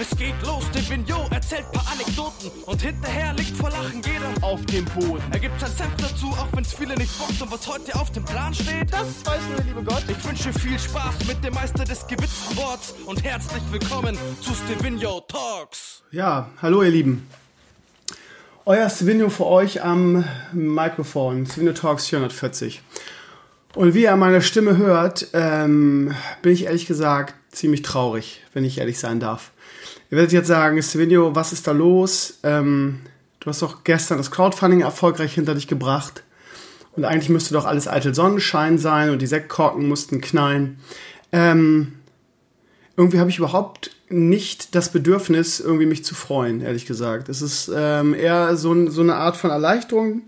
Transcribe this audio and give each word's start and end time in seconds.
Es 0.00 0.16
geht 0.16 0.34
los, 0.46 0.64
der 0.74 0.88
Vignot 0.88 1.30
erzählt 1.30 1.70
paar 1.72 1.84
Anekdoten 1.92 2.50
und 2.64 2.80
hinterher 2.80 3.34
liegt 3.34 3.54
vor 3.54 3.68
Lachen 3.68 4.00
jeder 4.02 4.32
auf 4.40 4.64
dem 4.64 4.86
Boden. 4.86 5.22
Er 5.30 5.38
gibt 5.38 5.60
sein 5.60 5.70
Senf 5.72 5.94
dazu, 5.98 6.28
auch 6.28 6.48
wenn's 6.54 6.72
viele 6.72 6.94
nicht 6.94 7.18
bockt 7.18 7.42
und 7.42 7.52
was 7.52 7.66
heute 7.68 7.94
auf 7.94 8.10
dem 8.10 8.24
Plan 8.24 8.54
steht. 8.54 8.90
Das 8.90 9.26
weiß 9.26 9.42
nur 9.48 9.56
der 9.56 9.64
liebe 9.66 9.82
Gott. 9.82 10.04
Ich 10.08 10.26
wünsche 10.26 10.54
viel 10.54 10.78
Spaß 10.78 11.26
mit 11.28 11.44
dem 11.44 11.52
Meister 11.52 11.84
des 11.84 12.06
gewitzten 12.06 12.56
Worts 12.56 12.94
und 13.04 13.22
herzlich 13.22 13.62
willkommen 13.70 14.16
zu 14.40 14.54
Stevino 14.54 15.20
Talks. 15.28 16.02
Ja, 16.12 16.48
hallo 16.62 16.82
ihr 16.82 16.90
Lieben. 16.90 17.28
Euer 18.64 18.88
Stevino 18.88 19.28
für 19.28 19.44
euch 19.44 19.82
am 19.84 20.24
Mikrofon, 20.54 21.44
Stevino 21.44 21.72
Talks 21.72 22.06
440. 22.06 22.80
Und 23.74 23.92
wie 23.92 24.04
ihr 24.04 24.14
an 24.14 24.18
meiner 24.18 24.40
Stimme 24.40 24.78
hört, 24.78 25.26
ähm, 25.34 26.14
bin 26.40 26.52
ich 26.52 26.64
ehrlich 26.64 26.86
gesagt 26.86 27.34
ziemlich 27.52 27.82
traurig, 27.82 28.40
wenn 28.54 28.64
ich 28.64 28.78
ehrlich 28.78 28.98
sein 28.98 29.20
darf. 29.20 29.50
Ihr 30.10 30.16
werdet 30.16 30.32
jetzt 30.32 30.48
sagen, 30.48 30.82
Stevenio, 30.82 31.36
was 31.36 31.52
ist 31.52 31.68
da 31.68 31.72
los? 31.72 32.40
Ähm, 32.42 33.00
du 33.38 33.46
hast 33.46 33.62
doch 33.62 33.84
gestern 33.84 34.18
das 34.18 34.32
Crowdfunding 34.32 34.80
erfolgreich 34.80 35.34
hinter 35.34 35.54
dich 35.54 35.68
gebracht. 35.68 36.24
Und 36.96 37.04
eigentlich 37.04 37.28
müsste 37.28 37.54
doch 37.54 37.64
alles 37.64 37.86
eitel 37.86 38.12
Sonnenschein 38.12 38.76
sein 38.76 39.10
und 39.10 39.22
die 39.22 39.28
Sektkorken 39.28 39.86
mussten 39.86 40.20
knallen. 40.20 40.80
Ähm, 41.30 41.92
irgendwie 42.96 43.20
habe 43.20 43.30
ich 43.30 43.38
überhaupt 43.38 43.92
nicht 44.08 44.74
das 44.74 44.90
Bedürfnis, 44.90 45.60
irgendwie 45.60 45.86
mich 45.86 46.04
zu 46.04 46.16
freuen, 46.16 46.60
ehrlich 46.60 46.86
gesagt. 46.86 47.28
Es 47.28 47.40
ist 47.40 47.70
ähm, 47.72 48.12
eher 48.12 48.56
so, 48.56 48.90
so 48.90 49.02
eine 49.02 49.14
Art 49.14 49.36
von 49.36 49.50
Erleichterung 49.50 50.22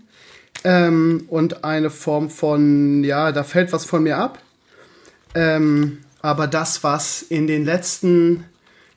ähm, 0.63 1.25
und 1.27 1.65
eine 1.65 1.89
Form 1.89 2.29
von, 2.29 3.03
ja, 3.03 3.33
da 3.33 3.43
fällt 3.43 3.73
was 3.73 3.83
von 3.83 4.03
mir 4.03 4.17
ab. 4.17 4.39
Ähm, 5.35 5.97
aber 6.21 6.47
das, 6.47 6.85
was 6.85 7.21
in 7.21 7.47
den 7.47 7.65
letzten 7.65 8.45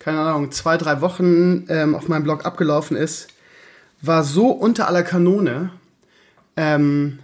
keine 0.06 0.20
Ahnung, 0.20 0.52
zwei, 0.52 0.76
drei 0.76 1.00
Wochen 1.00 1.64
ähm, 1.68 1.96
auf 1.96 2.06
meinem 2.06 2.22
Blog 2.22 2.46
abgelaufen 2.46 2.96
ist, 2.96 3.26
war 4.00 4.22
so 4.22 4.50
unter 4.50 4.86
aller 4.86 5.02
Kanone, 5.02 5.70
ähm, 6.56 7.18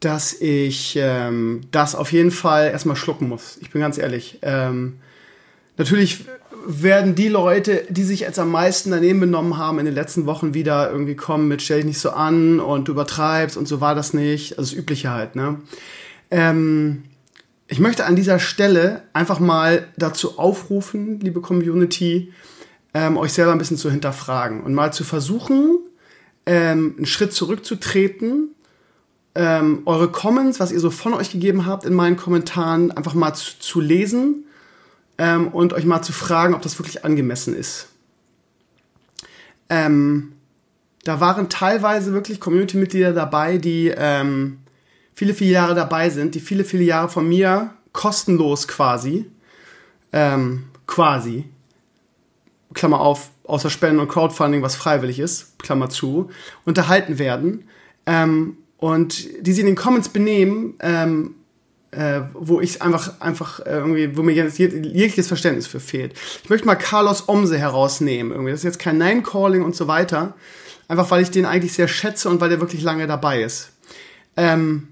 dass 0.00 0.34
ich 0.34 0.94
ähm, 1.00 1.62
das 1.70 1.94
auf 1.94 2.12
jeden 2.12 2.32
Fall 2.32 2.68
erstmal 2.68 2.96
schlucken 2.96 3.30
muss. 3.30 3.56
Ich 3.62 3.70
bin 3.70 3.80
ganz 3.80 3.96
ehrlich. 3.96 4.40
Ähm, 4.42 4.98
natürlich 5.78 6.26
werden 6.66 7.14
die 7.14 7.28
Leute, 7.28 7.86
die 7.88 8.04
sich 8.04 8.20
jetzt 8.20 8.38
am 8.38 8.50
meisten 8.50 8.90
daneben 8.90 9.20
benommen 9.20 9.56
haben, 9.56 9.78
in 9.78 9.86
den 9.86 9.94
letzten 9.94 10.26
Wochen 10.26 10.52
wieder 10.52 10.90
irgendwie 10.90 11.16
kommen 11.16 11.48
mit 11.48 11.62
stell 11.62 11.78
dich 11.78 11.86
nicht 11.86 11.98
so 11.98 12.10
an 12.10 12.60
und 12.60 12.88
du 12.88 12.92
übertreibst 12.92 13.56
und 13.56 13.66
so 13.66 13.80
war 13.80 13.94
das 13.94 14.12
nicht. 14.12 14.58
Also 14.58 14.72
das 14.72 14.78
Übliche 14.78 15.08
halt, 15.08 15.34
ne? 15.34 15.62
Ähm, 16.30 17.04
ich 17.68 17.78
möchte 17.78 18.04
an 18.04 18.16
dieser 18.16 18.38
Stelle 18.38 19.02
einfach 19.12 19.38
mal 19.38 19.88
dazu 19.96 20.38
aufrufen, 20.38 21.20
liebe 21.20 21.40
Community, 21.40 22.32
ähm, 22.94 23.16
euch 23.16 23.32
selber 23.32 23.52
ein 23.52 23.58
bisschen 23.58 23.78
zu 23.78 23.90
hinterfragen 23.90 24.62
und 24.62 24.74
mal 24.74 24.92
zu 24.92 25.04
versuchen, 25.04 25.78
ähm, 26.44 26.94
einen 26.96 27.06
Schritt 27.06 27.32
zurückzutreten, 27.32 28.48
ähm, 29.34 29.82
eure 29.86 30.10
Comments, 30.10 30.58
was 30.60 30.72
ihr 30.72 30.80
so 30.80 30.90
von 30.90 31.14
euch 31.14 31.30
gegeben 31.30 31.64
habt 31.64 31.84
in 31.84 31.94
meinen 31.94 32.16
Kommentaren, 32.16 32.90
einfach 32.90 33.14
mal 33.14 33.32
zu, 33.34 33.58
zu 33.58 33.80
lesen 33.80 34.44
ähm, 35.16 35.48
und 35.48 35.72
euch 35.72 35.86
mal 35.86 36.02
zu 36.02 36.12
fragen, 36.12 36.54
ob 36.54 36.62
das 36.62 36.78
wirklich 36.78 37.04
angemessen 37.04 37.56
ist. 37.56 37.88
Ähm, 39.70 40.32
da 41.04 41.20
waren 41.20 41.48
teilweise 41.48 42.12
wirklich 42.12 42.40
Community-Mitglieder 42.40 43.12
dabei, 43.12 43.56
die 43.56 43.92
ähm, 43.96 44.58
viele, 45.14 45.34
viele 45.34 45.52
Jahre 45.52 45.74
dabei 45.74 46.10
sind, 46.10 46.34
die 46.34 46.40
viele, 46.40 46.64
viele 46.64 46.84
Jahre 46.84 47.08
von 47.08 47.28
mir 47.28 47.74
kostenlos 47.92 48.68
quasi, 48.68 49.26
ähm, 50.12 50.64
quasi, 50.86 51.44
Klammer 52.74 53.00
auf, 53.00 53.30
außer 53.44 53.70
Spenden 53.70 54.00
und 54.00 54.08
Crowdfunding, 54.08 54.62
was 54.62 54.76
freiwillig 54.76 55.18
ist, 55.18 55.58
Klammer 55.58 55.90
zu, 55.90 56.30
unterhalten 56.64 57.18
werden 57.18 57.68
ähm, 58.06 58.56
und 58.78 59.28
die 59.46 59.52
sich 59.52 59.60
in 59.60 59.66
den 59.66 59.76
Comments 59.76 60.08
benehmen, 60.08 60.74
ähm, 60.80 61.34
äh, 61.90 62.22
wo 62.32 62.60
ich 62.60 62.80
einfach, 62.80 63.20
einfach 63.20 63.60
äh, 63.60 63.76
irgendwie, 63.76 64.16
wo 64.16 64.22
mir 64.22 64.32
jetzt 64.32 64.58
jegliches 64.58 65.28
Verständnis 65.28 65.66
für 65.66 65.80
fehlt. 65.80 66.14
Ich 66.42 66.48
möchte 66.48 66.66
mal 66.66 66.74
Carlos 66.74 67.28
Omse 67.28 67.58
herausnehmen, 67.58 68.32
irgendwie. 68.32 68.50
Das 68.50 68.60
ist 68.60 68.64
jetzt 68.64 68.78
kein 68.78 68.96
Name-Calling 68.96 69.62
und 69.62 69.76
so 69.76 69.88
weiter. 69.88 70.34
Einfach 70.88 71.10
weil 71.10 71.22
ich 71.22 71.30
den 71.30 71.44
eigentlich 71.44 71.74
sehr 71.74 71.88
schätze 71.88 72.30
und 72.30 72.40
weil 72.40 72.48
der 72.48 72.60
wirklich 72.60 72.82
lange 72.82 73.06
dabei 73.06 73.42
ist. 73.42 73.72
Ähm, 74.38 74.88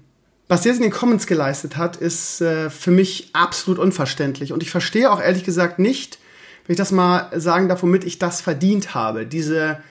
was 0.51 0.63
der 0.63 0.73
in 0.73 0.81
den 0.81 0.91
Comments 0.91 1.25
geleistet 1.27 1.77
hat, 1.77 1.95
ist 1.95 2.41
äh, 2.41 2.69
für 2.69 2.91
mich 2.91 3.29
absolut 3.31 3.79
unverständlich. 3.79 4.51
Und 4.51 4.61
ich 4.61 4.69
verstehe 4.69 5.09
auch 5.09 5.21
ehrlich 5.21 5.45
gesagt 5.45 5.79
nicht, 5.79 6.19
wenn 6.67 6.73
ich 6.73 6.77
das 6.77 6.91
mal 6.91 7.29
sagen 7.39 7.69
darf, 7.69 7.83
womit 7.83 8.03
ich 8.03 8.19
das 8.19 8.41
verdient 8.41 8.93
habe. 8.93 9.25
Diese, 9.25 9.81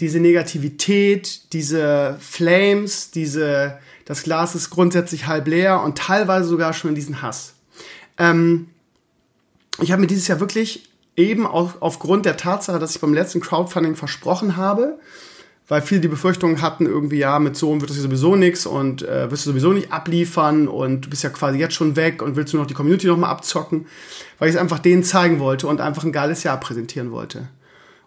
diese 0.00 0.18
Negativität, 0.18 1.52
diese 1.52 2.16
Flames, 2.20 3.10
diese, 3.10 3.80
das 4.06 4.22
Glas 4.22 4.54
ist 4.54 4.70
grundsätzlich 4.70 5.26
halb 5.26 5.46
leer 5.46 5.82
und 5.82 5.98
teilweise 5.98 6.48
sogar 6.48 6.72
schon 6.72 6.94
diesen 6.94 7.20
Hass. 7.20 7.52
Ähm, 8.16 8.70
ich 9.78 9.92
habe 9.92 10.00
mir 10.00 10.06
dieses 10.08 10.26
Jahr 10.26 10.40
wirklich 10.40 10.88
eben 11.16 11.46
auf, 11.46 11.82
aufgrund 11.82 12.24
der 12.24 12.38
Tatsache, 12.38 12.78
dass 12.78 12.94
ich 12.94 13.00
beim 13.02 13.12
letzten 13.12 13.40
Crowdfunding 13.40 13.94
versprochen 13.94 14.56
habe, 14.56 14.98
weil 15.68 15.82
viele 15.82 16.00
die 16.00 16.08
Befürchtung 16.08 16.62
hatten, 16.62 16.86
irgendwie, 16.86 17.18
ja, 17.18 17.38
mit 17.38 17.56
Sohn 17.56 17.80
wird 17.80 17.90
das 17.90 17.96
hier 17.96 18.04
sowieso 18.04 18.36
nichts 18.36 18.64
und 18.64 19.02
äh, 19.02 19.30
wirst 19.30 19.44
du 19.44 19.50
sowieso 19.50 19.72
nicht 19.72 19.92
abliefern 19.92 20.66
und 20.66 21.02
du 21.06 21.10
bist 21.10 21.22
ja 21.22 21.30
quasi 21.30 21.58
jetzt 21.58 21.74
schon 21.74 21.94
weg 21.94 22.22
und 22.22 22.36
willst 22.36 22.54
du 22.54 22.56
noch 22.56 22.66
die 22.66 22.74
Community 22.74 23.06
nochmal 23.06 23.30
abzocken, 23.30 23.86
weil 24.38 24.48
ich 24.48 24.54
es 24.54 24.60
einfach 24.60 24.78
denen 24.78 25.04
zeigen 25.04 25.38
wollte 25.40 25.66
und 25.66 25.80
einfach 25.80 26.04
ein 26.04 26.12
geiles 26.12 26.42
Jahr 26.42 26.58
präsentieren 26.58 27.10
wollte. 27.10 27.48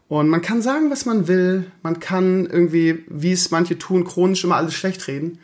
Und 0.08 0.28
man 0.28 0.42
kann 0.42 0.62
sagen, 0.62 0.90
was 0.90 1.06
man 1.06 1.28
will, 1.28 1.72
man 1.84 2.00
kann 2.00 2.46
irgendwie, 2.48 3.06
wie 3.08 3.32
es 3.32 3.52
manche 3.52 3.78
tun, 3.78 4.04
chronisch 4.04 4.44
immer 4.44 4.58
alles 4.58 4.74
schlecht 4.74 5.08
reden, 5.08 5.38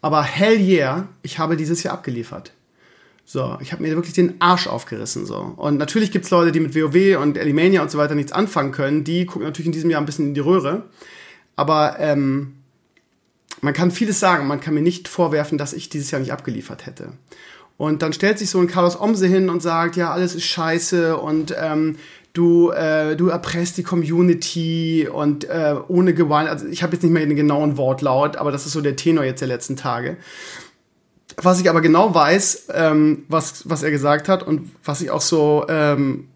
aber 0.00 0.22
hell 0.22 0.58
yeah, 0.60 1.08
ich 1.22 1.40
habe 1.40 1.56
dieses 1.56 1.82
Jahr 1.82 1.94
abgeliefert. 1.94 2.52
So, 3.24 3.58
ich 3.60 3.72
habe 3.72 3.82
mir 3.82 3.94
wirklich 3.94 4.14
den 4.14 4.40
Arsch 4.40 4.68
aufgerissen. 4.68 5.26
So. 5.26 5.36
Und 5.56 5.76
natürlich 5.76 6.12
gibt's 6.12 6.30
Leute, 6.30 6.50
die 6.50 6.60
mit 6.60 6.74
WoW 6.74 7.20
und 7.20 7.36
Elimania 7.36 7.82
und 7.82 7.90
so 7.90 7.98
weiter 7.98 8.14
nichts 8.14 8.32
anfangen 8.32 8.72
können. 8.72 9.04
Die 9.04 9.26
gucken 9.26 9.42
natürlich 9.42 9.66
in 9.66 9.72
diesem 9.72 9.90
Jahr 9.90 10.00
ein 10.00 10.06
bisschen 10.06 10.28
in 10.28 10.34
die 10.34 10.40
Röhre. 10.40 10.84
Aber 11.58 11.96
ähm, 11.98 12.54
man 13.62 13.74
kann 13.74 13.90
vieles 13.90 14.20
sagen. 14.20 14.46
Man 14.46 14.60
kann 14.60 14.74
mir 14.74 14.80
nicht 14.80 15.08
vorwerfen, 15.08 15.58
dass 15.58 15.72
ich 15.72 15.88
dieses 15.88 16.12
Jahr 16.12 16.20
nicht 16.20 16.32
abgeliefert 16.32 16.86
hätte. 16.86 17.14
Und 17.76 18.02
dann 18.02 18.12
stellt 18.12 18.38
sich 18.38 18.48
so 18.48 18.60
ein 18.60 18.68
Carlos 18.68 18.98
Omse 18.98 19.26
hin 19.26 19.50
und 19.50 19.60
sagt, 19.60 19.96
ja, 19.96 20.12
alles 20.12 20.36
ist 20.36 20.44
scheiße 20.44 21.16
und 21.16 21.52
ähm, 21.60 21.96
du, 22.32 22.70
äh, 22.70 23.16
du 23.16 23.26
erpresst 23.26 23.76
die 23.76 23.82
Community 23.82 25.08
und 25.12 25.44
äh, 25.46 25.74
ohne 25.88 26.14
Gewalt. 26.14 26.48
Also 26.48 26.66
ich 26.66 26.84
habe 26.84 26.92
jetzt 26.92 27.02
nicht 27.02 27.12
mehr 27.12 27.26
den 27.26 27.34
genauen 27.34 27.76
Wortlaut, 27.76 28.36
aber 28.36 28.52
das 28.52 28.64
ist 28.64 28.72
so 28.72 28.80
der 28.80 28.94
Tenor 28.94 29.24
jetzt 29.24 29.40
der 29.40 29.48
letzten 29.48 29.74
Tage. 29.74 30.16
Was 31.36 31.60
ich 31.60 31.68
aber 31.68 31.80
genau 31.80 32.14
weiß, 32.14 32.68
ähm, 32.72 33.24
was, 33.28 33.68
was 33.68 33.82
er 33.82 33.90
gesagt 33.90 34.28
hat 34.28 34.44
und 34.44 34.70
was 34.84 35.00
ich 35.00 35.10
auch 35.10 35.20
so, 35.20 35.66
ähm, 35.68 36.28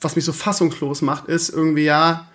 was 0.00 0.16
mich 0.16 0.24
so 0.24 0.32
fassungslos 0.32 1.00
macht, 1.00 1.26
ist 1.26 1.50
irgendwie, 1.50 1.84
ja, 1.84 2.28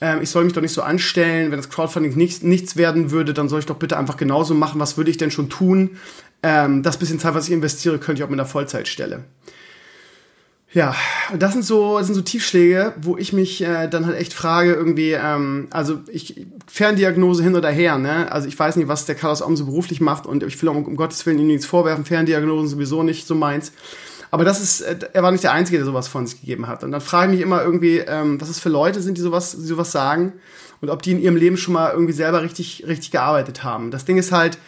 ähm, 0.00 0.20
ich 0.22 0.30
soll 0.30 0.44
mich 0.44 0.52
doch 0.52 0.62
nicht 0.62 0.72
so 0.72 0.82
anstellen, 0.82 1.50
wenn 1.50 1.58
das 1.58 1.70
Crowdfunding 1.70 2.16
nichts, 2.16 2.42
nichts 2.42 2.76
werden 2.76 3.10
würde, 3.10 3.34
dann 3.34 3.48
soll 3.48 3.60
ich 3.60 3.66
doch 3.66 3.76
bitte 3.76 3.96
einfach 3.96 4.16
genauso 4.16 4.54
machen, 4.54 4.80
was 4.80 4.96
würde 4.96 5.10
ich 5.10 5.16
denn 5.16 5.30
schon 5.30 5.48
tun? 5.48 5.98
Ähm, 6.42 6.82
das 6.82 6.98
bisschen 6.98 7.18
Zeit, 7.18 7.34
was 7.34 7.46
ich 7.46 7.52
investiere, 7.52 7.98
könnte 7.98 8.20
ich 8.20 8.24
auch 8.24 8.30
mit 8.30 8.38
einer 8.38 8.48
Vollzeitstelle. 8.48 9.24
Ja, 10.74 10.96
das 11.38 11.52
sind 11.52 11.64
so, 11.64 11.98
das 11.98 12.08
sind 12.08 12.16
so 12.16 12.22
Tiefschläge, 12.22 12.94
wo 13.00 13.16
ich 13.16 13.32
mich 13.32 13.62
äh, 13.62 13.86
dann 13.86 14.06
halt 14.06 14.18
echt 14.18 14.34
frage, 14.34 14.72
irgendwie, 14.72 15.12
ähm, 15.12 15.68
also 15.70 16.00
ich, 16.10 16.46
Ferndiagnose 16.66 17.44
hin 17.44 17.54
oder 17.54 17.70
her, 17.70 17.96
ne? 17.96 18.30
Also 18.32 18.48
ich 18.48 18.58
weiß 18.58 18.74
nicht, 18.74 18.88
was 18.88 19.06
der 19.06 19.14
Carlos 19.14 19.40
Om 19.40 19.56
so 19.56 19.66
beruflich 19.66 20.00
macht 20.00 20.26
und 20.26 20.42
ich 20.42 20.60
will 20.60 20.68
um, 20.68 20.84
um 20.84 20.96
Gottes 20.96 21.24
Willen 21.26 21.38
ihm 21.38 21.46
nichts 21.46 21.64
vorwerfen, 21.64 22.04
Ferndiagnosen 22.04 22.68
sowieso 22.68 23.04
nicht 23.04 23.28
so 23.28 23.36
meins. 23.36 23.70
Aber 24.34 24.44
das 24.44 24.60
ist, 24.60 24.80
äh, 24.80 24.98
er 25.12 25.22
war 25.22 25.30
nicht 25.30 25.44
der 25.44 25.52
Einzige, 25.52 25.78
der 25.78 25.86
sowas 25.86 26.08
von 26.08 26.26
sich 26.26 26.40
gegeben 26.40 26.66
hat. 26.66 26.82
Und 26.82 26.90
dann 26.90 27.00
frage 27.00 27.30
ich 27.30 27.36
mich 27.38 27.46
immer 27.46 27.62
irgendwie, 27.62 27.98
ähm, 27.98 28.40
was 28.40 28.48
es 28.48 28.58
für 28.58 28.68
Leute 28.68 29.00
sind, 29.00 29.16
die 29.16 29.22
sowas, 29.22 29.52
die 29.52 29.64
sowas 29.64 29.92
sagen 29.92 30.32
und 30.80 30.90
ob 30.90 31.02
die 31.02 31.12
in 31.12 31.22
ihrem 31.22 31.36
Leben 31.36 31.56
schon 31.56 31.72
mal 31.72 31.92
irgendwie 31.92 32.14
selber 32.14 32.42
richtig, 32.42 32.82
richtig 32.84 33.12
gearbeitet 33.12 33.62
haben. 33.62 33.92
Das 33.92 34.06
Ding 34.06 34.16
ist 34.16 34.32
halt, 34.32 34.58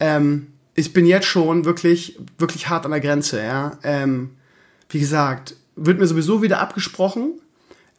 ähm, 0.00 0.48
ich 0.74 0.92
bin 0.92 1.06
jetzt 1.06 1.28
schon 1.28 1.64
wirklich, 1.64 2.18
wirklich 2.36 2.68
hart 2.68 2.84
an 2.84 2.90
der 2.90 2.98
Grenze, 2.98 3.40
ja. 3.40 3.78
Ähm, 3.84 4.30
wie 4.88 4.98
gesagt, 4.98 5.54
wird 5.76 6.00
mir 6.00 6.08
sowieso 6.08 6.42
wieder 6.42 6.58
abgesprochen. 6.58 7.40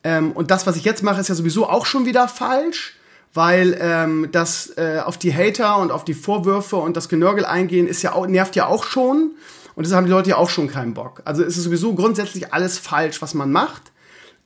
Ähm, 0.04 0.34
und 0.34 0.52
das, 0.52 0.68
was 0.68 0.76
ich 0.76 0.84
jetzt 0.84 1.04
mache, 1.04 1.22
ist 1.22 1.30
ja 1.30 1.36
sowieso 1.36 1.70
auch 1.70 1.86
schon 1.86 2.06
wieder 2.06 2.28
falsch, 2.28 2.98
weil 3.34 3.78
ähm, 3.80 4.28
das 4.34 4.74
äh, 4.76 5.00
auf 5.00 5.18
die 5.18 5.34
Hater 5.34 5.78
und 5.78 5.90
auf 5.90 6.04
die 6.04 6.16
Vorwürfe 6.16 6.76
und 6.76 6.98
das 6.98 7.08
Genörgel 7.08 7.46
eingehen 7.46 7.88
ist 7.88 8.02
ja 8.02 8.12
auch, 8.12 8.28
nervt 8.28 8.58
ja 8.58 8.66
auch 8.66 8.84
schon. 8.84 9.32
Und 9.76 9.86
das 9.86 9.94
haben 9.94 10.06
die 10.06 10.12
Leute 10.12 10.32
ja 10.32 10.38
auch 10.38 10.50
schon 10.50 10.68
keinen 10.68 10.94
Bock. 10.94 11.22
Also 11.26 11.44
es 11.44 11.58
ist 11.58 11.64
sowieso 11.64 11.96
grundsätzlich 11.96 12.54
alles 12.54 12.78
falsch, 12.78 13.22
was 13.22 13.34
man 13.34 13.52
macht. 13.52 13.92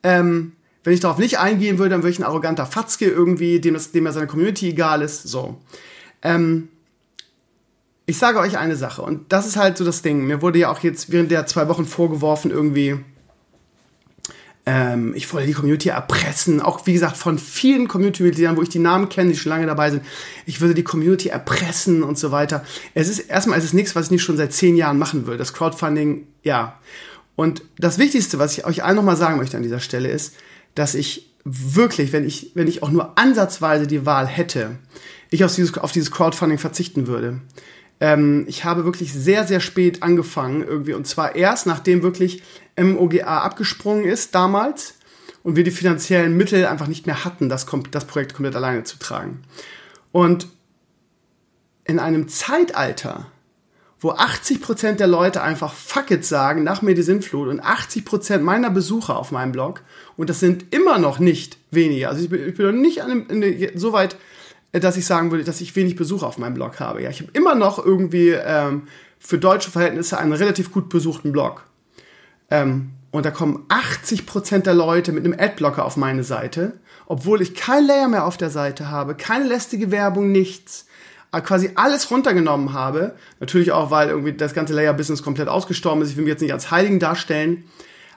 Ähm, 0.02 0.52
wenn 0.84 0.94
ich 0.94 1.00
darauf 1.00 1.18
nicht 1.18 1.38
eingehen 1.38 1.78
würde, 1.78 1.90
dann 1.90 2.02
würde 2.02 2.12
ich 2.12 2.18
ein 2.18 2.24
arroganter 2.24 2.66
Fatzke 2.66 3.06
irgendwie, 3.06 3.60
dem, 3.60 3.74
das, 3.74 3.92
dem 3.92 4.06
ja 4.06 4.12
seine 4.12 4.26
Community 4.26 4.70
egal 4.70 5.02
ist. 5.02 5.24
So. 5.24 5.58
Ähm, 6.22 6.68
ich 8.06 8.16
sage 8.16 8.38
euch 8.38 8.56
eine 8.56 8.74
Sache, 8.74 9.02
und 9.02 9.30
das 9.30 9.46
ist 9.46 9.58
halt 9.58 9.76
so 9.76 9.84
das 9.84 10.00
Ding. 10.00 10.24
Mir 10.26 10.40
wurde 10.40 10.58
ja 10.58 10.70
auch 10.70 10.80
jetzt 10.80 11.12
während 11.12 11.30
der 11.30 11.46
zwei 11.46 11.68
Wochen 11.68 11.84
vorgeworfen, 11.84 12.50
irgendwie, 12.50 12.98
ähm, 14.70 15.14
ich 15.16 15.32
wollte 15.32 15.46
die 15.46 15.54
Community 15.54 15.88
erpressen, 15.88 16.60
auch 16.60 16.84
wie 16.84 16.92
gesagt 16.92 17.16
von 17.16 17.38
vielen 17.38 17.88
Community-Mitgliedern, 17.88 18.58
wo 18.58 18.62
ich 18.62 18.68
die 18.68 18.78
Namen 18.78 19.08
kenne, 19.08 19.30
die 19.30 19.36
schon 19.38 19.48
lange 19.48 19.64
dabei 19.64 19.90
sind. 19.90 20.04
Ich 20.44 20.60
würde 20.60 20.74
die 20.74 20.82
Community 20.82 21.30
erpressen 21.30 22.02
und 22.02 22.18
so 22.18 22.32
weiter. 22.32 22.62
Es 22.92 23.08
ist 23.08 23.20
erstmal 23.20 23.56
ist 23.56 23.64
es 23.64 23.72
nichts, 23.72 23.96
was 23.96 24.06
ich 24.06 24.10
nicht 24.10 24.22
schon 24.22 24.36
seit 24.36 24.52
zehn 24.52 24.76
Jahren 24.76 24.98
machen 24.98 25.26
würde. 25.26 25.38
Das 25.38 25.54
Crowdfunding, 25.54 26.26
ja. 26.42 26.78
Und 27.34 27.62
das 27.78 27.96
Wichtigste, 27.96 28.38
was 28.38 28.58
ich 28.58 28.66
euch 28.66 28.84
allen 28.84 28.96
nochmal 28.96 29.16
sagen 29.16 29.38
möchte 29.38 29.56
an 29.56 29.62
dieser 29.62 29.80
Stelle, 29.80 30.10
ist, 30.10 30.34
dass 30.74 30.94
ich 30.94 31.30
wirklich, 31.44 32.12
wenn 32.12 32.26
ich, 32.26 32.50
wenn 32.52 32.68
ich 32.68 32.82
auch 32.82 32.90
nur 32.90 33.18
ansatzweise 33.18 33.86
die 33.86 34.04
Wahl 34.04 34.26
hätte, 34.26 34.72
ich 35.30 35.44
auf 35.44 35.54
dieses, 35.54 35.78
auf 35.78 35.92
dieses 35.92 36.10
Crowdfunding 36.10 36.58
verzichten 36.58 37.06
würde. 37.06 37.40
Ähm, 38.00 38.44
ich 38.48 38.64
habe 38.64 38.84
wirklich 38.84 39.14
sehr, 39.14 39.46
sehr 39.46 39.60
spät 39.60 40.02
angefangen 40.02 40.62
irgendwie 40.62 40.92
und 40.92 41.06
zwar 41.06 41.36
erst 41.36 41.66
nachdem 41.66 42.02
wirklich 42.02 42.42
MOGA 42.84 43.42
abgesprungen 43.42 44.04
ist 44.04 44.34
damals 44.34 44.94
und 45.42 45.56
wir 45.56 45.64
die 45.64 45.70
finanziellen 45.70 46.36
Mittel 46.36 46.66
einfach 46.66 46.86
nicht 46.86 47.06
mehr 47.06 47.24
hatten, 47.24 47.48
das, 47.48 47.66
das 47.90 48.04
Projekt 48.06 48.34
komplett 48.34 48.56
alleine 48.56 48.84
zu 48.84 48.98
tragen. 48.98 49.42
Und 50.12 50.48
in 51.84 51.98
einem 51.98 52.28
Zeitalter, 52.28 53.26
wo 54.00 54.12
80% 54.12 54.92
der 54.92 55.06
Leute 55.06 55.42
einfach 55.42 55.72
Fuck 55.72 56.10
it 56.10 56.24
sagen 56.24 56.62
nach 56.62 56.82
mir 56.82 56.94
die 56.94 57.02
Sintflut 57.02 57.48
und 57.48 57.62
80% 57.62 58.38
meiner 58.40 58.70
Besucher 58.70 59.16
auf 59.16 59.32
meinem 59.32 59.52
Blog, 59.52 59.82
und 60.16 60.30
das 60.30 60.40
sind 60.40 60.72
immer 60.74 60.98
noch 60.98 61.18
nicht 61.18 61.56
wenige, 61.70 62.08
also 62.08 62.22
ich 62.22 62.30
bin, 62.30 62.48
ich 62.48 62.54
bin 62.54 62.66
noch 62.66 62.72
nicht 62.72 63.02
an, 63.02 63.26
in, 63.26 63.78
so 63.78 63.92
weit, 63.92 64.16
dass 64.72 64.96
ich 64.96 65.06
sagen 65.06 65.30
würde, 65.30 65.44
dass 65.44 65.60
ich 65.60 65.74
wenig 65.76 65.96
Besucher 65.96 66.26
auf 66.26 66.38
meinem 66.38 66.54
Blog 66.54 66.78
habe. 66.78 67.02
Ja, 67.02 67.10
ich 67.10 67.20
habe 67.20 67.30
immer 67.32 67.54
noch 67.54 67.84
irgendwie 67.84 68.30
ähm, 68.30 68.82
für 69.18 69.38
deutsche 69.38 69.70
Verhältnisse 69.70 70.18
einen 70.18 70.32
relativ 70.32 70.70
gut 70.70 70.88
besuchten 70.88 71.32
Blog. 71.32 71.64
Ähm, 72.50 72.90
und 73.10 73.24
da 73.24 73.30
kommen 73.30 73.66
80% 73.68 74.60
der 74.60 74.74
Leute 74.74 75.12
mit 75.12 75.24
einem 75.24 75.38
Adblocker 75.38 75.84
auf 75.84 75.96
meine 75.96 76.24
Seite, 76.24 76.74
obwohl 77.06 77.40
ich 77.40 77.54
kein 77.54 77.86
Layer 77.86 78.08
mehr 78.08 78.26
auf 78.26 78.36
der 78.36 78.50
Seite 78.50 78.90
habe, 78.90 79.14
keine 79.14 79.46
lästige 79.46 79.90
Werbung, 79.90 80.30
nichts. 80.30 80.86
Äh, 81.32 81.40
quasi 81.42 81.70
alles 81.74 82.10
runtergenommen 82.10 82.72
habe. 82.72 83.14
Natürlich 83.40 83.72
auch, 83.72 83.90
weil 83.90 84.08
irgendwie 84.08 84.32
das 84.32 84.54
ganze 84.54 84.74
Layer-Business 84.74 85.22
komplett 85.22 85.48
ausgestorben 85.48 86.02
ist. 86.02 86.10
Ich 86.10 86.16
will 86.16 86.24
mich 86.24 86.32
jetzt 86.32 86.40
nicht 86.40 86.52
als 86.52 86.70
Heiligen 86.70 86.98
darstellen. 86.98 87.64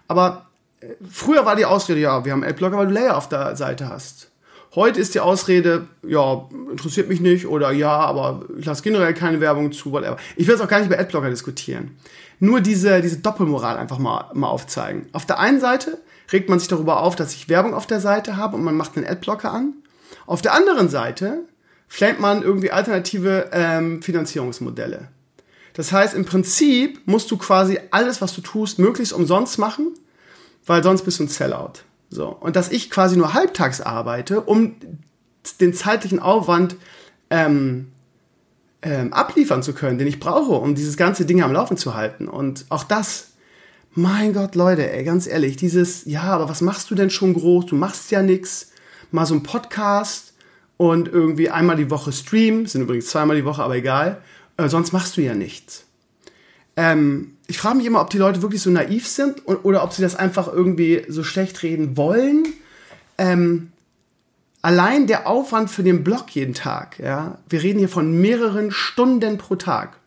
Aber 0.07 0.47
äh, 0.79 0.87
früher 1.09 1.45
war 1.45 1.55
die 1.55 1.65
Ausrede, 1.65 1.99
ja, 1.99 2.23
wir 2.23 2.31
haben 2.31 2.43
Adblocker, 2.43 2.77
weil 2.77 2.87
du 2.87 2.93
Layer 2.93 3.17
auf 3.17 3.27
der 3.27 3.55
Seite 3.55 3.89
hast. 3.89 4.29
Heute 4.73 5.01
ist 5.01 5.13
die 5.13 5.19
Ausrede, 5.19 5.87
ja, 6.07 6.47
interessiert 6.71 7.09
mich 7.09 7.19
nicht 7.19 7.45
oder 7.45 7.71
ja, 7.71 7.91
aber 7.91 8.45
ich 8.57 8.65
lasse 8.65 8.81
generell 8.81 9.13
keine 9.13 9.41
Werbung 9.41 9.73
zu, 9.73 9.91
whatever. 9.91 10.15
Ich 10.37 10.47
will 10.47 10.55
jetzt 10.55 10.63
auch 10.63 10.69
gar 10.69 10.79
nicht 10.79 10.87
über 10.87 10.97
Adblocker 10.97 11.29
diskutieren. 11.29 11.97
Nur 12.43 12.59
diese, 12.59 13.01
diese 13.01 13.19
Doppelmoral 13.19 13.77
einfach 13.77 13.99
mal, 13.99 14.31
mal 14.33 14.47
aufzeigen. 14.47 15.07
Auf 15.13 15.27
der 15.27 15.39
einen 15.39 15.59
Seite 15.59 16.01
regt 16.33 16.49
man 16.49 16.57
sich 16.57 16.67
darüber 16.67 17.01
auf, 17.01 17.15
dass 17.15 17.35
ich 17.35 17.49
Werbung 17.49 17.75
auf 17.75 17.85
der 17.85 18.01
Seite 18.01 18.35
habe 18.35 18.57
und 18.57 18.63
man 18.63 18.75
macht 18.75 18.97
einen 18.97 19.05
Adblocker 19.05 19.51
an. 19.51 19.75
Auf 20.25 20.41
der 20.41 20.55
anderen 20.55 20.89
Seite 20.89 21.43
flamet 21.87 22.19
man 22.19 22.41
irgendwie 22.41 22.71
alternative 22.71 23.51
ähm, 23.53 24.01
Finanzierungsmodelle. 24.01 25.09
Das 25.73 25.91
heißt, 25.91 26.15
im 26.15 26.25
Prinzip 26.25 27.01
musst 27.05 27.29
du 27.29 27.37
quasi 27.37 27.79
alles, 27.91 28.21
was 28.21 28.33
du 28.33 28.41
tust, 28.41 28.79
möglichst 28.79 29.13
umsonst 29.13 29.59
machen, 29.59 29.93
weil 30.65 30.81
sonst 30.81 31.03
bist 31.03 31.19
du 31.19 31.25
ein 31.25 31.27
Sellout. 31.27 31.83
So. 32.09 32.27
Und 32.27 32.55
dass 32.55 32.71
ich 32.71 32.89
quasi 32.89 33.17
nur 33.17 33.35
halbtags 33.35 33.81
arbeite, 33.81 34.41
um 34.41 34.77
den 35.59 35.75
zeitlichen 35.75 36.19
Aufwand 36.19 36.75
ähm, 37.29 37.91
ähm, 38.81 39.13
abliefern 39.13 39.63
zu 39.63 39.73
können, 39.73 39.97
den 39.97 40.07
ich 40.07 40.19
brauche, 40.19 40.53
um 40.53 40.75
dieses 40.75 40.97
ganze 40.97 41.25
Ding 41.25 41.41
am 41.41 41.53
Laufen 41.53 41.77
zu 41.77 41.93
halten. 41.93 42.27
Und 42.27 42.65
auch 42.69 42.83
das, 42.83 43.27
mein 43.93 44.33
Gott, 44.33 44.55
Leute, 44.55 44.91
ey, 44.91 45.03
ganz 45.03 45.27
ehrlich, 45.27 45.57
dieses, 45.57 46.05
ja, 46.05 46.23
aber 46.23 46.49
was 46.49 46.61
machst 46.61 46.89
du 46.89 46.95
denn 46.95 47.09
schon 47.09 47.33
groß? 47.33 47.67
Du 47.67 47.75
machst 47.75 48.11
ja 48.11 48.21
nix. 48.21 48.71
Mal 49.11 49.25
so 49.25 49.35
ein 49.35 49.43
Podcast 49.43 50.33
und 50.77 51.09
irgendwie 51.09 51.49
einmal 51.49 51.75
die 51.75 51.89
Woche 51.89 52.11
Stream, 52.11 52.65
sind 52.65 52.81
übrigens 52.81 53.07
zweimal 53.07 53.35
die 53.35 53.45
Woche, 53.45 53.63
aber 53.63 53.75
egal. 53.75 54.21
Äh, 54.57 54.69
sonst 54.69 54.93
machst 54.93 55.17
du 55.17 55.21
ja 55.21 55.35
nichts. 55.35 55.85
Ähm, 56.77 57.33
ich 57.47 57.59
frage 57.59 57.77
mich 57.77 57.85
immer, 57.85 58.01
ob 58.01 58.09
die 58.09 58.17
Leute 58.17 58.41
wirklich 58.41 58.61
so 58.61 58.69
naiv 58.69 59.07
sind 59.07 59.45
oder 59.45 59.83
ob 59.83 59.91
sie 59.93 60.01
das 60.01 60.15
einfach 60.15 60.47
irgendwie 60.51 61.03
so 61.09 61.23
schlecht 61.23 61.61
reden 61.63 61.97
wollen. 61.97 62.45
Ähm, 63.17 63.71
allein 64.61 65.07
der 65.07 65.27
Aufwand 65.27 65.69
für 65.69 65.83
den 65.83 66.03
Blog 66.03 66.29
jeden 66.31 66.53
Tag, 66.53 66.99
ja, 66.99 67.37
wir 67.49 67.63
reden 67.63 67.79
hier 67.79 67.89
von 67.89 68.19
mehreren 68.19 68.71
Stunden 68.71 69.37
pro 69.37 69.55
Tag. 69.55 69.97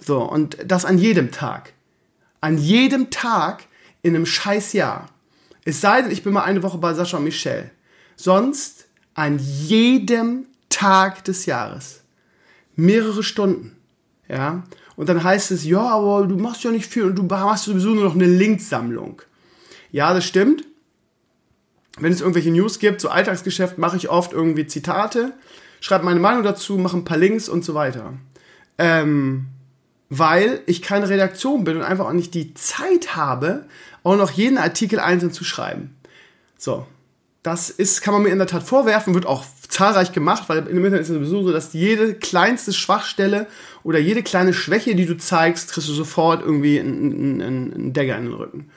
So, 0.00 0.22
und 0.22 0.58
das 0.64 0.84
an 0.84 0.98
jedem 0.98 1.30
Tag. 1.30 1.72
An 2.40 2.58
jedem 2.58 3.10
Tag 3.10 3.64
in 4.02 4.14
einem 4.14 4.26
Scheißjahr. 4.26 5.08
Es 5.64 5.80
sei 5.80 6.02
denn, 6.02 6.10
ich 6.10 6.22
bin 6.22 6.32
mal 6.32 6.44
eine 6.44 6.62
Woche 6.62 6.78
bei 6.78 6.94
Sascha 6.94 7.16
und 7.16 7.24
Michelle. 7.24 7.70
Sonst 8.14 8.86
an 9.14 9.38
jedem 9.38 10.46
Tag 10.68 11.24
des 11.24 11.46
Jahres. 11.46 12.02
Mehrere 12.76 13.22
Stunden. 13.22 13.76
Ja. 14.28 14.64
Und 14.96 15.08
dann 15.08 15.22
heißt 15.22 15.50
es, 15.50 15.64
ja, 15.64 15.80
aber 15.80 16.26
du 16.26 16.36
machst 16.36 16.64
ja 16.64 16.70
nicht 16.70 16.86
viel 16.86 17.04
und 17.04 17.16
du 17.16 17.22
machst 17.22 17.64
sowieso 17.64 17.90
nur 17.90 18.04
noch 18.04 18.14
eine 18.14 18.26
Linksammlung. 18.26 19.22
Ja, 19.90 20.12
das 20.14 20.24
stimmt. 20.24 20.64
Wenn 21.98 22.12
es 22.12 22.20
irgendwelche 22.20 22.50
News 22.50 22.78
gibt, 22.78 23.00
so 23.00 23.08
Alltagsgeschäft, 23.08 23.78
mache 23.78 23.96
ich 23.96 24.10
oft 24.10 24.32
irgendwie 24.32 24.66
Zitate, 24.66 25.32
schreibe 25.80 26.04
meine 26.04 26.20
Meinung 26.20 26.42
dazu, 26.42 26.76
mache 26.76 26.96
ein 26.96 27.04
paar 27.04 27.16
Links 27.16 27.48
und 27.48 27.64
so 27.64 27.74
weiter. 27.74 28.14
Ähm, 28.78 29.46
weil 30.08 30.60
ich 30.66 30.82
keine 30.82 31.08
Redaktion 31.08 31.64
bin 31.64 31.76
und 31.76 31.82
einfach 31.82 32.06
auch 32.06 32.12
nicht 32.12 32.34
die 32.34 32.54
Zeit 32.54 33.16
habe, 33.16 33.64
auch 34.02 34.16
noch 34.16 34.30
jeden 34.30 34.58
Artikel 34.58 35.00
einzeln 35.00 35.32
zu 35.32 35.42
schreiben. 35.42 35.96
So, 36.58 36.86
das 37.42 37.70
ist, 37.70 38.02
kann 38.02 38.12
man 38.12 38.22
mir 38.22 38.30
in 38.30 38.38
der 38.38 38.46
Tat 38.46 38.62
vorwerfen, 38.62 39.14
wird 39.14 39.26
auch 39.26 39.44
zahlreich 39.68 40.12
gemacht, 40.12 40.44
weil 40.48 40.58
im 40.58 40.76
Internet 40.78 41.00
ist 41.00 41.08
es 41.08 41.14
sowieso 41.14 41.42
so, 41.42 41.52
dass 41.52 41.72
jede 41.72 42.14
kleinste 42.14 42.72
Schwachstelle 42.72 43.46
oder 43.82 43.98
jede 43.98 44.22
kleine 44.22 44.52
Schwäche, 44.52 44.94
die 44.94 45.06
du 45.06 45.16
zeigst, 45.16 45.72
kriegst 45.72 45.88
du 45.88 45.92
sofort 45.92 46.42
irgendwie 46.42 46.78
einen, 46.78 47.40
einen, 47.40 47.72
einen 47.72 47.92
Dagger 47.92 48.16
in 48.18 48.24
den 48.26 48.34
Rücken. 48.34 48.70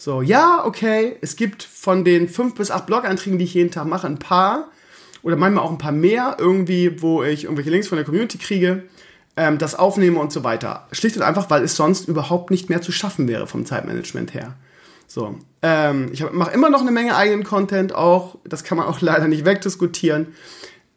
So, 0.00 0.22
ja, 0.22 0.64
okay, 0.64 1.18
es 1.20 1.36
gibt 1.36 1.62
von 1.62 2.06
den 2.06 2.30
fünf 2.30 2.54
bis 2.54 2.70
acht 2.70 2.86
Blog-Einträgen, 2.86 3.38
die 3.38 3.44
ich 3.44 3.52
jeden 3.52 3.70
Tag 3.70 3.86
mache, 3.86 4.06
ein 4.06 4.18
paar 4.18 4.70
oder 5.22 5.36
manchmal 5.36 5.62
auch 5.62 5.70
ein 5.70 5.76
paar 5.76 5.92
mehr 5.92 6.38
irgendwie, 6.38 7.02
wo 7.02 7.22
ich 7.22 7.44
irgendwelche 7.44 7.68
Links 7.68 7.88
von 7.88 7.96
der 7.96 8.06
Community 8.06 8.38
kriege, 8.38 8.84
ähm, 9.36 9.58
das 9.58 9.74
aufnehme 9.74 10.18
und 10.18 10.32
so 10.32 10.42
weiter. 10.42 10.88
Schlicht 10.92 11.18
und 11.18 11.22
einfach, 11.22 11.50
weil 11.50 11.62
es 11.62 11.76
sonst 11.76 12.08
überhaupt 12.08 12.50
nicht 12.50 12.70
mehr 12.70 12.80
zu 12.80 12.92
schaffen 12.92 13.28
wäre 13.28 13.46
vom 13.46 13.66
Zeitmanagement 13.66 14.32
her. 14.32 14.54
So, 15.06 15.38
ähm, 15.60 16.08
ich 16.14 16.24
mache 16.32 16.52
immer 16.52 16.70
noch 16.70 16.80
eine 16.80 16.92
Menge 16.92 17.14
eigenen 17.14 17.44
Content 17.44 17.94
auch. 17.94 18.38
Das 18.44 18.64
kann 18.64 18.78
man 18.78 18.86
auch 18.86 19.00
leider 19.02 19.28
nicht 19.28 19.44
wegdiskutieren. 19.44 20.28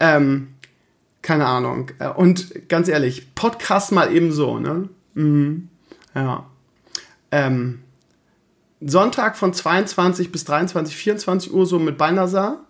Ähm, 0.00 0.54
keine 1.20 1.44
Ahnung. 1.44 1.90
Äh, 1.98 2.08
und 2.08 2.70
ganz 2.70 2.88
ehrlich, 2.88 3.34
Podcast 3.34 3.92
mal 3.92 4.10
ebenso, 4.10 4.58
ne? 4.58 4.88
Mhm. 5.12 5.68
Ja. 6.14 6.46
Ähm, 7.30 7.83
Sonntag 8.86 9.36
von 9.36 9.52
22 9.52 10.30
bis 10.30 10.44
23, 10.44 10.96
24 10.96 11.52
Uhr 11.52 11.66
so 11.66 11.78
mit 11.78 11.98
Beinasar. 11.98 12.60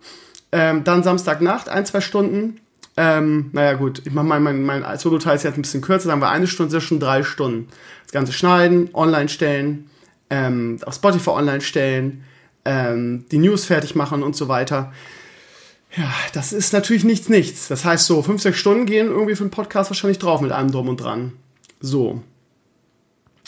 Ähm, 0.51 0.83
dann 0.83 1.03
Samstagnacht, 1.03 1.69
ein, 1.69 1.85
zwei 1.85 2.01
Stunden. 2.01 2.59
Ähm, 2.97 3.49
naja, 3.51 3.73
gut, 3.73 4.01
ich 4.05 4.13
mache 4.13 4.25
mein, 4.25 4.41
mein, 4.43 4.63
mein 4.63 4.97
Solo-Teil 4.97 5.35
ist 5.35 5.43
jetzt 5.43 5.57
ein 5.57 5.63
bisschen 5.63 5.81
kürzer, 5.81 6.07
sagen 6.07 6.21
wir 6.21 6.29
eine 6.29 6.47
Stunde, 6.47 6.77
ist 6.77 6.83
schon 6.83 6.99
drei 6.99 7.23
Stunden. 7.23 7.67
Das 8.03 8.13
Ganze 8.13 8.31
schneiden, 8.31 8.89
online 8.93 9.27
stellen, 9.27 9.89
ähm, 10.29 10.79
auf 10.85 10.95
Spotify 10.95 11.31
online 11.31 11.61
stellen, 11.61 12.23
ähm, 12.63 13.25
die 13.31 13.37
News 13.37 13.65
fertig 13.65 13.95
machen 13.95 14.23
und 14.23 14.35
so 14.35 14.47
weiter. 14.47 14.93
Ja, 15.97 16.13
das 16.33 16.53
ist 16.53 16.73
natürlich 16.73 17.03
nichts, 17.03 17.29
nichts. 17.29 17.67
Das 17.67 17.83
heißt 17.83 18.05
so, 18.05 18.21
fünf, 18.21 18.41
sechs 18.41 18.57
Stunden 18.57 18.85
gehen 18.85 19.07
irgendwie 19.07 19.35
für 19.35 19.43
einen 19.43 19.51
Podcast 19.51 19.89
wahrscheinlich 19.89 20.19
drauf 20.19 20.41
mit 20.41 20.51
allem 20.51 20.71
drum 20.71 20.87
und 20.87 20.97
dran. 20.97 21.33
So. 21.79 22.21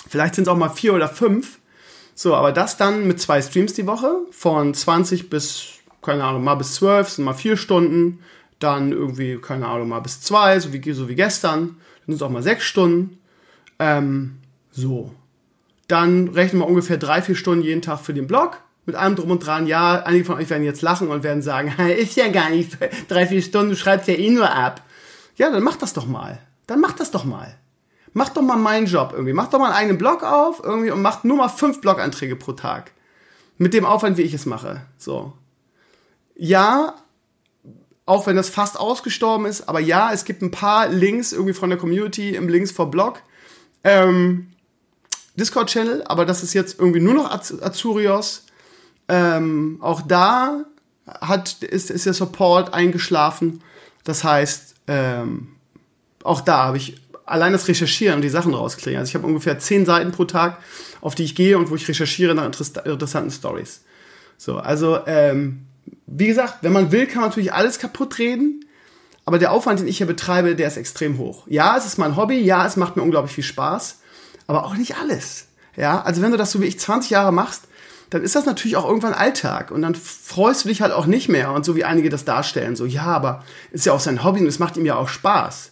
Vielleicht 0.09 0.35
sind 0.35 0.43
es 0.43 0.47
auch 0.49 0.57
mal 0.57 0.69
vier 0.69 0.93
oder 0.93 1.07
fünf. 1.07 1.59
So, 2.17 2.35
aber 2.35 2.51
das 2.51 2.75
dann 2.75 3.07
mit 3.07 3.21
zwei 3.21 3.41
Streams 3.41 3.73
die 3.73 3.87
Woche, 3.87 4.11
von 4.31 4.73
20 4.73 5.29
bis, 5.29 5.67
keine 6.01 6.25
Ahnung, 6.25 6.43
mal 6.43 6.55
bis 6.55 6.73
12, 6.75 7.09
sind 7.09 7.25
mal 7.25 7.33
vier 7.33 7.55
Stunden. 7.55 8.19
Dann 8.59 8.91
irgendwie, 8.91 9.37
keine 9.37 9.67
Ahnung, 9.67 9.87
mal 9.87 9.99
bis 9.99 10.19
zwei, 10.19 10.59
so 10.59 10.73
wie, 10.73 10.91
so 10.91 11.07
wie 11.07 11.15
gestern. 11.15 11.59
Dann 11.61 11.77
sind 12.07 12.15
es 12.15 12.21
auch 12.23 12.29
mal 12.29 12.43
sechs 12.43 12.65
Stunden. 12.65 13.19
Ähm, 13.79 14.39
so 14.71 15.13
dann 15.87 16.27
rechnen 16.29 16.61
wir 16.61 16.67
ungefähr 16.67 16.97
drei, 16.97 17.21
vier 17.21 17.35
Stunden 17.35 17.63
jeden 17.63 17.81
Tag 17.81 17.99
für 17.99 18.13
den 18.13 18.27
Blog. 18.27 18.61
Mit 18.85 18.95
allem 18.95 19.15
drum 19.15 19.31
und 19.31 19.45
dran, 19.45 19.67
ja, 19.67 20.03
einige 20.03 20.25
von 20.25 20.37
euch 20.37 20.49
werden 20.49 20.63
jetzt 20.63 20.81
lachen 20.81 21.09
und 21.09 21.23
werden 21.23 21.41
sagen, 21.41 21.73
ist 21.97 22.15
ja 22.15 22.29
gar 22.29 22.49
nicht 22.49 22.77
drei, 23.07 23.27
vier 23.27 23.41
Stunden, 23.41 23.71
du 23.71 23.75
schreibst 23.75 24.07
ja 24.07 24.13
eh 24.13 24.29
nur 24.29 24.49
ab. 24.49 24.81
Ja, 25.35 25.49
dann 25.49 25.63
mach 25.63 25.75
das 25.75 25.93
doch 25.93 26.05
mal. 26.05 26.39
Dann 26.67 26.79
mach 26.79 26.93
das 26.93 27.11
doch 27.11 27.25
mal. 27.25 27.55
Mach 28.17 28.29
doch 28.29 28.41
mal 28.41 28.57
meinen 28.57 28.87
Job 28.87 29.11
irgendwie. 29.13 29.33
Mach 29.33 29.47
doch 29.47 29.59
mal 29.59 29.67
einen 29.67 29.75
eigenen 29.75 29.99
Blog 29.99 30.23
auf 30.23 30.59
irgendwie 30.63 30.89
und 30.89 31.03
mach 31.03 31.23
nur 31.23 31.37
mal 31.37 31.49
fünf 31.49 31.81
Blog-Einträge 31.81 32.35
pro 32.35 32.53
Tag. 32.53 32.91
Mit 33.59 33.75
dem 33.75 33.85
Aufwand, 33.85 34.17
wie 34.17 34.23
ich 34.23 34.33
es 34.33 34.47
mache. 34.47 34.81
So. 34.97 35.33
Ja, 36.35 36.95
auch 38.07 38.25
wenn 38.25 38.35
das 38.35 38.49
fast 38.49 38.79
ausgestorben 38.79 39.45
ist, 39.45 39.69
aber 39.69 39.79
ja, 39.79 40.11
es 40.11 40.25
gibt 40.25 40.41
ein 40.41 40.49
paar 40.49 40.87
Links 40.87 41.31
irgendwie 41.31 41.53
von 41.53 41.69
der 41.69 41.77
Community 41.77 42.35
im 42.35 42.49
Links 42.49 42.71
vor 42.71 42.89
Blog. 42.89 43.21
Ähm, 43.83 44.47
Discord-Channel, 45.35 46.03
aber 46.07 46.25
das 46.25 46.41
ist 46.41 46.55
jetzt 46.55 46.79
irgendwie 46.79 47.01
nur 47.01 47.13
noch 47.13 47.29
Az 47.29 47.61
Azurios. 47.61 48.47
ähm, 49.09 49.77
auch 49.79 50.01
da 50.01 50.65
hat, 51.05 51.61
ist, 51.61 51.91
ist 51.91 52.07
der 52.07 52.15
Support 52.15 52.73
eingeschlafen. 52.73 53.61
Das 54.03 54.23
heißt, 54.23 54.73
ähm, 54.87 55.49
auch 56.23 56.41
da 56.41 56.65
habe 56.65 56.77
ich 56.77 56.95
allein 57.27 57.51
das 57.51 57.67
Recherchieren 57.67 58.15
und 58.15 58.21
die 58.21 58.29
Sachen 58.29 58.53
rauskriegen. 58.53 58.99
Also 58.99 59.09
ich 59.09 59.15
habe 59.15 59.27
ungefähr 59.27 59.59
zehn 59.59 59.85
Seiten 59.85 60.11
pro 60.11 60.25
Tag, 60.25 60.59
auf 61.01 61.13
die 61.13 61.23
ich 61.23 61.35
gehe 61.35 61.57
und 61.57 61.69
wo 61.69 61.75
ich 61.75 61.87
recherchiere 61.87 62.33
nach 62.33 62.45
interessanten 62.45 63.31
Stories. 63.31 63.81
So, 64.37 64.57
also 64.57 64.99
ähm, 65.05 65.65
wie 66.05 66.27
gesagt, 66.27 66.59
wenn 66.61 66.73
man 66.73 66.91
will, 66.91 67.05
kann 67.05 67.21
man 67.21 67.29
natürlich 67.29 67.53
alles 67.53 67.79
kaputt 67.79 68.17
reden. 68.17 68.65
Aber 69.25 69.39
der 69.39 69.51
Aufwand, 69.51 69.81
den 69.81 69.87
ich 69.87 69.97
hier 69.97 70.07
betreibe, 70.07 70.55
der 70.55 70.67
ist 70.67 70.77
extrem 70.77 71.17
hoch. 71.17 71.45
Ja, 71.47 71.77
es 71.77 71.85
ist 71.85 71.97
mein 71.97 72.15
Hobby. 72.15 72.39
Ja, 72.39 72.65
es 72.65 72.77
macht 72.77 72.95
mir 72.95 73.03
unglaublich 73.03 73.33
viel 73.33 73.43
Spaß. 73.43 73.99
Aber 74.47 74.65
auch 74.65 74.75
nicht 74.75 74.95
alles. 74.97 75.47
Ja, 75.75 76.01
also 76.01 76.21
wenn 76.21 76.31
du 76.31 76.37
das 76.37 76.51
so 76.51 76.61
wie 76.61 76.65
ich 76.65 76.79
20 76.79 77.09
Jahre 77.11 77.33
machst, 77.33 77.63
dann 78.09 78.23
ist 78.23 78.35
das 78.35 78.45
natürlich 78.45 78.77
auch 78.77 78.87
irgendwann 78.87 79.13
Alltag 79.13 79.69
und 79.69 79.81
dann 79.81 79.93
freust 79.93 80.63
du 80.63 80.69
dich 80.69 80.81
halt 80.81 80.93
auch 80.93 81.05
nicht 81.05 81.27
mehr 81.27 81.51
und 81.51 81.65
so 81.65 81.75
wie 81.75 81.83
einige 81.83 82.09
das 82.09 82.23
darstellen, 82.23 82.77
so 82.77 82.85
ja, 82.85 83.03
aber 83.03 83.43
ist 83.71 83.85
ja 83.85 83.91
auch 83.91 83.99
sein 83.99 84.23
Hobby 84.23 84.39
und 84.39 84.47
es 84.47 84.59
macht 84.59 84.77
ihm 84.77 84.85
ja 84.85 84.95
auch 84.95 85.09
Spaß. 85.09 85.71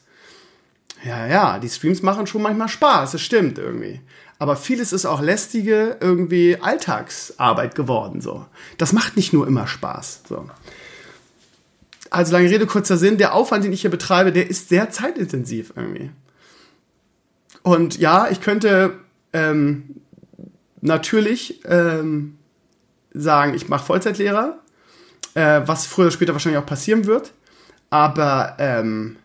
Ja, 1.06 1.28
ja, 1.28 1.60
die 1.60 1.70
Streams 1.70 2.02
machen 2.02 2.26
schon 2.26 2.42
manchmal 2.42 2.68
Spaß, 2.68 3.12
das 3.12 3.22
stimmt 3.22 3.60
irgendwie. 3.60 4.02
Aber 4.40 4.56
vieles 4.56 4.92
ist 4.92 5.06
auch 5.06 5.22
lästige 5.22 5.98
irgendwie 6.02 6.58
Alltagsarbeit 6.60 7.76
geworden, 7.76 8.22
so. 8.22 8.46
Das 8.80 8.92
macht 8.92 9.16
nicht 9.16 9.32
nur 9.32 9.48
immer 9.48 9.68
Spaß, 9.68 10.24
so. 10.28 10.50
Also 12.10 12.34
lange 12.34 12.50
Rede, 12.50 12.66
kurzer 12.66 12.98
Sinn, 12.98 13.18
der 13.18 13.34
Aufwand, 13.34 13.64
den 13.64 13.72
ich 13.72 13.82
hier 13.82 13.92
betreibe, 13.92 14.32
der 14.32 14.50
ist 14.50 14.70
sehr 14.70 14.90
zeitintensiv 14.90 15.74
irgendwie. 15.76 16.10
Und 17.62 17.98
ja, 17.98 18.28
ich 18.30 18.42
könnte 18.42 18.96
ähm, 19.32 20.02
natürlich 20.82 21.62
ähm, 21.66 22.38
sagen, 23.14 23.54
ich 23.54 23.70
mache 23.70 23.86
Vollzeitlehrer, 23.86 24.60
äh, 25.36 25.62
was 25.66 25.86
früher 25.86 26.06
oder 26.06 26.12
später 26.12 26.34
wahrscheinlich 26.34 26.62
auch 26.62 26.66
passieren 26.66 27.06
wird. 27.06 27.32
Aber 27.90 28.56
ähm, 28.60 29.18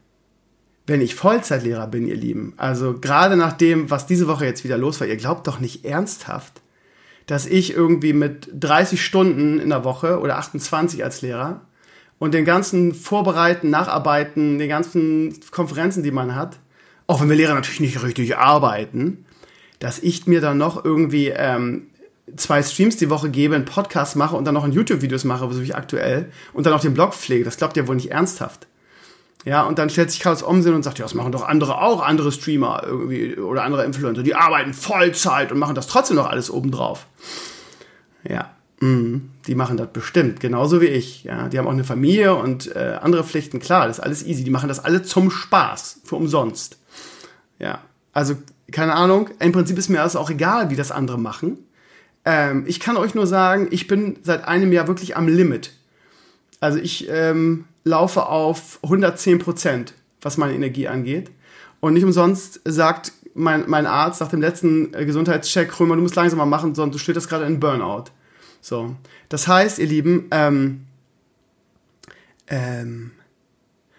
wenn 0.90 1.00
ich 1.00 1.14
Vollzeitlehrer 1.14 1.86
bin, 1.86 2.06
ihr 2.06 2.16
Lieben, 2.16 2.52
also 2.56 2.98
gerade 2.98 3.36
nach 3.36 3.52
dem, 3.52 3.90
was 3.90 4.06
diese 4.06 4.26
Woche 4.26 4.44
jetzt 4.44 4.64
wieder 4.64 4.76
los 4.76 5.00
war, 5.00 5.06
ihr 5.06 5.16
glaubt 5.16 5.46
doch 5.46 5.60
nicht 5.60 5.84
ernsthaft, 5.84 6.60
dass 7.26 7.46
ich 7.46 7.72
irgendwie 7.72 8.12
mit 8.12 8.48
30 8.52 9.02
Stunden 9.04 9.60
in 9.60 9.68
der 9.68 9.84
Woche 9.84 10.18
oder 10.18 10.38
28 10.38 11.04
als 11.04 11.22
Lehrer 11.22 11.60
und 12.18 12.34
den 12.34 12.44
ganzen 12.44 12.92
Vorbereiten, 12.92 13.70
Nacharbeiten, 13.70 14.58
den 14.58 14.68
ganzen 14.68 15.38
Konferenzen, 15.52 16.02
die 16.02 16.10
man 16.10 16.34
hat, 16.34 16.58
auch 17.06 17.20
wenn 17.20 17.28
wir 17.28 17.36
Lehrer 17.36 17.54
natürlich 17.54 17.80
nicht 17.80 18.02
richtig 18.02 18.36
arbeiten, 18.36 19.24
dass 19.78 20.00
ich 20.00 20.26
mir 20.26 20.40
dann 20.40 20.58
noch 20.58 20.84
irgendwie 20.84 21.28
ähm, 21.28 21.86
zwei 22.36 22.62
Streams 22.62 22.96
die 22.96 23.10
Woche 23.10 23.30
gebe, 23.30 23.54
einen 23.54 23.64
Podcast 23.64 24.16
mache 24.16 24.34
und 24.34 24.44
dann 24.44 24.54
noch 24.54 24.64
ein 24.64 24.72
YouTube-Videos 24.72 25.24
mache, 25.24 25.50
so 25.52 25.62
wie 25.62 25.72
aktuell, 25.72 26.30
und 26.52 26.66
dann 26.66 26.72
auch 26.72 26.80
den 26.80 26.94
Blog 26.94 27.14
pflege. 27.14 27.44
Das 27.44 27.56
glaubt 27.56 27.76
ihr 27.76 27.86
wohl 27.86 27.96
nicht 27.96 28.10
ernsthaft. 28.10 28.66
Ja, 29.44 29.62
und 29.62 29.78
dann 29.78 29.88
stellt 29.88 30.10
sich 30.10 30.20
Carlos 30.20 30.42
Omsinn 30.42 30.74
und 30.74 30.82
sagt, 30.82 30.98
ja, 30.98 31.04
das 31.04 31.14
machen 31.14 31.32
doch 31.32 31.46
andere 31.46 31.80
auch, 31.80 32.02
andere 32.02 32.30
Streamer 32.30 32.82
irgendwie 32.84 33.36
oder 33.36 33.64
andere 33.64 33.84
Influencer. 33.84 34.22
Die 34.22 34.34
arbeiten 34.34 34.74
Vollzeit 34.74 35.50
und 35.50 35.58
machen 35.58 35.74
das 35.74 35.86
trotzdem 35.86 36.16
noch 36.16 36.28
alles 36.28 36.50
obendrauf. 36.50 37.06
Ja, 38.28 38.50
mh, 38.80 39.20
die 39.46 39.54
machen 39.54 39.78
das 39.78 39.88
bestimmt, 39.92 40.40
genauso 40.40 40.82
wie 40.82 40.86
ich. 40.86 41.24
Ja, 41.24 41.48
die 41.48 41.58
haben 41.58 41.66
auch 41.66 41.72
eine 41.72 41.84
Familie 41.84 42.34
und 42.34 42.74
äh, 42.76 42.98
andere 43.00 43.24
Pflichten, 43.24 43.60
klar, 43.60 43.86
das 43.86 43.98
ist 43.98 44.04
alles 44.04 44.26
easy. 44.26 44.44
Die 44.44 44.50
machen 44.50 44.68
das 44.68 44.84
alle 44.84 45.02
zum 45.02 45.30
Spaß, 45.30 46.00
für 46.04 46.16
umsonst. 46.16 46.76
Ja, 47.58 47.80
also 48.12 48.36
keine 48.70 48.94
Ahnung, 48.94 49.30
im 49.38 49.52
Prinzip 49.52 49.78
ist 49.78 49.88
mir 49.88 49.98
das 49.98 50.16
auch 50.16 50.30
egal, 50.30 50.70
wie 50.70 50.76
das 50.76 50.92
andere 50.92 51.18
machen. 51.18 51.58
Ähm, 52.26 52.64
ich 52.66 52.78
kann 52.78 52.98
euch 52.98 53.14
nur 53.14 53.26
sagen, 53.26 53.68
ich 53.70 53.86
bin 53.86 54.18
seit 54.22 54.46
einem 54.46 54.70
Jahr 54.72 54.86
wirklich 54.86 55.16
am 55.16 55.28
Limit. 55.28 55.72
Also 56.60 56.78
ich 56.78 57.08
ähm, 57.10 57.64
laufe 57.84 58.26
auf 58.26 58.78
110 58.82 59.38
Prozent, 59.38 59.94
was 60.20 60.36
meine 60.36 60.54
Energie 60.54 60.88
angeht. 60.88 61.30
Und 61.80 61.94
nicht 61.94 62.04
umsonst 62.04 62.60
sagt 62.64 63.12
mein, 63.34 63.64
mein 63.68 63.86
Arzt 63.86 64.20
nach 64.20 64.28
dem 64.28 64.40
letzten 64.40 64.92
äh, 64.94 65.04
Gesundheitscheck, 65.06 65.78
Römer, 65.78 65.96
du 65.96 66.02
musst 66.02 66.16
langsamer 66.16 66.46
machen, 66.46 66.74
sondern 66.74 66.92
du 66.92 66.98
stehst 66.98 67.28
gerade 67.28 67.46
in 67.46 67.60
Burnout. 67.60 68.04
So. 68.60 68.96
Das 69.28 69.48
heißt, 69.48 69.78
ihr 69.78 69.86
Lieben, 69.86 70.26
ähm, 70.30 70.86
ähm, 72.48 73.12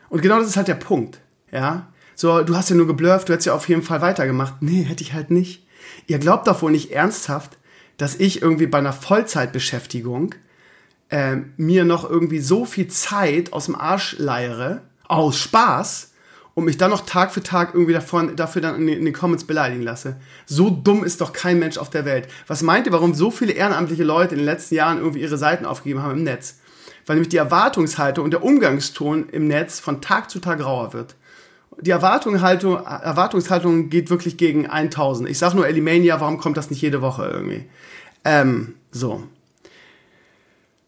und 0.10 0.22
genau 0.22 0.40
das 0.40 0.48
ist 0.48 0.58
halt 0.58 0.68
der 0.68 0.76
Punkt, 0.76 1.22
ja. 1.52 1.88
So, 2.16 2.44
du 2.44 2.56
hast 2.56 2.70
ja 2.70 2.76
nur 2.76 2.86
geblufft, 2.86 3.30
du 3.30 3.34
hättest 3.34 3.48
ja 3.48 3.56
auf 3.56 3.68
jeden 3.68 3.82
Fall 3.82 4.02
weitergemacht. 4.02 4.62
Nee, 4.62 4.84
hätte 4.84 5.02
ich 5.02 5.14
halt 5.14 5.32
nicht. 5.32 5.66
Ihr 6.06 6.20
glaubt 6.20 6.48
doch 6.48 6.62
wohl 6.62 6.72
nicht 6.72 6.92
ernsthaft, 6.92 7.58
dass 7.98 8.16
ich 8.16 8.42
irgendwie 8.42 8.68
bei 8.68 8.78
einer 8.78 8.94
Vollzeitbeschäftigung 8.94 10.36
äh, 11.12 11.38
mir 11.58 11.86
noch 11.86 12.10
irgendwie 12.10 12.40
so 12.40 12.66
viel 12.66 12.88
Zeit 12.88 13.54
aus 13.54 13.66
dem 13.66 13.76
Arsch 13.76 14.16
leiere, 14.18 14.82
aus 15.08 15.38
Spaß, 15.38 16.08
und 16.54 16.66
mich 16.66 16.78
dann 16.78 16.92
noch 16.92 17.06
Tag 17.06 17.32
für 17.32 17.42
Tag 17.42 17.74
irgendwie 17.74 17.94
davon, 17.94 18.36
dafür 18.36 18.62
dann 18.62 18.76
in 18.76 18.86
den, 18.86 19.00
in 19.00 19.06
den 19.06 19.14
Comments 19.14 19.46
beleidigen 19.46 19.84
lasse. 19.84 20.18
So 20.46 20.70
dumm 20.70 21.06
ist 21.06 21.22
doch 21.22 21.32
kein 21.32 21.60
Mensch 21.60 21.78
auf 21.78 21.90
der 21.90 22.04
Welt. 22.04 22.28
Was 22.48 22.62
meint 22.62 22.88
ihr, 22.88 22.92
warum 22.92 23.14
so 23.14 23.32
viele 23.32 23.54
ehrenamtliche 23.54 24.04
Leute 24.04 24.36
in 24.36 24.40
den 24.40 24.46
letzten 24.46 24.76
Jahren 24.76 24.98
irgendwie 24.98 25.22
ihre 25.22 25.38
Seiten 25.38 25.66
aufgegeben 25.66 26.04
haben 26.04 26.18
im 26.18 26.24
Netz? 26.24 26.60
Weil 27.06 27.16
nämlich 27.16 27.30
die 27.30 27.38
Erwartungshaltung 27.38 28.26
und 28.26 28.32
der 28.32 28.44
Umgangston 28.44 29.30
im 29.30 29.48
Netz 29.48 29.80
von 29.80 30.02
Tag 30.02 30.30
zu 30.30 30.40
Tag 30.40 30.62
rauer 30.64 30.92
wird 30.92 31.16
die 31.80 31.92
Erwartungshaltung, 31.92 32.76
Erwartungshaltung 32.86 33.90
geht 33.90 34.10
wirklich 34.10 34.38
gegen 34.38 34.68
1000. 34.68 35.30
Ich 35.30 35.38
sag 35.38 35.54
nur 35.54 35.68
Elimania, 35.68 36.20
warum 36.20 36.38
kommt 36.38 36.58
das 36.58 36.70
nicht 36.70 36.82
jede 36.82 37.02
Woche 37.02 37.26
irgendwie? 37.26 37.66
Ähm, 38.24 38.76
so. 38.92 39.24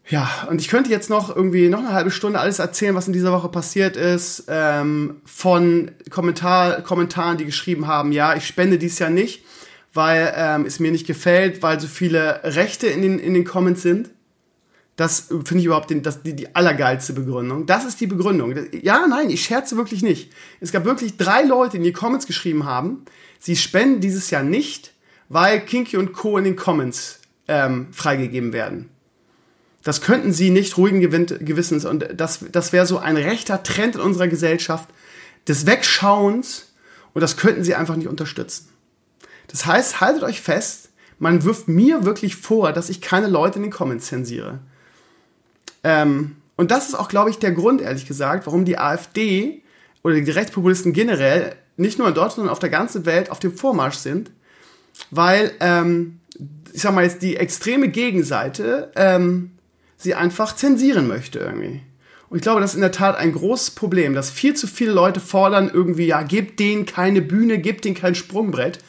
Ja, 0.09 0.47
und 0.49 0.59
ich 0.59 0.67
könnte 0.67 0.89
jetzt 0.89 1.09
noch 1.09 1.33
irgendwie 1.33 1.69
noch 1.69 1.79
eine 1.79 1.93
halbe 1.93 2.11
Stunde 2.11 2.39
alles 2.39 2.59
erzählen, 2.59 2.93
was 2.93 3.07
in 3.07 3.13
dieser 3.13 3.31
Woche 3.31 3.47
passiert 3.47 3.95
ist, 3.95 4.45
ähm, 4.49 5.21
von 5.25 5.91
Kommentar, 6.09 6.81
Kommentaren, 6.81 7.37
die 7.37 7.45
geschrieben 7.45 7.87
haben, 7.87 8.11
ja, 8.11 8.35
ich 8.35 8.45
spende 8.45 8.77
dies 8.77 8.99
Jahr 8.99 9.09
nicht, 9.09 9.45
weil 9.93 10.33
ähm, 10.35 10.65
es 10.65 10.79
mir 10.79 10.91
nicht 10.91 11.07
gefällt, 11.07 11.61
weil 11.61 11.79
so 11.79 11.87
viele 11.87 12.41
Rechte 12.43 12.87
in 12.87 13.01
den, 13.01 13.17
in 13.17 13.33
den 13.33 13.45
Comments 13.45 13.81
sind. 13.81 14.09
Das 14.97 15.21
finde 15.21 15.59
ich 15.59 15.65
überhaupt 15.65 15.89
den, 15.89 16.03
das, 16.03 16.21
die, 16.21 16.35
die 16.35 16.53
allergeilste 16.53 17.13
Begründung. 17.13 17.65
Das 17.65 17.85
ist 17.85 17.99
die 17.99 18.05
Begründung. 18.05 18.53
Ja, 18.73 19.07
nein, 19.07 19.29
ich 19.29 19.43
scherze 19.43 19.77
wirklich 19.77 20.03
nicht. 20.03 20.31
Es 20.59 20.71
gab 20.71 20.85
wirklich 20.85 21.17
drei 21.17 21.43
Leute, 21.43 21.71
die 21.71 21.77
in 21.77 21.83
die 21.83 21.93
Comments 21.93 22.27
geschrieben 22.27 22.65
haben, 22.65 23.05
sie 23.39 23.55
spenden 23.55 24.01
dieses 24.01 24.29
Jahr 24.29 24.43
nicht, 24.43 24.93
weil 25.29 25.61
Kinky 25.61 25.97
und 25.97 26.13
Co. 26.13 26.37
in 26.37 26.43
den 26.43 26.55
Comments 26.55 27.21
ähm, 27.47 27.87
freigegeben 27.91 28.53
werden. 28.53 28.89
Das 29.83 30.01
könnten 30.01 30.31
sie 30.31 30.49
nicht 30.49 30.77
ruhigen 30.77 31.01
Gewissens 31.01 31.83
und 31.85 32.07
das, 32.15 32.45
das 32.51 32.71
wäre 32.71 32.85
so 32.85 32.99
ein 32.99 33.17
rechter 33.17 33.63
Trend 33.63 33.95
in 33.95 34.01
unserer 34.01 34.29
Gesellschaft 34.29 34.87
des 35.47 35.65
Wegschauens 35.65 36.73
und 37.13 37.21
das 37.21 37.35
könnten 37.37 37.63
sie 37.63 37.75
einfach 37.75 37.97
nicht 37.97 38.07
unterstützen. 38.07 38.69
Das 39.47 39.65
heißt, 39.65 39.99
haltet 39.99 40.23
euch 40.23 40.41
fest, 40.41 40.89
man 41.19 41.43
wirft 41.43 41.67
mir 41.67 42.05
wirklich 42.05 42.35
vor, 42.37 42.71
dass 42.71 42.89
ich 42.89 43.01
keine 43.01 43.27
Leute 43.27 43.57
in 43.57 43.63
den 43.63 43.71
Comments 43.71 44.05
zensiere. 44.05 44.59
Ähm, 45.83 46.37
und 46.55 46.71
das 46.71 46.87
ist 46.87 46.95
auch, 46.95 47.09
glaube 47.09 47.29
ich, 47.29 47.39
der 47.39 47.51
Grund, 47.51 47.81
ehrlich 47.81 48.07
gesagt, 48.07 48.45
warum 48.45 48.65
die 48.65 48.77
AfD 48.77 49.61
oder 50.01 50.19
die 50.19 50.31
Rechtspopulisten 50.31 50.93
generell 50.93 51.55
nicht 51.77 51.97
nur 51.97 52.07
in 52.07 52.13
Deutschland, 52.13 52.35
sondern 52.35 52.51
auf 52.51 52.59
der 52.59 52.69
ganzen 52.69 53.05
Welt 53.05 53.31
auf 53.31 53.39
dem 53.39 53.55
Vormarsch 53.55 53.97
sind, 53.97 54.31
weil, 55.11 55.51
ähm, 55.59 56.19
ich 56.71 56.81
sag 56.81 56.93
mal 56.93 57.03
jetzt, 57.03 57.21
die 57.21 57.35
extreme 57.35 57.89
Gegenseite 57.89 58.91
ähm, 58.95 59.51
sie 60.03 60.15
einfach 60.15 60.55
zensieren 60.55 61.07
möchte 61.07 61.39
irgendwie. 61.39 61.81
Und 62.29 62.37
ich 62.37 62.43
glaube, 62.43 62.61
das 62.61 62.71
ist 62.71 62.75
in 62.75 62.81
der 62.81 62.91
Tat 62.91 63.15
ein 63.15 63.31
großes 63.31 63.71
Problem, 63.71 64.13
dass 64.15 64.31
viel 64.31 64.55
zu 64.55 64.65
viele 64.65 64.91
Leute 64.91 65.19
fordern 65.19 65.69
irgendwie, 65.71 66.07
ja, 66.07 66.23
gebt 66.23 66.59
denen 66.59 66.85
keine 66.85 67.21
Bühne, 67.21 67.59
gebt 67.59 67.85
denen 67.85 67.95
kein 67.95 68.15
Sprungbrett. 68.15 68.79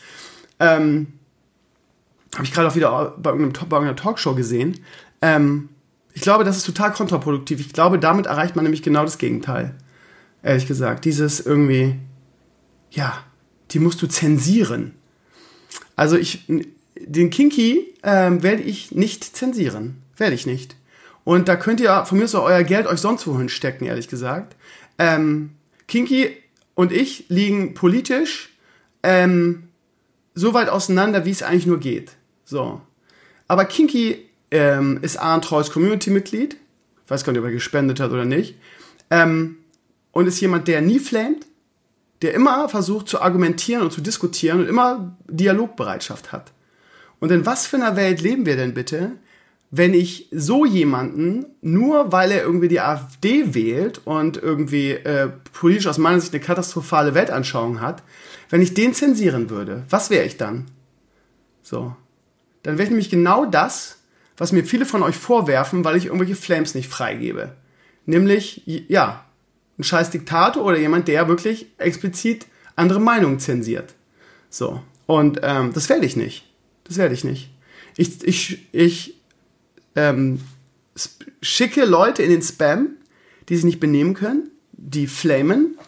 Ähm, 0.58 1.08
Habe 2.34 2.44
ich 2.44 2.52
gerade 2.52 2.68
auch 2.68 2.74
wieder 2.74 3.14
bei 3.18 3.30
irgendeiner, 3.30 3.96
Talkshow 3.96 4.34
gesehen. 4.34 4.80
Ähm, 5.20 5.68
ich 6.14 6.22
glaube, 6.22 6.44
das 6.44 6.56
ist 6.56 6.64
total 6.64 6.92
kontraproduktiv. 6.92 7.60
Ich 7.60 7.72
glaube, 7.72 7.98
damit 7.98 8.26
erreicht 8.26 8.56
man 8.56 8.62
nämlich 8.62 8.82
genau 8.82 9.02
das 9.04 9.18
Gegenteil. 9.18 9.74
Ehrlich 10.42 10.66
gesagt. 10.66 11.04
Dieses 11.04 11.40
irgendwie, 11.40 11.96
ja, 12.90 13.24
die 13.72 13.78
musst 13.78 14.00
du 14.00 14.06
zensieren. 14.06 14.94
Also 15.96 16.16
ich, 16.16 16.46
den 16.98 17.30
Kinky 17.30 17.94
ähm, 18.02 18.42
werde 18.42 18.62
ich 18.62 18.92
nicht 18.92 19.36
zensieren. 19.36 20.02
Werde 20.16 20.34
ich 20.34 20.46
nicht. 20.46 20.76
Und 21.24 21.48
da 21.48 21.56
könnt 21.56 21.80
ihr 21.80 22.04
von 22.04 22.18
mir 22.18 22.28
so 22.28 22.42
euer 22.42 22.62
Geld 22.62 22.86
euch 22.86 23.00
sonst 23.00 23.26
wohin 23.26 23.48
stecken, 23.48 23.86
ehrlich 23.86 24.08
gesagt. 24.08 24.56
Ähm, 24.98 25.50
Kinky 25.88 26.36
und 26.74 26.92
ich 26.92 27.26
liegen 27.28 27.74
politisch 27.74 28.50
ähm, 29.02 29.68
so 30.34 30.54
weit 30.54 30.68
auseinander, 30.68 31.24
wie 31.24 31.30
es 31.30 31.42
eigentlich 31.42 31.66
nur 31.66 31.78
geht. 31.78 32.12
So. 32.44 32.80
Aber 33.48 33.64
Kinky 33.64 34.28
ähm, 34.50 34.98
ist 35.02 35.16
A 35.16 35.34
ein 35.34 35.42
treues 35.42 35.70
Community-Mitglied. 35.70 36.54
Ich 37.04 37.10
weiß 37.10 37.24
gar 37.24 37.32
nicht, 37.32 37.40
ob 37.40 37.46
er 37.46 37.52
gespendet 37.52 38.00
hat 38.00 38.10
oder 38.10 38.24
nicht. 38.24 38.56
Ähm, 39.10 39.58
und 40.12 40.26
ist 40.26 40.40
jemand, 40.40 40.68
der 40.68 40.80
nie 40.80 40.98
flamet, 40.98 41.46
der 42.22 42.34
immer 42.34 42.68
versucht 42.68 43.08
zu 43.08 43.20
argumentieren 43.20 43.82
und 43.82 43.92
zu 43.92 44.00
diskutieren 44.00 44.60
und 44.60 44.68
immer 44.68 45.16
Dialogbereitschaft 45.28 46.32
hat. 46.32 46.52
Und 47.20 47.30
in 47.30 47.46
was 47.46 47.66
für 47.66 47.76
einer 47.76 47.96
Welt 47.96 48.20
leben 48.20 48.46
wir 48.46 48.56
denn 48.56 48.74
bitte, 48.74 49.12
wenn 49.76 49.92
ich 49.92 50.28
so 50.30 50.64
jemanden, 50.64 51.46
nur 51.60 52.12
weil 52.12 52.30
er 52.30 52.42
irgendwie 52.42 52.68
die 52.68 52.80
AfD 52.80 53.54
wählt 53.54 54.02
und 54.04 54.36
irgendwie 54.36 54.92
äh, 54.92 55.30
politisch 55.52 55.88
aus 55.88 55.98
meiner 55.98 56.20
Sicht 56.20 56.32
eine 56.32 56.44
katastrophale 56.44 57.14
Weltanschauung 57.14 57.80
hat, 57.80 58.04
wenn 58.50 58.62
ich 58.62 58.74
den 58.74 58.94
zensieren 58.94 59.50
würde, 59.50 59.82
was 59.90 60.10
wäre 60.10 60.26
ich 60.26 60.36
dann? 60.36 60.66
So. 61.62 61.96
Dann 62.62 62.74
wäre 62.74 62.84
ich 62.84 62.90
nämlich 62.90 63.10
genau 63.10 63.46
das, 63.46 63.98
was 64.36 64.52
mir 64.52 64.64
viele 64.64 64.86
von 64.86 65.02
euch 65.02 65.16
vorwerfen, 65.16 65.84
weil 65.84 65.96
ich 65.96 66.06
irgendwelche 66.06 66.36
Flames 66.36 66.76
nicht 66.76 66.88
freigebe. 66.88 67.56
Nämlich, 68.06 68.62
ja, 68.66 69.24
ein 69.76 69.82
scheiß 69.82 70.10
Diktator 70.10 70.64
oder 70.64 70.78
jemand, 70.78 71.08
der 71.08 71.26
wirklich 71.26 71.66
explizit 71.78 72.46
andere 72.76 73.00
Meinungen 73.00 73.40
zensiert. 73.40 73.94
So. 74.50 74.80
Und 75.06 75.40
ähm, 75.42 75.72
das 75.72 75.88
werde 75.88 76.06
ich 76.06 76.14
nicht. 76.14 76.44
Das 76.84 76.96
werde 76.96 77.14
ich 77.14 77.24
nicht. 77.24 77.50
Ich, 77.96 78.22
ich, 78.22 78.72
ich 78.72 79.23
ähm, 79.96 80.40
schicke 81.42 81.84
Leute 81.84 82.22
in 82.22 82.30
den 82.30 82.42
Spam, 82.42 82.90
die 83.48 83.56
sich 83.56 83.64
nicht 83.64 83.80
benehmen 83.80 84.14
können, 84.14 84.50
die 84.72 85.06
flamen 85.06 85.78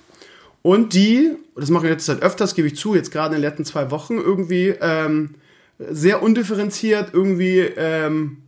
und 0.62 0.94
die, 0.94 1.36
das 1.54 1.70
mache 1.70 1.86
ich 1.86 1.92
jetzt 1.92 2.06
seit 2.06 2.22
öfters, 2.22 2.54
gebe 2.54 2.66
ich 2.68 2.76
zu, 2.76 2.94
jetzt 2.94 3.12
gerade 3.12 3.34
in 3.34 3.40
den 3.40 3.48
letzten 3.48 3.64
zwei 3.64 3.90
Wochen 3.90 4.16
irgendwie 4.16 4.74
ähm, 4.80 5.36
sehr 5.78 6.22
undifferenziert 6.22 7.10
irgendwie, 7.12 7.60
ähm, 7.60 8.38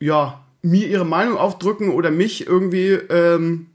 ja, 0.00 0.44
mir 0.62 0.88
ihre 0.88 1.06
Meinung 1.06 1.36
aufdrücken 1.36 1.90
oder 1.90 2.10
mich 2.10 2.46
irgendwie 2.46 2.88
ähm, 2.88 3.66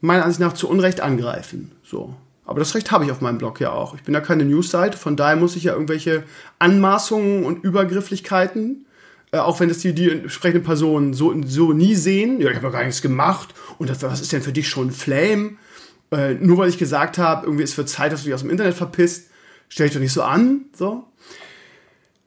meiner 0.00 0.24
Ansicht 0.24 0.40
nach 0.40 0.52
zu 0.52 0.68
Unrecht 0.68 1.00
angreifen. 1.00 1.72
So. 1.82 2.14
Aber 2.44 2.58
das 2.58 2.74
Recht 2.74 2.92
habe 2.92 3.04
ich 3.04 3.10
auf 3.10 3.20
meinem 3.20 3.38
Blog 3.38 3.60
ja 3.60 3.72
auch. 3.72 3.94
Ich 3.94 4.02
bin 4.02 4.14
ja 4.14 4.20
keine 4.20 4.44
News-Seite, 4.44 4.96
von 4.96 5.16
daher 5.16 5.36
muss 5.36 5.56
ich 5.56 5.64
ja 5.64 5.72
irgendwelche 5.72 6.24
Anmaßungen 6.58 7.44
und 7.44 7.64
Übergrifflichkeiten 7.64 8.86
äh, 9.32 9.38
auch 9.38 9.58
wenn 9.60 9.68
das 9.68 9.78
die, 9.78 9.94
die 9.94 10.10
entsprechende 10.10 10.64
Person 10.64 11.14
so, 11.14 11.34
so 11.44 11.72
nie 11.72 11.94
sehen, 11.94 12.40
ja, 12.40 12.50
ich 12.50 12.56
habe 12.56 12.66
ja 12.66 12.72
gar 12.72 12.84
nichts 12.84 13.02
gemacht. 13.02 13.54
Und 13.78 13.90
das, 13.90 14.02
was 14.02 14.20
ist 14.20 14.32
denn 14.32 14.42
für 14.42 14.52
dich 14.52 14.68
schon 14.68 14.88
ein 14.88 14.92
Flame? 14.92 15.56
Äh, 16.12 16.34
nur 16.34 16.58
weil 16.58 16.68
ich 16.68 16.78
gesagt 16.78 17.18
habe, 17.18 17.46
irgendwie 17.46 17.64
ist 17.64 17.74
für 17.74 17.86
Zeit, 17.86 18.12
dass 18.12 18.20
du 18.20 18.26
dich 18.26 18.34
aus 18.34 18.42
dem 18.42 18.50
Internet 18.50 18.74
verpisst, 18.74 19.30
stell 19.68 19.86
dich 19.86 19.94
doch 19.94 20.00
nicht 20.00 20.12
so 20.12 20.22
an, 20.22 20.66
so. 20.76 21.04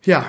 Ja, 0.04 0.26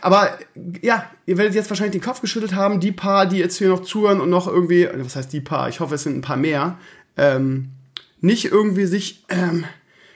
aber 0.00 0.38
ja, 0.82 1.10
ihr 1.26 1.38
werdet 1.38 1.54
jetzt 1.54 1.70
wahrscheinlich 1.70 2.00
den 2.00 2.06
Kopf 2.06 2.20
geschüttelt 2.20 2.54
haben, 2.54 2.78
die 2.78 2.92
paar, 2.92 3.26
die 3.26 3.38
jetzt 3.38 3.56
hier 3.56 3.68
noch 3.68 3.82
zuhören 3.82 4.20
und 4.20 4.30
noch 4.30 4.46
irgendwie, 4.46 4.88
was 4.94 5.16
heißt 5.16 5.32
die 5.32 5.40
paar, 5.40 5.68
ich 5.68 5.80
hoffe, 5.80 5.94
es 5.94 6.02
sind 6.02 6.16
ein 6.16 6.22
paar 6.22 6.36
mehr, 6.36 6.78
ähm, 7.16 7.70
nicht 8.20 8.44
irgendwie 8.46 8.86
sich 8.86 9.24
ähm, 9.28 9.64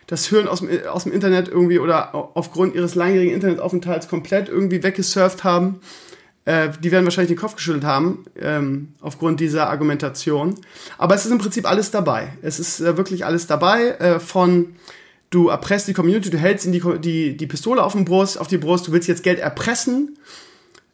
das 0.06 0.30
Hören 0.30 0.48
aus 0.48 0.60
dem, 0.60 0.70
aus 0.86 1.04
dem 1.04 1.12
Internet 1.12 1.48
irgendwie 1.48 1.78
oder 1.78 2.14
aufgrund 2.36 2.74
ihres 2.74 2.94
langjährigen 2.94 3.34
Internetaufenthalts 3.34 4.08
komplett 4.08 4.48
irgendwie 4.48 4.82
weggesurft 4.82 5.44
haben. 5.44 5.80
Äh, 6.44 6.70
die 6.82 6.90
werden 6.90 7.04
wahrscheinlich 7.04 7.30
den 7.30 7.38
Kopf 7.38 7.54
geschüttelt 7.54 7.84
haben, 7.84 8.24
ähm, 8.40 8.94
aufgrund 9.00 9.38
dieser 9.38 9.70
Argumentation. 9.70 10.56
Aber 10.98 11.14
es 11.14 11.24
ist 11.24 11.30
im 11.30 11.38
Prinzip 11.38 11.68
alles 11.68 11.92
dabei. 11.92 12.32
Es 12.42 12.58
ist 12.58 12.80
äh, 12.80 12.96
wirklich 12.96 13.24
alles 13.24 13.46
dabei. 13.46 13.90
Äh, 13.90 14.20
von 14.20 14.74
du 15.30 15.48
erpresst 15.48 15.88
die 15.88 15.94
Community, 15.94 16.30
du 16.30 16.38
hältst 16.38 16.66
ihnen 16.66 16.72
die, 16.72 16.98
die, 17.00 17.36
die 17.36 17.46
Pistole 17.46 17.82
auf, 17.82 17.92
den 17.92 18.04
Brust, 18.04 18.38
auf 18.38 18.48
die 18.48 18.58
Brust, 18.58 18.86
du 18.86 18.92
willst 18.92 19.08
jetzt 19.08 19.22
Geld 19.22 19.38
erpressen. 19.38 20.18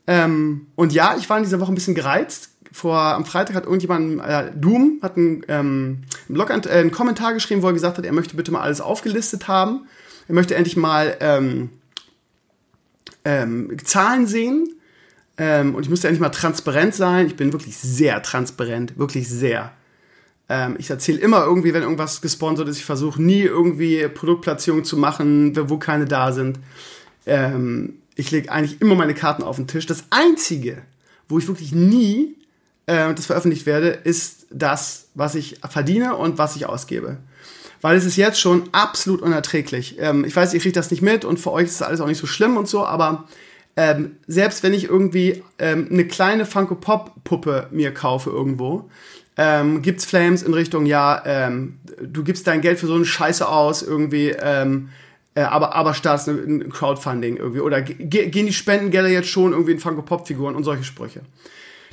Ähm, 0.06 0.66
und 0.74 0.92
ja, 0.92 1.16
ich 1.18 1.28
war 1.28 1.38
in 1.38 1.44
dieser 1.44 1.60
Woche 1.60 1.72
ein 1.72 1.74
bisschen 1.74 1.94
gereizt, 1.94 2.50
vor 2.78 2.98
am 2.98 3.24
Freitag 3.24 3.56
hat 3.56 3.64
irgendjemand, 3.64 4.20
äh, 4.24 4.52
Doom, 4.54 5.00
hat 5.02 5.16
einen, 5.16 5.44
ähm, 5.48 6.04
Blog, 6.28 6.50
äh, 6.50 6.70
einen 6.70 6.92
Kommentar 6.92 7.34
geschrieben, 7.34 7.62
wo 7.62 7.66
er 7.66 7.72
gesagt 7.72 7.98
hat, 7.98 8.04
er 8.04 8.12
möchte 8.12 8.36
bitte 8.36 8.52
mal 8.52 8.60
alles 8.60 8.80
aufgelistet 8.80 9.48
haben. 9.48 9.86
Er 10.28 10.34
möchte 10.34 10.54
endlich 10.54 10.76
mal 10.76 11.16
ähm, 11.20 11.70
ähm, 13.24 13.76
Zahlen 13.84 14.26
sehen. 14.26 14.68
Ähm, 15.36 15.74
und 15.74 15.82
ich 15.82 15.90
müsste 15.90 16.08
endlich 16.08 16.20
mal 16.20 16.30
transparent 16.30 16.94
sein. 16.94 17.26
Ich 17.26 17.36
bin 17.36 17.52
wirklich 17.52 17.76
sehr 17.76 18.22
transparent, 18.22 18.98
wirklich 18.98 19.28
sehr. 19.28 19.72
Ähm, 20.48 20.76
ich 20.78 20.90
erzähle 20.90 21.18
immer 21.18 21.44
irgendwie, 21.44 21.74
wenn 21.74 21.82
irgendwas 21.82 22.20
gesponsert 22.20 22.68
ist. 22.68 22.78
Ich 22.78 22.84
versuche 22.84 23.22
nie 23.22 23.42
irgendwie 23.42 24.06
Produktplatzierungen 24.08 24.84
zu 24.84 24.96
machen, 24.96 25.52
wo 25.68 25.78
keine 25.78 26.06
da 26.06 26.32
sind. 26.32 26.58
Ähm, 27.26 27.94
ich 28.14 28.30
lege 28.30 28.50
eigentlich 28.50 28.80
immer 28.80 28.94
meine 28.94 29.14
Karten 29.14 29.42
auf 29.42 29.56
den 29.56 29.66
Tisch. 29.66 29.86
Das 29.86 30.04
Einzige, 30.10 30.82
wo 31.28 31.38
ich 31.38 31.46
wirklich 31.46 31.72
nie 31.72 32.36
äh, 32.88 33.14
das 33.14 33.26
veröffentlicht 33.26 33.66
werde, 33.66 33.88
ist 33.88 34.46
das, 34.50 35.08
was 35.14 35.34
ich 35.34 35.60
verdiene 35.68 36.16
und 36.16 36.38
was 36.38 36.56
ich 36.56 36.66
ausgebe. 36.66 37.18
Weil 37.80 37.96
es 37.96 38.04
ist 38.04 38.16
jetzt 38.16 38.40
schon 38.40 38.64
absolut 38.72 39.22
unerträglich. 39.22 39.96
Ähm, 40.00 40.24
ich 40.24 40.34
weiß, 40.34 40.54
ihr 40.54 40.60
kriegt 40.60 40.76
das 40.76 40.90
nicht 40.90 41.02
mit 41.02 41.24
und 41.24 41.38
für 41.38 41.52
euch 41.52 41.66
ist 41.66 41.80
das 41.80 41.86
alles 41.86 42.00
auch 42.00 42.06
nicht 42.06 42.18
so 42.18 42.26
schlimm 42.26 42.56
und 42.56 42.66
so, 42.66 42.84
aber 42.84 43.28
ähm, 43.76 44.16
selbst 44.26 44.62
wenn 44.62 44.72
ich 44.72 44.84
irgendwie 44.84 45.44
ähm, 45.58 45.88
eine 45.90 46.06
kleine 46.06 46.46
Funko 46.46 46.74
Pop 46.74 47.12
Puppe 47.22 47.68
mir 47.70 47.92
kaufe 47.92 48.30
irgendwo, 48.30 48.90
ähm, 49.36 49.82
gibt's 49.82 50.04
Flames 50.04 50.42
in 50.42 50.54
Richtung, 50.54 50.86
ja, 50.86 51.22
ähm, 51.24 51.78
du 52.02 52.24
gibst 52.24 52.46
dein 52.46 52.60
Geld 52.60 52.80
für 52.80 52.88
so 52.88 52.94
eine 52.94 53.04
Scheiße 53.04 53.46
aus, 53.46 53.82
irgendwie, 53.82 54.30
ähm, 54.30 54.88
äh, 55.34 55.42
aber, 55.42 55.76
aber 55.76 55.94
startest 55.94 56.28
ein 56.28 56.70
Crowdfunding 56.70 57.36
irgendwie. 57.36 57.60
Oder 57.60 57.82
gehen 57.82 58.46
die 58.46 58.52
Spendengelder 58.52 59.08
jetzt 59.08 59.28
schon 59.28 59.52
irgendwie 59.52 59.72
in 59.72 59.78
Funko 59.78 60.02
Pop 60.02 60.26
Figuren 60.26 60.56
und 60.56 60.64
solche 60.64 60.82
Sprüche. 60.82 61.20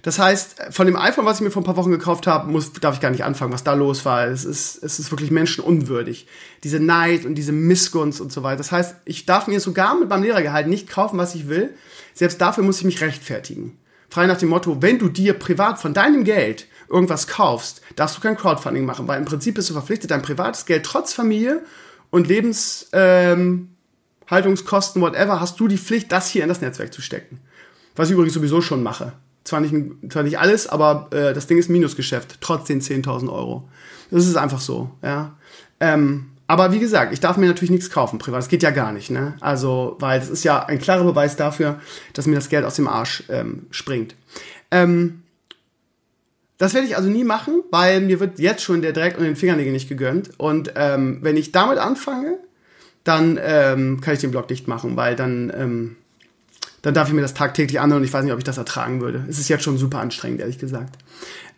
Das 0.05 0.19
heißt, 0.19 0.67
von 0.69 0.85
dem 0.85 0.97
iPhone, 0.97 1.25
was 1.25 1.37
ich 1.37 1.43
mir 1.43 1.49
vor 1.49 1.63
ein 1.63 1.65
paar 1.65 1.77
Wochen 1.77 1.89
gekauft 1.89 2.27
habe, 2.27 2.51
muss, 2.51 2.73
darf 2.73 2.93
ich 2.93 3.01
gar 3.01 3.09
nicht 3.09 3.23
anfangen, 3.23 3.51
was 3.51 3.63
da 3.63 3.73
los 3.73 4.05
war. 4.05 4.27
Es 4.27 4.45
ist, 4.45 4.83
es 4.83 4.99
ist 4.99 5.11
wirklich 5.11 5.31
menschenunwürdig. 5.31 6.27
Diese 6.63 6.79
Neid 6.79 7.25
und 7.25 7.33
diese 7.33 7.51
Missgunst 7.51 8.21
und 8.21 8.31
so 8.31 8.43
weiter. 8.43 8.57
Das 8.57 8.71
heißt, 8.71 8.97
ich 9.05 9.25
darf 9.25 9.47
mir 9.47 9.59
sogar 9.59 9.99
mit 9.99 10.07
meinem 10.07 10.21
Lehrergehalt 10.21 10.67
nicht 10.67 10.91
kaufen, 10.91 11.17
was 11.17 11.33
ich 11.33 11.47
will. 11.47 11.73
Selbst 12.13 12.39
dafür 12.39 12.63
muss 12.63 12.77
ich 12.77 12.83
mich 12.83 13.01
rechtfertigen. 13.01 13.79
Frei 14.07 14.27
nach 14.27 14.37
dem 14.37 14.49
Motto, 14.49 14.79
wenn 14.79 14.99
du 14.99 15.09
dir 15.09 15.33
privat 15.33 15.79
von 15.79 15.95
deinem 15.95 16.23
Geld 16.23 16.67
irgendwas 16.87 17.25
kaufst, 17.25 17.81
darfst 17.95 18.15
du 18.15 18.21
kein 18.21 18.37
Crowdfunding 18.37 18.85
machen, 18.85 19.07
weil 19.07 19.17
im 19.17 19.25
Prinzip 19.25 19.55
bist 19.55 19.71
du 19.71 19.73
verpflichtet, 19.73 20.11
dein 20.11 20.21
privates 20.21 20.67
Geld 20.67 20.85
trotz 20.85 21.13
Familie 21.13 21.63
und 22.11 22.27
Lebenshaltungskosten, 22.27 25.01
ähm, 25.01 25.07
whatever, 25.07 25.41
hast 25.41 25.59
du 25.59 25.67
die 25.67 25.79
Pflicht, 25.79 26.11
das 26.11 26.29
hier 26.29 26.43
in 26.43 26.49
das 26.49 26.61
Netzwerk 26.61 26.93
zu 26.93 27.01
stecken. 27.01 27.39
Was 27.95 28.09
ich 28.09 28.13
übrigens 28.13 28.35
sowieso 28.35 28.61
schon 28.61 28.83
mache 28.83 29.13
zwar 29.45 29.62
nicht, 29.62 29.73
zwar 30.12 30.23
nicht 30.23 30.39
alles, 30.39 30.67
aber 30.67 31.08
äh, 31.12 31.34
das 31.34 31.47
Ding 31.47 31.58
ist 31.58 31.69
Minusgeschäft, 31.69 32.38
trotz 32.41 32.65
den 32.65 32.81
10.000 32.81 33.31
Euro. 33.31 33.69
Das 34.12 34.27
ist 34.27 34.36
einfach 34.36 34.60
so, 34.60 34.91
ja. 35.01 35.38
Ähm, 35.79 36.31
aber 36.47 36.71
wie 36.71 36.79
gesagt, 36.79 37.12
ich 37.12 37.19
darf 37.19 37.38
mir 37.38 37.47
natürlich 37.47 37.71
nichts 37.71 37.89
kaufen 37.89 38.19
privat. 38.19 38.39
Das 38.39 38.49
geht 38.49 38.62
ja 38.62 38.69
gar 38.69 38.91
nicht, 38.91 39.10
ne? 39.10 39.34
Also, 39.39 39.95
weil 39.99 40.19
das 40.19 40.29
ist 40.29 40.43
ja 40.43 40.63
ein 40.65 40.79
klarer 40.79 41.03
Beweis 41.03 41.36
dafür, 41.36 41.79
dass 42.13 42.27
mir 42.27 42.36
das 42.36 42.49
Geld 42.49 42.65
aus 42.65 42.75
dem 42.75 42.88
Arsch 42.88 43.23
ähm, 43.29 43.65
springt. 43.71 44.15
Ähm, 44.69 45.23
das 46.58 46.73
werde 46.73 46.88
ich 46.88 46.95
also 46.95 47.10
nie 47.10 47.23
machen, 47.23 47.63
weil 47.71 47.99
mir 48.01 48.19
wird 48.19 48.39
jetzt 48.39 48.63
schon 48.63 48.81
der 48.81 48.93
Dreck 48.93 49.17
und 49.17 49.23
den 49.23 49.36
Fingernägel 49.36 49.73
nicht 49.73 49.89
gegönnt. 49.89 50.31
Und 50.38 50.73
ähm, 50.75 51.19
wenn 51.21 51.36
ich 51.36 51.51
damit 51.51 51.79
anfange, 51.79 52.38
dann 53.03 53.39
ähm, 53.41 53.99
kann 54.01 54.13
ich 54.13 54.21
den 54.21 54.31
Blog 54.31 54.47
dicht 54.47 54.67
machen, 54.67 54.95
weil 54.95 55.15
dann 55.15 55.51
ähm, 55.55 55.95
dann 56.86 56.93
darf 56.93 57.08
ich 57.08 57.15
mir 57.15 57.21
das 57.21 57.34
tagtäglich 57.34 57.80
anhören 57.80 58.02
und 58.02 58.08
ich 58.08 58.13
weiß 58.13 58.24
nicht, 58.24 58.32
ob 58.32 58.38
ich 58.38 58.43
das 58.43 58.60
ertragen 58.60 59.02
würde. 59.02 59.26
Es 59.28 59.39
ist 59.39 59.50
jetzt 59.50 59.63
schon 59.63 59.80
super 59.80 60.02
anstrengend, 60.02 60.39
ehrlich 60.39 60.60
gesagt. 60.60 61.00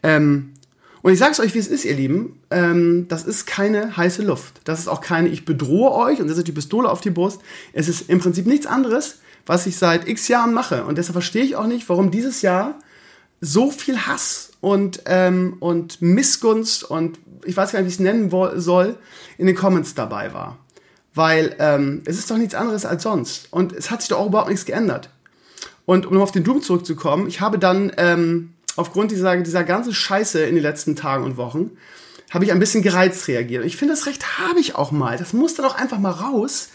Ähm, 0.02 0.54
und 1.02 1.12
ich 1.12 1.20
sag's 1.20 1.42
euch, 1.42 1.54
wie 1.54 1.60
es 1.60 1.68
ist, 1.68 1.84
ihr 1.84 1.96
Lieben. 1.96 2.40
Ähm, 2.50 3.08
das 3.10 3.26
ist 3.26 3.46
keine 3.46 3.98
heiße 3.98 4.22
Luft. 4.22 4.62
Das 4.64 4.80
ist 4.80 4.88
auch 4.88 5.02
keine, 5.02 5.28
ich 5.28 5.44
bedrohe 5.44 5.92
euch 5.92 6.22
und 6.22 6.30
setze 6.30 6.46
die 6.46 6.54
Pistole 6.54 6.90
auf 6.90 7.02
die 7.02 7.10
Brust. 7.10 7.42
Es 7.74 7.90
ist 7.90 8.10
im 8.10 8.20
Prinzip 8.20 8.48
nichts 8.48 8.68
anderes, 8.68 9.20
was 9.46 9.68
ich 9.68 9.76
seit 9.76 10.08
x 10.08 10.30
Jahren 10.30 10.54
mache. 10.54 10.86
Und 10.86 10.98
deshalb 10.98 11.16
verstehe 11.16 11.44
ich 11.44 11.58
auch 11.58 11.68
nicht, 11.68 11.90
warum 11.90 12.10
dieses 12.10 12.42
Jahr 12.42 12.80
so 13.42 13.70
viel 13.70 13.98
Hass 13.98 14.52
und, 14.62 15.02
ähm, 15.08 15.58
und 15.60 16.02
Missgunst 16.02 16.86
und 16.86 17.20
ich 17.44 17.58
weiß 17.58 17.74
gar 17.74 17.80
nicht, 17.80 17.88
wie 17.88 17.90
ich 17.90 17.96
es 17.96 18.00
nennen 18.00 18.32
soll, 18.62 18.96
in 19.38 19.46
den 19.46 19.58
Comments 19.58 19.94
dabei 19.94 20.34
war. 20.34 20.58
Weil 21.14 21.54
ähm, 21.60 22.02
es 22.06 22.18
ist 22.18 22.32
doch 22.32 22.38
nichts 22.38 22.56
anderes 22.56 22.86
als 22.86 23.04
sonst. 23.04 23.48
Und 23.52 23.74
es 23.74 23.92
hat 23.92 24.02
sich 24.02 24.10
doch 24.10 24.20
auch 24.20 24.28
überhaupt 24.28 24.50
nichts 24.50 24.66
geändert. 24.66 25.10
Und 25.88 26.06
um 26.06 26.18
auf 26.22 26.34
den 26.34 26.44
Doom 26.44 26.62
zurückzukommen, 26.62 27.28
ich 27.28 27.40
habe 27.40 27.58
dann 27.58 27.94
ähm, 27.96 28.54
aufgrund 28.76 29.10
dieser, 29.10 29.38
dieser 29.38 29.64
ganzen 29.64 29.94
Scheiße 29.94 30.44
in 30.44 30.56
den 30.56 30.62
letzten 30.62 30.98
Tagen 30.98 31.24
und 31.24 31.38
Wochen, 31.38 31.72
habe 32.30 32.44
ich 32.44 32.52
ein 32.52 32.60
bisschen 32.60 32.84
gereizt 32.84 33.26
reagiert. 33.30 33.62
Und 33.62 33.68
ich 33.68 33.78
finde, 33.78 33.94
das 33.94 34.06
Recht 34.06 34.38
habe 34.38 34.60
ich 34.60 34.76
auch 34.76 34.92
mal. 34.92 35.18
Das 35.18 35.32
muss 35.32 35.56
dann 35.56 35.66
auch 35.66 35.76
einfach 35.76 35.98
mal 35.98 36.12
raus, 36.12 36.72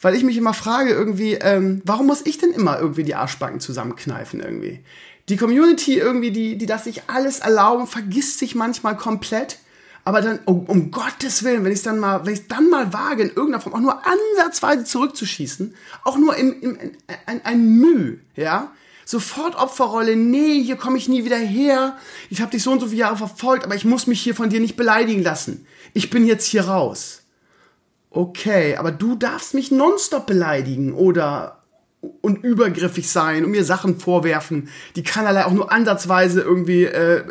weil 0.00 0.14
ich 0.14 0.24
mich 0.24 0.38
immer 0.38 0.54
frage 0.54 0.88
irgendwie, 0.88 1.34
ähm, 1.34 1.82
warum 1.84 2.06
muss 2.06 2.24
ich 2.24 2.38
denn 2.38 2.52
immer 2.52 2.80
irgendwie 2.80 3.04
die 3.04 3.14
Arschbacken 3.14 3.60
zusammenkneifen 3.60 4.40
irgendwie? 4.40 4.80
Die 5.28 5.36
Community 5.36 5.98
irgendwie, 5.98 6.30
die, 6.30 6.56
die 6.56 6.64
das 6.64 6.84
sich 6.84 7.02
alles 7.06 7.40
erlauben, 7.40 7.86
vergisst 7.86 8.38
sich 8.38 8.54
manchmal 8.54 8.96
komplett 8.96 9.58
aber 10.08 10.22
dann, 10.22 10.38
um, 10.46 10.64
um 10.64 10.90
Gottes 10.90 11.44
Willen, 11.44 11.66
wenn 11.66 11.72
ich 11.72 11.82
dann 11.82 11.98
mal, 11.98 12.24
wenn 12.24 12.32
ich 12.32 12.48
dann 12.48 12.70
mal 12.70 12.94
wage, 12.94 13.24
in 13.24 13.28
irgendeiner 13.28 13.60
Form 13.60 13.74
auch 13.74 13.80
nur 13.80 14.00
ansatzweise 14.06 14.84
zurückzuschießen, 14.84 15.74
auch 16.02 16.16
nur 16.16 16.34
im, 16.34 16.58
im, 16.62 16.76
in, 16.76 16.96
ein, 17.26 17.44
ein 17.44 17.68
Mühe, 17.76 18.18
ja, 18.34 18.72
sofort 19.04 19.56
Opferrolle, 19.56 20.16
nee, 20.16 20.62
hier 20.62 20.76
komme 20.76 20.96
ich 20.96 21.10
nie 21.10 21.26
wieder 21.26 21.36
her, 21.36 21.98
ich 22.30 22.40
habe 22.40 22.50
dich 22.50 22.62
so 22.62 22.72
und 22.72 22.80
so 22.80 22.86
viele 22.86 23.00
Jahre 23.00 23.18
verfolgt, 23.18 23.66
aber 23.66 23.74
ich 23.74 23.84
muss 23.84 24.06
mich 24.06 24.22
hier 24.22 24.34
von 24.34 24.48
dir 24.48 24.60
nicht 24.60 24.76
beleidigen 24.76 25.22
lassen. 25.22 25.66
Ich 25.92 26.08
bin 26.08 26.26
jetzt 26.26 26.46
hier 26.46 26.68
raus. 26.68 27.24
Okay, 28.08 28.76
aber 28.76 28.92
du 28.92 29.14
darfst 29.14 29.52
mich 29.52 29.70
nonstop 29.70 30.26
beleidigen 30.26 30.94
oder 30.94 31.58
und 32.22 32.42
übergriffig 32.42 33.10
sein 33.10 33.44
und 33.44 33.50
mir 33.50 33.64
Sachen 33.64 34.00
vorwerfen, 34.00 34.70
die 34.96 35.02
keinerlei 35.02 35.44
auch 35.44 35.52
nur 35.52 35.70
ansatzweise 35.70 36.40
irgendwie 36.40 36.84
äh, 36.84 37.24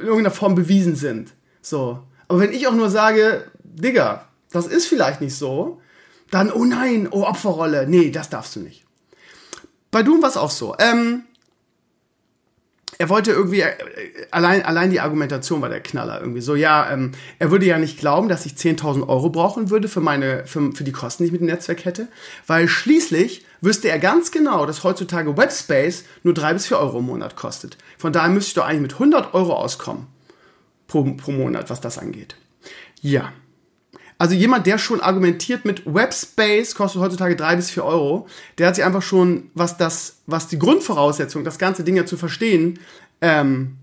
in 0.00 0.06
irgendeiner 0.06 0.30
Form 0.30 0.54
bewiesen 0.54 0.96
sind. 0.96 1.32
So. 1.62 2.02
Aber 2.28 2.40
wenn 2.40 2.52
ich 2.52 2.66
auch 2.66 2.74
nur 2.74 2.90
sage, 2.90 3.44
Digga, 3.62 4.26
das 4.50 4.66
ist 4.66 4.86
vielleicht 4.86 5.20
nicht 5.20 5.34
so, 5.34 5.80
dann, 6.30 6.50
oh 6.50 6.64
nein, 6.64 7.08
oh 7.10 7.22
Opferrolle, 7.22 7.86
nee, 7.86 8.10
das 8.10 8.30
darfst 8.30 8.56
du 8.56 8.60
nicht. 8.60 8.84
Bei 9.90 10.02
Doom 10.02 10.22
war 10.22 10.28
es 10.28 10.36
auch 10.36 10.50
so. 10.50 10.74
Ähm, 10.78 11.22
er 12.98 13.08
wollte 13.08 13.30
irgendwie, 13.30 13.60
äh, 13.60 13.72
allein, 14.30 14.62
allein 14.62 14.90
die 14.90 15.00
Argumentation 15.00 15.62
war 15.62 15.68
der 15.68 15.80
Knaller 15.80 16.20
irgendwie 16.20 16.40
so, 16.40 16.54
ja, 16.54 16.90
ähm, 16.90 17.12
er 17.38 17.50
würde 17.50 17.66
ja 17.66 17.78
nicht 17.78 17.98
glauben, 17.98 18.28
dass 18.28 18.46
ich 18.46 18.52
10.000 18.52 19.08
Euro 19.08 19.30
brauchen 19.30 19.70
würde 19.70 19.88
für 19.88 20.00
meine, 20.00 20.46
für, 20.46 20.72
für 20.72 20.84
die 20.84 20.92
Kosten, 20.92 21.22
die 21.22 21.28
ich 21.28 21.32
mit 21.32 21.40
dem 21.40 21.48
Netzwerk 21.48 21.84
hätte, 21.84 22.08
weil 22.46 22.68
schließlich 22.68 23.45
wüsste 23.60 23.88
er 23.88 23.98
ganz 23.98 24.30
genau, 24.30 24.66
dass 24.66 24.84
heutzutage 24.84 25.36
Webspace 25.36 26.04
nur 26.22 26.34
drei 26.34 26.52
bis 26.52 26.66
vier 26.66 26.78
Euro 26.78 26.98
im 26.98 27.06
Monat 27.06 27.36
kostet. 27.36 27.76
Von 27.98 28.12
daher 28.12 28.30
müsste 28.30 28.48
ich 28.48 28.54
doch 28.54 28.66
eigentlich 28.66 28.82
mit 28.82 28.92
100 28.94 29.34
Euro 29.34 29.54
auskommen 29.54 30.06
pro, 30.86 31.02
pro 31.14 31.32
Monat, 31.32 31.70
was 31.70 31.80
das 31.80 31.98
angeht. 31.98 32.36
Ja. 33.00 33.32
Also 34.18 34.34
jemand, 34.34 34.66
der 34.66 34.78
schon 34.78 35.02
argumentiert 35.02 35.66
mit 35.66 35.82
Webspace 35.84 36.74
kostet 36.74 37.02
heutzutage 37.02 37.36
drei 37.36 37.56
bis 37.56 37.70
vier 37.70 37.84
Euro, 37.84 38.26
der 38.56 38.68
hat 38.68 38.76
sich 38.76 38.84
einfach 38.84 39.02
schon, 39.02 39.50
was 39.52 39.76
das, 39.76 40.22
was 40.26 40.48
die 40.48 40.58
Grundvoraussetzung, 40.58 41.44
das 41.44 41.58
ganze 41.58 41.84
Ding 41.84 41.96
ja 41.96 42.06
zu 42.06 42.16
verstehen, 42.16 42.78
ähm, 43.20 43.76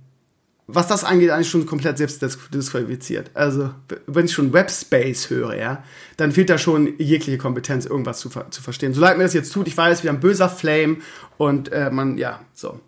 was 0.67 0.88
das 0.88 1.04
angeht, 1.04 1.30
eigentlich 1.30 1.49
schon 1.49 1.65
komplett 1.65 1.97
selbst 1.97 2.21
disqualifiziert. 2.54 3.32
Also, 3.34 3.71
wenn 4.08 4.26
ich 4.26 4.34
schon 4.34 4.54
Webspace 4.54 5.30
höre, 5.30 5.56
ja, 5.56 5.84
dann 6.15 6.32
fehlt 6.32 6.49
da 6.49 6.58
schon 6.58 6.97
jegliche 6.97 7.38
Kompetenz, 7.38 7.86
irgendwas 7.86 8.19
zu, 8.19 8.30
zu 8.30 8.62
verstehen. 8.62 8.93
So 8.93 9.02
leid 9.02 9.17
mir 9.17 9.23
das 9.23 9.34
jetzt 9.34 9.52
tut, 9.52 9.67
ich 9.67 9.76
weiß, 9.76 10.04
wir 10.04 10.10
haben 10.10 10.21
böser 10.21 10.49
Flame 10.49 10.97
und 11.38 11.71
äh, 11.71 11.89
man, 11.91 12.17
ja, 12.17 12.39
so. 12.54 12.80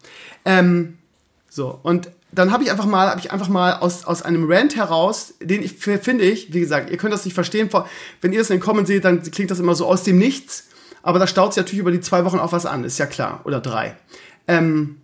Ähm, 0.45 0.97
so, 1.49 1.79
und 1.83 2.09
dann 2.31 2.51
habe 2.51 2.63
ich 2.63 2.71
einfach 2.71 2.85
mal, 2.85 3.09
habe 3.09 3.19
ich 3.19 3.31
einfach 3.31 3.49
mal 3.49 3.73
aus, 3.73 4.05
aus 4.05 4.21
einem 4.21 4.49
Rant 4.49 4.75
heraus, 4.75 5.33
den 5.41 5.63
ich 5.63 5.73
finde 5.77 6.23
ich, 6.23 6.53
wie 6.53 6.59
gesagt, 6.59 6.89
ihr 6.89 6.97
könnt 6.97 7.13
das 7.13 7.25
nicht 7.25 7.33
verstehen, 7.33 7.69
wenn 8.21 8.33
ihr 8.33 8.39
das 8.39 8.49
in 8.49 8.57
den 8.57 8.63
Comments 8.63 8.87
seht, 8.87 9.05
dann 9.05 9.21
klingt 9.21 9.51
das 9.51 9.59
immer 9.59 9.75
so 9.75 9.85
aus 9.85 10.03
dem 10.03 10.17
Nichts, 10.17 10.67
aber 11.01 11.19
da 11.19 11.27
staut 11.27 11.53
sich 11.53 11.61
natürlich 11.61 11.79
über 11.79 11.91
die 11.91 12.01
zwei 12.01 12.25
Wochen 12.25 12.39
auch 12.39 12.51
was 12.51 12.65
an, 12.65 12.83
ist 12.83 12.99
ja 12.99 13.05
klar, 13.05 13.41
oder 13.45 13.59
drei. 13.59 13.95
Ähm, 14.47 14.97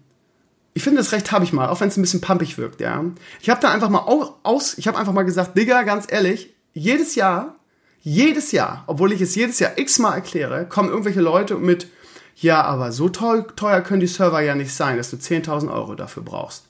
ich 0.74 0.84
finde, 0.84 1.00
das 1.00 1.12
Recht 1.12 1.32
habe 1.32 1.44
ich 1.44 1.54
mal, 1.54 1.70
auch 1.70 1.82
wenn 1.82 1.90
es 1.90 1.98
ein 1.98 2.02
bisschen 2.02 2.22
pumpig 2.22 2.58
wirkt, 2.58 2.80
ja. 2.80 3.04
Ich 3.42 3.50
habe 3.50 3.62
da 3.62 3.72
einfach 3.72 3.90
mal 3.90 4.06
aus, 4.44 4.78
ich 4.78 4.88
habe 4.88 4.98
einfach 4.98 5.14
mal 5.14 5.24
gesagt, 5.24 5.58
Digga, 5.58 5.84
ganz 5.84 6.06
ehrlich, 6.10 6.54
jedes 6.74 7.16
Jahr, 7.16 7.56
jedes 8.02 8.52
Jahr, 8.52 8.84
obwohl 8.88 9.12
ich 9.12 9.22
es 9.22 9.36
jedes 9.36 9.60
Jahr 9.60 9.78
x-mal 9.78 10.16
erkläre, 10.16 10.66
kommen 10.66 10.90
irgendwelche 10.90 11.22
Leute 11.22 11.56
mit, 11.56 11.88
ja, 12.36 12.62
aber 12.64 12.92
so 12.92 13.10
teuer, 13.10 13.82
können 13.82 14.00
die 14.00 14.08
Server 14.08 14.42
ja 14.42 14.56
nicht 14.56 14.74
sein, 14.74 14.98
dass 14.98 15.12
du 15.12 15.18
10.000 15.18 15.72
Euro 15.72 15.96
dafür 15.96 16.24
brauchst. 16.24 16.66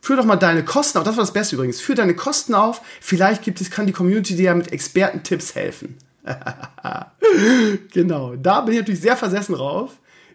Führ 0.00 0.16
doch 0.16 0.24
mal 0.24 0.36
deine 0.36 0.64
Kosten 0.64 0.98
auf, 0.98 1.04
das 1.04 1.16
war 1.16 1.22
das 1.22 1.32
Beste 1.32 1.56
übrigens, 1.56 1.80
führ 1.80 1.94
deine 1.94 2.14
Kosten 2.14 2.54
auf, 2.54 2.82
vielleicht 3.00 3.42
gibt 3.42 3.60
es, 3.60 3.70
kann 3.70 3.86
die 3.86 3.92
Community 3.92 4.36
dir 4.36 4.44
ja 4.46 4.54
mit 4.54 4.72
Expertentipps 4.72 5.54
helfen. 5.54 5.96
genau, 7.92 8.36
da 8.36 8.60
bin 8.60 8.74
ich 8.74 8.80
natürlich 8.80 9.00
sehr 9.00 9.16
versessen 9.16 9.54
drauf. 9.54 9.92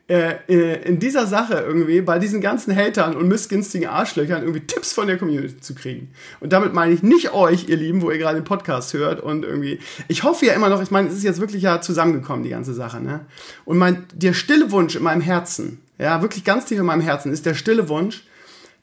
Äh, 0.10 0.36
äh, 0.48 0.88
in 0.88 1.00
dieser 1.00 1.28
Sache 1.28 1.56
irgendwie 1.56 2.00
bei 2.00 2.18
diesen 2.18 2.40
ganzen 2.40 2.74
Hatern 2.74 3.18
und 3.18 3.28
missgünstigen 3.28 3.90
Arschlöchern 3.90 4.42
irgendwie 4.42 4.62
Tipps 4.62 4.94
von 4.94 5.06
der 5.06 5.18
Community 5.18 5.60
zu 5.60 5.76
kriegen. 5.76 6.12
Und 6.40 6.54
damit 6.54 6.74
meine 6.74 6.94
ich 6.94 7.04
nicht 7.04 7.34
euch, 7.34 7.68
ihr 7.68 7.76
Lieben, 7.76 8.02
wo 8.02 8.10
ihr 8.10 8.18
gerade 8.18 8.40
den 8.40 8.46
Podcast 8.46 8.94
hört 8.94 9.20
und 9.20 9.44
irgendwie, 9.44 9.80
ich 10.08 10.24
hoffe 10.24 10.46
ja 10.46 10.54
immer 10.54 10.70
noch, 10.70 10.82
ich 10.82 10.92
meine, 10.92 11.10
es 11.10 11.16
ist 11.16 11.26
jetzt 11.26 11.42
wirklich 11.42 11.62
ja 11.62 11.82
zusammengekommen, 11.82 12.46
die 12.46 12.52
ganze 12.52 12.74
Sache, 12.74 13.02
ne? 13.02 13.26
Und 13.66 13.78
mein, 13.78 14.06
der 14.14 14.32
stille 14.32 14.72
Wunsch 14.72 14.96
in 14.96 15.04
meinem 15.04 15.20
Herzen, 15.20 15.82
ja, 15.98 16.22
wirklich 16.22 16.46
ganz 16.46 16.64
tief 16.64 16.80
in 16.80 16.86
meinem 16.86 17.02
Herzen 17.02 17.34
ist 17.34 17.46
der 17.46 17.54
stille 17.54 17.90
Wunsch, 17.90 18.24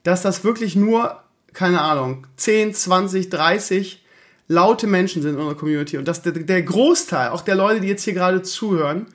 dass 0.02 0.20
das 0.20 0.44
wirklich 0.44 0.76
nur, 0.76 1.22
keine 1.54 1.80
Ahnung, 1.80 2.26
10, 2.36 2.74
20, 2.74 3.30
30 3.30 4.04
laute 4.48 4.86
Menschen 4.86 5.22
sind 5.22 5.36
in 5.36 5.38
unserer 5.38 5.56
Community 5.56 5.96
und 5.96 6.06
dass 6.06 6.20
der, 6.20 6.32
der 6.32 6.62
Großteil, 6.62 7.30
auch 7.30 7.40
der 7.40 7.54
Leute, 7.54 7.80
die 7.80 7.88
jetzt 7.88 8.04
hier 8.04 8.12
gerade 8.12 8.42
zuhören, 8.42 9.06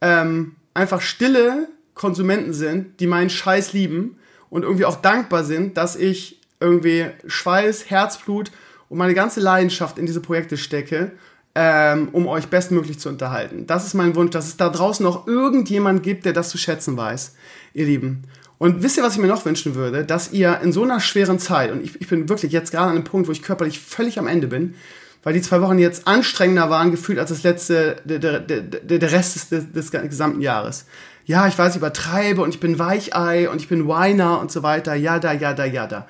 ähm, 0.00 0.54
einfach 0.80 1.00
stille 1.00 1.68
Konsumenten 1.94 2.52
sind, 2.52 3.00
die 3.00 3.06
meinen 3.06 3.30
Scheiß 3.30 3.72
lieben 3.72 4.16
und 4.48 4.62
irgendwie 4.62 4.84
auch 4.84 4.96
dankbar 4.96 5.44
sind, 5.44 5.76
dass 5.76 5.96
ich 5.96 6.40
irgendwie 6.58 7.06
Schweiß, 7.26 7.90
Herzblut 7.90 8.50
und 8.88 8.98
meine 8.98 9.14
ganze 9.14 9.40
Leidenschaft 9.40 9.98
in 9.98 10.06
diese 10.06 10.20
Projekte 10.20 10.56
stecke, 10.56 11.12
ähm, 11.54 12.08
um 12.12 12.26
euch 12.26 12.46
bestmöglich 12.46 12.98
zu 12.98 13.08
unterhalten. 13.08 13.66
Das 13.66 13.86
ist 13.86 13.94
mein 13.94 14.14
Wunsch, 14.14 14.30
dass 14.30 14.46
es 14.46 14.56
da 14.56 14.68
draußen 14.68 15.04
noch 15.04 15.26
irgendjemand 15.26 16.02
gibt, 16.02 16.24
der 16.24 16.32
das 16.32 16.48
zu 16.48 16.58
schätzen 16.58 16.96
weiß, 16.96 17.34
ihr 17.74 17.86
Lieben. 17.86 18.22
Und 18.58 18.82
wisst 18.82 18.98
ihr, 18.98 19.02
was 19.02 19.14
ich 19.14 19.20
mir 19.20 19.26
noch 19.26 19.46
wünschen 19.46 19.74
würde? 19.74 20.04
Dass 20.04 20.32
ihr 20.32 20.60
in 20.60 20.72
so 20.72 20.82
einer 20.82 21.00
schweren 21.00 21.38
Zeit, 21.38 21.72
und 21.72 21.82
ich, 21.82 21.98
ich 22.00 22.08
bin 22.08 22.28
wirklich 22.28 22.52
jetzt 22.52 22.72
gerade 22.72 22.90
an 22.90 22.96
einem 22.96 23.04
Punkt, 23.04 23.26
wo 23.26 23.32
ich 23.32 23.42
körperlich 23.42 23.80
völlig 23.80 24.18
am 24.18 24.26
Ende 24.26 24.48
bin, 24.48 24.74
weil 25.22 25.34
die 25.34 25.42
zwei 25.42 25.60
Wochen 25.60 25.78
jetzt 25.78 26.06
anstrengender 26.06 26.70
waren 26.70 26.90
gefühlt 26.90 27.18
als 27.18 27.30
das 27.30 27.42
letzte, 27.42 27.96
der, 28.04 28.18
der, 28.18 28.40
der, 28.40 28.98
der 28.98 29.12
Rest 29.12 29.52
des, 29.52 29.72
des, 29.72 29.90
gesamten 29.90 30.40
Jahres. 30.40 30.86
Ja, 31.26 31.46
ich 31.46 31.58
weiß, 31.58 31.72
ich 31.72 31.78
übertreibe 31.78 32.42
und 32.42 32.50
ich 32.50 32.60
bin 32.60 32.78
Weichei 32.78 33.48
und 33.48 33.60
ich 33.60 33.68
bin 33.68 33.86
Weiner 33.86 34.40
und 34.40 34.50
so 34.50 34.62
weiter, 34.62 34.94
ja 34.94 35.18
da, 35.18 35.32
ja 35.32 35.52
da, 35.52 35.64
ja 35.64 35.86
da. 35.86 36.06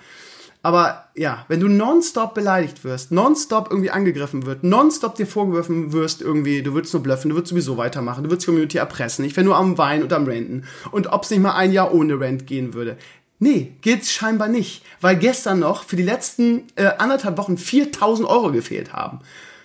Aber 0.63 1.07
ja, 1.15 1.47
wenn 1.49 1.61
du 1.61 1.69
nonstop 1.69 2.35
beleidigt 2.35 2.85
wirst, 2.85 3.13
nonstop 3.13 3.69
irgendwie 3.71 3.91
angegriffen 3.91 4.45
wird, 4.45 4.63
nonstop 4.63 5.15
dir 5.15 5.27
vorgeworfen 5.27 5.93
wirst 5.95 6.21
irgendwie, 6.21 6.63
du 6.63 6.75
würdest 6.75 6.93
nur 6.93 7.03
bluffen, 7.03 7.31
du 7.31 7.35
würdest 7.35 7.51
sowieso 7.51 7.79
weitermachen, 7.79 8.25
du 8.25 8.31
würdest 8.31 8.43
die 8.43 8.51
Community 8.51 8.77
erpressen, 8.77 9.25
ich 9.25 9.35
wäre 9.37 9.47
nur 9.47 9.57
am 9.57 9.79
Weinen 9.79 10.03
und 10.03 10.13
am 10.13 10.27
Renten. 10.27 10.65
Und 10.91 11.07
ob 11.07 11.25
es 11.25 11.31
nicht 11.31 11.41
mal 11.41 11.55
ein 11.55 11.73
Jahr 11.73 11.95
ohne 11.95 12.21
Rent 12.21 12.47
gehen 12.47 12.75
würde. 12.75 12.99
Nee, 13.43 13.73
geht's 13.81 14.13
scheinbar 14.13 14.49
nicht, 14.49 14.85
weil 15.01 15.17
gestern 15.17 15.61
noch 15.61 15.85
für 15.85 15.97
die 15.97 16.03
letzten 16.03 16.65
äh, 16.77 16.91
anderthalb 16.99 17.39
Wochen 17.39 17.57
4000 17.57 18.29
Euro 18.29 18.53
gefehlt 18.53 18.93
haben. 18.93 19.21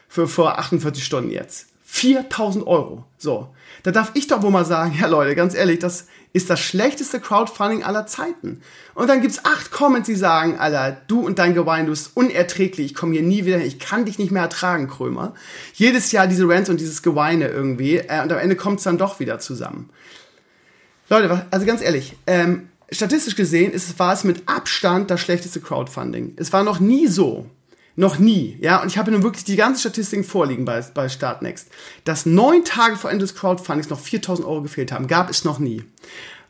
Für 0.07 0.29
vor 0.29 0.57
48 0.57 1.03
Stunden 1.03 1.29
jetzt. 1.29 1.67
4000 1.83 2.65
Euro. 2.65 3.03
So. 3.17 3.49
Da 3.83 3.91
darf 3.91 4.11
ich 4.13 4.27
doch 4.27 4.41
wohl 4.41 4.51
mal 4.51 4.63
sagen, 4.63 4.95
ja 4.99 5.07
Leute, 5.07 5.35
ganz 5.35 5.55
ehrlich, 5.55 5.79
das 5.79 6.07
ist 6.31 6.49
das 6.49 6.61
schlechteste 6.61 7.19
Crowdfunding 7.19 7.83
aller 7.83 8.07
Zeiten. 8.07 8.61
Und 8.93 9.09
dann 9.09 9.21
gibt's 9.21 9.43
acht 9.43 9.71
Comments, 9.71 10.05
die 10.05 10.15
sagen, 10.15 10.57
Alter, 10.57 10.97
du 11.07 11.19
und 11.25 11.37
dein 11.37 11.53
Gewein, 11.53 11.85
du 11.85 11.91
bist 11.91 12.11
unerträglich, 12.15 12.87
ich 12.87 12.95
komme 12.95 13.11
hier 13.11 13.23
nie 13.23 13.45
wieder 13.45 13.57
hin, 13.57 13.67
ich 13.67 13.79
kann 13.79 14.05
dich 14.05 14.19
nicht 14.19 14.31
mehr 14.31 14.43
ertragen, 14.43 14.87
Krömer. 14.87 15.33
Jedes 15.73 16.13
Jahr 16.13 16.27
diese 16.27 16.47
Rants 16.47 16.69
und 16.69 16.79
dieses 16.79 17.03
Geweine 17.03 17.49
irgendwie, 17.49 17.97
äh, 17.97 18.21
und 18.23 18.31
am 18.31 18.39
Ende 18.39 18.55
kommt's 18.55 18.83
dann 18.83 18.97
doch 18.97 19.19
wieder 19.19 19.39
zusammen. 19.39 19.89
Leute, 21.09 21.45
also 21.51 21.65
ganz 21.65 21.81
ehrlich, 21.81 22.15
ähm, 22.25 22.69
statistisch 22.91 23.35
gesehen 23.35 23.71
ist, 23.71 23.97
war 23.99 24.13
es 24.13 24.23
mit 24.23 24.47
Abstand 24.47 25.09
das 25.09 25.21
schlechteste 25.21 25.61
Crowdfunding. 25.61 26.33
Es 26.37 26.53
war 26.53 26.63
noch 26.63 26.79
nie 26.79 27.07
so, 27.07 27.49
noch 27.95 28.19
nie, 28.19 28.57
ja, 28.59 28.81
und 28.81 28.87
ich 28.87 28.97
habe 28.97 29.11
nun 29.11 29.23
wirklich 29.23 29.45
die 29.45 29.55
ganze 29.55 29.79
Statistik 29.81 30.25
vorliegen 30.25 30.65
bei, 30.65 30.81
bei 30.93 31.07
Startnext, 31.07 31.69
dass 32.03 32.25
neun 32.25 32.65
Tage 32.65 32.97
vor 32.97 33.09
Ende 33.09 33.23
des 33.23 33.35
Crowdfundings 33.35 33.89
noch 33.89 33.99
4000 33.99 34.47
Euro 34.47 34.61
gefehlt 34.61 34.91
haben, 34.91 35.07
gab 35.07 35.29
es 35.29 35.45
noch 35.45 35.59
nie. 35.59 35.83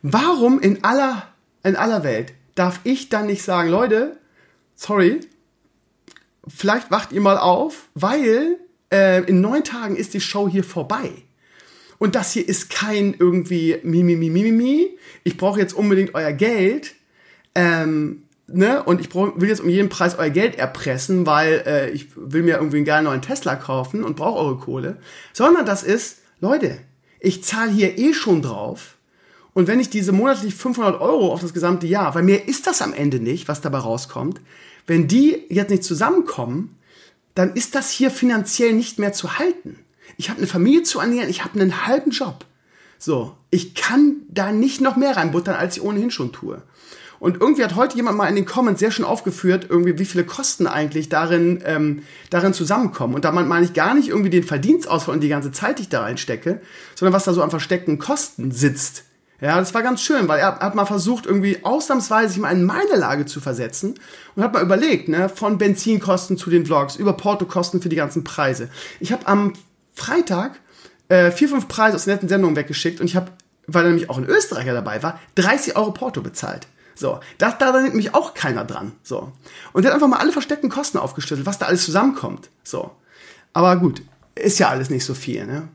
Warum 0.01 0.59
in 0.59 0.83
aller, 0.83 1.27
in 1.63 1.75
aller 1.75 2.03
Welt 2.03 2.33
darf 2.55 2.79
ich 2.83 3.09
dann 3.09 3.27
nicht 3.27 3.43
sagen, 3.43 3.69
Leute, 3.69 4.17
sorry, 4.75 5.19
vielleicht 6.47 6.89
wacht 6.89 7.11
ihr 7.11 7.21
mal 7.21 7.37
auf, 7.37 7.89
weil 7.93 8.57
äh, 8.91 9.23
in 9.25 9.41
neun 9.41 9.63
Tagen 9.63 9.95
ist 9.95 10.13
die 10.13 10.21
Show 10.21 10.49
hier 10.49 10.63
vorbei. 10.63 11.11
Und 11.97 12.15
das 12.15 12.33
hier 12.33 12.47
ist 12.47 12.69
kein 12.69 13.13
irgendwie 13.17 13.77
Mimi, 13.83 14.15
Mimi, 14.15 14.43
Mimi. 14.43 14.97
Ich 15.23 15.37
brauche 15.37 15.59
jetzt 15.59 15.73
unbedingt 15.73 16.13
euer 16.13 16.31
Geld. 16.33 16.95
Ähm, 17.53 18.23
ne? 18.47 18.83
Und 18.83 19.01
ich 19.01 19.09
brauch, 19.09 19.33
will 19.35 19.49
jetzt 19.49 19.61
um 19.61 19.69
jeden 19.69 19.89
Preis 19.89 20.17
euer 20.17 20.29
Geld 20.29 20.57
erpressen, 20.57 21.25
weil 21.25 21.63
äh, 21.65 21.89
ich 21.91 22.07
will 22.15 22.43
mir 22.43 22.57
irgendwie 22.57 22.77
einen 22.77 22.85
geilen 22.85 23.05
neuen 23.05 23.21
Tesla 23.21 23.55
kaufen 23.55 24.03
und 24.03 24.15
brauche 24.15 24.39
eure 24.39 24.57
Kohle. 24.57 24.97
Sondern 25.33 25.65
das 25.65 25.83
ist, 25.83 26.19
Leute, 26.41 26.77
ich 27.19 27.43
zahle 27.43 27.71
hier 27.71 27.97
eh 27.97 28.13
schon 28.13 28.41
drauf. 28.41 28.95
Und 29.53 29.67
wenn 29.67 29.79
ich 29.79 29.89
diese 29.89 30.11
monatlich 30.11 30.53
500 30.53 30.99
Euro 30.99 31.31
auf 31.31 31.39
das 31.39 31.53
gesamte 31.53 31.87
Jahr, 31.87 32.13
weil 32.13 32.23
mehr 32.23 32.47
ist 32.47 32.67
das 32.67 32.81
am 32.81 32.93
Ende 32.93 33.21
nicht, 33.21 33.47
was 33.47 33.61
dabei 33.61 33.77
rauskommt, 33.77 34.41
wenn 34.85 35.07
die 35.07 35.43
jetzt 35.49 35.69
nicht 35.69 35.83
zusammenkommen, 35.83 36.77
dann 37.35 37.53
ist 37.53 37.73
das 37.73 37.89
hier 37.89 38.11
finanziell 38.11 38.73
nicht 38.73 38.99
mehr 38.99 39.13
zu 39.13 39.39
halten. 39.39 39.79
Ich 40.17 40.29
habe 40.29 40.39
eine 40.39 40.47
Familie 40.47 40.83
zu 40.83 40.99
ernähren, 40.99 41.29
ich 41.29 41.43
habe 41.43 41.59
einen 41.59 41.87
halben 41.87 42.11
Job. 42.11 42.45
So, 42.97 43.35
ich 43.51 43.75
kann 43.75 44.17
da 44.29 44.51
nicht 44.51 44.81
noch 44.81 44.95
mehr 44.95 45.17
reinbuttern, 45.17 45.55
als 45.55 45.77
ich 45.77 45.83
ohnehin 45.83 46.11
schon 46.11 46.31
tue. 46.31 46.61
Und 47.19 47.41
irgendwie 47.41 47.63
hat 47.63 47.75
heute 47.75 47.95
jemand 47.95 48.17
mal 48.17 48.27
in 48.27 48.35
den 48.35 48.45
Comments 48.45 48.79
sehr 48.79 48.91
schön 48.91 49.05
aufgeführt, 49.05 49.67
irgendwie 49.69 49.97
wie 49.97 50.05
viele 50.05 50.25
Kosten 50.25 50.67
eigentlich 50.67 51.09
darin, 51.09 51.61
ähm, 51.65 52.03
darin 52.29 52.53
zusammenkommen. 52.53 53.15
Und 53.15 53.25
da 53.25 53.31
meine 53.31 53.65
ich 53.65 53.73
gar 53.73 53.93
nicht 53.93 54.09
irgendwie 54.09 54.29
den 54.29 54.43
Verdienstausfall 54.43 55.15
und 55.15 55.21
die 55.21 55.29
ganze 55.29 55.51
Zeit, 55.51 55.79
die 55.79 55.83
ich 55.83 55.89
da 55.89 56.01
reinstecke, 56.01 56.61
sondern 56.93 57.13
was 57.13 57.23
da 57.23 57.33
so 57.33 57.41
an 57.41 57.49
versteckten 57.49 57.99
Kosten 57.99 58.51
sitzt. 58.51 59.03
Ja, 59.41 59.59
das 59.59 59.73
war 59.73 59.83
ganz 59.83 60.01
schön, 60.01 60.27
weil 60.27 60.39
er 60.39 60.59
hat 60.59 60.75
mal 60.75 60.85
versucht, 60.85 61.25
irgendwie 61.25 61.59
ausnahmsweise 61.63 62.29
sich 62.29 62.41
mal 62.41 62.51
in 62.51 62.63
meine 62.63 62.95
Lage 62.95 63.25
zu 63.25 63.41
versetzen 63.41 63.95
und 64.35 64.43
hat 64.43 64.53
mal 64.53 64.63
überlegt, 64.63 65.09
ne, 65.09 65.27
von 65.27 65.57
Benzinkosten 65.57 66.37
zu 66.37 66.49
den 66.49 66.65
Vlogs, 66.65 66.95
über 66.95 67.13
Portokosten 67.13 67.81
für 67.81 67.89
die 67.89 67.97
ganzen 67.97 68.23
Preise. 68.23 68.69
Ich 69.01 69.11
habe 69.11 69.27
am 69.27 69.53
Freitag 69.95 70.59
äh, 71.09 71.31
vier, 71.31 71.49
fünf 71.49 71.67
Preise 71.67 71.95
aus 71.95 72.07
netten 72.07 72.29
Sendungen 72.29 72.55
weggeschickt 72.55 72.99
und 72.99 73.07
ich 73.07 73.15
habe, 73.15 73.31
weil 73.67 73.83
da 73.83 73.89
nämlich 73.89 74.09
auch 74.09 74.17
ein 74.17 74.25
Österreicher 74.25 74.73
dabei 74.73 75.01
war, 75.01 75.19
30 75.35 75.75
Euro 75.75 75.91
Porto 75.91 76.21
bezahlt. 76.21 76.67
So, 76.95 77.19
das, 77.37 77.57
da 77.57 77.79
nimmt 77.81 77.95
mich 77.95 78.13
auch 78.13 78.33
keiner 78.33 78.63
dran. 78.63 78.93
So. 79.03 79.31
Und 79.73 79.83
der 79.83 79.91
hat 79.91 79.95
einfach 79.95 80.07
mal 80.07 80.19
alle 80.19 80.31
versteckten 80.31 80.69
Kosten 80.69 80.97
aufgeschlüsselt, 80.97 81.45
was 81.45 81.57
da 81.57 81.65
alles 81.65 81.83
zusammenkommt. 81.83 82.49
So. 82.63 82.91
Aber 83.53 83.75
gut, 83.77 84.01
ist 84.35 84.59
ja 84.59 84.69
alles 84.69 84.89
nicht 84.89 85.05
so 85.05 85.13
viel. 85.13 85.45
Ne? 85.45 85.67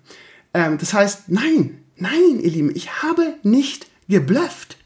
Ähm, 0.54 0.78
das 0.78 0.94
heißt, 0.94 1.28
nein, 1.28 1.82
nein, 1.96 2.40
ihr 2.40 2.50
Lieben, 2.50 2.74
ich 2.74 3.02
habe 3.02 3.34
nicht 3.42 3.86
geblufft. 4.08 4.78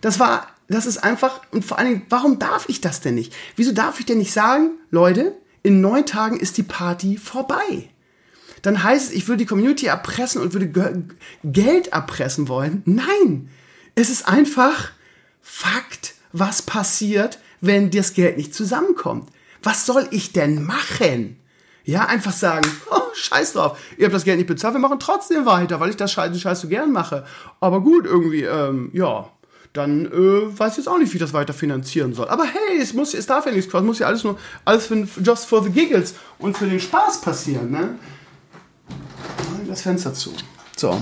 Das 0.00 0.18
war, 0.18 0.48
das 0.68 0.86
ist 0.86 0.98
einfach, 0.98 1.40
und 1.50 1.64
vor 1.64 1.78
allen 1.78 1.88
Dingen, 1.88 2.06
warum 2.08 2.38
darf 2.38 2.68
ich 2.68 2.80
das 2.80 3.00
denn 3.00 3.14
nicht? 3.14 3.34
Wieso 3.56 3.72
darf 3.72 4.00
ich 4.00 4.06
denn 4.06 4.18
nicht 4.18 4.32
sagen, 4.32 4.72
Leute, 4.90 5.34
in 5.62 5.80
neun 5.80 6.06
Tagen 6.06 6.38
ist 6.38 6.56
die 6.56 6.62
Party 6.62 7.16
vorbei? 7.18 7.89
Dann 8.62 8.82
heißt 8.82 9.10
es, 9.10 9.16
ich 9.16 9.28
würde 9.28 9.38
die 9.38 9.46
Community 9.46 9.86
erpressen 9.86 10.40
und 10.40 10.52
würde 10.52 11.04
Geld 11.44 11.88
erpressen 11.88 12.48
wollen. 12.48 12.82
Nein, 12.84 13.48
es 13.94 14.10
ist 14.10 14.28
einfach 14.28 14.90
Fakt, 15.42 16.14
was 16.32 16.62
passiert, 16.62 17.38
wenn 17.60 17.90
das 17.90 18.14
Geld 18.14 18.36
nicht 18.36 18.54
zusammenkommt. 18.54 19.28
Was 19.62 19.84
soll 19.84 20.06
ich 20.10 20.32
denn 20.32 20.64
machen? 20.64 21.36
Ja, 21.84 22.06
einfach 22.06 22.32
sagen, 22.32 22.70
oh, 22.90 23.00
scheiß 23.14 23.54
drauf, 23.54 23.78
ihr 23.98 24.04
habt 24.04 24.14
das 24.14 24.24
Geld 24.24 24.38
nicht 24.38 24.46
bezahlt, 24.46 24.74
wir 24.74 24.80
machen 24.80 25.00
trotzdem 25.00 25.44
weiter, 25.44 25.80
weil 25.80 25.90
ich 25.90 25.96
das 25.96 26.12
Scheiß, 26.12 26.38
Scheiß 26.40 26.60
so 26.60 26.68
gern 26.68 26.92
mache. 26.92 27.24
Aber 27.58 27.80
gut, 27.80 28.06
irgendwie, 28.06 28.44
ähm, 28.44 28.90
ja, 28.92 29.28
dann 29.72 30.06
äh, 30.06 30.58
weiß 30.58 30.72
ich 30.72 30.78
jetzt 30.78 30.88
auch 30.88 30.98
nicht, 30.98 31.12
wie 31.12 31.16
ich 31.16 31.22
das 31.22 31.32
weiter 31.32 31.52
finanzieren 31.52 32.14
soll. 32.14 32.28
Aber 32.28 32.44
hey, 32.44 32.80
es, 32.80 32.92
muss, 32.92 33.14
es 33.14 33.26
darf 33.26 33.46
ja 33.46 33.52
nichts 33.52 33.70
kosten, 33.70 33.86
es 33.86 33.88
muss 33.88 33.98
ja 33.98 34.06
alles 34.06 34.24
nur, 34.24 34.38
alles 34.64 34.86
für, 34.86 35.06
just 35.22 35.46
for 35.46 35.62
the 35.62 35.70
giggles 35.70 36.14
und 36.38 36.56
für 36.56 36.66
den 36.66 36.80
Spaß 36.80 37.20
passieren, 37.20 37.70
ne? 37.70 37.98
Das 39.70 39.82
Fenster 39.82 40.12
zu. 40.12 40.32
So. 40.76 41.00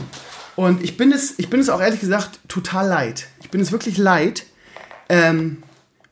Und 0.57 0.83
ich 0.83 0.97
bin 0.97 1.11
es, 1.13 1.39
ich 1.39 1.49
bin 1.49 1.61
es 1.61 1.69
auch 1.69 1.81
ehrlich 1.81 2.01
gesagt 2.01 2.41
total 2.49 2.87
leid. 2.87 3.29
Ich 3.41 3.49
bin 3.49 3.61
es 3.61 3.73
wirklich 3.73 3.97
leid, 3.97 4.45
ähm, 5.09 5.63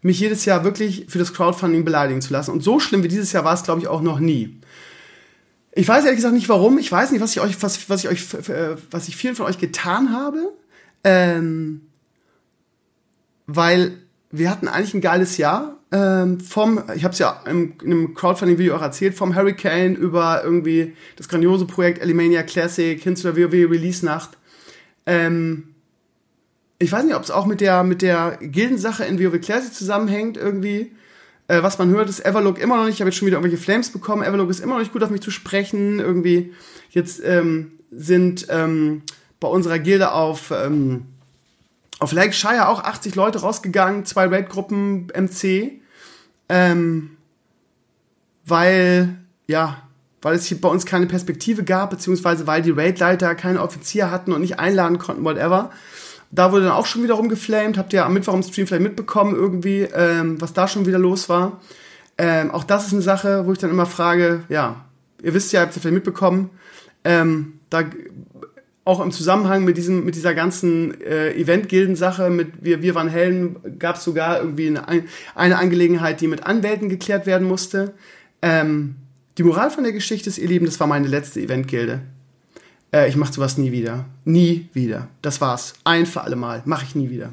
mich 0.01 0.21
jedes 0.21 0.45
Jahr 0.45 0.65
wirklich 0.65 1.07
für 1.09 1.19
das 1.19 1.35
Crowdfunding 1.35 1.85
beleidigen 1.85 2.23
zu 2.23 2.33
lassen. 2.33 2.53
Und 2.53 2.63
so 2.63 2.81
schlimm 2.81 3.03
wie 3.03 3.09
dieses 3.09 3.33
Jahr 3.33 3.45
war 3.45 3.55
es, 3.55 3.63
glaube 3.63 3.81
ich, 3.81 3.89
auch 3.89 4.01
noch 4.01 4.21
nie. 4.21 4.59
Ich 5.73 5.87
weiß 5.87 6.05
ehrlich 6.05 6.17
gesagt 6.17 6.35
nicht 6.35 6.49
warum. 6.49 6.79
Ich 6.79 6.91
weiß 6.91 7.11
nicht, 7.11 7.21
was 7.21 7.33
ich 7.33 7.41
euch, 7.41 7.63
was, 7.63 7.91
was 7.91 8.05
ich 8.05 8.09
euch, 8.09 8.25
was 8.91 9.09
ich 9.09 9.17
vielen 9.17 9.37
von 9.37 9.47
euch 9.47 9.59
getan 9.59 10.13
habe. 10.13 10.53
Ähm, 11.05 11.83
weil 13.47 13.99
wir 14.31 14.51
hatten 14.51 14.69
eigentlich 14.69 14.95
ein 14.95 15.03
geiles 15.03 15.37
Jahr. 15.37 15.77
Ähm, 15.93 16.41
vom, 16.41 16.83
ich 16.97 17.05
habe 17.05 17.13
es 17.13 17.19
ja 17.21 17.43
im, 17.47 17.75
in 17.83 17.93
einem 17.93 18.15
Crowdfunding-Video 18.15 18.75
auch 18.75 18.83
erzählt, 18.83 19.15
vom 19.15 19.37
Hurricane 19.37 19.95
über 19.95 20.43
irgendwie 20.43 20.97
das 21.17 21.29
grandiose 21.29 21.65
Projekt 21.65 22.03
Alimania 22.03 22.43
Classic 22.43 23.01
hin 23.01 23.15
zu 23.15 23.33
der 23.33 23.37
WoW 23.37 23.71
Release-Nacht. 23.71 24.31
Ähm, 25.07 25.75
ich 26.79 26.91
weiß 26.91 27.05
nicht, 27.05 27.15
ob 27.15 27.23
es 27.23 27.31
auch 27.31 27.47
mit 27.47 27.61
der, 27.61 27.85
mit 27.85 28.03
der 28.03 28.39
Gildensache 28.41 29.05
in 29.05 29.19
WoW 29.19 29.41
Classic 29.41 29.73
zusammenhängt 29.73 30.37
irgendwie. 30.37 30.93
Äh, 31.49 31.63
was 31.63 31.79
man 31.79 31.91
hört, 31.91 32.09
ist 32.09 32.25
Everlook 32.25 32.59
immer 32.59 32.77
noch 32.77 32.87
nicht. 32.87 32.95
Ich 32.95 33.01
habe 33.01 33.11
jetzt 33.11 33.19
schon 33.19 33.27
wieder 33.27 33.37
irgendwelche 33.37 33.63
Flames 33.63 33.91
bekommen. 33.91 34.23
Everlook 34.23 34.51
ist 34.51 34.61
immer 34.61 34.75
noch 34.75 34.81
nicht 34.81 34.93
gut 34.93 35.05
auf 35.05 35.11
mich 35.11 35.21
zu 35.21 35.31
sprechen. 35.31 36.01
Irgendwie 36.01 36.53
jetzt 36.91 37.23
ähm, 37.25 37.73
sind 37.93 38.47
ähm, 38.51 39.03
bei 39.39 39.49
unserer 39.49 39.79
Gilde 39.79 40.13
auf 40.13 40.51
ähm, 40.51 41.07
auf 41.99 42.13
Lake 42.13 42.33
Shire 42.33 42.69
auch 42.69 42.83
80 42.85 43.15
Leute 43.15 43.41
rausgegangen, 43.41 44.05
zwei 44.05 44.27
Raid-Gruppen 44.27 45.09
MC. 45.15 45.81
Ähm, 46.49 47.17
weil, 48.45 49.17
ja, 49.47 49.83
weil 50.23 50.37
es 50.37 50.47
hier 50.47 50.61
bei 50.61 50.69
uns 50.69 50.87
keine 50.87 51.07
Perspektive 51.07 51.65
gab, 51.65 51.91
beziehungsweise 51.91 52.47
weil 52.47 52.63
die 52.63 52.71
Raid-Leiter 52.71 53.35
keine 53.35 53.61
Offizier 53.61 54.11
hatten 54.11 54.33
und 54.33 54.41
nicht 54.41 54.59
einladen 54.59 54.99
konnten, 54.99 55.25
whatever. 55.25 55.71
Da 56.31 56.53
wurde 56.53 56.65
dann 56.65 56.75
auch 56.75 56.87
schon 56.87 57.03
wieder 57.03 57.15
rumgeflamed. 57.15 57.79
Habt 57.79 57.93
ihr 57.93 58.05
am 58.05 58.13
Mittwoch 58.13 58.35
im 58.35 58.43
Stream 58.43 58.67
vielleicht 58.67 58.83
mitbekommen, 58.83 59.35
irgendwie, 59.35 59.83
ähm, 59.83 60.41
was 60.41 60.53
da 60.53 60.69
schon 60.69 60.87
wieder 60.87 60.99
los 60.99 61.29
war. 61.29 61.61
Ähm, 62.19 62.51
auch 62.51 62.65
das 62.65 62.87
ist 62.87 62.93
eine 62.93 63.03
Sache, 63.03 63.47
wo 63.47 63.53
ich 63.53 63.59
dann 63.59 63.71
immer 63.71 63.87
frage, 63.87 64.45
ja, 64.49 64.85
ihr 65.23 65.35
wisst 65.35 65.53
ja, 65.53 65.61
habt 65.61 65.77
ihr 65.77 65.81
vielleicht 65.81 65.95
mitbekommen, 65.95 66.51
ähm, 67.05 67.61
da 67.71 67.85
auch 68.87 69.01
im 69.01 69.11
Zusammenhang 69.11 69.65
mit 69.65 69.77
diesem, 69.77 70.05
mit 70.05 70.15
dieser 70.15 70.33
ganzen 70.33 71.01
äh, 71.01 71.33
Event-Gilden-Sache, 71.33 72.31
mit 72.31 72.65
wir, 72.65 72.83
wir 72.83 72.95
waren 72.95 73.09
Helden, 73.09 73.79
gab 73.81 73.97
es 73.97 74.05
sogar 74.05 74.39
irgendwie 74.39 74.69
eine, 74.69 75.05
eine 75.35 75.59
Angelegenheit, 75.59 76.21
die 76.21 76.29
mit 76.29 76.47
Anwälten 76.47 76.89
geklärt 76.89 77.27
werden 77.27 77.49
musste. 77.49 77.95
Ähm, 78.43 78.95
die 79.39 79.43
Moral 79.43 79.73
von 79.73 79.83
der 79.83 79.93
Geschichte 79.93 80.31
ist, 80.31 80.39
ihr 80.39 80.47
Lieben, 80.47 80.67
das 80.67 80.79
war 80.79 80.87
meine 80.87 81.09
letzte 81.09 81.41
Event-Gilde. 81.41 82.03
Äh, 82.95 83.09
ich 83.09 83.17
mache 83.17 83.33
sowas 83.33 83.59
nie 83.59 83.73
wieder. 83.73 84.05
Nie 84.25 84.69
wieder. 84.73 85.09
Das 85.21 85.41
war's. 85.41 85.75
Ein 85.83 86.07
für 86.07 86.23
alle 86.23 86.37
Mal. 86.37 86.63
Mache 86.65 86.85
ich 86.89 86.95
nie 86.95 87.11
wieder. 87.11 87.33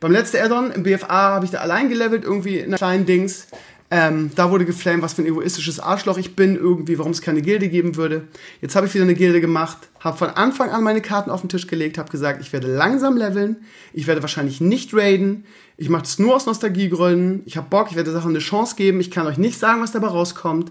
Beim 0.00 0.12
letzten 0.12 0.36
Addon 0.36 0.70
im 0.70 0.82
BFA 0.82 1.08
habe 1.08 1.46
ich 1.46 1.50
da 1.50 1.58
allein 1.58 1.88
gelevelt, 1.88 2.24
irgendwie 2.24 2.58
in 2.58 2.66
einer 2.66 2.76
kleinen 2.76 3.06
Dings. 3.06 3.46
Ähm, 3.92 4.30
da 4.36 4.52
wurde 4.52 4.64
geflamed, 4.64 5.02
was 5.02 5.14
für 5.14 5.22
ein 5.22 5.26
egoistisches 5.26 5.80
Arschloch 5.80 6.16
ich 6.16 6.36
bin, 6.36 6.54
irgendwie, 6.54 6.96
warum 6.98 7.10
es 7.10 7.22
keine 7.22 7.42
Gilde 7.42 7.68
geben 7.68 7.96
würde. 7.96 8.28
Jetzt 8.60 8.76
habe 8.76 8.86
ich 8.86 8.94
wieder 8.94 9.02
eine 9.02 9.16
Gilde 9.16 9.40
gemacht, 9.40 9.78
habe 9.98 10.16
von 10.16 10.30
Anfang 10.30 10.70
an 10.70 10.84
meine 10.84 11.00
Karten 11.00 11.28
auf 11.28 11.40
den 11.40 11.48
Tisch 11.48 11.66
gelegt, 11.66 11.98
habe 11.98 12.08
gesagt, 12.08 12.40
ich 12.40 12.52
werde 12.52 12.68
langsam 12.68 13.16
leveln, 13.16 13.56
ich 13.92 14.06
werde 14.06 14.22
wahrscheinlich 14.22 14.60
nicht 14.60 14.94
raiden, 14.94 15.44
ich 15.76 15.88
mache 15.88 16.02
das 16.02 16.20
nur 16.20 16.36
aus 16.36 16.46
Nostalgiegründen, 16.46 17.42
ich 17.46 17.56
habe 17.56 17.66
Bock, 17.68 17.88
ich 17.90 17.96
werde 17.96 18.12
der 18.12 18.20
Sache 18.20 18.28
eine 18.28 18.38
Chance 18.38 18.76
geben, 18.76 19.00
ich 19.00 19.10
kann 19.10 19.26
euch 19.26 19.38
nicht 19.38 19.58
sagen, 19.58 19.82
was 19.82 19.90
dabei 19.90 20.06
rauskommt. 20.06 20.70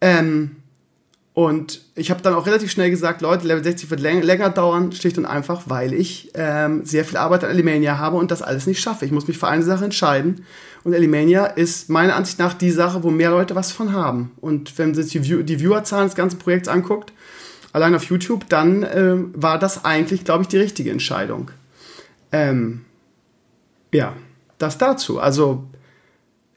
Ähm, 0.00 0.61
und 1.34 1.80
ich 1.94 2.10
habe 2.10 2.20
dann 2.20 2.34
auch 2.34 2.46
relativ 2.46 2.70
schnell 2.70 2.90
gesagt, 2.90 3.22
Leute, 3.22 3.46
Level 3.46 3.64
60 3.64 3.90
wird 3.90 4.00
länger, 4.00 4.22
länger 4.22 4.50
dauern, 4.50 4.92
schlicht 4.92 5.16
und 5.16 5.24
einfach, 5.24 5.62
weil 5.66 5.94
ich 5.94 6.30
ähm, 6.34 6.84
sehr 6.84 7.06
viel 7.06 7.16
Arbeit 7.16 7.42
an 7.42 7.50
Alimania 7.50 7.96
habe 7.96 8.18
und 8.18 8.30
das 8.30 8.42
alles 8.42 8.66
nicht 8.66 8.80
schaffe. 8.80 9.06
Ich 9.06 9.12
muss 9.12 9.28
mich 9.28 9.38
für 9.38 9.48
eine 9.48 9.62
Sache 9.62 9.84
entscheiden. 9.84 10.44
Und 10.84 10.94
Alimania 10.94 11.46
ist 11.46 11.88
meiner 11.88 12.16
Ansicht 12.16 12.38
nach 12.38 12.52
die 12.52 12.70
Sache, 12.70 13.02
wo 13.02 13.10
mehr 13.10 13.30
Leute 13.30 13.54
was 13.54 13.72
von 13.72 13.94
haben. 13.94 14.32
Und 14.42 14.76
wenn 14.78 14.90
man 14.90 14.94
sich 14.94 15.12
die, 15.12 15.24
View 15.24 15.42
die 15.42 15.58
Viewerzahlen 15.58 16.06
des 16.06 16.16
ganzen 16.16 16.38
Projekts 16.38 16.68
anguckt, 16.68 17.14
allein 17.72 17.94
auf 17.94 18.04
YouTube, 18.04 18.46
dann 18.50 18.82
äh, 18.82 19.14
war 19.32 19.58
das 19.58 19.86
eigentlich, 19.86 20.24
glaube 20.24 20.42
ich, 20.42 20.48
die 20.48 20.58
richtige 20.58 20.90
Entscheidung. 20.90 21.50
Ähm, 22.30 22.84
ja, 23.94 24.12
das 24.58 24.76
dazu. 24.76 25.18
Also 25.18 25.64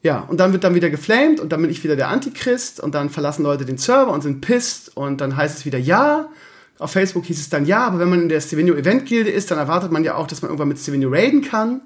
ja, 0.06 0.20
und 0.20 0.40
dann 0.40 0.54
wird 0.54 0.64
dann 0.64 0.76
wieder 0.76 0.92
geflamed 0.92 1.40
und 1.40 1.52
dann 1.52 1.64
bin 1.64 1.72
ich 1.72 1.84
wieder 1.84 1.96
der 1.96 2.10
Antichrist 2.10 2.80
und 2.80 2.94
dann 2.94 3.10
verlassen 3.10 3.42
Leute 3.42 3.66
den 3.66 3.80
Server 3.80 4.12
und 4.12 4.22
sind 4.22 4.40
pisst 4.40 4.96
und 4.96 5.20
dann 5.20 5.36
heißt 5.36 5.58
es 5.58 5.66
wieder 5.66 5.80
ja. 5.80 6.30
Auf 6.78 6.92
Facebook 6.92 7.26
hieß 7.26 7.40
es 7.40 7.50
dann 7.50 7.66
ja, 7.66 7.88
aber 7.88 7.98
wenn 7.98 8.10
man 8.10 8.22
in 8.22 8.30
der 8.30 8.40
Stevenio 8.40 8.76
Event 8.76 9.08
Gilde 9.08 9.32
ist, 9.32 9.50
dann 9.50 9.58
erwartet 9.58 9.92
man 9.92 10.04
ja 10.04 10.14
auch, 10.14 10.28
dass 10.28 10.44
man 10.44 10.50
irgendwann 10.50 10.68
mit 10.68 10.78
Stevenio 10.78 11.10
raiden 11.10 11.42
kann. 11.42 11.82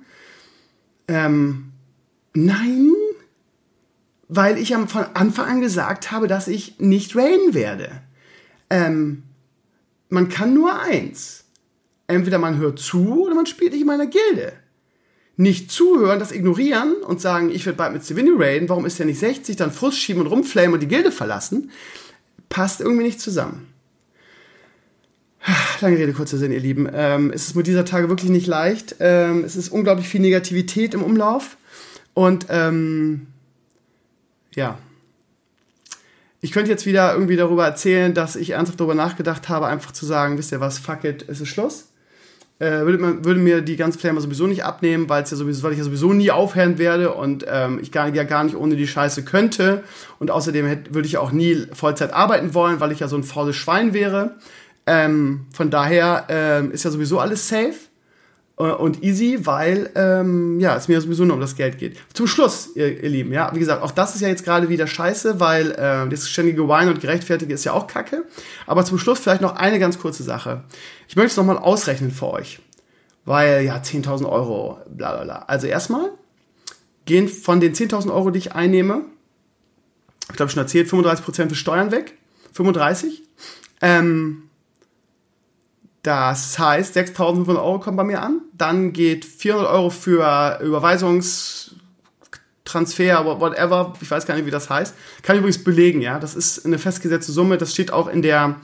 Ähm, 1.07 1.71
nein, 2.33 2.91
weil 4.27 4.57
ich 4.57 4.69
ja 4.69 4.85
von 4.85 5.05
Anfang 5.13 5.45
an 5.45 5.61
gesagt 5.61 6.11
habe, 6.11 6.27
dass 6.27 6.49
ich 6.49 6.77
nicht 6.77 7.15
raiden 7.15 7.53
werde. 7.53 8.01
Ähm, 8.69 9.23
man 10.09 10.27
kann 10.27 10.53
nur 10.53 10.77
eins. 10.77 11.45
Entweder 12.07 12.37
man 12.37 12.57
hört 12.57 12.79
zu 12.79 13.23
oder 13.23 13.35
man 13.35 13.45
spielt 13.45 13.71
nicht 13.71 13.81
in 13.81 13.87
meiner 13.87 14.07
Gilde 14.07 14.58
nicht 15.39 15.71
zuhören, 15.71 16.19
das 16.19 16.33
ignorieren 16.33 16.95
und 16.95 17.21
sagen, 17.21 17.49
ich 17.49 17.65
werde 17.65 17.77
bald 17.77 17.93
mit 17.93 18.03
Stevenio 18.03 18.35
raiden, 18.37 18.67
warum 18.67 18.85
ist 18.85 18.99
der 18.99 19.05
nicht 19.05 19.19
60, 19.19 19.55
dann 19.55 19.71
Frust 19.71 19.97
schieben 19.97 20.21
und 20.21 20.27
rumflamen 20.27 20.73
und 20.73 20.81
die 20.81 20.87
Gilde 20.89 21.13
verlassen, 21.13 21.71
passt 22.49 22.81
irgendwie 22.81 23.05
nicht 23.05 23.21
zusammen. 23.21 23.67
Lange 25.79 25.97
Rede, 25.97 26.11
kurzer 26.11 26.37
Sinn, 26.37 26.51
ihr 26.51 26.59
Lieben. 26.59 26.89
Ähm, 26.93 27.31
es 27.33 27.47
ist 27.47 27.55
mit 27.55 27.67
dieser 27.67 27.85
Tage 27.85 28.09
wirklich 28.09 28.29
nicht 28.29 28.47
leicht. 28.47 28.97
Ähm, 28.99 29.45
es 29.45 29.55
ist 29.55 29.69
unglaublich 29.69 30.09
viel 30.09 30.19
Negativität 30.19 30.93
im 30.93 31.03
Umlauf. 31.03 31.55
Und 32.13 32.47
ähm, 32.49 33.27
ja, 34.53 34.77
ich 36.41 36.51
könnte 36.51 36.69
jetzt 36.69 36.85
wieder 36.85 37.13
irgendwie 37.13 37.37
darüber 37.37 37.65
erzählen, 37.65 38.13
dass 38.13 38.35
ich 38.35 38.49
ernsthaft 38.49 38.81
darüber 38.81 38.95
nachgedacht 38.95 39.47
habe, 39.47 39.67
einfach 39.67 39.93
zu 39.93 40.05
sagen, 40.05 40.37
wisst 40.37 40.51
ihr 40.51 40.59
was, 40.59 40.79
fuck 40.79 41.05
it, 41.05 41.23
es 41.29 41.39
ist 41.39 41.47
Schluss 41.47 41.88
äh, 42.59 42.81
würde, 42.81 42.97
man, 42.97 43.25
würde 43.25 43.39
mir 43.39 43.61
die 43.61 43.77
ganze 43.77 43.99
Flamer 43.99 44.21
sowieso 44.21 44.45
nicht 44.45 44.63
abnehmen, 44.63 45.09
weil 45.09 45.23
ja 45.23 45.37
sowieso, 45.37 45.63
weil 45.63 45.71
ich 45.71 45.77
ja 45.77 45.83
sowieso 45.83 46.13
nie 46.13 46.29
aufhören 46.29 46.77
werde 46.77 47.13
und 47.13 47.45
ähm, 47.47 47.79
ich 47.81 47.91
gar, 47.91 48.13
ja 48.13 48.23
gar 48.23 48.43
nicht 48.43 48.55
ohne 48.55 48.75
die 48.75 48.87
Scheiße 48.87 49.23
könnte. 49.23 49.83
Und 50.19 50.29
außerdem 50.29 50.65
hätte, 50.65 50.93
würde 50.93 51.07
ich 51.07 51.17
auch 51.17 51.31
nie 51.31 51.67
Vollzeit 51.73 52.13
arbeiten 52.13 52.53
wollen, 52.53 52.79
weil 52.79 52.91
ich 52.91 52.99
ja 52.99 53.07
so 53.07 53.15
ein 53.15 53.23
faules 53.23 53.55
Schwein 53.55 53.93
wäre. 53.93 54.35
Ähm, 54.85 55.45
von 55.53 55.69
daher 55.69 56.25
ähm, 56.29 56.71
ist 56.71 56.83
ja 56.83 56.91
sowieso 56.91 57.19
alles 57.19 57.47
safe 57.47 57.88
und 58.65 59.03
easy, 59.03 59.45
weil 59.45 59.89
ähm, 59.95 60.59
ja, 60.59 60.75
es 60.75 60.89
mir 60.89 60.99
sowieso 60.99 61.23
nur 61.23 61.35
um 61.35 61.41
das 61.41 61.55
Geld 61.55 61.77
geht. 61.77 61.97
Zum 62.13 62.27
Schluss, 62.27 62.69
ihr, 62.75 63.01
ihr 63.01 63.09
Lieben, 63.09 63.31
ja, 63.31 63.49
wie 63.55 63.59
gesagt, 63.59 63.81
auch 63.81 63.91
das 63.91 64.15
ist 64.15 64.21
ja 64.21 64.27
jetzt 64.27 64.43
gerade 64.43 64.67
wieder 64.67 64.85
scheiße, 64.85 65.39
weil 65.39 65.71
äh, 65.71 66.09
das 66.09 66.29
ständige 66.29 66.67
Wein 66.67 66.89
und 66.89 66.99
Gerechtfertige 66.99 67.53
ist 67.53 67.63
ja 67.63 67.71
auch 67.71 67.87
Kacke. 67.87 68.25
Aber 68.67 68.83
zum 68.83 68.97
Schluss 68.97 69.19
vielleicht 69.19 69.41
noch 69.41 69.55
eine 69.55 69.79
ganz 69.79 69.97
kurze 69.97 70.23
Sache. 70.23 70.63
Ich 71.07 71.15
möchte 71.15 71.31
es 71.31 71.37
nochmal 71.37 71.57
ausrechnen 71.57 72.11
für 72.11 72.27
euch. 72.27 72.59
Weil, 73.23 73.63
ja, 73.63 73.77
10.000 73.77 74.27
Euro, 74.27 74.77
bla 74.89 75.13
bla 75.13 75.23
bla. 75.23 75.45
Also 75.47 75.67
erstmal 75.67 76.09
gehen 77.05 77.29
von 77.29 77.61
den 77.61 77.73
10.000 77.73 78.13
Euro, 78.13 78.29
die 78.29 78.39
ich 78.39 78.53
einnehme, 78.53 79.05
ich 80.29 80.35
glaube 80.35 80.51
schon 80.51 80.61
erzählt, 80.61 80.89
35% 80.89 81.49
für 81.49 81.55
Steuern 81.55 81.91
weg. 81.91 82.17
35. 82.53 83.23
Ähm, 83.81 84.48
Das 86.03 86.57
heißt, 86.57 86.95
6.500 86.95 87.57
Euro 87.57 87.79
kommen 87.79 87.97
bei 87.97 88.05
mir 88.05 88.21
an. 88.21 88.41
Dann 88.53 88.93
geht 88.93 89.25
400 89.25 89.69
Euro 89.69 89.89
für 89.89 90.59
Überweisungstransfer, 90.61 93.41
whatever. 93.41 93.93
Ich 93.99 94.09
weiß 94.09 94.25
gar 94.25 94.35
nicht, 94.35 94.45
wie 94.45 94.51
das 94.51 94.69
heißt. 94.69 94.95
Kann 95.23 95.35
ich 95.35 95.39
übrigens 95.39 95.61
belegen, 95.63 95.99
ja. 96.01 96.19
Das 96.19 96.35
ist 96.35 96.65
eine 96.65 96.79
festgesetzte 96.79 97.33
Summe. 97.33 97.57
Das 97.57 97.73
steht 97.73 97.91
auch 97.91 98.07
in 98.07 98.21
der, 98.21 98.55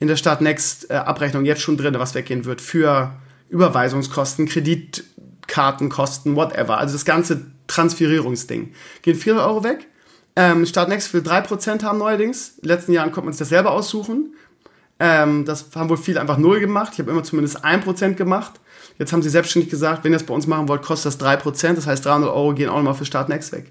in 0.00 0.08
der 0.08 0.16
Start 0.16 0.40
Next 0.40 0.90
äh, 0.90 0.94
Abrechnung 0.94 1.44
jetzt 1.44 1.60
schon 1.60 1.76
drin, 1.76 1.94
was 1.98 2.14
weggehen 2.14 2.46
wird 2.46 2.62
für 2.62 3.12
Überweisungskosten, 3.50 4.46
Kreditkartenkosten, 4.46 6.36
whatever. 6.36 6.78
Also 6.78 6.94
das 6.94 7.04
ganze 7.04 7.44
Transferierungsding. 7.66 8.72
Gehen 9.02 9.14
400 9.14 9.46
Euro 9.46 9.62
weg. 9.62 9.88
Ähm, 10.36 10.64
Start 10.64 10.88
Next 10.88 11.12
will 11.12 11.20
3% 11.20 11.82
haben 11.82 11.98
neuerdings. 11.98 12.54
In 12.56 12.62
den 12.62 12.68
letzten 12.68 12.92
Jahren 12.92 13.12
konnte 13.12 13.26
man 13.26 13.34
sich 13.34 13.40
das 13.40 13.50
selber 13.50 13.72
aussuchen. 13.72 14.32
Ähm, 15.00 15.44
das 15.44 15.66
haben 15.74 15.88
wohl 15.88 15.96
viele 15.96 16.20
einfach 16.20 16.38
null 16.38 16.60
gemacht. 16.60 16.92
Ich 16.94 16.98
habe 16.98 17.10
immer 17.10 17.22
zumindest 17.22 17.64
1% 17.64 18.14
gemacht. 18.14 18.60
Jetzt 18.98 19.12
haben 19.12 19.22
sie 19.22 19.28
selbstständig 19.28 19.70
gesagt, 19.70 20.04
wenn 20.04 20.12
ihr 20.12 20.18
das 20.18 20.26
bei 20.26 20.34
uns 20.34 20.46
machen 20.46 20.68
wollt, 20.68 20.82
kostet 20.82 21.12
das 21.12 21.20
3%. 21.20 21.74
Das 21.74 21.86
heißt, 21.86 22.04
300 22.04 22.30
Euro 22.30 22.54
gehen 22.54 22.68
auch 22.68 22.76
nochmal 22.76 22.94
für 22.94 23.04
Start 23.04 23.28
Next 23.28 23.52
weg. 23.52 23.70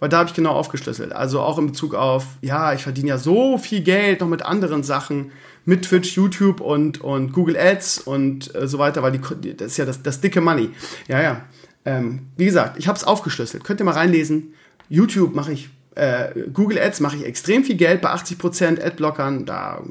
weil 0.00 0.08
da 0.08 0.18
habe 0.18 0.28
ich 0.28 0.34
genau 0.34 0.52
aufgeschlüsselt. 0.52 1.12
Also 1.12 1.40
auch 1.40 1.58
in 1.58 1.66
Bezug 1.66 1.94
auf, 1.94 2.26
ja, 2.40 2.72
ich 2.72 2.82
verdiene 2.82 3.08
ja 3.08 3.18
so 3.18 3.58
viel 3.58 3.80
Geld 3.80 4.20
noch 4.20 4.28
mit 4.28 4.42
anderen 4.42 4.82
Sachen 4.82 5.32
mit 5.64 5.82
Twitch, 5.82 6.16
YouTube 6.16 6.60
und, 6.60 7.00
und 7.02 7.32
Google 7.32 7.56
Ads 7.56 7.98
und 7.98 8.54
äh, 8.54 8.66
so 8.66 8.78
weiter, 8.78 9.02
weil 9.02 9.12
die, 9.12 9.54
das 9.56 9.72
ist 9.72 9.76
ja 9.76 9.84
das, 9.84 10.02
das 10.02 10.20
dicke 10.20 10.40
Money. 10.40 10.70
Ja, 11.08 11.20
ja. 11.20 11.42
Ähm, 11.84 12.28
wie 12.36 12.46
gesagt, 12.46 12.78
ich 12.78 12.88
habe 12.88 12.96
es 12.96 13.04
aufgeschlüsselt. 13.04 13.64
Könnt 13.64 13.80
ihr 13.80 13.84
mal 13.84 13.92
reinlesen. 13.92 14.54
YouTube 14.88 15.34
mache 15.34 15.52
ich, 15.52 15.68
äh, 15.94 16.28
Google 16.52 16.78
Ads 16.78 17.00
mache 17.00 17.16
ich 17.16 17.24
extrem 17.24 17.64
viel 17.64 17.76
Geld 17.76 18.00
bei 18.00 18.10
80% 18.10 18.82
Adblockern. 18.82 19.44
Da 19.44 19.82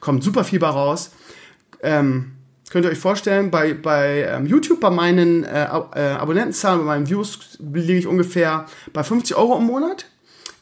kommt 0.00 0.22
super 0.22 0.44
viel 0.44 0.58
bei 0.58 0.68
raus. 0.68 1.12
Ähm, 1.82 2.32
könnt 2.72 2.86
ihr 2.86 2.90
euch 2.90 2.98
vorstellen, 2.98 3.50
bei, 3.50 3.74
bei 3.74 4.26
ähm, 4.26 4.46
YouTube, 4.46 4.80
bei 4.80 4.88
meinen 4.88 5.44
äh, 5.44 5.64
äh, 5.94 6.12
Abonnentenzahlen, 6.12 6.80
bei 6.80 6.86
meinen 6.86 7.10
Views 7.10 7.58
liege 7.60 7.98
ich 7.98 8.06
ungefähr 8.06 8.64
bei 8.94 9.04
50 9.04 9.36
Euro 9.36 9.58
im 9.58 9.64
Monat. 9.64 10.06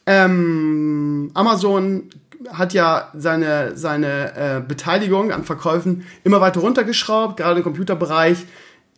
Ähm, 0.07 1.31
Amazon 1.35 2.11
hat 2.53 2.73
ja 2.73 3.13
seine, 3.15 3.77
seine 3.77 4.35
äh, 4.35 4.61
Beteiligung 4.61 5.31
an 5.31 5.45
Verkäufen 5.45 6.05
immer 6.25 6.41
weiter 6.41 6.59
runtergeschraubt, 6.61 7.37
gerade 7.37 7.59
im 7.59 7.63
Computerbereich. 7.63 8.39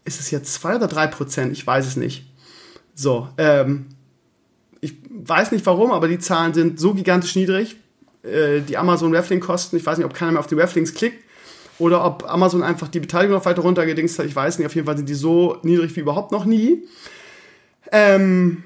Ist 0.07 0.18
es 0.18 0.31
jetzt 0.31 0.55
2 0.55 0.77
oder 0.77 0.87
3 0.87 1.09
Prozent? 1.09 1.53
Ich 1.53 1.66
weiß 1.66 1.87
es 1.87 1.96
nicht. 1.96 2.25
So, 2.94 3.29
ähm, 3.37 3.88
ich 4.81 4.94
weiß 5.11 5.53
nicht 5.53 5.66
warum, 5.66 5.92
aber 5.92 6.09
die 6.09 6.18
Zahlen 6.18 6.55
sind 6.55 6.81
so 6.81 6.94
gigantisch 6.94 7.37
niedrig. 7.37 7.77
Äh, 8.22 8.62
die 8.62 8.79
Amazon 8.79 9.14
Raffling-Kosten, 9.14 9.77
ich 9.77 9.85
weiß 9.85 9.98
nicht, 9.98 10.07
ob 10.07 10.14
keiner 10.14 10.33
mehr 10.33 10.40
auf 10.40 10.46
die 10.46 10.55
Rafflings 10.55 10.94
klickt 10.94 11.21
oder 11.83 12.05
ob 12.05 12.31
Amazon 12.31 12.62
einfach 12.62 12.87
die 12.87 13.01
Beteiligung 13.01 13.37
noch 13.37 13.45
weiter 13.45 13.62
runtergedingst 13.62 14.18
hat. 14.18 14.27
Ich 14.27 14.37
weiß 14.37 14.59
nicht, 14.59 14.66
auf 14.66 14.75
jeden 14.75 14.87
Fall 14.87 14.97
sind 14.97 15.09
die 15.09 15.14
so 15.14 15.59
niedrig 15.62 15.95
wie 15.97 16.01
überhaupt 16.01 16.31
noch 16.31 16.45
nie. 16.45 16.85
Ähm, 17.90 18.62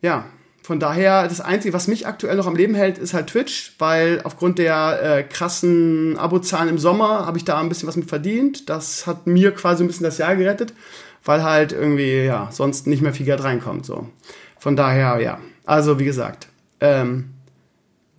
ja, 0.00 0.26
von 0.62 0.78
daher, 0.78 1.26
das 1.26 1.40
Einzige, 1.40 1.74
was 1.74 1.88
mich 1.88 2.06
aktuell 2.06 2.36
noch 2.36 2.46
am 2.46 2.54
Leben 2.54 2.76
hält, 2.76 2.96
ist 2.98 3.12
halt 3.12 3.26
Twitch, 3.26 3.74
weil 3.80 4.20
aufgrund 4.22 4.58
der 4.58 5.02
äh, 5.02 5.22
krassen 5.24 6.16
Abozahlen 6.16 6.68
im 6.68 6.78
Sommer 6.78 7.26
habe 7.26 7.38
ich 7.38 7.44
da 7.44 7.58
ein 7.58 7.68
bisschen 7.68 7.88
was 7.88 7.96
mit 7.96 8.08
verdient. 8.08 8.70
Das 8.70 9.08
hat 9.08 9.26
mir 9.26 9.50
quasi 9.50 9.82
ein 9.82 9.88
bisschen 9.88 10.04
das 10.04 10.18
Jahr 10.18 10.36
gerettet, 10.36 10.72
weil 11.24 11.42
halt 11.42 11.72
irgendwie, 11.72 12.24
ja, 12.24 12.48
sonst 12.52 12.86
nicht 12.86 13.02
mehr 13.02 13.12
viel 13.12 13.26
Geld 13.26 13.42
reinkommt. 13.42 13.84
So. 13.84 14.08
Von 14.60 14.76
daher, 14.76 15.20
ja. 15.20 15.40
Also, 15.66 15.98
wie 15.98 16.04
gesagt, 16.04 16.46
ähm, 16.80 17.33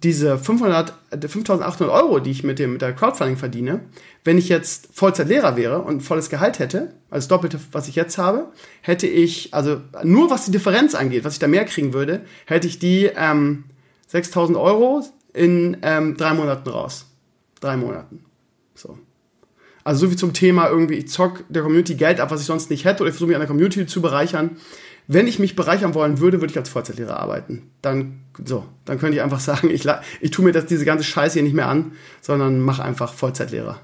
diese 0.04 0.38
500, 0.38 0.94
5800 1.12 1.90
Euro, 1.90 2.20
die 2.20 2.32
ich 2.32 2.44
mit, 2.44 2.60
dem, 2.60 2.74
mit 2.74 2.82
der 2.82 2.94
Crowdfunding 2.94 3.38
verdiene, 3.38 3.82
wenn 4.24 4.38
ich 4.38 4.50
jetzt 4.50 4.90
Vollzeitlehrer 4.94 5.56
wäre 5.56 5.82
und 5.82 6.02
volles 6.02 6.30
Gehalt 6.30 6.60
hätte, 6.60 6.94
also 7.10 7.24
das 7.24 7.28
Doppelte, 7.28 7.60
was 7.72 7.88
ich 7.88 7.96
jetzt 7.96 8.18
habe, 8.18 8.52
hätte 8.82 9.08
ich, 9.08 9.54
also 9.54 9.82
nur 10.04 10.30
was 10.30 10.46
die 10.46 10.52
Differenz 10.52 10.96
angeht, 10.96 11.24
was 11.24 11.34
ich 11.34 11.40
da 11.40 11.48
mehr 11.48 11.66
kriegen 11.66 11.94
würde, 11.94 12.22
hätte 12.46 12.68
ich 12.68 12.78
die 12.78 13.10
ähm, 13.16 13.66
6000 14.08 14.58
Euro 14.58 15.04
in 15.34 15.78
ähm, 15.82 16.18
drei 16.18 16.34
Monaten 16.34 16.70
raus. 16.70 17.08
Drei 17.60 17.78
Monaten. 17.78 18.26
So. 18.74 18.98
Also 19.84 20.06
so 20.06 20.12
wie 20.12 20.16
zum 20.16 20.34
Thema 20.34 20.68
irgendwie, 20.68 20.96
ich 20.96 21.10
zock 21.10 21.44
der 21.50 21.62
Community 21.62 21.96
Geld 21.96 22.20
ab, 22.20 22.32
was 22.32 22.42
ich 22.42 22.48
sonst 22.48 22.70
nicht 22.70 22.86
hätte, 22.86 23.04
oder 23.04 23.10
ich 23.10 23.14
versuche 23.14 23.28
mich 23.28 23.36
an 23.36 23.42
der 23.42 23.48
Community 23.48 23.86
zu 23.86 24.02
bereichern. 24.02 24.58
Wenn 25.08 25.28
ich 25.28 25.40
mich 25.40 25.56
bereichern 25.56 25.94
wollen 25.94 26.20
würde, 26.20 26.42
würde 26.42 26.52
ich 26.52 26.58
als 26.58 26.70
Vollzeitlehrer 26.70 27.20
arbeiten. 27.20 27.70
Dann, 27.82 28.22
so, 28.44 28.66
dann 28.86 29.00
könnte 29.00 29.18
ich 29.18 29.24
einfach 29.24 29.40
sagen, 29.42 29.70
ich, 29.70 29.88
ich 30.22 30.32
tue 30.32 30.46
mir 30.46 30.52
das, 30.52 30.66
diese 30.66 30.86
ganze 30.86 31.04
Scheiße 31.04 31.36
hier 31.36 31.44
nicht 31.44 31.56
mehr 31.56 31.68
an, 31.68 31.94
sondern 32.22 32.60
mache 32.60 32.84
einfach 32.84 33.14
Vollzeitlehrer. 33.14 33.80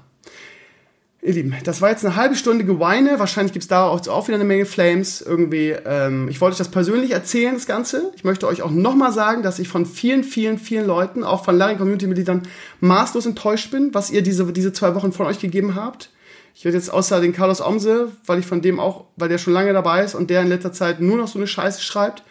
Ihr 1.24 1.34
Lieben, 1.34 1.54
das 1.62 1.80
war 1.80 1.90
jetzt 1.90 2.04
eine 2.04 2.16
halbe 2.16 2.34
Stunde 2.34 2.64
Geweine. 2.64 3.20
Wahrscheinlich 3.20 3.52
gibt 3.52 3.62
es 3.62 3.68
da 3.68 3.86
auch, 3.86 4.08
auch 4.08 4.26
wieder 4.26 4.34
eine 4.34 4.44
Menge 4.44 4.66
Flames. 4.66 5.20
Irgendwie, 5.20 5.68
ähm, 5.70 6.26
ich 6.28 6.40
wollte 6.40 6.54
euch 6.54 6.58
das 6.58 6.72
persönlich 6.72 7.12
erzählen, 7.12 7.54
das 7.54 7.66
Ganze. 7.66 8.10
Ich 8.16 8.24
möchte 8.24 8.48
euch 8.48 8.60
auch 8.60 8.72
nochmal 8.72 9.12
sagen, 9.12 9.44
dass 9.44 9.60
ich 9.60 9.68
von 9.68 9.86
vielen, 9.86 10.24
vielen, 10.24 10.58
vielen 10.58 10.84
Leuten, 10.84 11.22
auch 11.22 11.44
von 11.44 11.56
Larry 11.56 11.76
Community-Mitgliedern, 11.76 12.42
maßlos 12.80 13.26
enttäuscht 13.26 13.70
bin, 13.70 13.94
was 13.94 14.10
ihr 14.10 14.22
diese, 14.22 14.52
diese 14.52 14.72
zwei 14.72 14.96
Wochen 14.96 15.12
von 15.12 15.26
euch 15.26 15.38
gegeben 15.38 15.76
habt. 15.76 16.10
Ich 16.54 16.64
werde 16.64 16.76
jetzt 16.76 16.92
außer 16.92 17.20
den 17.20 17.32
Carlos 17.32 17.60
Omse, 17.60 18.12
weil 18.26 18.38
ich 18.38 18.46
von 18.46 18.62
dem 18.62 18.78
auch, 18.78 19.04
weil 19.16 19.28
der 19.28 19.38
schon 19.38 19.52
lange 19.52 19.72
dabei 19.72 20.04
ist 20.04 20.14
und 20.14 20.30
der 20.30 20.42
in 20.42 20.48
letzter 20.48 20.72
Zeit 20.72 21.00
nur 21.00 21.16
noch 21.16 21.28
so 21.28 21.38
eine 21.38 21.46
Scheiße 21.46 21.82
schreibt, 21.82 22.22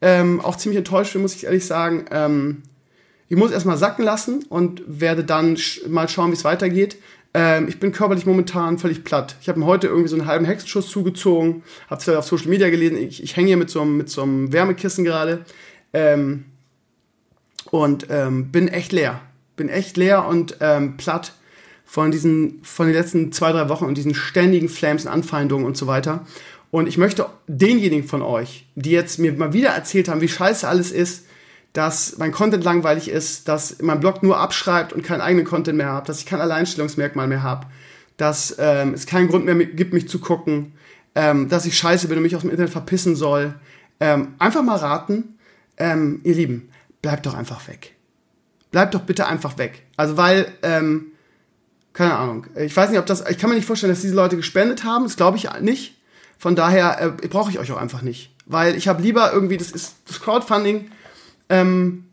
ähm, 0.00 0.40
auch 0.40 0.56
ziemlich 0.56 0.78
enttäuscht 0.78 1.12
bin, 1.12 1.22
muss 1.22 1.34
ich 1.34 1.44
ehrlich 1.44 1.66
sagen. 1.66 2.06
Ähm, 2.10 2.62
ich 3.28 3.36
muss 3.36 3.52
erstmal 3.52 3.76
sacken 3.76 4.04
lassen 4.04 4.44
und 4.48 4.82
werde 4.86 5.24
dann 5.24 5.56
sch 5.56 5.86
mal 5.88 6.08
schauen, 6.08 6.30
wie 6.30 6.34
es 6.34 6.44
weitergeht. 6.44 6.96
Ähm, 7.32 7.68
ich 7.68 7.78
bin 7.78 7.92
körperlich 7.92 8.26
momentan 8.26 8.78
völlig 8.78 9.04
platt. 9.04 9.36
Ich 9.40 9.48
habe 9.48 9.60
mir 9.60 9.66
heute 9.66 9.86
irgendwie 9.86 10.08
so 10.08 10.16
einen 10.16 10.26
halben 10.26 10.44
Hexenschuss 10.44 10.88
zugezogen, 10.88 11.62
habe 11.88 12.00
es 12.00 12.08
auf 12.08 12.24
Social 12.24 12.48
Media 12.48 12.70
gelesen. 12.70 12.96
Ich, 12.96 13.22
ich 13.22 13.36
hänge 13.36 13.48
hier 13.48 13.56
mit 13.56 13.70
so, 13.70 13.82
einem, 13.82 13.96
mit 13.96 14.10
so 14.10 14.22
einem 14.22 14.52
Wärmekissen 14.52 15.04
gerade 15.04 15.44
ähm, 15.92 16.46
und 17.70 18.08
ähm, 18.10 18.50
bin 18.50 18.66
echt 18.66 18.90
leer. 18.90 19.20
Bin 19.54 19.68
echt 19.68 19.96
leer 19.96 20.26
und 20.26 20.56
ähm, 20.60 20.96
platt 20.96 21.34
von 21.90 22.12
diesen, 22.12 22.60
von 22.62 22.86
den 22.86 22.94
letzten 22.94 23.32
zwei, 23.32 23.50
drei 23.50 23.68
Wochen 23.68 23.84
und 23.84 23.98
diesen 23.98 24.14
ständigen 24.14 24.68
Flames 24.68 25.06
und 25.06 25.10
Anfeindungen 25.10 25.66
und 25.66 25.76
so 25.76 25.88
weiter. 25.88 26.24
Und 26.70 26.86
ich 26.86 26.98
möchte 26.98 27.26
denjenigen 27.48 28.06
von 28.06 28.22
euch, 28.22 28.64
die 28.76 28.92
jetzt 28.92 29.18
mir 29.18 29.32
mal 29.32 29.52
wieder 29.52 29.70
erzählt 29.70 30.08
haben, 30.08 30.20
wie 30.20 30.28
scheiße 30.28 30.68
alles 30.68 30.92
ist, 30.92 31.26
dass 31.72 32.16
mein 32.16 32.30
Content 32.30 32.62
langweilig 32.62 33.08
ist, 33.08 33.48
dass 33.48 33.82
mein 33.82 33.98
Blog 33.98 34.22
nur 34.22 34.38
abschreibt 34.38 34.92
und 34.92 35.02
keinen 35.02 35.20
eigenen 35.20 35.44
Content 35.44 35.78
mehr 35.78 35.88
habe, 35.88 36.06
dass 36.06 36.20
ich 36.20 36.26
kein 36.26 36.40
Alleinstellungsmerkmal 36.40 37.26
mehr 37.26 37.42
habe, 37.42 37.66
dass 38.16 38.54
ähm, 38.60 38.94
es 38.94 39.06
keinen 39.06 39.26
Grund 39.26 39.44
mehr 39.44 39.56
gibt, 39.56 39.92
mich 39.92 40.08
zu 40.08 40.20
gucken, 40.20 40.74
ähm, 41.16 41.48
dass 41.48 41.66
ich 41.66 41.76
scheiße 41.76 42.06
bin 42.06 42.18
und 42.18 42.22
mich 42.22 42.36
aus 42.36 42.42
dem 42.42 42.50
Internet 42.50 42.70
verpissen 42.70 43.16
soll. 43.16 43.54
Ähm, 43.98 44.36
einfach 44.38 44.62
mal 44.62 44.76
raten, 44.76 45.40
ähm, 45.76 46.20
ihr 46.22 46.36
Lieben, 46.36 46.68
bleibt 47.02 47.26
doch 47.26 47.34
einfach 47.34 47.66
weg. 47.66 47.96
Bleibt 48.70 48.94
doch 48.94 49.02
bitte 49.02 49.26
einfach 49.26 49.58
weg. 49.58 49.82
Also 49.96 50.16
weil, 50.16 50.46
ähm, 50.62 51.06
keine 52.00 52.16
Ahnung, 52.16 52.46
ich 52.56 52.74
weiß 52.74 52.88
nicht, 52.88 52.98
ob 52.98 53.04
das, 53.04 53.28
ich 53.28 53.36
kann 53.36 53.50
mir 53.50 53.56
nicht 53.56 53.66
vorstellen, 53.66 53.92
dass 53.92 54.00
diese 54.00 54.14
Leute 54.14 54.34
gespendet 54.34 54.84
haben, 54.84 55.04
das 55.04 55.18
glaube 55.18 55.36
ich 55.36 55.46
nicht. 55.60 56.00
Von 56.38 56.56
daher 56.56 56.98
äh, 56.98 57.28
brauche 57.28 57.50
ich 57.50 57.58
euch 57.58 57.70
auch 57.72 57.76
einfach 57.76 58.00
nicht. 58.00 58.34
Weil 58.46 58.74
ich 58.74 58.88
habe 58.88 59.02
lieber 59.02 59.34
irgendwie, 59.34 59.58
das 59.58 59.70
ist 59.70 59.96
das 60.08 60.22
Crowdfunding, 60.22 60.90
ähm, 61.50 62.06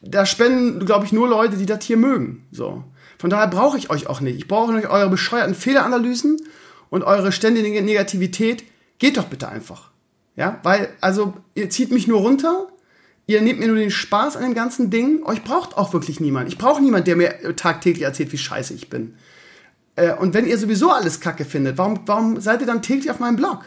da 0.00 0.24
spenden, 0.24 0.86
glaube 0.86 1.06
ich, 1.06 1.12
nur 1.12 1.28
Leute, 1.28 1.56
die 1.56 1.66
das 1.66 1.80
Tier 1.80 1.96
mögen. 1.96 2.46
So. 2.52 2.84
Von 3.18 3.30
daher 3.30 3.48
brauche 3.48 3.76
ich 3.78 3.90
euch 3.90 4.06
auch 4.06 4.20
nicht. 4.20 4.36
Ich 4.36 4.46
brauche 4.46 4.72
nicht 4.72 4.86
eure 4.86 5.10
bescheuerten 5.10 5.56
Fehleranalysen 5.56 6.40
und 6.88 7.02
eure 7.02 7.32
ständige 7.32 7.82
Negativität. 7.82 8.62
Geht 9.00 9.16
doch 9.16 9.24
bitte 9.24 9.48
einfach. 9.48 9.90
Ja, 10.36 10.60
weil, 10.62 10.90
also, 11.00 11.34
ihr 11.56 11.68
zieht 11.68 11.90
mich 11.90 12.06
nur 12.06 12.20
runter, 12.20 12.68
ihr 13.26 13.40
nehmt 13.40 13.60
mir 13.60 13.68
nur 13.68 13.76
den 13.76 13.90
Spaß 13.90 14.36
an 14.36 14.42
dem 14.42 14.54
ganzen 14.54 14.90
Ding. 14.90 15.24
Euch 15.24 15.42
braucht 15.42 15.76
auch 15.76 15.92
wirklich 15.92 16.20
niemand. 16.20 16.48
Ich 16.48 16.58
brauche 16.58 16.82
niemand, 16.82 17.06
der 17.06 17.16
mir 17.16 17.56
tagtäglich 17.56 18.04
erzählt, 18.04 18.32
wie 18.32 18.38
scheiße 18.38 18.74
ich 18.74 18.90
bin. 18.90 19.14
Äh, 19.96 20.14
und 20.14 20.34
wenn 20.34 20.46
ihr 20.46 20.58
sowieso 20.58 20.90
alles 20.90 21.20
kacke 21.20 21.44
findet, 21.44 21.78
warum, 21.78 22.00
warum 22.06 22.40
seid 22.40 22.60
ihr 22.60 22.66
dann 22.66 22.82
täglich 22.82 23.10
auf 23.10 23.20
meinem 23.20 23.36
Blog? 23.36 23.64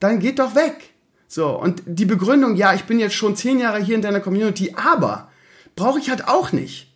Dann 0.00 0.18
geht 0.18 0.38
doch 0.38 0.54
weg. 0.54 0.90
So, 1.28 1.48
und 1.58 1.82
die 1.86 2.04
Begründung, 2.04 2.56
ja, 2.56 2.74
ich 2.74 2.84
bin 2.84 2.98
jetzt 2.98 3.14
schon 3.14 3.36
zehn 3.36 3.58
Jahre 3.58 3.82
hier 3.82 3.96
in 3.96 4.02
deiner 4.02 4.20
Community, 4.20 4.74
aber 4.76 5.30
brauche 5.74 5.98
ich 5.98 6.10
halt 6.10 6.28
auch 6.28 6.52
nicht. 6.52 6.90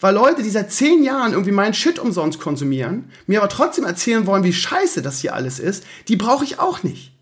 Weil 0.00 0.14
Leute, 0.14 0.42
die 0.42 0.50
seit 0.50 0.72
zehn 0.72 1.04
Jahren 1.04 1.32
irgendwie 1.32 1.52
meinen 1.52 1.74
Shit 1.74 1.98
umsonst 1.98 2.40
konsumieren, 2.40 3.10
mir 3.26 3.40
aber 3.40 3.48
trotzdem 3.48 3.84
erzählen 3.84 4.26
wollen, 4.26 4.42
wie 4.42 4.52
scheiße 4.52 5.02
das 5.02 5.20
hier 5.20 5.34
alles 5.34 5.60
ist, 5.60 5.84
die 6.08 6.16
brauche 6.16 6.44
ich 6.44 6.58
auch 6.58 6.82
nicht. 6.82 7.12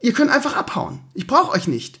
Ihr 0.00 0.12
könnt 0.12 0.30
einfach 0.30 0.56
abhauen. 0.56 1.00
Ich 1.14 1.26
brauche 1.26 1.52
euch 1.52 1.66
nicht. 1.66 2.00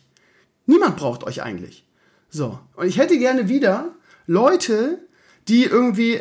Niemand 0.70 0.96
braucht 0.96 1.24
euch 1.24 1.42
eigentlich. 1.42 1.84
So. 2.28 2.60
Und 2.76 2.86
ich 2.86 2.98
hätte 2.98 3.18
gerne 3.18 3.48
wieder 3.48 3.90
Leute, 4.28 5.00
die 5.48 5.64
irgendwie, 5.64 6.20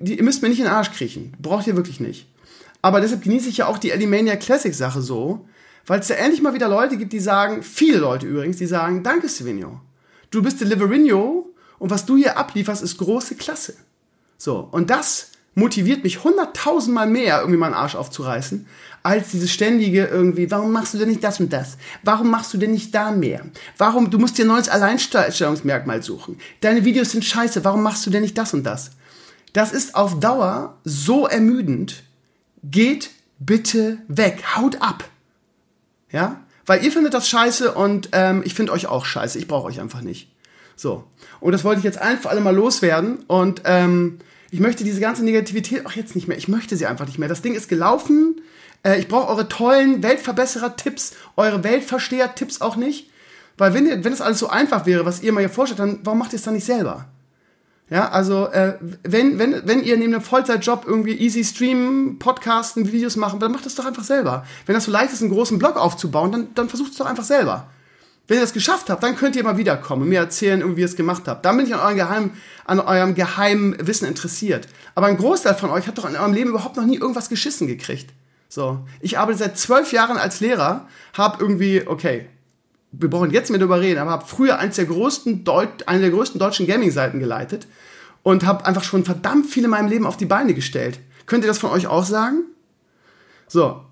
die, 0.00 0.16
ihr 0.16 0.24
müsst 0.24 0.42
mir 0.42 0.48
nicht 0.48 0.58
in 0.58 0.64
den 0.64 0.74
Arsch 0.74 0.90
kriechen. 0.90 1.36
Braucht 1.38 1.68
ihr 1.68 1.76
wirklich 1.76 2.00
nicht. 2.00 2.26
Aber 2.82 3.00
deshalb 3.00 3.22
genieße 3.22 3.48
ich 3.48 3.58
ja 3.58 3.66
auch 3.68 3.78
die 3.78 3.92
Elimania 3.92 4.34
Classic 4.34 4.74
Sache 4.74 5.00
so, 5.00 5.46
weil 5.86 6.00
es 6.00 6.08
da 6.08 6.14
endlich 6.14 6.42
mal 6.42 6.54
wieder 6.54 6.68
Leute 6.68 6.96
gibt, 6.96 7.12
die 7.12 7.20
sagen, 7.20 7.62
viele 7.62 7.98
Leute 7.98 8.26
übrigens, 8.26 8.56
die 8.56 8.66
sagen, 8.66 9.04
danke 9.04 9.28
Stevenio. 9.28 9.80
Du 10.32 10.42
bist 10.42 10.60
Deliverino 10.60 11.48
und 11.78 11.90
was 11.90 12.04
du 12.04 12.16
hier 12.16 12.36
ablieferst, 12.36 12.82
ist 12.82 12.98
große 12.98 13.36
Klasse. 13.36 13.74
So. 14.38 14.68
Und 14.72 14.90
das 14.90 15.30
motiviert 15.58 16.04
mich 16.04 16.24
hunderttausendmal 16.24 17.06
mehr, 17.06 17.40
irgendwie 17.40 17.58
meinen 17.58 17.74
Arsch 17.74 17.94
aufzureißen, 17.94 18.66
als 19.02 19.30
dieses 19.30 19.50
ständige 19.50 20.06
irgendwie, 20.06 20.50
warum 20.50 20.72
machst 20.72 20.94
du 20.94 20.98
denn 20.98 21.08
nicht 21.08 21.22
das 21.22 21.40
und 21.40 21.52
das? 21.52 21.76
Warum 22.02 22.30
machst 22.30 22.54
du 22.54 22.58
denn 22.58 22.70
nicht 22.70 22.94
da 22.94 23.10
mehr? 23.10 23.44
Warum, 23.76 24.10
du 24.10 24.18
musst 24.18 24.38
dir 24.38 24.44
ein 24.44 24.48
neues 24.48 24.68
Alleinstellungsmerkmal 24.68 26.02
suchen. 26.02 26.38
Deine 26.60 26.84
Videos 26.84 27.10
sind 27.10 27.24
scheiße, 27.24 27.64
warum 27.64 27.82
machst 27.82 28.06
du 28.06 28.10
denn 28.10 28.22
nicht 28.22 28.38
das 28.38 28.54
und 28.54 28.64
das? 28.64 28.92
Das 29.52 29.72
ist 29.72 29.94
auf 29.94 30.20
Dauer 30.20 30.78
so 30.84 31.26
ermüdend. 31.26 32.02
Geht 32.62 33.10
bitte 33.38 33.98
weg, 34.08 34.42
haut 34.56 34.80
ab. 34.80 35.04
Ja? 36.10 36.40
Weil 36.66 36.84
ihr 36.84 36.92
findet 36.92 37.14
das 37.14 37.28
scheiße 37.28 37.72
und 37.72 38.10
ähm, 38.12 38.42
ich 38.44 38.54
finde 38.54 38.72
euch 38.72 38.86
auch 38.86 39.04
scheiße. 39.04 39.38
Ich 39.38 39.48
brauche 39.48 39.66
euch 39.66 39.80
einfach 39.80 40.02
nicht. 40.02 40.30
So. 40.76 41.04
Und 41.40 41.52
das 41.52 41.64
wollte 41.64 41.78
ich 41.78 41.84
jetzt 41.84 41.98
einfach 41.98 42.30
alle 42.30 42.40
mal 42.40 42.54
loswerden. 42.54 43.24
Und 43.26 43.62
ähm, 43.64 44.18
ich 44.50 44.60
möchte 44.60 44.84
diese 44.84 45.00
ganze 45.00 45.24
Negativität 45.24 45.86
auch 45.86 45.92
jetzt 45.92 46.14
nicht 46.14 46.28
mehr. 46.28 46.38
Ich 46.38 46.48
möchte 46.48 46.76
sie 46.76 46.86
einfach 46.86 47.06
nicht 47.06 47.18
mehr. 47.18 47.28
Das 47.28 47.42
Ding 47.42 47.54
ist 47.54 47.68
gelaufen. 47.68 48.40
Äh, 48.82 48.98
ich 48.98 49.08
brauche 49.08 49.28
eure 49.28 49.48
tollen 49.48 50.02
Weltverbesserer-Tipps, 50.02 51.14
eure 51.36 51.64
Weltversteher-Tipps 51.64 52.60
auch 52.60 52.76
nicht. 52.76 53.10
Weil 53.58 53.74
wenn, 53.74 53.86
wenn 53.86 54.12
das 54.12 54.20
alles 54.20 54.38
so 54.38 54.48
einfach 54.48 54.86
wäre, 54.86 55.04
was 55.04 55.22
ihr 55.22 55.32
mal 55.32 55.40
hier 55.40 55.50
vorstellt, 55.50 55.80
dann 55.80 56.00
warum 56.04 56.18
macht 56.18 56.32
ihr 56.32 56.36
es 56.36 56.44
dann 56.44 56.54
nicht 56.54 56.64
selber? 56.66 57.06
Ja, 57.90 58.10
also 58.10 58.48
äh, 58.48 58.74
wenn, 59.02 59.38
wenn, 59.38 59.66
wenn 59.66 59.82
ihr 59.82 59.96
neben 59.96 60.12
einem 60.12 60.22
Vollzeitjob 60.22 60.84
irgendwie 60.86 61.14
easy 61.14 61.42
streamen, 61.42 62.18
podcasten, 62.18 62.92
Videos 62.92 63.16
machen, 63.16 63.40
dann 63.40 63.50
macht 63.50 63.64
das 63.66 63.74
doch 63.74 63.86
einfach 63.86 64.04
selber. 64.04 64.44
Wenn 64.66 64.74
das 64.74 64.84
so 64.84 64.92
leicht 64.92 65.12
ist, 65.12 65.22
einen 65.22 65.32
großen 65.32 65.58
Blog 65.58 65.76
aufzubauen, 65.76 66.30
dann, 66.30 66.48
dann 66.54 66.68
versucht 66.68 66.92
es 66.92 66.98
doch 66.98 67.06
einfach 67.06 67.24
selber. 67.24 67.66
Wenn 68.28 68.36
ihr 68.36 68.42
das 68.42 68.52
geschafft 68.52 68.90
habt, 68.90 69.02
dann 69.02 69.16
könnt 69.16 69.36
ihr 69.36 69.42
mal 69.42 69.56
wiederkommen 69.56 70.02
und 70.02 70.10
mir 70.10 70.20
erzählen, 70.20 70.76
wie 70.76 70.80
ihr 70.80 70.86
es 70.86 70.96
gemacht 70.96 71.22
habt. 71.26 71.46
Dann 71.46 71.56
bin 71.56 71.66
ich 71.66 71.74
an 71.74 71.80
eurem, 71.80 71.96
Geheim, 71.96 72.30
an 72.66 72.78
eurem 72.78 73.14
geheimen 73.14 73.74
Wissen 73.80 74.06
interessiert. 74.06 74.68
Aber 74.94 75.06
ein 75.06 75.16
Großteil 75.16 75.54
von 75.54 75.70
euch 75.70 75.88
hat 75.88 75.96
doch 75.96 76.08
in 76.08 76.14
eurem 76.14 76.34
Leben 76.34 76.50
überhaupt 76.50 76.76
noch 76.76 76.84
nie 76.84 76.98
irgendwas 76.98 77.30
geschissen 77.30 77.66
gekriegt. 77.66 78.10
So, 78.50 78.86
ich 79.00 79.18
arbeite 79.18 79.38
seit 79.38 79.58
zwölf 79.58 79.92
Jahren 79.92 80.18
als 80.18 80.40
Lehrer, 80.40 80.86
habe 81.14 81.38
irgendwie, 81.40 81.86
okay, 81.86 82.26
wir 82.92 83.08
brauchen 83.08 83.30
jetzt 83.30 83.48
mehr 83.48 83.58
darüber 83.58 83.80
reden, 83.80 83.98
aber 83.98 84.10
habe 84.10 84.26
früher 84.26 84.58
eins 84.58 84.76
der 84.76 84.86
größten 84.86 85.44
Deut 85.44 85.88
eine 85.88 86.00
der 86.00 86.10
größten 86.10 86.38
deutschen 86.38 86.66
Gaming-Seiten 86.66 87.20
geleitet 87.20 87.66
und 88.22 88.44
habe 88.44 88.66
einfach 88.66 88.84
schon 88.84 89.04
verdammt 89.06 89.46
viel 89.46 89.64
in 89.64 89.70
meinem 89.70 89.88
Leben 89.88 90.06
auf 90.06 90.18
die 90.18 90.26
Beine 90.26 90.52
gestellt. 90.52 91.00
Könnt 91.24 91.44
ihr 91.44 91.48
das 91.48 91.58
von 91.58 91.70
euch 91.70 91.86
auch 91.86 92.04
sagen? 92.04 92.42
So, 93.46 93.82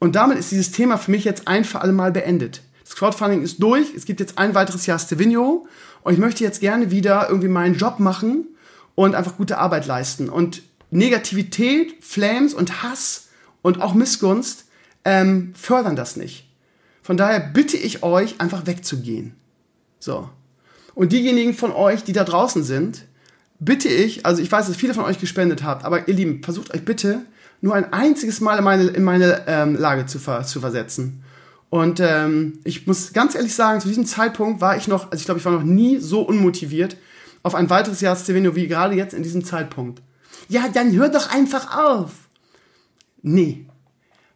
und 0.00 0.16
damit 0.16 0.38
ist 0.38 0.50
dieses 0.50 0.72
Thema 0.72 0.98
für 0.98 1.12
mich 1.12 1.24
jetzt 1.24 1.46
ein 1.46 1.64
für 1.64 1.80
alle 1.80 1.92
Mal 1.92 2.10
beendet. 2.10 2.62
Crowdfunding 2.94 3.42
ist 3.42 3.62
durch. 3.62 3.94
Es 3.94 4.04
gibt 4.04 4.20
jetzt 4.20 4.38
ein 4.38 4.54
weiteres 4.54 4.86
Jahr 4.86 4.98
Stevenio. 4.98 5.66
Und 6.02 6.12
ich 6.12 6.18
möchte 6.18 6.44
jetzt 6.44 6.60
gerne 6.60 6.90
wieder 6.90 7.28
irgendwie 7.28 7.48
meinen 7.48 7.74
Job 7.74 7.98
machen 7.98 8.46
und 8.94 9.14
einfach 9.14 9.36
gute 9.36 9.58
Arbeit 9.58 9.86
leisten. 9.86 10.28
Und 10.28 10.62
Negativität, 10.90 11.96
Flames 12.00 12.54
und 12.54 12.82
Hass 12.82 13.28
und 13.62 13.80
auch 13.80 13.94
Missgunst 13.94 14.66
ähm, 15.04 15.52
fördern 15.56 15.96
das 15.96 16.16
nicht. 16.16 16.48
Von 17.02 17.16
daher 17.16 17.40
bitte 17.40 17.76
ich 17.76 18.02
euch, 18.02 18.40
einfach 18.40 18.66
wegzugehen. 18.66 19.34
So. 19.98 20.30
Und 20.94 21.12
diejenigen 21.12 21.54
von 21.54 21.72
euch, 21.72 22.04
die 22.04 22.12
da 22.12 22.24
draußen 22.24 22.62
sind, 22.62 23.04
bitte 23.58 23.88
ich, 23.88 24.24
also 24.24 24.40
ich 24.40 24.50
weiß, 24.50 24.66
dass 24.68 24.76
viele 24.76 24.94
von 24.94 25.04
euch 25.04 25.18
gespendet 25.18 25.64
habt, 25.64 25.84
aber 25.84 26.06
ihr 26.08 26.14
Lieben, 26.14 26.42
versucht 26.42 26.72
euch 26.72 26.84
bitte 26.84 27.22
nur 27.60 27.74
ein 27.74 27.92
einziges 27.92 28.40
Mal 28.40 28.58
in 28.58 28.64
meine, 28.64 28.84
in 28.84 29.02
meine 29.02 29.44
ähm, 29.46 29.74
Lage 29.74 30.06
zu, 30.06 30.18
ver, 30.18 30.44
zu 30.44 30.60
versetzen. 30.60 31.23
Und 31.74 31.98
ähm, 31.98 32.60
ich 32.62 32.86
muss 32.86 33.12
ganz 33.12 33.34
ehrlich 33.34 33.52
sagen, 33.52 33.80
zu 33.80 33.88
diesem 33.88 34.06
Zeitpunkt 34.06 34.60
war 34.60 34.76
ich 34.76 34.86
noch, 34.86 35.10
also 35.10 35.16
ich 35.16 35.24
glaube, 35.24 35.40
ich 35.40 35.44
war 35.44 35.50
noch 35.50 35.64
nie 35.64 35.98
so 35.98 36.22
unmotiviert 36.22 36.96
auf 37.42 37.56
ein 37.56 37.68
weiteres 37.68 38.00
Jahr 38.00 38.14
Stevenio 38.14 38.54
wie 38.54 38.68
gerade 38.68 38.94
jetzt 38.94 39.12
in 39.12 39.24
diesem 39.24 39.44
Zeitpunkt. 39.44 40.00
Ja, 40.48 40.68
dann 40.68 40.92
hör 40.92 41.08
doch 41.08 41.34
einfach 41.34 41.76
auf. 41.76 42.12
Nee, 43.22 43.66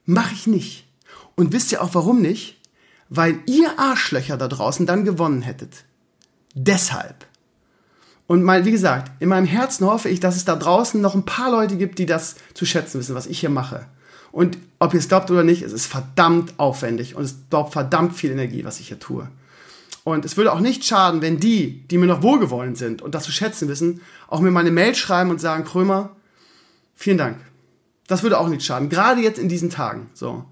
mach 0.05 0.33
ich 0.33 0.49
nicht. 0.49 0.89
Und 1.37 1.53
wisst 1.53 1.71
ihr 1.71 1.81
auch 1.81 1.95
warum 1.95 2.21
nicht? 2.21 2.61
Weil 3.09 3.39
ihr 3.47 3.79
Arschlöcher 3.79 4.37
da 4.37 4.49
draußen 4.49 4.85
dann 4.85 5.05
gewonnen 5.05 5.43
hättet. 5.43 5.85
Deshalb. 6.55 7.25
Und 8.27 8.43
mal, 8.43 8.65
wie 8.65 8.73
gesagt, 8.73 9.13
in 9.21 9.29
meinem 9.29 9.47
Herzen 9.47 9.87
hoffe 9.87 10.09
ich, 10.09 10.19
dass 10.19 10.35
es 10.35 10.45
da 10.45 10.57
draußen 10.57 11.01
noch 11.01 11.15
ein 11.15 11.25
paar 11.25 11.53
Leute 11.53 11.77
gibt, 11.77 12.01
die 12.01 12.07
das 12.07 12.35
zu 12.55 12.67
schätzen 12.67 12.99
wissen, 12.99 13.15
was 13.15 13.27
ich 13.27 13.39
hier 13.39 13.49
mache. 13.49 13.87
Und 14.33 14.59
ob 14.79 14.95
ihr 14.95 15.01
es 15.01 15.09
glaubt 15.09 15.31
oder 15.31 15.43
nicht, 15.43 15.63
es 15.63 15.73
ist 15.73 15.87
verdammt 15.87 16.55
aufwendig 16.59 17.17
und 17.17 17.25
es 17.25 17.33
braucht 17.33 17.73
verdammt 17.73 18.15
viel 18.15 18.31
Energie, 18.31 18.65
was 18.65 18.81
ich 18.81 18.89
hier 18.89 18.99
tue. 18.99 19.29
Und 20.05 20.25
es 20.25 20.37
würde 20.37 20.53
auch 20.53 20.61
nicht 20.61 20.85
schaden, 20.85 21.21
wenn 21.21 21.39
die, 21.39 21.87
die 21.89 21.99
mir 21.99 22.07
noch 22.07 22.23
wohlgewollend 22.23 22.79
sind 22.79 23.03
und 23.03 23.15
das 23.15 23.25
zu 23.25 23.33
schätzen 23.33 23.69
wissen, 23.69 24.01
auch 24.29 24.41
mir 24.41 24.51
meine 24.51 24.71
Mail 24.71 24.95
schreiben 24.95 25.31
und 25.31 25.41
sagen, 25.41 25.65
Krömer, 25.65 26.17
vielen 26.95 27.19
Dank. 27.19 27.37
Das 28.07 28.23
würde 28.23 28.39
auch 28.39 28.49
nicht 28.49 28.65
schaden, 28.65 28.89
gerade 28.89 29.21
jetzt 29.21 29.39
in 29.39 29.51
diesen 29.51 29.69
Tagen. 29.69 30.09
So. 30.15 30.47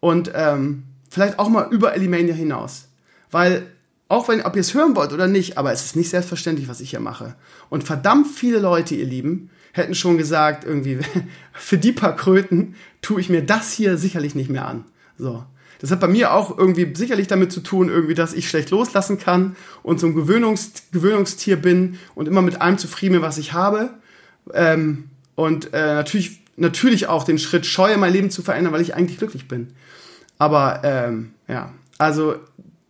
Und 0.00 0.32
ähm, 0.34 0.84
vielleicht 1.08 1.38
auch 1.38 1.48
mal 1.48 1.68
über 1.70 1.94
Elimania 1.94 2.34
hinaus. 2.34 2.88
Weil, 3.30 3.70
auch 4.08 4.28
wenn, 4.28 4.42
ob 4.42 4.56
ihr 4.56 4.60
es 4.60 4.74
hören 4.74 4.96
wollt 4.96 5.12
oder 5.12 5.28
nicht, 5.28 5.56
aber 5.56 5.72
es 5.72 5.84
ist 5.84 5.94
nicht 5.94 6.10
selbstverständlich, 6.10 6.68
was 6.68 6.80
ich 6.80 6.90
hier 6.90 7.00
mache. 7.00 7.36
Und 7.68 7.84
verdammt 7.84 8.26
viele 8.26 8.58
Leute, 8.58 8.96
ihr 8.96 9.06
Lieben, 9.06 9.50
hätten 9.76 9.94
schon 9.94 10.18
gesagt, 10.18 10.64
irgendwie, 10.64 10.98
für 11.52 11.78
die 11.78 11.92
paar 11.92 12.16
Kröten 12.16 12.74
tue 13.02 13.20
ich 13.20 13.28
mir 13.28 13.42
das 13.42 13.72
hier 13.72 13.96
sicherlich 13.96 14.34
nicht 14.34 14.50
mehr 14.50 14.66
an. 14.66 14.84
So. 15.18 15.44
Das 15.78 15.90
hat 15.90 16.00
bei 16.00 16.08
mir 16.08 16.32
auch 16.32 16.56
irgendwie 16.56 16.94
sicherlich 16.94 17.26
damit 17.26 17.52
zu 17.52 17.60
tun, 17.60 17.88
irgendwie, 17.88 18.14
dass 18.14 18.32
ich 18.32 18.48
schlecht 18.48 18.70
loslassen 18.70 19.18
kann 19.18 19.56
und 19.82 20.00
so 20.00 20.06
ein 20.06 20.14
Gewöhnungs 20.14 20.72
Gewöhnungstier 20.90 21.56
bin 21.56 21.98
und 22.14 22.28
immer 22.28 22.42
mit 22.42 22.60
allem 22.60 22.78
zufrieden 22.78 23.14
bin, 23.14 23.22
was 23.22 23.36
ich 23.36 23.52
habe. 23.52 23.90
Ähm, 24.54 25.10
und 25.34 25.74
äh, 25.74 25.94
natürlich, 25.94 26.40
natürlich 26.56 27.08
auch 27.08 27.24
den 27.24 27.38
Schritt 27.38 27.66
scheue, 27.66 27.98
mein 27.98 28.12
Leben 28.12 28.30
zu 28.30 28.42
verändern, 28.42 28.72
weil 28.72 28.80
ich 28.80 28.94
eigentlich 28.94 29.18
glücklich 29.18 29.48
bin. 29.48 29.68
Aber 30.38 30.80
ähm, 30.82 31.32
ja, 31.46 31.72
also 31.98 32.36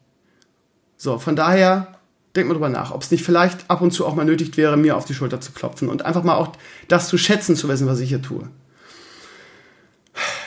So, 0.98 1.20
von 1.20 1.36
daher 1.36 2.00
denkt 2.36 2.50
mal 2.50 2.54
drüber 2.54 2.70
nach, 2.70 2.92
ob 2.92 3.02
es 3.02 3.12
nicht 3.12 3.24
vielleicht 3.24 3.70
ab 3.70 3.82
und 3.82 3.92
zu 3.92 4.06
auch 4.06 4.16
mal 4.16 4.26
nötig 4.26 4.56
wäre, 4.58 4.78
mir 4.78 4.98
auf 4.98 5.06
die 5.06 5.14
Schulter 5.14 5.42
zu 5.42 5.52
klopfen 5.52 5.90
und 5.90 6.06
einfach 6.06 6.24
mal 6.24 6.36
auch 6.36 6.52
das 6.88 7.08
zu 7.08 7.18
schätzen 7.18 7.56
zu 7.56 7.68
wissen, 7.70 7.88
was 7.88 8.00
ich 8.00 8.10
hier 8.10 8.22
tue. 8.22 8.48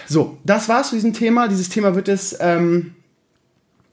So, 0.07 0.39
das 0.45 0.69
war's 0.69 0.91
zu 0.91 0.95
diesem 0.95 1.15
Thema. 1.15 1.49
Dieses 1.49 1.69
Thema 1.69 1.95
wird 1.95 2.09
es 2.09 2.37
ähm, 2.39 2.95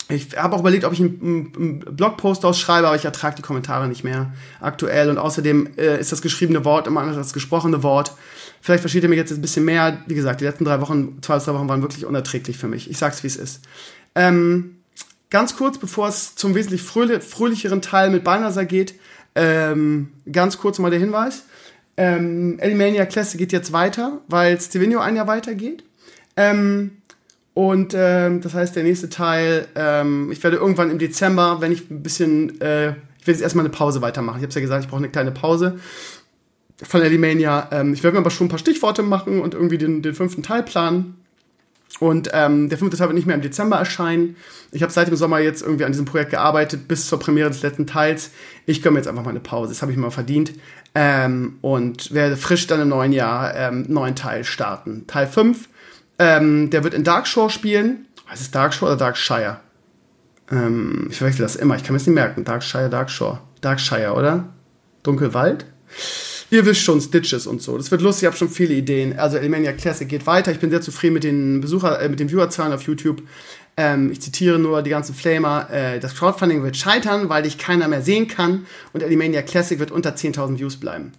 ich 0.10 0.36
habe 0.36 0.56
auch 0.56 0.62
überlegt, 0.62 0.86
ob 0.86 0.94
ich 0.94 1.00
einen, 1.00 1.54
einen 1.56 1.80
Blogpost 1.96 2.44
ausschreibe, 2.44 2.88
aber 2.88 2.96
ich 2.96 3.06
ertrage 3.06 3.36
die 3.36 3.42
Kommentare 3.44 3.88
nicht 3.88 4.04
mehr 4.04 4.34
aktuell. 4.60 5.10
Und 5.10 5.20
außerdem 5.20 5.70
äh, 5.78 6.00
ist 6.00 6.12
das 6.12 6.24
geschriebene 6.24 6.66
Wort 6.66 6.88
immer 6.88 7.02
anders 7.02 7.16
als 7.16 7.28
das 7.28 7.34
gesprochene 7.34 7.84
Wort. 7.84 8.14
Vielleicht 8.60 8.82
versteht 8.82 9.04
ihr 9.04 9.10
mich 9.10 9.20
jetzt 9.20 9.32
ein 9.32 9.42
bisschen 9.42 9.66
mehr. 9.66 10.00
Wie 10.08 10.16
gesagt, 10.16 10.42
die 10.42 10.46
letzten 10.46 10.66
drei 10.66 10.82
Wochen, 10.82 11.20
zwei 11.22 11.36
bis 11.36 11.46
drei 11.46 11.54
Wochen 11.54 11.70
waren 11.70 11.84
wirklich 11.84 12.08
unerträglich 12.08 12.58
für 12.58 12.68
mich. 12.68 12.90
Ich 12.90 12.98
sag's, 12.98 13.22
wie 13.22 13.28
es 13.28 13.36
ist. 13.36 13.62
Ähm, 14.16 14.78
ganz 15.30 15.56
kurz, 15.56 15.78
bevor 15.78 16.08
es 16.08 16.36
zum 16.36 16.56
wesentlich 16.56 16.82
fröhlich, 16.82 17.24
fröhlicheren 17.24 17.84
Teil 17.84 18.10
mit 18.10 18.24
Balnasar 18.24 18.66
geht, 18.66 18.96
ähm, 19.36 20.10
ganz 20.32 20.58
kurz 20.58 20.80
mal 20.80 20.90
der 20.90 21.00
Hinweis. 21.00 21.44
Ähm, 21.98 22.58
Elimania 22.60 23.06
Classic 23.06 23.38
geht 23.38 23.52
jetzt 23.52 23.74
weiter, 23.74 24.22
weil 24.28 24.60
Stevenio 24.60 25.02
ein 25.02 25.16
Jahr 25.16 25.28
weitergeht. 25.28 25.84
Ähm, 26.36 26.99
und 27.60 27.94
ähm, 27.94 28.40
das 28.40 28.54
heißt, 28.54 28.78
der 28.78 28.84
nächste 28.84 29.10
Teil, 29.10 29.68
ähm, 29.76 30.32
ich 30.32 30.42
werde 30.46 30.56
irgendwann 30.56 30.90
im 30.90 30.98
Dezember, 30.98 31.58
wenn 31.60 31.74
ich 31.74 31.92
ein 31.92 32.02
bisschen, 32.02 32.62
äh, 32.62 32.92
ich 33.20 33.28
will 33.28 33.34
jetzt 33.34 33.42
erstmal 33.42 33.66
eine 33.66 33.74
Pause 33.74 34.02
weitermachen. 34.02 34.38
Ich 34.38 34.44
habe 34.44 34.54
ja 34.54 34.62
gesagt, 34.62 34.86
ich 34.86 34.90
brauche 34.90 35.00
eine 35.00 35.10
kleine 35.10 35.32
Pause 35.32 35.78
von 36.82 37.02
Elimania. 37.02 37.68
Ähm, 37.74 37.92
ich 37.92 38.02
werde 38.02 38.16
mir 38.16 38.22
aber 38.22 38.30
schon 38.30 38.48
ein 38.48 38.50
paar 38.50 38.60
Stichworte 38.60 39.04
machen 39.04 39.42
und 39.42 39.56
irgendwie 39.56 39.78
den, 39.78 40.02
den 40.02 40.14
fünften 40.14 40.42
Teil 40.42 40.64
planen. 40.64 41.18
Und 42.00 42.30
ähm, 42.32 42.70
der 42.70 42.78
fünfte 42.78 42.96
Teil 42.96 43.10
wird 43.10 43.16
nicht 43.16 43.28
mehr 43.28 43.36
im 43.36 43.42
Dezember 43.42 43.76
erscheinen. 43.76 44.38
Ich 44.72 44.82
habe 44.82 44.94
seit 44.94 45.10
dem 45.10 45.18
Sommer 45.18 45.40
jetzt 45.40 45.62
irgendwie 45.62 45.84
an 45.84 45.92
diesem 45.92 46.06
Projekt 46.06 46.32
gearbeitet, 46.32 46.88
bis 46.88 47.10
zur 47.10 47.20
Premiere 47.20 47.50
des 47.50 47.62
letzten 47.62 47.86
Teils. 47.86 48.32
Ich 48.68 48.82
gönne 48.82 48.94
mir 48.94 49.00
jetzt 49.00 49.10
einfach 49.10 49.26
mal 49.26 49.32
eine 49.32 49.42
Pause, 49.42 49.74
das 49.74 49.82
habe 49.82 49.92
ich 49.92 49.98
mir 49.98 50.04
mal 50.04 50.12
verdient. 50.12 50.54
Ähm, 50.96 51.58
und 51.60 52.14
werde 52.14 52.38
frisch 52.38 52.68
dann 52.68 52.80
im 52.80 52.88
neuen 52.88 53.12
Jahr 53.12 53.54
ähm, 53.54 53.84
neuen 53.90 54.16
Teil 54.16 54.46
starten. 54.46 55.08
Teil 55.08 55.28
5, 55.28 55.68
ähm, 56.20 56.70
der 56.70 56.84
wird 56.84 56.94
in 56.94 57.04
Darkshore 57.04 57.50
spielen. 57.50 58.06
Was 58.30 58.42
ist 58.42 58.54
Darkshore 58.54 58.92
oder 58.92 59.00
Darkshire? 59.00 59.62
Ähm, 60.52 61.08
ich 61.10 61.18
verwechsel 61.18 61.42
das 61.42 61.56
immer, 61.56 61.76
ich 61.76 61.84
kann 61.84 61.94
mir 61.94 62.00
das 62.00 62.08
nicht 62.08 62.16
merken. 62.16 62.44
Darkshire, 62.44 62.90
Darkshore. 62.90 63.40
Darkshire, 63.62 64.14
oder? 64.14 64.50
Dunkelwald? 65.04 65.66
Ihr 66.52 66.66
wisst 66.66 66.82
schon, 66.82 67.00
Stitches 67.00 67.46
und 67.46 67.62
so. 67.62 67.78
Das 67.78 67.92
wird 67.92 68.02
lustig, 68.02 68.24
ich 68.24 68.28
habe 68.28 68.38
schon 68.38 68.50
viele 68.50 68.74
Ideen. 68.74 69.18
Also 69.20 69.38
Elemania 69.38 69.72
Classic 69.72 70.10
geht 70.10 70.26
weiter. 70.26 70.52
Ich 70.52 70.60
bin 70.60 70.72
sehr 70.72 70.82
zufrieden 70.82 71.14
mit 71.14 71.24
den 71.24 71.62
Besucher, 71.62 72.02
äh, 72.02 72.10
mit 72.10 72.20
den 72.20 72.30
Viewerzahlen 72.30 72.74
auf 72.74 72.84
YouTube. 72.84 73.22
Ähm, 73.80 74.12
ich 74.12 74.22
zitiere 74.22 74.60
nur 74.60 74.82
die 74.82 74.90
ganzen 74.90 75.16
Flamer. 75.16 75.70
Äh, 75.72 76.02
das 76.02 76.14
Crowdfunding 76.14 76.64
wird 76.64 76.76
scheitern, 76.76 77.30
weil 77.30 77.44
dich 77.44 77.58
keiner 77.58 77.88
mehr 77.88 78.02
sehen 78.02 78.28
kann 78.28 78.66
und 78.92 79.02
Alimania 79.02 79.42
Classic 79.42 79.80
wird 79.80 79.90
unter 79.90 80.10
10.000 80.10 80.60
Views 80.60 80.76
bleiben. 80.76 81.14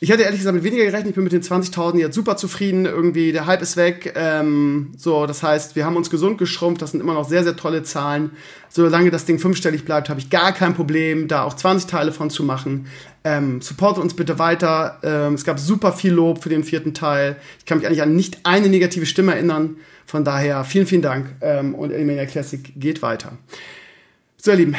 Ich 0.00 0.10
hatte 0.10 0.24
ehrlich 0.24 0.40
gesagt 0.40 0.56
mit 0.56 0.64
weniger 0.64 0.84
gerechnet. 0.86 1.10
Ich 1.10 1.14
bin 1.14 1.22
mit 1.22 1.32
den 1.32 1.42
20.000 1.42 1.98
jetzt 1.98 2.16
super 2.16 2.36
zufrieden. 2.36 2.84
Irgendwie 2.84 3.30
der 3.30 3.46
Hype 3.46 3.62
ist 3.62 3.76
weg. 3.76 4.12
Ähm, 4.16 4.90
so, 4.96 5.24
das 5.26 5.44
heißt, 5.44 5.76
wir 5.76 5.86
haben 5.86 5.94
uns 5.94 6.10
gesund 6.10 6.38
geschrumpft. 6.38 6.82
Das 6.82 6.90
sind 6.90 6.98
immer 6.98 7.14
noch 7.14 7.28
sehr, 7.28 7.44
sehr 7.44 7.54
tolle 7.54 7.84
Zahlen. 7.84 8.32
Solange 8.68 9.10
das 9.10 9.24
Ding 9.24 9.38
fünfstellig 9.38 9.84
bleibt, 9.84 10.08
habe 10.08 10.18
ich 10.18 10.30
gar 10.30 10.52
kein 10.52 10.74
Problem, 10.74 11.28
da 11.28 11.44
auch 11.44 11.54
20 11.54 11.88
Teile 11.88 12.10
von 12.10 12.28
zu 12.28 12.42
machen. 12.42 12.86
Ähm, 13.22 13.60
supportet 13.60 14.02
uns 14.02 14.14
bitte 14.14 14.38
weiter. 14.38 14.98
Ähm, 15.02 15.34
es 15.34 15.44
gab 15.44 15.58
super 15.58 15.92
viel 15.92 16.12
Lob 16.12 16.42
für 16.42 16.48
den 16.48 16.64
vierten 16.64 16.94
Teil. 16.94 17.36
Ich 17.58 17.66
kann 17.66 17.78
mich 17.78 17.86
eigentlich 17.86 18.02
an 18.02 18.16
nicht 18.16 18.38
eine 18.44 18.68
negative 18.68 19.04
Stimme 19.04 19.34
erinnern. 19.34 19.76
Von 20.06 20.24
daher 20.24 20.64
vielen, 20.64 20.86
vielen 20.86 21.02
Dank 21.02 21.26
ähm, 21.40 21.74
und 21.74 21.92
Elimania 21.92 22.26
Classic 22.26 22.60
geht 22.76 23.02
weiter. 23.02 23.32
So, 24.38 24.52
ihr 24.52 24.56
Lieben, 24.56 24.76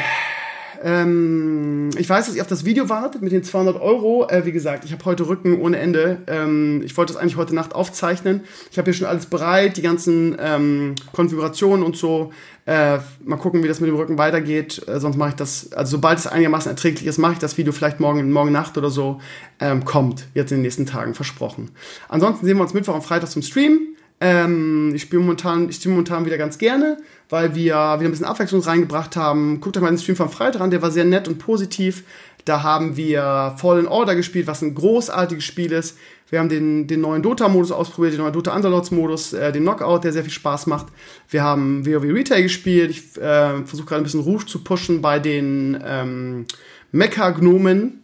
ähm, 0.82 1.90
ich 1.96 2.08
weiß, 2.08 2.26
dass 2.26 2.34
ihr 2.34 2.42
auf 2.42 2.48
das 2.48 2.64
Video 2.64 2.88
wartet 2.88 3.22
mit 3.22 3.32
den 3.32 3.44
200 3.44 3.80
Euro. 3.80 4.26
Äh, 4.28 4.44
wie 4.44 4.52
gesagt, 4.52 4.84
ich 4.84 4.92
habe 4.92 5.04
heute 5.04 5.28
Rücken 5.28 5.60
ohne 5.60 5.78
Ende. 5.78 6.18
Ähm, 6.26 6.82
ich 6.84 6.96
wollte 6.96 7.12
das 7.12 7.22
eigentlich 7.22 7.36
heute 7.36 7.54
Nacht 7.54 7.74
aufzeichnen. 7.74 8.42
Ich 8.70 8.78
habe 8.78 8.86
hier 8.86 8.94
schon 8.94 9.06
alles 9.06 9.26
bereit, 9.26 9.76
die 9.76 9.82
ganzen 9.82 10.36
ähm, 10.40 10.94
Konfigurationen 11.12 11.84
und 11.84 11.96
so. 11.96 12.32
Äh, 12.66 12.98
mal 13.24 13.36
gucken, 13.36 13.62
wie 13.62 13.68
das 13.68 13.80
mit 13.80 13.88
dem 13.88 13.96
Rücken 13.96 14.18
weitergeht. 14.18 14.82
Äh, 14.88 14.98
sonst 14.98 15.16
mache 15.16 15.30
ich 15.30 15.36
das, 15.36 15.72
also 15.72 15.92
sobald 15.92 16.18
es 16.18 16.26
einigermaßen 16.26 16.70
erträglich 16.70 17.06
ist, 17.06 17.18
mache 17.18 17.34
ich 17.34 17.38
das 17.38 17.58
Video 17.58 17.72
vielleicht 17.72 18.00
morgen, 18.00 18.30
morgen 18.32 18.52
Nacht 18.52 18.76
oder 18.76 18.90
so. 18.90 19.20
Ähm, 19.60 19.84
kommt 19.84 20.26
jetzt 20.34 20.50
in 20.50 20.58
den 20.58 20.62
nächsten 20.62 20.86
Tagen, 20.86 21.14
versprochen. 21.14 21.70
Ansonsten 22.08 22.44
sehen 22.46 22.56
wir 22.56 22.62
uns 22.62 22.74
Mittwoch 22.74 22.94
und 22.94 23.02
Freitag 23.02 23.30
zum 23.30 23.42
Stream. 23.42 23.96
Ähm, 24.20 24.92
ich 24.94 25.02
spiele 25.02 25.20
momentan, 25.20 25.68
ich 25.68 25.76
spiele 25.76 25.94
momentan 25.94 26.24
wieder 26.24 26.38
ganz 26.38 26.56
gerne, 26.56 26.98
weil 27.32 27.54
wir 27.54 27.72
wieder 27.74 27.78
ein 27.78 28.10
bisschen 28.10 28.26
Abwechslung 28.26 28.60
reingebracht 28.60 29.16
haben. 29.16 29.58
Guckt 29.62 29.74
euch 29.78 29.82
mal 29.82 29.88
den 29.88 29.96
Stream 29.96 30.16
von 30.16 30.28
Freitag 30.28 30.60
an, 30.60 30.70
der 30.70 30.82
war 30.82 30.90
sehr 30.90 31.06
nett 31.06 31.28
und 31.28 31.38
positiv. 31.38 32.04
Da 32.44 32.62
haben 32.62 32.98
wir 32.98 33.54
Fallen 33.56 33.86
Order 33.86 34.14
gespielt, 34.14 34.46
was 34.46 34.60
ein 34.60 34.74
großartiges 34.74 35.42
Spiel 35.42 35.72
ist. 35.72 35.96
Wir 36.28 36.40
haben 36.40 36.50
den, 36.50 36.86
den 36.88 37.00
neuen 37.00 37.22
Dota-Modus 37.22 37.72
ausprobiert, 37.72 38.12
den 38.12 38.20
neuen 38.20 38.34
Dota 38.34 38.54
Underlords-Modus, 38.54 39.32
äh, 39.32 39.50
den 39.50 39.62
Knockout, 39.62 40.04
der 40.04 40.12
sehr 40.12 40.24
viel 40.24 40.32
Spaß 40.32 40.66
macht. 40.66 40.88
Wir 41.30 41.42
haben 41.42 41.86
WoW 41.86 42.02
Retail 42.02 42.42
gespielt. 42.42 42.90
Ich 42.90 43.16
äh, 43.16 43.64
versuche 43.64 43.86
gerade 43.86 44.02
ein 44.02 44.04
bisschen 44.04 44.20
Rouge 44.20 44.44
zu 44.44 44.62
pushen 44.62 45.00
bei 45.00 45.18
den 45.18 45.82
ähm, 45.82 46.44
Mecha-Gnomen, 46.90 48.02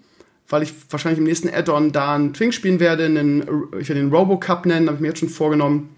weil 0.48 0.62
ich 0.62 0.72
wahrscheinlich 0.88 1.18
im 1.18 1.24
nächsten 1.24 1.50
Add-on 1.50 1.92
da 1.92 2.14
einen 2.14 2.32
Twink 2.32 2.54
spielen 2.54 2.80
werde. 2.80 3.04
Einen, 3.04 3.42
ich 3.78 3.90
werde 3.90 4.00
den 4.00 4.10
Robo-Cup 4.10 4.64
nennen, 4.64 4.86
habe 4.86 4.96
ich 4.96 5.02
mir 5.02 5.08
jetzt 5.08 5.20
schon 5.20 5.28
vorgenommen. 5.28 5.90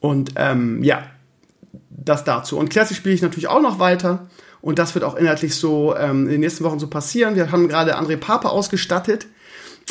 Und 0.00 0.32
ähm, 0.36 0.82
ja, 0.82 1.04
das 2.08 2.24
dazu. 2.24 2.58
Und 2.58 2.70
Classic 2.70 2.96
spiele 2.96 3.14
ich 3.14 3.22
natürlich 3.22 3.48
auch 3.48 3.62
noch 3.62 3.78
weiter. 3.78 4.28
Und 4.60 4.78
das 4.78 4.94
wird 4.94 5.04
auch 5.04 5.14
inhaltlich 5.14 5.54
so 5.54 5.94
ähm, 5.96 6.24
in 6.24 6.32
den 6.32 6.40
nächsten 6.40 6.64
Wochen 6.64 6.78
so 6.78 6.88
passieren. 6.88 7.36
Wir 7.36 7.52
haben 7.52 7.68
gerade 7.68 7.96
André 7.98 8.16
Papa 8.16 8.48
ausgestattet. 8.48 9.26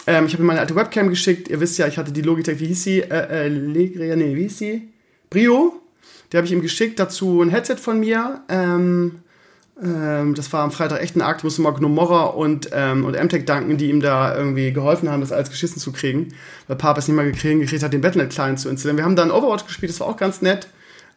Ähm, 0.06 0.26
ich 0.26 0.34
habe 0.34 0.44
ihm 0.44 0.48
meine 0.48 0.60
alte 0.60 0.76
Webcam 0.76 1.10
geschickt. 1.10 1.48
Ihr 1.48 1.60
wisst 1.60 1.78
ja, 1.78 1.88
ich 1.88 1.98
hatte 1.98 2.12
die 2.12 2.22
Logitech, 2.22 2.60
wie 2.60 2.68
hieß 2.68 2.84
sie? 2.84 3.00
Äh, 3.00 3.46
äh, 3.46 3.48
Legria, 3.48 4.16
nee, 4.16 4.36
wie 4.36 4.44
hieß 4.44 4.58
sie? 4.58 4.90
Brio. 5.30 5.82
Die 6.32 6.38
habe 6.38 6.46
ich 6.46 6.52
ihm 6.52 6.62
geschickt. 6.62 7.00
Dazu 7.00 7.42
ein 7.42 7.50
Headset 7.50 7.78
von 7.78 8.00
mir. 8.00 8.42
Ähm, 8.50 9.20
ähm, 9.82 10.34
das 10.36 10.52
war 10.52 10.64
am 10.64 10.72
Freitag 10.72 11.02
echt 11.02 11.16
ein 11.16 11.22
Akt. 11.22 11.42
Ich 11.42 11.44
musste 11.44 11.62
mal 11.62 11.72
Gnomora 11.72 12.26
und, 12.26 12.70
ähm, 12.74 13.06
und 13.06 13.22
MTech 13.22 13.46
danken, 13.46 13.78
die 13.78 13.90
ihm 13.90 14.02
da 14.02 14.36
irgendwie 14.36 14.74
geholfen 14.74 15.10
haben, 15.10 15.22
das 15.22 15.32
alles 15.32 15.50
geschissen 15.50 15.80
zu 15.80 15.92
kriegen. 15.92 16.34
Weil 16.68 16.78
Papa 16.78 17.00
es 17.00 17.08
nicht 17.08 17.16
mal 17.16 17.26
gekriegt, 17.26 17.62
gekriegt 17.62 17.84
hat, 17.84 17.94
den 17.94 18.02
Battle.net-Client 18.02 18.60
zu 18.60 18.70
installieren. 18.70 18.98
Wir 18.98 19.06
haben 19.06 19.16
dann 19.16 19.32
Overwatch 19.32 19.66
gespielt, 19.66 19.92
das 19.92 20.00
war 20.00 20.08
auch 20.08 20.18
ganz 20.18 20.42
nett. 20.42 20.68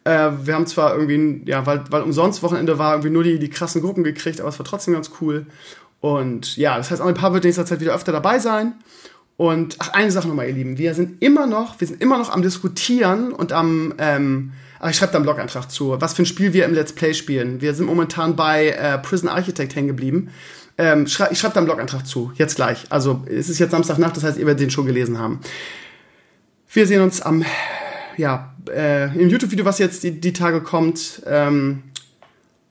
Äh, 0.03 0.31
wir 0.43 0.55
haben 0.55 0.67
zwar 0.67 0.95
irgendwie, 0.95 1.49
ja, 1.49 1.65
weil, 1.65 1.83
weil 1.89 2.01
umsonst 2.01 2.43
Wochenende 2.43 2.77
war, 2.77 2.93
irgendwie 2.93 3.11
nur 3.11 3.23
die, 3.23 3.39
die 3.39 3.49
krassen 3.49 3.81
Gruppen 3.81 4.03
gekriegt, 4.03 4.39
aber 4.39 4.49
es 4.49 4.57
war 4.57 4.65
trotzdem 4.65 4.93
ganz 4.93 5.11
cool. 5.21 5.45
Und 5.99 6.57
ja, 6.57 6.77
das 6.77 6.89
heißt, 6.91 7.01
ein 7.01 7.13
paar 7.13 7.33
wird 7.33 7.43
nächster 7.43 7.65
Zeit 7.65 7.79
wieder 7.79 7.93
öfter 7.93 8.11
dabei 8.11 8.39
sein. 8.39 8.73
Und 9.37 9.75
ach, 9.79 9.93
eine 9.93 10.11
Sache 10.11 10.27
nochmal, 10.27 10.47
ihr 10.47 10.53
Lieben. 10.53 10.77
Wir 10.77 10.93
sind 10.93 11.21
immer 11.21 11.47
noch, 11.47 11.79
wir 11.79 11.87
sind 11.87 12.01
immer 12.01 12.17
noch 12.17 12.29
am 12.29 12.41
Diskutieren 12.41 13.31
und 13.31 13.53
am, 13.53 13.93
ähm, 13.97 14.53
ich 14.89 14.97
schreibe 14.97 15.11
da 15.13 15.17
einen 15.17 15.25
Blog-Eintrag 15.25 15.71
zu, 15.71 15.99
was 15.99 16.13
für 16.13 16.23
ein 16.23 16.27
Spiel 16.27 16.53
wir 16.53 16.65
im 16.65 16.73
Let's 16.73 16.93
Play 16.93 17.13
spielen. 17.13 17.61
Wir 17.61 17.73
sind 17.73 17.85
momentan 17.85 18.35
bei 18.35 18.69
äh, 18.69 18.97
Prison 18.97 19.29
Architect 19.29 19.75
hängen 19.75 19.87
geblieben. 19.87 20.29
Ähm, 20.77 21.05
schrei 21.07 21.29
ich 21.31 21.39
schreibe 21.39 21.53
da 21.53 21.59
einen 21.59 21.67
Blog-Eintrag 21.67 22.07
zu, 22.07 22.31
jetzt 22.35 22.55
gleich. 22.55 22.85
Also 22.89 23.23
es 23.27 23.49
ist 23.49 23.59
jetzt 23.59 23.71
Samstagnacht, 23.71 24.17
das 24.17 24.23
heißt, 24.23 24.37
ihr 24.37 24.45
werdet 24.45 24.61
den 24.61 24.71
schon 24.71 24.85
gelesen 24.85 25.19
haben. 25.19 25.39
Wir 26.73 26.87
sehen 26.87 27.01
uns 27.01 27.21
am, 27.21 27.43
ja, 28.17 28.50
äh, 28.69 29.05
im 29.17 29.29
YouTube-Video, 29.29 29.65
was 29.65 29.79
jetzt 29.79 30.03
die, 30.03 30.19
die 30.19 30.33
Tage 30.33 30.61
kommt. 30.61 31.21
Ähm, 31.25 31.83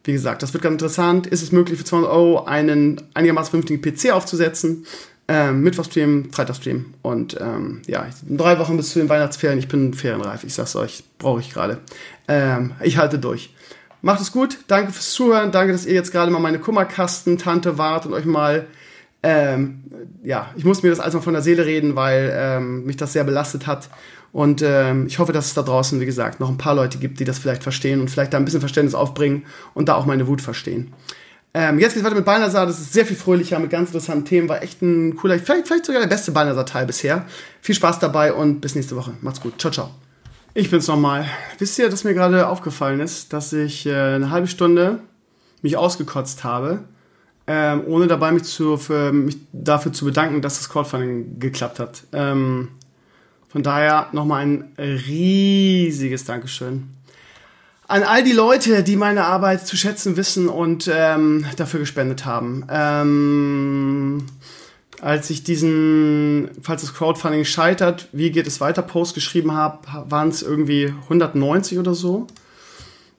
wie 0.05 0.13
gesagt, 0.13 0.43
das 0.43 0.53
wird 0.53 0.63
ganz 0.63 0.75
interessant. 0.75 1.27
Ist 1.27 1.43
es 1.43 1.53
möglich 1.53 1.79
für 1.79 1.85
200 1.85 2.11
Euro 2.11 2.45
einen 2.45 3.03
einigermaßen 3.15 3.51
vernünftigen 3.51 3.83
PC 3.83 4.15
aufzusetzen? 4.15 4.87
Ähm, 5.29 5.61
Mittwochstream, 5.63 6.33
Freitagstream. 6.33 6.95
Und 7.03 7.37
ähm, 7.41 7.83
ja, 7.87 8.07
drei 8.29 8.59
Wochen 8.59 8.77
bis 8.77 8.91
zu 8.91 8.99
den 8.99 9.09
Weihnachtsferien. 9.09 9.59
Ich 9.59 9.69
bin 9.69 9.95
ferienreif, 9.95 10.43
ich 10.43 10.55
sag's 10.55 10.75
euch, 10.75 11.05
brauche 11.19 11.41
ich 11.41 11.53
gerade. 11.53 11.79
Ähm, 12.27 12.73
ich 12.83 12.97
halte 12.99 13.19
durch. 13.19 13.55
Macht 14.03 14.21
es 14.21 14.33
gut, 14.33 14.59
danke 14.67 14.93
fürs 14.93 15.13
Zuhören, 15.13 15.53
danke, 15.53 15.73
dass 15.73 15.85
ihr 15.85 15.93
jetzt 15.93 16.11
gerade 16.11 16.31
mal 16.31 16.39
meine 16.39 16.59
Kummerkasten-Tante 16.59 17.77
wart 17.77 18.07
und 18.07 18.15
euch 18.15 18.25
mal, 18.25 18.67
ähm, 19.23 19.85
ja, 20.25 20.51
ich 20.57 20.65
muss 20.65 20.83
mir 20.83 20.89
das 20.89 21.01
alles 21.01 21.13
mal 21.13 21.21
von 21.21 21.35
der 21.35 21.43
Seele 21.43 21.67
reden, 21.67 21.97
weil 21.97 22.33
ähm, 22.35 22.87
mich 22.87 22.97
das 22.97 23.13
sehr 23.13 23.25
belastet 23.25 23.67
hat. 23.67 23.91
Und 24.33 24.63
ähm, 24.63 25.07
ich 25.07 25.19
hoffe, 25.19 25.33
dass 25.33 25.47
es 25.47 25.55
da 25.55 25.63
draußen, 25.63 26.01
wie 26.01 26.07
gesagt, 26.07 26.39
noch 26.41 26.49
ein 26.49 26.59
paar 26.59 26.75
Leute 26.75 26.99
gibt, 26.99 27.19
die 27.21 27.25
das 27.25 27.39
vielleicht 27.39 27.63
verstehen 27.63 28.01
und 28.01 28.09
vielleicht 28.09 28.33
da 28.33 28.39
ein 28.39 28.45
bisschen 28.45 28.61
Verständnis 28.61 28.95
aufbringen 28.95 29.45
und 29.75 29.89
da 29.89 29.95
auch 29.95 30.07
meine 30.07 30.27
Wut 30.27 30.41
verstehen. 30.41 30.93
Ähm, 31.53 31.81
jetzt 31.81 31.95
geht's 31.95 32.05
weiter 32.05 32.15
mit 32.15 32.25
Balnasar. 32.25 32.67
Das 32.67 32.79
ist 32.79 32.93
sehr 32.93 33.05
viel 33.05 33.17
fröhlicher 33.17 33.59
mit 33.59 33.71
ganz 33.71 33.89
interessanten 33.89 34.25
Themen. 34.25 34.49
War 34.49 34.63
echt 34.63 34.83
ein 34.83 35.17
cooler, 35.17 35.39
vielleicht, 35.39 35.67
vielleicht 35.67 35.85
sogar 35.85 36.01
der 36.01 36.09
beste 36.09 36.31
Balnasar-Teil 36.31 36.87
bisher. 36.87 37.27
Viel 37.61 37.75
Spaß 37.75 37.99
dabei 37.99 38.33
und 38.33 38.61
bis 38.61 38.77
nächste 38.77 38.95
Woche. 38.95 39.15
Macht's 39.21 39.41
gut. 39.41 39.61
Ciao, 39.61 39.73
ciao. 39.73 39.91
Ich 40.55 40.71
bin's 40.71 40.87
nochmal. 40.87 41.27
Wisst 41.59 41.79
ihr, 41.79 41.89
dass 41.89 42.05
mir 42.05 42.15
gerade 42.15 42.49
aufgefallen 42.49 43.01
ist, 43.01 43.33
dass 43.33 43.53
ich 43.53 43.87
äh, 43.87 43.95
eine 43.95 44.31
halbe 44.31 44.47
Stunde 44.47 45.01
mich 45.63 45.77
ausgekotzt 45.77 46.45
habe, 46.45 46.85
ähm, 47.47 47.83
ohne 47.87 48.07
dabei 48.07 48.33
mich, 48.33 48.45
zu, 48.45 48.77
für, 48.77 49.13
mich 49.13 49.37
dafür 49.53 49.93
zu 49.93 50.05
bedanken, 50.05 50.43
dass 50.43 50.59
das 50.59 50.69
Crowdfunding 50.69 51.39
geklappt 51.39 51.79
hat. 51.79 52.05
Ähm, 52.13 52.69
von 53.51 53.63
daher 53.63 54.09
nochmal 54.13 54.47
ein 54.47 54.73
riesiges 54.79 56.25
Dankeschön 56.25 56.89
an 57.91 58.05
all 58.05 58.23
die 58.23 58.33
Leute, 58.33 58.85
die 58.85 58.95
meine 58.95 59.25
Arbeit 59.25 59.67
zu 59.67 59.77
schätzen 59.77 60.17
wissen 60.17 60.49
und 60.49 60.89
ähm, 60.93 61.45
dafür 61.57 61.81
gespendet 61.81 62.25
haben. 62.25 62.65
Ähm, 62.71 64.27
als 65.01 65.29
ich 65.31 65.43
diesen, 65.43 66.51
falls 66.63 66.83
das 66.83 66.95
Crowdfunding 66.95 67.45
scheitert, 67.45 68.09
wie 68.13 68.31
geht 68.31 68.47
es 68.47 68.61
weiter, 68.61 68.83
Post 68.83 69.15
geschrieben 69.15 69.55
habe, 69.55 69.79
waren 70.09 70.29
es 70.29 70.41
irgendwie 70.41 70.95
190 71.05 71.79
oder 71.79 71.95
so. 71.95 72.29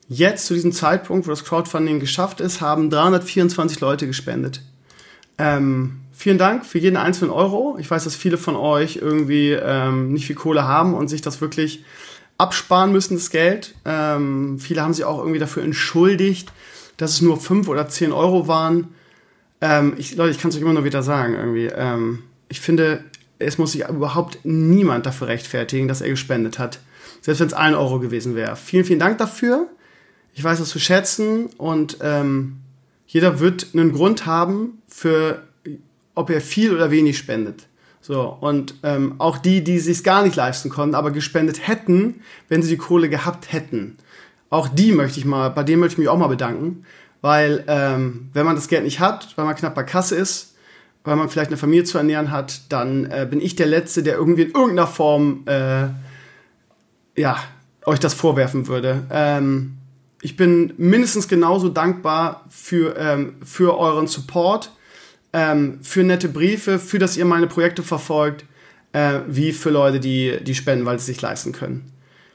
Jetzt 0.08 0.46
zu 0.46 0.54
diesem 0.54 0.72
Zeitpunkt, 0.72 1.28
wo 1.28 1.32
das 1.32 1.44
Crowdfunding 1.44 2.00
geschafft 2.00 2.40
ist, 2.40 2.62
haben 2.62 2.90
324 2.90 3.82
Leute 3.82 4.08
gespendet. 4.08 4.62
Ähm, 5.38 6.00
vielen 6.22 6.38
Dank 6.38 6.68
für 6.68 6.78
jeden 6.78 6.98
einzelnen 6.98 7.32
Euro. 7.32 7.78
Ich 7.80 7.90
weiß, 7.90 8.04
dass 8.04 8.16
viele 8.16 8.38
von 8.38 8.56
euch 8.56 8.98
irgendwie 8.98 9.54
ähm, 9.54 10.14
nicht 10.14 10.28
viel 10.28 10.36
Kohle 10.36 10.66
haben 10.66 10.94
und 10.94 11.08
sich 11.08 11.22
das 11.22 11.42
wirklich 11.42 11.84
absparen 12.38 12.92
müssen, 12.92 13.16
das 13.16 13.32
Geld. 13.32 13.74
Ähm, 13.86 14.60
viele 14.60 14.84
haben 14.84 14.94
sich 14.94 15.04
auch 15.04 15.18
irgendwie 15.18 15.40
dafür 15.40 15.64
entschuldigt, 15.64 16.52
dass 16.98 17.14
es 17.14 17.22
nur 17.22 17.40
5 17.40 17.68
oder 17.68 17.90
10 17.90 18.12
Euro 18.12 18.48
waren. 18.48 18.90
Ähm, 19.62 19.96
ich, 19.98 20.16
Leute, 20.16 20.30
ich 20.30 20.38
kann 20.38 20.50
es 20.50 20.56
euch 20.56 20.62
immer 20.62 20.74
nur 20.74 20.84
wieder 20.84 21.02
sagen, 21.02 21.34
irgendwie. 21.34 21.66
Ähm, 21.66 22.22
ich 22.50 22.62
finde, 22.62 23.04
es 23.40 23.58
muss 23.58 23.72
sich 23.72 23.88
überhaupt 23.90 24.40
niemand 24.44 25.08
dafür 25.08 25.28
rechtfertigen, 25.28 25.88
dass 25.88 26.02
er 26.02 26.10
gespendet 26.10 26.60
hat. 26.60 26.82
Selbst 27.22 27.40
wenn 27.40 27.48
es 27.48 27.54
1 27.54 27.76
Euro 27.76 28.00
gewesen 28.00 28.36
wäre. 28.36 28.56
Vielen, 28.56 28.86
vielen 28.86 29.00
Dank 29.00 29.18
dafür. 29.18 29.68
Ich 30.36 30.44
weiß 30.44 30.60
das 30.60 30.70
zu 30.70 30.80
schätzen 30.80 31.48
und 31.58 31.98
ähm, 32.02 32.58
jeder 33.08 33.40
wird 33.40 33.70
einen 33.74 33.92
Grund 33.92 34.28
haben, 34.28 34.82
für 34.88 35.42
ob 36.16 36.30
er 36.30 36.42
viel 36.42 36.74
oder 36.74 36.92
wenig 36.92 37.18
spendet. 37.18 37.68
So, 38.02 38.36
und 38.42 38.76
ähm, 38.84 39.16
auch 39.20 39.38
die, 39.38 39.64
die 39.64 39.78
sich 39.80 40.04
gar 40.04 40.24
nicht 40.24 40.36
leisten 40.36 40.70
konnten, 40.70 40.96
aber 40.96 41.12
gespendet 41.12 41.68
hätten, 41.68 42.22
wenn 42.50 42.64
sie 42.64 42.70
die 42.70 42.78
Kohle 42.78 43.10
gehabt 43.10 43.54
hätten. 43.54 43.98
Auch 44.50 44.68
die 44.68 44.92
möchte 44.92 45.20
ich 45.20 45.26
mal, 45.26 45.50
bei 45.50 45.64
denen 45.64 45.80
möchte 45.80 45.94
ich 45.94 46.00
mich 46.00 46.10
auch 46.10 46.18
mal 46.18 46.28
bedanken, 46.28 46.84
weil 47.22 47.64
ähm, 47.68 48.30
wenn 48.34 48.46
man 48.46 48.56
das 48.56 48.68
Geld 48.68 48.84
nicht 48.84 49.00
hat, 49.00 49.38
weil 49.38 49.46
man 49.46 49.56
knapp 49.56 49.76
bei 49.76 49.84
Kasse 49.84 50.16
ist, 50.16 50.56
weil 51.04 51.16
man 51.16 51.30
vielleicht 51.30 51.52
eine 51.52 51.58
Familie 51.58 51.84
zu 51.84 51.98
ernähren 51.98 52.32
hat, 52.32 52.62
dann 52.70 53.06
äh, 53.06 53.28
bin 53.30 53.40
ich 53.40 53.56
der 53.56 53.68
Letzte, 53.68 54.04
der 54.04 54.16
irgendwie 54.16 54.44
in 54.44 54.52
irgendeiner 54.52 54.88
Form 54.88 55.44
äh, 55.46 55.88
ja, 57.16 57.38
euch 57.86 58.00
das 58.00 58.14
vorwerfen 58.14 58.68
würde. 58.68 59.04
Ähm, 59.12 59.78
ich 60.22 60.38
bin 60.38 60.74
mindestens 60.78 61.28
genauso 61.28 61.70
dankbar 61.70 62.46
für, 62.50 62.96
ähm, 62.98 63.36
für 63.44 63.78
euren 63.78 64.08
Support, 64.08 64.72
ähm, 65.34 65.80
für 65.82 66.04
nette 66.04 66.30
Briefe, 66.30 66.80
für 66.80 67.00
dass 67.00 67.18
ihr 67.18 67.26
meine 67.26 67.48
Projekte 67.48 67.84
verfolgt, 67.84 68.46
äh, 68.94 69.20
wie 69.28 69.52
für 69.52 69.70
Leute, 69.70 70.00
die, 70.00 70.40
die 70.44 70.56
spenden, 70.56 70.86
weil 70.86 71.00
sie 71.00 71.06
sich 71.06 71.22
leisten 71.22 71.52
können. 71.54 71.92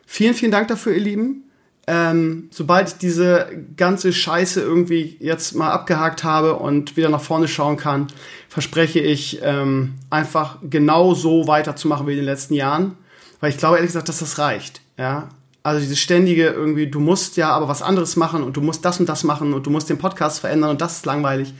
Vielen, 0.06 0.34
vielen 0.34 0.52
Dank 0.52 0.68
dafür, 0.68 0.94
ihr 0.94 1.00
Lieben. 1.00 1.42
Ähm, 1.88 2.48
sobald 2.50 2.88
ich 2.88 2.94
diese 2.94 3.48
ganze 3.76 4.12
Scheiße 4.12 4.60
irgendwie 4.60 5.16
jetzt 5.20 5.54
mal 5.54 5.70
abgehakt 5.70 6.24
habe 6.24 6.54
und 6.54 6.96
wieder 6.96 7.08
nach 7.08 7.20
vorne 7.20 7.46
schauen 7.46 7.76
kann, 7.76 8.08
verspreche 8.48 8.98
ich 8.98 9.38
ähm, 9.42 9.94
einfach 10.10 10.58
genau 10.68 11.14
so 11.14 11.46
weiterzumachen 11.46 12.08
wie 12.08 12.12
in 12.12 12.18
den 12.18 12.24
letzten 12.24 12.54
Jahren, 12.54 12.96
weil 13.38 13.50
ich 13.50 13.58
glaube 13.58 13.76
ehrlich 13.76 13.90
gesagt, 13.90 14.08
dass 14.08 14.18
das 14.18 14.38
reicht. 14.38 14.80
Ja, 14.98 15.28
also 15.62 15.80
dieses 15.80 16.00
ständige 16.00 16.46
irgendwie, 16.46 16.88
du 16.88 16.98
musst 16.98 17.36
ja 17.36 17.50
aber 17.50 17.68
was 17.68 17.82
anderes 17.82 18.16
machen 18.16 18.42
und 18.42 18.56
du 18.56 18.62
musst 18.62 18.84
das 18.84 18.98
und 18.98 19.08
das 19.08 19.22
machen 19.22 19.54
und 19.54 19.66
du 19.66 19.70
musst 19.70 19.88
den 19.88 19.98
Podcast 19.98 20.40
verändern 20.40 20.70
und 20.70 20.80
das 20.80 20.96
ist 20.96 21.06
langweilig. 21.06 21.54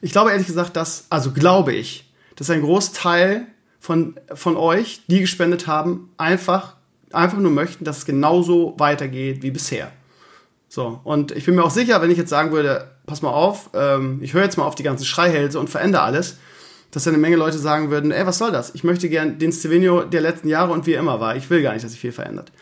Ich 0.00 0.12
glaube 0.12 0.30
ehrlich 0.30 0.46
gesagt, 0.46 0.76
dass, 0.76 1.06
also 1.10 1.32
glaube 1.32 1.72
ich, 1.72 2.12
dass 2.36 2.50
ein 2.50 2.62
Großteil 2.62 3.46
von, 3.80 4.18
von 4.34 4.56
euch, 4.56 5.02
die 5.06 5.20
gespendet 5.20 5.66
haben, 5.66 6.10
einfach 6.16 6.76
einfach 7.12 7.38
nur 7.38 7.50
möchten, 7.50 7.84
dass 7.84 7.98
es 7.98 8.06
genauso 8.06 8.74
weitergeht 8.78 9.42
wie 9.42 9.50
bisher. 9.50 9.90
So, 10.68 11.00
und 11.04 11.32
ich 11.32 11.46
bin 11.46 11.54
mir 11.54 11.64
auch 11.64 11.70
sicher, 11.70 12.02
wenn 12.02 12.10
ich 12.10 12.18
jetzt 12.18 12.30
sagen 12.30 12.52
würde, 12.52 12.90
pass 13.06 13.22
mal 13.22 13.30
auf, 13.30 13.70
ähm, 13.74 14.18
ich 14.22 14.34
höre 14.34 14.42
jetzt 14.42 14.58
mal 14.58 14.64
auf 14.64 14.74
die 14.74 14.82
ganzen 14.82 15.04
Schreihälse 15.04 15.58
und 15.58 15.70
verändere 15.70 16.02
alles, 16.02 16.38
dass 16.90 17.04
dann 17.04 17.14
eine 17.14 17.20
Menge 17.20 17.36
Leute 17.36 17.58
sagen 17.58 17.90
würden, 17.90 18.10
ey, 18.10 18.26
was 18.26 18.38
soll 18.38 18.52
das? 18.52 18.74
Ich 18.74 18.84
möchte 18.84 19.08
gern 19.08 19.38
den 19.38 19.52
Stevenio 19.52 20.02
der 20.02 20.20
letzten 20.20 20.48
Jahre 20.48 20.72
und 20.72 20.86
wie 20.86 20.92
er 20.92 21.00
immer 21.00 21.20
war. 21.20 21.36
Ich 21.36 21.48
will 21.50 21.62
gar 21.62 21.72
nicht, 21.72 21.84
dass 21.84 21.92
sich 21.92 22.00
viel 22.00 22.12
verändert. 22.12 22.52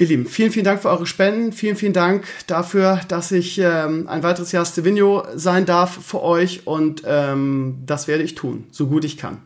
Ihr 0.00 0.06
Lieben, 0.06 0.24
vielen, 0.24 0.50
vielen 0.50 0.64
Dank 0.64 0.80
für 0.80 0.88
eure 0.88 1.04
Spenden. 1.04 1.52
Vielen, 1.52 1.76
vielen 1.76 1.92
Dank 1.92 2.24
dafür, 2.46 3.02
dass 3.08 3.32
ich 3.32 3.58
ähm, 3.58 4.08
ein 4.08 4.22
weiteres 4.22 4.50
Jahr 4.50 4.64
Stevenio 4.64 5.24
sein 5.34 5.66
darf 5.66 6.02
für 6.02 6.22
euch. 6.22 6.66
Und 6.66 7.02
ähm, 7.04 7.82
das 7.84 8.08
werde 8.08 8.22
ich 8.22 8.34
tun, 8.34 8.64
so 8.70 8.86
gut 8.86 9.04
ich 9.04 9.18
kann. 9.18 9.42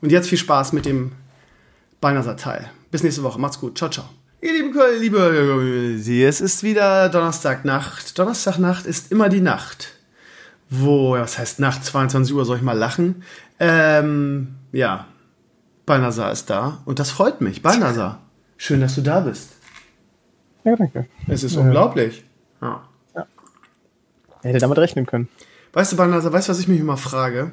Und 0.00 0.10
jetzt 0.10 0.28
viel 0.28 0.38
Spaß 0.38 0.72
mit 0.72 0.86
dem 0.86 1.12
Beinerser-Teil. 2.00 2.68
Bis 2.90 3.04
nächste 3.04 3.22
Woche. 3.22 3.38
Macht's 3.38 3.60
gut. 3.60 3.78
Ciao, 3.78 3.88
ciao. 3.92 4.06
Ihr 4.40 4.52
lieben, 4.52 4.74
liebe, 4.98 6.00
es 6.26 6.40
ist 6.40 6.64
wieder 6.64 7.08
Donnerstagnacht. 7.08 8.18
Donnerstagnacht 8.18 8.86
ist 8.86 9.12
immer 9.12 9.28
die 9.28 9.40
Nacht. 9.40 9.92
Wo, 10.68 11.12
was 11.12 11.38
heißt 11.38 11.60
Nacht, 11.60 11.84
22 11.84 12.34
Uhr, 12.34 12.44
soll 12.44 12.56
ich 12.56 12.64
mal 12.64 12.76
lachen? 12.76 13.22
Ähm, 13.60 14.56
ja. 14.72 15.06
Balnasar 15.86 16.32
ist 16.32 16.50
da 16.50 16.82
und 16.86 16.98
das 16.98 17.12
freut 17.12 17.40
mich. 17.40 17.62
Balnasar, 17.62 18.20
schön, 18.56 18.80
dass 18.80 18.96
du 18.96 19.02
da 19.02 19.20
bist. 19.20 19.61
Ja, 20.64 20.76
danke. 20.76 21.06
Es 21.28 21.42
ist 21.42 21.54
ja. 21.54 21.60
unglaublich. 21.60 22.24
Ja. 22.60 22.82
ja. 23.14 23.26
Er 24.42 24.50
hätte 24.50 24.60
damit 24.60 24.78
rechnen 24.78 25.06
können. 25.06 25.28
Weißt 25.72 25.92
du, 25.92 25.96
Balnasar, 25.96 26.32
weißt 26.32 26.48
du, 26.48 26.52
was 26.52 26.60
ich 26.60 26.68
mich 26.68 26.80
immer 26.80 26.96
frage? 26.96 27.52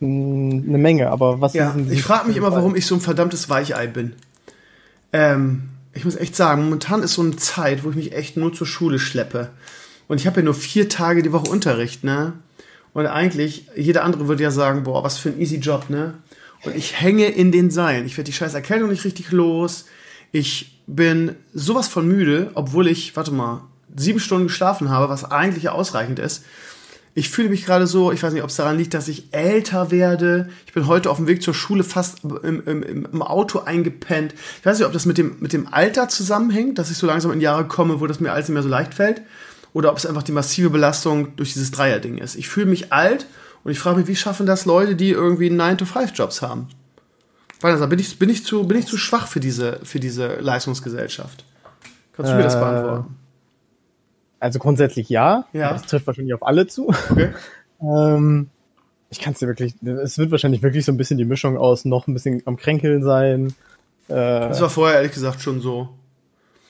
eine 0.00 0.78
Menge, 0.78 1.10
aber 1.10 1.40
was 1.40 1.54
ja, 1.54 1.74
Ich 1.90 2.02
frage 2.02 2.28
mich 2.28 2.36
immer, 2.36 2.52
warum 2.52 2.76
ich 2.76 2.86
so 2.86 2.94
ein 2.94 3.00
verdammtes 3.00 3.50
Weichei 3.50 3.88
bin. 3.88 4.14
Ähm, 5.12 5.70
ich 5.92 6.04
muss 6.04 6.16
echt 6.16 6.36
sagen, 6.36 6.64
momentan 6.64 7.02
ist 7.02 7.14
so 7.14 7.22
eine 7.22 7.36
Zeit, 7.36 7.82
wo 7.82 7.90
ich 7.90 7.96
mich 7.96 8.12
echt 8.12 8.36
nur 8.36 8.52
zur 8.52 8.66
Schule 8.66 8.98
schleppe. 8.98 9.50
Und 10.06 10.20
ich 10.20 10.26
habe 10.26 10.40
ja 10.40 10.44
nur 10.44 10.54
vier 10.54 10.88
Tage 10.88 11.22
die 11.22 11.32
Woche 11.32 11.50
Unterricht, 11.50 12.04
ne? 12.04 12.34
Und 12.92 13.06
eigentlich, 13.06 13.66
jeder 13.76 14.04
andere 14.04 14.28
würde 14.28 14.42
ja 14.42 14.50
sagen, 14.50 14.84
boah, 14.84 15.02
was 15.02 15.18
für 15.18 15.30
ein 15.30 15.40
easy 15.40 15.56
Job, 15.56 15.90
ne? 15.90 16.14
Und 16.64 16.76
ich 16.76 17.00
hänge 17.00 17.26
in 17.26 17.52
den 17.52 17.70
Seilen. 17.70 18.06
Ich 18.06 18.16
werde 18.16 18.30
die 18.30 18.36
scheiß 18.36 18.54
Erkältung 18.54 18.90
nicht 18.90 19.04
richtig 19.04 19.32
los. 19.32 19.86
Ich 20.32 20.82
bin 20.86 21.36
sowas 21.54 21.88
von 21.88 22.06
müde, 22.06 22.50
obwohl 22.54 22.88
ich, 22.88 23.16
warte 23.16 23.30
mal, 23.30 23.62
sieben 23.96 24.20
Stunden 24.20 24.46
geschlafen 24.46 24.90
habe, 24.90 25.08
was 25.08 25.24
eigentlich 25.24 25.68
ausreichend 25.68 26.18
ist 26.18 26.44
ich 27.18 27.30
fühle 27.30 27.48
mich 27.48 27.64
gerade 27.66 27.88
so, 27.88 28.12
ich 28.12 28.22
weiß 28.22 28.32
nicht, 28.32 28.44
ob 28.44 28.50
es 28.50 28.54
daran 28.54 28.78
liegt, 28.78 28.94
dass 28.94 29.08
ich 29.08 29.32
älter 29.32 29.90
werde. 29.90 30.48
Ich 30.66 30.72
bin 30.72 30.86
heute 30.86 31.10
auf 31.10 31.16
dem 31.16 31.26
Weg 31.26 31.42
zur 31.42 31.52
Schule 31.52 31.82
fast 31.82 32.22
im, 32.22 32.62
im, 32.64 33.06
im 33.06 33.22
Auto 33.22 33.58
eingepennt. 33.58 34.34
Ich 34.60 34.64
weiß 34.64 34.78
nicht, 34.78 34.86
ob 34.86 34.92
das 34.92 35.04
mit 35.04 35.18
dem, 35.18 35.36
mit 35.40 35.52
dem 35.52 35.66
Alter 35.66 36.08
zusammenhängt, 36.08 36.78
dass 36.78 36.92
ich 36.92 36.96
so 36.96 37.08
langsam 37.08 37.32
in 37.32 37.40
Jahre 37.40 37.66
komme, 37.66 38.00
wo 38.00 38.06
das 38.06 38.20
mir 38.20 38.32
alles 38.32 38.48
nicht 38.48 38.54
mehr 38.54 38.62
so 38.62 38.68
leicht 38.68 38.94
fällt. 38.94 39.22
Oder 39.72 39.90
ob 39.90 39.98
es 39.98 40.06
einfach 40.06 40.22
die 40.22 40.30
massive 40.30 40.70
Belastung 40.70 41.34
durch 41.34 41.54
dieses 41.54 41.72
Dreierding 41.72 42.18
ist. 42.18 42.36
Ich 42.36 42.48
fühle 42.48 42.66
mich 42.66 42.92
alt 42.92 43.26
und 43.64 43.72
ich 43.72 43.80
frage 43.80 43.98
mich, 43.98 44.06
wie 44.06 44.14
schaffen 44.16 44.46
das 44.46 44.64
Leute, 44.64 44.94
die 44.94 45.10
irgendwie 45.10 45.50
9-to-5-Jobs 45.50 46.40
haben? 46.40 46.68
Weil 47.60 47.86
bin 47.88 47.98
ich, 47.98 48.18
bin, 48.18 48.28
ich 48.30 48.44
zu, 48.44 48.66
bin 48.66 48.78
ich 48.78 48.86
zu 48.86 48.96
schwach 48.96 49.26
für 49.26 49.40
diese, 49.40 49.80
für 49.82 49.98
diese 49.98 50.36
Leistungsgesellschaft? 50.36 51.44
Kannst 52.12 52.32
du 52.32 52.36
mir 52.36 52.42
das 52.42 52.54
äh, 52.54 52.60
beantworten? 52.60 53.16
Also 54.40 54.58
grundsätzlich 54.58 55.08
ja. 55.08 55.46
Ja. 55.52 55.72
Das 55.72 55.82
trifft 55.82 56.06
wahrscheinlich 56.06 56.34
auf 56.34 56.44
alle 56.44 56.66
zu. 56.66 56.94
Okay. 57.10 57.32
ähm, 57.80 58.48
ich 59.10 59.20
kann 59.20 59.32
es 59.32 59.38
dir 59.40 59.46
wirklich, 59.46 59.74
es 59.82 60.18
wird 60.18 60.30
wahrscheinlich 60.30 60.62
wirklich 60.62 60.84
so 60.84 60.92
ein 60.92 60.96
bisschen 60.96 61.18
die 61.18 61.24
Mischung 61.24 61.56
aus 61.56 61.84
noch 61.84 62.06
ein 62.06 62.14
bisschen 62.14 62.42
am 62.44 62.56
Kränkeln 62.56 63.02
sein. 63.02 63.54
Äh, 64.08 64.14
das 64.14 64.60
war 64.60 64.70
vorher 64.70 64.96
ehrlich 64.98 65.12
gesagt 65.12 65.40
schon 65.40 65.60
so. 65.60 65.88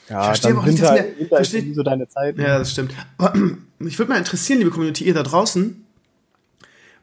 Ja, 0.08 0.20
ich 0.20 0.26
verstehe 0.26 0.52
aber 0.52 0.60
auch 0.60 0.66
nicht, 0.66 0.82
dass 0.82 1.52
mir, 1.52 1.74
so 1.74 1.82
deine 1.82 2.08
Zeit. 2.08 2.38
Ja, 2.38 2.58
das 2.58 2.72
stimmt. 2.72 2.94
Aber 3.18 3.34
mich 3.78 3.98
würde 3.98 4.12
mal 4.12 4.18
interessieren, 4.18 4.58
liebe 4.58 4.70
Community, 4.70 5.04
ihr 5.04 5.14
da 5.14 5.22
draußen, 5.22 5.84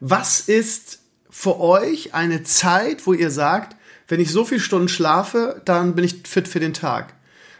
was 0.00 0.40
ist 0.40 1.00
für 1.38 1.60
euch 1.60 2.14
eine 2.14 2.44
Zeit, 2.44 3.06
wo 3.06 3.12
ihr 3.12 3.30
sagt, 3.30 3.76
wenn 4.08 4.20
ich 4.20 4.32
so 4.32 4.46
viele 4.46 4.58
Stunden 4.58 4.88
schlafe, 4.88 5.60
dann 5.66 5.94
bin 5.94 6.02
ich 6.02 6.22
fit 6.26 6.48
für 6.48 6.60
den 6.60 6.72
Tag? 6.72 7.12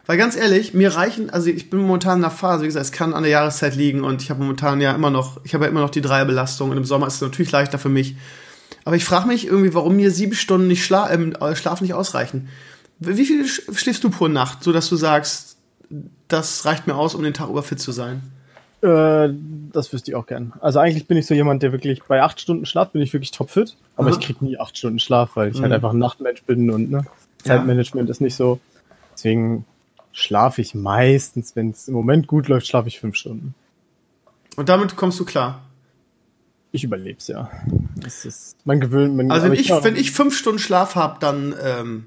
Weil 0.07 0.17
ganz 0.17 0.35
ehrlich, 0.35 0.73
mir 0.73 0.95
reichen, 0.95 1.29
also 1.29 1.51
ich 1.51 1.69
bin 1.69 1.81
momentan 1.81 2.19
in 2.19 2.25
einer 2.25 2.35
Phase, 2.35 2.63
wie 2.63 2.69
gesagt, 2.69 2.87
es 2.87 2.91
kann 2.91 3.13
an 3.13 3.23
der 3.23 3.33
Jahreszeit 3.33 3.77
liegen 3.77 4.03
und 4.03 4.23
ich 4.23 4.31
habe 4.31 4.41
momentan 4.41 4.81
ja 4.81 4.93
immer 4.93 5.11
noch, 5.11 5.45
ich 5.45 5.53
habe 5.53 5.67
ja 5.67 5.71
immer 5.71 5.83
noch 5.83 5.91
die 5.91 6.01
Dreierbelastung 6.01 6.71
und 6.71 6.79
im 6.79 6.87
Sommer 6.87 7.07
ist 7.07 7.17
es 7.17 7.21
natürlich 7.21 7.53
leichter 7.53 7.79
für 7.79 7.91
mich. 7.91 8.17
Aber 8.87 8.97
ich 8.97 9.05
frage 9.05 9.29
mich 9.29 9.47
irgendwie, 9.47 9.75
warum 9.75 9.97
mir 9.97 10.11
sieben 10.11 10.35
Stunden 10.35 10.69
nicht 10.69 10.83
Schla 10.83 11.11
äh, 11.11 11.55
Schlaf 11.55 11.83
nicht 11.83 11.93
ausreichen. 11.93 12.49
Wie 12.99 13.27
viel 13.27 13.47
schläfst 13.47 14.03
du 14.03 14.09
pro 14.09 14.27
Nacht, 14.27 14.65
so 14.65 14.73
dass 14.73 14.89
du 14.89 14.97
sagst, 14.97 15.59
das 16.29 16.65
reicht 16.65 16.87
mir 16.87 16.95
aus, 16.95 17.15
um 17.15 17.23
den 17.23 17.35
Tag 17.35 17.51
über 17.51 17.63
fit 17.63 17.79
zu 17.79 17.93
sein? 17.93 18.23
Äh, 18.83 19.31
das 19.73 19.93
wüsste 19.93 20.11
ich 20.11 20.15
auch 20.15 20.27
gern. 20.27 20.53
Also 20.61 20.79
eigentlich 20.79 21.07
bin 21.07 21.17
ich 21.17 21.27
so 21.27 21.35
jemand, 21.35 21.63
der 21.63 21.73
wirklich 21.73 22.03
bei 22.05 22.23
acht 22.23 22.41
Stunden 22.41 22.67
Schlaf 22.67 22.91
bin 22.91 23.03
ich 23.03 23.13
wirklich 23.13 23.31
topfit, 23.31 23.77
aber 23.97 24.09
Aha. 24.09 24.17
ich 24.17 24.25
krieg 24.25 24.43
nie 24.43 24.59
acht 24.59 24.77
Stunden 24.77 24.99
Schlaf, 24.99 25.37
weil 25.37 25.49
ich 25.49 25.55
halt 25.55 25.61
mhm. 25.61 25.63
halt 25.65 25.73
einfach 25.75 25.93
ein 25.93 25.99
Nachtmensch 25.99 26.43
bin 26.43 26.71
und 26.71 26.91
ne, 26.91 27.05
Zeitmanagement 27.43 28.09
ja. 28.09 28.11
ist 28.11 28.21
nicht 28.21 28.37
so. 28.37 28.61
Deswegen 29.15 29.65
schlafe 30.13 30.61
ich 30.61 30.75
meistens, 30.75 31.57
wenn 31.57 31.71
es 31.71 31.89
im 31.89 31.95
Moment 31.95 32.27
gut 32.27 32.49
läuft, 32.49 32.67
schlafe 32.67 32.89
ich 32.89 33.01
fünf 33.01 33.17
Stunden. 33.17 33.55
Und 34.57 34.69
damit 34.69 34.97
kommst 34.97 35.21
du 35.21 35.25
klar? 35.25 35.63
Ich 36.73 36.85
überleb's 36.85 37.29
ja. 37.29 37.51
Das 37.97 38.25
ist, 38.25 38.57
man 38.67 38.81
gewöhnt, 38.81 39.17
man, 39.17 39.31
also 39.31 39.47
wenn 39.47 39.55
ich, 39.55 39.71
ich 39.71 39.85
wenn 39.85 39.97
ich 39.97 40.13
fünf 40.13 40.37
Stunden 40.37 40.59
Schlaf 40.59 40.95
habe, 40.95 41.17
dann 41.21 41.55
ähm, 41.63 42.07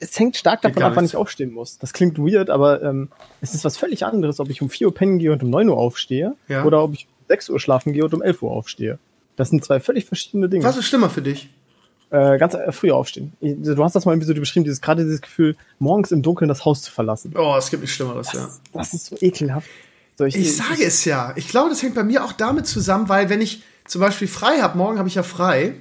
es 0.00 0.18
hängt 0.18 0.36
stark 0.36 0.62
davon 0.62 0.82
ab, 0.82 0.92
wann 0.96 1.04
ich 1.04 1.16
aufstehen 1.16 1.52
muss. 1.52 1.78
Das 1.78 1.92
klingt 1.92 2.18
weird, 2.18 2.50
aber 2.50 2.82
ähm, 2.82 3.08
es 3.40 3.54
ist 3.54 3.64
was 3.64 3.76
völlig 3.76 4.04
anderes, 4.04 4.40
ob 4.40 4.50
ich 4.50 4.60
um 4.60 4.70
4 4.70 4.88
Uhr 4.88 4.94
pennen 4.94 5.18
gehe 5.18 5.32
und 5.32 5.42
um 5.42 5.50
9 5.50 5.68
Uhr 5.68 5.76
aufstehe 5.76 6.34
ja. 6.48 6.64
oder 6.64 6.82
ob 6.82 6.94
ich 6.94 7.06
um 7.06 7.26
6 7.28 7.50
Uhr 7.50 7.60
schlafen 7.60 7.92
gehe 7.92 8.04
und 8.04 8.12
um 8.12 8.22
11 8.22 8.42
Uhr 8.42 8.50
aufstehe. 8.50 8.98
Das 9.36 9.50
sind 9.50 9.64
zwei 9.64 9.80
völlig 9.80 10.04
verschiedene 10.04 10.48
Dinge. 10.48 10.64
Was 10.64 10.76
ist 10.76 10.86
schlimmer 10.86 11.10
für 11.10 11.22
dich? 11.22 11.48
äh, 12.14 12.38
ganz 12.38 12.54
äh, 12.54 12.70
früh 12.70 12.92
aufstehen. 12.92 13.32
Du 13.40 13.82
hast 13.82 13.96
das 13.96 14.04
mal 14.04 14.12
irgendwie 14.12 14.28
so 14.28 14.34
beschrieben, 14.34 14.64
dieses 14.64 14.80
gerade 14.80 15.02
dieses 15.02 15.20
Gefühl, 15.20 15.56
morgens 15.78 16.12
im 16.12 16.22
Dunkeln 16.22 16.48
das 16.48 16.64
Haus 16.64 16.82
zu 16.82 16.92
verlassen. 16.92 17.34
Oh, 17.36 17.56
es 17.58 17.70
gibt 17.70 17.82
nichts 17.82 17.96
Schlimmeres, 17.96 18.28
das, 18.28 18.34
ja. 18.34 18.48
Das 18.72 18.94
ist 18.94 19.06
so 19.06 19.16
ekelhaft. 19.20 19.68
So, 20.16 20.24
ich, 20.24 20.36
ich, 20.36 20.56
sage 20.56 20.74
ich, 20.74 20.86
es 20.86 21.04
ja. 21.04 21.32
Ich 21.34 21.48
glaube, 21.48 21.70
das 21.70 21.82
hängt 21.82 21.96
bei 21.96 22.04
mir 22.04 22.24
auch 22.24 22.32
damit 22.32 22.68
zusammen, 22.68 23.08
weil 23.08 23.30
wenn 23.30 23.40
ich 23.40 23.64
zum 23.86 24.00
Beispiel 24.00 24.28
frei 24.28 24.58
habe, 24.60 24.78
morgen 24.78 24.98
habe 24.98 25.08
ich 25.08 25.16
ja 25.16 25.24
frei, 25.24 25.74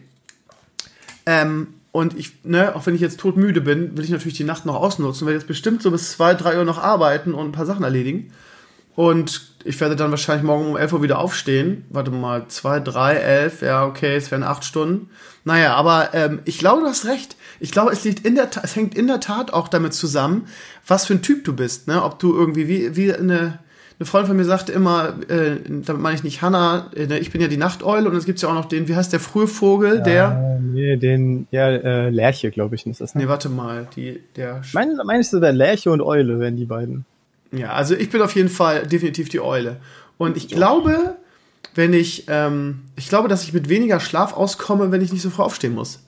ähm, 1.28 1.76
und 1.94 2.18
ich, 2.18 2.44
ne, 2.44 2.76
auch 2.76 2.88
wenn 2.88 2.96
ich 2.96 3.02
jetzt 3.02 3.20
todmüde 3.20 3.62
bin, 3.62 3.96
will 3.96 4.04
ich 4.04 4.10
natürlich 4.10 4.36
die 4.36 4.44
Nacht 4.44 4.66
noch 4.66 4.76
ausnutzen, 4.76 5.28
werde 5.28 5.38
jetzt 5.38 5.48
bestimmt 5.48 5.84
so 5.84 5.92
bis 5.92 6.12
zwei, 6.12 6.34
drei 6.34 6.58
Uhr 6.58 6.66
noch 6.66 6.80
arbeiten 6.80 7.36
und 7.36 7.46
ein 7.46 7.52
paar 7.52 7.68
Sachen 7.68 7.84
erledigen. 7.84 8.34
Und 8.96 9.54
ich 9.64 9.80
werde 9.80 9.96
dann 9.96 10.10
wahrscheinlich 10.10 10.44
morgen 10.44 10.72
um 10.72 10.76
11 10.76 10.94
Uhr 10.94 11.04
wieder 11.04 11.20
aufstehen. 11.20 11.86
Warte 11.90 12.10
mal, 12.10 12.48
2, 12.48 12.80
3, 12.80 13.14
11, 13.14 13.62
ja, 13.62 13.86
okay, 13.86 14.16
es 14.16 14.32
wären 14.32 14.42
8 14.42 14.66
Stunden. 14.66 15.12
Naja, 15.44 15.76
aber 15.76 16.16
ähm, 16.16 16.40
ich 16.46 16.58
glaube, 16.58 16.82
du 16.82 16.88
hast 16.88 17.06
recht. 17.06 17.36
Ich 17.60 17.72
glaube, 17.72 17.92
es 17.92 18.04
liegt 18.04 18.26
in 18.26 18.34
der 18.34 18.50
es 18.64 18.76
hängt 18.76 18.96
in 18.96 19.06
der 19.06 19.20
Tat 19.20 19.54
auch 19.54 19.68
damit 19.68 19.94
zusammen, 19.94 20.48
was 20.88 21.06
für 21.06 21.14
ein 21.14 21.22
Typ 21.22 21.44
du 21.44 21.56
bist, 21.56 21.88
ne? 21.88 22.04
Ob 22.04 22.18
du 22.18 22.36
irgendwie 22.36 22.68
wie, 22.68 22.96
wie 22.96 23.14
eine, 23.14 23.60
eine 24.00 24.06
Freundin 24.06 24.28
von 24.28 24.38
mir 24.38 24.46
sagte 24.46 24.72
immer, 24.72 25.16
äh, 25.30 25.58
damit 25.68 26.02
meine 26.02 26.16
ich 26.16 26.24
nicht 26.24 26.42
Hannah, 26.42 26.92
äh, 26.96 27.18
ich 27.20 27.32
bin 27.32 27.42
ja 27.42 27.48
die 27.48 27.58
Nachteule 27.58 28.10
und 28.10 28.16
es 28.16 28.26
gibt 28.26 28.42
ja 28.42 28.50
auch 28.50 28.54
noch 28.54 28.66
den, 28.66 28.88
wie 28.88 28.96
heißt 28.96 29.14
der 29.14 29.20
frühe 29.20 29.48
Vogel, 29.48 30.02
der. 30.02 30.60
Nee, 30.62 30.98
den, 30.98 31.48
ja, 31.52 31.70
äh, 31.70 32.10
Lerche, 32.10 32.52
glaube 32.52 32.76
ich, 32.76 32.86
ist 32.86 33.02
das. 33.02 33.16
Ne? 33.16 33.22
Nee, 33.22 33.28
warte 33.28 33.50
mal, 33.50 33.88
die, 33.96 34.22
der. 34.36 34.62
Mein, 34.74 34.98
meinst 35.06 35.34
du, 35.34 35.40
der 35.40 35.54
Lerche 35.54 35.92
und 35.92 36.02
Eule 36.02 36.40
wären 36.40 36.58
die 36.58 36.66
beiden? 36.66 37.06
Ja, 37.52 37.74
also 37.74 37.96
ich 37.96 38.10
bin 38.10 38.22
auf 38.22 38.36
jeden 38.36 38.50
Fall 38.50 38.88
definitiv 38.88 39.30
die 39.30 39.40
Eule. 39.40 39.78
Und 40.18 40.38
ich 40.38 40.48
glaube, 40.48 41.16
wenn 41.76 41.94
ich, 41.94 42.26
ähm, 42.28 42.82
ich 42.96 43.10
glaube, 43.10 43.28
dass 43.28 43.44
ich 43.44 43.54
mit 43.54 43.70
weniger 43.70 44.00
Schlaf 44.00 44.34
auskomme, 44.34 44.92
wenn 44.92 45.02
ich 45.02 45.12
nicht 45.12 45.22
so 45.22 45.30
früh 45.30 45.44
aufstehen 45.44 45.76
muss. 45.76 46.04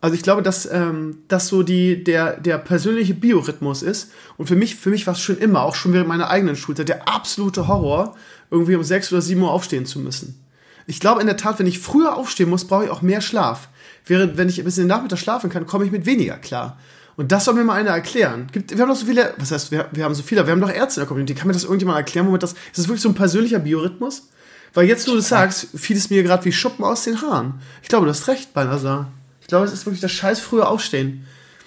Also 0.00 0.14
ich 0.14 0.22
glaube, 0.22 0.42
dass 0.42 0.70
ähm, 0.70 1.18
das 1.28 1.48
so 1.48 1.62
die, 1.62 2.02
der, 2.02 2.38
der 2.40 2.56
persönliche 2.58 3.12
Biorhythmus 3.14 3.82
ist. 3.82 4.12
Und 4.38 4.46
für 4.46 4.56
mich, 4.56 4.76
für 4.76 4.90
mich 4.90 5.06
war 5.06 5.14
es 5.14 5.20
schon 5.20 5.36
immer, 5.38 5.62
auch 5.62 5.74
schon 5.74 5.92
während 5.92 6.08
meiner 6.08 6.30
eigenen 6.30 6.56
Schulzeit, 6.56 6.88
der 6.88 7.06
absolute 7.06 7.68
Horror, 7.68 8.16
irgendwie 8.50 8.76
um 8.76 8.82
sechs 8.82 9.12
oder 9.12 9.20
sieben 9.20 9.42
Uhr 9.42 9.50
aufstehen 9.50 9.84
zu 9.84 9.98
müssen. 9.98 10.42
Ich 10.86 11.00
glaube 11.00 11.20
in 11.20 11.26
der 11.26 11.36
Tat, 11.36 11.58
wenn 11.58 11.66
ich 11.66 11.78
früher 11.78 12.16
aufstehen 12.16 12.48
muss, 12.48 12.64
brauche 12.64 12.84
ich 12.84 12.90
auch 12.90 13.02
mehr 13.02 13.20
Schlaf. 13.20 13.68
Während, 14.06 14.38
wenn 14.38 14.48
ich 14.48 14.58
ein 14.58 14.64
bisschen 14.64 14.86
Nachmittag 14.86 15.18
schlafen 15.18 15.50
kann, 15.50 15.66
komme 15.66 15.84
ich 15.84 15.92
mit 15.92 16.06
weniger 16.06 16.36
klar. 16.36 16.78
Und 17.16 17.30
das 17.30 17.44
soll 17.44 17.54
mir 17.54 17.64
mal 17.64 17.74
einer 17.74 17.90
erklären. 17.90 18.46
Gibt, 18.50 18.70
wir 18.70 18.80
haben 18.80 18.88
doch 18.88 18.96
so 18.96 19.04
viele, 19.04 19.34
was 19.36 19.52
heißt, 19.52 19.70
wir, 19.70 19.88
wir 19.92 20.04
haben 20.04 20.14
so 20.14 20.22
viele, 20.22 20.46
wir 20.46 20.52
haben 20.52 20.60
doch 20.62 20.70
Ärzte 20.70 21.00
in 21.00 21.02
der 21.02 21.08
Community. 21.08 21.34
Kann 21.34 21.48
mir 21.48 21.52
das 21.52 21.64
irgendjemand 21.64 21.98
erklären, 21.98 22.26
womit 22.26 22.42
das, 22.42 22.52
ist 22.52 22.78
das 22.78 22.88
wirklich 22.88 23.02
so 23.02 23.10
ein 23.10 23.14
persönlicher 23.14 23.58
Biorhythmus? 23.58 24.30
Weil 24.72 24.86
jetzt, 24.86 25.06
wo 25.06 25.10
du 25.10 25.18
das 25.18 25.28
sagst, 25.28 25.68
fiel 25.74 25.98
es 25.98 26.08
mir 26.08 26.22
gerade 26.22 26.44
wie 26.46 26.52
Schuppen 26.52 26.84
aus 26.84 27.04
den 27.04 27.20
Haaren. 27.20 27.60
Ich 27.82 27.88
glaube, 27.88 28.06
du 28.06 28.10
hast 28.10 28.26
recht, 28.28 28.54
Balnasar 28.54 29.12
glaube, 29.50 29.66
es 29.66 29.72
ist 29.72 29.86
wirklich 29.86 30.00
das 30.00 30.12
scheiß 30.12 30.40
frühe 30.40 30.66
Aufstehen. 30.66 31.26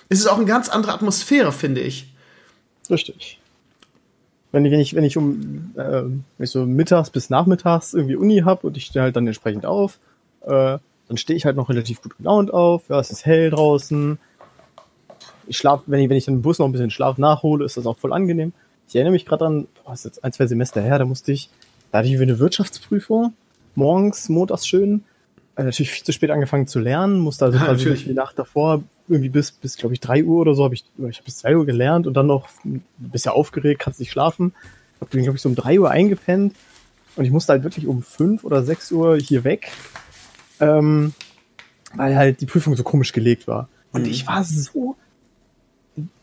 Es 0.09 0.19
ist 0.19 0.27
auch 0.27 0.37
eine 0.37 0.45
ganz 0.45 0.69
andere 0.69 0.93
Atmosphäre, 0.93 1.51
finde 1.51 1.81
ich. 1.81 2.13
Richtig. 2.89 3.39
Wenn 4.51 4.65
ich, 4.65 4.71
wenn 4.71 4.79
ich, 4.79 4.95
wenn 4.95 5.03
ich 5.03 5.17
um 5.17 5.73
äh, 5.75 6.03
wenn 6.03 6.23
ich 6.39 6.51
so 6.51 6.65
mittags 6.65 7.09
bis 7.09 7.29
nachmittags 7.29 7.93
irgendwie 7.93 8.15
Uni 8.15 8.41
habe 8.45 8.67
und 8.67 8.77
ich 8.77 8.85
stehe 8.85 9.03
halt 9.03 9.15
dann 9.15 9.25
entsprechend 9.25 9.65
auf, 9.65 9.99
äh, 10.41 10.77
dann 11.07 11.17
stehe 11.17 11.35
ich 11.35 11.45
halt 11.45 11.55
noch 11.55 11.69
relativ 11.69 12.01
gut 12.01 12.17
gelaunt 12.17 12.53
auf. 12.53 12.83
Ja, 12.89 12.99
es 12.99 13.11
ist 13.11 13.25
hell 13.25 13.49
draußen. 13.49 14.19
Ich 15.47 15.57
schlafe, 15.57 15.83
wenn 15.87 15.99
ich, 15.99 16.09
wenn 16.09 16.17
ich 16.17 16.27
im 16.27 16.41
Bus 16.41 16.59
noch 16.59 16.67
ein 16.67 16.71
bisschen 16.71 16.91
Schlaf 16.91 17.17
nachhole, 17.17 17.65
ist 17.65 17.77
das 17.77 17.85
auch 17.85 17.97
voll 17.97 18.13
angenehm. 18.13 18.53
Ich 18.87 18.95
erinnere 18.95 19.13
mich 19.13 19.25
gerade 19.25 19.45
an, 19.45 19.67
was 19.85 19.99
ist 19.99 20.05
jetzt 20.05 20.23
ein, 20.23 20.33
zwei 20.33 20.45
Semester 20.45 20.81
her, 20.81 20.99
da 20.99 21.05
musste 21.05 21.31
ich, 21.31 21.49
da 21.91 21.99
hatte 21.99 22.07
ich 22.07 22.21
eine 22.21 22.39
Wirtschaftsprüfung, 22.39 23.33
morgens, 23.75 24.29
montags 24.29 24.67
schön, 24.67 25.03
also 25.55 25.67
natürlich 25.67 25.91
viel 25.91 26.03
zu 26.03 26.11
spät 26.13 26.31
angefangen 26.31 26.67
zu 26.67 26.79
lernen, 26.79 27.19
musste 27.19 27.45
also 27.45 27.57
ja, 27.61 27.67
natürlich 27.67 28.05
die 28.05 28.13
Nacht 28.13 28.37
davor 28.39 28.83
irgendwie 29.07 29.29
bis, 29.29 29.51
bis 29.51 29.77
glaube 29.77 29.93
ich, 29.93 29.99
drei 29.99 30.23
Uhr 30.23 30.39
oder 30.39 30.53
so 30.53 30.63
habe 30.63 30.73
ich, 30.73 30.85
ich 30.97 31.17
habe 31.17 31.25
bis 31.25 31.37
zwei 31.37 31.55
Uhr 31.55 31.65
gelernt 31.65 32.07
und 32.07 32.13
dann 32.13 32.27
noch 32.27 32.47
ein 32.65 32.83
bisschen 32.97 33.31
aufgeregt, 33.31 33.81
kannst 33.81 33.99
nicht 33.99 34.11
schlafen. 34.11 34.53
Hab 35.01 35.09
dann, 35.11 35.21
glaube 35.21 35.35
ich, 35.35 35.41
so 35.41 35.49
um 35.49 35.55
drei 35.55 35.79
Uhr 35.79 35.91
eingepennt 35.91 36.55
und 37.15 37.25
ich 37.25 37.31
musste 37.31 37.53
halt 37.53 37.63
wirklich 37.63 37.87
um 37.87 38.01
fünf 38.01 38.43
oder 38.43 38.63
sechs 38.63 38.91
Uhr 38.91 39.17
hier 39.17 39.43
weg, 39.43 39.71
ähm, 40.59 41.13
weil 41.95 42.15
halt 42.15 42.41
die 42.41 42.45
Prüfung 42.45 42.75
so 42.75 42.83
komisch 42.83 43.11
gelegt 43.11 43.47
war. 43.47 43.67
Und 43.91 44.03
mhm. 44.03 44.11
ich 44.11 44.25
war 44.25 44.43
so, 44.43 44.95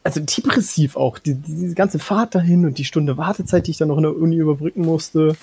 also 0.03 0.21
depressiv 0.21 0.97
auch, 0.97 1.19
die, 1.19 1.35
die, 1.35 1.55
diese 1.55 1.75
ganze 1.75 1.99
Fahrt 1.99 2.35
dahin 2.35 2.65
und 2.65 2.79
die 2.79 2.85
Stunde 2.85 3.17
Wartezeit, 3.17 3.67
die 3.67 3.73
ich 3.73 3.79
dann 3.79 3.89
noch 3.89 3.99
in 3.99 4.03
der 4.05 4.17
Uni 4.17 4.37
überbrücken 4.37 4.83
musste. 4.83 5.37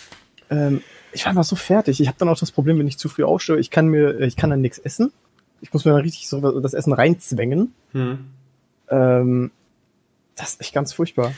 Ähm, 0.50 0.82
ich 1.18 1.26
war 1.26 1.32
einfach 1.32 1.44
so 1.44 1.56
fertig. 1.56 2.00
Ich 2.00 2.08
habe 2.08 2.18
dann 2.20 2.30
auch 2.30 2.40
das 2.40 2.52
Problem, 2.52 2.78
wenn 2.78 2.88
ich 2.88 3.00
zu 3.00 3.10
früh 3.10 3.24
aufstehe, 3.24 3.58
ich 3.58 3.72
kann 3.72 3.88
mir, 3.88 4.20
ich 4.20 4.36
kann 4.36 4.52
dann 4.52 4.62
nichts 4.62 4.78
essen. 4.78 5.12
Ich 5.62 5.74
muss 5.74 5.84
mir 5.84 5.92
dann 5.92 6.02
richtig 6.02 6.30
so 6.30 6.60
das 6.60 6.76
Essen 6.76 6.94
reinzwängen. 6.94 7.74
Hm. 7.94 8.20
Ähm, 8.90 9.52
das 10.36 10.50
ist 10.50 10.62
echt 10.62 10.74
ganz 10.76 10.94
furchtbar. 10.94 11.34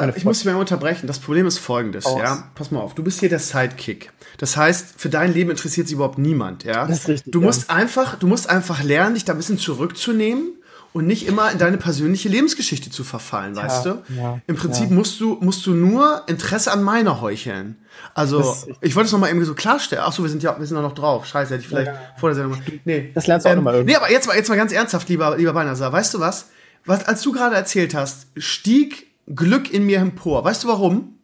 Halt 0.00 0.16
ich 0.16 0.24
muss 0.24 0.38
dich 0.38 0.46
mal 0.52 0.56
unterbrechen. 0.56 1.06
Das 1.06 1.20
Problem 1.20 1.46
ist 1.46 1.58
folgendes, 1.58 2.04
Aus. 2.04 2.18
ja. 2.18 2.50
Pass 2.56 2.72
mal 2.72 2.80
auf. 2.80 2.96
Du 2.96 3.04
bist 3.04 3.20
hier 3.20 3.28
der 3.28 3.38
Sidekick. 3.38 4.12
Das 4.38 4.56
heißt, 4.56 5.00
für 5.00 5.08
dein 5.08 5.32
Leben 5.32 5.50
interessiert 5.50 5.86
sich 5.86 5.94
überhaupt 5.94 6.18
niemand, 6.18 6.64
ja. 6.64 6.84
Das 6.88 6.98
ist 6.98 7.08
richtig. 7.08 7.32
Du 7.32 7.40
musst 7.40 7.68
ja. 7.68 7.76
einfach, 7.76 8.18
du 8.18 8.26
musst 8.26 8.50
einfach 8.50 8.82
lernen, 8.82 9.14
dich 9.14 9.24
da 9.24 9.34
ein 9.34 9.36
bisschen 9.36 9.58
zurückzunehmen 9.58 10.54
und 10.94 11.08
nicht 11.08 11.26
immer 11.26 11.50
in 11.50 11.58
deine 11.58 11.76
persönliche 11.76 12.28
Lebensgeschichte 12.28 12.88
zu 12.88 13.02
verfallen, 13.02 13.56
weißt 13.56 13.84
ja, 13.84 13.92
du? 13.94 14.14
Ja, 14.14 14.40
Im 14.46 14.54
Prinzip 14.54 14.90
ja. 14.90 14.94
musst 14.94 15.20
du 15.20 15.36
musst 15.40 15.66
du 15.66 15.74
nur 15.74 16.22
Interesse 16.28 16.70
an 16.70 16.84
meiner 16.84 17.20
heucheln. 17.20 17.76
Also, 18.14 18.56
ich 18.80 18.94
wollte 18.94 19.06
es 19.06 19.12
noch 19.12 19.18
mal 19.18 19.26
irgendwie 19.26 19.44
so 19.44 19.54
klarstellen. 19.54 20.04
Ach 20.06 20.12
so, 20.12 20.22
wir 20.22 20.30
sind 20.30 20.44
ja 20.44 20.56
wir 20.56 20.64
sind 20.64 20.80
noch 20.80 20.94
drauf. 20.94 21.26
Scheiße, 21.26 21.54
hätte 21.54 21.62
ich 21.62 21.68
vielleicht 21.68 21.90
vor 22.16 22.28
der 22.28 22.36
Sendung. 22.36 22.62
Nee, 22.84 23.10
das 23.12 23.26
lernst 23.26 23.44
du 23.44 23.50
ähm, 23.50 23.54
auch 23.54 23.56
noch 23.56 23.64
mal 23.64 23.74
irgendwie. 23.74 23.92
Nee, 23.92 23.96
aber 23.96 24.10
jetzt 24.10 24.28
mal 24.28 24.36
jetzt 24.36 24.48
mal 24.48 24.54
ganz 24.54 24.72
ernsthaft, 24.72 25.08
lieber 25.08 25.36
lieber 25.36 25.52
Beinasar, 25.52 25.92
weißt 25.92 26.14
du 26.14 26.20
was? 26.20 26.46
Was 26.84 27.04
als 27.04 27.22
du 27.22 27.32
gerade 27.32 27.56
erzählt 27.56 27.92
hast, 27.94 28.28
stieg 28.36 29.08
Glück 29.26 29.74
in 29.74 29.86
mir 29.86 29.98
empor. 29.98 30.44
Weißt 30.44 30.62
du 30.62 30.68
warum? 30.68 31.18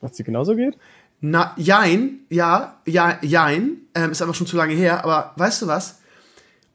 Was 0.00 0.12
dir 0.12 0.22
genauso 0.22 0.54
geht? 0.54 0.78
Na, 1.20 1.54
jein, 1.56 2.20
ja, 2.30 2.80
ja, 2.86 3.18
jein, 3.20 3.78
ähm, 3.96 4.12
ist 4.12 4.22
einfach 4.22 4.36
schon 4.36 4.46
zu 4.46 4.56
lange 4.56 4.74
her, 4.74 5.02
aber 5.02 5.32
weißt 5.36 5.62
du 5.62 5.66
was? 5.66 5.98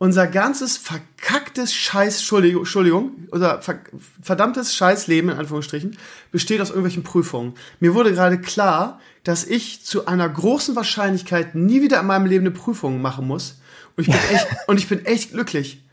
Unser 0.01 0.25
ganzes 0.25 0.77
verkacktes 0.77 1.75
Scheiß, 1.75 2.17
Entschuldigung, 2.17 2.61
Entschuldigung 2.63 3.11
ver 3.29 3.81
verdammtes 4.19 4.73
Scheißleben, 4.73 5.29
in 5.29 5.37
Anführungsstrichen, 5.37 5.95
besteht 6.31 6.59
aus 6.59 6.69
irgendwelchen 6.69 7.03
Prüfungen. 7.03 7.53
Mir 7.79 7.93
wurde 7.93 8.11
gerade 8.11 8.41
klar, 8.41 8.99
dass 9.23 9.45
ich 9.45 9.85
zu 9.85 10.07
einer 10.07 10.27
großen 10.27 10.75
Wahrscheinlichkeit 10.75 11.53
nie 11.53 11.83
wieder 11.83 11.99
in 11.99 12.07
meinem 12.07 12.25
Leben 12.25 12.47
eine 12.47 12.55
Prüfung 12.55 12.99
machen 12.99 13.27
muss. 13.27 13.61
Und 13.95 14.07
ich 14.07 14.11
bin 14.11 14.19
echt, 14.31 14.47
und 14.67 14.79
ich 14.79 14.89
bin 14.89 15.05
echt 15.05 15.33
glücklich. 15.33 15.83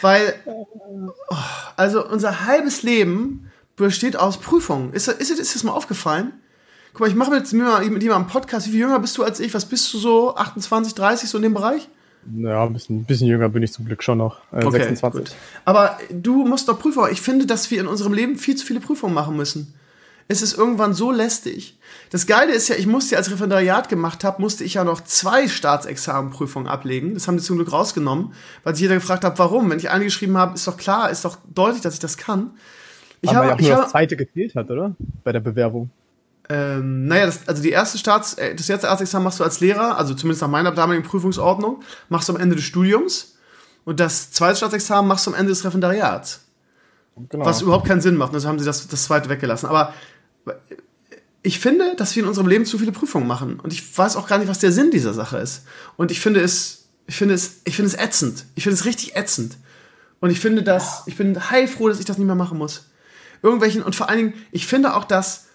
Weil, 0.00 0.34
oh, 0.44 1.36
also 1.76 2.04
unser 2.08 2.44
halbes 2.44 2.82
Leben 2.82 3.52
besteht 3.76 4.16
aus 4.16 4.40
Prüfungen. 4.40 4.92
Ist, 4.92 5.06
ist, 5.06 5.30
ist, 5.30 5.38
ist 5.38 5.54
das 5.54 5.62
mal 5.62 5.74
aufgefallen? 5.74 6.32
Guck 6.92 7.02
mal, 7.02 7.08
ich 7.08 7.14
mache 7.14 7.30
mit, 7.30 7.52
mit 7.52 7.52
jemandem 7.52 8.14
einen 8.14 8.26
Podcast. 8.26 8.66
Wie 8.66 8.72
viel 8.72 8.80
jünger 8.80 8.98
bist 8.98 9.16
du 9.16 9.22
als 9.22 9.38
ich? 9.38 9.54
Was 9.54 9.66
bist 9.66 9.94
du 9.94 9.98
so? 9.98 10.34
28, 10.34 10.96
30, 10.96 11.30
so 11.30 11.38
in 11.38 11.44
dem 11.44 11.54
Bereich? 11.54 11.88
Ja, 12.36 12.64
ein 12.64 12.72
bisschen, 12.72 13.00
ein 13.00 13.04
bisschen 13.04 13.28
jünger 13.28 13.48
bin 13.48 13.62
ich 13.62 13.72
zum 13.72 13.84
Glück 13.84 14.02
schon 14.02 14.18
noch. 14.18 14.40
Äh, 14.52 14.64
okay, 14.64 14.78
26. 14.78 15.20
Gut. 15.20 15.34
Aber 15.64 15.98
du 16.10 16.44
musst 16.44 16.68
doch 16.68 16.78
Prüfung. 16.78 17.08
Ich 17.10 17.20
finde, 17.20 17.46
dass 17.46 17.70
wir 17.70 17.80
in 17.80 17.86
unserem 17.86 18.12
Leben 18.12 18.36
viel 18.36 18.56
zu 18.56 18.66
viele 18.66 18.80
Prüfungen 18.80 19.14
machen 19.14 19.36
müssen. 19.36 19.74
Es 20.30 20.42
ist 20.42 20.58
irgendwann 20.58 20.92
so 20.92 21.10
lästig. 21.10 21.78
Das 22.10 22.26
Geile 22.26 22.52
ist 22.52 22.68
ja, 22.68 22.76
ich 22.76 22.86
musste, 22.86 23.16
als 23.16 23.30
Referendariat 23.30 23.88
gemacht 23.88 24.24
habe, 24.24 24.42
musste 24.42 24.62
ich 24.62 24.74
ja 24.74 24.84
noch 24.84 25.00
zwei 25.00 25.48
Staatsexamenprüfungen 25.48 26.68
ablegen. 26.68 27.14
Das 27.14 27.26
haben 27.26 27.38
die 27.38 27.42
zum 27.42 27.56
Glück 27.56 27.72
rausgenommen, 27.72 28.34
weil 28.62 28.74
sich 28.74 28.82
jeder 28.82 28.96
gefragt 28.96 29.24
hat, 29.24 29.38
warum. 29.38 29.70
Wenn 29.70 29.78
ich 29.78 29.90
eine 29.90 30.04
geschrieben 30.04 30.36
habe, 30.36 30.54
ist 30.54 30.66
doch 30.66 30.76
klar, 30.76 31.10
ist 31.10 31.24
doch 31.24 31.38
deutlich, 31.54 31.80
dass 31.80 31.94
ich 31.94 32.00
das 32.00 32.18
kann. 32.18 32.50
Ich 33.22 33.30
Aber 33.30 33.38
habe 33.38 33.48
ja 33.48 33.54
auch 33.54 33.60
nur 33.60 33.82
das 33.82 33.90
zweite 33.90 34.16
gezählt 34.16 34.54
hat, 34.54 34.70
oder? 34.70 34.94
Bei 35.24 35.32
der 35.32 35.40
Bewerbung. 35.40 35.90
Ähm, 36.50 37.06
naja, 37.06 37.26
das, 37.26 37.46
also 37.46 37.62
die 37.62 37.70
erste 37.70 37.98
Staats, 37.98 38.34
äh, 38.34 38.54
das 38.54 38.68
erste 38.68 38.88
Arztexamen 38.88 39.24
machst 39.24 39.38
du 39.38 39.44
als 39.44 39.60
Lehrer, 39.60 39.98
also 39.98 40.14
zumindest 40.14 40.40
nach 40.40 40.48
meiner 40.48 40.72
damaligen 40.72 41.06
Prüfungsordnung, 41.06 41.82
machst 42.08 42.28
du 42.28 42.34
am 42.34 42.40
Ende 42.40 42.56
des 42.56 42.64
Studiums 42.64 43.36
und 43.84 44.00
das 44.00 44.32
zweite 44.32 44.56
Staatsexamen 44.56 45.06
machst 45.06 45.26
du 45.26 45.30
am 45.30 45.36
Ende 45.36 45.50
des 45.50 45.64
Referendariats. 45.64 46.40
Genau. 47.28 47.44
Was 47.44 47.60
überhaupt 47.60 47.86
keinen 47.86 48.00
Sinn 48.00 48.16
macht, 48.16 48.32
also 48.32 48.48
haben 48.48 48.58
sie 48.58 48.64
das, 48.64 48.86
das 48.88 49.04
zweite 49.04 49.28
weggelassen. 49.28 49.68
Aber 49.68 49.92
ich 51.42 51.58
finde, 51.60 51.96
dass 51.96 52.14
wir 52.16 52.22
in 52.22 52.28
unserem 52.28 52.48
Leben 52.48 52.64
zu 52.64 52.78
viele 52.78 52.92
Prüfungen 52.92 53.26
machen 53.26 53.60
und 53.60 53.72
ich 53.72 53.98
weiß 53.98 54.16
auch 54.16 54.26
gar 54.26 54.38
nicht, 54.38 54.48
was 54.48 54.58
der 54.58 54.72
Sinn 54.72 54.90
dieser 54.90 55.12
Sache 55.14 55.38
ist. 55.38 55.64
Und 55.96 56.10
ich 56.10 56.20
finde 56.20 56.40
es, 56.40 56.88
ich 57.06 57.16
finde 57.16 57.34
es, 57.34 57.60
ich 57.64 57.76
finde 57.76 57.90
es 57.90 57.98
ätzend. 57.98 58.44
Ich 58.54 58.62
finde 58.62 58.74
es 58.74 58.84
richtig 58.84 59.16
ätzend. 59.16 59.56
Und 60.20 60.30
ich 60.30 60.40
finde 60.40 60.62
das, 60.62 61.02
ich 61.06 61.16
bin 61.16 61.50
heilfroh, 61.50 61.88
dass 61.88 62.00
ich 62.00 62.04
das 62.04 62.18
nicht 62.18 62.26
mehr 62.26 62.34
machen 62.34 62.58
muss. 62.58 62.86
Irgendwelchen, 63.42 63.82
und 63.82 63.94
vor 63.94 64.08
allen 64.08 64.18
Dingen, 64.18 64.34
ich 64.50 64.66
finde 64.66 64.94
auch, 64.94 65.04
dass 65.04 65.47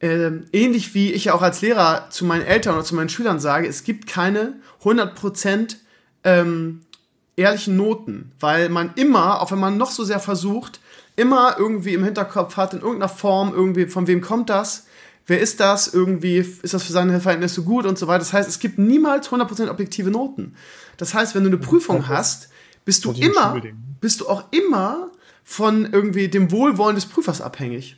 äh, 0.00 0.30
ähnlich 0.52 0.94
wie 0.94 1.12
ich 1.12 1.26
ja 1.26 1.34
auch 1.34 1.42
als 1.42 1.60
Lehrer 1.60 2.08
zu 2.10 2.24
meinen 2.24 2.44
Eltern 2.44 2.74
oder 2.74 2.84
zu 2.84 2.94
meinen 2.94 3.08
Schülern 3.08 3.40
sage, 3.40 3.66
es 3.66 3.84
gibt 3.84 4.06
keine 4.06 4.54
100% 4.82 5.76
ähm, 6.24 6.82
ehrlichen 7.36 7.76
Noten, 7.76 8.32
weil 8.40 8.68
man 8.68 8.92
immer, 8.96 9.40
auch 9.40 9.50
wenn 9.50 9.58
man 9.58 9.76
noch 9.76 9.90
so 9.90 10.04
sehr 10.04 10.20
versucht, 10.20 10.80
immer 11.16 11.56
irgendwie 11.58 11.94
im 11.94 12.04
Hinterkopf 12.04 12.56
hat, 12.56 12.74
in 12.74 12.80
irgendeiner 12.80 13.08
Form, 13.08 13.52
irgendwie, 13.52 13.86
von 13.86 14.06
wem 14.06 14.20
kommt 14.20 14.50
das, 14.50 14.86
wer 15.26 15.40
ist 15.40 15.60
das, 15.60 15.92
irgendwie, 15.92 16.38
ist 16.38 16.74
das 16.74 16.82
für 16.82 16.92
seine 16.92 17.20
Verhältnisse 17.20 17.62
gut 17.62 17.86
und 17.86 17.98
so 17.98 18.06
weiter. 18.06 18.20
Das 18.20 18.32
heißt, 18.32 18.48
es 18.48 18.58
gibt 18.58 18.78
niemals 18.78 19.30
100% 19.30 19.68
objektive 19.68 20.10
Noten. 20.10 20.54
Das 20.96 21.14
heißt, 21.14 21.34
wenn 21.34 21.44
du 21.44 21.48
eine 21.48 21.58
Prüfung 21.58 22.08
hast, 22.08 22.48
bist 22.84 23.04
du 23.04 23.12
immer, 23.12 23.60
bist 24.00 24.20
du 24.20 24.28
auch 24.28 24.44
immer 24.50 25.10
von 25.44 25.92
irgendwie 25.92 26.28
dem 26.28 26.50
Wohlwollen 26.50 26.94
des 26.94 27.06
Prüfers 27.06 27.40
abhängig. 27.40 27.96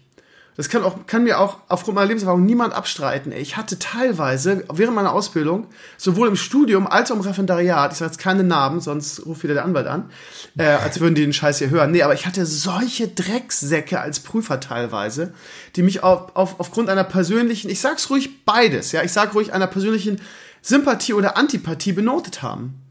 Das 0.61 0.69
kann, 0.69 0.85
auch, 0.85 1.07
kann 1.07 1.25
mir 1.25 1.41
auch 1.41 1.57
aufgrund 1.69 1.95
meiner 1.95 2.09
Lebenserfahrung 2.09 2.45
niemand 2.45 2.75
abstreiten. 2.75 3.33
Ich 3.33 3.57
hatte 3.57 3.79
teilweise 3.79 4.63
während 4.71 4.95
meiner 4.95 5.15
Ausbildung, 5.15 5.69
sowohl 5.97 6.29
im 6.29 6.37
Studium 6.37 6.87
als 6.87 7.11
auch 7.11 7.15
im 7.15 7.23
Referendariat, 7.23 7.93
ich 7.93 7.97
sage 7.97 8.11
jetzt 8.11 8.21
keine 8.21 8.45
Namen, 8.45 8.83
sonst 8.83 9.25
ruft 9.25 9.43
wieder 9.43 9.55
der 9.55 9.65
Anwalt 9.65 9.87
an, 9.87 10.11
äh, 10.59 10.65
als 10.65 11.01
würden 11.01 11.15
die 11.15 11.23
den 11.23 11.33
Scheiß 11.33 11.61
hier 11.61 11.71
hören. 11.71 11.93
Nee, 11.93 12.03
aber 12.03 12.13
ich 12.13 12.27
hatte 12.27 12.45
solche 12.45 13.09
Drecksäcke 13.09 14.01
als 14.01 14.21
Prüfer 14.21 14.61
teilweise, 14.61 15.33
die 15.77 15.83
mich 15.83 16.03
auf, 16.03 16.37
auf, 16.37 16.61
aufgrund 16.61 16.91
einer 16.91 17.05
persönlichen, 17.05 17.71
ich 17.71 17.81
sag's 17.81 18.11
ruhig 18.11 18.45
beides, 18.45 18.93
ja, 18.93 19.03
ich 19.03 19.15
sag 19.15 19.35
ruhig 19.35 19.55
einer 19.55 19.67
persönlichen 19.67 20.21
Sympathie 20.61 21.15
oder 21.15 21.39
Antipathie 21.39 21.93
benotet 21.93 22.43
haben. 22.43 22.83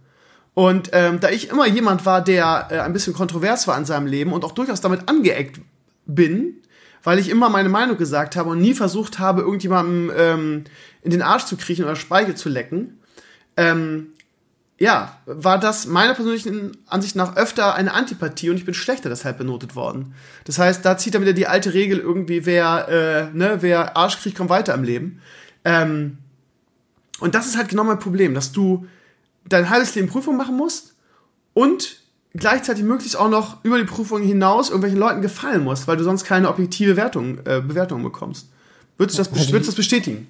Und 0.55 0.89
ähm, 0.93 1.19
da 1.19 1.29
ich 1.29 1.49
immer 1.49 1.67
jemand 1.67 2.07
war, 2.07 2.23
der 2.23 2.69
äh, 2.71 2.79
ein 2.79 2.93
bisschen 2.93 3.13
kontrovers 3.13 3.67
war 3.67 3.77
in 3.77 3.85
seinem 3.85 4.07
Leben 4.07 4.33
und 4.33 4.43
auch 4.43 4.53
durchaus 4.53 4.81
damit 4.81 5.07
angeeckt 5.07 5.61
bin, 6.07 6.63
weil 7.03 7.19
ich 7.19 7.29
immer 7.29 7.49
meine 7.49 7.69
Meinung 7.69 7.97
gesagt 7.97 8.35
habe 8.35 8.49
und 8.49 8.61
nie 8.61 8.73
versucht 8.73 9.19
habe, 9.19 9.41
irgendjemandem 9.41 10.11
ähm, 10.15 10.63
in 11.01 11.11
den 11.11 11.21
Arsch 11.21 11.45
zu 11.45 11.57
kriechen 11.57 11.85
oder 11.85 11.95
Speichel 11.95 12.35
zu 12.35 12.49
lecken, 12.49 12.99
ähm, 13.57 14.07
ja, 14.79 15.17
war 15.25 15.59
das 15.59 15.87
meiner 15.87 16.13
persönlichen 16.13 16.77
Ansicht 16.87 17.15
nach 17.15 17.35
öfter 17.35 17.75
eine 17.75 17.93
Antipathie 17.93 18.49
und 18.49 18.55
ich 18.55 18.65
bin 18.65 18.73
schlechter 18.73 19.09
deshalb 19.09 19.37
benotet 19.37 19.75
worden. 19.75 20.13
Das 20.45 20.57
heißt, 20.57 20.85
da 20.85 20.97
zieht 20.97 21.15
dann 21.15 21.21
wieder 21.21 21.33
die 21.33 21.47
alte 21.47 21.73
Regel 21.73 21.99
irgendwie, 21.99 22.45
wer, 22.45 22.87
äh, 23.33 23.37
ne, 23.37 23.57
wer 23.59 23.97
Arsch 23.97 24.21
kriegt, 24.21 24.37
kommt 24.37 24.49
weiter 24.49 24.73
im 24.73 24.83
Leben. 24.83 25.21
Ähm, 25.65 26.17
und 27.19 27.35
das 27.35 27.47
ist 27.47 27.57
halt 27.57 27.67
genau 27.67 27.83
mein 27.83 27.99
Problem, 27.99 28.33
dass 28.33 28.53
du 28.53 28.87
dein 29.45 29.69
halbes 29.69 29.95
Leben 29.95 30.07
Prüfung 30.07 30.37
machen 30.37 30.55
musst 30.55 30.95
und 31.53 31.98
gleichzeitig 32.35 32.83
möglichst 32.83 33.17
auch 33.17 33.29
noch 33.29 33.63
über 33.63 33.77
die 33.77 33.85
Prüfung 33.85 34.21
hinaus 34.21 34.69
irgendwelchen 34.69 34.99
Leuten 34.99 35.21
gefallen 35.21 35.63
musst, 35.63 35.87
weil 35.87 35.97
du 35.97 36.03
sonst 36.03 36.23
keine 36.23 36.49
objektive 36.49 36.95
Wertung, 36.95 37.39
äh, 37.45 37.61
Bewertung 37.61 38.03
bekommst. 38.03 38.49
Würdest 38.97 39.17
du 39.17 39.23
das, 39.23 39.31
würdest 39.31 39.53
du 39.53 39.71
das 39.71 39.75
bestätigen? 39.75 40.27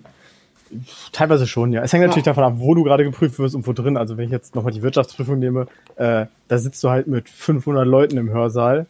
Teilweise 1.11 1.47
schon, 1.47 1.73
ja. 1.73 1.81
Es 1.81 1.91
hängt 1.91 2.03
natürlich 2.03 2.25
ja. 2.25 2.33
davon 2.33 2.43
ab, 2.43 2.53
wo 2.57 2.75
du 2.75 2.83
gerade 2.83 3.03
geprüft 3.03 3.39
wirst 3.39 3.55
und 3.55 3.65
wo 3.65 3.73
drin. 3.73 3.97
Also 3.97 4.17
wenn 4.17 4.25
ich 4.25 4.31
jetzt 4.31 4.53
nochmal 4.55 4.71
die 4.71 4.83
Wirtschaftsprüfung 4.83 5.39
nehme, 5.39 5.67
äh, 5.95 6.27
da 6.47 6.57
sitzt 6.57 6.83
du 6.83 6.89
halt 6.89 7.07
mit 7.07 7.27
500 7.27 7.87
Leuten 7.87 8.17
im 8.17 8.29
Hörsaal. 8.29 8.85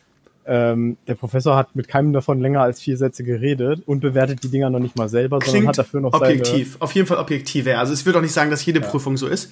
Ähm, 0.46 0.98
der 1.08 1.16
Professor 1.16 1.56
hat 1.56 1.76
mit 1.76 1.88
keinem 1.88 2.12
davon 2.12 2.42
länger 2.42 2.62
als 2.62 2.82
vier 2.82 2.98
Sätze 2.98 3.24
geredet 3.24 3.84
und 3.86 4.02
bewertet 4.02 4.44
die 4.44 4.50
Dinger 4.50 4.70
noch 4.70 4.80
nicht 4.80 4.98
mal 4.98 5.08
selber, 5.08 5.40
Klingt 5.40 5.54
sondern 5.54 5.68
hat 5.70 5.78
dafür 5.78 6.02
noch 6.02 6.14
objektiv. 6.14 6.74
Seine 6.74 6.82
auf 6.82 6.92
jeden 6.94 7.08
Fall 7.08 7.18
objektiv. 7.18 7.68
Ja. 7.68 7.80
Also 7.80 7.94
ich 7.94 8.06
würde 8.06 8.20
auch 8.20 8.24
nicht 8.24 8.34
sagen, 8.34 8.50
dass 8.50 8.66
jede 8.66 8.82
ja. 8.82 8.88
Prüfung 8.88 9.16
so 9.16 9.28
ist. 9.28 9.52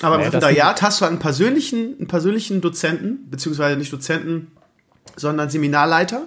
Aber 0.00 0.16
im 0.16 0.22
Referendariat 0.22 0.82
hast 0.82 1.00
du 1.00 1.04
einen 1.04 1.18
persönlichen, 1.18 1.96
einen 1.98 2.08
persönlichen 2.08 2.60
Dozenten, 2.60 3.30
beziehungsweise 3.30 3.76
nicht 3.76 3.92
Dozenten, 3.92 4.50
sondern 5.16 5.50
Seminarleiter, 5.50 6.26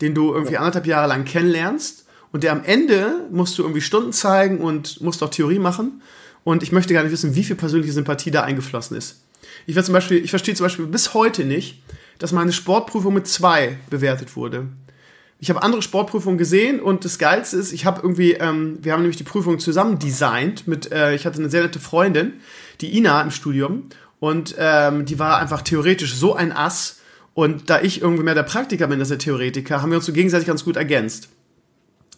den 0.00 0.14
du 0.14 0.32
irgendwie 0.32 0.54
ja. 0.54 0.60
anderthalb 0.60 0.86
Jahre 0.86 1.08
lang 1.08 1.24
kennenlernst. 1.24 2.06
Und 2.30 2.44
der 2.44 2.52
am 2.52 2.64
Ende 2.64 3.26
musst 3.30 3.58
du 3.58 3.62
irgendwie 3.62 3.82
Stunden 3.82 4.12
zeigen 4.12 4.58
und 4.58 5.00
musst 5.02 5.22
auch 5.22 5.28
Theorie 5.28 5.58
machen. 5.58 6.00
Und 6.44 6.62
ich 6.62 6.72
möchte 6.72 6.94
gar 6.94 7.02
nicht 7.02 7.12
wissen, 7.12 7.34
wie 7.34 7.44
viel 7.44 7.56
persönliche 7.56 7.92
Sympathie 7.92 8.30
da 8.30 8.42
eingeflossen 8.42 8.96
ist. 8.96 9.22
Ich 9.66 9.80
zum 9.82 9.92
Beispiel, 9.92 10.24
ich 10.24 10.30
verstehe 10.30 10.54
zum 10.54 10.64
Beispiel 10.64 10.86
bis 10.86 11.14
heute 11.14 11.44
nicht, 11.44 11.82
dass 12.18 12.32
meine 12.32 12.52
Sportprüfung 12.52 13.14
mit 13.14 13.26
zwei 13.26 13.78
bewertet 13.90 14.36
wurde. 14.36 14.68
Ich 15.38 15.50
habe 15.50 15.62
andere 15.62 15.82
Sportprüfungen 15.82 16.38
gesehen 16.38 16.80
und 16.80 17.04
das 17.04 17.18
Geilste 17.18 17.56
ist, 17.56 17.72
ich 17.72 17.84
habe 17.84 18.00
irgendwie, 18.02 18.34
ähm, 18.34 18.78
wir 18.80 18.92
haben 18.92 19.00
nämlich 19.00 19.16
die 19.16 19.24
Prüfung 19.24 19.58
zusammen 19.58 19.98
designt 19.98 20.68
mit, 20.68 20.92
äh, 20.92 21.14
ich 21.14 21.26
hatte 21.26 21.40
eine 21.40 21.50
sehr 21.50 21.62
nette 21.62 21.80
Freundin, 21.80 22.34
die 22.82 22.96
Ina 22.96 23.22
im 23.22 23.30
Studium 23.30 23.84
und 24.20 24.54
ähm, 24.58 25.04
die 25.04 25.18
war 25.18 25.38
einfach 25.38 25.62
theoretisch 25.62 26.14
so 26.14 26.34
ein 26.34 26.52
Ass 26.52 27.00
und 27.34 27.70
da 27.70 27.80
ich 27.80 28.02
irgendwie 28.02 28.22
mehr 28.22 28.34
der 28.34 28.42
Praktiker 28.42 28.86
bin 28.86 29.00
als 29.00 29.08
der 29.08 29.18
Theoretiker, 29.18 29.80
haben 29.80 29.90
wir 29.90 29.96
uns 29.96 30.06
so 30.06 30.12
gegenseitig 30.12 30.46
ganz 30.46 30.64
gut 30.64 30.76
ergänzt. 30.76 31.28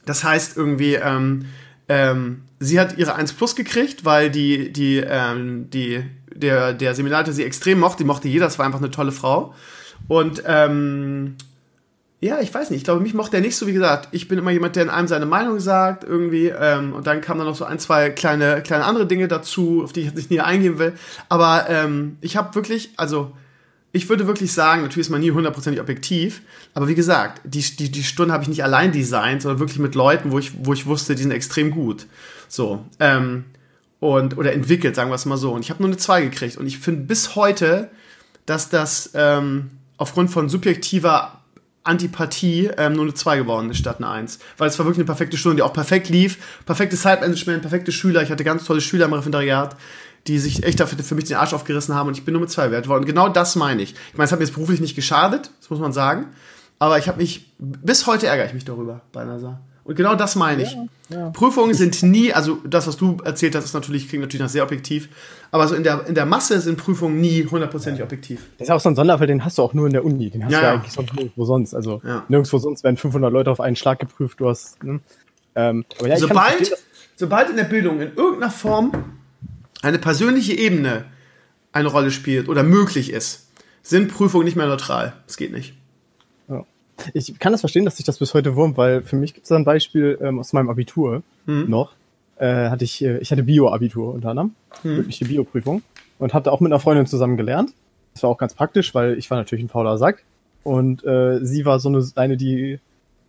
Das 0.06 0.24
heißt 0.24 0.56
irgendwie, 0.56 0.94
ähm, 0.94 1.46
ähm, 1.88 2.42
sie 2.58 2.80
hat 2.80 2.98
ihre 2.98 3.14
1 3.14 3.34
Plus 3.34 3.54
gekriegt, 3.54 4.04
weil 4.04 4.30
die, 4.30 4.72
die, 4.72 4.96
ähm, 4.96 5.70
die, 5.70 6.02
der, 6.34 6.72
der 6.72 6.94
Seminarleiter 6.94 7.32
sie 7.32 7.44
extrem 7.44 7.78
mochte, 7.78 7.98
die 7.98 8.06
mochte 8.06 8.28
jeder, 8.28 8.46
das 8.46 8.58
war 8.58 8.66
einfach 8.66 8.80
eine 8.80 8.90
tolle 8.90 9.12
Frau. 9.12 9.54
Und 10.08 10.42
ähm, 10.46 11.36
ja, 12.24 12.40
ich 12.40 12.54
weiß 12.54 12.70
nicht. 12.70 12.78
Ich 12.78 12.84
glaube, 12.84 13.02
mich 13.02 13.12
mochte 13.12 13.36
er 13.36 13.42
nicht 13.42 13.54
so, 13.54 13.66
wie 13.66 13.74
gesagt. 13.74 14.08
Ich 14.12 14.28
bin 14.28 14.38
immer 14.38 14.50
jemand, 14.50 14.76
der 14.76 14.84
in 14.84 14.88
einem 14.88 15.08
seine 15.08 15.26
Meinung 15.26 15.60
sagt, 15.60 16.04
irgendwie. 16.04 16.46
Ähm, 16.46 16.94
und 16.94 17.06
dann 17.06 17.20
kamen 17.20 17.38
dann 17.38 17.46
noch 17.46 17.54
so 17.54 17.66
ein, 17.66 17.78
zwei 17.78 18.08
kleine, 18.08 18.62
kleine 18.62 18.86
andere 18.86 19.06
Dinge 19.06 19.28
dazu, 19.28 19.82
auf 19.84 19.92
die 19.92 20.00
ich 20.00 20.06
jetzt 20.06 20.16
nicht 20.16 20.30
näher 20.30 20.46
eingehen 20.46 20.78
will. 20.78 20.94
Aber 21.28 21.66
ähm, 21.68 22.16
ich 22.22 22.38
habe 22.38 22.54
wirklich, 22.54 22.92
also 22.96 23.32
ich 23.92 24.08
würde 24.08 24.26
wirklich 24.26 24.54
sagen, 24.54 24.80
natürlich 24.80 25.06
ist 25.06 25.10
man 25.10 25.20
nie 25.20 25.32
hundertprozentig 25.32 25.82
objektiv, 25.82 26.40
aber 26.72 26.88
wie 26.88 26.94
gesagt, 26.94 27.42
die, 27.44 27.60
die, 27.60 27.92
die 27.92 28.02
Stunde 28.02 28.32
habe 28.32 28.42
ich 28.42 28.48
nicht 28.48 28.64
allein 28.64 28.90
designt, 28.90 29.42
sondern 29.42 29.60
wirklich 29.60 29.78
mit 29.78 29.94
Leuten, 29.94 30.32
wo 30.32 30.38
ich, 30.38 30.52
wo 30.64 30.72
ich 30.72 30.86
wusste, 30.86 31.14
die 31.14 31.22
sind 31.22 31.30
extrem 31.30 31.70
gut. 31.70 32.06
So. 32.48 32.86
Ähm, 33.00 33.44
und, 34.00 34.38
oder 34.38 34.54
entwickelt, 34.54 34.96
sagen 34.96 35.10
wir 35.10 35.14
es 35.14 35.26
mal 35.26 35.36
so. 35.36 35.52
Und 35.52 35.60
ich 35.60 35.68
habe 35.68 35.82
nur 35.82 35.90
eine 35.90 35.98
2 35.98 36.22
gekriegt. 36.22 36.56
Und 36.56 36.66
ich 36.66 36.78
finde 36.78 37.02
bis 37.02 37.36
heute, 37.36 37.90
dass 38.46 38.70
das 38.70 39.10
ähm, 39.14 39.70
aufgrund 39.98 40.30
von 40.30 40.48
subjektiver 40.48 41.43
Antipathie 41.85 42.70
ähm, 42.76 42.95
nur 42.95 43.05
eine 43.05 43.14
2 43.14 43.39
geworden 43.39 43.70
ist 43.70 43.78
statt 43.78 43.99
eine 43.99 44.09
1. 44.09 44.39
Weil 44.57 44.68
es 44.68 44.78
war 44.78 44.87
wirklich 44.87 45.01
eine 45.01 45.07
perfekte 45.07 45.37
Stunde, 45.37 45.57
die 45.57 45.62
auch 45.62 45.72
perfekt 45.72 46.09
lief. 46.09 46.39
Perfektes 46.66 47.03
Zeitmanagement, 47.03 47.62
perfekte 47.62 47.93
Schüler. 47.93 48.22
Ich 48.22 48.30
hatte 48.30 48.45
ganz 48.45 48.64
tolle 48.64 48.80
Schüler 48.80 49.07
im 49.07 49.12
Referendariat, 49.12 49.76
die 50.26 50.39
sich 50.39 50.64
echt 50.64 50.80
dafür 50.80 50.99
für 51.05 51.14
mich 51.14 51.24
den 51.24 51.37
Arsch 51.37 51.53
aufgerissen 51.53 51.95
haben 51.95 52.09
und 52.09 52.16
ich 52.16 52.24
bin 52.24 52.32
nur 52.32 52.41
mit 52.41 52.51
2 52.51 52.70
wert 52.70 52.89
worden. 52.89 53.03
Und 53.03 53.07
genau 53.07 53.28
das 53.28 53.57
meine 53.57 53.82
ich. 53.82 53.93
Ich 53.93 54.14
meine, 54.14 54.24
es 54.24 54.32
hat 54.32 54.39
mir 54.39 54.47
jetzt 54.47 54.55
beruflich 54.55 54.80
nicht 54.80 54.97
geschadet, 54.97 55.51
das 55.61 55.70
muss 55.70 55.78
man 55.78 55.93
sagen. 55.93 56.26
Aber 56.78 56.99
ich 56.99 57.07
habe 57.07 57.18
mich, 57.18 57.53
bis 57.59 58.07
heute 58.07 58.26
ärgere 58.26 58.47
ich 58.47 58.55
mich 58.55 58.64
darüber 58.64 59.03
bei 59.12 59.24
NASA. 59.24 59.61
Und 59.85 59.97
genau 59.97 60.14
das 60.14 60.35
meine 60.35 60.62
ich. 60.62 60.72
Ja, 61.11 61.18
ja. 61.18 61.30
Prüfungen 61.30 61.74
sind 61.74 62.03
nie, 62.03 62.32
also 62.32 62.59
das, 62.64 62.87
was 62.87 62.97
du 62.97 63.18
erzählt 63.22 63.55
hast, 63.55 63.64
ist 63.64 63.74
natürlich, 63.74 64.09
klingt 64.09 64.22
natürlich 64.22 64.43
noch 64.43 64.49
sehr 64.49 64.62
objektiv, 64.62 65.11
aber 65.51 65.68
so 65.68 65.74
in 65.74 65.85
der, 65.85 66.07
in 66.07 66.14
der 66.14 66.24
Masse 66.24 66.59
sind 66.61 66.78
Prüfungen 66.78 67.20
nie 67.20 67.45
hundertprozentig 67.45 67.99
ja. 67.99 68.05
objektiv. 68.07 68.41
Das 68.59 68.68
ist 68.68 68.72
auch 68.72 68.80
so 68.80 68.89
ein 68.89 68.97
Sonderfall, 68.97 69.26
den 69.26 69.45
hast 69.45 69.59
du 69.59 69.62
auch 69.62 69.74
nur 69.74 69.87
in 69.87 69.93
der 69.93 70.05
Uni, 70.05 70.30
den 70.30 70.45
hast 70.45 70.53
du 70.53 70.61
ja 70.61 70.72
eigentlich 70.72 70.93
sonst 70.93 71.12
nirgendwo 71.14 71.45
sonst. 71.45 71.74
Also 71.74 72.01
nirgendwo 72.28 72.59
sonst 72.59 72.82
werden 72.82 72.97
500 72.97 73.30
Leute 73.30 73.51
auf 73.51 73.61
einen 73.61 73.76
Schlag 73.76 73.99
geprüft, 73.99 74.41
du 74.41 74.49
hast, 74.49 74.82
ne? 74.82 75.01
ähm, 75.55 75.85
sobald, 76.16 76.72
sobald 77.16 77.51
in 77.51 77.57
der 77.57 77.64
Bildung 77.64 78.01
in 78.01 78.14
irgendeiner 78.16 78.51
Form 78.51 78.93
eine 79.82 79.99
persönliche 79.99 80.55
Ebene 80.55 81.05
eine 81.72 81.89
Rolle 81.89 82.11
spielt 82.11 82.49
oder 82.49 82.62
möglich 82.62 83.12
ist, 83.12 83.49
sind 83.82 84.11
Prüfungen 84.11 84.47
nicht 84.47 84.57
mehr 84.57 84.66
neutral. 84.66 85.12
Das 85.26 85.37
geht 85.37 85.53
nicht. 85.53 85.74
Ich 87.12 87.38
kann 87.38 87.53
das 87.53 87.61
verstehen, 87.61 87.84
dass 87.84 87.97
sich 87.97 88.07
das 88.07 88.18
bis 88.18 88.34
heute 88.34 88.57
wurmt, 88.57 88.76
weil 88.76 89.03
für 89.03 89.16
mich 89.16 89.34
gibt 89.34 89.45
es 89.45 89.49
da 89.49 89.57
ein 89.57 89.64
Beispiel 89.64 90.18
ähm, 90.20 90.38
aus 90.38 90.53
meinem 90.53 90.70
Abitur 90.70 91.22
mhm. 91.47 91.68
noch. 91.68 91.92
Äh, 92.36 92.68
hatte 92.68 92.84
ich, 92.84 93.03
äh, 93.05 93.18
ich 93.18 93.30
hatte 93.30 93.45
Bio-Abitur 93.45 94.14
unter 94.14 94.30
anderem, 94.30 94.55
mhm. 94.82 95.09
die 95.09 95.24
Bio-Prüfung 95.24 95.82
und 96.18 96.34
habe 96.34 96.45
da 96.45 96.51
auch 96.51 96.61
mit 96.61 96.72
einer 96.72 96.80
Freundin 96.80 97.07
zusammen 97.07 97.36
gelernt. 97.36 97.72
Das 98.12 98.22
war 98.22 98.30
auch 98.30 98.38
ganz 98.38 98.55
praktisch, 98.55 98.95
weil 98.95 99.18
ich 99.18 99.30
war 99.30 99.38
natürlich 99.38 99.64
ein 99.64 99.68
fauler 99.68 99.99
Sack 99.99 100.24
und 100.62 101.05
äh, 101.05 101.45
sie 101.45 101.64
war 101.64 101.78
so 101.78 101.88
eine, 101.88 102.05
eine 102.16 102.36
die 102.36 102.80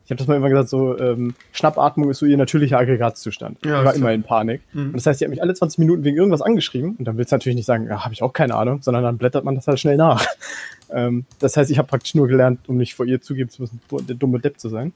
ich 0.05 0.11
habe 0.11 0.19
das 0.19 0.27
mal 0.27 0.35
immer 0.35 0.49
gesagt, 0.49 0.69
so 0.69 0.97
ähm, 0.99 1.33
Schnappatmung 1.51 2.11
ist 2.11 2.19
so 2.19 2.27
ihr 2.27 2.37
natürlicher 2.37 2.77
Aggregatzustand. 2.77 3.65
Ja, 3.65 3.79
ich 3.79 3.85
war 3.85 3.95
immer 3.95 4.13
in 4.13 4.21
Panik. 4.21 4.61
Mhm. 4.71 4.87
Und 4.87 4.93
das 4.93 5.07
heißt, 5.07 5.17
sie 5.17 5.25
hat 5.25 5.31
mich 5.31 5.41
alle 5.41 5.55
20 5.55 5.79
Minuten 5.79 6.03
wegen 6.03 6.15
irgendwas 6.15 6.43
angeschrieben 6.43 6.95
und 6.99 7.05
dann 7.05 7.17
willst 7.17 7.31
du 7.31 7.35
natürlich 7.35 7.55
nicht 7.55 7.65
sagen, 7.65 7.87
ja, 7.87 8.03
habe 8.03 8.13
ich 8.13 8.21
auch 8.21 8.31
keine 8.31 8.53
Ahnung, 8.53 8.83
sondern 8.83 9.03
dann 9.03 9.17
blättert 9.17 9.43
man 9.43 9.55
das 9.55 9.67
halt 9.67 9.79
schnell 9.79 9.97
nach. 9.97 10.23
ähm, 10.91 11.25
das 11.39 11.57
heißt, 11.57 11.71
ich 11.71 11.79
habe 11.79 11.87
praktisch 11.87 12.13
nur 12.13 12.27
gelernt, 12.27 12.69
um 12.69 12.77
nicht 12.77 12.93
vor 12.93 13.07
ihr 13.07 13.19
zugeben 13.19 13.49
zu 13.49 13.63
müssen, 13.63 13.81
der 14.07 14.15
dumme 14.15 14.39
Depp 14.39 14.59
zu 14.59 14.69
sein. 14.69 14.93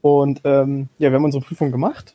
Und 0.00 0.40
ähm, 0.42 0.88
ja, 0.98 1.10
wir 1.10 1.16
haben 1.16 1.24
unsere 1.24 1.44
Prüfung 1.44 1.70
gemacht 1.70 2.14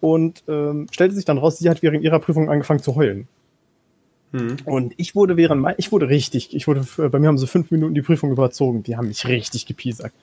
und 0.00 0.44
ähm, 0.48 0.88
stellte 0.90 1.14
sich 1.14 1.24
dann 1.24 1.38
raus, 1.38 1.58
sie 1.58 1.70
hat 1.70 1.82
während 1.82 2.02
ihrer 2.02 2.18
Prüfung 2.18 2.50
angefangen 2.50 2.80
zu 2.80 2.96
heulen. 2.96 3.28
Mhm. 4.32 4.56
Und 4.66 4.94
ich 4.98 5.14
wurde 5.14 5.38
während 5.38 5.62
mein, 5.62 5.74
ich 5.78 5.90
wurde 5.90 6.10
richtig, 6.10 6.54
ich 6.54 6.66
wurde, 6.66 6.84
bei 7.08 7.18
mir 7.18 7.28
haben 7.28 7.38
sie 7.38 7.46
fünf 7.46 7.70
Minuten 7.70 7.94
die 7.94 8.02
Prüfung 8.02 8.30
überzogen, 8.30 8.82
die 8.82 8.96
haben 8.96 9.08
mich 9.08 9.26
richtig 9.26 9.64
gepiesackt. 9.64 10.14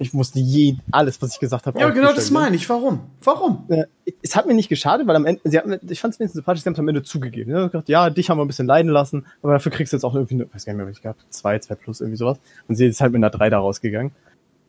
Ich 0.00 0.14
musste 0.14 0.38
je 0.38 0.76
alles, 0.92 1.20
was 1.20 1.34
ich 1.34 1.40
gesagt 1.40 1.66
habe. 1.66 1.78
Ja, 1.80 1.90
genau 1.90 2.12
das 2.12 2.30
meine 2.30 2.54
ich. 2.54 2.68
Warum? 2.68 3.00
Warum? 3.22 3.66
Äh, 3.68 3.84
es 4.22 4.36
hat 4.36 4.46
mir 4.46 4.54
nicht 4.54 4.68
geschadet, 4.68 5.06
weil 5.06 5.16
am 5.16 5.26
Ende, 5.26 5.40
sie 5.44 5.58
hat, 5.58 5.66
ich 5.66 6.00
fand 6.00 6.14
es 6.14 6.20
wenigstens 6.20 6.34
sympathisch, 6.34 6.62
sie 6.62 6.66
haben 6.66 6.74
es 6.74 6.78
am 6.78 6.88
Ende 6.88 7.02
zugegeben. 7.02 7.50
Sie 7.50 7.56
haben 7.56 7.66
gesagt, 7.66 7.88
ja, 7.88 8.08
dich 8.08 8.30
haben 8.30 8.38
wir 8.38 8.44
ein 8.44 8.48
bisschen 8.48 8.66
leiden 8.66 8.90
lassen, 8.90 9.26
aber 9.42 9.54
dafür 9.54 9.72
kriegst 9.72 9.92
du 9.92 9.96
jetzt 9.96 10.04
auch 10.04 10.14
irgendwie, 10.14 10.34
eine, 10.34 10.54
weiß 10.54 10.64
gar 10.64 10.72
nicht 10.72 10.78
mehr, 10.78 10.86
was 10.86 10.96
ich 10.96 11.02
gehabt 11.02 11.24
zwei, 11.30 11.58
zwei 11.58 11.74
plus, 11.74 12.00
irgendwie 12.00 12.16
sowas. 12.16 12.38
Und 12.68 12.76
sie 12.76 12.86
ist 12.86 13.00
halt 13.00 13.12
mit 13.12 13.18
einer 13.18 13.30
drei 13.30 13.50
da 13.50 13.58
rausgegangen. 13.58 14.12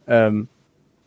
Ähm, 0.08 0.48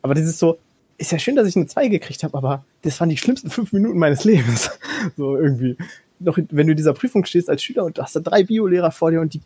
aber 0.03 0.15
das 0.15 0.27
ist 0.27 0.39
so, 0.39 0.59
ist 0.99 1.11
ja 1.11 1.19
schön, 1.19 1.37
dass 1.37 1.49
ich 1.49 1.57
eine 1.57 1.67
zwei 1.67 1.89
gekriegt 1.89 2.23
habe, 2.23 2.37
aber 2.37 2.65
das 2.83 3.01
waren 3.01 3.09
die 3.09 3.17
schlimmsten 3.17 3.51
fünf 3.51 3.73
Minuten 3.73 3.99
meines 3.99 4.25
Lebens. 4.25 4.71
so 5.17 5.37
irgendwie. 5.37 5.77
Noch, 6.21 6.39
wenn 6.39 6.67
du 6.69 6.73
in 6.73 6.77
dieser 6.77 6.95
Prüfung 6.95 7.25
stehst 7.25 7.51
als 7.51 7.63
Schüler 7.63 7.85
und 7.85 7.99
du 7.99 8.03
hast 8.03 8.15
da 8.15 8.21
drei 8.21 8.45
Biolehrer 8.45 8.93
vor 8.93 9.11
dir 9.11 9.21
und 9.21 9.35
die 9.35 9.41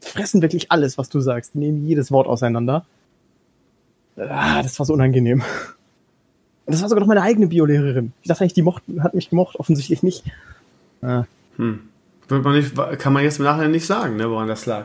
fressen 0.00 0.40
wirklich 0.40 0.70
alles, 0.72 0.96
was 0.96 1.10
du 1.10 1.20
sagst, 1.20 1.54
die 1.54 1.58
nehmen 1.58 1.86
jedes 1.86 2.10
Wort 2.10 2.26
auseinander. 2.26 2.86
Ah, 4.18 4.62
das 4.62 4.78
war 4.78 4.86
so 4.86 4.94
unangenehm. 4.94 5.42
Und 6.66 6.72
das 6.72 6.82
war 6.82 6.88
sogar 6.88 7.00
noch 7.00 7.08
meine 7.08 7.22
eigene 7.22 7.46
Biolehrerin. 7.46 8.12
Ich 8.22 8.28
dachte 8.28 8.42
eigentlich, 8.42 8.54
die 8.54 8.62
mocht, 8.62 8.82
hat 9.00 9.14
mich 9.14 9.30
gemocht, 9.30 9.56
offensichtlich 9.56 10.02
nicht. 10.02 10.24
Ah. 11.00 11.24
Hm. 11.56 11.80
Man 12.28 12.52
nicht, 12.52 12.74
kann 12.98 13.12
man 13.12 13.22
jetzt 13.22 13.38
im 13.38 13.44
Nachhinein 13.44 13.70
nicht 13.70 13.86
sagen, 13.86 14.16
ne, 14.16 14.30
woran 14.30 14.48
das 14.48 14.66
lag. 14.66 14.84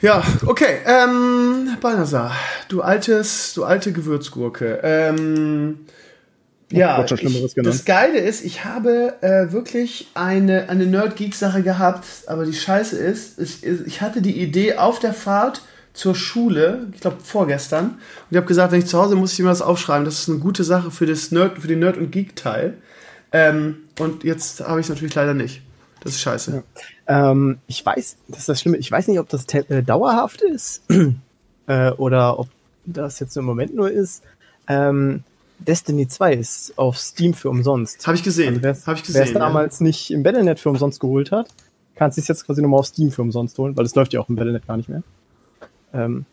Ja, 0.00 0.24
okay. 0.46 0.78
Ähm, 0.86 1.76
Balnasar, 1.80 2.32
du 2.68 2.82
altes, 2.82 3.54
du 3.54 3.64
alte 3.64 3.92
Gewürzgurke. 3.92 4.80
Ähm, 4.82 5.80
ja, 6.72 7.04
ich, 7.04 7.54
das 7.54 7.84
Geile 7.84 8.18
ist, 8.18 8.44
ich 8.44 8.64
habe 8.64 9.14
äh, 9.20 9.52
wirklich 9.52 10.08
eine, 10.14 10.68
eine 10.68 10.86
Nerd-Geek-Sache 10.86 11.62
gehabt, 11.62 12.06
aber 12.26 12.44
die 12.44 12.54
Scheiße 12.54 12.96
ist, 12.96 13.38
ich, 13.38 13.64
ich 13.64 14.00
hatte 14.00 14.22
die 14.22 14.40
Idee 14.40 14.76
auf 14.76 14.98
der 14.98 15.12
Fahrt 15.12 15.62
zur 15.94 16.14
Schule, 16.14 16.88
ich 16.92 17.00
glaube 17.00 17.16
vorgestern, 17.22 17.84
und 17.84 17.98
ich 18.30 18.36
habe 18.36 18.46
gesagt, 18.46 18.72
wenn 18.72 18.80
ich 18.80 18.86
zu 18.86 18.98
Hause 18.98 19.16
muss 19.16 19.32
ich 19.32 19.38
mir 19.38 19.46
das 19.46 19.62
aufschreiben. 19.62 20.04
Das 20.04 20.18
ist 20.18 20.28
eine 20.28 20.40
gute 20.40 20.64
Sache 20.64 20.90
für 20.90 21.06
das 21.06 21.30
Nerd, 21.30 21.58
für 21.58 21.68
den 21.68 21.78
Nerd 21.78 21.96
und 21.96 22.10
Geek 22.10 22.36
Teil. 22.36 22.74
Ähm, 23.32 23.76
und 23.98 24.24
jetzt 24.24 24.60
habe 24.60 24.80
ich 24.80 24.86
es 24.86 24.90
natürlich 24.90 25.14
leider 25.14 25.34
nicht. 25.34 25.62
Das 26.02 26.12
ist 26.12 26.20
scheiße. 26.20 26.62
Ja. 27.08 27.30
Ähm, 27.30 27.58
ich 27.66 27.84
weiß, 27.84 28.16
das 28.28 28.40
ist 28.40 28.48
das 28.48 28.60
Schlimme. 28.60 28.76
Ich 28.76 28.90
weiß 28.90 29.08
nicht, 29.08 29.18
ob 29.18 29.28
das 29.28 29.46
äh, 29.54 29.82
dauerhaft 29.82 30.42
ist 30.42 30.82
äh, 31.66 31.90
oder 31.92 32.38
ob 32.38 32.48
das 32.84 33.20
jetzt 33.20 33.36
im 33.36 33.44
Moment 33.44 33.74
nur 33.74 33.90
ist, 33.90 34.22
ähm, 34.68 35.22
Destiny 35.58 36.08
2 36.08 36.34
ist 36.34 36.76
auf 36.76 36.98
Steam 36.98 37.32
für 37.32 37.48
umsonst. 37.48 38.06
Habe 38.06 38.16
ich 38.16 38.22
gesehen. 38.22 38.62
Also 38.62 38.86
Habe 38.86 38.98
ich 38.98 39.14
Wer 39.14 39.22
es 39.22 39.28
gesehen. 39.28 39.34
ja. 39.34 39.38
damals 39.38 39.80
nicht 39.80 40.10
im 40.10 40.22
Battlenet 40.22 40.58
für 40.58 40.68
umsonst 40.70 41.00
geholt 41.00 41.32
hat, 41.32 41.48
kann 41.94 42.10
es 42.10 42.16
sich 42.16 42.28
jetzt 42.28 42.44
quasi 42.44 42.60
nochmal 42.60 42.80
auf 42.80 42.86
Steam 42.86 43.10
für 43.10 43.22
umsonst 43.22 43.56
holen, 43.58 43.76
weil 43.76 43.84
es 43.84 43.94
läuft 43.94 44.12
ja 44.12 44.20
auch 44.20 44.28
im 44.28 44.36
Battlenet 44.36 44.66
gar 44.66 44.76
nicht 44.76 44.88
mehr. 44.88 45.02
Ähm, 45.94 46.26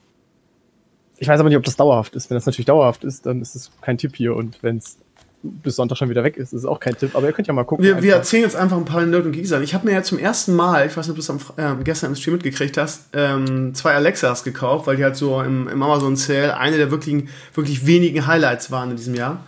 ich 1.17 1.27
weiß 1.27 1.39
aber 1.39 1.49
nicht, 1.49 1.57
ob 1.57 1.63
das 1.63 1.75
dauerhaft 1.75 2.15
ist. 2.15 2.29
Wenn 2.29 2.35
das 2.35 2.45
natürlich 2.45 2.65
dauerhaft 2.65 3.03
ist, 3.03 3.25
dann 3.27 3.41
ist 3.41 3.55
es 3.55 3.71
kein 3.81 3.97
Tipp 3.97 4.15
hier. 4.15 4.35
Und 4.35 4.63
wenn 4.63 4.77
es 4.77 4.97
bis 5.43 5.75
Sonntag 5.75 5.97
schon 5.97 6.09
wieder 6.09 6.23
weg 6.23 6.37
ist, 6.37 6.53
ist 6.53 6.61
es 6.61 6.65
auch 6.65 6.79
kein 6.79 6.97
Tipp. 6.97 7.15
Aber 7.15 7.27
ihr 7.27 7.33
könnt 7.33 7.47
ja 7.47 7.53
mal 7.53 7.63
gucken. 7.63 7.83
Wir, 7.83 8.01
wir 8.01 8.15
erzählen 8.15 8.43
jetzt 8.43 8.55
einfach 8.55 8.77
ein 8.77 8.85
paar 8.85 9.05
Nerd 9.05 9.25
und 9.25 9.31
Geek 9.31 9.47
Sachen. 9.47 9.63
Ich 9.63 9.73
habe 9.73 9.87
mir 9.87 9.93
ja 9.93 10.03
zum 10.03 10.19
ersten 10.19 10.55
Mal, 10.55 10.87
ich 10.87 10.97
weiß 10.97 11.07
nicht, 11.07 11.17
ob 11.17 11.25
du 11.25 11.33
es 11.33 11.53
ähm, 11.57 11.83
gestern 11.83 12.11
im 12.11 12.15
Stream 12.15 12.35
mitgekriegt 12.35 12.77
hast, 12.77 13.09
ähm, 13.13 13.73
zwei 13.73 13.93
Alexas 13.93 14.43
gekauft, 14.43 14.87
weil 14.87 14.97
die 14.97 15.03
halt 15.03 15.15
so 15.15 15.41
im, 15.41 15.67
im 15.67 15.81
Amazon 15.81 16.15
Sale 16.15 16.57
eine 16.57 16.77
der 16.77 16.91
wirklichen, 16.91 17.29
wirklich 17.53 17.85
wenigen 17.85 18.27
Highlights 18.27 18.71
waren 18.71 18.91
in 18.91 18.97
diesem 18.97 19.15
Jahr. 19.15 19.43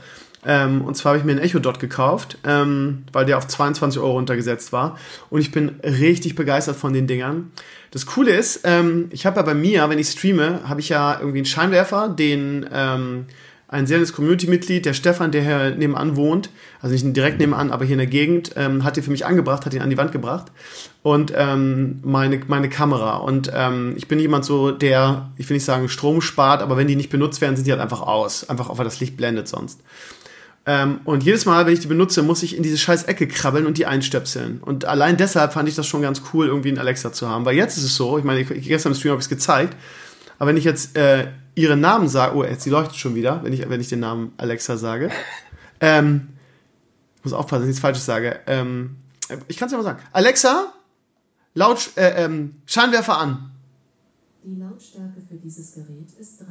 Ähm, 0.46 0.82
und 0.82 0.96
zwar 0.96 1.12
habe 1.12 1.20
ich 1.20 1.26
mir 1.26 1.32
einen 1.32 1.41
Echo 1.41 1.60
Dot 1.60 1.80
gekauft, 1.80 2.38
ähm, 2.46 3.04
weil 3.12 3.26
der 3.26 3.38
auf 3.38 3.48
22 3.48 4.02
Euro 4.02 4.14
runtergesetzt 4.14 4.74
war. 4.74 4.98
Und 5.30 5.41
ich 5.41 5.52
bin 5.52 5.80
richtig 5.84 6.36
begeistert 6.36 6.76
von 6.76 6.94
den 6.94 7.08
Dingern. 7.08 7.52
Das 7.91 8.06
Coole 8.06 8.32
ist, 8.32 8.62
ähm, 8.64 9.08
ich 9.12 9.26
habe 9.26 9.38
ja 9.38 9.44
bei 9.44 9.54
mir, 9.54 9.89
wenn 9.89 10.00
ich 10.00 10.08
streame, 10.08 10.62
habe 10.68 10.82
ich 10.82 10.89
ja 10.89 11.18
irgendwie 11.20 11.39
einen 11.39 11.46
Scheinwerfer, 11.46 12.10
den 12.10 12.66
ähm, 12.72 13.26
ein 13.74 13.88
sehr 13.88 13.98
nettes 13.98 14.14
Community-Mitglied, 14.14 14.86
der 14.86 14.94
Stefan, 14.94 15.32
der 15.32 15.41
hier 15.41 15.76
nebenan 15.76 16.16
wohnt, 16.16 16.52
also 16.80 16.94
nicht 16.94 17.16
direkt 17.16 17.39
nebenan, 17.39 17.72
aber 17.72 17.86
hier 17.86 17.94
in 17.94 18.00
der 18.00 18.08
Gegend, 18.08 18.52
ähm, 18.56 18.84
hat 18.84 18.98
den 18.98 19.04
für 19.04 19.10
mich 19.10 19.26
angebracht, 19.26 19.66
hat 19.66 19.74
ihn 19.74 19.82
an 19.82 19.89
die 19.89 19.98
Wand 19.98 20.12
gebracht 20.12 20.52
und 21.02 21.34
ähm, 21.36 22.00
meine, 22.04 22.39
meine 22.48 22.70
Kamera. 22.70 23.18
Und 23.18 23.52
ähm, 23.54 23.96
ich 23.98 24.08
bin 24.08 24.20
jemand 24.20 24.46
so, 24.46 24.70
der, 24.70 25.32
ich 25.38 25.50
will 25.50 25.56
nicht 25.56 25.66
sagen 25.66 25.89
Strom 25.89 26.22
spart, 26.22 26.62
aber 26.62 26.78
wenn 26.78 26.88
die 26.88 26.96
nicht 26.96 27.10
benutzt 27.10 27.41
werden, 27.41 27.56
sind 27.56 27.66
die 27.66 27.72
halt 27.72 27.82
einfach 27.82 28.02
aus. 28.02 28.48
Einfach, 28.48 28.78
weil 28.78 28.86
das 28.86 29.00
Licht 29.00 29.18
blendet 29.18 29.48
sonst. 29.48 29.82
Ähm, 30.66 31.01
und 31.03 31.24
jedes 31.24 31.45
Mal, 31.45 31.66
wenn 31.66 31.74
ich 31.74 31.82
die 31.82 31.88
benutze, 31.88 32.24
muss 32.24 32.41
ich 32.41 32.55
in 32.55 32.64
diese 32.64 32.78
scheiß 32.78 33.03
Ecke 33.03 33.28
krabbeln 33.28 33.66
und 33.66 33.78
die 33.78 33.86
einstöpseln. 33.86 34.61
Und 34.61 34.86
allein 34.86 35.18
deshalb 35.18 35.53
fand 35.53 35.68
ich 35.68 35.76
das 35.76 35.86
schon 35.88 36.01
ganz 36.01 36.22
cool, 36.34 36.47
irgendwie 36.47 36.70
einen 36.70 36.78
Alexa 36.78 37.11
zu 37.11 37.28
haben. 37.28 37.43
Weil 37.45 37.55
jetzt 37.55 37.78
ist 37.78 37.84
es 37.84 37.95
so, 37.95 38.18
ich 38.18 38.24
meine, 38.24 38.41
ich, 38.41 38.68
gestern 38.68 38.93
im 38.93 38.97
Stream 38.97 39.11
habe 39.11 39.20
ich 39.20 39.26
es 39.26 39.30
gezeigt, 39.30 39.76
aber 40.39 40.49
wenn 40.49 40.57
ich 40.57 40.64
jetzt 40.64 40.95
äh, 40.95 41.28
ihren 41.55 41.82
Namen 41.82 42.07
sage, 42.07 42.36
oh, 42.36 42.43
jetzt 42.43 42.66
die 42.66 42.70
leuchtet 42.70 42.95
schon 42.95 43.16
wieder, 43.16 43.43
wenn 43.43 43.51
ich, 43.51 43.68
wenn 43.70 43.82
ich 43.82 43.89
den 43.89 43.99
Namen 43.99 44.34
Alexa 44.38 44.78
sage. 44.78 45.09
Ähm, 45.80 46.30
ich 47.18 47.26
muss 47.26 47.34
aufpassen, 47.34 47.64
dass 47.64 47.64
ich 47.64 47.68
nichts 47.72 47.82
Falsches 47.82 48.05
sage. 48.05 48.39
Ähm, 48.47 48.95
ich 49.49 49.57
kann 49.57 49.66
es 49.66 49.74
ja 49.74 49.78
mal 49.78 49.84
sagen. 49.84 50.01
Alexa, 50.14 50.72
laut, 51.55 51.91
äh, 51.97 52.24
ähm, 52.24 52.55
Scheinwerfer 52.66 53.18
an. 53.18 53.51
Die 54.45 54.55
Lautstärke 54.55 55.22
für 55.28 55.36
dieses 55.36 55.74
Gerät 55.74 56.09
ist 56.18 56.39
3. 56.39 56.45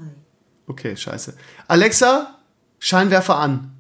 Okay, 0.67 0.95
scheiße. 0.95 1.33
Alexa, 1.67 2.39
Scheinwerfer 2.79 3.39
an. 3.39 3.72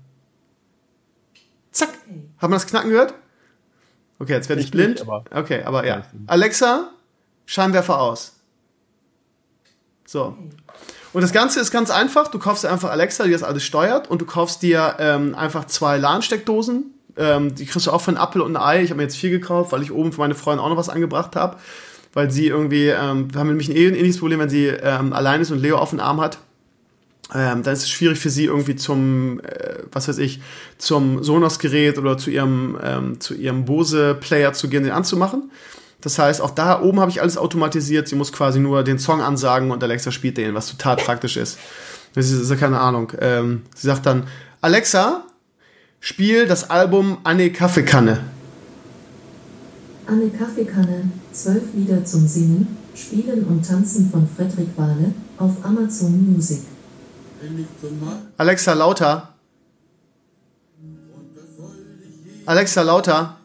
Hat 2.43 2.51
man 2.51 2.59
das 2.59 2.67
Knacken 2.67 2.91
gehört? 2.91 3.15
Okay, 4.19 4.33
jetzt 4.35 4.49
werde 4.49 4.61
ich 4.61 4.67
Ich 4.67 4.73
blind. 4.73 4.95
nicht, 4.95 5.03
aber- 5.03 5.25
okay, 5.35 5.63
aber 5.65 5.87
ja. 5.87 6.03
Alexa, 6.27 6.91
Scheinwerfer 7.47 8.01
aus. 8.01 8.35
So. 10.07 10.37
Und 11.13 11.23
das 11.23 11.33
Ganze 11.33 11.61
ist 11.61 11.71
ganz 11.71 11.91
einfach. 11.91 12.29
Du 12.29 12.39
kaufst 12.39 12.65
dir 12.65 12.71
einfach 12.71 12.91
Alexa, 12.91 13.25
die 13.25 13.33
das 13.33 13.43
alles 13.43 13.63
steuert, 13.65 14.11
und 14.11 14.21
du 14.21 14.27
kaufst 14.27 14.63
dir 14.63 14.97
ähm, 14.99 15.35
einfach 15.35 15.67
zwei 15.67 15.99
LAN-Steckdosen. 15.99 16.95
Ähm, 17.17 17.55
die 17.55 17.67
kriegst 17.67 17.87
du 17.87 17.91
auch 17.91 18.01
für 18.01 18.09
einen 18.11 18.17
Apfel 18.19 18.41
und 18.43 18.57
ein 18.57 18.63
Ei. 18.63 18.83
Ich 18.83 18.91
habe 18.91 18.97
mir 18.99 19.03
jetzt 19.05 19.17
vier 19.17 19.31
gekauft, 19.31 19.73
weil 19.73 19.83
ich 19.83 19.93
oben 19.93 20.13
für 20.13 20.21
meine 20.21 20.35
Freundin 20.35 20.65
auch 20.65 20.69
noch 20.71 20.77
was 20.77 20.89
angebracht 20.89 21.37
habe. 21.37 21.57
Weil 22.15 22.31
sie 22.31 22.47
irgendwie, 22.47 22.89
ähm, 22.89 23.33
wir 23.33 23.41
haben 23.41 23.49
nämlich 23.49 23.69
ein 23.69 23.77
ähnliches 23.77 24.19
Problem, 24.19 24.39
wenn 24.41 24.49
sie 24.51 24.67
ähm, 24.67 25.13
allein 25.13 25.41
ist 25.41 25.51
und 25.51 25.59
Leo 25.61 25.77
auf 25.79 25.91
den 25.91 26.01
Arm 26.01 26.21
hat. 26.21 26.39
Ähm, 27.35 27.63
dann 27.63 27.73
ist 27.73 27.83
es 27.83 27.91
schwierig 27.91 28.19
für 28.19 28.31
sie 28.31 28.45
irgendwie 28.45 28.77
zum, 28.77 29.41
äh, 29.41 29.79
was 29.91 30.09
weiß 30.09 30.19
ich, 30.19 30.41
zum 30.79 31.23
Sonos-Gerät 31.23 31.99
oder 31.99 32.19
zu 32.19 32.31
ihrem, 32.31 32.79
ähm, 32.83 33.21
zu 33.21 33.35
ihrem 33.35 33.65
Bose-Player 33.65 34.53
zu 34.53 34.69
gehen, 34.69 34.83
den 34.83 34.93
anzumachen. 34.93 35.51
Das 36.03 36.19
heißt, 36.19 36.41
auch 36.41 36.51
da 36.51 36.83
oben 36.83 37.01
habe 37.01 37.11
ich 37.11 37.23
alles 37.23 37.39
automatisiert. 37.39 38.09
Sie 38.09 38.17
muss 38.17 38.33
quasi 38.33 38.59
nur 38.59 38.83
den 38.83 38.99
Song 38.99 39.23
ansagen 39.23 39.71
und 39.71 39.83
Alexa 39.83 40.11
spielt 40.11 40.37
den, 40.37 40.55
was 40.55 40.69
total 40.69 40.97
praktisch 40.97 41.37
ist. 41.37 41.59
Das 42.15 42.31
ist, 42.31 42.51
ja 42.51 42.57
keine 42.57 42.81
Ahnung. 42.81 43.13
Ähm, 43.21 43.63
sie 43.75 43.87
sagt 43.87 44.05
dann, 44.05 44.25
Alexa, 44.61 45.25
spiel 46.01 46.47
das 46.47 46.69
Album 46.69 47.19
Anne 47.25 47.51
Kaffeekanne. 47.51 48.21
Anne 50.07 50.29
Kaffeekanne, 50.31 51.11
zwölf 51.33 51.63
Lieder 51.75 52.05
zum 52.05 52.27
Singen, 52.27 52.77
Spielen 52.95 53.45
und 53.45 53.67
Tanzen 53.67 54.11
von 54.11 54.29
Fredrik 54.37 54.69
Wahle 54.77 55.15
auf 55.39 55.65
Amazon 55.65 56.35
Music. 56.35 56.59
Alexa, 58.39 58.75
lauter. 58.75 59.29
Alexa, 62.47 62.83
lauter. 62.83 63.37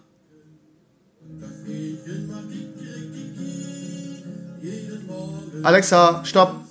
Alexa, 5.64 6.22
stopp. 6.24 6.67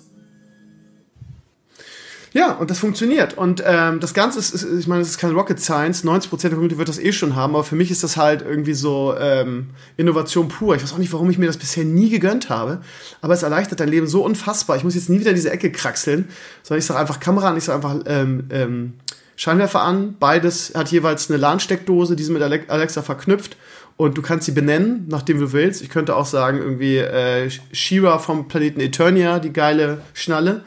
Ja, 2.37 2.53
und 2.53 2.71
das 2.71 2.81
funktioniert. 2.81 3.39
Und 3.39 3.63
ähm, 3.65 3.99
das 3.99 4.13
Ganze 4.13 4.39
ist, 4.39 4.53
ist, 4.53 4.65
ich 4.65 4.87
meine, 4.87 5.01
es 5.01 5.09
ist 5.09 5.17
kein 5.17 5.31
Rocket 5.33 5.59
Science. 5.59 6.05
90% 6.05 6.43
der 6.43 6.51
Community 6.51 6.77
wird 6.77 6.87
das 6.87 6.99
eh 6.99 7.11
schon 7.13 7.35
haben, 7.35 7.55
aber 7.55 7.65
für 7.65 7.77
mich 7.77 7.91
ist 7.91 8.03
das 8.05 8.19
halt 8.19 8.43
irgendwie 8.43 8.75
so 8.75 9.15
ähm, 9.19 9.69
Innovation 9.97 10.49
pur. 10.49 10.77
Ich 10.77 10.83
weiß 10.83 10.93
auch 10.93 10.99
nicht, 10.99 11.15
warum 11.15 11.31
ich 11.31 11.39
mir 11.39 11.47
das 11.47 11.57
bisher 11.57 11.85
nie 11.85 12.11
gegönnt 12.11 12.51
habe, 12.51 12.83
aber 13.23 13.33
es 13.33 13.43
erleichtert 13.43 13.81
dein 13.81 13.89
Leben 13.89 14.07
so 14.07 14.23
unfassbar. 14.23 14.77
Ich 14.77 14.85
muss 14.85 14.95
jetzt 14.95 15.09
nie 15.09 15.19
wieder 15.19 15.31
in 15.31 15.37
diese 15.37 15.51
Ecke 15.51 15.73
kraxeln, 15.73 16.29
sondern 16.63 16.81
ich 16.81 16.85
sage 16.85 17.01
einfach 17.01 17.21
Kamera 17.21 17.49
an, 17.49 17.57
ich 17.57 17.65
sage 17.65 17.83
einfach 17.83 18.05
ähm, 18.05 18.45
ähm, 18.51 18.93
Scheinwerfer 19.37 19.81
an. 19.81 20.17
Beides 20.21 20.73
hat 20.75 20.93
jeweils 20.93 21.31
eine 21.31 21.39
LAN-Steckdose, 21.39 22.17
die 22.17 22.23
sind 22.23 22.35
mit 22.35 22.43
Ale- 22.43 22.69
Alexa 22.69 23.01
verknüpft. 23.01 23.57
Und 23.97 24.19
du 24.19 24.21
kannst 24.21 24.45
sie 24.45 24.53
benennen, 24.53 25.07
nachdem 25.09 25.41
du 25.41 25.55
willst. 25.55 25.81
Ich 25.81 25.89
könnte 25.89 26.15
auch 26.15 26.27
sagen, 26.27 26.59
irgendwie 26.59 26.99
äh, 26.99 27.49
Shira 27.73 28.19
vom 28.19 28.47
Planeten 28.47 28.81
Eternia, 28.81 29.39
die 29.39 29.55
geile 29.55 30.03
Schnalle. 30.13 30.65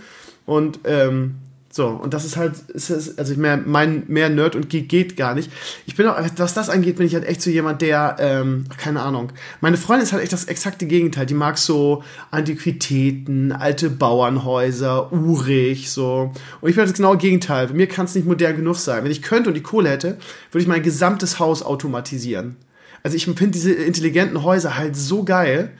Und 0.48 0.80
ähm, 0.86 1.36
so, 1.72 1.88
und 1.88 2.16
das 2.16 2.26
ist 2.26 2.36
halt, 2.36 2.58
ist, 2.70 2.90
ist, 2.90 3.20
also 3.20 3.36
mehr, 3.36 3.58
mein 3.58 4.04
mehr 4.08 4.30
Nerd 4.30 4.56
und 4.56 4.70
Geek 4.70 4.90
geht 4.90 5.16
gar 5.16 5.36
nicht. 5.36 5.52
Ich 5.86 5.96
bin 5.96 6.08
auch, 6.08 6.18
was 6.38 6.54
das 6.56 6.68
angeht, 6.68 6.96
bin 6.96 7.06
ich 7.06 7.14
halt 7.14 7.26
echt 7.26 7.44
so 7.44 7.52
jemand, 7.52 7.84
der, 7.84 8.16
ähm, 8.20 8.66
keine 8.78 9.02
Ahnung. 9.02 9.32
Meine 9.62 9.78
Freundin 9.78 10.04
ist 10.04 10.12
halt 10.12 10.24
echt 10.24 10.34
das 10.34 10.46
exakte 10.46 10.88
Gegenteil. 10.88 11.28
Die 11.28 11.36
mag 11.36 11.60
so 11.60 12.04
Antiquitäten, 12.32 13.52
alte 13.52 13.92
Bauernhäuser, 13.92 15.14
urig, 15.14 15.92
so. 15.92 16.32
Und 16.60 16.70
ich 16.70 16.76
bin 16.76 16.82
halt 16.82 16.90
das 16.90 16.98
genaue 16.98 17.18
Gegenteil. 17.18 17.68
Bei 17.68 17.74
mir 17.74 17.88
kann 17.88 18.06
es 18.06 18.16
nicht 18.16 18.26
modern 18.26 18.56
genug 18.56 18.78
sein. 18.78 19.04
Wenn 19.04 19.12
ich 19.12 19.22
könnte 19.22 19.50
und 19.50 19.54
die 19.54 19.62
Kohle 19.62 19.90
hätte, 19.90 20.18
würde 20.52 20.64
ich 20.64 20.68
mein 20.68 20.82
gesamtes 20.82 21.38
Haus 21.38 21.62
automatisieren. 21.62 22.56
Also 23.04 23.16
ich 23.16 23.26
finde 23.26 23.48
diese 23.50 23.74
intelligenten 23.74 24.44
Häuser 24.44 24.76
halt 24.76 24.96
so 24.96 25.24
geil, 25.24 25.72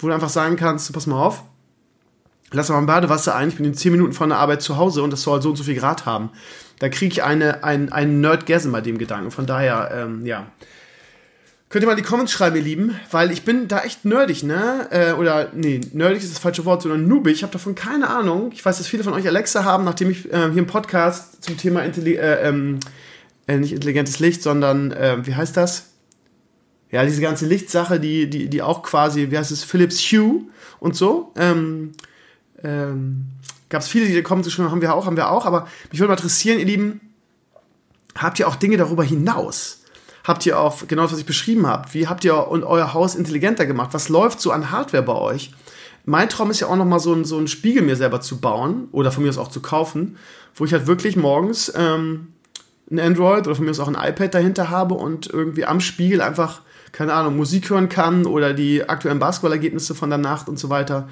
wo 0.00 0.08
du 0.08 0.12
einfach 0.12 0.28
sagen 0.28 0.56
kannst, 0.56 0.92
pass 0.92 1.06
mal 1.06 1.22
auf, 1.22 1.44
lass 2.52 2.68
mal 2.68 2.78
ein 2.78 2.86
Badewasser 2.86 3.34
ein, 3.34 3.48
ich 3.48 3.56
bin 3.56 3.64
in 3.64 3.74
10 3.74 3.92
Minuten 3.92 4.12
von 4.12 4.28
der 4.28 4.38
Arbeit 4.38 4.62
zu 4.62 4.76
Hause 4.76 5.02
und 5.02 5.10
das 5.10 5.22
soll 5.22 5.42
so 5.42 5.50
und 5.50 5.56
so 5.56 5.64
viel 5.64 5.76
Grad 5.76 6.06
haben. 6.06 6.30
Da 6.78 6.88
kriege 6.88 7.12
ich 7.12 7.22
eine, 7.22 7.64
ein, 7.64 7.90
einen 7.92 8.20
Nerdgasm 8.20 8.70
bei 8.70 8.80
dem 8.80 8.98
Gedanken. 8.98 9.30
Von 9.30 9.46
daher, 9.46 9.90
ähm, 9.92 10.26
ja. 10.26 10.46
Könnt 11.68 11.82
ihr 11.82 11.86
mal 11.86 11.98
in 11.98 12.04
die 12.04 12.08
Comments 12.08 12.30
schreiben, 12.30 12.54
ihr 12.56 12.62
Lieben, 12.62 12.94
weil 13.10 13.32
ich 13.32 13.42
bin 13.42 13.66
da 13.66 13.80
echt 13.80 14.04
nerdig, 14.04 14.44
ne? 14.44 14.86
Äh, 14.90 15.12
oder, 15.12 15.48
nee, 15.52 15.80
nerdig 15.92 16.22
ist 16.22 16.32
das 16.32 16.38
falsche 16.38 16.64
Wort, 16.64 16.82
sondern 16.82 17.08
noobig. 17.08 17.34
Ich 17.34 17.42
habe 17.42 17.52
davon 17.52 17.74
keine 17.74 18.08
Ahnung. 18.08 18.52
Ich 18.52 18.64
weiß, 18.64 18.78
dass 18.78 18.86
viele 18.86 19.02
von 19.02 19.14
euch 19.14 19.26
Alexa 19.26 19.64
haben, 19.64 19.84
nachdem 19.84 20.10
ich 20.10 20.32
äh, 20.32 20.50
hier 20.50 20.58
im 20.58 20.66
Podcast 20.66 21.42
zum 21.42 21.56
Thema 21.56 21.82
Intelli 21.82 22.14
äh, 22.14 22.48
ähm, 22.48 22.78
äh, 23.48 23.56
nicht 23.56 23.72
intelligentes 23.72 24.20
Licht, 24.20 24.42
sondern, 24.42 24.92
äh, 24.92 25.26
wie 25.26 25.34
heißt 25.34 25.56
das? 25.56 25.90
Ja, 26.92 27.04
diese 27.04 27.20
ganze 27.20 27.46
Lichtsache, 27.46 27.98
die, 27.98 28.30
die, 28.30 28.48
die 28.48 28.62
auch 28.62 28.84
quasi, 28.84 29.30
wie 29.30 29.38
heißt 29.38 29.50
es, 29.50 29.64
Philips 29.64 29.98
Hue 30.12 30.42
und 30.78 30.94
so. 30.94 31.32
Ähm, 31.36 31.92
ähm, 32.66 33.26
Gab 33.68 33.82
es 33.82 33.88
viele, 33.88 34.06
die 34.06 34.22
kommen 34.22 34.44
zu 34.44 34.50
schon, 34.50 34.70
haben 34.70 34.80
wir 34.80 34.94
auch, 34.94 35.06
haben 35.06 35.16
wir 35.16 35.30
auch. 35.30 35.44
Aber 35.44 35.66
mich 35.90 35.98
würde 35.98 36.08
mal 36.08 36.16
interessieren, 36.16 36.58
ihr 36.58 36.66
Lieben, 36.66 37.00
habt 38.16 38.38
ihr 38.38 38.46
auch 38.46 38.56
Dinge 38.56 38.76
darüber 38.76 39.02
hinaus? 39.02 39.82
Habt 40.24 40.46
ihr 40.46 40.58
auch, 40.58 40.86
genau 40.86 41.02
das, 41.02 41.12
was 41.12 41.20
ich 41.20 41.26
beschrieben 41.26 41.66
habe, 41.66 41.92
wie 41.92 42.08
habt 42.08 42.24
ihr 42.24 42.48
und 42.48 42.64
euer 42.64 42.94
Haus 42.94 43.14
intelligenter 43.14 43.66
gemacht? 43.66 43.90
Was 43.92 44.08
läuft 44.08 44.40
so 44.40 44.50
an 44.50 44.70
Hardware 44.70 45.02
bei 45.02 45.14
euch? 45.14 45.52
Mein 46.04 46.28
Traum 46.28 46.50
ist 46.50 46.60
ja 46.60 46.68
auch 46.68 46.76
noch 46.76 46.84
mal 46.84 47.00
so 47.00 47.12
ein, 47.12 47.24
so 47.24 47.38
ein 47.38 47.48
Spiegel 47.48 47.82
mir 47.82 47.96
selber 47.96 48.20
zu 48.20 48.40
bauen 48.40 48.88
oder 48.92 49.10
von 49.10 49.24
mir 49.24 49.30
aus 49.30 49.38
auch 49.38 49.50
zu 49.50 49.60
kaufen, 49.60 50.16
wo 50.54 50.64
ich 50.64 50.72
halt 50.72 50.86
wirklich 50.86 51.16
morgens 51.16 51.72
ähm, 51.76 52.28
ein 52.90 53.00
Android 53.00 53.46
oder 53.46 53.56
von 53.56 53.64
mir 53.64 53.72
aus 53.72 53.80
auch 53.80 53.88
ein 53.88 53.94
iPad 53.94 54.34
dahinter 54.34 54.70
habe 54.70 54.94
und 54.94 55.26
irgendwie 55.26 55.64
am 55.64 55.80
Spiegel 55.80 56.20
einfach, 56.20 56.62
keine 56.92 57.14
Ahnung, 57.14 57.36
Musik 57.36 57.70
hören 57.70 57.88
kann 57.88 58.26
oder 58.26 58.54
die 58.54 58.88
aktuellen 58.88 59.18
Basketballergebnisse 59.18 59.96
von 59.96 60.10
der 60.10 60.18
Nacht 60.18 60.48
und 60.48 60.58
so 60.58 60.70
weiter. 60.70 61.08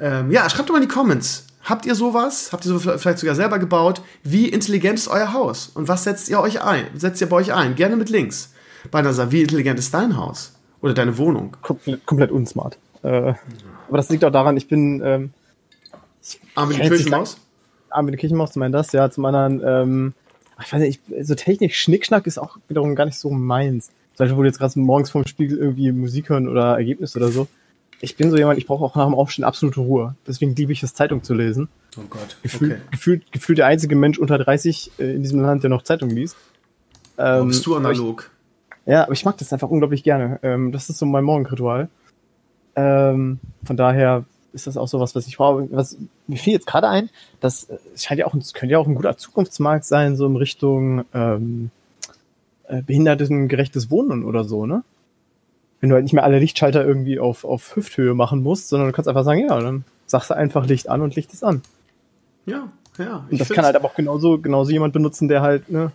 Ähm, 0.00 0.30
ja, 0.30 0.48
schreibt 0.48 0.68
doch 0.68 0.74
mal 0.74 0.82
in 0.82 0.88
die 0.88 0.94
Comments. 0.94 1.46
Habt 1.64 1.86
ihr 1.86 1.94
sowas? 1.94 2.50
Habt 2.52 2.64
ihr 2.64 2.70
so 2.70 2.78
vielleicht 2.78 3.18
sogar 3.18 3.34
selber 3.34 3.58
gebaut? 3.58 4.00
Wie 4.22 4.48
intelligent 4.48 4.98
ist 4.98 5.08
euer 5.08 5.32
Haus? 5.32 5.70
Und 5.74 5.88
was 5.88 6.04
setzt 6.04 6.28
ihr 6.28 6.40
euch 6.40 6.62
ein? 6.62 6.86
Setzt 6.94 7.20
ihr 7.20 7.28
bei 7.28 7.36
euch 7.36 7.52
ein? 7.52 7.74
Gerne 7.74 7.96
mit 7.96 8.08
Links. 8.08 8.54
Banasa, 8.90 9.30
wie 9.30 9.42
intelligent 9.42 9.78
ist 9.78 9.92
dein 9.92 10.16
Haus? 10.16 10.54
Oder 10.80 10.94
deine 10.94 11.18
Wohnung? 11.18 11.56
komplett, 11.60 12.06
komplett 12.06 12.30
unsmart. 12.30 12.78
Äh, 13.02 13.34
aber 13.88 13.96
das 13.96 14.08
liegt 14.08 14.24
auch 14.24 14.30
daran, 14.30 14.56
ich 14.56 14.68
bin, 14.68 15.02
ähm, 15.04 15.30
Arme 16.54 16.74
die 16.74 16.78
Ja, 16.78 16.84
jetzt 16.84 16.94
Kirchenmaus? 16.96 17.38
Armin 17.90 18.16
Kirchenmaus, 18.16 18.52
zum 18.52 18.62
einen 18.62 18.72
das, 18.72 18.92
ja, 18.92 19.10
zum 19.10 19.24
anderen, 19.24 19.62
ähm, 19.64 20.14
ich 20.60 20.72
weiß 20.72 20.80
nicht, 20.80 21.00
ich, 21.08 21.26
so 21.26 21.34
Technik, 21.34 21.74
Schnickschnack 21.74 22.26
ist 22.26 22.38
auch 22.38 22.58
wiederum 22.68 22.94
gar 22.94 23.04
nicht 23.04 23.18
so 23.18 23.30
meins. 23.30 23.86
Zum 24.14 24.24
Beispiel, 24.24 24.36
wo 24.36 24.42
du 24.42 24.48
jetzt 24.48 24.58
gerade 24.58 24.78
morgens 24.78 25.10
vorm 25.10 25.26
Spiegel 25.26 25.58
irgendwie 25.58 25.92
Musik 25.92 26.28
hören 26.28 26.48
oder 26.48 26.76
Ergebnis 26.76 27.16
oder 27.16 27.28
so. 27.28 27.46
Ich 28.00 28.16
bin 28.16 28.30
so 28.30 28.36
jemand, 28.36 28.58
ich 28.58 28.66
brauche 28.66 28.84
auch 28.84 28.94
nach 28.94 29.06
dem 29.06 29.14
Aufstehen 29.14 29.44
absolute 29.44 29.80
Ruhe. 29.80 30.14
Deswegen 30.26 30.54
liebe 30.54 30.72
ich 30.72 30.82
es, 30.82 30.94
Zeitung 30.94 31.22
zu 31.24 31.34
lesen. 31.34 31.68
Oh 31.96 32.02
Gott. 32.08 32.36
Gefühl, 32.42 32.72
Okay. 32.72 32.80
gefühlt, 32.92 33.32
gefühlt 33.32 33.58
der 33.58 33.66
einzige 33.66 33.96
Mensch 33.96 34.18
unter 34.18 34.38
30 34.38 34.92
äh, 34.98 35.14
in 35.14 35.22
diesem 35.22 35.40
Land, 35.40 35.62
der 35.64 35.70
noch 35.70 35.82
Zeitung 35.82 36.10
liest. 36.10 36.36
Ähm, 37.18 37.48
bist 37.48 37.66
du 37.66 37.76
aber 37.76 37.90
ich- 37.90 37.98
analog? 37.98 38.30
ja, 38.86 39.02
aber 39.04 39.12
ich 39.12 39.24
mag 39.24 39.36
das 39.38 39.52
einfach 39.52 39.68
unglaublich 39.70 40.04
gerne. 40.04 40.38
Ähm, 40.42 40.70
das 40.70 40.88
ist 40.88 40.98
so 40.98 41.06
mein 41.06 41.24
Morgenritual. 41.24 41.88
Ähm, 42.76 43.40
von 43.64 43.76
daher 43.76 44.24
ist 44.52 44.66
das 44.68 44.76
auch 44.76 44.86
sowas, 44.88 45.14
was 45.16 45.26
ich 45.26 45.36
brauche. 45.36 45.66
Was 45.72 45.98
mir 46.28 46.36
fiel 46.36 46.52
jetzt 46.52 46.66
gerade 46.68 46.88
ein, 46.88 47.10
das 47.40 47.64
äh, 47.64 47.78
scheint 47.96 48.20
ja 48.20 48.26
auch, 48.26 48.34
es 48.34 48.54
könnte 48.54 48.72
ja 48.74 48.78
auch 48.78 48.86
ein 48.86 48.94
guter 48.94 49.16
Zukunftsmarkt 49.16 49.84
sein, 49.84 50.16
so 50.16 50.26
in 50.26 50.36
Richtung 50.36 51.04
ähm, 51.12 51.70
äh, 52.68 52.80
behindertengerechtes 52.82 53.90
Wohnen 53.90 54.24
oder 54.24 54.44
so, 54.44 54.66
ne? 54.66 54.84
Wenn 55.80 55.90
du 55.90 55.94
halt 55.94 56.04
nicht 56.04 56.12
mehr 56.12 56.24
alle 56.24 56.38
Lichtschalter 56.38 56.84
irgendwie 56.84 57.20
auf, 57.20 57.44
auf 57.44 57.76
Hüfthöhe 57.76 58.14
machen 58.14 58.42
musst, 58.42 58.68
sondern 58.68 58.88
du 58.88 58.92
kannst 58.92 59.08
einfach 59.08 59.24
sagen, 59.24 59.40
ja, 59.40 59.60
dann 59.60 59.84
sagst 60.06 60.30
du 60.30 60.36
einfach 60.36 60.66
Licht 60.66 60.88
an 60.88 61.02
und 61.02 61.14
Licht 61.14 61.32
ist 61.32 61.44
an. 61.44 61.62
Ja, 62.46 62.68
ja. 62.98 63.26
Und 63.30 63.40
das 63.40 63.48
kann 63.50 63.64
halt 63.64 63.76
aber 63.76 63.86
auch 63.86 63.94
genauso, 63.94 64.38
genauso 64.38 64.70
jemand 64.72 64.92
benutzen, 64.92 65.28
der 65.28 65.42
halt, 65.42 65.70
ne, 65.70 65.92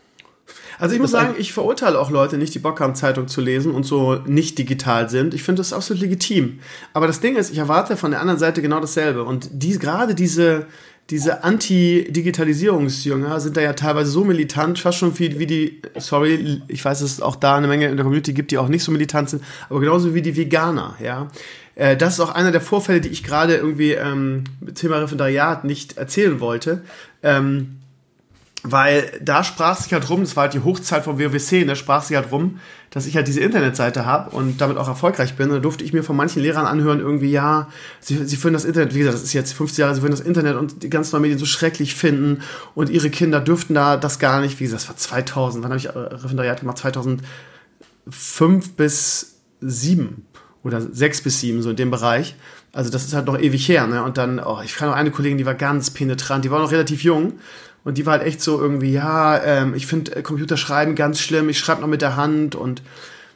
Also 0.80 0.96
ich 0.96 1.02
muss 1.02 1.12
sagen, 1.12 1.36
ich 1.38 1.54
verurteile 1.54 2.00
auch 2.00 2.10
Leute 2.12 2.38
nicht, 2.38 2.54
die 2.54 2.60
Bock 2.60 2.80
haben, 2.80 2.96
Zeitung 2.96 3.28
zu 3.28 3.42
lesen 3.42 3.74
und 3.74 3.84
so 3.84 4.16
nicht 4.26 4.58
digital 4.58 5.10
sind. 5.10 5.34
Ich 5.34 5.44
finde 5.44 5.60
das 5.60 5.74
absolut 5.74 6.02
legitim. 6.02 6.60
Aber 6.94 7.08
das 7.08 7.20
Ding 7.20 7.36
ist, 7.36 7.52
ich 7.52 7.58
erwarte 7.58 7.98
von 7.98 8.12
der 8.12 8.22
anderen 8.22 8.40
Seite 8.40 8.62
genau 8.62 8.80
dasselbe. 8.80 9.24
Und 9.24 9.50
die, 9.52 9.78
gerade 9.80 10.16
diese, 10.16 10.68
diese 11.10 11.44
Anti-Digitalisierungsjünger 11.44 13.40
sind 13.40 13.58
da 13.58 13.62
ja 13.62 13.74
teilweise 13.74 14.10
so 14.10 14.24
militant, 14.24 14.80
fast 14.80 14.98
schon 15.00 15.18
wie, 15.20 15.38
wie 15.38 15.46
die, 15.46 15.82
sorry, 15.98 16.62
ich 16.68 16.84
weiß, 16.84 17.02
dass 17.02 17.12
es 17.12 17.22
auch 17.22 17.36
da 17.36 17.58
eine 17.58 17.68
Menge 17.68 17.88
in 17.88 17.98
der 17.98 18.04
Community 18.04 18.34
gibt, 18.34 18.52
die 18.52 18.58
auch 18.58 18.70
nicht 18.70 18.84
so 18.84 18.92
militant 18.92 19.30
sind, 19.30 19.44
aber 19.70 19.82
genauso 19.82 20.14
wie 20.14 20.22
die 20.22 20.38
Veganer, 20.38 20.96
ja. 21.04 21.30
Äh, 21.76 21.98
Das 21.98 22.14
ist 22.14 22.20
auch 22.20 22.34
einer 22.34 22.52
der 22.52 22.62
Vorfälle, 22.62 23.02
die 23.02 23.10
ich 23.10 23.24
gerade 23.24 23.56
irgendwie 23.56 23.92
ähm, 23.92 24.46
Thema 24.76 24.98
Referendariat 25.00 25.66
nicht 25.66 25.98
erzählen 25.98 26.40
wollte. 26.40 26.84
Ähm, 27.22 27.80
weil 28.64 29.12
da 29.22 29.44
sprach 29.44 29.78
sich 29.78 29.92
halt 29.92 30.10
rum, 30.10 30.22
das 30.22 30.38
war 30.38 30.44
halt 30.44 30.54
die 30.54 30.64
Hochzeit 30.64 31.04
vom 31.04 31.20
WWC, 31.20 31.66
da 31.66 31.76
sprach 31.76 32.02
sich 32.02 32.16
halt 32.16 32.32
rum, 32.32 32.60
dass 32.94 33.08
ich 33.08 33.16
halt 33.16 33.28
diese 33.28 33.40
Internetseite 33.40 34.06
habe 34.06 34.30
und 34.36 34.62
damit 34.62 34.78
auch 34.78 34.88
erfolgreich 34.88 35.36
bin. 35.36 35.50
Da 35.50 35.58
durfte 35.58 35.84
ich 35.84 35.94
mir 35.94 36.04
von 36.04 36.16
manchen 36.16 36.44
Lehrern 36.44 36.68
anhören, 36.68 37.00
irgendwie, 37.00 37.32
ja, 37.32 37.68
sie, 38.00 38.24
sie 38.24 38.36
finden 38.36 38.54
das 38.54 38.66
Internet, 38.66 38.94
wie 38.94 39.00
gesagt, 39.00 39.16
das 39.16 39.24
ist 39.24 39.34
jetzt 39.34 39.54
50 39.54 39.80
Jahre, 39.80 39.96
sie 39.96 40.02
finden 40.02 40.16
das 40.16 40.26
Internet 40.26 40.58
und 40.58 40.84
die 40.84 40.92
ganzen 40.92 41.14
neuen 41.14 41.24
Medien 41.24 41.40
so 41.40 41.48
schrecklich 41.48 41.96
finden 41.96 42.44
und 42.76 42.92
ihre 42.92 43.10
Kinder 43.10 43.40
dürften 43.40 43.74
da 43.74 43.98
das 43.98 44.20
gar 44.20 44.42
nicht, 44.42 44.60
wie 44.60 44.66
gesagt, 44.66 44.84
das 44.84 44.90
war 44.90 44.96
2000, 44.96 45.64
wann 45.64 45.72
habe 45.72 45.80
ich 45.80 45.88
äh, 45.88 45.98
Referendariat 45.98 46.60
gemacht? 46.60 46.78
2005 46.78 47.24
bis 48.78 49.38
7 49.62 50.28
oder 50.64 50.80
6 50.80 51.22
bis 51.22 51.40
7, 51.40 51.64
so 51.64 51.72
in 51.72 51.76
dem 51.76 51.90
Bereich. 51.90 52.36
Also 52.74 52.92
das 52.92 53.06
ist 53.06 53.16
halt 53.16 53.26
noch 53.26 53.40
ewig 53.40 53.68
her, 53.68 53.88
ne? 53.88 54.04
Und 54.04 54.18
dann, 54.18 54.40
oh, 54.40 54.60
ich 54.64 54.76
kann 54.76 54.90
noch 54.90 54.96
eine 54.96 55.12
Kollegin, 55.12 55.38
die 55.38 55.46
war 55.46 55.56
ganz 55.56 55.90
penetrant, 55.90 56.46
die 56.46 56.52
war 56.52 56.60
noch 56.60 56.72
relativ 56.72 57.04
jung 57.04 57.34
und 57.84 57.98
die 57.98 58.06
war 58.06 58.14
halt 58.14 58.24
echt 58.24 58.42
so 58.42 58.60
irgendwie, 58.60 58.94
ja, 58.94 59.42
ähm, 59.44 59.74
ich 59.76 59.88
finde 59.88 60.16
äh, 60.16 60.22
Computerschreiben 60.22 60.96
ganz 60.96 61.20
schlimm, 61.20 61.50
ich 61.50 61.60
schreibe 61.60 61.82
noch 61.82 61.88
mit 61.88 62.02
der 62.02 62.16
Hand 62.16 62.56
und 62.56 62.82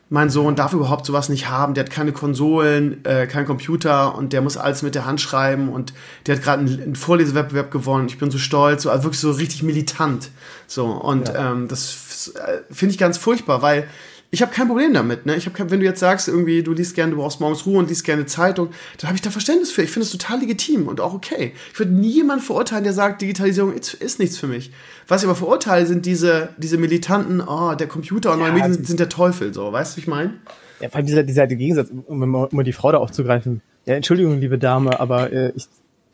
mein 0.10 0.30
Sohn 0.30 0.56
darf 0.56 0.72
überhaupt 0.72 1.06
sowas 1.06 1.28
nicht 1.28 1.50
haben, 1.50 1.74
der 1.74 1.84
hat 1.84 1.91
keine 1.91 2.14
Konsolen, 2.14 3.04
äh, 3.04 3.28
keinen 3.28 3.45
Computer 3.45 4.16
und 4.16 4.32
der 4.32 4.41
muss 4.41 4.56
alles 4.56 4.82
mit 4.82 4.95
der 4.95 5.06
Hand 5.06 5.20
schreiben 5.20 5.68
und 5.68 5.93
der 6.26 6.38
hat 6.38 6.43
gerade 6.43 6.62
einen, 6.62 6.82
einen 6.82 6.95
Vorlesewettbewerb 6.95 7.72
gewonnen. 7.72 8.08
Ich 8.08 8.18
bin 8.18 8.32
so 8.32 8.38
stolz, 8.38 8.84
so 8.84 8.89
also 8.89 9.04
wirklich 9.04 9.20
so 9.20 9.32
richtig 9.32 9.64
militant. 9.64 10.30
So 10.66 10.86
und 10.86 11.32
ähm, 11.36 11.68
das 11.68 12.32
äh, 12.36 12.60
finde 12.72 12.93
ich 12.93 12.98
ganz 12.98 13.18
furchtbar, 13.18 13.62
weil 13.62 13.88
ich 14.30 14.42
habe 14.42 14.52
kein 14.52 14.68
Problem 14.68 14.94
damit. 14.94 15.26
Ne? 15.26 15.36
Ich 15.36 15.46
habe 15.46 15.56
kein, 15.56 15.72
wenn 15.72 15.80
du 15.80 15.86
jetzt 15.86 16.00
sagst, 16.02 16.28
irgendwie, 16.28 16.62
du 16.64 16.74
liest 16.74 16.96
gerne, 16.96 17.12
du 17.12 17.18
brauchst 17.18 17.40
morgens 17.40 17.66
Ruhe 17.66 17.80
und 17.80 17.90
liest 17.90 18.04
gerne 18.04 18.26
Zeitung, 18.26 18.70
dann 18.98 19.08
habe 19.08 19.16
ich 19.16 19.22
da 19.22 19.30
Verständnis 19.32 19.72
für. 19.72 19.84
Ich 19.84 19.92
finde 19.92 20.06
es 20.06 20.12
total 20.12 20.40
legitim 20.42 20.88
und 20.88 21.00
auch 21.00 21.14
okay. 21.14 21.54
Ich 21.72 21.80
würde 21.80 21.92
nie 21.94 22.12
jemanden 22.12 22.44
verurteilen, 22.44 22.84
der 22.84 22.94
sagt, 22.94 23.22
Digitalisierung 23.22 23.74
ist, 23.74 23.94
ist 23.94 24.20
nichts 24.20 24.38
für 24.38 24.48
mich. 24.48 24.72
Was 25.08 25.22
ich 25.24 25.28
aber 25.30 25.36
verurteile, 25.36 25.86
sind 25.86 26.06
diese, 26.06 26.50
diese 26.58 26.78
militanten, 26.78 27.42
oh, 27.42 27.74
der 27.76 27.88
Computer 27.88 28.34
und 28.34 28.40
neue 28.40 28.50
Ja, 28.50 28.54
Medien 28.54 28.72
die- 28.72 28.76
sind, 28.78 28.88
sind 28.88 29.00
der 29.00 29.10
Teufel. 29.10 29.54
So, 29.54 29.72
weißt 29.72 29.94
du, 29.94 29.98
wie 29.98 30.02
ich 30.02 30.08
meine? 30.08 30.34
Ja, 30.82 30.90
vor 30.90 30.98
allem 30.98 31.08
dieser, 31.08 31.24
dieser 31.24 31.48
Gegensatz, 31.48 31.90
um 31.90 32.22
um 32.22 32.48
mal 32.52 32.64
die 32.64 32.74
Frau 32.74 32.92
da 32.92 32.98
aufzugreifen. 32.98 33.62
Ja, 33.86 33.96
Entschuldigung, 33.96 34.40
liebe 34.40 34.58
Dame, 34.58 35.00
aber 35.00 35.32
äh, 35.32 35.54
ich 35.56 35.68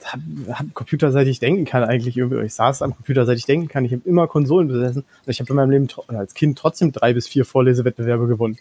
habe 0.05 0.23
hab 0.49 0.73
Computer, 0.73 1.11
seit 1.11 1.27
ich 1.27 1.39
denken 1.39 1.65
kann 1.65 1.83
eigentlich 1.83 2.17
irgendwie. 2.17 2.43
Ich 2.43 2.53
saß 2.53 2.81
am 2.81 2.95
Computer, 2.95 3.25
seit 3.25 3.37
ich 3.37 3.45
denken 3.45 3.67
kann. 3.67 3.85
Ich 3.85 3.91
habe 3.91 4.01
immer 4.05 4.27
Konsolen 4.27 4.67
besessen. 4.67 5.03
Und 5.03 5.31
ich 5.31 5.39
habe 5.39 5.49
in 5.49 5.55
meinem 5.55 5.71
Leben 5.71 5.87
als 6.07 6.33
Kind 6.33 6.57
trotzdem 6.57 6.91
drei 6.91 7.13
bis 7.13 7.27
vier 7.27 7.45
Vorlesewettbewerbe 7.45 8.27
gewonnen. 8.27 8.57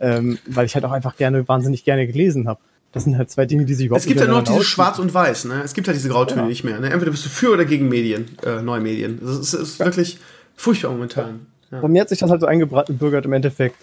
Ähm, 0.00 0.38
weil 0.46 0.66
ich 0.66 0.74
halt 0.74 0.84
auch 0.84 0.92
einfach 0.92 1.16
gerne, 1.16 1.48
wahnsinnig 1.48 1.84
gerne 1.84 2.06
gelesen 2.06 2.46
habe. 2.46 2.60
Das 2.92 3.04
sind 3.04 3.18
halt 3.18 3.30
zwei 3.30 3.44
Dinge, 3.46 3.64
die 3.64 3.74
sich 3.74 3.86
überhaupt 3.86 4.02
Es 4.02 4.06
gibt 4.06 4.20
ja 4.20 4.26
nur 4.26 4.36
noch 4.36 4.40
miteinander 4.42 4.60
dieses 4.60 4.72
Schwarz 4.72 4.98
und 4.98 5.12
Weiß, 5.12 5.44
ne? 5.44 5.60
Es 5.62 5.74
gibt 5.74 5.86
ja 5.88 5.92
diese 5.92 6.08
Grautöne 6.08 6.42
Ja. 6.42 6.48
nicht 6.48 6.64
mehr. 6.64 6.80
Ne? 6.80 6.90
Entweder 6.90 7.10
bist 7.10 7.24
du 7.24 7.28
für 7.28 7.52
oder 7.52 7.64
gegen 7.64 7.88
Medien, 7.88 8.26
äh, 8.44 8.62
neue 8.62 8.80
Medien. 8.80 9.18
Das 9.20 9.38
ist, 9.38 9.52
ist 9.52 9.78
wirklich 9.78 10.18
furchtbar 10.56 10.92
momentan. 10.92 11.46
Ja. 11.70 11.80
Bei 11.80 11.88
mir 11.88 12.00
hat 12.00 12.08
sich 12.08 12.18
das 12.18 12.30
halt 12.30 12.40
so 12.40 12.46
eingebürgert 12.46 13.26
im 13.26 13.32
Endeffekt. 13.32 13.76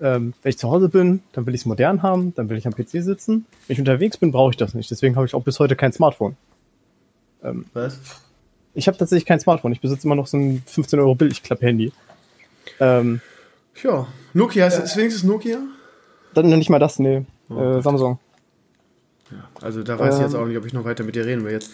Ähm, 0.00 0.34
wenn 0.42 0.50
ich 0.50 0.58
zu 0.58 0.70
Hause 0.70 0.88
bin, 0.88 1.22
dann 1.32 1.46
will 1.46 1.54
ich 1.54 1.62
es 1.62 1.66
modern 1.66 2.02
haben, 2.02 2.34
dann 2.34 2.48
will 2.48 2.56
ich 2.56 2.66
am 2.66 2.74
PC 2.74 3.02
sitzen. 3.02 3.46
Wenn 3.66 3.74
ich 3.74 3.78
unterwegs 3.78 4.16
bin, 4.16 4.32
brauche 4.32 4.50
ich 4.50 4.56
das 4.56 4.74
nicht. 4.74 4.90
Deswegen 4.90 5.16
habe 5.16 5.26
ich 5.26 5.34
auch 5.34 5.42
bis 5.42 5.60
heute 5.60 5.76
kein 5.76 5.92
Smartphone. 5.92 6.36
Was? 7.72 8.00
Ich 8.74 8.88
habe 8.88 8.96
tatsächlich 8.96 9.26
kein 9.26 9.38
Smartphone. 9.38 9.72
Ich 9.72 9.80
besitze 9.80 10.06
immer 10.06 10.14
noch 10.14 10.26
so 10.26 10.36
ein 10.36 10.62
15 10.66 10.98
Euro 10.98 11.14
Billigklapp-Handy. 11.14 11.92
Ähm, 12.80 13.20
Ja, 13.82 14.06
Nokia, 14.32 14.66
ist, 14.66 14.78
ist 14.78 14.96
wenigstens 14.96 15.24
Nokia? 15.24 15.58
dann 16.32 16.48
nicht 16.48 16.70
mal 16.70 16.78
das, 16.78 16.98
nee. 16.98 17.24
Oh 17.48 17.78
äh, 17.78 17.82
Gott. 17.82 18.18
Also 19.60 19.82
da 19.82 19.98
weiß 19.98 20.14
ich 20.14 20.20
Ähm. 20.20 20.26
jetzt 20.26 20.34
auch 20.34 20.46
nicht, 20.46 20.56
ob 20.56 20.66
ich 20.66 20.72
noch 20.72 20.84
weiter 20.84 21.04
mit 21.04 21.14
dir 21.14 21.24
reden 21.24 21.44
will 21.44 21.52
jetzt. 21.52 21.70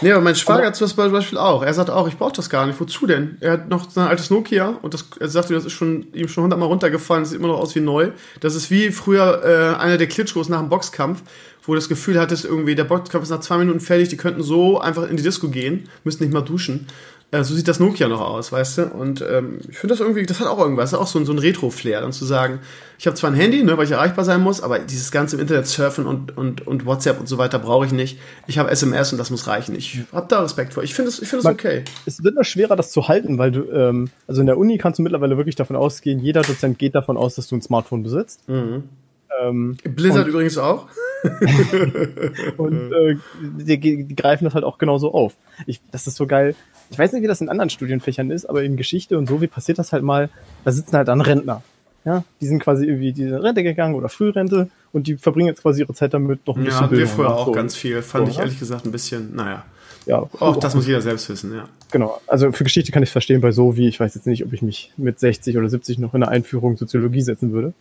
Nee, 0.00 0.12
aber 0.12 0.22
mein 0.22 0.34
Schwager 0.34 0.66
hat 0.66 0.80
das 0.80 0.94
zum 0.94 1.12
Beispiel 1.12 1.38
auch. 1.38 1.62
Er 1.62 1.74
sagt 1.74 1.90
auch, 1.90 2.08
ich 2.08 2.16
brauche 2.16 2.32
das 2.32 2.50
gar 2.50 2.66
nicht. 2.66 2.80
Wozu 2.80 3.06
denn? 3.06 3.36
Er 3.40 3.52
hat 3.52 3.68
noch 3.68 3.90
sein 3.90 4.08
altes 4.08 4.30
Nokia 4.30 4.78
und 4.82 4.94
das, 4.94 5.06
er 5.18 5.28
sagte, 5.28 5.54
das 5.54 5.64
ist 5.64 5.72
schon 5.72 6.06
ihm 6.12 6.28
schon 6.28 6.44
hundertmal 6.44 6.68
runtergefallen, 6.68 7.22
das 7.24 7.30
sieht 7.30 7.38
immer 7.38 7.48
noch 7.48 7.58
aus 7.58 7.74
wie 7.74 7.80
neu. 7.80 8.10
Das 8.40 8.54
ist 8.54 8.70
wie 8.70 8.90
früher 8.90 9.42
äh, 9.44 9.80
einer 9.80 9.98
der 9.98 10.06
Klitschkos 10.08 10.48
nach 10.48 10.60
dem 10.60 10.68
Boxkampf, 10.68 11.22
wo 11.62 11.72
du 11.74 11.76
das 11.78 11.88
Gefühl 11.88 12.18
hattest, 12.18 12.44
irgendwie, 12.44 12.74
der 12.74 12.84
Boxkampf 12.84 13.24
ist 13.24 13.30
nach 13.30 13.40
zwei 13.40 13.58
Minuten 13.58 13.80
fertig, 13.80 14.08
die 14.08 14.16
könnten 14.16 14.42
so 14.42 14.80
einfach 14.80 15.08
in 15.08 15.16
die 15.16 15.22
Disco 15.22 15.48
gehen, 15.48 15.88
müssen 16.04 16.22
nicht 16.22 16.32
mal 16.32 16.40
duschen. 16.42 16.86
Äh, 17.30 17.44
so 17.44 17.54
sieht 17.54 17.68
das 17.68 17.78
Nokia 17.78 18.08
noch 18.08 18.22
aus, 18.22 18.52
weißt 18.52 18.78
du? 18.78 18.86
Und 18.86 19.20
ähm, 19.20 19.58
ich 19.68 19.76
finde 19.76 19.92
das 19.92 20.00
irgendwie, 20.00 20.24
das 20.24 20.40
hat 20.40 20.46
auch 20.46 20.58
irgendwas, 20.58 20.92
das 20.92 20.98
ist 20.98 21.04
auch 21.04 21.06
so, 21.10 21.18
ein- 21.18 21.26
so 21.26 21.32
ein 21.32 21.38
Retro-Flair, 21.38 22.00
dann 22.00 22.10
zu 22.12 22.24
sagen, 22.24 22.60
ich 22.98 23.06
habe 23.06 23.16
zwar 23.16 23.30
ein 23.30 23.36
Handy, 23.36 23.62
ne, 23.62 23.76
weil 23.76 23.84
ich 23.84 23.90
erreichbar 23.90 24.24
sein 24.24 24.40
muss, 24.40 24.62
aber 24.62 24.78
dieses 24.78 25.10
ganze 25.10 25.36
im 25.36 25.42
Internet 25.42 25.66
surfen 25.66 26.06
und, 26.06 26.36
und, 26.38 26.66
und 26.66 26.86
WhatsApp 26.86 27.20
und 27.20 27.26
so 27.26 27.36
weiter 27.36 27.58
brauche 27.58 27.84
ich 27.84 27.92
nicht. 27.92 28.18
Ich 28.46 28.56
habe 28.58 28.70
SMS 28.70 29.12
und 29.12 29.18
das 29.18 29.28
muss 29.30 29.46
reichen. 29.46 29.74
Ich 29.74 30.00
habe 30.10 30.26
da 30.26 30.40
Respekt 30.40 30.72
vor. 30.72 30.82
Ich 30.82 30.94
finde 30.94 31.10
es 31.10 31.32
Man- 31.44 31.52
okay. 31.52 31.84
Es 32.06 32.24
wird 32.24 32.34
nur 32.34 32.44
schwerer, 32.44 32.76
das 32.76 32.90
zu 32.92 33.08
halten, 33.08 33.36
weil 33.36 33.52
du, 33.52 33.70
ähm, 33.72 34.08
also 34.26 34.40
in 34.40 34.46
der 34.46 34.56
Uni 34.56 34.78
kannst 34.78 34.98
du 34.98 35.02
mittlerweile 35.02 35.36
wirklich 35.36 35.54
davon 35.56 35.76
ausgehen, 35.76 36.20
jeder 36.20 36.40
Dozent 36.40 36.78
geht 36.78 36.94
davon 36.94 37.18
aus, 37.18 37.34
dass 37.34 37.46
du 37.46 37.56
ein 37.56 37.60
Smartphone 37.62 38.02
besitzt. 38.02 38.40
Ähm, 38.48 39.76
Blizzard 39.84 40.24
Und- 40.24 40.30
übrigens 40.30 40.56
auch. 40.56 40.86
und 42.56 42.92
äh, 42.92 43.16
die, 43.42 43.78
die 44.06 44.16
greifen 44.16 44.44
das 44.44 44.54
halt 44.54 44.64
auch 44.64 44.78
genauso 44.78 45.12
auf. 45.12 45.34
Ich, 45.66 45.80
das 45.90 46.06
ist 46.06 46.16
so 46.16 46.26
geil. 46.26 46.54
Ich 46.90 46.98
weiß 46.98 47.12
nicht, 47.12 47.22
wie 47.22 47.26
das 47.26 47.40
in 47.40 47.48
anderen 47.48 47.70
Studienfächern 47.70 48.30
ist, 48.30 48.46
aber 48.46 48.62
in 48.62 48.76
Geschichte 48.76 49.18
und 49.18 49.28
so, 49.28 49.40
wie 49.40 49.46
passiert 49.46 49.78
das 49.78 49.92
halt 49.92 50.02
mal, 50.02 50.30
da 50.64 50.72
sitzen 50.72 50.96
halt 50.96 51.08
dann 51.08 51.20
Rentner. 51.20 51.62
Ja, 52.04 52.24
die 52.40 52.46
sind 52.46 52.62
quasi 52.62 52.86
irgendwie 52.86 53.12
die 53.12 53.24
sind 53.24 53.34
Rente 53.34 53.62
gegangen 53.62 53.94
oder 53.94 54.08
Frührente 54.08 54.70
und 54.92 55.06
die 55.08 55.16
verbringen 55.16 55.48
jetzt 55.48 55.62
quasi 55.62 55.82
ihre 55.82 55.92
Zeit 55.92 56.14
damit, 56.14 56.46
noch 56.46 56.56
ein 56.56 56.60
Ja, 56.60 56.66
bisschen 56.66 56.80
hatten 56.80 56.90
wir 56.92 56.98
Bildung 56.98 57.14
früher 57.14 57.26
auch 57.28 57.32
nachzuholen. 57.38 57.54
ganz 57.54 57.76
viel. 57.76 58.02
Fand 58.02 58.26
So, 58.26 58.32
ich 58.32 58.38
ehrlich 58.38 58.58
gesagt 58.58 58.86
ein 58.86 58.92
bisschen, 58.92 59.34
naja. 59.36 59.64
Ja, 60.06 60.26
Auch 60.40 60.56
das 60.56 60.74
muss 60.74 60.86
jeder 60.86 61.02
selbst 61.02 61.28
wissen, 61.28 61.52
ja. 61.54 61.68
Genau. 61.90 62.18
Also 62.26 62.50
für 62.52 62.64
Geschichte 62.64 62.92
kann 62.92 63.02
ich 63.02 63.10
verstehen, 63.10 63.42
bei 63.42 63.52
so 63.52 63.76
wie, 63.76 63.88
ich 63.88 64.00
weiß 64.00 64.14
jetzt 64.14 64.26
nicht, 64.26 64.42
ob 64.46 64.54
ich 64.54 64.62
mich 64.62 64.90
mit 64.96 65.20
60 65.20 65.58
oder 65.58 65.68
70 65.68 65.98
noch 65.98 66.14
in 66.14 66.20
der 66.20 66.30
Einführung 66.30 66.78
Soziologie 66.78 67.20
setzen 67.20 67.52
würde. 67.52 67.74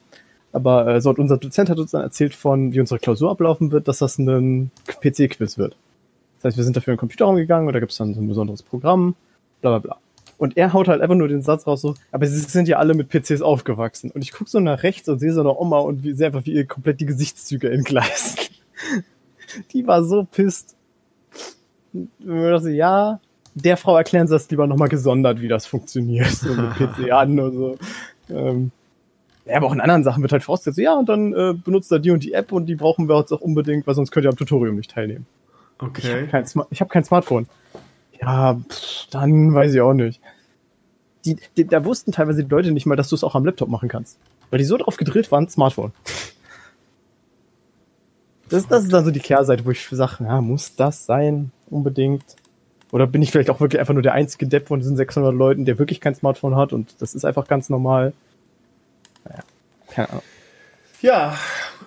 Aber 0.52 0.88
äh, 0.88 1.00
so 1.00 1.10
hat 1.12 1.20
unser 1.20 1.38
Dozent 1.38 1.70
hat 1.70 1.78
uns 1.78 1.92
dann 1.92 2.02
erzählt 2.02 2.34
von, 2.34 2.74
wie 2.74 2.82
unsere 2.82 3.00
Klausur 3.00 3.32
ablaufen 3.32 3.72
wird, 3.72 3.88
dass 3.88 4.00
das 4.00 4.18
ein 4.18 4.72
PC-Quiz 5.02 5.58
wird. 5.58 5.78
Das 6.38 6.46
heißt, 6.46 6.58
wir 6.58 6.64
sind 6.64 6.76
dafür 6.76 6.94
in 6.94 6.96
den 6.96 7.00
Computerraum 7.00 7.36
gegangen 7.36 7.68
und 7.68 7.74
da 7.74 7.80
gibt 7.80 7.92
es 7.92 7.98
dann 7.98 8.14
so 8.14 8.22
ein 8.22 8.28
besonderes 8.28 8.64
Programm, 8.64 9.16
bla 9.62 9.72
bla 9.72 9.80
bla. 9.80 9.98
Und 10.38 10.56
er 10.56 10.74
haut 10.74 10.88
halt 10.88 11.02
einfach 11.02 11.16
nur 11.16 11.28
den 11.28 11.42
Satz 11.42 11.66
raus 11.66 11.82
so, 11.82 11.96
aber 12.12 12.28
sie 12.28 12.38
sind 12.40 12.68
ja 12.68 12.78
alle 12.78 12.94
mit 12.94 13.10
PCs 13.10 13.42
aufgewachsen. 13.42 14.12
Und 14.12 14.24
ich 14.24 14.32
gucke 14.32 14.50
so 14.50 14.60
nach 14.60 14.84
rechts 14.84 15.10
und 15.10 15.20
sehe 15.20 15.34
so 15.34 15.42
eine 15.42 15.58
Oma 15.58 15.80
und 15.80 16.04
wie, 16.04 16.14
sehe 16.14 16.28
einfach, 16.28 16.46
wie 16.46 16.54
ihr 16.54 16.66
komplett 16.66 17.00
die 17.00 17.08
Gesichtszüge 17.08 17.72
entgleisen. 17.72 18.38
die 19.74 19.88
war 19.88 20.04
so 20.04 20.28
pisst. 20.30 20.76
Und 21.94 22.10
wir 22.20 22.52
dachten, 22.52 22.74
ja, 22.74 23.20
der 23.56 23.78
Frau 23.78 23.98
erklären 23.98 24.28
sie 24.28 24.36
das 24.36 24.50
lieber 24.52 24.68
nochmal 24.68 24.90
gesondert, 24.90 25.42
wie 25.42 25.48
das 25.48 25.66
funktioniert, 25.66 26.30
so 26.30 26.54
mit 26.54 26.70
PC 26.76 27.12
an 27.12 27.40
und 27.40 27.54
so. 27.54 27.78
Ähm, 28.30 28.72
ja, 29.46 29.58
aber 29.58 29.68
auch 29.68 29.74
in 29.74 29.82
anderen 29.82 30.04
Sachen 30.04 30.22
wird 30.22 30.34
halt 30.34 30.44
vorausgesetzt, 30.44 30.76
so, 30.76 30.82
ja, 30.82 30.94
und 30.94 31.10
dann 31.10 31.34
äh, 31.34 31.54
benutzt 31.54 31.92
er 31.92 32.00
die 32.00 32.12
und 32.12 32.24
die 32.24 32.34
App 32.34 32.52
und 32.52 32.68
die 32.68 32.76
brauchen 32.76 33.08
wir 33.08 33.18
jetzt 33.18 33.32
auch 33.32 33.42
unbedingt, 33.42 33.88
weil 33.88 33.96
sonst 33.96 34.12
könnt 34.12 34.26
ihr 34.26 34.30
am 34.30 34.36
Tutorium 34.36 34.76
nicht 34.76 34.92
teilnehmen. 34.92 35.26
Ich 35.80 35.84
habe 35.84 35.92
Okay. 35.92 36.28
kein, 36.28 36.46
Sma 36.48 36.68
ich 36.70 36.82
hab 36.82 36.90
kein 36.90 37.04
Smartphone. 37.04 37.48
Ja, 38.20 38.56
pff, 38.56 39.08
dann 39.12 39.54
weiß 39.54 39.74
ich 39.74 39.82
auch 39.82 39.94
nicht. 39.94 40.22
Die, 41.26 41.38
die, 41.56 41.66
da 41.68 41.84
wussten 41.86 42.12
teilweise 42.12 42.44
die 42.44 42.50
Leute 42.50 42.72
nicht 42.72 42.86
mal, 42.86 42.96
dass 42.96 43.10
du 43.10 43.16
es 43.16 43.24
auch 43.24 43.36
am 43.36 43.46
Laptop 43.46 43.70
machen 43.70 43.90
kannst. 43.90 44.18
Weil 44.50 44.60
die 44.60 44.66
so 44.66 44.78
drauf 44.78 44.98
gedrillt 44.98 45.32
waren, 45.32 45.48
Smartphone. 45.50 45.92
Das, 48.50 48.68
das 48.68 48.86
ist 48.86 48.94
dann 48.94 49.04
so 49.04 49.12
die 49.12 49.20
Kehrseite, 49.20 49.66
wo 49.66 49.72
ich 49.72 49.88
sage, 49.90 50.24
ja, 50.24 50.40
muss 50.42 50.76
das 50.76 51.06
sein? 51.06 51.52
Unbedingt. 51.70 52.24
Oder 52.92 53.06
bin 53.06 53.22
ich 53.22 53.32
vielleicht 53.32 53.50
auch 53.50 53.60
wirklich 53.60 53.80
einfach 53.80 53.94
nur 53.94 54.04
der 54.04 54.14
einzige 54.14 54.48
Depp 54.48 54.70
von 54.70 54.80
diesen 54.80 54.96
600 54.96 55.34
Leuten, 55.34 55.66
der 55.66 55.78
wirklich 55.78 56.00
kein 56.00 56.16
Smartphone 56.16 56.56
hat 56.56 56.72
und 56.72 57.02
das 57.02 57.14
ist 57.14 57.26
einfach 57.26 57.48
ganz 57.48 57.70
normal. 57.70 58.14
Naja, 59.26 59.44
keine 59.90 60.10
Ahnung. 60.10 60.24
Ja, 61.02 61.38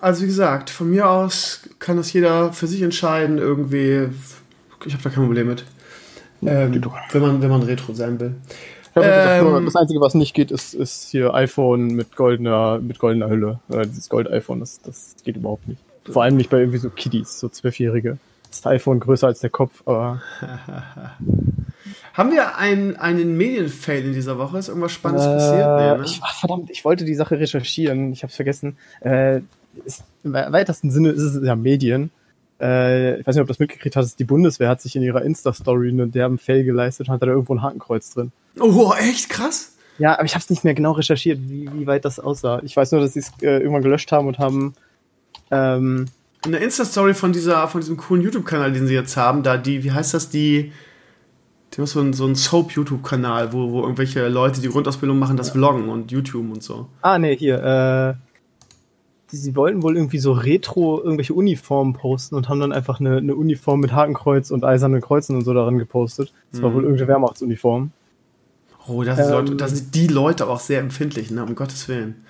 also 0.01 0.23
wie 0.23 0.27
gesagt, 0.27 0.69
von 0.69 0.89
mir 0.89 1.09
aus 1.09 1.61
kann 1.79 1.97
das 1.97 2.11
jeder 2.11 2.51
für 2.53 2.67
sich 2.67 2.81
entscheiden, 2.81 3.37
irgendwie. 3.37 4.09
Ich 4.85 4.93
habe 4.93 5.03
da 5.03 5.09
kein 5.09 5.25
Problem 5.25 5.47
mit. 5.47 5.63
Ähm, 6.43 6.81
wenn, 7.11 7.21
man, 7.21 7.41
wenn 7.41 7.49
man 7.49 7.61
Retro 7.61 7.93
sein 7.93 8.19
will. 8.19 8.35
Nur 8.95 9.05
Ähm, 9.05 9.65
das 9.65 9.75
Einzige, 9.75 10.01
was 10.01 10.15
nicht 10.15 10.33
geht, 10.33 10.51
ist, 10.51 10.73
ist 10.73 11.11
hier 11.11 11.33
iPhone 11.33 11.87
mit 11.87 12.15
goldener, 12.15 12.79
mit 12.79 12.99
goldener 12.99 13.29
Hülle. 13.29 13.59
Äh, 13.69 13.85
dieses 13.85 14.09
Gold-iPhone, 14.09 14.59
das, 14.59 14.81
das 14.81 15.15
geht 15.23 15.37
überhaupt 15.37 15.67
nicht. 15.67 15.81
Vor 16.09 16.23
allem 16.23 16.35
nicht 16.35 16.49
bei 16.49 16.59
irgendwie 16.59 16.79
so 16.79 16.89
Kiddies, 16.89 17.39
so 17.39 17.47
Zwölfjährige. 17.47 18.17
Das 18.49 18.65
iPhone 18.65 18.99
größer 18.99 19.27
als 19.27 19.39
der 19.39 19.49
Kopf, 19.49 19.83
aber 19.85 20.21
Haben 22.13 22.31
wir 22.31 22.57
einen, 22.57 22.97
einen 22.97 23.37
Medienfail 23.37 24.03
in 24.03 24.13
dieser 24.13 24.37
Woche? 24.37 24.57
Ist 24.57 24.67
irgendwas 24.67 24.91
Spannendes 24.91 25.25
passiert? 25.25 25.65
Äh, 25.65 25.91
Nee, 25.93 25.97
ne? 25.97 26.03
ich, 26.05 26.19
ach, 26.21 26.39
verdammt, 26.39 26.69
ich 26.69 26.83
wollte 26.83 27.05
die 27.05 27.15
Sache 27.15 27.39
recherchieren, 27.39 28.11
ich 28.11 28.23
habe 28.23 28.31
es 28.31 28.35
vergessen. 28.35 28.77
Äh, 28.99 29.41
ist, 29.85 30.03
Im 30.23 30.33
weitesten 30.33 30.91
Sinne 30.91 31.09
ist 31.09 31.21
es 31.21 31.43
ja 31.43 31.55
Medien. 31.55 32.11
Äh, 32.59 33.19
ich 33.19 33.27
weiß 33.27 33.35
nicht, 33.35 33.41
ob 33.41 33.47
du 33.47 33.53
das 33.53 33.59
mitgekriegt 33.59 33.95
hast, 33.95 34.19
die 34.19 34.23
Bundeswehr 34.23 34.69
hat 34.69 34.81
sich 34.81 34.95
in 34.95 35.01
ihrer 35.01 35.23
Insta-Story 35.23 35.89
einen 35.89 36.11
derben 36.11 36.37
Fail 36.37 36.63
geleistet 36.63 37.07
und 37.07 37.13
hat 37.13 37.21
da 37.21 37.27
irgendwo 37.27 37.55
ein 37.55 37.61
Hakenkreuz 37.61 38.13
drin. 38.13 38.31
Oh, 38.59 38.93
echt 38.99 39.29
krass? 39.29 39.75
Ja, 39.97 40.13
aber 40.15 40.25
ich 40.25 40.33
habe 40.33 40.41
es 40.41 40.49
nicht 40.49 40.63
mehr 40.63 40.73
genau 40.73 40.91
recherchiert, 40.91 41.39
wie, 41.47 41.69
wie 41.73 41.87
weit 41.87 42.05
das 42.05 42.19
aussah. 42.19 42.61
Ich 42.63 42.75
weiß 42.75 42.91
nur, 42.91 43.01
dass 43.01 43.13
sie 43.13 43.19
es 43.19 43.31
äh, 43.41 43.59
irgendwann 43.59 43.81
gelöscht 43.81 44.11
haben 44.11 44.27
und 44.27 44.39
haben 44.39 44.73
ähm, 45.51 46.05
In 46.45 46.51
der 46.51 46.61
Insta-Story 46.61 47.13
von 47.13 47.33
dieser, 47.33 47.67
von 47.67 47.81
diesem 47.81 47.97
coolen 47.97 48.23
YouTube-Kanal, 48.23 48.71
den 48.71 48.87
sie 48.87 48.93
jetzt 48.93 49.17
haben, 49.17 49.43
da 49.43 49.57
die, 49.57 49.83
wie 49.83 49.91
heißt 49.91 50.13
das, 50.13 50.29
die, 50.29 50.71
die 51.73 51.77
haben 51.77 51.85
so 51.85 51.99
einen, 51.99 52.13
so 52.13 52.25
einen 52.25 52.35
Soap-YouTube-Kanal, 52.35 53.53
wo, 53.53 53.71
wo 53.71 53.81
irgendwelche 53.81 54.27
Leute, 54.27 54.61
die 54.61 54.69
Grundausbildung 54.69 55.19
machen, 55.19 55.37
das 55.37 55.51
vloggen 55.51 55.89
und 55.89 56.11
YouTube 56.11 56.51
und 56.51 56.63
so. 56.63 56.87
Ah, 57.01 57.17
nee, 57.19 57.35
hier, 57.35 57.63
äh, 57.63 58.30
die, 59.31 59.37
sie 59.37 59.55
wollten 59.55 59.83
wohl 59.83 59.95
irgendwie 59.95 60.19
so 60.19 60.31
retro 60.31 61.01
irgendwelche 61.01 61.33
Uniformen 61.33 61.93
posten 61.93 62.35
und 62.35 62.49
haben 62.49 62.59
dann 62.59 62.71
einfach 62.71 62.99
eine, 62.99 63.17
eine 63.17 63.35
Uniform 63.35 63.79
mit 63.79 63.93
Hakenkreuz 63.93 64.51
und 64.51 64.63
eisernen 64.63 65.01
Kreuzen 65.01 65.35
und 65.35 65.43
so 65.43 65.53
darin 65.53 65.77
gepostet. 65.77 66.33
Das 66.51 66.61
war 66.61 66.73
wohl 66.73 66.83
irgendeine 66.83 67.07
Wehrmachtsuniform. 67.07 67.91
Oh, 68.87 69.03
das, 69.03 69.19
ist 69.19 69.25
Ähm, 69.25 69.31
Leute, 69.31 69.55
das 69.55 69.71
sind 69.71 69.95
die 69.95 70.07
Leute 70.07 70.43
aber 70.43 70.53
auch 70.53 70.59
sehr 70.59 70.79
empfindlich, 70.79 71.31
ne? 71.31 71.43
Um 71.43 71.55
Gottes 71.55 71.87
Willen. 71.87 72.25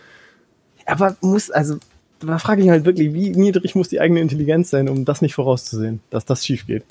Aber 0.86 1.16
muss, 1.22 1.50
also, 1.50 1.78
da 2.20 2.38
frage 2.38 2.62
ich 2.62 2.70
halt 2.70 2.86
wirklich, 2.86 3.14
wie 3.14 3.30
niedrig 3.32 3.76
muss 3.76 3.90
die 3.90 4.02
eigene 4.02 4.20
Intelligenz 4.20 4.70
sein, 4.70 4.90
um 4.90 5.06
das 5.06 5.22
nicht 5.22 5.34
vorauszusehen, 5.34 6.02
dass 6.10 6.26
das 6.26 6.46
schief 6.46 6.68
geht. 6.68 6.84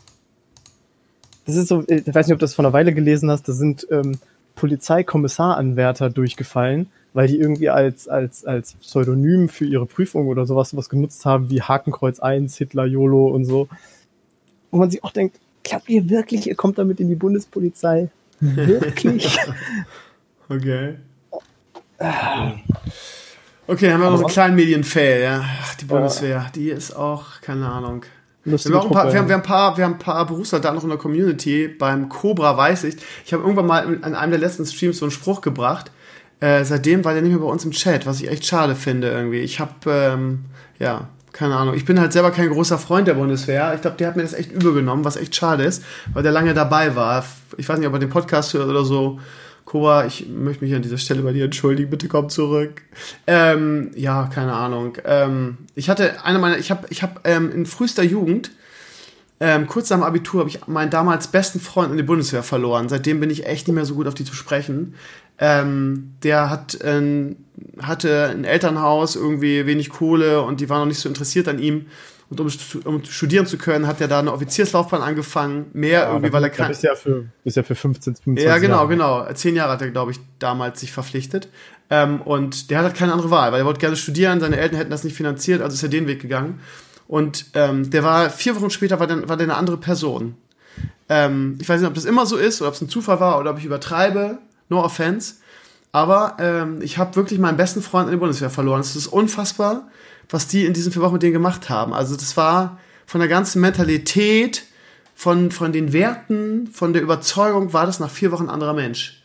Das 1.47 1.57
ist 1.57 1.69
so, 1.69 1.85
ich 1.87 2.07
weiß 2.07 2.27
nicht, 2.27 2.35
ob 2.35 2.39
du 2.39 2.45
das 2.45 2.55
vor 2.55 2.65
einer 2.65 2.73
Weile 2.73 2.95
gelesen 2.95 3.31
hast, 3.31 3.49
da 3.49 3.53
sind 3.53 3.87
ähm, 3.91 4.19
Polizeikommissaranwärter 4.55 6.11
durchgefallen, 6.11 6.89
weil 7.13 7.27
die 7.29 7.39
irgendwie 7.39 7.69
als, 7.71 8.09
als, 8.09 8.45
als 8.45 8.75
Pseudonym 8.75 9.49
für 9.49 9.65
ihre 9.65 9.87
Prüfung 9.87 10.29
oder 10.29 10.47
sowas 10.47 10.71
sowas 10.71 10.89
genutzt 10.89 11.25
haben 11.27 11.51
wie 11.51 11.63
Hakenkreuz 11.63 12.21
1, 12.21 12.57
Hitler, 12.57 12.85
YOLO 12.87 13.29
und 13.29 13.45
so. 13.45 13.69
Wo 14.71 14.79
man 14.79 14.91
sich 14.91 15.03
auch 15.03 15.11
denkt, 15.13 15.37
glaubt 15.65 15.89
ihr 15.89 16.09
wirklich, 16.09 16.47
ihr 16.47 16.55
kommt 16.55 16.79
damit 16.79 17.01
in 17.01 17.09
die 17.09 17.15
Bundespolizei? 17.17 18.09
Wirklich? 18.41 19.39
Okay. 20.49 20.97
Okay, 23.67 23.93
haben 23.93 24.01
wir 24.01 24.11
noch 24.11 24.19
einen 24.19 24.27
kleinen 24.27 24.57
Medienfail, 24.57 25.23
ja. 25.23 25.45
Ach, 25.63 25.75
die 25.77 25.85
Bundeswehr, 25.85 26.47
die 26.55 26.71
ist 26.71 26.97
auch, 26.97 27.41
keine 27.41 27.67
Ahnung. 27.71 28.05
Wir 28.45 28.59
haben, 28.81 28.91
paar, 28.91 29.13
wir, 29.13 29.19
haben, 29.21 29.29
wir, 29.29 29.35
haben 29.35 29.41
ein 29.43 29.47
paar, 29.47 29.77
wir 29.77 29.85
haben 29.85 29.93
ein 29.93 29.99
paar 29.99 30.27
Berufssoldaten 30.27 30.77
noch 30.77 30.83
in 30.83 30.89
der 30.89 30.99
Community. 30.99 31.69
Beim 31.69 32.09
Cobra 32.09 32.57
weiß 32.57 32.85
ich. 32.85 32.97
Ich 33.25 33.33
habe 33.33 33.43
irgendwann 33.43 33.67
mal 33.67 33.81
in- 33.85 34.03
an 34.03 34.15
einem 34.15 34.31
der 34.33 34.41
letzten 34.41 34.65
Streams 34.67 34.99
so 34.99 35.05
einen 35.05 35.13
Spruch 35.13 35.41
gebracht. 35.43 35.91
Äh, 36.41 36.65
seitdem 36.65 37.05
war 37.05 37.13
der 37.13 37.23
nicht 37.23 37.33
mehr 37.33 37.41
bei 37.41 37.51
uns 37.51 37.65
im 37.65 37.71
Chat, 37.71 38.07
was 38.07 38.21
ich 38.21 38.29
echt 38.29 38.47
schade 38.47 38.75
finde 38.75 39.09
irgendwie. 39.09 39.41
Ich 39.41 39.61
habe, 39.61 39.73
ähm, 39.87 40.47
ja, 40.79 41.09
keine 41.33 41.57
Ahnung. 41.57 41.75
Ich 41.75 41.85
bin 41.85 42.01
halt 42.01 42.13
selber 42.13 42.31
kein 42.31 42.51
großer 42.51 42.79
Freund 42.79 43.07
der 43.07 43.15
Bundeswehr. 43.15 43.73
Ich 43.75 43.83
glaube, 43.83 43.97
der 43.99 44.09
hat 44.09 44.17
mir 44.17 44.23
das 44.23 44.33
echt 44.33 44.51
übel 44.51 44.73
genommen, 44.73 45.05
was 45.05 45.17
echt 45.17 45.35
schade 45.37 45.65
ist, 45.65 45.85
weil 46.13 46.23
der 46.23 46.33
lange 46.33 46.55
dabei 46.55 46.97
war. 46.97 47.25
Ich 47.57 47.69
weiß 47.69 47.79
nicht, 47.79 47.89
ob 47.89 47.93
er 47.93 47.99
den 47.99 48.11
Podcast 48.11 48.55
hört 48.55 48.69
oder 48.69 48.85
so. 48.85 49.21
Cobra, 49.67 50.07
ich 50.07 50.27
möchte 50.29 50.65
mich 50.65 50.75
an 50.75 50.83
dieser 50.83 50.99
Stelle 50.99 51.23
bei 51.23 51.33
dir 51.33 51.45
entschuldigen. 51.45 51.91
Bitte 51.91 52.09
komm 52.09 52.29
zurück. 52.29 52.83
Ähm, 53.27 53.93
ja, 53.95 54.29
keine 54.35 54.53
Ahnung. 54.53 54.97
Ähm, 55.05 55.59
ich 55.75 55.89
hatte 55.89 56.25
eine 56.25 56.39
meiner, 56.39 56.59
ich 56.59 56.71
habe, 56.71 56.87
ich 56.91 57.03
habe 57.03 57.21
ähm, 57.25 57.53
in 57.53 57.67
frühester 57.67 58.03
Jugend 58.03 58.51
ähm, 59.43 59.67
kurz 59.67 59.89
nach 59.89 59.97
dem 59.97 60.03
Abitur 60.03 60.41
habe 60.41 60.51
ich 60.51 60.67
meinen 60.67 60.91
damals 60.91 61.29
besten 61.29 61.61
Freund 61.61 61.91
in 61.91 61.97
die 61.97 62.03
Bundeswehr 62.03 62.43
verloren. 62.43 62.91
Seitdem 62.91 63.21
bin 63.21 63.31
ich 63.31 63.47
echt 63.47 63.67
nicht 63.67 63.75
mehr 63.75 63.87
so 63.87 63.95
gut 63.95 64.07
auf 64.07 64.15
die 64.15 64.25
zu 64.25 64.35
sprechen. 64.35 64.95
Ähm, 65.43 66.15
der 66.23 66.51
hat, 66.51 66.79
ähm, 66.85 67.37
hatte 67.81 68.29
ein 68.29 68.45
Elternhaus, 68.45 69.17
irgendwie 69.17 69.67
wenig 69.67 69.89
Kohle 69.89 70.43
und 70.43 70.61
die 70.61 70.69
waren 70.69 70.81
noch 70.81 70.87
nicht 70.87 71.01
so 71.01 71.09
interessiert 71.09 71.49
an 71.49 71.59
ihm. 71.59 71.87
Und 72.29 72.41
um, 72.41 72.49
um 72.85 73.05
studieren 73.05 73.47
zu 73.47 73.59
können, 73.59 73.89
hat 73.89 74.01
er 74.01 74.07
da 74.07 74.21
eine 74.21 74.33
Offizierslaufbahn 74.33 75.03
angefangen. 75.03 75.67
Mehr 75.73 76.09
irgendwie, 76.09 76.33
weil 76.33 76.45
er 76.45 76.51
Ja, 76.51 76.55
kein, 76.55 76.69
bist 76.69 76.83
ja 76.85 76.95
für, 76.95 77.25
bist 77.43 77.57
ja 77.57 77.65
für 77.65 77.75
15, 77.75 78.17
25 78.17 78.47
ja, 78.47 78.59
genau, 78.59 78.77
Jahre. 78.77 78.89
genau. 78.89 79.33
Zehn 79.33 79.57
Jahre 79.57 79.73
hat 79.73 79.83
er, 79.83 79.91
glaube 79.91 80.13
ich, 80.13 80.21
damals 80.39 80.79
sich 80.79 80.93
verpflichtet. 80.93 81.49
Ähm, 81.89 82.21
und 82.21 82.71
der 82.71 82.79
hat 82.79 82.85
halt 82.85 82.97
keine 82.97 83.13
andere 83.13 83.31
Wahl, 83.31 83.51
weil 83.51 83.63
er 83.63 83.67
wollte 83.67 83.81
gerne 83.81 83.97
studieren, 83.97 84.39
seine 84.39 84.59
Eltern 84.59 84.79
hätten 84.79 84.91
das 84.91 85.03
nicht 85.03 85.17
finanziert, 85.17 85.61
also 85.61 85.75
ist 85.75 85.83
er 85.83 85.89
den 85.89 86.07
Weg 86.07 86.23
gegangen. 86.23 86.61
Und 87.09 87.47
ähm, 87.55 87.91
der 87.91 88.05
war, 88.05 88.31
vier 88.31 88.55
Wochen 88.55 88.71
später 88.71 89.01
war 89.01 89.09
der, 89.09 89.29
war 89.29 89.37
der 89.37 89.47
eine 89.47 89.57
andere 89.57 89.79
Person. 89.79 90.37
Ähm, 91.09 91.59
ich 91.61 91.69
weiß 91.69 91.81
nicht, 91.81 91.89
ob 91.89 91.95
das 91.95 92.05
immer 92.05 92.27
so 92.27 92.37
ist 92.37 92.61
oder 92.61 92.69
ob 92.69 92.75
es 92.77 92.81
ein 92.81 92.89
Zufall 92.89 93.19
war 93.19 93.41
oder 93.41 93.51
ob 93.51 93.59
ich 93.59 93.65
übertreibe. 93.65 94.39
No 94.71 94.83
offense. 94.83 95.35
Aber 95.93 96.37
ähm, 96.39 96.81
ich 96.81 96.97
habe 96.97 97.17
wirklich 97.17 97.39
meinen 97.39 97.57
besten 97.57 97.83
Freund 97.83 98.07
in 98.07 98.13
der 98.13 98.19
Bundeswehr 98.19 98.51
verloren. 98.51 98.81
Es 98.81 98.97
ist 98.97 99.09
unfassbar, 99.09 99.89
was 100.31 100.47
die 100.47 100.65
in 100.65 100.73
diesen 100.73 100.93
vier 100.93 101.03
Wochen 101.03 101.15
mit 101.15 101.23
denen 101.23 101.33
gemacht 101.33 101.69
haben. 101.69 101.93
Also 101.93 102.17
das 102.17 102.37
war 102.37 102.79
von 103.07 103.21
der 103.21 103.29
ganzen 103.29 103.61
Mentalität, 103.61 104.65
von, 105.15 105.51
von 105.51 105.73
den 105.73 105.93
Werten, 105.93 106.69
von 106.73 106.93
der 106.93 107.03
Überzeugung, 107.03 107.73
war 107.73 107.85
das 107.85 108.01
nach 108.01 108.11
vier 108.11 108.33
Wochen 108.33 108.45
ein 108.45 108.51
anderer 108.51 108.73
Mensch. 108.73 109.23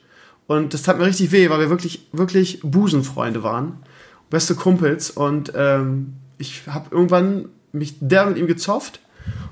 Und 0.47 0.73
das 0.73 0.83
tat 0.83 0.97
mir 0.97 1.05
richtig 1.05 1.31
weh, 1.31 1.49
weil 1.49 1.59
wir 1.59 1.69
wirklich, 1.69 2.07
wirklich 2.11 2.59
Busenfreunde 2.63 3.43
waren. 3.43 3.77
Beste 4.29 4.55
Kumpels. 4.55 5.11
Und 5.11 5.53
ähm, 5.55 6.15
ich 6.37 6.63
habe 6.67 6.87
irgendwann 6.91 7.49
mich 7.71 7.95
der 7.99 8.25
mit 8.25 8.37
ihm 8.37 8.47
gezofft. 8.47 8.99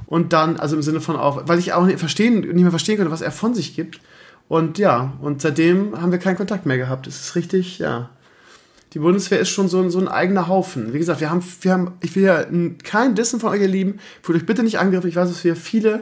Und 0.06 0.34
dann, 0.34 0.58
also 0.58 0.76
im 0.76 0.82
Sinne 0.82 1.02
von 1.02 1.16
auch, 1.16 1.48
weil 1.48 1.60
ich 1.60 1.74
auch 1.74 1.86
nicht, 1.86 2.00
verstehen, 2.00 2.42
nicht 2.42 2.54
mehr 2.54 2.72
verstehen 2.72 2.98
konnte, 2.98 3.12
was 3.12 3.22
er 3.22 3.32
von 3.32 3.54
sich 3.56 3.76
gibt. 3.76 4.00
Und 4.48 4.78
ja, 4.78 5.14
und 5.22 5.42
seitdem 5.42 6.00
haben 6.00 6.12
wir 6.12 6.20
keinen 6.20 6.38
Kontakt 6.38 6.66
mehr 6.66 6.78
gehabt. 6.78 7.08
Es 7.08 7.20
ist 7.22 7.36
richtig, 7.36 7.80
ja. 7.80 8.10
Die 8.94 9.00
Bundeswehr 9.00 9.40
ist 9.40 9.50
schon 9.50 9.68
so 9.70 9.80
ein, 9.82 9.90
so 9.90 10.00
ein 10.00 10.08
eigener 10.08 10.48
Haufen. 10.48 10.94
Wie 10.94 11.00
gesagt, 11.00 11.20
wir 11.20 11.32
haben, 11.32 11.44
wir 11.62 11.72
haben, 11.72 11.92
ich 12.02 12.16
will 12.16 12.24
ja 12.24 12.44
kein 12.84 13.16
Dissen 13.16 13.40
von 13.40 13.50
euch, 13.52 13.62
ihr 13.62 13.68
Lieben. 13.68 14.00
Fühlt 14.22 14.38
euch 14.38 14.46
bitte 14.46 14.62
nicht 14.62 14.78
angegriffen. 14.78 15.10
Ich 15.10 15.16
weiß, 15.16 15.30
dass 15.30 15.44
wir 15.44 15.56
viele, 15.56 16.02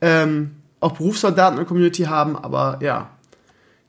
ähm, 0.00 0.52
auch 0.80 0.92
Berufssoldaten 0.92 1.54
in 1.58 1.64
der 1.64 1.66
Community 1.66 2.02
haben, 2.04 2.36
aber 2.36 2.78
ja. 2.82 3.10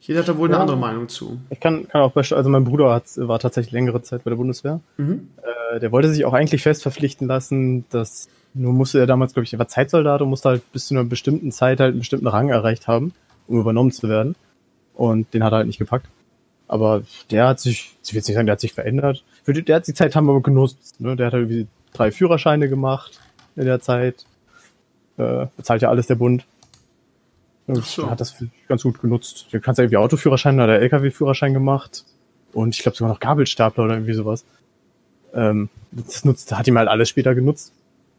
Jeder 0.01 0.19
hat 0.21 0.29
da 0.29 0.37
wohl 0.37 0.47
eine 0.47 0.55
Ja. 0.55 0.61
andere 0.61 0.77
Meinung 0.77 1.09
zu. 1.09 1.39
Ich 1.49 1.59
kann, 1.59 1.87
kann 1.87 2.01
auch 2.01 2.11
beispielsweise, 2.11 2.37
also 2.37 2.49
mein 2.49 2.63
Bruder 2.63 2.93
hat, 2.93 3.05
war 3.17 3.37
tatsächlich 3.39 3.73
längere 3.73 4.01
Zeit 4.01 4.23
bei 4.23 4.29
der 4.29 4.37
Bundeswehr. 4.37 4.79
Mhm. 4.97 5.29
Äh, 5.73 5.79
der 5.79 5.91
wollte 5.91 6.09
sich 6.09 6.23
auch 6.25 6.33
eigentlich 6.33 6.61
fest 6.63 6.83
verpflichten 6.83 7.27
lassen, 7.27 7.85
dass 7.89 8.27
nur 8.53 8.73
musste 8.73 8.99
er 8.99 9.07
damals, 9.07 9.33
glaube 9.33 9.43
ich, 9.43 9.53
er 9.53 9.59
war 9.59 9.67
Zeitsoldat 9.67 10.21
und 10.21 10.29
musste 10.29 10.49
halt 10.49 10.71
bis 10.71 10.87
zu 10.87 10.93
einer 10.95 11.03
bestimmten 11.03 11.51
Zeit 11.51 11.79
halt 11.79 11.91
einen 11.91 11.99
bestimmten 11.99 12.27
Rang 12.27 12.49
erreicht 12.49 12.87
haben, 12.87 13.11
um 13.49 13.59
übernommen 13.59 13.91
zu 13.91 14.07
werden. 14.07 14.35
Und 14.93 15.33
den 15.33 15.43
hat 15.43 15.51
er 15.53 15.57
halt 15.57 15.67
nicht 15.67 15.79
gepackt. 15.79 16.07
Aber 16.67 17.01
der 17.31 17.47
hat 17.47 17.59
sich, 17.59 17.95
ich 18.03 18.13
will 18.13 18.19
jetzt 18.19 18.27
nicht 18.27 18.35
sagen, 18.35 18.45
der 18.45 18.53
hat 18.53 18.61
sich 18.61 18.73
verändert. 18.73 19.23
Für 19.43 19.53
die- 19.53 19.63
Der 19.63 19.77
hat 19.77 19.87
die 19.87 19.93
Zeit 19.93 20.15
haben 20.15 20.27
wir 20.27 20.39
genutzt. 20.41 20.99
Ne? 21.01 21.15
Der 21.15 21.27
hat 21.27 21.33
halt 21.33 21.49
irgendwie 21.49 21.67
drei 21.93 22.11
Führerscheine 22.11 22.69
gemacht 22.69 23.19
in 23.55 23.65
der 23.65 23.79
Zeit. 23.79 24.25
Äh, 25.17 25.47
bezahlt 25.57 25.81
ja 25.81 25.89
alles 25.89 26.07
der 26.07 26.15
Bund. 26.15 26.45
Und 27.67 27.83
so. 27.85 28.09
hat 28.09 28.19
das 28.21 28.35
ganz 28.67 28.83
gut 28.83 29.01
genutzt. 29.01 29.47
Der 29.51 29.59
kannst 29.59 29.77
ja 29.79 29.83
irgendwie 29.83 29.97
Autoführerschein 29.97 30.55
oder 30.59 30.79
LKW-Führerschein 30.79 31.53
gemacht. 31.53 32.03
Und 32.53 32.75
ich 32.75 32.81
glaube 32.81 32.97
sogar 32.97 33.13
noch 33.13 33.19
Gabelstapler 33.19 33.83
oder 33.85 33.93
irgendwie 33.95 34.13
sowas. 34.13 34.43
Ähm, 35.33 35.69
das 35.91 36.25
nutzt, 36.25 36.51
hat 36.55 36.67
ihm 36.67 36.77
halt 36.77 36.87
alles 36.87 37.09
später 37.09 37.35
genutzt. 37.35 37.73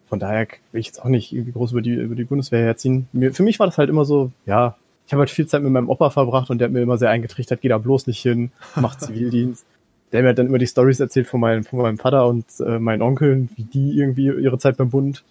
Von 0.09 0.19
daher 0.21 0.47
will 0.73 0.81
ich 0.81 0.87
jetzt 0.87 1.01
auch 1.03 1.09
nicht 1.09 1.33
irgendwie 1.33 1.53
groß 1.53 1.73
über 1.73 1.83
die, 1.83 1.95
über 1.95 2.15
die 2.15 2.25
Bundeswehr 2.25 2.61
herziehen. 2.63 3.09
Mir, 3.13 3.33
für 3.35 3.43
mich 3.43 3.59
war 3.59 3.67
das 3.67 3.79
halt 3.79 3.89
immer 3.89 4.05
so, 4.05 4.31
ja, 4.47 4.77
ich 5.11 5.13
habe 5.13 5.23
halt 5.23 5.31
viel 5.31 5.49
Zeit 5.49 5.65
mit 5.65 5.73
meinem 5.73 5.89
Opa 5.89 6.11
verbracht 6.11 6.51
und 6.51 6.59
der 6.59 6.67
hat 6.67 6.73
mir 6.73 6.83
immer 6.83 6.97
sehr 6.97 7.11
eingetrichtert, 7.11 7.61
geh 7.61 7.69
da 7.69 7.79
bloß 7.79 8.07
nicht 8.07 8.23
hin, 8.23 8.53
mach 8.77 8.95
Zivildienst. 8.97 9.67
Der 10.13 10.21
hat 10.21 10.25
mir 10.25 10.35
dann 10.35 10.47
immer 10.47 10.59
die 10.59 10.69
Stories 10.69 11.01
erzählt 11.01 11.27
von 11.27 11.41
meinem, 11.41 11.65
von 11.65 11.81
meinem 11.81 11.99
Vater 11.99 12.29
und 12.29 12.45
äh, 12.61 12.79
meinen 12.79 13.03
Onkeln, 13.03 13.51
wie 13.57 13.65
die 13.65 13.99
irgendwie 13.99 14.27
ihre 14.27 14.59
Zeit 14.59 14.77
beim 14.77 14.91
Bund 14.91 15.25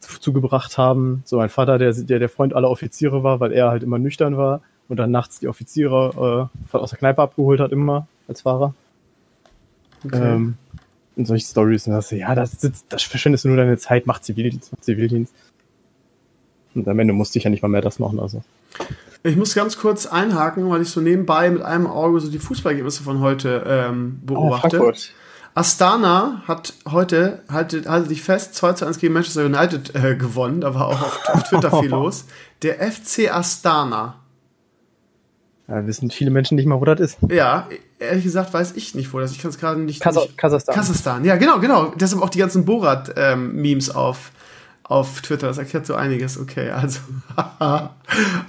zugebracht 0.00 0.78
haben. 0.78 1.22
So 1.26 1.36
mein 1.36 1.50
Vater, 1.50 1.76
der, 1.76 1.92
der 1.92 2.20
der 2.20 2.30
Freund 2.30 2.54
aller 2.54 2.70
Offiziere 2.70 3.22
war, 3.22 3.38
weil 3.38 3.52
er 3.52 3.68
halt 3.68 3.82
immer 3.82 3.98
nüchtern 3.98 4.38
war 4.38 4.62
und 4.88 4.96
dann 4.96 5.10
nachts 5.10 5.40
die 5.40 5.48
Offiziere 5.48 6.48
äh, 6.72 6.74
aus 6.74 6.88
der 6.88 6.98
Kneipe 6.98 7.20
abgeholt 7.20 7.60
hat, 7.60 7.70
immer 7.70 8.08
als 8.28 8.40
Fahrer. 8.40 8.72
Okay. 10.06 10.36
Ähm, 10.36 10.54
und 11.16 11.26
solche 11.26 11.44
Stories. 11.44 11.86
Und 11.86 11.92
das, 11.92 12.10
ja, 12.12 12.34
das, 12.34 12.56
das, 12.56 12.88
das 12.88 13.02
verschwendest 13.02 13.44
du 13.44 13.48
nur 13.48 13.58
deine 13.58 13.76
Zeit, 13.76 14.06
mach 14.06 14.20
Zivildienst, 14.20 14.72
mach 14.72 14.80
Zivildienst. 14.80 15.34
Und 16.74 16.88
am 16.88 16.98
Ende 16.98 17.12
musste 17.12 17.36
ich 17.36 17.44
ja 17.44 17.50
nicht 17.50 17.60
mal 17.60 17.68
mehr 17.68 17.82
das 17.82 17.98
machen. 17.98 18.18
Also. 18.18 18.42
Ich 19.24 19.36
muss 19.36 19.54
ganz 19.54 19.78
kurz 19.78 20.06
einhaken, 20.06 20.68
weil 20.68 20.82
ich 20.82 20.90
so 20.90 21.00
nebenbei 21.00 21.48
mit 21.50 21.62
einem 21.62 21.86
Auge 21.86 22.18
so 22.20 22.28
die 22.28 22.40
Fußballergebnisse 22.40 23.04
von 23.04 23.20
heute 23.20 23.64
ähm, 23.66 24.20
beobachte. 24.24 24.82
Oh. 24.82 24.92
Astana 25.54 26.42
hat 26.48 26.72
heute, 26.90 27.42
haltet, 27.48 27.86
haltet 27.86 28.10
dich 28.10 28.22
fest, 28.22 28.54
2 28.54 28.72
zu 28.72 28.86
1 28.86 28.98
gegen 28.98 29.12
Manchester 29.12 29.44
United 29.44 29.94
äh, 29.94 30.16
gewonnen. 30.16 30.60
Da 30.62 30.74
war 30.74 30.88
auch 30.88 31.02
auf, 31.02 31.20
auf 31.28 31.42
Twitter 31.44 31.70
viel 31.80 31.90
los. 31.90 32.24
Der 32.62 32.76
FC 32.90 33.30
Astana. 33.30 34.16
Ja, 35.68 35.86
wissen 35.86 36.10
viele 36.10 36.30
Menschen 36.30 36.56
nicht 36.56 36.66
mal, 36.66 36.80
wo 36.80 36.84
das 36.84 37.00
ist. 37.00 37.18
Ja, 37.30 37.68
ehrlich 37.98 38.24
gesagt 38.24 38.52
weiß 38.52 38.72
ich 38.72 38.94
nicht, 38.94 39.12
wo 39.12 39.20
das 39.20 39.30
ist. 39.30 39.36
Ich 39.36 39.42
kann 39.42 39.50
es 39.50 39.58
gerade 39.58 39.80
nicht, 39.80 40.00
Kasa 40.00 40.22
nicht. 40.22 40.36
Kasachstan. 40.36 40.74
Kasachstan. 40.74 41.24
Ja, 41.24 41.36
genau, 41.36 41.60
genau. 41.60 41.92
Deshalb 41.96 42.22
auch 42.22 42.30
die 42.30 42.38
ganzen 42.38 42.64
Borat-Memes 42.64 43.94
auf, 43.94 44.32
auf 44.84 45.22
Twitter. 45.22 45.48
Das 45.48 45.58
erklärt 45.58 45.86
so 45.86 45.94
einiges. 45.94 46.38
Okay, 46.38 46.70
also. 46.70 47.00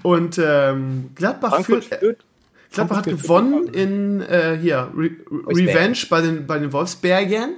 Und 0.04 0.40
ähm, 0.44 1.12
Gladbach 1.16 1.52
Frankfurt 1.52 1.86
führt. 1.86 2.26
Gladbach 2.72 2.98
hat 2.98 3.06
gewonnen 3.06 3.68
in 3.68 4.22
äh, 4.22 4.58
hier 4.60 4.90
Re 4.96 5.12
Revenge 5.48 5.98
bei 6.10 6.22
den, 6.22 6.48
bei 6.48 6.58
den 6.58 6.74
Wolfsbergern. 6.74 7.56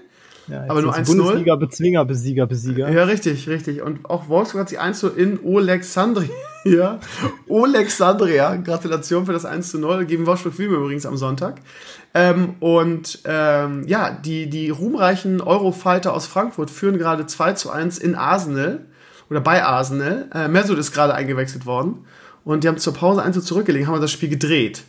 Ja, 0.48 0.64
Aber 0.68 0.82
nur 0.82 0.94
sind 0.94 1.08
1-0? 1.08 1.16
Bundesliga, 1.18 1.56
Bezwinger, 1.56 2.06
Besieger, 2.06 2.46
Besieger. 2.46 2.90
Ja, 2.90 3.04
richtig, 3.06 3.48
richtig. 3.50 3.82
Und 3.82 4.06
auch 4.10 4.30
Wolfsburg 4.30 4.62
hat 4.62 4.70
sich 4.70 4.80
1 4.80 5.00
zu 5.00 5.10
in 5.10 5.40
Olexandria. 5.44 6.30
Ja, 6.66 7.00
Olexandria. 7.50 8.56
Gratulation 8.58 9.26
für 9.26 9.34
das 9.34 9.46
1 9.46 9.72
zu 9.72 9.80
0. 9.80 10.06
Gegen 10.06 10.26
Wolfsburg 10.26 10.58
Wien 10.60 10.72
übrigens 10.72 11.06
am 11.06 11.18
Sonntag. 11.18 11.62
Ähm, 12.14 12.56
und 12.60 13.20
ähm, 13.26 13.84
ja, 13.88 14.12
die, 14.12 14.50
die 14.50 14.70
ruhmreichen 14.70 15.42
Eurofighter 15.42 16.14
aus 16.14 16.28
Frankfurt 16.28 16.70
führen 16.70 16.98
gerade 16.98 17.26
2 17.26 17.54
zu 17.54 17.72
1 17.72 17.98
in 17.98 18.16
Arsenal 18.16 18.86
oder 19.30 19.42
bei 19.42 19.64
Arsenal. 19.64 20.30
Äh, 20.34 20.48
Mesut 20.48 20.78
ist 20.78 20.92
gerade 20.92 21.14
eingewechselt 21.14 21.66
worden. 21.66 22.06
Und 22.44 22.64
die 22.64 22.68
haben 22.68 22.78
zur 22.78 22.94
Pause 22.94 23.24
1 23.24 23.36
zu 23.36 23.42
zurückgelegen, 23.42 23.88
haben 23.88 24.00
das 24.00 24.12
Spiel 24.12 24.30
gedreht. 24.30 24.84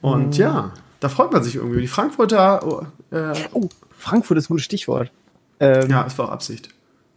Und 0.00 0.36
ja, 0.36 0.72
da 1.00 1.08
freut 1.08 1.32
man 1.32 1.42
sich 1.42 1.54
irgendwie. 1.56 1.80
Die 1.80 1.86
Frankfurter, 1.86 2.84
äh, 3.10 3.32
Oh, 3.52 3.68
Frankfurt 4.06 4.38
ist 4.38 4.44
ein 4.44 4.54
gutes 4.54 4.64
Stichwort. 4.64 5.10
Ähm, 5.58 5.90
ja, 5.90 6.06
es 6.06 6.16
war 6.16 6.28
auch 6.28 6.32
Absicht. 6.32 6.68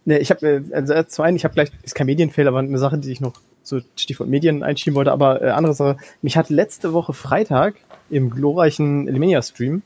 Ne, 0.04 0.18
ich 0.18 0.30
habe 0.30 0.46
äh, 0.46 0.62
also 0.74 0.92
äh, 0.92 1.06
zum 1.06 1.24
einen, 1.24 1.36
ich 1.36 1.44
habe 1.44 1.54
gleich, 1.54 1.70
ist 1.82 1.94
kein 1.94 2.06
Medienfehler, 2.06 2.48
aber 2.48 2.58
eine 2.58 2.78
Sache, 2.78 2.98
die 2.98 3.12
ich 3.12 3.20
noch 3.20 3.34
so 3.62 3.80
Stichwort 3.96 4.28
Medien 4.28 4.62
einschieben 4.62 4.96
wollte, 4.96 5.12
aber 5.12 5.40
äh, 5.40 5.50
andere 5.50 5.74
Sache, 5.74 5.96
mich 6.22 6.36
hat 6.36 6.50
letzte 6.50 6.92
Woche 6.92 7.12
Freitag 7.12 7.76
im 8.08 8.30
glorreichen 8.30 9.06
Elimania-Stream, 9.06 9.82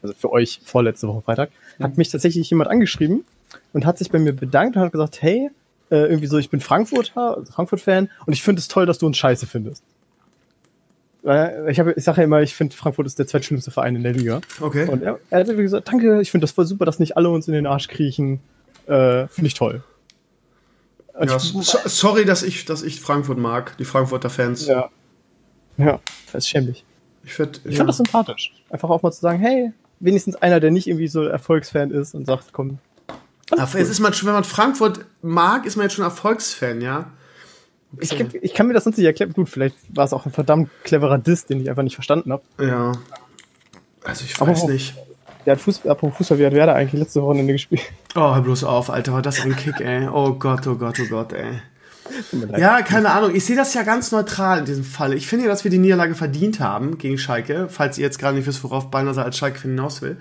also 0.00 0.14
für 0.14 0.32
euch 0.32 0.60
vorletzte 0.64 1.06
Woche 1.08 1.20
Freitag, 1.20 1.50
hat 1.80 1.98
mich 1.98 2.08
tatsächlich 2.08 2.48
jemand 2.48 2.70
angeschrieben 2.70 3.24
und 3.74 3.84
hat 3.84 3.98
sich 3.98 4.10
bei 4.10 4.18
mir 4.18 4.32
bedankt 4.32 4.76
und 4.76 4.82
hat 4.82 4.92
gesagt, 4.92 5.20
hey, 5.20 5.50
äh, 5.90 5.96
irgendwie 5.96 6.28
so, 6.28 6.38
ich 6.38 6.48
bin 6.48 6.60
Frankfurter, 6.60 7.36
also 7.36 7.52
Frankfurt-Fan 7.52 8.08
und 8.24 8.32
ich 8.32 8.42
finde 8.42 8.60
es 8.60 8.68
toll, 8.68 8.86
dass 8.86 8.98
du 8.98 9.06
uns 9.06 9.18
scheiße 9.18 9.46
findest. 9.46 9.82
Weil 11.28 11.68
Ich, 11.68 11.78
ich 11.78 12.04
sage 12.04 12.22
ja 12.22 12.24
immer, 12.24 12.40
ich 12.40 12.54
finde, 12.54 12.74
Frankfurt 12.74 13.06
ist 13.06 13.18
der 13.18 13.26
zweitschlimmste 13.26 13.70
Verein 13.70 13.94
in 13.94 14.02
der 14.02 14.14
Liga. 14.14 14.40
Okay. 14.62 14.88
Und 14.88 15.02
er, 15.02 15.20
er 15.28 15.40
hat 15.40 15.46
gesagt, 15.46 15.86
danke, 15.86 16.22
ich 16.22 16.30
finde 16.30 16.44
das 16.44 16.52
voll 16.52 16.64
super, 16.64 16.86
dass 16.86 17.00
nicht 17.00 17.18
alle 17.18 17.28
uns 17.28 17.46
in 17.46 17.52
den 17.52 17.66
Arsch 17.66 17.86
kriechen. 17.88 18.40
Äh, 18.86 19.26
finde 19.28 19.48
ich 19.48 19.52
toll. 19.52 19.84
Und 21.12 21.28
Ja, 21.28 21.36
ich, 21.36 21.42
so, 21.42 21.78
sorry, 21.84 22.24
dass 22.24 22.42
ich, 22.42 22.64
dass 22.64 22.82
ich 22.82 22.98
Frankfurt 22.98 23.36
mag, 23.36 23.76
die 23.76 23.84
Frankfurter 23.84 24.30
Fans. 24.30 24.66
ja. 24.66 24.88
Ja, 25.76 26.00
das 26.32 26.44
ist 26.44 26.48
schämlich. 26.48 26.86
Ich, 27.24 27.34
find, 27.34 27.60
Ich 27.64 27.72
ja. 27.72 27.76
fand 27.76 27.90
das 27.90 27.98
sympathisch. 27.98 28.54
Einfach 28.70 28.88
auch 28.88 29.02
mal 29.02 29.12
zu 29.12 29.20
sagen, 29.20 29.38
hey, 29.38 29.72
wenigstens 30.00 30.34
einer, 30.36 30.60
der 30.60 30.70
nicht 30.70 30.86
irgendwie 30.86 31.08
so 31.08 31.24
Erfolgsfan 31.24 31.90
ist 31.90 32.14
und 32.14 32.24
sagt, 32.24 32.54
komm. 32.54 32.78
Aber 33.50 33.62
es 33.62 33.90
ist 33.90 34.00
man 34.00 34.14
schon, 34.14 34.28
wenn 34.28 34.34
man 34.34 34.44
Frankfurt 34.44 35.04
mag, 35.20 35.66
ist 35.66 35.76
man 35.76 35.84
jetzt 35.84 35.94
schon 35.94 36.04
Erfolgsfan, 36.04 36.80
ja. 36.80 37.12
Ich, 38.00 38.12
ich 38.42 38.54
kann 38.54 38.66
mir 38.68 38.74
das 38.74 38.84
sonst 38.84 38.98
nicht 38.98 39.06
erklären. 39.06 39.32
Gut, 39.32 39.48
vielleicht 39.48 39.76
war 39.94 40.04
es 40.04 40.12
auch 40.12 40.26
ein 40.26 40.32
verdammt 40.32 40.70
cleverer 40.84 41.18
Diss, 41.18 41.46
den 41.46 41.60
ich 41.60 41.70
einfach 41.70 41.82
nicht 41.82 41.94
verstanden 41.94 42.32
habe. 42.32 42.42
Ja. 42.60 42.92
Also 44.04 44.24
ich 44.24 44.38
weiß 44.40 44.64
auch- 44.64 44.68
nicht. 44.68 44.94
Der 45.46 45.52
hat 45.54 45.60
Fußball, 45.62 45.92
apropos 45.92 46.18
Fußball, 46.18 46.38
wie 46.38 46.44
hat 46.46 46.52
Werder 46.52 46.74
eigentlich 46.74 47.00
letzte 47.00 47.22
Wochenende 47.22 47.54
gespielt? 47.54 47.80
Oh, 48.14 48.34
hör 48.34 48.42
bloß 48.42 48.64
auf, 48.64 48.90
Alter, 48.90 49.14
war 49.14 49.22
das 49.22 49.40
ein 49.40 49.56
Kick, 49.56 49.80
ey. 49.80 50.06
Oh 50.06 50.32
Gott, 50.34 50.66
oh 50.66 50.74
Gott, 50.74 51.00
oh 51.00 51.06
Gott, 51.08 51.32
ey. 51.32 51.60
Ja, 52.58 52.82
keine 52.82 53.10
Ahnung. 53.10 53.34
Ich 53.34 53.44
sehe 53.46 53.56
das 53.56 53.72
ja 53.72 53.82
ganz 53.82 54.12
neutral 54.12 54.58
in 54.60 54.64
diesem 54.66 54.84
Fall. 54.84 55.14
Ich 55.14 55.26
finde 55.26 55.44
ja, 55.46 55.50
dass 55.50 55.64
wir 55.64 55.70
die 55.70 55.78
Niederlage 55.78 56.14
verdient 56.14 56.60
haben 56.60 56.98
gegen 56.98 57.16
Schalke, 57.18 57.68
falls 57.70 57.96
ihr 57.96 58.04
jetzt 58.04 58.18
gerade 58.18 58.36
nicht 58.36 58.46
wisst, 58.46 58.62
worauf 58.64 58.90
Beinhauser 58.90 59.24
als 59.24 59.38
Schalke-Fan 59.38 59.70
hinaus 59.70 60.02
will. 60.02 60.16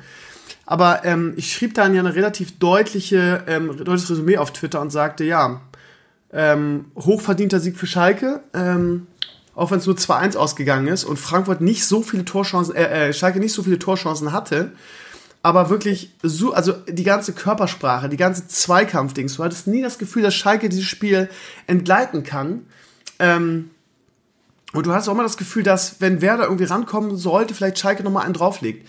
Aber 0.66 1.04
ähm, 1.06 1.34
ich 1.36 1.52
schrieb 1.52 1.74
dann 1.74 1.94
ja 1.94 2.02
eine 2.02 2.14
relativ 2.16 2.60
deutliche, 2.60 3.44
ähm, 3.48 3.68
deutliches 3.78 4.10
Resümee 4.10 4.38
auf 4.38 4.52
Twitter 4.52 4.80
und 4.82 4.92
sagte, 4.92 5.24
ja, 5.24 5.62
ähm, 6.34 6.86
hochverdienter 6.96 7.60
Sieg 7.60 7.78
für 7.78 7.88
Schalke, 7.88 8.42
ähm, 8.54 9.08
auch 9.56 9.72
wenn 9.72 9.80
es 9.80 9.86
nur 9.86 9.96
2-1 9.96 10.38
ausgegangen 10.38 10.88
ist 10.88 11.04
und 11.04 11.18
Frankfurt 11.18 11.62
nicht 11.62 11.86
so 11.86 12.02
viele 12.02 12.26
Torchancen, 12.26 12.76
äh, 12.76 13.10
äh, 13.10 13.14
Schalke 13.14 13.40
nicht 13.40 13.54
so 13.54 13.64
viele 13.64 13.80
Torchancen 13.80 14.32
hatte, 14.32 14.72
aber 15.42 15.70
wirklich 15.70 16.12
so, 16.24 16.54
also 16.54 16.74
die 16.88 17.04
ganze 17.04 17.34
Körpersprache, 17.34 18.10
die 18.10 18.18
ganze 18.18 18.48
Zweikampfdings, 18.48 19.38
du 19.38 19.44
hattest 19.44 19.68
nie 19.68 19.82
das 19.82 19.98
Gefühl, 19.98 20.24
dass 20.24 20.36
Schalke 20.36 20.70
dieses 20.70 20.86
Spiel 20.86 21.30
entgleiten 21.68 22.24
kann. 22.24 22.66
Ähm, 23.20 23.72
und 24.78 24.86
du 24.86 24.94
hast 24.94 25.08
auch 25.08 25.14
immer 25.14 25.24
das 25.24 25.38
Gefühl, 25.38 25.64
dass 25.64 26.02
wenn 26.02 26.22
Werder 26.22 26.44
irgendwie 26.44 26.66
rankommen 26.66 27.18
sollte, 27.18 27.56
vielleicht 27.56 27.80
Schalke 27.80 28.04
nochmal 28.04 28.26
einen 28.26 28.36
drauflegt. 28.36 28.88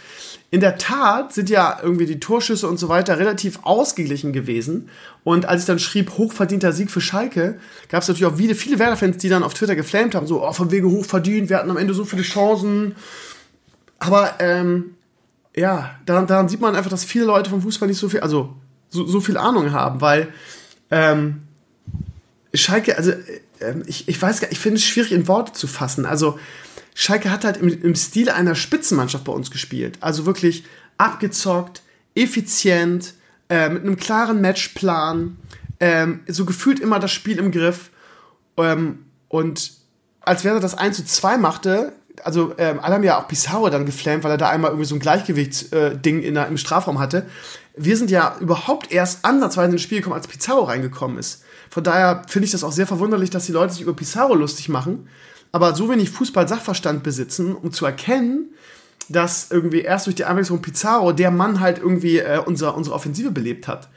In 0.50 0.60
der 0.60 0.76
Tat 0.76 1.32
sind 1.32 1.48
ja 1.48 1.78
irgendwie 1.82 2.04
die 2.04 2.20
Torschüsse 2.20 2.68
und 2.68 2.78
so 2.78 2.88
weiter 2.88 3.18
relativ 3.18 3.60
ausgeglichen 3.62 4.32
gewesen. 4.32 4.90
Und 5.24 5.46
als 5.46 5.62
ich 5.62 5.66
dann 5.66 5.78
schrieb, 5.78 6.18
hochverdienter 6.18 6.72
Sieg 6.72 6.90
für 6.90 7.00
Schalke, 7.00 7.58
gab 7.88 8.02
es 8.02 8.08
natürlich 8.08 8.32
auch 8.32 8.36
viele, 8.36 8.54
viele 8.54 8.78
Werder-Fans, 8.78 9.16
die 9.16 9.30
dann 9.30 9.42
auf 9.42 9.54
Twitter 9.54 9.76
geflamed 9.76 10.14
haben, 10.14 10.26
so, 10.26 10.46
oh, 10.46 10.52
von 10.52 10.70
wegen 10.70 10.90
hochverdient, 10.90 11.48
wir 11.48 11.56
hatten 11.56 11.70
am 11.70 11.76
Ende 11.76 11.94
so 11.94 12.04
viele 12.04 12.22
Chancen. 12.22 12.94
Aber, 13.98 14.34
ähm, 14.40 14.94
ja, 15.56 15.96
daran, 16.06 16.26
daran 16.26 16.48
sieht 16.48 16.60
man 16.60 16.76
einfach, 16.76 16.90
dass 16.90 17.04
viele 17.04 17.24
Leute 17.24 17.50
vom 17.50 17.62
Fußball 17.62 17.88
nicht 17.88 17.98
so 17.98 18.08
viel, 18.08 18.20
also 18.20 18.54
so, 18.90 19.06
so 19.06 19.20
viel 19.20 19.36
Ahnung 19.36 19.72
haben, 19.72 20.00
weil 20.00 20.28
ähm, 20.90 21.42
Schalke, 22.54 22.96
also 22.96 23.12
äh, 23.60 23.74
ich, 23.86 24.08
ich 24.08 24.20
weiß 24.20 24.40
gar 24.40 24.50
ich 24.50 24.58
finde 24.58 24.76
es 24.76 24.84
schwierig 24.84 25.12
in 25.12 25.28
Worte 25.28 25.52
zu 25.52 25.66
fassen. 25.66 26.06
Also 26.06 26.38
Schalke 26.94 27.30
hat 27.30 27.44
halt 27.44 27.58
im, 27.58 27.68
im 27.68 27.94
Stil 27.94 28.28
einer 28.30 28.54
Spitzenmannschaft 28.54 29.24
bei 29.24 29.32
uns 29.32 29.50
gespielt. 29.50 29.98
Also 30.00 30.26
wirklich 30.26 30.64
abgezockt, 30.96 31.82
effizient, 32.14 33.14
äh, 33.48 33.68
mit 33.68 33.82
einem 33.82 33.96
klaren 33.96 34.40
Matchplan, 34.40 35.36
ähm, 35.80 36.20
so 36.26 36.44
gefühlt 36.44 36.80
immer 36.80 36.98
das 36.98 37.12
Spiel 37.12 37.38
im 37.38 37.52
Griff. 37.52 37.90
Ähm, 38.56 39.04
und 39.28 39.72
als 40.20 40.44
Werder 40.44 40.60
das 40.60 40.74
1 40.74 40.96
zu 40.96 41.04
2 41.04 41.38
machte, 41.38 41.92
also 42.24 42.54
ähm, 42.58 42.80
alle 42.80 42.96
haben 42.96 43.04
ja 43.04 43.20
auch 43.20 43.28
Pizarro 43.28 43.70
dann 43.70 43.86
geflammt, 43.86 44.24
weil 44.24 44.32
er 44.32 44.36
da 44.36 44.48
einmal 44.48 44.70
irgendwie 44.70 44.88
so 44.88 44.96
ein 44.96 45.00
Gleichgewichtsding 45.00 46.22
in 46.22 46.34
der, 46.34 46.48
im 46.48 46.58
Strafraum 46.58 46.98
hatte. 46.98 47.26
Wir 47.76 47.96
sind 47.96 48.10
ja 48.10 48.36
überhaupt 48.40 48.90
erst 48.90 49.24
ansatzweise 49.24 49.72
ins 49.72 49.82
Spiel 49.82 49.98
gekommen, 49.98 50.16
als 50.16 50.26
Pizarro 50.26 50.64
reingekommen 50.64 51.18
ist. 51.18 51.44
Von 51.70 51.84
daher 51.84 52.22
finde 52.28 52.46
ich 52.46 52.52
das 52.52 52.64
auch 52.64 52.72
sehr 52.72 52.86
verwunderlich, 52.86 53.30
dass 53.30 53.46
die 53.46 53.52
Leute 53.52 53.72
sich 53.72 53.82
über 53.82 53.94
Pizarro 53.94 54.34
lustig 54.34 54.68
machen, 54.68 55.08
aber 55.52 55.74
so 55.74 55.90
wenig 55.90 56.10
Fußball-Sachverstand 56.10 57.02
besitzen, 57.02 57.54
um 57.54 57.72
zu 57.72 57.86
erkennen, 57.86 58.50
dass 59.08 59.50
irgendwie 59.50 59.80
erst 59.80 60.06
durch 60.06 60.16
die 60.16 60.24
Einwechslung 60.24 60.60
Pizarro 60.60 61.12
der 61.12 61.30
Mann 61.30 61.60
halt 61.60 61.78
irgendwie 61.78 62.18
äh, 62.18 62.40
unser, 62.44 62.76
unsere 62.76 62.94
Offensive 62.94 63.30
belebt 63.30 63.68
hat. 63.68 63.88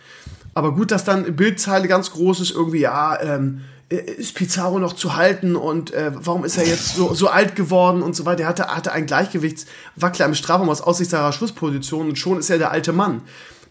Aber 0.54 0.74
gut, 0.74 0.92
dass 0.92 1.04
dann 1.04 1.36
Bildzeile 1.36 1.88
ganz 1.88 2.12
groß 2.12 2.42
ist, 2.42 2.52
irgendwie, 2.52 2.82
ja, 2.82 3.20
ähm, 3.22 3.62
ist 3.90 4.36
Pizarro 4.36 4.80
noch 4.80 4.94
zu 4.94 5.16
halten 5.16 5.58
und 5.58 5.92
äh, 5.92 6.12
warum 6.16 6.46
ist 6.46 6.58
er 6.58 6.66
jetzt 6.66 6.96
so, 6.96 7.14
so 7.14 7.28
alt 7.28 7.58
geworden 7.58 8.02
und 8.02 8.16
so 8.16 8.26
weiter. 8.26 8.44
Er 8.44 8.48
hatte, 8.48 8.68
hatte 8.68 8.94
einen 8.94 9.06
Gleichgewichtswackler 9.06 10.26
im 10.26 10.34
Strafraum 10.34 10.70
aus 10.70 10.82
aussichtssarer 10.82 11.34
Schlussposition 11.34 12.08
und 12.08 12.18
schon 12.18 12.40
ist 12.40 12.50
er 12.50 12.58
der 12.58 12.72
alte 12.72 12.94
Mann. 12.94 13.22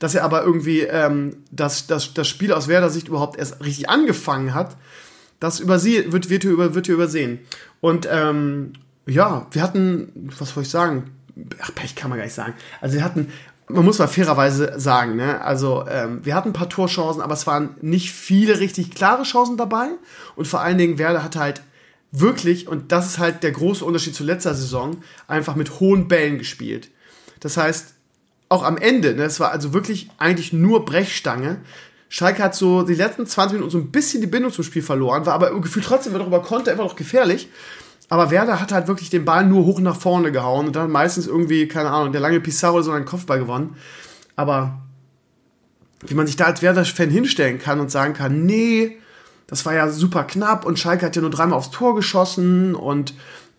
Dass 0.01 0.17
er 0.17 0.25
aber 0.25 0.43
irgendwie 0.43 0.81
ähm, 0.81 1.37
das, 1.53 1.87
das, 1.87 2.13
das 2.15 2.27
Spiel 2.27 2.53
aus 2.53 2.67
Werder 2.67 2.91
Sicht 2.91 3.07
überhaupt 3.07 3.39
erst 3.39 3.65
richtig 3.65 3.89
angefangen 3.89 4.55
hat, 4.55 4.77
das 5.39 5.61
übersehen, 5.61 6.13
wird, 6.13 6.29
wird, 6.29 6.43
hier, 6.43 6.51
über, 6.51 6.75
wird 6.75 6.87
hier 6.87 6.97
übersehen. 6.97 7.39
Und 7.81 8.09
ähm, 8.11 8.73
ja, 9.07 9.47
wir 9.53 9.63
hatten, 9.63 10.31
was 10.39 10.51
soll 10.51 10.65
ich 10.65 10.69
sagen? 10.69 11.11
Ach, 11.61 11.75
Pech 11.75 11.95
kann 11.95 12.11
man 12.11 12.19
gar 12.19 12.25
nicht 12.25 12.35
sagen. 12.35 12.55
Also 12.81 12.97
wir 12.97 13.05
hatten, 13.05 13.33
man 13.69 13.85
muss 13.85 13.99
mal 13.99 14.09
fairerweise 14.09 14.79
sagen, 14.79 15.17
ne? 15.17 15.41
Also 15.43 15.87
ähm, 15.89 16.21
wir 16.25 16.35
hatten 16.35 16.51
ein 16.51 16.55
paar 16.55 16.69
Torchancen, 16.69 17.23
aber 17.23 17.35
es 17.35 17.47
waren 17.47 17.77
nicht 17.81 18.13
viele 18.13 18.59
richtig 18.59 18.91
klare 18.91 19.23
Chancen 19.23 19.57
dabei. 19.57 19.89
Und 20.37 20.47
vor 20.49 20.61
allen 20.61 20.79
Dingen, 20.79 20.99
Werder 20.99 21.23
hat 21.23 21.37
halt 21.37 21.63
wirklich, 22.13 22.69
und 22.69 22.93
das 22.93 23.07
ist 23.07 23.19
halt 23.19 23.43
der 23.43 23.53
große 23.53 23.85
Unterschied 23.85 24.15
zu 24.15 24.25
letzter 24.25 24.55
Saison, 24.55 24.99
einfach 25.29 25.57
mit 25.57 25.81
hohen 25.81 26.09
Bällen 26.09 26.39
gespielt. 26.39 26.91
Das 27.41 27.57
heißt, 27.57 27.95
auch 28.51 28.65
am 28.65 28.77
Ende, 28.77 29.15
ne, 29.15 29.23
es 29.23 29.41
war 29.41 29.53
also 29.53 29.73
wirklich 29.73 30.11
eigentlich 30.19 30.53
nur 30.53 30.85
Brechstange. 30.85 31.59
Schalke 32.09 32.43
hat 32.43 32.57
so 32.57 32.83
die 32.83 32.95
letzten 32.95 33.25
20 33.25 33.55
Minuten 33.55 33.71
so 33.71 33.79
ein 33.79 33.93
bisschen 33.93 34.21
die 34.21 34.27
Bindung 34.27 34.53
zum 34.53 34.65
Spiel 34.65 34.83
verloren, 34.83 35.25
war 35.25 35.35
aber 35.35 35.59
gefühlt 35.61 35.87
trotzdem 35.87 36.13
noch 36.13 36.27
über 36.27 36.43
Konter, 36.43 36.73
immer 36.73 36.83
noch 36.83 36.97
gefährlich. 36.97 37.49
Aber 38.09 38.33
Werder 38.33 38.61
hat 38.61 38.73
halt 38.73 38.89
wirklich 38.89 39.09
den 39.09 39.25
Ball 39.25 39.47
nur 39.47 39.65
hoch 39.65 39.79
nach 39.79 39.95
vorne 39.95 40.33
gehauen 40.33 40.67
und 40.67 40.75
dann 40.75 40.91
meistens 40.91 41.29
irgendwie, 41.29 41.69
keine 41.69 41.91
Ahnung, 41.91 42.11
der 42.11 42.21
lange 42.21 42.41
Pizarro 42.41 42.75
oder 42.77 42.83
so 42.83 42.91
einen 42.91 43.05
Kopfball 43.05 43.39
gewonnen. 43.39 43.77
Aber 44.35 44.81
wie 46.05 46.15
man 46.15 46.27
sich 46.27 46.35
da 46.35 46.47
als 46.47 46.61
Werder-Fan 46.61 47.09
hinstellen 47.09 47.61
kann 47.61 47.79
und 47.79 47.93
sagen 47.93 48.15
kann, 48.15 48.45
nee, 48.45 48.99
das 49.47 49.65
war 49.65 49.75
ja 49.75 49.89
super 49.91 50.25
knapp 50.25 50.67
und 50.67 50.81
Schalke 50.81 51.07
hat 51.07 51.15
ja 51.15 51.23
nur 51.23 51.31
dreimal 51.31 51.57
aufs 51.57 51.71
Tor 51.71 51.95
geschossen 51.95 52.75
und 52.75 53.15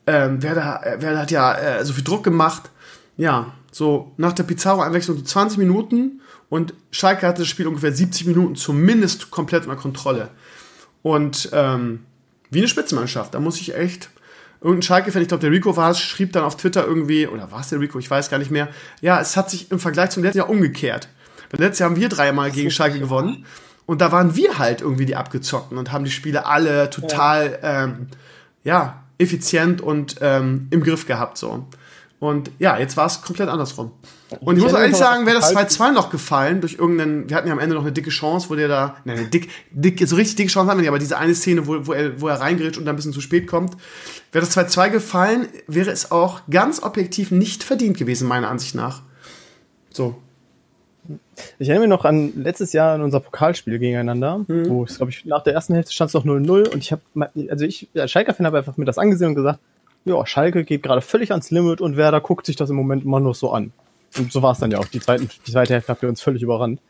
ähm, 0.06 0.44
Werder, 0.44 0.86
äh, 0.86 1.02
Werder 1.02 1.20
hat 1.20 1.32
ja 1.32 1.54
äh, 1.54 1.86
so 1.86 1.94
viel 1.94 2.04
Druck 2.04 2.26
gemacht. 2.26 2.72
Ja, 3.16 3.54
so 3.72 4.11
nach 4.18 4.34
der 4.34 4.43
Pizarro-Einwechslung 4.43 5.18
so 5.18 5.23
20 5.23 5.57
Minuten 5.57 6.22
und 6.49 6.73
Schalke 6.91 7.26
hatte 7.26 7.43
das 7.43 7.48
Spiel 7.48 7.68
ungefähr 7.68 7.93
70 7.93 8.27
Minuten 8.27 8.56
zumindest 8.56 9.31
komplett 9.31 9.64
unter 9.64 9.77
Kontrolle. 9.77 10.30
Und 11.02 11.49
ähm, 11.53 12.02
wie 12.52 12.60
eine 12.60 12.68
Spitzenmannschaft. 12.68 13.34
Da 13.34 13.39
muss 13.39 13.60
ich 13.60 13.76
echt. 13.76 14.10
Irgendein 14.60 14.84
Schalke-Fan, 14.84 15.23
ich 15.23 15.27
glaube, 15.27 15.41
der 15.41 15.49
Rico 15.49 15.76
war 15.76 15.89
es, 15.89 15.99
schrieb 15.99 16.34
dann 16.34 16.43
auf 16.43 16.56
Twitter 16.56 16.85
irgendwie, 16.85 17.26
oder 17.26 17.52
war 17.52 17.61
es 17.61 17.69
der 17.69 17.80
Rico, 17.80 17.98
ich 17.98 18.11
weiß 18.11 18.30
gar 18.30 18.38
nicht 18.38 18.52
mehr. 18.52 18.68
Ja, 18.99 19.19
es 19.19 19.35
hat 19.35 19.49
sich 19.49 19.72
im 19.72 19.80
Vergleich 19.80 20.11
zum 20.11 20.22
letzten 20.22 20.38
Jahr 20.38 20.49
umgekehrt. 20.49 21.07
Weil 21.49 21.61
letztes 21.61 21.80
Jahr 21.80 21.89
haben 21.89 21.95
wir 21.95 22.10
dreimal 22.10 22.52
gegen 22.52 22.69
Schalke 22.69 22.99
gewonnen. 22.99 23.45
Und 23.88 24.02
da 24.02 24.11
waren 24.11 24.35
wir 24.35 24.60
halt 24.60 24.81
irgendwie 24.81 25.07
die 25.07 25.15
Abgezockten 25.15 25.77
und 25.77 25.91
haben 25.91 26.06
die 26.06 26.11
Spiele 26.11 26.45
alle 26.45 26.91
total, 26.91 27.60
ja, 27.64 27.84
ähm, 27.85 28.07
ja 28.64 29.03
effizient 29.18 29.81
und 29.81 30.18
ähm, 30.22 30.68
im 30.69 30.84
Griff 30.84 31.07
gehabt, 31.07 31.38
so. 31.38 31.65
Und 32.22 32.52
ja, 32.60 32.77
jetzt 32.77 32.98
war 32.98 33.07
es 33.07 33.23
komplett 33.23 33.49
andersrum. 33.49 33.93
Und 34.41 34.56
ich 34.56 34.61
muss 34.61 34.73
ehrlich 34.73 34.95
sagen, 34.95 35.26
wäre 35.26 35.38
das 35.38 35.56
2-2 35.56 35.91
noch 35.91 36.11
gefallen 36.11 36.61
durch 36.61 36.76
irgendeinen, 36.76 37.27
wir 37.27 37.35
hatten 37.35 37.48
ja 37.48 37.53
am 37.53 37.60
Ende 37.60 37.73
noch 37.73 37.81
eine 37.81 37.91
dicke 37.91 38.11
Chance, 38.11 38.48
wo 38.52 38.53
der 38.53 38.68
da, 38.68 38.95
nein, 39.06 39.31
dick, 39.34 39.49
dick, 39.72 40.07
so 40.07 40.15
richtig 40.15 40.35
dicke 40.35 40.52
Chance 40.52 40.69
haben 40.69 40.77
wir 40.77 40.81
nicht, 40.81 40.89
aber 40.89 40.99
diese 40.99 41.18
eine 41.18 41.34
Szene, 41.34 41.65
wo, 41.65 41.88
wo 41.88 41.93
er, 41.93 42.22
wo 42.22 42.27
er 42.27 42.39
reingerät 42.39 42.77
und 42.77 42.85
dann 42.85 42.93
ein 42.93 42.95
bisschen 42.95 43.11
zu 43.11 43.22
spät 43.22 43.48
kommt. 43.48 43.76
Wäre 44.31 44.45
das 44.45 44.56
2-2 44.56 44.91
gefallen, 44.91 45.48
wäre 45.65 45.89
es 45.89 46.11
auch 46.11 46.41
ganz 46.48 46.84
objektiv 46.84 47.31
nicht 47.31 47.64
verdient 47.64 47.98
gewesen, 47.98 48.27
meiner 48.27 48.49
Ansicht 48.49 48.76
nach. 48.76 49.02
So. 49.89 50.15
Ich 51.57 51.69
erinnere 51.69 51.88
mich 51.88 51.98
noch 51.98 52.06
an 52.06 52.34
letztes 52.35 52.72
Jahr 52.72 52.95
in 52.95 53.02
unser 53.02 53.19
Pokalspiel 53.19 53.80
gegeneinander, 53.80 54.45
mhm. 54.48 54.69
wo 54.69 54.84
es, 54.84 54.98
glaube 54.98 55.10
ich, 55.10 55.26
nach 55.26 55.41
der 55.41 55.56
ersten 55.56 55.73
Hälfte 55.73 55.91
stand 55.91 56.10
es 56.10 56.14
noch 56.14 56.23
0-0 56.23 56.69
und 56.69 56.77
ich 56.77 56.91
habe, 56.91 57.02
also 57.49 57.65
ich 57.65 57.89
als 57.95 58.11
Schalker-Fan 58.11 58.45
habe 58.45 58.60
einfach 58.60 58.77
mir 58.77 58.85
das 58.85 58.99
angesehen 58.99 59.30
und 59.30 59.35
gesagt, 59.35 59.57
ja, 60.06 60.26
Schalke 60.26 60.64
geht 60.64 60.84
gerade 60.84 61.02
völlig 61.02 61.32
ans 61.32 61.52
Limit 61.52 61.82
und 61.82 61.98
Werder 61.98 62.22
guckt 62.22 62.45
sich 62.45 62.56
das 62.56 62.69
im 62.69 62.76
Moment 62.76 63.03
immer 63.03 63.19
nur 63.19 63.34
so 63.34 63.52
an. 63.52 63.72
Und 64.18 64.32
so 64.32 64.41
war 64.41 64.52
es 64.52 64.60
dann 64.60 64.72
ja 64.72 64.80
auch. 64.80 64.86
Die, 64.86 64.99
zweiten, 64.99 65.30
die 65.45 65.52
zweite 65.52 65.73
Hälfte 65.73 65.90
habt 65.90 66.03
ihr 66.03 66.10
uns 66.10 66.22
völlig 66.22 66.41
überrannt. 66.41 66.82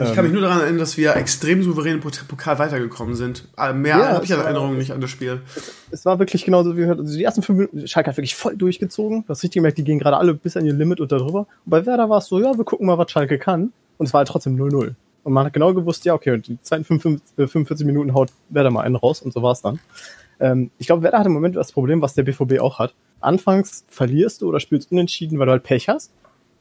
Ich 0.00 0.14
kann 0.14 0.24
mich 0.24 0.32
ähm, 0.32 0.40
nur 0.40 0.42
daran 0.42 0.60
erinnern, 0.60 0.78
dass 0.78 0.96
wir 0.96 1.16
extrem 1.16 1.62
souverän 1.62 2.00
im 2.00 2.00
Pokal 2.00 2.58
weitergekommen 2.58 3.14
sind. 3.14 3.46
Äh, 3.58 3.74
mehr 3.74 3.98
ja, 3.98 4.08
habe 4.14 4.24
ich 4.24 4.32
an 4.32 4.40
Erinnerungen 4.40 4.78
nicht 4.78 4.90
an 4.90 5.02
das 5.02 5.10
Spiel. 5.10 5.42
Es 5.90 6.06
war 6.06 6.18
wirklich 6.18 6.46
genauso 6.46 6.74
wie 6.76 6.80
gehört. 6.80 7.00
Also 7.00 7.14
die 7.14 7.22
ersten 7.22 7.42
fünf 7.42 7.58
Minuten, 7.58 7.86
Schalke 7.86 8.08
hat 8.08 8.16
wirklich 8.16 8.34
voll 8.34 8.56
durchgezogen. 8.56 9.24
Das 9.28 9.42
richtig 9.42 9.56
gemerkt, 9.58 9.76
die 9.76 9.84
gehen 9.84 9.98
gerade 9.98 10.16
alle 10.16 10.32
bis 10.32 10.56
an 10.56 10.64
ihr 10.64 10.72
Limit 10.72 11.00
und 11.00 11.12
darüber. 11.12 11.40
Und 11.40 11.46
bei 11.66 11.84
Werder 11.84 12.08
war 12.08 12.18
es 12.18 12.26
so, 12.26 12.40
ja, 12.40 12.56
wir 12.56 12.64
gucken 12.64 12.86
mal, 12.86 12.96
was 12.96 13.10
Schalke 13.10 13.38
kann. 13.38 13.72
Und 13.98 14.06
es 14.06 14.14
war 14.14 14.20
halt 14.20 14.28
trotzdem 14.28 14.56
0-0. 14.56 14.94
Und 15.24 15.32
man 15.32 15.44
hat 15.46 15.52
genau 15.52 15.74
gewusst, 15.74 16.06
ja, 16.06 16.14
okay, 16.14 16.32
und 16.32 16.46
die 16.48 16.60
zweiten 16.62 16.84
45, 16.84 17.34
45 17.36 17.86
Minuten 17.86 18.14
haut 18.14 18.30
Werder 18.48 18.70
mal 18.70 18.82
einen 18.82 18.96
raus 18.96 19.20
und 19.20 19.32
so 19.32 19.42
war 19.42 19.52
es 19.52 19.60
dann. 19.60 19.78
Ähm, 20.42 20.70
ich 20.78 20.88
glaube, 20.88 21.02
Werder 21.02 21.20
hat 21.20 21.26
im 21.26 21.32
Moment 21.32 21.56
das 21.56 21.72
Problem, 21.72 22.02
was 22.02 22.14
der 22.14 22.24
BVB 22.24 22.58
auch 22.60 22.80
hat. 22.80 22.94
Anfangs 23.20 23.84
verlierst 23.88 24.42
du 24.42 24.48
oder 24.48 24.58
spielst 24.58 24.90
unentschieden, 24.90 25.38
weil 25.38 25.46
du 25.46 25.52
halt 25.52 25.62
Pech 25.62 25.88
hast. 25.88 26.10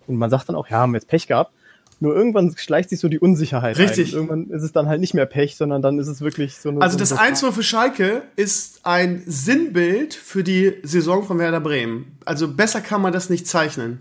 Und 0.08 0.18
man 0.18 0.30
sagt 0.30 0.48
dann 0.48 0.56
auch, 0.56 0.68
ja, 0.68 0.78
haben 0.78 0.91
wir 0.94 0.98
jetzt 0.98 1.08
Pech 1.08 1.28
gehabt. 1.28 1.52
Nur 1.99 2.16
irgendwann 2.16 2.56
schleicht 2.58 2.90
sich 2.90 2.99
so 2.99 3.10
die 3.10 3.20
Unsicherheit 3.20 3.78
Richtig. 3.78 4.14
Ein. 4.14 4.16
Irgendwann 4.16 4.49
ist 4.49 4.64
es 4.64 4.72
dann 4.72 4.88
halt 4.88 5.02
nicht 5.02 5.14
mehr 5.14 5.26
Pech, 5.28 5.56
sondern 5.56 5.82
dann 5.82 5.99
ist 5.99 6.08
es 6.08 6.22
wirklich 6.22 6.56
so 6.58 6.70
eine. 6.70 6.82
Also 6.82 6.98
das 6.98 7.16
1-0 7.16 7.52
für 7.52 7.62
Schalke 7.62 8.24
ist 8.36 8.86
ein 8.86 9.22
Sinnbild 9.26 10.14
für 10.14 10.44
die 10.44 10.78
Saison 10.82 11.24
von 11.24 11.38
Werder 11.38 11.60
Bremen. 11.60 12.18
Also 12.26 12.52
besser 12.52 12.82
kann 12.82 13.02
man 13.02 13.14
das 13.14 13.30
nicht 13.30 13.48
zeichnen. 13.48 13.99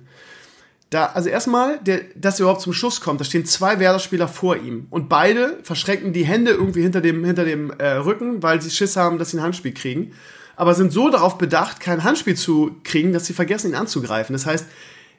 Da, 0.91 1.07
also 1.07 1.29
erstmal, 1.29 1.79
der, 1.79 2.01
dass 2.17 2.41
er 2.41 2.45
überhaupt 2.45 2.63
zum 2.63 2.73
Schuss 2.73 3.01
kommt, 3.01 3.21
da 3.21 3.25
stehen 3.25 3.47
zwei 3.47 3.79
Werder-Spieler 3.79 4.27
vor 4.27 4.57
ihm. 4.57 4.89
Und 4.91 5.09
beide 5.09 5.59
verschränken 5.63 6.13
die 6.13 6.25
Hände 6.25 6.51
irgendwie 6.51 6.83
hinter 6.83 7.01
dem, 7.01 7.25
hinter 7.25 7.45
dem 7.45 7.71
äh, 7.79 7.93
Rücken, 7.93 8.43
weil 8.43 8.61
sie 8.61 8.71
Schiss 8.71 8.97
haben, 8.97 9.19
dass 9.19 9.31
sie 9.31 9.39
ein 9.39 9.43
Handspiel 9.43 9.73
kriegen. 9.73 10.13
Aber 10.57 10.75
sind 10.75 10.93
so 10.93 11.09
darauf 11.09 11.39
bedacht, 11.39 11.79
kein 11.79 12.03
Handspiel 12.03 12.37
zu 12.37 12.77
kriegen, 12.83 13.13
dass 13.13 13.27
sie 13.27 13.33
vergessen, 13.33 13.71
ihn 13.71 13.77
anzugreifen. 13.77 14.33
Das 14.33 14.47
heißt, 14.47 14.67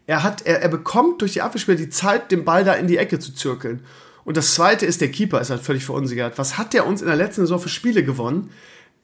er 0.07 0.23
hat, 0.23 0.41
er, 0.45 0.61
er 0.61 0.67
bekommt 0.67 1.21
durch 1.21 1.33
die 1.33 1.41
Abwehrspieler 1.41 1.77
die 1.77 1.89
Zeit, 1.89 2.31
den 2.31 2.43
Ball 2.43 2.65
da 2.65 2.73
in 2.73 2.87
die 2.87 2.97
Ecke 2.97 3.19
zu 3.19 3.33
zirkeln. 3.33 3.81
Und 4.25 4.35
das 4.35 4.53
zweite 4.53 4.85
ist, 4.85 4.99
der 4.99 5.09
Keeper 5.09 5.39
ist 5.39 5.51
halt 5.51 5.61
völlig 5.61 5.85
verunsichert. 5.85 6.37
Was 6.37 6.57
hat 6.57 6.73
der 6.73 6.85
uns 6.85 7.01
in 7.01 7.07
der 7.07 7.15
letzten 7.15 7.41
Saison 7.41 7.59
für 7.59 7.69
Spiele 7.69 8.03
gewonnen? 8.03 8.51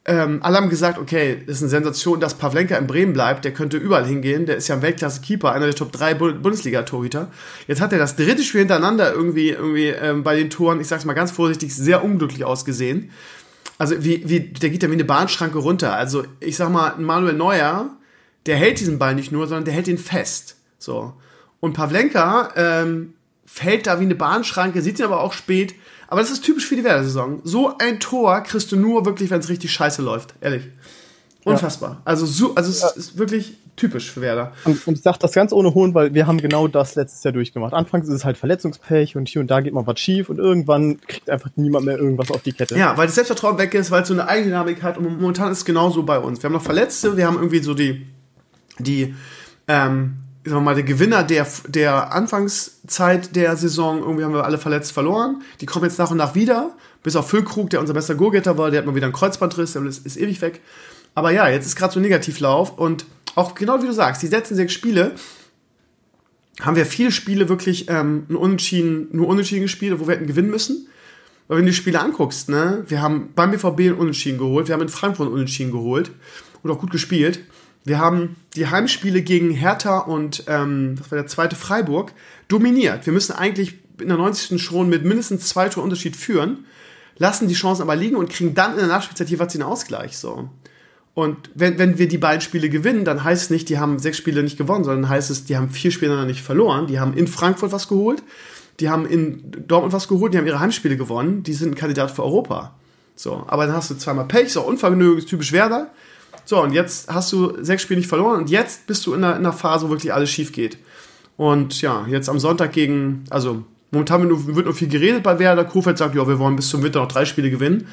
Ähm, 0.08 0.38
alle 0.42 0.56
haben 0.56 0.70
gesagt, 0.70 0.98
okay, 0.98 1.42
ist 1.46 1.60
eine 1.60 1.68
Sensation, 1.68 2.18
dass 2.18 2.32
Pavlenka 2.32 2.74
in 2.76 2.86
Bremen 2.86 3.12
bleibt, 3.12 3.44
der 3.44 3.52
könnte 3.52 3.76
überall 3.76 4.06
hingehen, 4.06 4.46
der 4.46 4.56
ist 4.56 4.66
ja 4.66 4.74
ein 4.74 4.80
Weltklasse-Keeper, 4.80 5.52
einer 5.52 5.66
der 5.66 5.74
Top 5.74 5.92
3 5.92 6.14
Bundesliga-Torhüter. 6.14 7.28
Jetzt 7.66 7.82
hat 7.82 7.92
er 7.92 7.98
das 7.98 8.16
dritte 8.16 8.42
Spiel 8.42 8.60
hintereinander 8.60 9.12
irgendwie, 9.12 9.50
irgendwie 9.50 9.88
ähm, 9.88 10.22
bei 10.22 10.34
den 10.34 10.48
Toren, 10.48 10.80
ich 10.80 10.88
sag's 10.88 11.04
mal 11.04 11.12
ganz 11.12 11.30
vorsichtig, 11.30 11.76
sehr 11.76 12.02
unglücklich 12.02 12.42
ausgesehen. 12.46 13.10
Also 13.76 14.02
wie, 14.02 14.26
wie, 14.26 14.40
der 14.40 14.70
geht 14.70 14.82
ja 14.82 14.88
wie 14.88 14.94
eine 14.94 15.04
Bahnschranke 15.04 15.58
runter. 15.58 15.94
Also 15.94 16.24
ich 16.40 16.56
sag 16.56 16.70
mal, 16.70 16.94
Manuel 16.96 17.34
Neuer, 17.34 17.90
der 18.46 18.56
hält 18.56 18.80
diesen 18.80 18.98
Ball 18.98 19.14
nicht 19.14 19.30
nur, 19.30 19.46
sondern 19.46 19.66
der 19.66 19.74
hält 19.74 19.88
ihn 19.88 19.98
fest. 19.98 20.56
So. 20.78 21.12
Und 21.60 21.74
Pavlenka 21.74 22.48
ähm, 22.56 23.12
fällt 23.44 23.86
da 23.86 24.00
wie 24.00 24.04
eine 24.04 24.14
Bahnschranke, 24.14 24.80
sieht 24.80 24.98
ihn 24.98 25.04
aber 25.04 25.20
auch 25.20 25.34
spät. 25.34 25.74
Aber 26.08 26.20
das 26.20 26.30
ist 26.30 26.42
typisch 26.42 26.66
für 26.66 26.74
die 26.74 26.84
Werder-Saison. 26.84 27.40
So 27.44 27.76
ein 27.78 28.00
Tor 28.00 28.40
kriegst 28.40 28.72
du 28.72 28.76
nur 28.76 29.04
wirklich, 29.04 29.30
wenn 29.30 29.40
es 29.40 29.48
richtig 29.48 29.72
scheiße 29.72 30.02
läuft. 30.02 30.34
Ehrlich. 30.40 30.64
Unfassbar. 31.44 31.90
Ja. 31.90 32.02
Also, 32.04 32.26
so, 32.26 32.54
also 32.54 32.70
es 32.70 32.80
ja. 32.80 32.88
ist 32.88 33.18
wirklich 33.18 33.58
typisch 33.76 34.10
für 34.10 34.20
Werder. 34.20 34.52
Und, 34.64 34.86
und 34.86 34.94
ich 34.94 35.02
sage 35.02 35.18
das 35.20 35.32
ganz 35.32 35.52
ohne 35.52 35.74
Hohn, 35.74 35.94
weil 35.94 36.12
wir 36.12 36.26
haben 36.26 36.38
genau 36.38 36.66
das 36.66 36.94
letztes 36.94 37.22
Jahr 37.22 37.32
durchgemacht. 37.32 37.74
Anfangs 37.74 38.08
ist 38.08 38.14
es 38.14 38.24
halt 38.24 38.36
Verletzungspech 38.36 39.16
und 39.16 39.28
hier 39.28 39.40
und 39.40 39.50
da 39.50 39.60
geht 39.60 39.72
mal 39.72 39.86
was 39.86 40.00
schief 40.00 40.28
und 40.28 40.38
irgendwann 40.38 41.00
kriegt 41.00 41.30
einfach 41.30 41.50
niemand 41.56 41.86
mehr 41.86 41.96
irgendwas 41.96 42.30
auf 42.30 42.42
die 42.42 42.52
Kette. 42.52 42.76
Ja, 42.76 42.96
weil 42.96 43.06
das 43.06 43.14
Selbstvertrauen 43.14 43.56
weg 43.58 43.74
ist, 43.74 43.90
weil 43.90 44.02
es 44.02 44.08
so 44.08 44.14
eine 44.14 44.28
Eigendynamik 44.28 44.82
hat 44.82 44.98
und 44.98 45.20
momentan 45.20 45.52
ist 45.52 45.58
es 45.58 45.64
genauso 45.64 46.02
bei 46.02 46.18
uns. 46.18 46.42
Wir 46.42 46.48
haben 46.48 46.54
noch 46.54 46.62
Verletzte, 46.62 47.16
wir 47.16 47.26
haben 47.26 47.36
irgendwie 47.36 47.60
so 47.60 47.74
die, 47.74 48.06
die, 48.78 49.14
ähm, 49.68 50.16
sagen 50.48 50.60
wir 50.62 50.64
mal, 50.64 50.74
der 50.74 50.84
Gewinner 50.84 51.22
der, 51.22 51.46
der 51.66 52.12
Anfangszeit 52.12 53.34
der 53.36 53.56
Saison, 53.56 54.00
irgendwie 54.00 54.24
haben 54.24 54.34
wir 54.34 54.44
alle 54.44 54.58
verletzt 54.58 54.92
verloren. 54.92 55.42
Die 55.60 55.66
kommen 55.66 55.84
jetzt 55.84 55.98
nach 55.98 56.10
und 56.10 56.16
nach 56.16 56.34
wieder. 56.34 56.76
Bis 57.02 57.16
auf 57.16 57.28
Füllkrug, 57.28 57.70
der 57.70 57.80
unser 57.80 57.94
bester 57.94 58.14
Go-Getter 58.14 58.58
war, 58.58 58.70
der 58.70 58.80
hat 58.80 58.86
mal 58.86 58.94
wieder 58.94 59.06
einen 59.06 59.14
Kreuzbandriss, 59.14 59.74
der 59.74 59.84
ist, 59.84 60.04
ist 60.04 60.16
ewig 60.16 60.40
weg. 60.42 60.60
Aber 61.14 61.30
ja, 61.30 61.48
jetzt 61.48 61.66
ist 61.66 61.76
gerade 61.76 61.92
so 61.92 62.00
ein 62.00 62.02
Negativlauf 62.02 62.78
und 62.78 63.06
auch 63.34 63.54
genau 63.54 63.82
wie 63.82 63.86
du 63.86 63.92
sagst, 63.92 64.22
die 64.22 64.28
letzten 64.28 64.56
sechs 64.56 64.72
Spiele 64.72 65.14
haben 66.60 66.76
wir 66.76 66.86
viele 66.86 67.12
Spiele 67.12 67.48
wirklich 67.48 67.88
ähm, 67.88 68.24
nur 68.28 68.40
unentschieden, 68.40 69.08
nur 69.12 69.28
unentschieden 69.28 69.62
gespielt, 69.62 69.98
wo 70.00 70.08
wir 70.08 70.14
hätten 70.14 70.26
gewinnen 70.26 70.50
müssen. 70.50 70.88
Weil 71.46 71.58
wenn 71.58 71.64
du 71.64 71.70
die 71.70 71.76
Spiele 71.76 72.00
anguckst, 72.00 72.48
ne, 72.48 72.84
wir 72.88 73.00
haben 73.00 73.30
beim 73.34 73.50
BVB 73.50 73.80
einen 73.80 73.94
Unentschieden 73.94 74.38
geholt, 74.38 74.68
wir 74.68 74.74
haben 74.74 74.82
in 74.82 74.88
Frankfurt 74.88 75.26
einen 75.26 75.34
Unentschieden 75.34 75.72
geholt 75.72 76.10
und 76.62 76.70
auch 76.70 76.78
gut 76.78 76.90
gespielt. 76.90 77.40
Wir 77.88 77.98
haben 77.98 78.36
die 78.54 78.68
Heimspiele 78.68 79.22
gegen 79.22 79.50
Hertha 79.50 79.98
und 79.98 80.44
ähm, 80.46 80.96
das 80.98 81.10
war 81.10 81.18
der 81.18 81.26
zweite 81.26 81.56
Freiburg 81.56 82.12
dominiert. 82.46 83.06
Wir 83.06 83.12
müssen 83.12 83.32
eigentlich 83.32 83.78
in 84.00 84.08
der 84.08 84.16
90. 84.16 84.62
schon 84.62 84.88
mit 84.88 85.04
mindestens 85.04 85.48
zwei 85.48 85.68
Tor 85.68 85.82
Unterschied 85.82 86.16
führen, 86.16 86.66
lassen 87.16 87.48
die 87.48 87.54
Chancen 87.54 87.82
aber 87.82 87.96
liegen 87.96 88.16
und 88.16 88.30
kriegen 88.30 88.54
dann 88.54 88.72
in 88.72 88.78
der 88.78 88.86
Nachspielzeit 88.86 89.28
jeweils 89.28 89.52
den 89.52 89.62
Ausgleich. 89.62 90.16
So. 90.18 90.50
Und 91.14 91.50
wenn, 91.54 91.78
wenn 91.78 91.98
wir 91.98 92.06
die 92.06 92.18
beiden 92.18 92.40
Spiele 92.40 92.68
gewinnen, 92.68 93.04
dann 93.04 93.24
heißt 93.24 93.44
es 93.44 93.50
nicht, 93.50 93.68
die 93.68 93.78
haben 93.78 93.98
sechs 93.98 94.18
Spiele 94.18 94.42
nicht 94.42 94.56
gewonnen, 94.56 94.84
sondern 94.84 95.08
heißt 95.08 95.30
es, 95.30 95.46
die 95.46 95.56
haben 95.56 95.70
vier 95.70 95.90
Spiele 95.90 96.24
nicht 96.26 96.42
verloren. 96.42 96.86
Die 96.86 97.00
haben 97.00 97.14
in 97.14 97.26
Frankfurt 97.26 97.72
was 97.72 97.88
geholt, 97.88 98.22
die 98.78 98.88
haben 98.88 99.04
in 99.04 99.50
Dortmund 99.66 99.92
was 99.92 100.06
geholt, 100.06 100.32
die 100.32 100.38
haben 100.38 100.46
ihre 100.46 100.60
Heimspiele 100.60 100.96
gewonnen, 100.96 101.42
die 101.42 101.54
sind 101.54 101.72
ein 101.72 101.74
Kandidat 101.74 102.12
für 102.12 102.22
Europa. 102.22 102.76
So, 103.16 103.44
aber 103.48 103.66
dann 103.66 103.74
hast 103.74 103.90
du 103.90 103.96
zweimal 103.96 104.26
Pech, 104.26 104.52
so 104.52 104.62
Unvergnügen 104.62 105.18
ist 105.18 105.28
typisch 105.28 105.50
Werder. 105.50 105.90
So, 106.48 106.62
und 106.62 106.72
jetzt 106.72 107.12
hast 107.12 107.30
du 107.30 107.62
sechs 107.62 107.82
Spiele 107.82 108.00
nicht 108.00 108.08
verloren 108.08 108.40
und 108.40 108.48
jetzt 108.48 108.86
bist 108.86 109.04
du 109.04 109.12
in 109.12 109.22
einer, 109.22 109.36
in 109.36 109.44
einer 109.44 109.52
Phase, 109.52 109.84
wo 109.84 109.90
wirklich 109.90 110.14
alles 110.14 110.30
schief 110.30 110.50
geht. 110.50 110.78
Und 111.36 111.82
ja, 111.82 112.06
jetzt 112.08 112.30
am 112.30 112.38
Sonntag 112.38 112.72
gegen, 112.72 113.24
also 113.28 113.64
momentan 113.90 114.22
wird 114.56 114.64
nur, 114.64 114.72
viel 114.72 114.88
geredet 114.88 115.22
bei 115.22 115.38
Werder. 115.38 115.66
Kofeld 115.66 115.98
sagt, 115.98 116.14
ja, 116.14 116.26
wir 116.26 116.38
wollen 116.38 116.56
bis 116.56 116.70
zum 116.70 116.82
Winter 116.82 117.00
noch 117.00 117.08
drei 117.08 117.26
Spiele 117.26 117.50
gewinnen. 117.50 117.88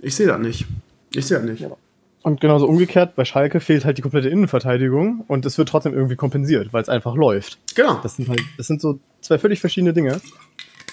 Ich 0.00 0.16
sehe 0.16 0.26
das 0.26 0.40
nicht. 0.40 0.64
Ich 1.14 1.26
sehe 1.26 1.36
das 1.36 1.46
nicht. 1.46 1.60
Ja. 1.60 1.76
Und 2.22 2.40
genauso 2.40 2.66
umgekehrt, 2.66 3.16
bei 3.16 3.26
Schalke 3.26 3.60
fehlt 3.60 3.84
halt 3.84 3.98
die 3.98 4.02
komplette 4.02 4.30
Innenverteidigung 4.30 5.22
und 5.28 5.44
es 5.44 5.58
wird 5.58 5.68
trotzdem 5.68 5.92
irgendwie 5.92 6.16
kompensiert, 6.16 6.72
weil 6.72 6.80
es 6.80 6.88
einfach 6.88 7.14
läuft. 7.14 7.58
Genau. 7.74 8.00
Das 8.02 8.16
sind 8.16 8.30
halt, 8.30 8.40
das 8.56 8.66
sind 8.66 8.80
so 8.80 8.98
zwei 9.20 9.38
völlig 9.38 9.60
verschiedene 9.60 9.92
Dinge. 9.92 10.22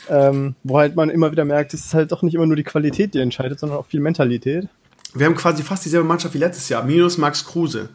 Ähm, 0.09 0.55
wo 0.65 0.77
halt 0.77 0.97
man 0.97 1.09
immer 1.09 1.31
wieder 1.31 1.45
merkt, 1.45 1.73
es 1.73 1.85
ist 1.85 1.93
halt 1.93 2.11
doch 2.11 2.22
nicht 2.22 2.35
immer 2.35 2.47
nur 2.47 2.57
die 2.57 2.63
Qualität, 2.63 3.13
die 3.13 3.19
entscheidet, 3.19 3.61
sondern 3.61 3.80
auch 3.80 3.85
viel 3.85 4.01
Mentalität 4.01 4.68
wir 5.14 5.26
haben 5.26 5.36
quasi 5.36 5.64
fast 5.64 5.86
dieselbe 5.86 6.08
Mannschaft 6.08 6.34
wie 6.34 6.40
letztes 6.40 6.70
Jahr, 6.70 6.84
minus 6.84 7.18
Max 7.18 7.46
Kruse. 7.46 7.90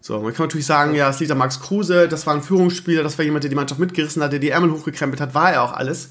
So, 0.00 0.20
man 0.20 0.34
kann 0.34 0.46
natürlich 0.46 0.66
sagen, 0.66 0.94
ja, 0.94 1.08
es 1.08 1.18
liegt 1.20 1.32
an 1.32 1.38
Max 1.38 1.60
Kruse, 1.60 2.08
das 2.08 2.26
war 2.26 2.34
ein 2.34 2.42
Führungsspieler, 2.42 3.02
das 3.02 3.16
war 3.16 3.24
jemand, 3.24 3.44
der 3.44 3.48
die 3.48 3.56
Mannschaft 3.56 3.80
mitgerissen 3.80 4.22
hat, 4.22 4.32
der 4.32 4.38
die 4.38 4.50
Ärmel 4.50 4.70
hochgekrempelt 4.70 5.20
hat, 5.20 5.34
war 5.34 5.52
er 5.52 5.62
auch 5.62 5.72
alles. 5.72 6.10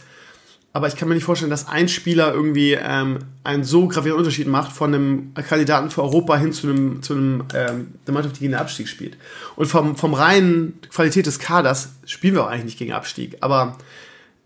aber 0.75 0.87
ich 0.87 0.95
kann 0.95 1.07
mir 1.07 1.13
nicht 1.13 1.25
vorstellen, 1.25 1.51
dass 1.51 1.67
ein 1.67 1.87
Spieler 1.87 2.33
irgendwie 2.33 2.73
ähm, 2.73 3.19
einen 3.43 3.63
so 3.63 3.87
gravierenden 3.87 4.25
Unterschied 4.25 4.47
macht 4.47 4.71
von 4.71 4.91
einem 4.91 5.33
Kandidaten 5.35 5.91
für 5.91 6.01
Europa 6.01 6.35
hin 6.37 6.51
zu 6.51 6.67
einem, 6.67 7.03
zu 7.03 7.13
einem 7.13 7.43
ähm, 7.53 7.87
der 8.07 8.13
Mannschaft, 8.15 8.37
die 8.37 8.39
gegen 8.39 8.53
den 8.53 8.59
Abstieg 8.59 8.87
spielt. 8.87 9.15
Und 9.55 9.67
vom, 9.67 9.95
vom 9.95 10.15
reinen 10.15 10.79
Qualität 10.89 11.27
des 11.27 11.37
Kaders 11.37 11.89
spielen 12.05 12.33
wir 12.33 12.45
auch 12.45 12.47
eigentlich 12.47 12.65
nicht 12.65 12.79
gegen 12.79 12.93
Abstieg. 12.93 13.37
Aber 13.41 13.77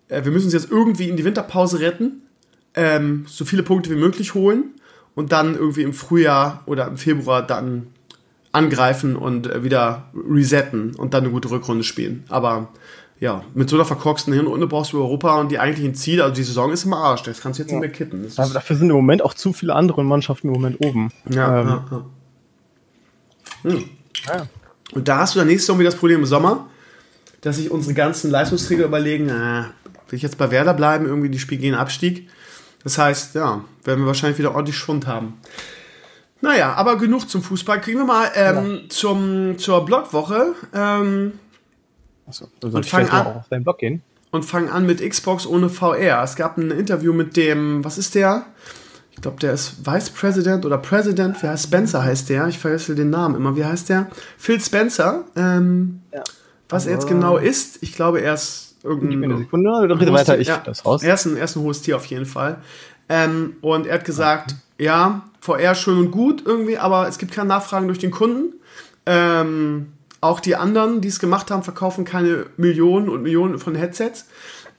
äh, 0.09 0.25
wir 0.25 0.33
müssen 0.33 0.45
uns 0.45 0.53
jetzt 0.53 0.69
irgendwie 0.69 1.07
in 1.07 1.15
die 1.15 1.23
Winterpause 1.23 1.79
retten, 1.79 2.23
ähm, 2.73 3.25
so 3.29 3.45
viele 3.45 3.63
Punkte 3.63 3.89
wie 3.89 3.95
möglich 3.95 4.33
holen 4.33 4.73
und 5.17 5.31
dann 5.31 5.55
irgendwie 5.55 5.81
im 5.81 5.93
Frühjahr 5.93 6.61
oder 6.67 6.85
im 6.85 6.95
Februar 6.95 7.41
dann 7.41 7.87
angreifen 8.51 9.15
und 9.15 9.47
äh, 9.47 9.63
wieder 9.63 10.11
resetten 10.13 10.93
und 10.93 11.15
dann 11.15 11.23
eine 11.23 11.33
gute 11.33 11.49
Rückrunde 11.49 11.83
spielen. 11.83 12.23
Aber 12.29 12.67
ja, 13.19 13.43
mit 13.55 13.67
so 13.67 13.77
einer 13.77 13.85
verkorksten 13.85 14.31
Hinrunde 14.31 14.67
brauchst 14.67 14.93
du 14.93 14.99
Europa 14.99 15.39
und 15.39 15.49
die 15.49 15.57
eigentlichen 15.57 15.95
Ziele, 15.95 16.21
also 16.23 16.35
die 16.35 16.43
Saison 16.43 16.71
ist 16.71 16.85
im 16.85 16.93
Arsch, 16.93 17.23
das 17.23 17.41
kannst 17.41 17.57
du 17.57 17.63
jetzt 17.63 17.71
ja. 17.71 17.79
nicht 17.79 17.81
mehr 17.81 17.91
kitten. 17.91 18.27
Aber 18.37 18.53
dafür 18.53 18.75
sind 18.75 18.91
im 18.91 18.95
Moment 18.95 19.23
auch 19.23 19.33
zu 19.33 19.53
viele 19.53 19.73
andere 19.73 20.03
Mannschaften 20.03 20.49
im 20.49 20.53
Moment 20.53 20.85
oben. 20.85 21.09
Ja, 21.31 21.61
ähm. 21.61 21.67
ja, 21.67 21.85
ja. 21.89 23.71
Hm. 23.71 23.83
ja. 24.27 24.47
Und 24.93 25.07
da 25.07 25.17
hast 25.17 25.33
du 25.33 25.39
dann 25.39 25.47
nächstes 25.47 25.67
Jahr 25.67 25.79
wieder 25.79 25.89
das 25.89 25.99
Problem 25.99 26.19
im 26.19 26.27
Sommer, 26.27 26.67
dass 27.41 27.55
sich 27.55 27.71
unsere 27.71 27.95
ganzen 27.95 28.29
Leistungsträger 28.29 28.85
überlegen, 28.85 29.29
äh, 29.29 29.63
will 30.09 30.17
ich 30.17 30.21
jetzt 30.21 30.37
bei 30.37 30.51
Werder 30.51 30.75
bleiben, 30.75 31.07
irgendwie 31.07 31.29
die 31.29 31.39
Spiel 31.39 31.57
gegen 31.57 31.73
Abstieg. 31.73 32.29
Das 32.87 32.97
heißt, 32.97 33.35
ja, 33.35 33.65
werden 33.83 33.99
wir 33.99 34.07
wahrscheinlich 34.07 34.39
wieder 34.39 34.55
ordentlich 34.55 34.77
Schwund 34.77 35.07
haben. 35.07 35.33
Naja, 36.39 36.71
aber 36.75 36.97
genug 36.97 37.29
zum 37.29 37.43
Fußball. 37.43 37.81
Kriegen 37.81 37.99
wir 37.99 38.05
mal 38.05 38.31
ähm, 38.33 38.75
ja. 38.75 38.79
zum, 38.87 39.57
zur 39.57 39.83
Blogwoche. 39.83 40.53
Ähm, 40.73 41.33
Achso, 42.25 42.47
dann 42.61 42.71
soll 42.71 42.85
ich 42.85 42.93
an, 42.93 43.09
auf 43.11 43.49
deinen 43.49 43.65
Blog 43.65 43.79
gehen. 43.79 44.03
Und 44.31 44.45
fangen 44.45 44.69
an 44.69 44.85
mit 44.85 45.01
Xbox 45.01 45.45
ohne 45.45 45.67
VR. 45.67 46.23
Es 46.23 46.37
gab 46.37 46.57
ein 46.57 46.71
Interview 46.71 47.11
mit 47.11 47.35
dem, 47.35 47.83
was 47.83 47.97
ist 47.97 48.15
der? 48.15 48.45
Ich 49.11 49.19
glaube, 49.21 49.37
der 49.41 49.51
ist 49.51 49.85
Vice 49.85 50.09
President 50.11 50.65
oder 50.65 50.77
President. 50.77 51.43
Wie 51.43 51.47
heißt 51.47 51.65
Spencer 51.65 52.05
heißt 52.05 52.29
der? 52.29 52.47
Ich 52.47 52.57
vergesse 52.57 52.95
den 52.95 53.09
Namen 53.09 53.35
immer. 53.35 53.57
Wie 53.57 53.65
heißt 53.65 53.89
der? 53.89 54.07
Phil 54.37 54.61
Spencer. 54.61 55.25
Ähm, 55.35 56.03
ja. 56.13 56.23
Was 56.69 56.85
er 56.85 56.93
jetzt 56.93 57.07
genau 57.07 57.35
ist, 57.35 57.79
ich 57.81 57.91
glaube, 57.91 58.21
er 58.21 58.35
ist 58.35 58.66
irgendein. 58.87 59.09
Gib 59.09 59.19
mir 59.19 59.25
eine 59.35 59.37
Sekunde, 59.43 59.69
oder 59.69 59.95
bitte 59.95 60.13
weiter, 60.13 60.39
ich 60.39 60.47
ja, 60.47 60.61
das 60.63 60.85
raus. 60.85 61.03
Er 61.03 61.13
ist, 61.13 61.25
ein, 61.25 61.37
er 61.37 61.43
ist 61.43 61.55
ein 61.55 61.63
hohes 61.63 61.81
Tier 61.81 61.95
auf 61.95 62.05
jeden 62.05 62.25
Fall. 62.25 62.57
Ähm, 63.09 63.55
und 63.61 63.87
er 63.87 63.95
hat 63.95 64.05
gesagt, 64.05 64.55
ja, 64.77 65.23
VR 65.39 65.75
schön 65.75 65.97
und 65.97 66.11
gut 66.11 66.43
irgendwie, 66.45 66.77
aber 66.77 67.07
es 67.07 67.17
gibt 67.17 67.31
keine 67.31 67.49
Nachfragen 67.49 67.87
durch 67.87 67.99
den 67.99 68.11
Kunden. 68.11 68.53
Ähm, 69.05 69.93
auch 70.19 70.39
die 70.39 70.55
anderen, 70.55 71.01
die 71.01 71.07
es 71.07 71.19
gemacht 71.19 71.51
haben, 71.51 71.63
verkaufen 71.63 72.05
keine 72.05 72.47
Millionen 72.57 73.07
und 73.09 73.21
Millionen 73.23 73.59
von 73.59 73.75
Headsets. 73.75 74.27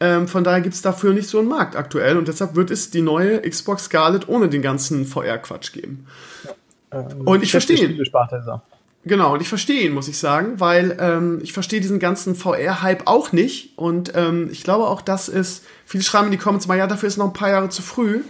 Ähm, 0.00 0.28
von 0.28 0.44
daher 0.44 0.60
gibt 0.60 0.74
es 0.74 0.82
dafür 0.82 1.12
nicht 1.12 1.28
so 1.28 1.38
einen 1.38 1.48
Markt 1.48 1.74
aktuell 1.74 2.16
und 2.16 2.28
deshalb 2.28 2.54
wird 2.54 2.70
es 2.70 2.90
die 2.90 3.02
neue 3.02 3.40
Xbox 3.40 3.84
Scarlett 3.84 4.28
ohne 4.28 4.48
den 4.48 4.62
ganzen 4.62 5.06
VR-Quatsch 5.06 5.72
geben. 5.72 6.06
Ja, 6.44 7.00
ähm, 7.00 7.26
und 7.26 7.42
ich 7.42 7.50
verstehe 7.50 7.76
ihn. 7.76 8.04
Genau, 9.08 9.32
und 9.32 9.40
ich 9.40 9.48
verstehe 9.48 9.86
ihn, 9.86 9.94
muss 9.94 10.06
ich 10.06 10.18
sagen, 10.18 10.60
weil 10.60 10.96
ähm, 11.00 11.40
ich 11.42 11.54
verstehe 11.54 11.80
diesen 11.80 11.98
ganzen 11.98 12.34
VR-Hype 12.34 13.06
auch 13.06 13.32
nicht. 13.32 13.76
Und 13.76 14.12
ähm, 14.14 14.50
ich 14.52 14.62
glaube 14.64 14.86
auch, 14.86 15.00
dass 15.00 15.28
es, 15.28 15.62
viele 15.86 16.04
schreiben 16.04 16.26
in 16.26 16.32
die 16.32 16.38
Comments 16.38 16.66
mal, 16.68 16.76
ja, 16.76 16.86
dafür 16.86 17.08
ist 17.08 17.16
noch 17.16 17.26
ein 17.26 17.32
paar 17.32 17.48
Jahre 17.48 17.70
zu 17.70 17.80
früh. 17.80 18.20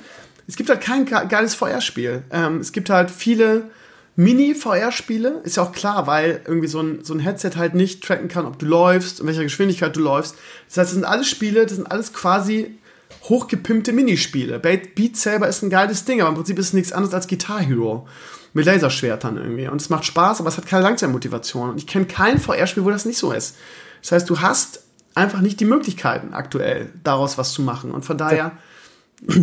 Es 0.46 0.56
gibt 0.56 0.70
halt 0.70 0.80
kein 0.80 1.04
geiles 1.04 1.56
VR-Spiel. 1.56 2.22
Ähm, 2.30 2.60
es 2.60 2.70
gibt 2.70 2.90
halt 2.90 3.10
viele 3.10 3.70
Mini-VR-Spiele, 4.14 5.40
ist 5.42 5.56
ja 5.56 5.64
auch 5.64 5.72
klar, 5.72 6.06
weil 6.06 6.42
irgendwie 6.46 6.68
so 6.68 6.80
ein, 6.80 7.04
so 7.04 7.12
ein 7.12 7.20
Headset 7.20 7.52
halt 7.56 7.74
nicht 7.74 8.04
tracken 8.04 8.28
kann, 8.28 8.46
ob 8.46 8.58
du 8.58 8.66
läufst, 8.66 9.18
in 9.20 9.26
welcher 9.26 9.42
Geschwindigkeit 9.42 9.96
du 9.96 10.00
läufst. 10.00 10.36
Das 10.68 10.78
heißt, 10.78 10.90
das 10.90 10.94
sind 10.94 11.04
alles 11.04 11.28
Spiele, 11.28 11.66
das 11.66 11.74
sind 11.74 11.90
alles 11.90 12.12
quasi 12.12 12.78
hochgepimpte 13.24 13.92
Minispiele. 13.92 14.60
Beat 14.60 15.16
Saber 15.16 15.48
ist 15.48 15.62
ein 15.62 15.70
geiles 15.70 16.04
Ding, 16.04 16.20
aber 16.20 16.30
im 16.30 16.34
Prinzip 16.36 16.58
ist 16.58 16.66
es 16.66 16.72
nichts 16.72 16.92
anderes 16.92 17.14
als 17.14 17.26
Guitar 17.26 17.60
Hero 17.60 18.06
mit 18.52 18.66
Laserschwertern 18.66 19.36
irgendwie. 19.36 19.68
Und 19.68 19.80
es 19.80 19.90
macht 19.90 20.04
Spaß, 20.04 20.40
aber 20.40 20.48
es 20.48 20.56
hat 20.56 20.66
keine 20.66 20.82
Langzeitmotivation. 20.82 21.70
Und 21.70 21.78
ich 21.78 21.86
kenne 21.86 22.06
kein 22.06 22.38
VR-Spiel, 22.38 22.84
wo 22.84 22.90
das 22.90 23.04
nicht 23.04 23.18
so 23.18 23.32
ist. 23.32 23.56
Das 24.02 24.12
heißt, 24.12 24.30
du 24.30 24.40
hast 24.40 24.82
einfach 25.14 25.40
nicht 25.40 25.60
die 25.60 25.64
Möglichkeiten 25.64 26.32
aktuell, 26.32 26.90
daraus 27.04 27.38
was 27.38 27.52
zu 27.52 27.62
machen. 27.62 27.90
Und 27.90 28.04
von 28.04 28.16
daher, 28.16 28.52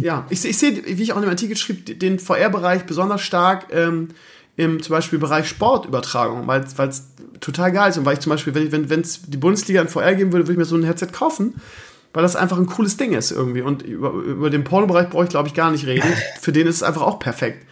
ja, 0.02 0.26
ich, 0.30 0.46
ich 0.46 0.58
sehe, 0.58 0.84
wie 0.86 1.04
ich 1.04 1.12
auch 1.14 1.18
in 1.18 1.24
dem 1.24 1.30
Artikel 1.30 1.58
schrieb, 1.58 2.00
den 2.00 2.20
VR-Bereich 2.20 2.86
besonders 2.86 3.22
stark 3.22 3.68
ähm, 3.72 4.10
im 4.56 4.82
zum 4.82 4.94
Beispiel 4.94 5.20
Bereich 5.20 5.48
Sportübertragung, 5.50 6.48
weil 6.48 6.62
es 6.62 7.04
total 7.42 7.72
geil 7.72 7.90
ist. 7.90 7.98
Und 7.98 8.06
weil 8.06 8.14
ich 8.14 8.22
zum 8.22 8.30
Beispiel, 8.30 8.56
wenn 8.56 8.86
es 8.86 8.90
wenn, 8.90 9.32
die 9.32 9.38
Bundesliga 9.38 9.82
in 9.82 9.90
VR 9.90 10.16
geben 10.16 10.32
würde, 10.32 10.46
würde 10.46 10.54
ich 10.54 10.58
mir 10.58 10.66
so 10.66 10.78
ein 10.78 10.84
Headset 10.84 11.08
kaufen, 11.08 11.56
weil 12.14 12.24
das 12.24 12.38
einfach 12.38 12.58
ein 12.58 12.66
cooles 12.66 12.96
Ding 12.96 13.14
ist 13.14 13.32
irgendwie. 13.32 13.62
Und 13.62 13.82
über, 13.82 14.12
über 14.12 14.50
den 14.50 14.64
Pornobereich 14.64 15.10
brauche 15.10 15.26
ich, 15.26 15.30
glaube 15.30 15.50
ich, 15.50 15.54
gar 15.54 15.72
nicht 15.72 15.86
reden. 15.86 16.08
Für 16.42 16.54
den 16.54 16.68
ist 16.68 16.78
es 16.78 16.84
einfach 16.84 17.02
auch 17.02 17.20
perfekt. 17.20 17.66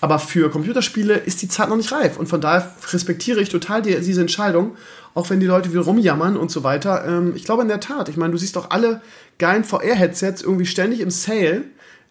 Aber 0.00 0.18
für 0.18 0.50
Computerspiele 0.50 1.14
ist 1.14 1.42
die 1.42 1.48
Zeit 1.48 1.68
noch 1.68 1.76
nicht 1.76 1.92
reif. 1.92 2.18
Und 2.18 2.28
von 2.28 2.40
daher 2.40 2.70
respektiere 2.92 3.40
ich 3.40 3.48
total 3.48 3.82
die, 3.82 3.98
diese 4.00 4.20
Entscheidung, 4.20 4.76
auch 5.14 5.30
wenn 5.30 5.40
die 5.40 5.46
Leute 5.46 5.72
wieder 5.72 5.82
rumjammern 5.82 6.36
und 6.36 6.50
so 6.50 6.64
weiter. 6.64 7.04
Ähm, 7.06 7.32
ich 7.34 7.44
glaube 7.44 7.62
in 7.62 7.68
der 7.68 7.80
Tat, 7.80 8.08
ich 8.08 8.16
meine, 8.16 8.32
du 8.32 8.38
siehst 8.38 8.56
doch 8.56 8.70
alle 8.70 9.00
geilen 9.38 9.64
VR-Headsets 9.64 10.42
irgendwie 10.42 10.66
ständig 10.66 11.00
im 11.00 11.10
Sale. 11.10 11.64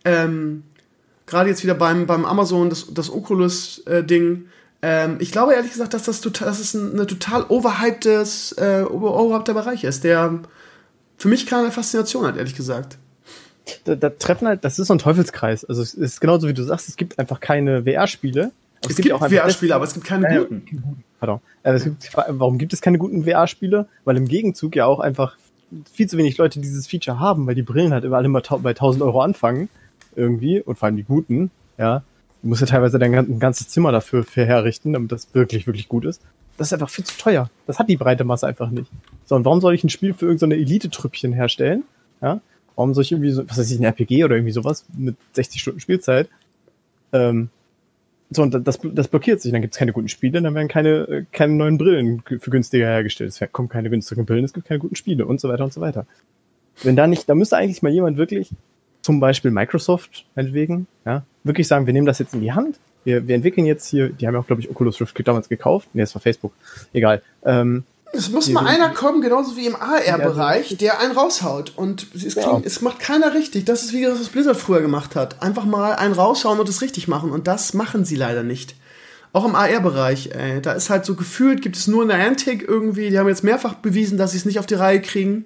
Ähm, 0.03 0.63
Gerade 1.27 1.49
jetzt 1.49 1.63
wieder 1.63 1.73
beim, 1.73 2.05
beim 2.05 2.23
Amazon, 2.23 2.69
das, 2.69 2.93
das 2.93 3.11
Oculus-Ding. 3.11 4.45
Ähm, 4.81 5.15
ich 5.19 5.31
glaube 5.31 5.53
ehrlich 5.53 5.71
gesagt, 5.71 5.93
dass 5.93 6.03
das, 6.03 6.21
total, 6.21 6.47
dass 6.47 6.59
es 6.59 6.73
ein 6.73 6.93
eine 6.93 7.07
total 7.07 7.45
overhypedes, 7.47 8.53
äh, 8.53 8.83
overhypter 8.83 9.53
Bereich 9.55 9.83
ist, 9.83 10.03
der 10.03 10.39
für 11.17 11.27
mich 11.27 11.47
keine 11.47 11.71
Faszination 11.71 12.27
hat, 12.27 12.37
ehrlich 12.37 12.55
gesagt 12.55 12.97
da, 13.85 13.95
da 13.95 14.09
treffen 14.09 14.47
halt, 14.47 14.63
das 14.63 14.79
ist 14.79 14.87
so 14.87 14.93
ein 14.93 14.99
Teufelskreis. 14.99 15.65
Also 15.65 15.81
es 15.81 15.93
ist 15.93 16.21
genauso 16.21 16.47
wie 16.47 16.53
du 16.53 16.63
sagst, 16.63 16.89
es 16.89 16.97
gibt 16.97 17.19
einfach 17.19 17.39
keine 17.39 17.83
VR-Spiele. 17.83 18.51
Es, 18.81 18.91
es, 18.91 18.95
gibt, 18.97 19.09
gibt 19.09 19.19
VR-Spiele, 19.19 19.75
aber 19.75 19.85
es 19.85 19.93
gibt 19.93 20.05
keine 20.05 20.27
äh, 20.27 20.37
guten. 20.39 21.03
Pardon. 21.19 21.39
Äh, 21.63 21.79
gibt, 21.79 22.11
warum 22.27 22.57
gibt 22.57 22.73
es 22.73 22.81
keine 22.81 22.97
guten 22.97 23.23
VR-Spiele? 23.23 23.87
Weil 24.03 24.17
im 24.17 24.27
Gegenzug 24.27 24.75
ja 24.75 24.85
auch 24.85 24.99
einfach 24.99 25.37
viel 25.91 26.07
zu 26.07 26.17
wenig 26.17 26.37
Leute 26.37 26.59
dieses 26.59 26.87
Feature 26.87 27.19
haben, 27.19 27.47
weil 27.47 27.55
die 27.55 27.63
Brillen 27.63 27.93
halt 27.93 28.03
überall 28.03 28.25
immer 28.25 28.41
bei 28.41 28.71
1000 28.71 29.03
Euro 29.03 29.21
anfangen. 29.21 29.69
Irgendwie. 30.15 30.61
Und 30.61 30.77
vor 30.77 30.87
allem 30.87 30.95
die 30.95 31.03
guten, 31.03 31.51
ja. 31.77 32.03
Du 32.41 32.49
musst 32.49 32.61
ja 32.61 32.67
teilweise 32.67 32.99
dein 32.99 33.39
ganzes 33.39 33.69
Zimmer 33.69 33.91
dafür 33.91 34.23
herrichten, 34.35 34.93
damit 34.93 35.11
das 35.11 35.33
wirklich, 35.33 35.65
wirklich 35.65 35.89
gut 35.89 36.05
ist. 36.05 36.21
Das 36.57 36.67
ist 36.67 36.73
einfach 36.73 36.89
viel 36.89 37.03
zu 37.03 37.17
teuer. 37.17 37.49
Das 37.65 37.79
hat 37.79 37.89
die 37.89 37.97
breite 37.97 38.23
Masse 38.23 38.45
einfach 38.45 38.69
nicht. 38.69 38.89
So, 39.25 39.35
und 39.35 39.45
warum 39.45 39.59
soll 39.61 39.73
ich 39.73 39.83
ein 39.83 39.89
Spiel 39.89 40.13
für 40.13 40.25
irgendeine 40.25 40.55
so 40.55 40.61
Elite-Trüppchen 40.61 41.33
herstellen? 41.33 41.83
Ja, 42.21 42.39
Warum 42.75 42.93
soll 42.93 43.03
ich 43.03 43.11
irgendwie 43.11 43.31
so, 43.31 43.47
was 43.47 43.57
weiß 43.57 43.71
ich, 43.71 43.79
ein 43.79 43.83
RPG 43.83 44.23
oder 44.23 44.35
irgendwie 44.35 44.51
sowas 44.51 44.85
mit 44.97 45.15
60 45.33 45.61
Stunden 45.61 45.79
Spielzeit? 45.79 46.29
Ähm, 47.13 47.49
so, 48.31 48.41
und 48.41 48.51
das, 48.67 48.79
das 48.81 49.07
blockiert 49.07 49.41
sich, 49.41 49.51
dann 49.51 49.61
gibt 49.61 49.75
es 49.75 49.79
keine 49.79 49.93
guten 49.93 50.09
Spiele, 50.09 50.41
dann 50.41 50.55
werden 50.55 50.67
keine, 50.67 51.27
keine 51.31 51.53
neuen 51.53 51.77
Brillen 51.77 52.23
für 52.25 52.49
günstiger 52.49 52.87
hergestellt. 52.87 53.29
Es 53.29 53.51
kommen 53.51 53.69
keine 53.69 53.89
günstigen 53.89 54.25
Brillen, 54.25 54.43
es 54.43 54.53
gibt 54.53 54.67
keine 54.67 54.79
guten 54.79 54.95
Spiele 54.95 55.25
und 55.25 55.39
so 55.39 55.47
weiter 55.47 55.63
und 55.63 55.73
so 55.73 55.79
weiter. 55.79 56.05
Wenn 56.83 56.95
da 56.95 57.07
nicht, 57.07 57.29
da 57.29 57.35
müsste 57.35 57.57
eigentlich 57.57 57.81
mal 57.83 57.91
jemand 57.91 58.17
wirklich, 58.17 58.49
zum 59.01 59.19
Beispiel 59.19 59.51
Microsoft, 59.51 60.25
meinetwegen, 60.35 60.87
ja, 61.05 61.23
wirklich 61.43 61.67
sagen, 61.67 61.85
wir 61.85 61.93
nehmen 61.93 62.07
das 62.07 62.19
jetzt 62.19 62.33
in 62.33 62.41
die 62.41 62.51
Hand, 62.51 62.79
wir, 63.05 63.27
wir 63.27 63.35
entwickeln 63.35 63.67
jetzt 63.67 63.87
hier, 63.87 64.09
die 64.09 64.27
haben 64.27 64.33
ja 64.33 64.39
auch, 64.39 64.47
glaube 64.47 64.61
ich, 64.61 64.69
Oculus 64.69 64.99
Rift 64.99 65.15
damals 65.27 65.47
gekauft. 65.47 65.87
Nee, 65.93 66.01
das 66.01 66.15
war 66.15 66.21
Facebook. 66.21 66.53
Egal. 66.91 67.21
Ähm, 67.45 67.83
es 68.13 68.29
muss 68.29 68.49
mal 68.49 68.65
einer 68.65 68.89
kommen, 68.89 69.21
genauso 69.21 69.57
wie 69.57 69.65
im 69.65 69.75
AR-Bereich, 69.75 70.77
der 70.77 70.99
einen 70.99 71.11
raushaut. 71.11 71.73
Und 71.75 72.07
es, 72.13 72.35
klingt, 72.35 72.37
ja. 72.37 72.61
es, 72.63 72.81
macht 72.81 72.99
keiner 72.99 73.33
richtig. 73.33 73.65
Das 73.65 73.83
ist 73.83 73.93
wie 73.93 74.03
das, 74.03 74.19
was 74.19 74.29
Blizzard 74.29 74.57
früher 74.57 74.81
gemacht 74.81 75.15
hat. 75.15 75.41
Einfach 75.41 75.65
mal 75.65 75.93
einen 75.93 76.13
raushauen 76.13 76.59
und 76.59 76.69
es 76.69 76.81
richtig 76.81 77.07
machen. 77.07 77.31
Und 77.31 77.47
das 77.47 77.73
machen 77.73 78.05
sie 78.05 78.15
leider 78.15 78.43
nicht. 78.43 78.75
Auch 79.33 79.45
im 79.45 79.55
AR-Bereich, 79.55 80.31
ey. 80.33 80.61
Da 80.61 80.73
ist 80.73 80.89
halt 80.89 81.05
so 81.05 81.15
gefühlt, 81.15 81.61
gibt 81.61 81.75
es 81.75 81.87
nur 81.87 82.03
eine 82.03 82.15
Antic 82.15 82.65
irgendwie. 82.67 83.09
Die 83.09 83.19
haben 83.19 83.27
jetzt 83.27 83.43
mehrfach 83.43 83.73
bewiesen, 83.75 84.17
dass 84.17 84.31
sie 84.31 84.37
es 84.37 84.45
nicht 84.45 84.59
auf 84.59 84.65
die 84.65 84.75
Reihe 84.75 85.01
kriegen, 85.01 85.45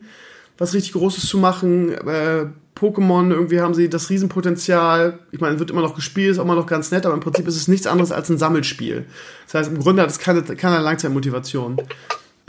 was 0.58 0.74
richtig 0.74 0.94
Großes 0.94 1.28
zu 1.28 1.40
machen. 1.40 1.94
Äh, 1.94 2.46
Pokémon, 2.80 3.32
irgendwie 3.32 3.60
haben 3.60 3.74
sie 3.74 3.90
das 3.90 4.10
Riesenpotenzial. 4.10 5.20
Ich 5.32 5.42
meine, 5.42 5.60
wird 5.60 5.72
immer 5.72 5.82
noch 5.82 5.96
gespielt, 5.96 6.32
ist 6.32 6.40
auch 6.40 6.46
immer 6.46 6.56
noch 6.56 6.68
ganz 6.68 6.92
nett, 6.92 7.06
aber 7.06 7.16
im 7.16 7.20
Prinzip 7.20 7.48
ist 7.48 7.58
es 7.58 7.68
nichts 7.68 7.88
anderes 7.88 8.12
als 8.12 8.30
ein 8.30 8.38
Sammelspiel. 8.38 9.06
Das 9.46 9.56
heißt, 9.56 9.72
im 9.72 9.80
Grunde 9.80 10.02
hat 10.02 10.10
es 10.10 10.20
keine, 10.20 10.44
keine 10.44 10.80
Langzeitmotivation. 10.80 11.82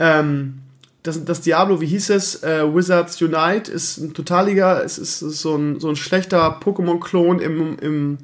Ähm, 0.01 0.61
das, 1.03 1.23
das 1.25 1.41
Diablo, 1.41 1.79
wie 1.79 1.85
hieß 1.85 2.09
es? 2.09 2.43
Äh, 2.43 2.63
Wizards 2.73 3.21
Unite 3.21 3.71
ist 3.71 3.97
ein 3.97 4.13
Totalliga, 4.13 4.81
es 4.81 4.97
ist, 4.97 5.21
ist 5.21 5.41
so, 5.41 5.55
ein, 5.55 5.79
so 5.79 5.89
ein 5.89 5.95
schlechter 5.95 6.59
Pokémon-Klon 6.59 7.39
im, 7.39 7.77
im, 7.79 8.17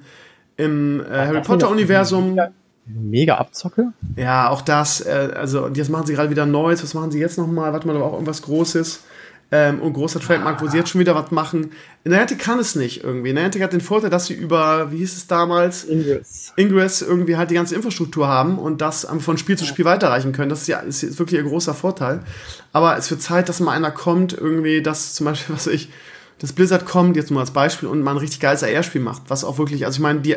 im 0.57 1.01
äh, 1.01 1.05
Harry 1.09 1.41
Potter-Universum. 1.41 2.39
Mega 2.85 3.35
Abzocke? 3.35 3.93
Ja, 4.15 4.49
auch 4.49 4.61
das. 4.61 5.01
Äh, 5.01 5.31
also, 5.35 5.67
jetzt 5.67 5.89
machen 5.89 6.07
sie 6.07 6.13
gerade 6.13 6.29
wieder 6.29 6.45
Neues. 6.45 6.83
Was 6.83 6.93
machen 6.93 7.11
sie 7.11 7.19
jetzt 7.19 7.37
nochmal? 7.37 7.73
Warte 7.73 7.85
mal, 7.85 7.95
aber 7.95 8.05
auch 8.05 8.13
irgendwas 8.13 8.41
Großes 8.41 9.01
ähm, 9.51 9.81
und 9.81 9.93
großer 9.93 10.19
Trademark, 10.19 10.61
wo 10.61 10.67
sie 10.67 10.77
jetzt 10.77 10.89
schon 10.89 10.99
wieder 10.99 11.15
was 11.15 11.31
machen. 11.31 11.71
Niantic 12.03 12.39
kann 12.39 12.59
es 12.59 12.75
nicht 12.75 13.03
irgendwie. 13.03 13.31
Niantic 13.31 13.61
hat 13.61 13.71
den 13.71 13.81
Vorteil, 13.81 14.09
dass 14.09 14.25
sie 14.25 14.33
über, 14.33 14.91
wie 14.91 14.97
hieß 14.97 15.15
es 15.15 15.27
damals? 15.27 15.85
Ingress. 15.85 16.53
Ingress 16.57 17.01
irgendwie 17.01 17.37
halt 17.37 17.49
die 17.49 17.55
ganze 17.55 17.75
Infrastruktur 17.75 18.27
haben 18.27 18.59
und 18.59 18.81
das 18.81 19.07
von 19.19 19.37
Spiel 19.37 19.57
zu 19.57 19.65
Spiel 19.65 19.85
weiterreichen 19.85 20.33
können. 20.33 20.49
Das 20.49 20.61
ist 20.61 20.67
ja 20.67 20.79
ist, 20.79 21.03
ist 21.03 21.19
wirklich 21.19 21.39
ein 21.39 21.47
großer 21.47 21.73
Vorteil. 21.73 22.21
Aber 22.73 22.97
es 22.97 23.09
wird 23.09 23.21
Zeit, 23.21 23.47
dass 23.47 23.59
mal 23.61 23.71
einer 23.71 23.91
kommt, 23.91 24.33
irgendwie, 24.33 24.81
dass 24.81 25.13
zum 25.13 25.25
Beispiel, 25.25 25.55
was 25.55 25.67
ich, 25.67 25.89
dass 26.39 26.51
Blizzard 26.51 26.85
kommt, 26.85 27.15
jetzt 27.15 27.31
nur 27.31 27.39
als 27.39 27.51
Beispiel, 27.51 27.87
und 27.87 28.03
mal 28.03 28.11
ein 28.11 28.17
richtig 28.17 28.41
geiles 28.41 28.63
AR-Spiel 28.63 29.01
macht, 29.01 29.23
was 29.29 29.43
auch 29.43 29.57
wirklich, 29.57 29.85
also 29.85 29.95
ich 29.95 30.01
meine, 30.01 30.19
die, 30.19 30.35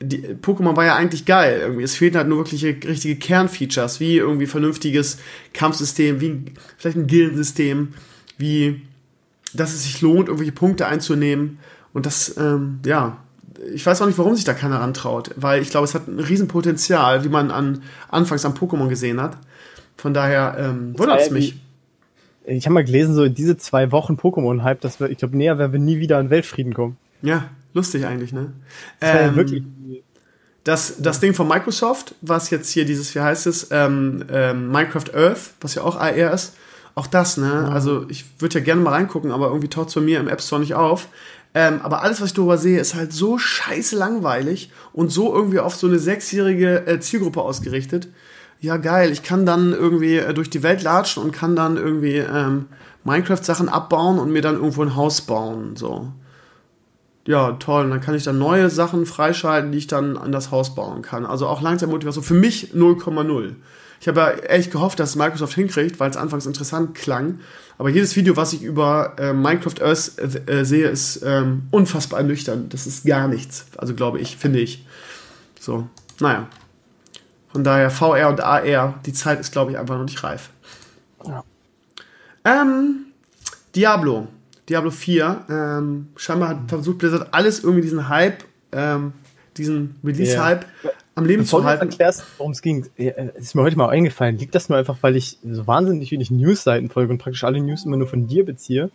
die 0.00 0.22
Pokémon 0.40 0.76
war 0.76 0.84
ja 0.84 0.94
eigentlich 0.94 1.26
geil 1.26 1.58
irgendwie. 1.60 1.82
Es 1.82 1.96
fehlten 1.96 2.16
halt 2.16 2.28
nur 2.28 2.38
wirklich 2.38 2.64
richtige 2.64 3.16
Kernfeatures, 3.16 3.98
wie 3.98 4.16
irgendwie 4.16 4.46
vernünftiges 4.46 5.18
Kampfsystem, 5.52 6.20
wie 6.20 6.44
vielleicht 6.78 6.96
ein 6.96 7.06
Gildensystem, 7.06 7.92
wie 8.38 8.82
dass 9.56 9.72
es 9.72 9.84
sich 9.84 10.00
lohnt, 10.00 10.28
irgendwelche 10.28 10.52
Punkte 10.52 10.86
einzunehmen. 10.86 11.58
Und 11.92 12.06
das, 12.06 12.36
ähm, 12.36 12.80
ja, 12.84 13.18
ich 13.72 13.84
weiß 13.84 14.02
auch 14.02 14.06
nicht, 14.06 14.18
warum 14.18 14.34
sich 14.34 14.44
da 14.44 14.54
keiner 14.54 14.80
rantraut, 14.80 15.30
weil 15.36 15.62
ich 15.62 15.70
glaube, 15.70 15.84
es 15.84 15.94
hat 15.94 16.08
ein 16.08 16.20
Riesenpotenzial, 16.20 17.24
wie 17.24 17.28
man 17.28 17.50
an, 17.50 17.82
anfangs 18.08 18.44
am 18.44 18.52
Pokémon 18.52 18.88
gesehen 18.88 19.20
hat. 19.20 19.38
Von 19.96 20.12
daher 20.12 20.56
ähm, 20.58 20.98
wundert 20.98 21.22
es 21.22 21.30
mich. 21.30 21.58
Ich 22.44 22.66
habe 22.66 22.74
mal 22.74 22.84
gelesen, 22.84 23.14
so 23.14 23.28
diese 23.28 23.56
zwei 23.56 23.90
Wochen 23.90 24.14
Pokémon-Hype, 24.14 24.80
dass 24.80 25.00
wir, 25.00 25.10
ich 25.10 25.18
glaube, 25.18 25.36
näher 25.36 25.58
werden 25.58 25.72
wir 25.72 25.80
nie 25.80 25.98
wieder 25.98 26.18
an 26.18 26.30
Weltfrieden 26.30 26.74
kommen. 26.74 26.96
Ja, 27.22 27.48
lustig 27.72 28.04
eigentlich, 28.06 28.32
ne? 28.32 28.52
Das 29.00 29.10
ähm, 29.10 29.16
ja 29.16 29.36
wirklich. 29.36 29.62
Das, 30.62 30.96
das 31.00 31.20
Ding 31.20 31.32
von 31.32 31.46
Microsoft, 31.48 32.14
was 32.20 32.50
jetzt 32.50 32.70
hier 32.70 32.84
dieses, 32.84 33.14
wie 33.14 33.20
heißt 33.20 33.46
es, 33.46 33.68
ähm, 33.70 34.24
ähm, 34.30 34.70
Minecraft 34.70 35.14
Earth, 35.14 35.54
was 35.60 35.76
ja 35.76 35.82
auch 35.82 35.96
AR 35.96 36.32
ist, 36.32 36.54
auch 36.96 37.06
das, 37.06 37.36
ne? 37.36 37.46
Ja. 37.46 37.68
Also 37.68 38.06
ich 38.08 38.24
würde 38.40 38.58
ja 38.58 38.64
gerne 38.64 38.80
mal 38.80 38.90
reingucken, 38.90 39.30
aber 39.30 39.48
irgendwie 39.48 39.68
taucht 39.68 39.88
es 39.88 39.94
bei 39.94 40.00
mir 40.00 40.18
im 40.18 40.28
App 40.28 40.40
Store 40.40 40.60
nicht 40.60 40.74
auf. 40.74 41.08
Ähm, 41.54 41.80
aber 41.82 42.02
alles, 42.02 42.20
was 42.20 42.28
ich 42.28 42.34
darüber 42.34 42.58
sehe, 42.58 42.80
ist 42.80 42.94
halt 42.94 43.12
so 43.12 43.38
scheiße 43.38 43.96
langweilig 43.96 44.72
und 44.92 45.12
so 45.12 45.32
irgendwie 45.32 45.60
auf 45.60 45.76
so 45.76 45.86
eine 45.86 45.98
sechsjährige 45.98 46.86
äh, 46.86 46.98
Zielgruppe 46.98 47.42
ausgerichtet. 47.42 48.08
Ja, 48.60 48.78
geil, 48.78 49.12
ich 49.12 49.22
kann 49.22 49.44
dann 49.44 49.72
irgendwie 49.72 50.16
äh, 50.16 50.32
durch 50.32 50.48
die 50.48 50.62
Welt 50.62 50.82
latschen 50.82 51.22
und 51.22 51.32
kann 51.32 51.54
dann 51.54 51.76
irgendwie 51.76 52.16
ähm, 52.16 52.66
Minecraft-Sachen 53.04 53.68
abbauen 53.68 54.18
und 54.18 54.32
mir 54.32 54.42
dann 54.42 54.56
irgendwo 54.56 54.82
ein 54.82 54.96
Haus 54.96 55.20
bauen. 55.20 55.76
So. 55.76 56.08
Ja, 57.26 57.52
toll. 57.52 57.84
Und 57.84 57.90
dann 57.90 58.00
kann 58.00 58.14
ich 58.14 58.24
dann 58.24 58.38
neue 58.38 58.70
Sachen 58.70 59.04
freischalten, 59.04 59.70
die 59.70 59.78
ich 59.78 59.86
dann 59.86 60.16
an 60.16 60.32
das 60.32 60.50
Haus 60.50 60.74
bauen 60.74 61.02
kann. 61.02 61.26
Also 61.26 61.46
auch 61.46 61.60
langsam 61.60 61.90
Motivation. 61.90 62.24
Für 62.24 62.34
mich 62.34 62.72
0,0. 62.74 63.54
Ich 64.00 64.08
habe 64.08 64.20
ja 64.20 64.30
echt 64.30 64.70
gehofft, 64.70 65.00
dass 65.00 65.16
Microsoft 65.16 65.54
hinkriegt, 65.54 65.98
weil 66.00 66.10
es 66.10 66.16
anfangs 66.16 66.46
interessant 66.46 66.94
klang. 66.94 67.40
Aber 67.78 67.88
jedes 67.88 68.16
Video, 68.16 68.36
was 68.36 68.52
ich 68.52 68.62
über 68.62 69.16
äh, 69.18 69.32
Minecraft 69.32 69.82
Earth 69.82 70.12
äh, 70.18 70.64
sehe, 70.64 70.88
ist 70.88 71.22
ähm, 71.24 71.64
unfassbar 71.70 72.20
ernüchternd. 72.20 72.72
Das 72.72 72.86
ist 72.86 73.04
gar 73.04 73.28
nichts. 73.28 73.66
Also 73.76 73.94
glaube 73.94 74.18
ich, 74.20 74.36
finde 74.36 74.60
ich. 74.60 74.86
So, 75.60 75.88
naja. 76.20 76.48
Von 77.52 77.64
daher 77.64 77.90
VR 77.90 78.28
und 78.28 78.40
AR, 78.40 79.00
die 79.06 79.12
Zeit 79.12 79.40
ist, 79.40 79.52
glaube 79.52 79.72
ich, 79.72 79.78
einfach 79.78 79.96
noch 79.96 80.04
nicht 80.04 80.22
reif. 80.22 80.50
Ja. 81.24 81.44
Ähm, 82.44 83.06
Diablo. 83.74 84.28
Diablo 84.68 84.90
4. 84.90 85.44
Ähm, 85.48 86.08
scheinbar 86.16 86.50
hat 86.50 86.58
versucht 86.68 86.98
Blizzard 86.98 87.28
alles 87.32 87.62
irgendwie 87.62 87.82
diesen 87.82 88.08
Hype, 88.08 88.44
ähm, 88.72 89.12
diesen 89.56 89.96
Release-Hype 90.04 90.66
yeah. 90.84 90.92
Am 91.16 91.24
Leben 91.24 91.42
Bevor 91.42 91.60
zu 91.60 91.66
halten. 91.66 91.86
Du 91.86 91.90
erklärst, 91.90 92.24
worum 92.38 92.52
es 92.52 92.62
ging, 92.62 92.86
äh, 92.96 93.30
ist 93.34 93.54
mir 93.54 93.62
heute 93.62 93.76
mal 93.76 93.88
eingefallen. 93.88 94.38
Liegt 94.38 94.54
das 94.54 94.68
nur 94.68 94.78
einfach, 94.78 94.98
weil 95.00 95.16
ich 95.16 95.38
so 95.42 95.66
wahnsinnig 95.66 96.12
wenig 96.12 96.30
News-Seiten 96.30 96.88
folge 96.88 97.12
und 97.12 97.18
praktisch 97.18 97.42
alle 97.42 97.60
News 97.60 97.84
immer 97.84 97.96
nur 97.96 98.06
von 98.06 98.28
dir 98.28 98.44
beziehe? 98.44 98.90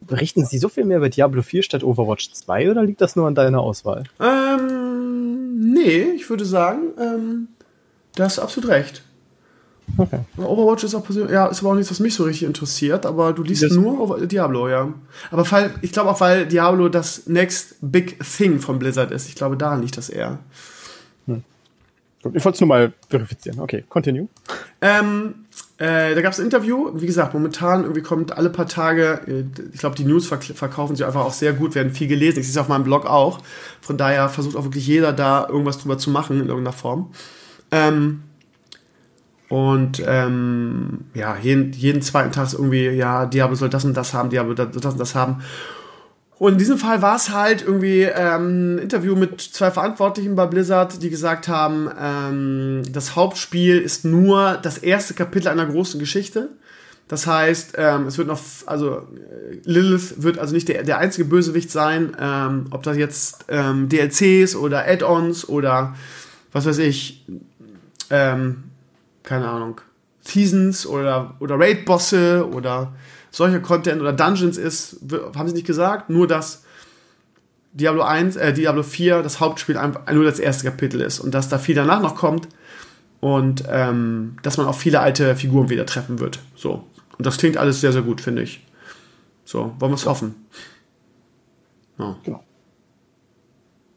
Berichten 0.00 0.44
sie 0.44 0.58
so 0.58 0.68
viel 0.68 0.84
mehr 0.84 0.98
über 0.98 1.08
Diablo 1.08 1.42
4 1.42 1.62
statt 1.62 1.82
Overwatch 1.82 2.32
2 2.32 2.70
oder 2.70 2.84
liegt 2.84 3.00
das 3.00 3.16
nur 3.16 3.26
an 3.26 3.34
deiner 3.34 3.60
Auswahl? 3.60 4.04
Ähm, 4.20 5.72
nee, 5.72 6.02
ich 6.14 6.28
würde 6.28 6.44
sagen, 6.44 6.92
ähm, 7.00 7.48
da 8.14 8.24
hast 8.24 8.38
du 8.38 8.42
absolut 8.42 8.70
recht. 8.70 9.02
Okay. 9.96 10.20
Overwatch 10.38 10.84
ist 10.84 10.94
auch 10.94 11.08
ja, 11.10 11.46
ist 11.46 11.60
aber 11.60 11.70
auch 11.70 11.74
nichts, 11.74 11.90
was 11.90 12.00
mich 12.00 12.14
so 12.14 12.24
richtig 12.24 12.46
interessiert, 12.46 13.06
aber 13.06 13.32
du 13.32 13.42
liest 13.42 13.62
das 13.62 13.72
nur 13.72 14.26
Diablo, 14.26 14.68
ja. 14.68 14.92
Aber 15.30 15.50
weil, 15.50 15.70
ich 15.82 15.92
glaube 15.92 16.10
auch, 16.10 16.20
weil 16.20 16.46
Diablo 16.46 16.88
das 16.88 17.26
next 17.26 17.76
big 17.80 18.18
thing 18.20 18.60
von 18.60 18.78
Blizzard 18.78 19.10
ist. 19.10 19.28
Ich 19.28 19.34
glaube, 19.34 19.56
da 19.56 19.74
liegt 19.76 19.96
das 19.96 20.08
eher. 20.08 20.38
Hm. 21.26 21.44
Ich 22.32 22.44
wollte 22.44 22.56
es 22.56 22.60
nur 22.60 22.68
mal 22.68 22.92
verifizieren. 23.08 23.60
Okay, 23.60 23.84
continue. 23.88 24.28
Ähm, 24.80 25.46
äh, 25.78 26.14
da 26.14 26.22
gab 26.22 26.32
es 26.32 26.38
ein 26.38 26.44
Interview. 26.44 26.90
Wie 26.94 27.06
gesagt, 27.06 27.34
momentan 27.34 27.82
irgendwie 27.82 28.02
kommt 28.02 28.36
alle 28.36 28.50
paar 28.50 28.66
Tage, 28.66 29.20
äh, 29.26 29.44
ich 29.72 29.80
glaube, 29.80 29.96
die 29.96 30.04
News 30.04 30.26
verk 30.26 30.44
verkaufen 30.44 30.96
sich 30.96 31.04
einfach 31.04 31.24
auch 31.24 31.32
sehr 31.32 31.52
gut, 31.52 31.74
werden 31.74 31.92
viel 31.92 32.08
gelesen. 32.08 32.40
Ich 32.40 32.46
sehe 32.46 32.52
es 32.52 32.58
auf 32.58 32.68
meinem 32.68 32.84
Blog 32.84 33.06
auch. 33.06 33.40
Von 33.80 33.98
daher 33.98 34.28
versucht 34.28 34.56
auch 34.56 34.64
wirklich 34.64 34.86
jeder 34.86 35.12
da 35.12 35.46
irgendwas 35.48 35.78
drüber 35.78 35.98
zu 35.98 36.10
machen 36.10 36.40
in 36.40 36.48
irgendeiner 36.48 36.72
Form. 36.72 37.10
Ähm, 37.70 38.22
und 39.48 40.02
ähm, 40.06 41.04
ja, 41.14 41.36
jeden, 41.36 41.72
jeden 41.72 42.02
zweiten 42.02 42.32
Tag 42.32 42.46
ist 42.46 42.54
irgendwie, 42.54 42.88
ja, 42.88 43.26
Diablo 43.26 43.54
soll 43.54 43.68
das 43.68 43.84
und 43.84 43.94
das 43.94 44.14
haben, 44.14 44.30
Diablo 44.30 44.56
soll 44.56 44.66
das 44.68 44.94
und 44.94 44.98
das 44.98 45.14
haben. 45.14 45.42
Und 46.44 46.52
in 46.52 46.58
diesem 46.58 46.76
Fall 46.76 47.00
war 47.00 47.16
es 47.16 47.30
halt 47.30 47.62
irgendwie 47.62 48.02
ähm, 48.02 48.74
ein 48.74 48.78
Interview 48.78 49.16
mit 49.16 49.40
zwei 49.40 49.70
Verantwortlichen 49.70 50.34
bei 50.34 50.44
Blizzard, 50.44 51.02
die 51.02 51.08
gesagt 51.08 51.48
haben, 51.48 51.88
ähm, 51.98 52.82
das 52.92 53.16
Hauptspiel 53.16 53.78
ist 53.78 54.04
nur 54.04 54.58
das 54.62 54.76
erste 54.76 55.14
Kapitel 55.14 55.48
einer 55.48 55.64
großen 55.64 55.98
Geschichte. 55.98 56.50
Das 57.08 57.26
heißt, 57.26 57.76
ähm, 57.78 58.08
es 58.08 58.18
wird 58.18 58.28
noch, 58.28 58.40
also 58.66 58.96
äh, 58.98 59.56
Lilith 59.64 60.22
wird 60.22 60.38
also 60.38 60.52
nicht 60.52 60.68
der, 60.68 60.82
der 60.82 60.98
einzige 60.98 61.26
Bösewicht 61.26 61.70
sein, 61.70 62.14
ähm, 62.20 62.66
ob 62.72 62.82
das 62.82 62.98
jetzt 62.98 63.46
ähm, 63.48 63.88
DLCs 63.88 64.54
oder 64.54 64.86
Add-ons 64.86 65.48
oder 65.48 65.94
was 66.52 66.66
weiß 66.66 66.76
ich, 66.76 67.24
ähm, 68.10 68.64
keine 69.22 69.48
Ahnung, 69.48 69.80
Seasons 70.20 70.86
oder, 70.86 71.36
oder 71.40 71.58
Raid-Bosse 71.58 72.46
oder 72.52 72.92
solcher 73.34 73.58
Content 73.58 74.00
oder 74.00 74.12
Dungeons 74.12 74.56
ist, 74.56 75.00
haben 75.34 75.48
sie 75.48 75.54
nicht 75.54 75.66
gesagt, 75.66 76.08
nur 76.08 76.28
dass 76.28 76.62
Diablo 77.72 78.02
1, 78.02 78.36
äh, 78.36 78.52
Diablo 78.52 78.84
4 78.84 79.22
das 79.22 79.40
Hauptspiel 79.40 79.76
einfach 79.76 80.10
nur 80.12 80.22
das 80.22 80.38
erste 80.38 80.64
Kapitel 80.64 81.00
ist 81.00 81.18
und 81.18 81.34
dass 81.34 81.48
da 81.48 81.58
viel 81.58 81.74
danach 81.74 82.00
noch 82.00 82.14
kommt 82.14 82.46
und 83.18 83.64
ähm, 83.68 84.36
dass 84.44 84.56
man 84.56 84.68
auch 84.68 84.76
viele 84.76 85.00
alte 85.00 85.34
Figuren 85.34 85.68
wieder 85.68 85.84
treffen 85.84 86.20
wird. 86.20 86.38
So. 86.54 86.84
Und 87.18 87.26
das 87.26 87.36
klingt 87.36 87.56
alles 87.56 87.80
sehr, 87.80 87.92
sehr 87.92 88.02
gut, 88.02 88.20
finde 88.20 88.42
ich. 88.42 88.64
So, 89.44 89.74
wollen 89.80 89.90
wir 89.90 89.96
es 89.96 90.06
hoffen. 90.06 90.36
Ja. 91.98 92.16
Genau. 92.22 92.44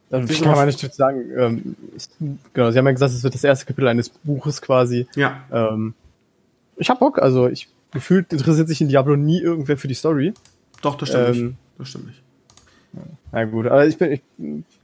Also 0.10 0.34
ich 0.34 0.42
kann 0.42 0.56
man 0.56 0.66
nicht 0.66 0.94
sagen, 0.96 1.26
ähm, 1.38 1.76
genau, 2.54 2.72
Sie 2.72 2.78
haben 2.80 2.86
ja 2.88 2.92
gesagt, 2.92 3.14
es 3.14 3.24
wird 3.24 3.36
das 3.36 3.44
erste 3.44 3.66
Kapitel 3.68 3.88
eines 3.88 4.10
Buches 4.10 4.64
quasi. 4.64 5.06
Ja. 5.16 5.44
Ähm, 5.52 5.94
ich 6.78 6.90
hab 6.90 7.00
Bock, 7.00 7.20
also 7.20 7.48
ich 7.48 7.68
gefühlt 7.92 8.32
interessiert 8.34 8.68
sich 8.68 8.82
in 8.82 8.90
Diablo 8.90 9.16
nie 9.16 9.40
irgendwer 9.40 9.78
für 9.78 9.88
die 9.88 9.94
Story. 9.94 10.34
Doch, 10.82 10.96
das 10.96 11.10
stimmt 11.10 11.36
ähm, 11.36 11.46
nicht. 11.46 11.58
Das 11.78 11.90
stimmt 11.90 12.08
nicht. 12.08 12.24
Na 13.32 13.46
gut, 13.46 13.68
aber 13.68 13.86
ich 13.86 13.98
bin, 13.98 14.14
ich 14.14 14.22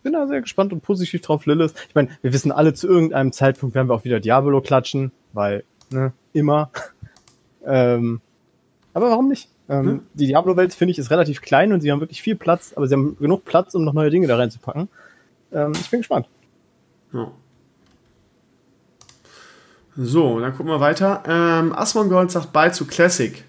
bin 0.03 0.13
da 0.13 0.27
sehr 0.27 0.41
gespannt 0.41 0.73
und 0.73 0.81
positiv 0.81 1.21
drauf, 1.21 1.45
Lilith. 1.45 1.73
Ich 1.89 1.95
meine, 1.95 2.09
wir 2.21 2.33
wissen 2.33 2.51
alle, 2.51 2.73
zu 2.73 2.87
irgendeinem 2.87 3.31
Zeitpunkt 3.31 3.75
werden 3.75 3.87
wir 3.87 3.95
auch 3.95 4.03
wieder 4.03 4.19
Diablo 4.19 4.61
klatschen, 4.61 5.11
weil, 5.31 5.63
ne, 5.89 6.13
immer. 6.33 6.69
ähm, 7.65 8.21
aber 8.93 9.09
warum 9.09 9.29
nicht? 9.29 9.49
Ähm, 9.69 9.85
hm? 9.85 10.01
Die 10.13 10.27
Diablo-Welt, 10.27 10.73
finde 10.73 10.91
ich, 10.91 10.99
ist 10.99 11.09
relativ 11.09 11.41
klein 11.41 11.73
und 11.73 11.81
sie 11.81 11.91
haben 11.91 12.01
wirklich 12.01 12.21
viel 12.21 12.35
Platz, 12.35 12.73
aber 12.75 12.87
sie 12.87 12.93
haben 12.93 13.17
genug 13.17 13.45
Platz, 13.45 13.73
um 13.75 13.83
noch 13.83 13.93
neue 13.93 14.09
Dinge 14.09 14.27
da 14.27 14.35
reinzupacken. 14.35 14.89
Ähm, 15.51 15.71
ich 15.73 15.89
bin 15.89 16.01
gespannt. 16.01 16.27
Ja. 17.13 17.31
So, 19.95 20.39
dann 20.39 20.55
gucken 20.55 20.71
wir 20.71 20.79
weiter. 20.79 21.23
Ähm, 21.27 21.73
Asmongold 21.73 22.31
sagt 22.31 22.51
Bye 22.51 22.71
zu 22.71 22.85
Classic. 22.85 23.43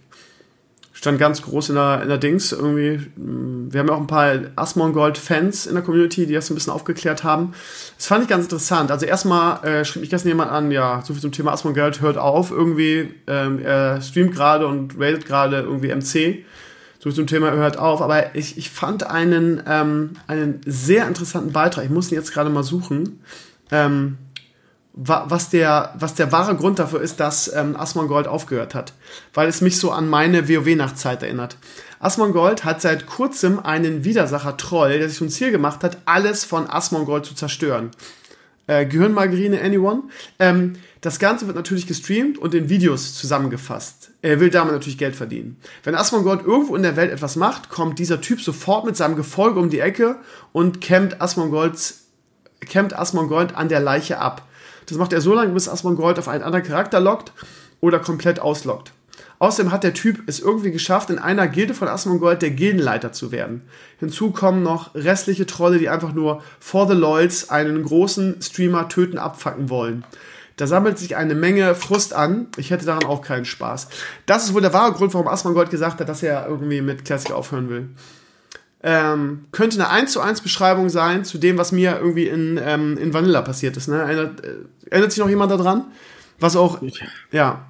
Stand 0.92 1.18
ganz 1.18 1.42
groß 1.42 1.70
in 1.70 1.74
der, 1.74 2.02
in 2.02 2.08
der 2.08 2.18
Dings. 2.18 2.52
Irgendwie, 2.52 2.98
mm, 3.16 3.72
wir 3.72 3.80
haben 3.80 3.88
ja 3.88 3.94
auch 3.94 4.00
ein 4.00 4.06
paar 4.06 4.34
Asmongold-Fans 4.56 5.66
in 5.66 5.74
der 5.74 5.82
Community, 5.82 6.26
die 6.26 6.34
das 6.34 6.50
ein 6.50 6.54
bisschen 6.54 6.72
aufgeklärt 6.72 7.24
haben. 7.24 7.52
Das 7.96 8.06
fand 8.06 8.24
ich 8.24 8.28
ganz 8.28 8.44
interessant. 8.44 8.90
Also 8.90 9.06
erstmal 9.06 9.64
äh, 9.64 9.84
schrieb 9.84 10.02
mich 10.02 10.10
gestern 10.10 10.28
jemand 10.28 10.50
an, 10.50 10.70
ja, 10.70 11.02
so 11.04 11.12
viel 11.14 11.22
zum 11.22 11.32
Thema 11.32 11.52
Asmongold 11.52 12.00
hört 12.00 12.18
auf. 12.18 12.50
Irgendwie, 12.50 13.14
ähm, 13.26 13.58
er 13.58 14.00
streamt 14.00 14.34
gerade 14.34 14.66
und 14.66 14.94
rated 14.98 15.26
gerade 15.26 15.60
irgendwie 15.60 15.94
MC 15.94 16.44
so 17.04 17.12
zum 17.12 17.26
Thema 17.26 17.52
hört 17.52 17.78
auf. 17.78 18.00
Aber 18.00 18.34
ich, 18.34 18.56
ich 18.56 18.70
fand 18.70 19.06
einen, 19.06 19.62
ähm, 19.66 20.12
einen 20.26 20.62
sehr 20.64 21.06
interessanten 21.06 21.52
Beitrag. 21.52 21.84
Ich 21.84 21.90
muss 21.90 22.10
ihn 22.10 22.16
jetzt 22.16 22.32
gerade 22.32 22.48
mal 22.48 22.62
suchen. 22.62 23.20
Ähm, 23.70 24.16
was 24.96 25.50
der, 25.50 25.92
was 25.98 26.14
der 26.14 26.30
wahre 26.30 26.54
Grund 26.54 26.78
dafür 26.78 27.00
ist, 27.00 27.18
dass 27.18 27.52
ähm, 27.52 27.76
Asmongold 27.76 28.28
aufgehört 28.28 28.74
hat. 28.74 28.92
Weil 29.32 29.48
es 29.48 29.60
mich 29.60 29.78
so 29.78 29.90
an 29.90 30.08
meine 30.08 30.48
WoW-Nachtzeit 30.48 31.22
erinnert. 31.22 31.56
Asmongold 31.98 32.64
hat 32.64 32.80
seit 32.80 33.06
kurzem 33.06 33.58
einen 33.58 34.04
Widersacher-Troll, 34.04 34.98
der 34.98 35.08
sich 35.08 35.18
zum 35.18 35.28
Ziel 35.30 35.50
gemacht 35.50 35.82
hat, 35.82 35.98
alles 36.04 36.44
von 36.44 36.70
Asmongold 36.70 37.24
zu 37.24 37.34
zerstören. 37.34 37.90
Äh, 38.66 38.86
Gehirnmargarine, 38.86 39.60
anyone? 39.60 40.04
Ähm, 40.38 40.74
das 41.00 41.18
Ganze 41.18 41.46
wird 41.46 41.56
natürlich 41.56 41.86
gestreamt 41.86 42.38
und 42.38 42.54
in 42.54 42.68
Videos 42.68 43.14
zusammengefasst. 43.14 44.12
Er 44.22 44.40
will 44.40 44.48
damit 44.48 44.72
natürlich 44.72 44.96
Geld 44.96 45.16
verdienen. 45.16 45.58
Wenn 45.82 45.94
Asmongold 45.94 46.46
irgendwo 46.46 46.76
in 46.76 46.82
der 46.82 46.96
Welt 46.96 47.10
etwas 47.10 47.36
macht, 47.36 47.68
kommt 47.68 47.98
dieser 47.98 48.20
Typ 48.20 48.40
sofort 48.40 48.86
mit 48.86 48.96
seinem 48.96 49.16
Gefolge 49.16 49.58
um 49.58 49.70
die 49.70 49.80
Ecke 49.80 50.16
und 50.52 50.80
kämmt 50.80 51.20
Asmongolds, 51.20 52.04
kämmt 52.60 52.96
Asmongold 52.96 53.54
an 53.54 53.68
der 53.68 53.80
Leiche 53.80 54.18
ab. 54.18 54.46
Das 54.86 54.98
macht 54.98 55.12
er 55.12 55.20
so 55.20 55.34
lange, 55.34 55.52
bis 55.52 55.68
Asmongold 55.68 56.18
auf 56.18 56.28
einen 56.28 56.42
anderen 56.42 56.64
Charakter 56.64 57.00
lockt 57.00 57.32
oder 57.80 57.98
komplett 57.98 58.40
auslockt. 58.40 58.92
Außerdem 59.38 59.72
hat 59.72 59.84
der 59.84 59.94
Typ 59.94 60.22
es 60.26 60.40
irgendwie 60.40 60.70
geschafft, 60.70 61.10
in 61.10 61.18
einer 61.18 61.48
Gilde 61.48 61.74
von 61.74 61.88
Asmongold 61.88 62.40
der 62.40 62.50
Gildenleiter 62.50 63.12
zu 63.12 63.32
werden. 63.32 63.62
Hinzu 63.98 64.30
kommen 64.30 64.62
noch 64.62 64.94
restliche 64.94 65.46
Trolle, 65.46 65.78
die 65.78 65.88
einfach 65.88 66.12
nur 66.12 66.42
for 66.60 66.86
the 66.86 66.94
lols 66.94 67.50
einen 67.50 67.82
großen 67.82 68.40
Streamer 68.40 68.88
töten, 68.88 69.18
abfacken 69.18 69.70
wollen. 69.70 70.04
Da 70.56 70.68
sammelt 70.68 70.98
sich 70.98 71.16
eine 71.16 71.34
Menge 71.34 71.74
Frust 71.74 72.14
an. 72.14 72.46
Ich 72.56 72.70
hätte 72.70 72.86
daran 72.86 73.04
auch 73.04 73.22
keinen 73.22 73.44
Spaß. 73.44 73.88
Das 74.24 74.44
ist 74.44 74.54
wohl 74.54 74.60
der 74.60 74.72
wahre 74.72 74.92
Grund, 74.92 75.12
warum 75.12 75.26
Asmongold 75.26 75.70
gesagt 75.70 76.00
hat, 76.00 76.08
dass 76.08 76.22
er 76.22 76.46
irgendwie 76.46 76.80
mit 76.80 77.04
Classic 77.04 77.32
aufhören 77.32 77.68
will. 77.68 77.88
Ähm, 78.86 79.46
könnte 79.50 79.76
eine 79.76 79.88
1 79.88 80.12
zu 80.12 80.20
1 80.20 80.42
Beschreibung 80.42 80.90
sein 80.90 81.24
zu 81.24 81.38
dem, 81.38 81.56
was 81.56 81.72
mir 81.72 81.98
irgendwie 81.98 82.28
in, 82.28 82.60
ähm, 82.62 82.98
in 82.98 83.14
Vanilla 83.14 83.40
passiert 83.40 83.78
ist. 83.78 83.88
Ne? 83.88 83.96
Erinnert, 83.96 84.44
äh, 84.44 84.56
erinnert 84.90 85.10
sich 85.10 85.20
noch 85.20 85.30
jemand 85.30 85.50
daran? 85.50 85.86
Was 86.38 86.54
auch, 86.54 86.82
ja. 87.32 87.64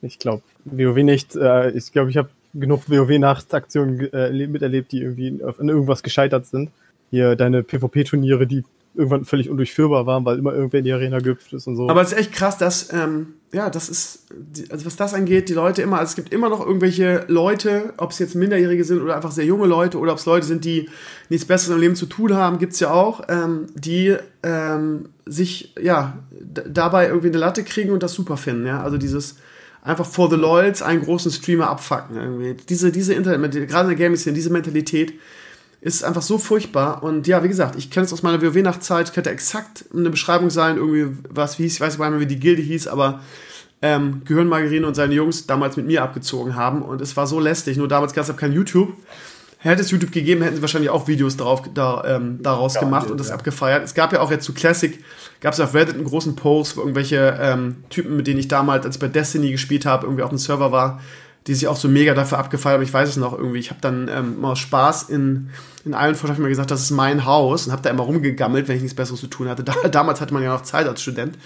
Ich 0.00 0.20
glaube, 0.20 0.42
WoW 0.64 1.02
nicht. 1.02 1.34
Äh, 1.34 1.70
ich 1.70 1.90
glaube, 1.90 2.10
ich 2.10 2.16
habe 2.16 2.28
genug 2.54 2.88
WoW-Nachtaktionen 2.88 4.12
äh, 4.12 4.46
miterlebt, 4.46 4.92
die 4.92 5.02
irgendwie 5.02 5.42
an 5.42 5.68
irgendwas 5.68 6.04
gescheitert 6.04 6.46
sind. 6.46 6.70
Hier 7.10 7.34
deine 7.34 7.64
PvP-Turniere, 7.64 8.46
die 8.46 8.64
irgendwann 8.94 9.24
völlig 9.24 9.50
undurchführbar 9.50 10.06
waren, 10.06 10.24
weil 10.24 10.38
immer 10.38 10.52
irgendwer 10.52 10.78
in 10.78 10.84
die 10.84 10.92
Arena 10.92 11.18
gehüpft 11.18 11.52
ist 11.52 11.66
und 11.66 11.74
so. 11.74 11.88
Aber 11.88 12.02
es 12.02 12.12
ist 12.12 12.18
echt 12.18 12.32
krass, 12.32 12.58
dass, 12.58 12.92
ähm, 12.92 13.34
ja, 13.52 13.70
das 13.70 13.88
ist, 13.88 14.26
also 14.70 14.84
was 14.84 14.96
das 14.96 15.14
angeht, 15.14 15.48
die 15.48 15.54
Leute 15.54 15.80
immer, 15.80 15.98
also 15.98 16.10
es 16.10 16.16
gibt 16.16 16.32
immer 16.32 16.50
noch 16.50 16.64
irgendwelche 16.64 17.24
Leute, 17.28 17.94
ob 17.96 18.10
es 18.10 18.18
jetzt 18.18 18.34
Minderjährige 18.34 18.84
sind 18.84 19.00
oder 19.00 19.16
einfach 19.16 19.32
sehr 19.32 19.46
junge 19.46 19.66
Leute 19.66 19.98
oder 19.98 20.12
ob 20.12 20.18
es 20.18 20.26
Leute 20.26 20.46
sind, 20.46 20.64
die 20.64 20.90
nichts 21.30 21.46
Besseres 21.46 21.74
im 21.74 21.80
Leben 21.80 21.96
zu 21.96 22.06
tun 22.06 22.34
haben, 22.34 22.58
gibt's 22.58 22.78
ja 22.80 22.90
auch, 22.90 23.22
ähm, 23.28 23.66
die 23.74 24.16
ähm, 24.42 25.08
sich, 25.24 25.74
ja, 25.80 26.18
dabei 26.30 27.08
irgendwie 27.08 27.28
eine 27.28 27.38
Latte 27.38 27.64
kriegen 27.64 27.90
und 27.90 28.02
das 28.02 28.12
super 28.12 28.36
finden, 28.36 28.66
ja, 28.66 28.82
also 28.82 28.98
dieses 28.98 29.36
einfach 29.82 30.06
for 30.06 30.28
the 30.28 30.36
loyals 30.36 30.82
einen 30.82 31.02
großen 31.02 31.30
Streamer 31.30 31.70
abfacken 31.70 32.16
irgendwie. 32.16 32.54
Diese, 32.68 32.92
diese 32.92 33.14
Internet, 33.14 33.52
gerade 33.68 33.90
in 33.90 33.96
der 33.96 34.06
Gaming-Szene, 34.06 34.34
diese 34.34 34.50
Mentalität, 34.50 35.14
ist 35.80 36.04
einfach 36.04 36.22
so 36.22 36.38
furchtbar. 36.38 37.02
Und 37.02 37.26
ja, 37.26 37.42
wie 37.44 37.48
gesagt, 37.48 37.76
ich 37.76 37.90
kenne 37.90 38.06
es 38.06 38.12
aus 38.12 38.22
meiner 38.22 38.42
WoW-Nachtzeit, 38.42 39.12
könnte 39.14 39.30
exakt 39.30 39.84
eine 39.94 40.10
Beschreibung 40.10 40.50
sein, 40.50 40.76
irgendwie 40.76 41.16
was 41.28 41.58
wie 41.58 41.64
hieß, 41.64 41.74
ich 41.74 41.80
weiß 41.80 41.98
nicht 41.98 42.10
mehr, 42.10 42.20
wie 42.20 42.26
die 42.26 42.40
Gilde 42.40 42.62
hieß, 42.62 42.88
aber 42.88 43.20
ähm, 43.80 44.22
Gehirn 44.24 44.48
Margarine 44.48 44.86
und 44.86 44.94
seine 44.94 45.14
Jungs 45.14 45.46
damals 45.46 45.76
mit 45.76 45.86
mir 45.86 46.02
abgezogen 46.02 46.56
haben. 46.56 46.82
Und 46.82 47.00
es 47.00 47.16
war 47.16 47.26
so 47.26 47.38
lästig. 47.38 47.76
Nur 47.76 47.86
damals 47.86 48.12
gab 48.12 48.28
es 48.28 48.36
kein 48.36 48.52
YouTube. 48.52 48.92
Hätte 49.60 49.82
es 49.82 49.90
YouTube 49.90 50.12
gegeben, 50.12 50.42
hätten 50.42 50.56
sie 50.56 50.62
wahrscheinlich 50.62 50.90
auch 50.90 51.08
Videos 51.08 51.36
darauf, 51.36 51.62
da, 51.74 52.04
ähm, 52.06 52.38
daraus 52.40 52.74
ja, 52.74 52.80
gemacht 52.80 53.10
und 53.10 53.18
das 53.18 53.28
ja. 53.28 53.34
abgefeiert. 53.34 53.82
Es 53.84 53.92
gab 53.92 54.12
ja 54.12 54.20
auch 54.20 54.30
jetzt 54.30 54.44
zu 54.44 54.54
Classic, 54.54 55.02
gab 55.40 55.52
es 55.52 55.58
auf 55.58 55.74
Reddit 55.74 55.96
einen 55.96 56.04
großen 56.04 56.36
Post, 56.36 56.76
wo 56.76 56.82
irgendwelche 56.82 57.36
ähm, 57.40 57.82
Typen, 57.90 58.16
mit 58.16 58.28
denen 58.28 58.38
ich 58.38 58.46
damals, 58.46 58.86
als 58.86 58.96
ich 58.96 59.00
bei 59.00 59.08
Destiny 59.08 59.50
gespielt 59.50 59.84
habe, 59.84 60.06
irgendwie 60.06 60.22
auf 60.22 60.28
dem 60.28 60.38
Server 60.38 60.70
war, 60.70 61.00
die 61.48 61.54
sich 61.54 61.66
auch 61.66 61.76
so 61.76 61.88
mega 61.88 62.12
dafür 62.12 62.38
abgefeiert 62.38 62.74
haben. 62.74 62.84
Ich 62.84 62.92
weiß 62.92 63.08
es 63.08 63.16
noch 63.16 63.36
irgendwie. 63.36 63.58
Ich 63.58 63.70
habe 63.70 63.80
dann 63.80 64.08
ähm, 64.08 64.44
aus 64.44 64.58
Spaß 64.58 65.04
in, 65.04 65.48
in 65.86 65.96
habe 65.96 66.12
ich 66.12 66.38
mir 66.38 66.48
gesagt, 66.50 66.70
das 66.70 66.82
ist 66.82 66.90
mein 66.90 67.24
Haus 67.24 67.66
und 67.66 67.72
habe 67.72 67.80
da 67.80 67.88
immer 67.88 68.02
rumgegammelt, 68.04 68.68
wenn 68.68 68.76
ich 68.76 68.82
nichts 68.82 68.94
Besseres 68.94 69.20
zu 69.20 69.26
tun 69.26 69.48
hatte. 69.48 69.64
Da, 69.68 69.88
damals 69.88 70.20
hatte 70.20 70.34
man 70.34 70.42
ja 70.42 70.52
noch 70.52 70.62
Zeit 70.62 70.86
als 70.86 71.00
Student. 71.00 71.36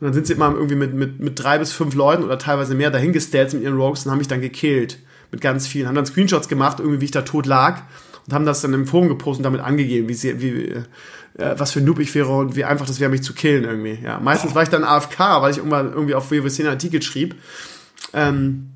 Und 0.00 0.06
dann 0.06 0.14
sind 0.14 0.28
sie 0.28 0.32
immer 0.32 0.52
irgendwie 0.52 0.76
mit, 0.76 0.94
mit, 0.94 1.20
mit 1.20 1.42
drei 1.42 1.58
bis 1.58 1.72
fünf 1.72 1.94
Leuten 1.94 2.22
oder 2.22 2.38
teilweise 2.38 2.74
mehr 2.74 2.90
dahingestellt 2.90 3.52
mit 3.52 3.62
ihren 3.62 3.76
Rogues 3.76 4.06
und 4.06 4.12
haben 4.12 4.18
mich 4.18 4.28
dann 4.28 4.40
gekillt. 4.40 4.98
Mit 5.32 5.40
ganz 5.40 5.66
vielen. 5.66 5.88
Haben 5.88 5.94
dann 5.96 6.06
Screenshots 6.06 6.48
gemacht, 6.48 6.78
irgendwie 6.78 7.00
wie 7.00 7.06
ich 7.06 7.10
da 7.10 7.22
tot 7.22 7.46
lag 7.46 7.82
und 8.26 8.34
haben 8.34 8.46
das 8.46 8.60
dann 8.60 8.72
im 8.74 8.86
Forum 8.86 9.08
gepostet 9.08 9.40
und 9.40 9.44
damit 9.44 9.60
angegeben, 9.60 10.08
wie 10.08 10.14
sie, 10.14 10.40
wie, 10.40 10.66
äh, 10.66 10.84
was 11.56 11.72
für 11.72 11.80
ein 11.80 11.84
Noob 11.84 11.98
ich 11.98 12.14
wäre 12.14 12.28
und 12.28 12.54
wie 12.54 12.64
einfach 12.64 12.86
das 12.86 13.00
wäre, 13.00 13.10
mich 13.10 13.22
zu 13.22 13.34
killen 13.34 13.64
irgendwie. 13.64 13.98
Ja, 14.04 14.20
meistens 14.20 14.54
war 14.54 14.62
ich 14.62 14.68
dann 14.68 14.84
AFK, 14.84 15.18
weil 15.40 15.50
ich 15.50 15.58
irgendwann 15.58 15.92
irgendwie 15.92 16.14
auf 16.14 16.30
WoW 16.30 16.60
einen 16.60 16.68
Artikel 16.68 17.02
schrieb. 17.02 17.34
Ähm, 18.12 18.71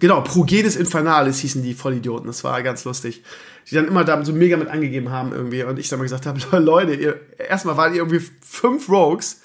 Genau, 0.00 0.22
Progedes 0.22 0.76
Infernalis 0.76 1.38
hießen 1.38 1.62
die 1.62 1.74
Vollidioten. 1.74 2.26
Das 2.26 2.42
war 2.42 2.62
ganz 2.62 2.84
lustig. 2.84 3.22
Die 3.70 3.74
dann 3.74 3.86
immer 3.86 4.04
da 4.04 4.22
so 4.24 4.32
mega 4.32 4.56
mit 4.56 4.68
angegeben 4.68 5.10
haben 5.10 5.32
irgendwie. 5.32 5.62
Und 5.62 5.78
ich 5.78 5.88
dann 5.88 5.98
mal 5.98 6.04
gesagt 6.04 6.26
habe, 6.26 6.40
Leute, 6.58 6.94
ihr, 6.94 7.20
erstmal 7.38 7.76
waren 7.76 7.92
ihr 7.92 7.98
irgendwie 7.98 8.24
fünf 8.42 8.88
Rogues 8.88 9.40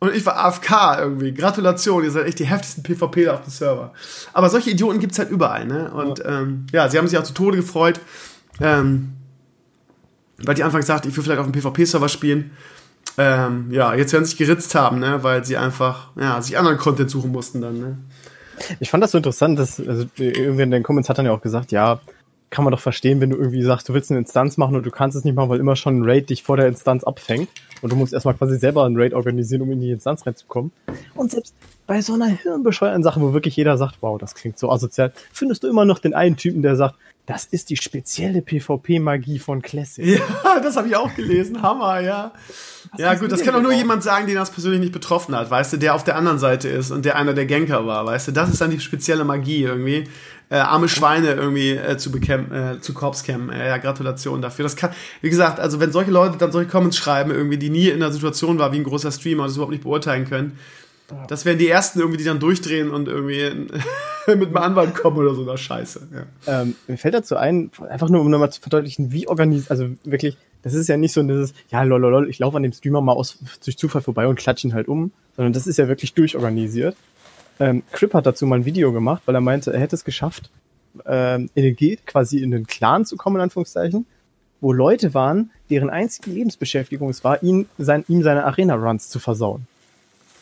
und 0.00 0.14
ich 0.14 0.26
war 0.26 0.36
AFK 0.36 0.98
irgendwie. 0.98 1.32
Gratulation, 1.32 2.04
ihr 2.04 2.10
seid 2.10 2.26
echt 2.26 2.38
die 2.38 2.44
heftigsten 2.44 2.82
PvP 2.82 3.28
auf 3.28 3.42
dem 3.42 3.50
Server. 3.50 3.92
Aber 4.32 4.50
solche 4.50 4.70
Idioten 4.70 4.98
gibt's 4.98 5.18
halt 5.18 5.30
überall, 5.30 5.64
ne? 5.64 5.92
Und 5.94 6.18
ja, 6.18 6.40
ähm, 6.40 6.66
ja 6.72 6.88
sie 6.88 6.98
haben 6.98 7.08
sich 7.08 7.16
auch 7.16 7.22
zu 7.22 7.32
Tode 7.32 7.56
gefreut. 7.56 8.00
Ähm, 8.60 9.12
weil 10.38 10.54
die 10.54 10.64
anfangs 10.64 10.86
sagten, 10.86 11.08
ich 11.08 11.16
will 11.16 11.22
vielleicht 11.22 11.40
auf 11.40 11.46
dem 11.46 11.52
PvP-Server 11.52 12.08
spielen. 12.08 12.50
Ähm, 13.16 13.70
ja, 13.70 13.94
jetzt 13.94 14.12
werden 14.12 14.24
sie 14.24 14.30
sich 14.30 14.38
geritzt 14.38 14.74
haben, 14.74 14.98
ne? 14.98 15.22
Weil 15.22 15.44
sie 15.44 15.56
einfach, 15.56 16.08
ja, 16.16 16.42
sich 16.42 16.58
anderen 16.58 16.78
Content 16.78 17.10
suchen 17.10 17.30
mussten 17.30 17.60
dann, 17.60 17.78
ne? 17.78 17.98
Ich 18.80 18.90
fand 18.90 19.02
das 19.02 19.12
so 19.12 19.18
interessant, 19.18 19.58
dass 19.58 19.80
also 19.80 20.06
irgendwie 20.16 20.62
in 20.62 20.70
den 20.70 20.82
Comments 20.82 21.08
hat 21.08 21.18
dann 21.18 21.26
ja 21.26 21.32
auch 21.32 21.42
gesagt, 21.42 21.72
ja, 21.72 22.00
kann 22.50 22.64
man 22.64 22.70
doch 22.70 22.80
verstehen, 22.80 23.20
wenn 23.20 23.30
du 23.30 23.36
irgendwie 23.36 23.62
sagst, 23.62 23.88
du 23.88 23.94
willst 23.94 24.12
eine 24.12 24.20
Instanz 24.20 24.56
machen 24.56 24.76
und 24.76 24.86
du 24.86 24.90
kannst 24.92 25.16
es 25.16 25.24
nicht 25.24 25.34
machen, 25.34 25.48
weil 25.48 25.58
immer 25.58 25.74
schon 25.74 25.98
ein 25.98 26.04
Raid 26.04 26.30
dich 26.30 26.44
vor 26.44 26.56
der 26.56 26.68
Instanz 26.68 27.02
abfängt 27.02 27.48
und 27.82 27.90
du 27.90 27.96
musst 27.96 28.12
erstmal 28.12 28.34
quasi 28.34 28.58
selber 28.58 28.84
ein 28.84 28.96
Raid 28.96 29.12
organisieren, 29.12 29.62
um 29.62 29.72
in 29.72 29.80
die 29.80 29.90
Instanz 29.90 30.24
reinzukommen. 30.24 30.70
Und 31.16 31.32
selbst 31.32 31.54
bei 31.88 32.00
so 32.00 32.14
einer 32.14 32.26
hirnbescheuerten 32.28 33.02
Sache, 33.02 33.20
wo 33.20 33.32
wirklich 33.32 33.56
jeder 33.56 33.76
sagt, 33.76 33.96
wow, 34.02 34.18
das 34.18 34.36
klingt 34.36 34.56
so 34.56 34.70
asozial, 34.70 35.12
findest 35.32 35.64
du 35.64 35.68
immer 35.68 35.84
noch 35.84 35.98
den 35.98 36.14
einen 36.14 36.36
Typen, 36.36 36.62
der 36.62 36.76
sagt, 36.76 36.94
das 37.26 37.46
ist 37.46 37.70
die 37.70 37.76
spezielle 37.76 38.42
PvP-Magie 38.42 39.38
von 39.38 39.62
Classic. 39.62 40.04
Ja, 40.04 40.60
das 40.60 40.76
habe 40.76 40.88
ich 40.88 40.96
auch 40.96 41.14
gelesen. 41.14 41.62
Hammer, 41.62 42.00
ja. 42.00 42.32
Was 42.92 43.00
ja, 43.00 43.14
gut, 43.14 43.32
das 43.32 43.42
kann 43.42 43.54
auch 43.54 43.62
nur 43.62 43.72
jemand 43.72 44.02
sagen, 44.02 44.26
den 44.26 44.36
das 44.36 44.50
persönlich 44.50 44.80
nicht 44.80 44.92
betroffen 44.92 45.34
hat, 45.34 45.50
weißt 45.50 45.72
du, 45.72 45.76
der 45.78 45.94
auf 45.94 46.04
der 46.04 46.16
anderen 46.16 46.38
Seite 46.38 46.68
ist 46.68 46.90
und 46.90 47.04
der 47.04 47.16
einer 47.16 47.32
der 47.32 47.46
Genker 47.46 47.86
war, 47.86 48.04
weißt 48.04 48.28
du. 48.28 48.32
Das 48.32 48.50
ist 48.50 48.60
dann 48.60 48.70
die 48.70 48.80
spezielle 48.80 49.24
Magie 49.24 49.62
irgendwie. 49.62 50.04
Äh, 50.50 50.56
arme 50.56 50.88
Schweine 50.88 51.32
irgendwie 51.32 51.70
äh, 51.70 51.96
zu 51.96 52.12
bekämpfen, 52.12 52.54
äh, 52.54 52.80
zu 52.80 52.92
Korpscampen. 52.92 53.50
Äh, 53.50 53.68
ja, 53.68 53.78
Gratulation 53.78 54.42
dafür. 54.42 54.64
Das 54.64 54.76
kann, 54.76 54.90
wie 55.22 55.30
gesagt, 55.30 55.58
also 55.58 55.80
wenn 55.80 55.90
solche 55.90 56.10
Leute 56.10 56.36
dann 56.36 56.52
solche 56.52 56.70
Comments 56.70 56.96
schreiben, 56.96 57.30
irgendwie, 57.30 57.56
die 57.56 57.70
nie 57.70 57.88
in 57.88 58.00
der 58.00 58.12
Situation 58.12 58.58
war 58.58 58.70
wie 58.72 58.76
ein 58.76 58.84
großer 58.84 59.10
Streamer 59.10 59.44
und 59.44 59.48
das 59.48 59.56
überhaupt 59.56 59.72
nicht 59.72 59.84
beurteilen 59.84 60.28
können, 60.28 60.58
das 61.28 61.44
wären 61.44 61.58
die 61.58 61.68
ersten 61.68 61.98
irgendwie, 61.98 62.18
die 62.18 62.24
dann 62.24 62.40
durchdrehen 62.40 62.90
und 62.90 63.08
irgendwie 63.08 63.68
mit 64.26 64.48
einem 64.48 64.56
Anwalt 64.56 64.94
kommen 64.94 65.18
oder 65.18 65.34
so 65.34 65.46
eine 65.46 65.58
Scheiße. 65.58 66.08
Ja. 66.46 66.62
Ähm, 66.62 66.76
mir 66.86 66.96
fällt 66.96 67.14
dazu 67.14 67.36
ein, 67.36 67.70
einfach 67.88 68.08
nur 68.08 68.22
um 68.22 68.30
nochmal 68.30 68.50
zu 68.50 68.60
verdeutlichen, 68.60 69.12
wie 69.12 69.28
organisiert, 69.28 69.70
also 69.70 69.88
wirklich, 70.04 70.38
das 70.62 70.72
ist 70.72 70.88
ja 70.88 70.96
nicht 70.96 71.12
so 71.12 71.22
dieses, 71.22 71.52
ja, 71.70 71.82
lololol, 71.82 72.28
ich 72.30 72.38
laufe 72.38 72.56
an 72.56 72.62
dem 72.62 72.72
Streamer 72.72 73.02
mal 73.02 73.12
aus, 73.12 73.38
durch 73.62 73.76
Zufall 73.76 74.00
vorbei 74.00 74.26
und 74.26 74.38
klatsche 74.38 74.66
ihn 74.66 74.74
halt 74.74 74.88
um, 74.88 75.12
sondern 75.36 75.52
das 75.52 75.66
ist 75.66 75.76
ja 75.76 75.88
wirklich 75.88 76.14
durchorganisiert. 76.14 76.96
Ähm, 77.60 77.82
Crip 77.92 78.14
hat 78.14 78.26
dazu 78.26 78.46
mal 78.46 78.56
ein 78.56 78.64
Video 78.64 78.92
gemacht, 78.92 79.22
weil 79.26 79.34
er 79.34 79.40
meinte, 79.40 79.72
er 79.72 79.80
hätte 79.80 79.96
es 79.96 80.04
geschafft, 80.04 80.50
ähm, 81.06 81.50
in 81.54 81.64
den 81.64 81.76
Guild 81.76 82.06
quasi 82.06 82.38
in 82.38 82.50
den 82.50 82.66
Clan 82.66 83.04
zu 83.04 83.16
kommen, 83.16 83.36
in 83.36 83.42
Anführungszeichen, 83.42 84.06
wo 84.60 84.72
Leute 84.72 85.12
waren, 85.12 85.50
deren 85.68 85.90
einzige 85.90 86.30
Lebensbeschäftigung 86.30 87.10
es 87.10 87.22
war, 87.24 87.42
ihn, 87.42 87.66
sein, 87.76 88.04
ihm 88.08 88.22
seine 88.22 88.44
Arena-Runs 88.44 89.10
zu 89.10 89.18
versauen. 89.18 89.66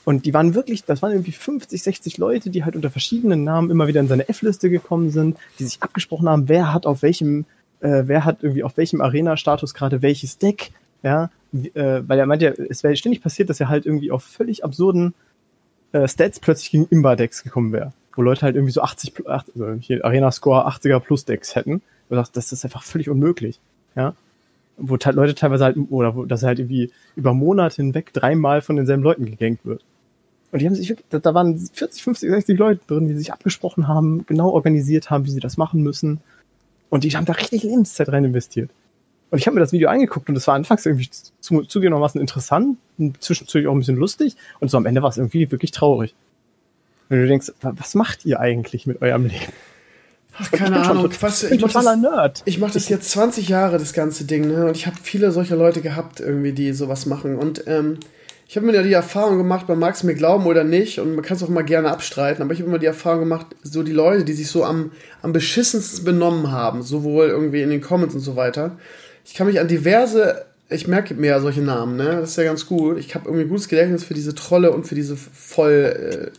Und 0.05 0.27
die 0.27 0.35
waren 0.35 0.55
wirklich, 0.55 0.85
das 0.85 1.03
waren 1.03 1.13
irgendwie 1.13 1.33
50, 1.33 1.83
60 1.83 2.19
Leute, 2.19 2.51
die 2.51 2.65
halt 2.65 2.75
unter 2.75 2.91
verschiedenen 2.91 3.45
Namen 3.45 3.71
immer 3.71 3.87
wieder 3.87 4.01
in 4.01 4.09
seine 4.09 4.29
F-Liste 4.29 4.69
gekommen 4.69 5.11
sind, 5.11 5.37
die 5.59 5.65
sich 5.65 5.83
abgesprochen 5.83 6.29
haben, 6.29 6.49
wer 6.49 6.73
hat 6.73 6.87
auf 6.87 7.03
welchem, 7.03 7.45
äh, 7.81 8.03
wer 8.07 8.25
hat 8.25 8.43
irgendwie 8.43 8.65
auf 8.65 8.77
welchem 8.77 9.01
Arena-Status 9.01 9.75
gerade 9.75 10.03
welches 10.03 10.39
Deck, 10.39 10.73
ja, 11.03 11.31
äh, 11.53 12.01
weil 12.07 12.19
er 12.19 12.27
meint 12.27 12.43
ja, 12.43 12.51
es 12.51 12.83
wäre 12.83 12.97
ständig 12.97 13.23
passiert, 13.23 13.49
dass 13.49 13.61
er 13.61 13.69
halt 13.69 13.87
irgendwie 13.87 14.11
auf 14.11 14.25
völlig 14.25 14.65
absurden 14.65 15.15
äh, 15.93 16.09
Stats 16.09 16.41
plötzlich 16.41 16.71
gegen 16.71 16.87
Imba-Decks 16.91 17.45
gekommen 17.45 17.73
wäre, 17.73 17.93
wo 18.15 18.23
Leute 18.23 18.43
halt 18.43 18.57
irgendwie 18.57 18.73
so 18.73 18.83
80, 18.83 19.27
also 19.27 19.73
hier 19.79 20.05
Arena-Score 20.05 20.67
80er 20.67 20.99
plus 20.99 21.25
Decks 21.25 21.55
hätten. 21.55 21.83
Und 22.09 22.17
dachte, 22.17 22.33
das 22.35 22.53
ist 22.53 22.65
einfach 22.65 22.83
völlig 22.83 23.09
unmöglich, 23.09 23.59
ja 23.95 24.15
wo 24.77 24.97
Leute 24.97 25.35
teilweise 25.35 25.65
halt, 25.65 25.77
oder 25.91 26.17
wo 26.17 26.25
das 26.25 26.43
halt 26.43 26.59
irgendwie 26.59 26.91
über 27.15 27.35
Monate 27.35 27.77
hinweg 27.77 28.13
dreimal 28.13 28.63
von 28.63 28.77
denselben 28.77 29.03
Leuten 29.03 29.27
gegankt 29.27 29.65
wird. 29.65 29.83
Und 30.53 30.61
die 30.61 30.67
haben 30.67 30.75
sich 30.75 30.91
wirklich, 30.91 31.07
da 31.11 31.35
waren 31.35 31.59
40, 31.59 32.03
50, 32.03 32.31
60 32.31 32.59
Leute 32.59 32.81
drin, 32.87 33.09
die 33.09 33.15
sich 33.15 33.33
abgesprochen 33.33 33.89
haben, 33.89 34.27
genau 34.27 34.51
organisiert 34.51 35.11
haben, 35.11 35.25
wie 35.25 35.31
sie 35.31 35.41
das 35.41 35.57
machen 35.57 35.83
müssen. 35.83 36.21
Und 36.91 37.05
die 37.05 37.17
haben 37.17 37.25
da 37.25 37.33
richtig 37.33 37.63
Lebenszeit 37.63 38.11
rein 38.11 38.25
investiert. 38.25 38.71
Und 39.31 39.39
ich 39.39 39.47
habe 39.47 39.55
mir 39.55 39.61
das 39.61 39.73
Video 39.73 39.89
angeguckt 39.89 40.29
und 40.29 40.37
es 40.37 40.47
war 40.47 40.55
anfangs 40.55 40.85
irgendwie 40.85 41.09
zu, 41.09 41.63
zugegebenermaßen 41.63 42.21
interessant, 42.21 42.77
zwischendurch 43.19 43.67
auch 43.67 43.73
ein 43.73 43.79
bisschen 43.79 43.97
lustig 43.97 44.37
und 44.61 44.71
so 44.71 44.77
am 44.77 44.85
Ende 44.85 45.03
war 45.03 45.09
es 45.09 45.17
irgendwie 45.17 45.51
wirklich 45.51 45.71
traurig. 45.71 46.15
Wenn 47.09 47.23
du 47.23 47.29
denkst, 47.29 47.53
was 47.63 47.95
macht 47.95 48.27
ihr 48.27 48.41
eigentlich 48.41 48.87
mit 48.87 49.01
eurem 49.01 49.25
Leben? 49.25 49.53
Ach, 50.39 50.51
keine 50.51 50.81
Ahnung. 50.83 51.11
Was, 51.21 51.45
ich, 51.45 51.53
ich 51.53 51.61
mach 51.63 51.73
das, 51.73 51.97
Nerd. 51.97 52.43
Ich 52.45 52.59
mache 52.59 52.73
das 52.73 52.91
jetzt 52.91 53.11
20 53.11 53.49
Jahre, 53.49 53.79
das 53.79 53.93
ganze 53.93 54.25
Ding, 54.25 54.49
ne? 54.49 54.67
Und 54.67 54.77
ich 54.77 54.87
habe 54.87 54.97
viele 55.03 55.31
solcher 55.31 55.57
Leute 55.57 55.83
gehabt, 55.83 56.21
irgendwie, 56.21 56.53
die 56.53 56.73
sowas 56.73 57.07
machen. 57.07 57.37
Und 57.37 57.65
ähm, 57.67 57.99
ich 58.53 58.57
habe 58.57 58.67
mir 58.67 58.75
ja 58.75 58.83
die 58.83 58.93
Erfahrung 58.93 59.39
gemacht, 59.39 59.67
man 59.67 59.79
mag 59.79 59.95
es 59.95 60.03
mir 60.03 60.13
glauben 60.15 60.45
oder 60.45 60.63
nicht, 60.63 60.99
und 60.99 61.15
man 61.15 61.25
kann 61.25 61.39
es 61.39 61.43
auch 61.43 61.49
mal 61.49 61.65
gerne 61.65 61.91
abstreiten, 61.91 62.43
aber 62.43 62.53
ich 62.53 62.59
habe 62.59 62.69
immer 62.69 62.79
die 62.79 62.85
Erfahrung 62.85 63.21
gemacht, 63.21 63.47
so 63.63 63.83
die 63.83 63.93
Leute, 63.93 64.25
die 64.25 64.35
sich 64.35 64.49
so 64.49 64.63
am, 64.63 64.93
am 65.23 65.33
beschissensten 65.33 66.05
benommen 66.05 66.51
haben, 66.51 66.83
sowohl 66.83 67.29
irgendwie 67.29 67.63
in 67.63 67.71
den 67.71 67.81
Comments 67.81 68.15
und 68.15 68.21
so 68.21 68.37
weiter. 68.37 68.77
Ich 69.25 69.33
kann 69.33 69.47
mich 69.47 69.59
an 69.59 69.69
diverse, 69.69 70.45
ich 70.69 70.87
merke 70.87 71.15
mir 71.15 71.29
ja 71.29 71.41
solche 71.41 71.63
Namen, 71.63 71.97
ne? 71.97 72.19
Das 72.21 72.33
ist 72.33 72.37
ja 72.37 72.45
ganz 72.45 72.67
gut. 72.67 72.99
Ich 72.99 73.15
habe 73.15 73.25
irgendwie 73.25 73.45
ein 73.45 73.49
gutes 73.49 73.69
Gedächtnis 73.69 74.05
für 74.05 74.13
diese 74.13 74.35
Trolle 74.35 74.71
und 74.73 74.87
für 74.87 74.97
diese 74.97 75.17
Volldeppen. 75.17 76.31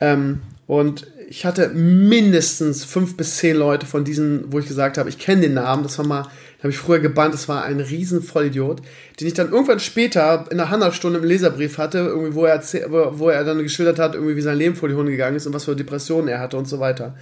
Ähm, 0.00 0.40
und 0.66 1.06
ich 1.28 1.44
hatte 1.44 1.68
mindestens 1.68 2.82
fünf 2.84 3.18
bis 3.18 3.36
zehn 3.36 3.56
Leute 3.56 3.84
von 3.84 4.04
diesen, 4.04 4.50
wo 4.50 4.58
ich 4.58 4.68
gesagt 4.68 4.96
habe, 4.96 5.10
ich 5.10 5.18
kenne 5.18 5.42
den 5.42 5.52
Namen, 5.52 5.82
das 5.82 5.98
war 5.98 6.06
mal, 6.06 6.28
habe 6.64 6.70
ich 6.70 6.78
früher 6.78 6.98
gebannt, 6.98 7.34
das 7.34 7.46
war 7.46 7.62
ein 7.64 7.78
riesen 7.78 8.22
Vollidiot, 8.22 8.80
den 9.20 9.28
ich 9.28 9.34
dann 9.34 9.52
irgendwann 9.52 9.80
später 9.80 10.46
in 10.50 10.58
einer 10.58 10.70
Handelsstunde 10.70 11.18
im 11.18 11.24
Leserbrief 11.26 11.76
hatte, 11.76 11.98
irgendwie, 11.98 12.34
wo 12.34 12.46
er, 12.46 12.62
wo 13.18 13.28
er 13.28 13.44
dann 13.44 13.58
geschildert 13.58 13.98
hat, 13.98 14.14
irgendwie, 14.14 14.34
wie 14.34 14.40
sein 14.40 14.56
Leben 14.56 14.74
vor 14.74 14.88
die 14.88 14.94
Hunde 14.94 15.12
gegangen 15.12 15.36
ist 15.36 15.46
und 15.46 15.52
was 15.52 15.66
für 15.66 15.76
Depressionen 15.76 16.28
er 16.28 16.40
hatte 16.40 16.56
und 16.56 16.66
so 16.66 16.80
weiter. 16.80 17.16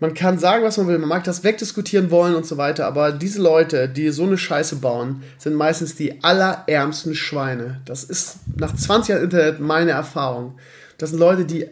Man 0.00 0.14
kann 0.14 0.40
sagen, 0.40 0.64
was 0.64 0.78
man 0.78 0.88
will, 0.88 0.98
man 0.98 1.08
mag 1.08 1.22
das 1.22 1.44
wegdiskutieren 1.44 2.10
wollen 2.10 2.34
und 2.34 2.44
so 2.44 2.56
weiter, 2.56 2.86
aber 2.86 3.12
diese 3.12 3.40
Leute, 3.40 3.88
die 3.88 4.10
so 4.10 4.24
eine 4.24 4.36
Scheiße 4.36 4.76
bauen, 4.76 5.22
sind 5.38 5.54
meistens 5.54 5.94
die 5.94 6.24
allerärmsten 6.24 7.14
Schweine. 7.14 7.82
Das 7.84 8.02
ist 8.02 8.38
nach 8.56 8.74
20 8.74 9.10
Jahren 9.10 9.22
Internet 9.22 9.60
meine 9.60 9.92
Erfahrung. 9.92 10.58
Das 10.98 11.10
sind 11.10 11.20
Leute, 11.20 11.44
die 11.44 11.68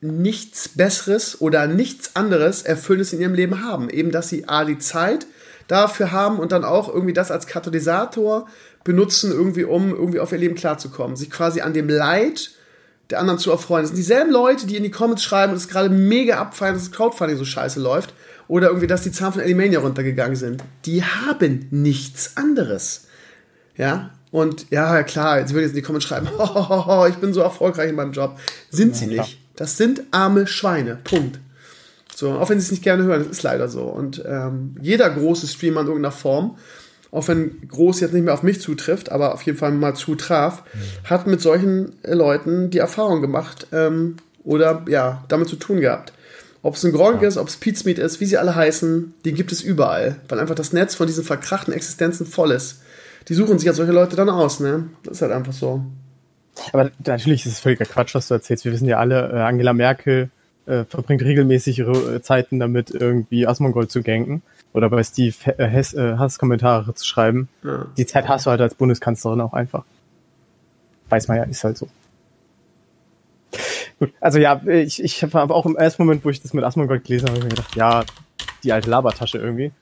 nichts 0.00 0.70
Besseres 0.70 1.42
oder 1.42 1.66
nichts 1.66 2.16
anderes 2.16 2.62
Erfüllendes 2.62 3.12
in 3.12 3.20
ihrem 3.20 3.34
Leben 3.34 3.62
haben. 3.62 3.90
Eben, 3.90 4.12
dass 4.12 4.30
sie 4.30 4.48
A, 4.48 4.64
die 4.64 4.78
Zeit 4.78 5.26
dafür 5.68 6.10
haben 6.10 6.38
und 6.38 6.50
dann 6.50 6.64
auch 6.64 6.92
irgendwie 6.92 7.12
das 7.12 7.30
als 7.30 7.46
Katalysator 7.46 8.48
benutzen, 8.82 9.30
irgendwie, 9.30 9.64
um 9.64 9.90
irgendwie 9.90 10.18
auf 10.18 10.32
ihr 10.32 10.38
Leben 10.38 10.54
klarzukommen. 10.54 11.16
Sich 11.16 11.30
quasi 11.30 11.60
an 11.60 11.74
dem 11.74 11.88
Leid 11.88 12.50
der 13.10 13.20
anderen 13.20 13.38
zu 13.38 13.50
erfreuen. 13.50 13.82
Das 13.82 13.90
sind 13.90 13.96
dieselben 13.96 14.30
Leute, 14.30 14.66
die 14.66 14.76
in 14.76 14.82
die 14.82 14.90
Comments 14.90 15.22
schreiben 15.22 15.52
und 15.52 15.58
es 15.58 15.68
gerade 15.68 15.88
mega 15.88 16.38
abfeiern, 16.38 16.74
dass 16.74 16.84
das 16.84 16.92
Crowdfunding 16.92 17.36
so 17.36 17.44
scheiße 17.44 17.80
läuft. 17.80 18.12
Oder 18.48 18.68
irgendwie, 18.68 18.86
dass 18.86 19.02
die 19.02 19.12
Zahlen 19.12 19.34
von 19.34 19.42
Alimania 19.42 19.80
runtergegangen 19.80 20.36
sind. 20.36 20.64
Die 20.86 21.04
haben 21.04 21.68
nichts 21.70 22.36
anderes. 22.36 23.06
Ja, 23.76 24.10
und 24.30 24.70
ja, 24.70 25.02
klar, 25.02 25.38
jetzt 25.38 25.52
würde 25.52 25.60
ich 25.60 25.68
jetzt 25.68 25.76
in 25.76 25.82
die 25.82 25.86
Comments 25.86 26.04
schreiben, 26.04 26.28
ich 27.08 27.16
bin 27.16 27.32
so 27.32 27.40
erfolgreich 27.40 27.90
in 27.90 27.94
meinem 27.94 28.12
Job. 28.12 28.38
Sind 28.70 28.96
sie 28.96 29.06
nicht. 29.06 29.38
Das 29.56 29.76
sind 29.76 30.02
arme 30.10 30.46
Schweine. 30.46 30.98
Punkt. 31.04 31.40
So, 32.18 32.32
auch 32.32 32.50
wenn 32.50 32.58
sie 32.58 32.64
es 32.64 32.72
nicht 32.72 32.82
gerne 32.82 33.04
hören, 33.04 33.20
das 33.20 33.30
ist 33.30 33.42
leider 33.44 33.68
so. 33.68 33.84
Und 33.84 34.24
ähm, 34.26 34.74
jeder 34.82 35.08
große 35.08 35.46
Streamer 35.46 35.82
in 35.82 35.86
irgendeiner 35.86 36.10
Form, 36.10 36.58
auch 37.12 37.28
wenn 37.28 37.68
groß 37.68 38.00
jetzt 38.00 38.12
nicht 38.12 38.24
mehr 38.24 38.34
auf 38.34 38.42
mich 38.42 38.60
zutrifft, 38.60 39.12
aber 39.12 39.34
auf 39.34 39.42
jeden 39.42 39.56
Fall 39.56 39.70
mal 39.70 39.94
zutraf, 39.94 40.64
mhm. 40.74 41.08
hat 41.08 41.28
mit 41.28 41.40
solchen 41.40 41.92
Leuten 42.02 42.70
die 42.70 42.78
Erfahrung 42.78 43.20
gemacht 43.20 43.68
ähm, 43.70 44.16
oder 44.42 44.84
ja, 44.88 45.22
damit 45.28 45.48
zu 45.48 45.54
tun 45.54 45.78
gehabt. 45.78 46.12
Ob 46.62 46.74
es 46.74 46.84
ein 46.84 46.90
Gronk 46.90 47.22
ja. 47.22 47.28
ist, 47.28 47.36
ob 47.36 47.46
es 47.46 47.56
Pizmeet 47.56 48.00
ist, 48.00 48.18
wie 48.18 48.26
sie 48.26 48.36
alle 48.36 48.56
heißen, 48.56 49.14
die 49.24 49.32
gibt 49.32 49.52
es 49.52 49.62
überall, 49.62 50.16
weil 50.28 50.40
einfach 50.40 50.56
das 50.56 50.72
Netz 50.72 50.96
von 50.96 51.06
diesen 51.06 51.22
verkrachten 51.22 51.72
Existenzen 51.72 52.26
voll 52.26 52.50
ist. 52.50 52.82
Die 53.28 53.34
suchen 53.34 53.60
sich 53.60 53.66
ja 53.66 53.74
solche 53.74 53.92
Leute 53.92 54.16
dann 54.16 54.28
aus, 54.28 54.58
ne? 54.58 54.88
Das 55.04 55.18
ist 55.18 55.22
halt 55.22 55.30
einfach 55.30 55.52
so. 55.52 55.84
Aber 56.72 56.90
natürlich 57.06 57.46
ist 57.46 57.52
es 57.52 57.60
völliger 57.60 57.84
Quatsch, 57.84 58.16
was 58.16 58.26
du 58.26 58.34
erzählst. 58.34 58.64
Wir 58.64 58.72
wissen 58.72 58.88
ja 58.88 58.98
alle, 58.98 59.30
äh, 59.32 59.36
Angela 59.36 59.72
Merkel 59.72 60.30
äh, 60.68 60.84
verbringt 60.84 61.22
regelmäßig 61.22 61.78
ihre 61.78 62.16
äh, 62.16 62.22
Zeiten 62.22 62.58
damit, 62.60 62.90
irgendwie 62.90 63.46
Asmongold 63.46 63.90
zu 63.90 64.02
ganken 64.02 64.42
oder 64.72 64.90
bei 64.90 65.02
Steve 65.02 65.34
äh, 65.58 65.70
Hass, 65.70 65.94
äh, 65.94 66.16
Hasskommentare 66.16 66.94
zu 66.94 67.06
schreiben. 67.06 67.48
Ja. 67.64 67.86
Die 67.96 68.06
Zeit 68.06 68.28
hast 68.28 68.46
du 68.46 68.50
halt 68.50 68.60
als 68.60 68.74
Bundeskanzlerin 68.74 69.40
auch 69.40 69.54
einfach. 69.54 69.84
Weiß 71.08 71.28
man 71.28 71.38
ja, 71.38 71.44
ist 71.44 71.64
halt 71.64 71.78
so. 71.78 71.88
Gut, 73.98 74.12
also 74.20 74.38
ja, 74.38 74.60
ich, 74.66 75.02
ich 75.02 75.22
habe 75.22 75.54
auch 75.54 75.66
im 75.66 75.76
ersten 75.76 76.02
Moment, 76.02 76.24
wo 76.24 76.30
ich 76.30 76.40
das 76.40 76.52
mit 76.52 76.62
Asmongold 76.64 77.04
gelesen 77.04 77.28
habe, 77.28 77.38
ich 77.38 77.44
mir 77.44 77.50
gedacht, 77.50 77.74
ja, 77.74 78.04
die 78.62 78.72
alte 78.72 78.90
Labertasche 78.90 79.38
irgendwie. 79.38 79.72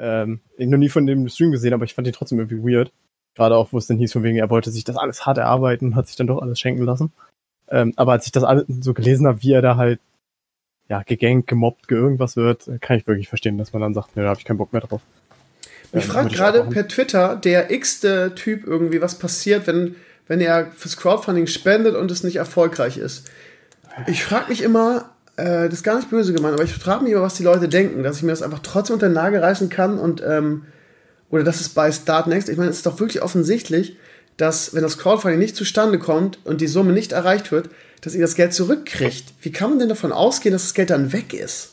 Ähm, 0.00 0.40
ich 0.56 0.68
noch 0.68 0.78
nie 0.78 0.90
von 0.90 1.06
dem 1.06 1.28
Stream 1.28 1.50
gesehen, 1.50 1.72
aber 1.72 1.84
ich 1.84 1.94
fand 1.94 2.06
den 2.06 2.14
trotzdem 2.14 2.38
irgendwie 2.38 2.62
weird. 2.62 2.92
Gerade 3.34 3.56
auch, 3.56 3.72
wo 3.72 3.78
es 3.78 3.86
dann 3.86 3.96
hieß, 3.96 4.12
von 4.12 4.22
wegen, 4.22 4.36
er 4.36 4.50
wollte 4.50 4.70
sich 4.70 4.84
das 4.84 4.96
alles 4.96 5.24
hart 5.24 5.38
erarbeiten 5.38 5.86
und 5.86 5.96
hat 5.96 6.06
sich 6.06 6.16
dann 6.16 6.26
doch 6.26 6.42
alles 6.42 6.60
schenken 6.60 6.84
lassen. 6.84 7.12
Ähm, 7.70 7.92
aber 7.96 8.12
als 8.12 8.26
ich 8.26 8.32
das 8.32 8.44
alles 8.44 8.64
so 8.80 8.94
gelesen 8.94 9.26
habe, 9.26 9.42
wie 9.42 9.52
er 9.52 9.62
da 9.62 9.76
halt 9.76 10.00
ja, 10.88 11.02
gegankt, 11.02 11.48
gemobbt, 11.48 11.88
ge 11.88 11.98
irgendwas 11.98 12.36
wird, 12.36 12.68
kann 12.80 12.96
ich 12.96 13.06
wirklich 13.06 13.28
verstehen, 13.28 13.58
dass 13.58 13.72
man 13.72 13.82
dann 13.82 13.94
sagt, 13.94 14.16
ne, 14.16 14.22
da 14.22 14.30
habe 14.30 14.40
ich 14.40 14.44
keinen 14.44 14.56
Bock 14.56 14.72
mehr 14.72 14.82
drauf. 14.82 15.02
Mich 15.92 16.04
ähm, 16.04 16.10
fragt 16.10 16.32
gerade 16.32 16.64
per 16.64 16.88
Twitter 16.88 17.36
der 17.36 17.70
x-te 17.70 18.34
Typ 18.34 18.66
irgendwie, 18.66 19.00
was 19.00 19.18
passiert, 19.18 19.66
wenn, 19.66 19.96
wenn 20.26 20.40
er 20.40 20.66
fürs 20.66 20.96
Crowdfunding 20.96 21.46
spendet 21.46 21.94
und 21.94 22.10
es 22.10 22.24
nicht 22.24 22.36
erfolgreich 22.36 22.96
ist. 22.96 23.30
Ich 24.06 24.24
frage 24.24 24.48
mich 24.48 24.62
immer, 24.62 25.10
äh, 25.36 25.68
das 25.68 25.74
ist 25.74 25.82
gar 25.82 25.96
nicht 25.96 26.10
böse 26.10 26.32
gemeint, 26.32 26.54
aber 26.54 26.64
ich 26.64 26.72
frage 26.72 27.04
mich 27.04 27.12
immer, 27.12 27.22
was 27.22 27.34
die 27.34 27.42
Leute 27.42 27.68
denken, 27.68 28.02
dass 28.02 28.18
ich 28.18 28.22
mir 28.22 28.30
das 28.30 28.42
einfach 28.42 28.60
trotzdem 28.60 28.94
unter 28.94 29.08
den 29.08 29.14
Nagel 29.14 29.40
reißen 29.40 29.68
kann 29.68 29.98
und 29.98 30.22
ähm, 30.26 30.64
oder 31.30 31.44
dass 31.44 31.60
es 31.60 31.68
bei 31.68 31.92
Start 31.92 32.26
Next, 32.26 32.48
ich 32.48 32.56
meine, 32.56 32.70
es 32.70 32.78
ist 32.78 32.86
doch 32.86 33.00
wirklich 33.00 33.22
offensichtlich, 33.22 33.98
dass 34.38 34.74
wenn 34.74 34.82
das 34.82 34.96
Crowdfunding 34.96 35.38
nicht 35.38 35.56
zustande 35.56 35.98
kommt 35.98 36.38
und 36.44 36.62
die 36.62 36.66
Summe 36.66 36.92
nicht 36.92 37.12
erreicht 37.12 37.52
wird, 37.52 37.68
dass 38.00 38.14
ihr 38.14 38.20
das 38.20 38.34
Geld 38.34 38.54
zurückkriegt. 38.54 39.24
Wie 39.42 39.52
kann 39.52 39.70
man 39.70 39.78
denn 39.78 39.88
davon 39.88 40.12
ausgehen, 40.12 40.52
dass 40.52 40.62
das 40.62 40.74
Geld 40.74 40.90
dann 40.90 41.12
weg 41.12 41.34
ist? 41.34 41.70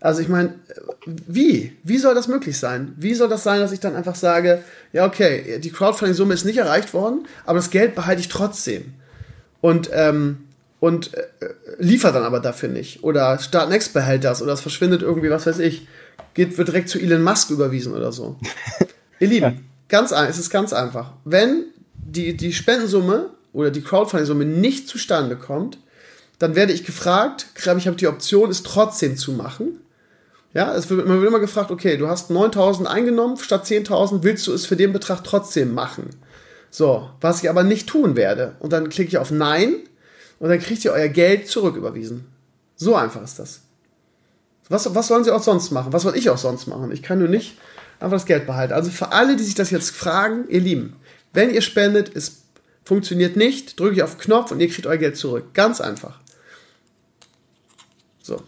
Also 0.00 0.20
ich 0.20 0.28
meine, 0.28 0.54
wie? 1.06 1.76
Wie 1.82 1.98
soll 1.98 2.14
das 2.14 2.28
möglich 2.28 2.58
sein? 2.58 2.94
Wie 2.96 3.14
soll 3.14 3.28
das 3.28 3.42
sein, 3.42 3.60
dass 3.60 3.72
ich 3.72 3.80
dann 3.80 3.96
einfach 3.96 4.14
sage, 4.14 4.62
ja 4.92 5.06
okay, 5.06 5.58
die 5.58 5.70
Crowdfunding-Summe 5.70 6.34
ist 6.34 6.44
nicht 6.44 6.58
erreicht 6.58 6.94
worden, 6.94 7.26
aber 7.44 7.58
das 7.58 7.70
Geld 7.70 7.94
behalte 7.94 8.20
ich 8.20 8.28
trotzdem. 8.28 8.94
Und, 9.60 9.90
ähm, 9.92 10.44
und 10.80 11.14
äh, 11.14 11.24
liefert 11.78 12.14
dann 12.14 12.24
aber 12.24 12.40
dafür 12.40 12.68
nicht. 12.68 13.02
Oder 13.02 13.38
Start 13.38 13.70
Next 13.70 13.94
behält 13.94 14.24
das 14.24 14.42
oder 14.42 14.52
es 14.52 14.60
verschwindet 14.60 15.02
irgendwie, 15.02 15.30
was 15.30 15.46
weiß 15.46 15.58
ich 15.58 15.86
geht, 16.36 16.58
wird 16.58 16.68
direkt 16.68 16.88
zu 16.88 17.00
Elon 17.00 17.22
Musk 17.22 17.50
überwiesen 17.50 17.94
oder 17.94 18.12
so. 18.12 18.36
Ihr 19.18 19.28
Lieben, 19.28 19.46
ja. 19.46 19.54
ganz 19.88 20.12
es 20.12 20.38
ist 20.38 20.50
ganz 20.50 20.72
einfach. 20.72 21.14
Wenn 21.24 21.64
die, 21.94 22.36
die 22.36 22.52
Spendensumme 22.52 23.30
oder 23.56 23.70
die 23.70 23.80
Crowdfunding-Summe 23.80 24.44
nicht 24.44 24.86
zustande 24.86 25.34
kommt, 25.34 25.78
dann 26.38 26.54
werde 26.54 26.74
ich 26.74 26.84
gefragt, 26.84 27.46
ich, 27.56 27.66
habe 27.66 27.96
die 27.96 28.06
Option, 28.06 28.50
es 28.50 28.62
trotzdem 28.62 29.16
zu 29.16 29.32
machen. 29.32 29.80
Ja, 30.52 30.74
es 30.74 30.90
wird, 30.90 31.06
man 31.06 31.18
wird 31.20 31.28
immer 31.28 31.40
gefragt, 31.40 31.70
okay, 31.70 31.96
du 31.96 32.06
hast 32.06 32.30
9000 32.30 32.86
eingenommen, 32.86 33.38
statt 33.38 33.64
10.000 33.64 34.22
willst 34.22 34.46
du 34.46 34.52
es 34.52 34.66
für 34.66 34.76
den 34.76 34.92
Betrag 34.92 35.24
trotzdem 35.24 35.72
machen. 35.72 36.10
So, 36.70 37.08
was 37.22 37.42
ich 37.42 37.48
aber 37.48 37.62
nicht 37.62 37.88
tun 37.88 38.14
werde. 38.14 38.56
Und 38.58 38.74
dann 38.74 38.90
klicke 38.90 39.08
ich 39.08 39.18
auf 39.18 39.30
Nein 39.30 39.76
und 40.38 40.50
dann 40.50 40.60
kriegt 40.60 40.84
ihr 40.84 40.92
euer 40.92 41.08
Geld 41.08 41.48
zurücküberwiesen. 41.48 42.26
So 42.76 42.94
einfach 42.94 43.22
ist 43.22 43.38
das. 43.38 43.62
Was, 44.68 44.94
was 44.94 45.08
sollen 45.08 45.24
sie 45.24 45.30
auch 45.30 45.42
sonst 45.42 45.70
machen? 45.70 45.94
Was 45.94 46.02
soll 46.02 46.16
ich 46.16 46.28
auch 46.28 46.38
sonst 46.38 46.66
machen? 46.66 46.92
Ich 46.92 47.02
kann 47.02 47.20
nur 47.20 47.28
nicht 47.28 47.56
einfach 48.00 48.16
das 48.16 48.26
Geld 48.26 48.46
behalten. 48.46 48.74
Also 48.74 48.90
für 48.90 49.12
alle, 49.12 49.36
die 49.36 49.44
sich 49.44 49.54
das 49.54 49.70
jetzt 49.70 49.96
fragen, 49.96 50.44
ihr 50.48 50.60
Lieben, 50.60 50.96
wenn 51.32 51.54
ihr 51.54 51.62
spendet, 51.62 52.14
es 52.14 52.45
funktioniert 52.86 53.36
nicht, 53.36 53.78
drücke 53.78 53.96
ich 53.96 54.02
auf 54.02 54.16
Knopf 54.16 54.52
und 54.52 54.60
ihr 54.60 54.68
kriegt 54.70 54.86
euer 54.86 54.96
Geld 54.96 55.16
zurück. 55.16 55.52
Ganz 55.52 55.80
einfach. 55.80 56.20
So. 58.22 58.40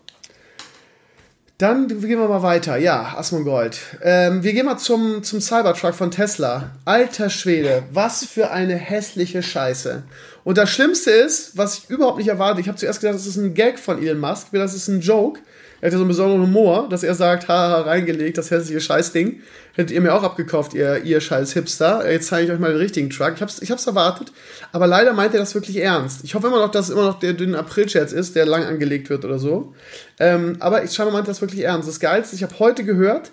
Dann 1.58 1.88
gehen 1.88 2.20
wir 2.20 2.28
mal 2.28 2.42
weiter. 2.42 2.76
Ja, 2.76 3.16
Asmongold. 3.16 3.80
Ähm, 4.00 4.44
wir 4.44 4.52
gehen 4.52 4.66
mal 4.66 4.78
zum, 4.78 5.24
zum 5.24 5.40
Cybertruck 5.40 5.92
von 5.92 6.12
Tesla. 6.12 6.70
Alter 6.84 7.30
Schwede, 7.30 7.82
was 7.90 8.24
für 8.24 8.52
eine 8.52 8.76
hässliche 8.76 9.42
Scheiße. 9.42 10.04
Und 10.44 10.56
das 10.56 10.70
Schlimmste 10.70 11.10
ist, 11.10 11.56
was 11.56 11.78
ich 11.78 11.90
überhaupt 11.90 12.18
nicht 12.18 12.28
erwartet, 12.28 12.60
ich 12.60 12.68
habe 12.68 12.78
zuerst 12.78 13.00
gedacht, 13.00 13.16
das 13.16 13.26
ist 13.26 13.36
ein 13.36 13.54
Gag 13.54 13.80
von 13.80 14.00
Elon 14.00 14.20
Musk, 14.20 14.48
das 14.52 14.72
ist 14.72 14.86
ein 14.86 15.00
Joke. 15.00 15.40
Er 15.80 15.86
hat 15.86 15.92
ja 15.92 15.98
so 15.98 16.02
einen 16.02 16.08
besonderen 16.08 16.42
Humor, 16.42 16.88
dass 16.88 17.04
er 17.04 17.14
sagt, 17.14 17.46
haha, 17.46 17.82
reingelegt, 17.82 18.36
das 18.36 18.50
hässliche 18.50 18.80
Scheißding. 18.80 19.42
Hättet 19.74 19.92
ihr 19.92 20.00
mir 20.00 20.12
auch 20.12 20.24
abgekauft, 20.24 20.74
ihr, 20.74 21.04
ihr 21.04 21.20
scheiß 21.20 21.52
Hipster. 21.52 22.10
Jetzt 22.10 22.26
zeige 22.26 22.46
ich 22.46 22.52
euch 22.52 22.58
mal 22.58 22.72
den 22.72 22.78
richtigen 22.78 23.10
Truck. 23.10 23.34
Ich 23.36 23.42
hab's, 23.42 23.62
ich 23.62 23.70
hab's 23.70 23.86
erwartet, 23.86 24.32
aber 24.72 24.88
leider 24.88 25.12
meint 25.12 25.34
er 25.34 25.40
das 25.40 25.54
wirklich 25.54 25.76
ernst. 25.76 26.24
Ich 26.24 26.34
hoffe 26.34 26.48
immer 26.48 26.58
noch, 26.58 26.72
dass 26.72 26.86
es 26.86 26.90
immer 26.90 27.04
noch 27.04 27.20
der 27.20 27.32
dünne 27.34 27.56
April-Scherz 27.56 28.10
ist, 28.10 28.34
der 28.34 28.44
lang 28.44 28.64
angelegt 28.64 29.08
wird 29.08 29.24
oder 29.24 29.38
so. 29.38 29.74
Ähm, 30.18 30.56
aber 30.58 30.82
ich 30.82 30.90
scheinbar 30.90 31.12
meint 31.12 31.28
das 31.28 31.40
wirklich 31.40 31.62
ernst. 31.62 31.88
Das 31.88 32.00
Geilste, 32.00 32.34
ich 32.34 32.42
habe 32.42 32.58
heute 32.58 32.82
gehört, 32.82 33.30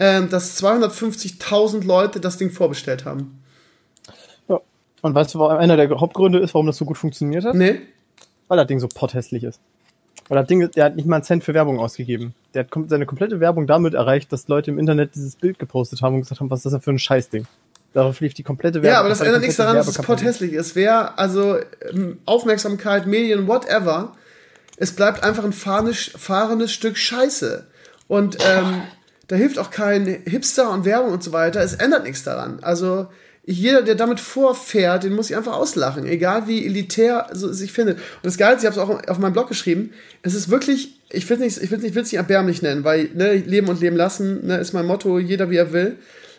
ähm, 0.00 0.28
dass 0.28 0.60
250.000 0.60 1.84
Leute 1.84 2.18
das 2.18 2.38
Ding 2.38 2.50
vorbestellt 2.50 3.04
haben. 3.04 3.40
Ja. 4.48 4.58
Und 5.00 5.14
weißt 5.14 5.34
du, 5.34 5.38
was 5.38 5.58
einer 5.58 5.76
der 5.76 5.88
Hauptgründe 5.90 6.40
ist, 6.40 6.54
warum 6.54 6.66
das 6.66 6.76
so 6.76 6.84
gut 6.84 6.98
funktioniert 6.98 7.44
hat? 7.44 7.54
Nee. 7.54 7.82
Weil 8.48 8.58
das 8.58 8.66
Ding 8.66 8.80
so 8.80 8.88
potthässlich 8.88 9.44
ist. 9.44 9.60
Weil 10.28 10.38
das 10.38 10.46
Ding, 10.46 10.70
der 10.70 10.84
hat 10.84 10.96
nicht 10.96 11.06
mal 11.06 11.16
einen 11.16 11.24
Cent 11.24 11.44
für 11.44 11.52
Werbung 11.54 11.78
ausgegeben. 11.78 12.34
Der 12.54 12.64
hat 12.64 12.70
seine 12.88 13.06
komplette 13.06 13.40
Werbung 13.40 13.66
damit 13.66 13.94
erreicht, 13.94 14.32
dass 14.32 14.48
Leute 14.48 14.70
im 14.70 14.78
Internet 14.78 15.14
dieses 15.14 15.36
Bild 15.36 15.58
gepostet 15.58 16.00
haben 16.02 16.14
und 16.14 16.22
gesagt 16.22 16.40
haben, 16.40 16.50
was 16.50 16.64
ist 16.64 16.72
das 16.72 16.82
für 16.82 16.90
ein 16.90 16.98
Scheißding? 16.98 17.46
Darauf 17.92 18.20
lief 18.20 18.34
die 18.34 18.42
komplette 18.42 18.82
Werbung. 18.82 18.92
Ja, 18.92 19.00
aber 19.00 19.08
das 19.08 19.20
ändert 19.20 19.42
nichts 19.42 19.56
daran, 19.56 19.76
dass 19.76 19.86
es 19.86 19.98
potthässlich 19.98 20.52
ist. 20.52 20.74
Wer, 20.74 21.18
also 21.18 21.58
ähm, 21.90 22.18
Aufmerksamkeit, 22.24 23.06
Medien, 23.06 23.46
whatever, 23.46 24.12
es 24.76 24.92
bleibt 24.96 25.22
einfach 25.22 25.44
ein 25.44 25.52
fahrendes, 25.52 26.10
fahrendes 26.16 26.72
Stück 26.72 26.96
Scheiße. 26.96 27.66
Und 28.08 28.38
ähm, 28.44 28.82
da 29.28 29.36
hilft 29.36 29.58
auch 29.58 29.70
kein 29.70 30.06
Hipster 30.06 30.70
und 30.70 30.84
Werbung 30.84 31.12
und 31.12 31.22
so 31.22 31.32
weiter. 31.32 31.60
Es 31.60 31.74
ändert 31.74 32.04
nichts 32.04 32.24
daran. 32.24 32.58
Also 32.62 33.08
jeder, 33.46 33.82
der 33.82 33.94
damit 33.94 34.20
vorfährt, 34.20 35.04
den 35.04 35.14
muss 35.14 35.28
ich 35.28 35.36
einfach 35.36 35.54
auslachen, 35.54 36.06
egal 36.06 36.46
wie 36.46 36.64
elitär 36.64 37.26
so 37.32 37.52
sich 37.52 37.72
findet. 37.72 37.98
Und 37.98 38.24
das 38.24 38.38
Geilste, 38.38 38.66
ich 38.66 38.72
habe 38.76 38.80
es 38.80 39.06
auch 39.06 39.08
auf 39.08 39.18
meinem 39.18 39.34
Blog 39.34 39.48
geschrieben, 39.48 39.92
es 40.22 40.34
ist 40.34 40.48
wirklich, 40.48 40.98
ich 41.10 41.28
will 41.28 41.36
es 41.36 41.42
nicht, 41.42 41.62
ich 41.62 41.70
will 41.70 41.78
nicht, 41.78 41.94
nicht 41.94 42.14
erbärmlich 42.14 42.62
nennen, 42.62 42.84
weil 42.84 43.10
ne, 43.14 43.34
Leben 43.34 43.68
und 43.68 43.80
Leben 43.80 43.96
lassen 43.96 44.46
ne, 44.46 44.56
ist 44.56 44.72
mein 44.72 44.86
Motto, 44.86 45.18
jeder 45.18 45.50
wie 45.50 45.56
er 45.56 45.72
will. 45.72 45.96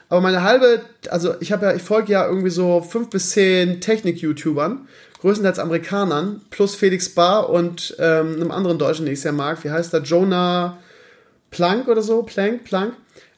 Aber 0.09 0.21
meine 0.21 0.43
halbe, 0.43 0.81
also 1.09 1.35
ich 1.39 1.51
habe 1.51 1.67
ja, 1.67 1.75
ich 1.75 1.81
folge 1.81 2.11
ja 2.11 2.27
irgendwie 2.27 2.49
so 2.49 2.81
fünf 2.81 3.09
bis 3.09 3.31
zehn 3.31 3.81
Technik-YouTubern, 3.81 4.87
größtenteils 5.21 5.59
Amerikanern, 5.59 6.41
plus 6.49 6.75
Felix 6.75 7.09
Barr 7.09 7.49
und 7.49 7.95
ähm, 7.99 8.35
einem 8.35 8.51
anderen 8.51 8.79
Deutschen, 8.79 9.05
den 9.05 9.13
ich 9.13 9.21
sehr 9.21 9.31
mag. 9.31 9.63
Wie 9.63 9.71
heißt 9.71 9.93
der? 9.93 10.01
Jonah 10.01 10.77
Plank 11.51 11.87
oder 11.87 12.01
so? 12.01 12.23
Plank, 12.23 12.63
Plank. 12.63 12.93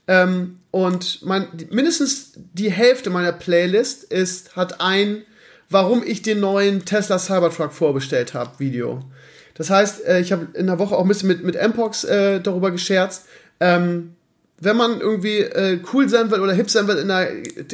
Ähm, 0.08 0.57
und 0.72 1.26
mein, 1.26 1.48
mindestens 1.70 2.34
die 2.36 2.72
Hälfte 2.72 3.10
meiner 3.10 3.32
Playlist 3.32 4.04
ist, 4.04 4.56
hat 4.56 4.82
ein, 4.82 5.24
warum 5.70 6.04
ich 6.06 6.22
den 6.22 6.40
neuen 6.40 6.86
Tesla 6.86 7.20
Cybertruck 7.20 7.74
vorbestellt 7.74 8.34
habe, 8.34 8.60
Video. 8.60 9.04
Das 9.56 9.70
heißt, 9.70 10.06
äh, 10.06 10.20
ich 10.20 10.32
habe 10.32 10.48
in 10.54 10.68
der 10.68 10.80
Woche 10.80 10.96
auch 10.96 11.02
ein 11.02 11.08
bisschen 11.08 11.30
mit, 11.30 11.44
mit 11.44 11.56
Mpox 11.56 12.04
äh, 12.04 12.40
darüber 12.42 12.72
gescherzt. 12.72 13.26
Ähm, 13.60 14.16
wenn 14.60 14.78
man 14.78 15.00
irgendwie 15.00 15.40
äh, 15.40 15.80
cool 15.94 16.10
sein 16.10 16.30
will 16.32 16.42
oder 16.42 16.54
hip 16.54 16.70
sein 16.70 16.88
will 16.88 16.98
in 16.98 17.08
der 17.08 17.30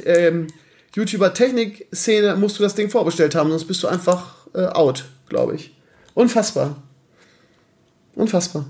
ähm, 0.05 0.47
YouTuber-Technik-Szene, 0.95 2.35
musst 2.35 2.59
du 2.59 2.63
das 2.63 2.75
Ding 2.75 2.89
vorbestellt 2.89 3.35
haben, 3.35 3.49
sonst 3.49 3.65
bist 3.65 3.81
du 3.83 3.87
einfach 3.87 4.47
äh, 4.53 4.65
out, 4.65 5.05
glaube 5.27 5.55
ich. 5.55 5.75
Unfassbar. 6.13 6.75
Unfassbar. 8.15 8.65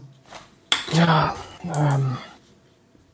Ja, 0.93 1.35
ähm, 1.63 2.17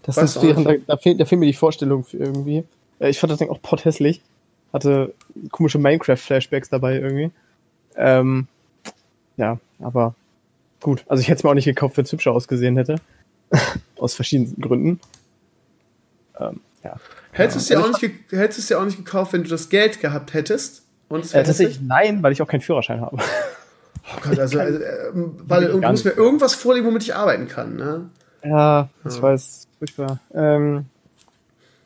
das 0.03 0.17
Weiß 0.17 0.35
ist 0.35 0.41
während, 0.41 0.67
da, 0.67 0.73
da, 0.87 0.97
fehlt, 0.97 1.19
da 1.19 1.25
fehlt 1.25 1.39
mir 1.39 1.45
die 1.45 1.53
Vorstellung 1.53 2.05
irgendwie. 2.11 2.63
Äh, 2.99 3.09
ich 3.09 3.19
fand 3.19 3.31
das 3.31 3.39
Ding 3.39 3.49
auch 3.49 3.61
potthässlich. 3.61 4.21
Hatte 4.71 5.13
komische 5.51 5.79
Minecraft-Flashbacks 5.79 6.69
dabei 6.69 6.95
irgendwie. 6.95 7.31
Ähm, 7.95 8.47
ja, 9.37 9.57
aber 9.79 10.15
gut. 10.81 11.03
Also 11.07 11.21
ich 11.21 11.27
hätte 11.27 11.39
es 11.39 11.43
mir 11.43 11.49
auch 11.49 11.55
nicht 11.55 11.65
gekauft, 11.65 11.97
wenn 11.97 12.05
es 12.05 12.11
hübscher 12.11 12.31
ausgesehen 12.31 12.77
hätte. 12.77 12.95
Aus 13.97 14.13
verschiedenen 14.13 14.59
Gründen. 14.61 14.99
Ähm, 16.39 16.61
ja. 16.83 16.97
Hättest 17.31 17.55
du 17.55 17.59
es 17.59 17.67
dir, 18.67 18.79
auch 18.79 18.85
nicht 18.85 18.97
gekauft, 18.97 19.33
wenn 19.33 19.43
du 19.43 19.49
das 19.49 19.69
Geld 19.69 20.01
gehabt 20.01 20.33
hättest? 20.33 20.83
Und 21.09 21.25
äh, 21.33 21.43
tatsächlich 21.43 21.81
nein, 21.81 22.21
weil 22.21 22.31
ich 22.31 22.41
auch 22.41 22.47
keinen 22.47 22.61
Führerschein 22.61 23.01
habe. 23.01 23.17
Oh 23.17 24.21
Gott, 24.21 24.39
also, 24.39 24.59
also 24.59 24.79
äh, 24.79 25.11
weil 25.13 25.67
du 25.67 25.81
musst 25.81 26.05
mir 26.05 26.11
irgendwas 26.11 26.53
vorlegen, 26.53 26.85
womit 26.87 27.03
ich 27.03 27.15
arbeiten 27.15 27.47
kann, 27.47 27.75
ne? 27.75 28.09
Ja, 28.43 28.89
ich 29.05 29.15
ja. 29.15 29.21
weiß, 29.21 29.67
furchtbar. 29.79 30.19
Ähm, 30.33 30.85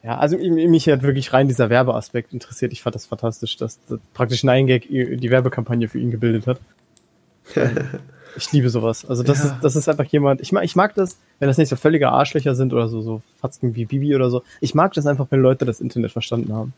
ja, 0.04 0.18
also 0.18 0.38
mich 0.38 0.90
hat 0.90 1.02
wirklich 1.02 1.32
rein 1.32 1.48
dieser 1.48 1.70
Werbeaspekt 1.70 2.34
interessiert. 2.34 2.74
Ich 2.74 2.82
fand 2.82 2.94
das 2.94 3.06
fantastisch, 3.06 3.56
dass, 3.56 3.80
dass 3.86 4.00
praktisch 4.14 4.44
Nine 4.44 4.66
Gag 4.66 4.90
die 4.90 5.30
Werbekampagne 5.30 5.88
für 5.88 6.00
ihn 6.00 6.12
gebildet 6.12 6.46
hat. 6.46 6.60
ich 8.36 8.52
liebe 8.52 8.70
sowas. 8.70 9.06
Also 9.06 9.24
das 9.24 9.40
ja. 9.40 9.46
ist 9.46 9.56
das 9.62 9.76
ist 9.78 9.88
einfach 9.88 10.06
jemand. 10.06 10.42
Ich 10.42 10.52
mag 10.52 10.66
ich 10.66 10.76
mag 10.76 10.94
das, 10.96 11.18
wenn 11.40 11.48
das 11.48 11.58
nicht 11.58 11.70
so 11.70 11.78
völlige 11.78 12.10
Arschlöcher 12.10 12.54
sind 12.54 12.74
oder 12.74 12.90
so 12.90 13.02
so 13.02 13.22
Fatzken 13.40 13.76
wie 13.76 13.86
Bibi 13.86 14.14
oder 14.14 14.30
so. 14.30 14.44
Ich 14.60 14.76
mag 14.76 14.94
das 14.94 15.06
einfach, 15.06 15.28
wenn 15.30 15.42
Leute 15.42 15.64
das 15.64 15.80
Internet 15.80 16.12
verstanden 16.12 16.54
haben. 16.54 16.74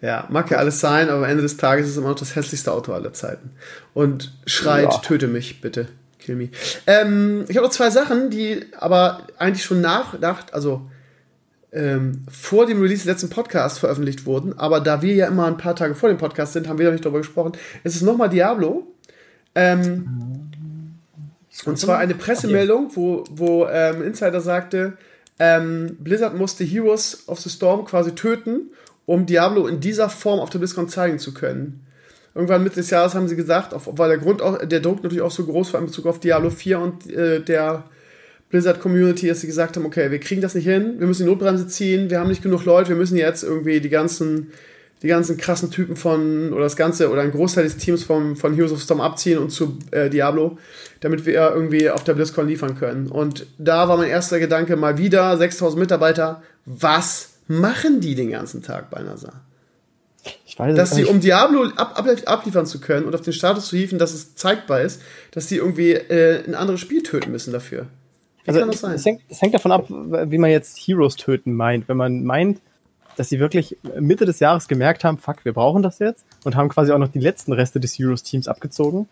Ja, 0.00 0.26
mag 0.30 0.50
ja 0.50 0.56
alles 0.56 0.80
sein, 0.80 1.10
aber 1.10 1.18
am 1.18 1.30
Ende 1.30 1.42
des 1.42 1.58
Tages 1.58 1.84
ist 1.86 1.92
es 1.92 1.98
immer 1.98 2.08
noch 2.08 2.18
das 2.18 2.34
hässlichste 2.34 2.72
Auto 2.72 2.92
aller 2.94 3.12
Zeiten. 3.12 3.50
Und 3.92 4.32
schreit, 4.46 4.90
ja. 4.90 4.98
töte 5.00 5.28
mich, 5.28 5.60
bitte. 5.60 5.88
Kill 6.20 6.36
me. 6.36 6.48
Ähm, 6.86 7.44
ich 7.48 7.56
habe 7.56 7.66
noch 7.66 7.72
zwei 7.72 7.90
Sachen, 7.90 8.30
die 8.30 8.66
aber 8.78 9.26
eigentlich 9.38 9.64
schon 9.64 9.80
nach, 9.80 10.18
nach 10.18 10.44
also 10.52 10.82
ähm, 11.72 12.24
vor 12.30 12.66
dem 12.66 12.80
Release 12.80 13.02
des 13.02 13.06
letzten 13.06 13.30
Podcasts 13.30 13.78
veröffentlicht 13.78 14.26
wurden. 14.26 14.58
Aber 14.58 14.80
da 14.80 15.02
wir 15.02 15.14
ja 15.14 15.26
immer 15.26 15.46
ein 15.46 15.56
paar 15.56 15.76
Tage 15.76 15.94
vor 15.94 16.08
dem 16.08 16.18
Podcast 16.18 16.52
sind, 16.52 16.68
haben 16.68 16.78
wir 16.78 16.86
noch 16.86 16.92
nicht 16.92 17.04
darüber 17.04 17.20
gesprochen. 17.20 17.52
Es 17.84 17.96
ist 17.96 18.02
nochmal 18.02 18.28
Diablo. 18.28 18.86
Ähm, 19.54 20.50
und 21.64 21.78
zwar 21.78 21.98
eine 21.98 22.14
Pressemeldung, 22.14 22.90
wo, 22.94 23.24
wo 23.30 23.66
ähm, 23.66 24.02
Insider 24.02 24.40
sagte, 24.40 24.94
ähm, 25.38 25.96
Blizzard 26.00 26.36
musste 26.36 26.64
Heroes 26.64 27.24
of 27.26 27.40
the 27.40 27.50
Storm 27.50 27.84
quasi 27.84 28.14
töten, 28.14 28.70
um 29.06 29.26
Diablo 29.26 29.66
in 29.66 29.80
dieser 29.80 30.08
Form 30.08 30.38
auf 30.38 30.50
der 30.50 30.58
BlizzCon 30.58 30.88
zeigen 30.88 31.18
zu 31.18 31.34
können. 31.34 31.86
Irgendwann 32.34 32.62
Mitte 32.62 32.76
des 32.76 32.90
Jahres 32.90 33.14
haben 33.14 33.28
sie 33.28 33.36
gesagt, 33.36 33.74
auf, 33.74 33.88
weil 33.92 34.08
der 34.08 34.18
Grund 34.18 34.40
auch, 34.40 34.64
der 34.64 34.80
Druck 34.80 35.02
natürlich 35.02 35.22
auch 35.22 35.30
so 35.30 35.44
groß 35.44 35.72
war 35.72 35.80
in 35.80 35.86
Bezug 35.86 36.06
auf 36.06 36.20
Diablo 36.20 36.50
4 36.50 36.78
und 36.78 37.10
äh, 37.10 37.40
der 37.40 37.84
Blizzard 38.50 38.80
Community, 38.80 39.28
dass 39.28 39.40
sie 39.40 39.46
gesagt 39.46 39.76
haben, 39.76 39.86
okay, 39.86 40.10
wir 40.10 40.18
kriegen 40.18 40.40
das 40.40 40.54
nicht 40.54 40.64
hin, 40.64 40.96
wir 40.98 41.06
müssen 41.06 41.24
die 41.24 41.28
Notbremse 41.28 41.66
ziehen, 41.68 42.10
wir 42.10 42.18
haben 42.18 42.28
nicht 42.28 42.42
genug 42.42 42.64
Leute, 42.64 42.90
wir 42.90 42.96
müssen 42.96 43.16
jetzt 43.16 43.44
irgendwie 43.44 43.80
die 43.80 43.88
ganzen, 43.88 44.52
die 45.02 45.08
ganzen 45.08 45.36
krassen 45.36 45.70
Typen 45.70 45.96
von, 45.96 46.52
oder 46.52 46.64
das 46.64 46.76
Ganze, 46.76 47.10
oder 47.10 47.22
ein 47.22 47.30
Großteil 47.30 47.64
des 47.64 47.76
Teams 47.76 48.02
vom, 48.02 48.36
von 48.36 48.54
Heroes 48.54 48.72
of 48.72 48.80
Storm 48.80 49.00
abziehen 49.00 49.38
und 49.38 49.50
zu 49.50 49.78
äh, 49.92 50.10
Diablo, 50.10 50.58
damit 50.98 51.26
wir 51.26 51.34
irgendwie 51.34 51.90
auf 51.90 52.02
der 52.02 52.14
BlizzCon 52.14 52.48
liefern 52.48 52.76
können. 52.76 53.08
Und 53.08 53.46
da 53.58 53.88
war 53.88 53.96
mein 53.96 54.10
erster 54.10 54.40
Gedanke 54.40 54.76
mal 54.76 54.98
wieder, 54.98 55.36
6000 55.36 55.78
Mitarbeiter, 55.78 56.42
was 56.66 57.30
machen 57.46 58.00
die 58.00 58.16
den 58.16 58.30
ganzen 58.30 58.62
Tag 58.62 58.90
bei 58.90 59.02
NASA? 59.02 59.32
Weiß 60.60 60.76
dass 60.76 60.94
sie, 60.94 61.04
um 61.04 61.20
Diablo 61.20 61.64
ab, 61.76 61.98
ab, 61.98 62.06
abliefern 62.26 62.66
zu 62.66 62.80
können 62.80 63.06
und 63.06 63.14
auf 63.14 63.22
den 63.22 63.32
Status 63.32 63.66
zu 63.66 63.76
hieven, 63.76 63.98
dass 63.98 64.12
es 64.12 64.34
zeigbar 64.34 64.82
ist, 64.82 65.00
dass 65.32 65.48
sie 65.48 65.56
irgendwie 65.56 65.92
äh, 65.92 66.44
ein 66.46 66.54
anderes 66.54 66.80
Spiel 66.80 67.02
töten 67.02 67.30
müssen 67.30 67.52
dafür. 67.52 67.86
Wie 68.44 68.48
also, 68.48 68.60
kann 68.60 68.70
das 68.70 68.80
sein? 68.80 68.94
Es 68.94 69.04
hängt, 69.04 69.22
es 69.28 69.42
hängt 69.42 69.54
davon 69.54 69.72
ab, 69.72 69.86
wie 69.88 70.38
man 70.38 70.50
jetzt 70.50 70.78
Heroes 70.78 71.16
töten 71.16 71.54
meint. 71.54 71.88
Wenn 71.88 71.96
man 71.96 72.24
meint, 72.24 72.60
dass 73.16 73.28
sie 73.28 73.38
wirklich 73.38 73.76
Mitte 73.98 74.24
des 74.24 74.40
Jahres 74.40 74.68
gemerkt 74.68 75.04
haben, 75.04 75.18
fuck, 75.18 75.44
wir 75.44 75.52
brauchen 75.52 75.82
das 75.82 75.98
jetzt 75.98 76.24
und 76.44 76.56
haben 76.56 76.68
quasi 76.68 76.92
auch 76.92 76.98
noch 76.98 77.08
die 77.08 77.20
letzten 77.20 77.52
Reste 77.52 77.80
des 77.80 77.98
Heroes-Teams 77.98 78.48
abgezogen. 78.48 79.08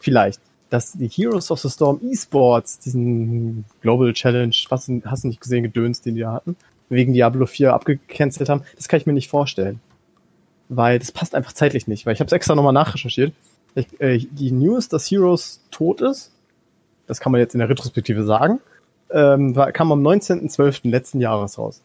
Vielleicht. 0.00 0.40
Dass 0.70 0.92
die 0.92 1.08
Heroes 1.08 1.50
of 1.50 1.60
the 1.60 1.70
Storm 1.70 2.00
Esports, 2.02 2.78
diesen 2.78 3.64
Global 3.80 4.12
Challenge, 4.12 4.54
was 4.70 4.90
hast 5.04 5.24
du 5.24 5.28
nicht 5.28 5.40
gesehen, 5.40 5.62
Gedöns, 5.62 6.00
den 6.00 6.14
die 6.14 6.22
da 6.22 6.32
hatten, 6.32 6.56
wegen 6.88 7.12
Diablo 7.12 7.46
4 7.46 7.72
abgecancelt 7.72 8.48
haben, 8.48 8.62
das 8.76 8.88
kann 8.88 8.98
ich 8.98 9.06
mir 9.06 9.12
nicht 9.12 9.28
vorstellen 9.28 9.80
weil 10.68 10.98
das 10.98 11.12
passt 11.12 11.34
einfach 11.34 11.52
zeitlich 11.52 11.86
nicht, 11.86 12.06
weil 12.06 12.14
ich 12.14 12.20
habe 12.20 12.26
es 12.26 12.32
extra 12.32 12.54
nochmal 12.54 12.72
nachrecherchiert. 12.72 13.32
Ich, 13.74 14.00
äh, 14.00 14.18
die 14.18 14.52
News, 14.52 14.88
dass 14.88 15.10
Heroes 15.10 15.62
tot 15.70 16.00
ist, 16.00 16.32
das 17.06 17.20
kann 17.20 17.32
man 17.32 17.40
jetzt 17.40 17.54
in 17.54 17.58
der 17.58 17.68
Retrospektive 17.68 18.24
sagen, 18.24 18.60
ähm, 19.10 19.54
war, 19.56 19.72
kam 19.72 19.92
am 19.92 20.02
19.12. 20.02 20.88
letzten 20.90 21.20
Jahres 21.20 21.58
raus. 21.58 21.82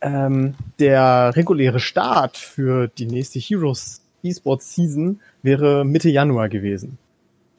Ähm, 0.00 0.54
der 0.78 1.34
reguläre 1.34 1.80
Start 1.80 2.36
für 2.36 2.88
die 2.88 3.06
nächste 3.06 3.38
Heroes 3.38 4.02
eSports 4.22 4.74
Season 4.74 5.20
wäre 5.42 5.84
Mitte 5.84 6.08
Januar 6.08 6.48
gewesen. 6.48 6.98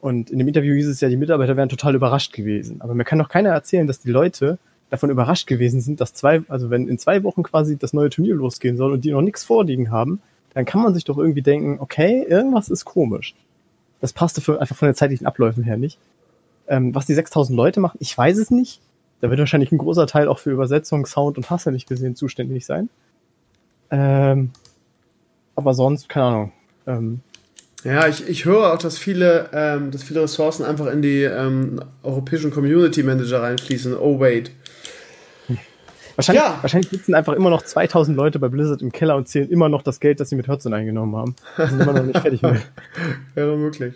Und 0.02 0.30
in 0.30 0.40
dem 0.40 0.48
Interview 0.48 0.74
hieß 0.76 0.88
es 0.88 1.02
ja, 1.02 1.10
die 1.10 1.18
Mitarbeiter 1.18 1.58
wären 1.58 1.70
total 1.70 1.96
überrascht 1.96 2.34
gewesen. 2.34 2.82
Aber 2.82 2.94
mir 2.96 3.04
kann 3.04 3.20
doch 3.20 3.30
keiner 3.30 3.50
erzählen, 3.50 3.88
dass 3.88 4.00
die 4.00 4.12
Leute 4.12 4.58
davon 4.90 5.10
überrascht 5.10 5.48
gewesen 5.48 5.82
sind, 5.82 6.02
dass 6.02 6.14
zwei, 6.14 6.42
also 6.48 6.70
wenn 6.70 6.88
in 6.88 6.98
zwei 6.98 7.24
Wochen 7.24 7.44
quasi 7.44 7.78
das 7.78 7.94
neue 7.94 8.10
Turnier 8.10 8.36
losgehen 8.36 8.78
soll 8.78 8.92
und 8.94 9.06
die 9.06 9.12
noch 9.12 9.22
nichts 9.22 9.44
vorliegen 9.44 9.92
haben, 9.92 10.22
dann 10.54 10.66
kann 10.66 10.82
man 10.82 10.94
sich 10.94 11.04
doch 11.04 11.18
irgendwie 11.18 11.42
denken, 11.42 11.78
okay, 11.80 12.26
irgendwas 12.28 12.70
ist 12.70 12.86
komisch. 12.86 13.36
Das 14.02 14.14
passte 14.14 14.42
für, 14.42 14.60
einfach 14.62 14.76
von 14.76 14.88
den 14.88 14.96
zeitlichen 14.96 15.28
Abläufen 15.28 15.64
her 15.64 15.78
nicht. 15.78 16.00
Ähm, 16.68 16.96
was 16.96 17.06
die 17.06 17.14
6000 17.14 17.56
Leute 17.56 17.80
machen, 17.80 17.98
ich 18.00 18.18
weiß 18.18 18.38
es 18.38 18.52
nicht. 18.52 18.82
Da 19.22 19.30
wird 19.30 19.40
wahrscheinlich 19.40 19.72
ein 19.72 19.78
großer 19.78 20.08
Teil 20.08 20.28
auch 20.28 20.40
für 20.40 20.52
Übersetzung, 20.52 21.06
Sound 21.06 21.38
und 21.38 21.50
Hasse 21.50 21.72
nicht 21.72 21.90
gesehen 21.90 22.16
zuständig 22.16 22.66
sein. 22.66 22.90
Ähm, 23.92 24.52
aber 25.56 25.74
sonst, 25.74 26.10
keine 26.10 26.26
Ahnung. 26.26 26.52
Ähm, 26.88 27.20
ja, 27.84 28.08
ich, 28.08 28.28
ich 28.28 28.46
höre 28.46 28.74
auch, 28.74 28.78
dass 28.78 28.98
viele, 28.98 29.50
ähm, 29.54 29.92
dass 29.92 30.04
viele 30.04 30.22
Ressourcen 30.22 30.66
einfach 30.66 30.88
in 30.88 31.02
die 31.02 31.24
ähm, 31.24 31.82
europäischen 32.04 32.52
Community 32.52 33.04
Manager 33.04 33.42
reinfließen. 33.42 33.96
Oh, 33.98 34.20
wait. 34.20 34.52
Wahrscheinlich, 36.20 36.44
ja. 36.44 36.58
wahrscheinlich 36.60 36.90
sitzen 36.90 37.16
einfach 37.16 37.32
immer 37.32 37.50
noch 37.50 37.62
2000 37.62 38.18
Leute 38.18 38.40
bei 38.40 38.50
Blizzard 38.50 38.82
im 38.82 38.92
Keller 38.92 39.16
und 39.16 39.30
zählen 39.30 39.50
immer 39.50 39.70
noch 39.70 39.82
das 39.82 40.02
Geld, 40.02 40.20
das 40.20 40.28
sie 40.28 40.36
mit 40.36 40.50
Hearthstone 40.50 40.76
eingenommen 40.76 41.16
haben. 41.16 41.36
Die 41.58 41.70
sind 41.70 41.80
immer 41.80 41.94
noch 41.94 42.04
nicht 42.04 42.20
fertig 42.20 42.42
mit. 42.42 42.60
Wäre 43.36 43.56
möglich. 43.56 43.94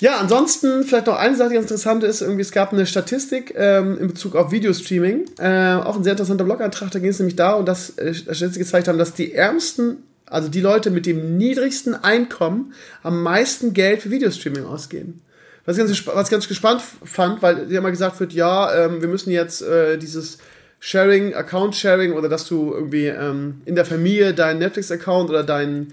Ja, 0.00 0.16
ansonsten 0.16 0.82
vielleicht 0.82 1.06
noch 1.06 1.16
eine 1.16 1.36
Sache, 1.36 1.50
die 1.50 1.54
ganz 1.54 1.70
interessant 1.70 2.02
ist. 2.02 2.20
Irgendwie, 2.20 2.42
es 2.42 2.50
gab 2.50 2.72
eine 2.72 2.84
Statistik 2.84 3.54
ähm, 3.56 3.96
in 3.96 4.08
Bezug 4.08 4.34
auf 4.34 4.50
Videostreaming. 4.50 5.26
Äh, 5.38 5.74
auch 5.74 5.94
ein 5.94 6.02
sehr 6.02 6.14
interessanter 6.14 6.42
Blogantrag. 6.42 6.90
Da 6.90 6.98
ging 6.98 7.10
es 7.10 7.20
nämlich 7.20 7.36
da 7.36 7.52
und 7.52 7.66
das 7.66 7.96
äh, 7.96 8.12
Statistik 8.12 8.64
gezeigt 8.64 8.88
haben, 8.88 8.98
dass 8.98 9.14
die 9.14 9.32
ärmsten, 9.32 9.98
also 10.26 10.48
die 10.48 10.60
Leute 10.60 10.90
mit 10.90 11.06
dem 11.06 11.36
niedrigsten 11.36 11.94
Einkommen 11.94 12.72
am 13.04 13.22
meisten 13.22 13.72
Geld 13.72 14.02
für 14.02 14.10
Videostreaming 14.10 14.64
ausgeben. 14.64 15.22
Was 15.64 15.78
ich 15.78 15.84
ganz, 15.84 16.06
was 16.08 16.26
ich 16.26 16.32
ganz 16.32 16.48
gespannt 16.48 16.82
fand, 17.04 17.40
weil 17.40 17.70
ja 17.70 17.80
mal 17.80 17.90
gesagt 17.90 18.18
wird, 18.18 18.32
ja, 18.32 18.74
ähm, 18.74 19.00
wir 19.00 19.08
müssen 19.08 19.30
jetzt 19.30 19.62
äh, 19.62 19.96
dieses 19.96 20.38
Sharing, 20.86 21.34
Account-Sharing 21.34 22.12
oder 22.12 22.28
dass 22.28 22.46
du 22.46 22.72
irgendwie 22.72 23.06
ähm, 23.06 23.60
in 23.64 23.74
der 23.74 23.84
Familie 23.84 24.34
deinen 24.34 24.60
Netflix-Account 24.60 25.28
oder 25.30 25.42
deinen 25.42 25.92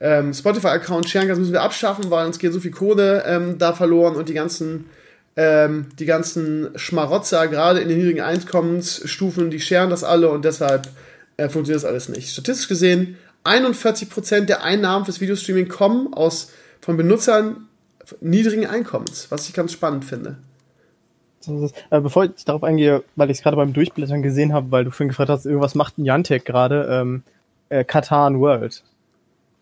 ähm, 0.00 0.32
Spotify-Account 0.32 1.06
sharen 1.06 1.26
kannst, 1.26 1.40
müssen 1.40 1.52
wir 1.52 1.60
abschaffen, 1.60 2.10
weil 2.10 2.24
uns 2.24 2.38
geht 2.38 2.50
so 2.54 2.58
viel 2.58 2.70
Kohle 2.70 3.24
ähm, 3.26 3.58
da 3.58 3.74
verloren 3.74 4.16
und 4.16 4.30
die 4.30 4.32
ganzen, 4.32 4.86
ähm, 5.36 5.88
die 5.98 6.06
ganzen 6.06 6.70
Schmarotzer, 6.76 7.46
gerade 7.46 7.80
in 7.80 7.90
den 7.90 7.98
niedrigen 7.98 8.22
Einkommensstufen, 8.22 9.50
die 9.50 9.60
scheren 9.60 9.90
das 9.90 10.02
alle 10.02 10.30
und 10.30 10.46
deshalb 10.46 10.88
äh, 11.36 11.50
funktioniert 11.50 11.84
das 11.84 11.90
alles 11.90 12.08
nicht. 12.08 12.30
Statistisch 12.30 12.68
gesehen, 12.68 13.18
41% 13.44 14.46
der 14.46 14.64
Einnahmen 14.64 15.04
fürs 15.04 15.20
Videostreaming 15.20 15.68
kommen 15.68 16.14
aus 16.14 16.52
von 16.80 16.96
Benutzern 16.96 17.68
niedrigen 18.22 18.64
Einkommens, 18.64 19.26
was 19.28 19.46
ich 19.46 19.52
ganz 19.52 19.72
spannend 19.72 20.06
finde. 20.06 20.38
Äh, 21.90 22.00
bevor 22.00 22.24
ich 22.24 22.44
darauf 22.44 22.62
eingehe, 22.64 23.02
weil 23.16 23.30
ich 23.30 23.38
es 23.38 23.42
gerade 23.42 23.56
beim 23.56 23.72
Durchblättern 23.72 24.22
gesehen 24.22 24.52
habe, 24.52 24.70
weil 24.70 24.84
du 24.84 24.90
vorhin 24.90 25.08
gefragt 25.08 25.30
hast, 25.30 25.46
irgendwas 25.46 25.74
macht 25.74 25.98
ein 25.98 26.04
Jantek 26.04 26.44
gerade, 26.44 26.86
ähm, 26.90 27.22
äh, 27.68 27.84
Katan 27.84 28.40
World. 28.40 28.82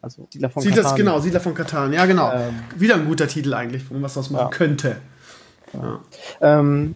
Also 0.02 0.26
Siedler 0.30 0.48
von 0.50 0.62
Siedler, 0.62 0.82
Katan. 0.82 0.96
genau, 0.96 1.20
Siedler 1.20 1.40
von 1.40 1.54
Katan. 1.54 1.92
Ja, 1.92 2.06
genau. 2.06 2.32
Ähm. 2.32 2.54
Wieder 2.76 2.94
ein 2.94 3.04
guter 3.06 3.28
Titel 3.28 3.52
eigentlich, 3.54 3.88
wo 3.90 3.94
man 3.94 4.02
was 4.04 4.14
draus 4.14 4.30
machen 4.30 4.44
Ja. 4.44 4.48
könnte. 4.50 4.96
Ähm, 6.40 6.94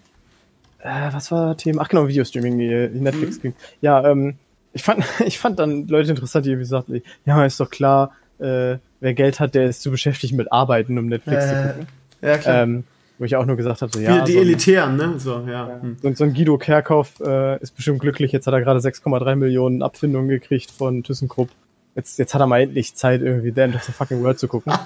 äh, 0.81 1.13
was 1.13 1.31
war 1.31 1.57
Thema? 1.57 1.83
Ach 1.83 1.89
genau, 1.89 2.09
Videostreaming, 2.09 2.59
die, 2.59 2.99
Netflix 2.99 3.41
ging. 3.41 3.55
Ja, 3.81 4.05
ähm, 4.09 4.37
ich 4.73 4.83
fand, 4.83 5.05
ich 5.27 5.39
fand 5.39 5.59
dann 5.59 5.87
Leute 5.87 6.11
interessant, 6.11 6.47
die 6.47 6.51
irgendwie 6.51 6.67
sagten, 6.67 7.03
ja, 7.25 7.45
ist 7.45 7.61
doch 7.61 7.71
klar, 7.71 8.13
äh, 8.39 8.77
wer 9.01 9.15
Geld 9.15 9.39
hat, 9.41 9.55
der 9.55 9.67
ist 9.67 9.83
zu 9.83 9.91
beschäftigt 9.91 10.35
mit 10.35 10.51
Arbeiten, 10.53 10.99
um 10.99 11.07
Netflix 11.07 11.49
zu 11.49 11.55
Äh, 11.55 11.63
gucken. 11.69 11.87
ja, 12.23 12.39
klar. 12.39 12.63
Ähm, 12.63 12.85
wo 13.19 13.25
ich 13.25 13.37
auch 13.37 13.47
nur 13.47 13.57
gesagt 13.57 13.81
habe, 13.83 13.93
so, 13.93 14.01
ja, 14.01 14.25
die 14.25 14.33
so 14.33 14.39
ein, 14.39 14.45
Elitären, 14.45 14.97
ne? 14.97 15.15
So, 15.19 15.41
ja. 15.47 15.79
Hm. 15.81 15.97
so, 16.03 16.09
ein- 16.09 16.15
so 16.17 16.25
ein 16.25 16.35
Guido 16.35 16.59
Kerkhoff 16.59 17.21
äh, 17.21 17.61
ist 17.63 17.77
bestimmt 17.77 18.01
glücklich, 18.01 18.33
jetzt 18.33 18.47
hat 18.47 18.55
er 18.55 18.61
gerade 18.61 18.81
6,3 18.81 19.37
Millionen 19.37 19.83
Abfindungen 19.83 20.29
gekriegt 20.29 20.71
von 20.71 21.03
ThyssenKrupp. 21.03 21.49
Jetzt, 21.95 22.19
jetzt 22.19 22.35
hat 22.35 22.41
er 22.41 22.47
mal 22.49 22.61
endlich 22.61 22.95
Zeit, 22.97 23.23
irgendwie 23.23 23.53
The 23.55 23.61
End 23.61 23.75
of 23.77 23.85
the 23.85 23.93
Fucking 23.93 24.23
World 24.23 24.39
zu 24.39 24.49
gucken. 24.49 24.73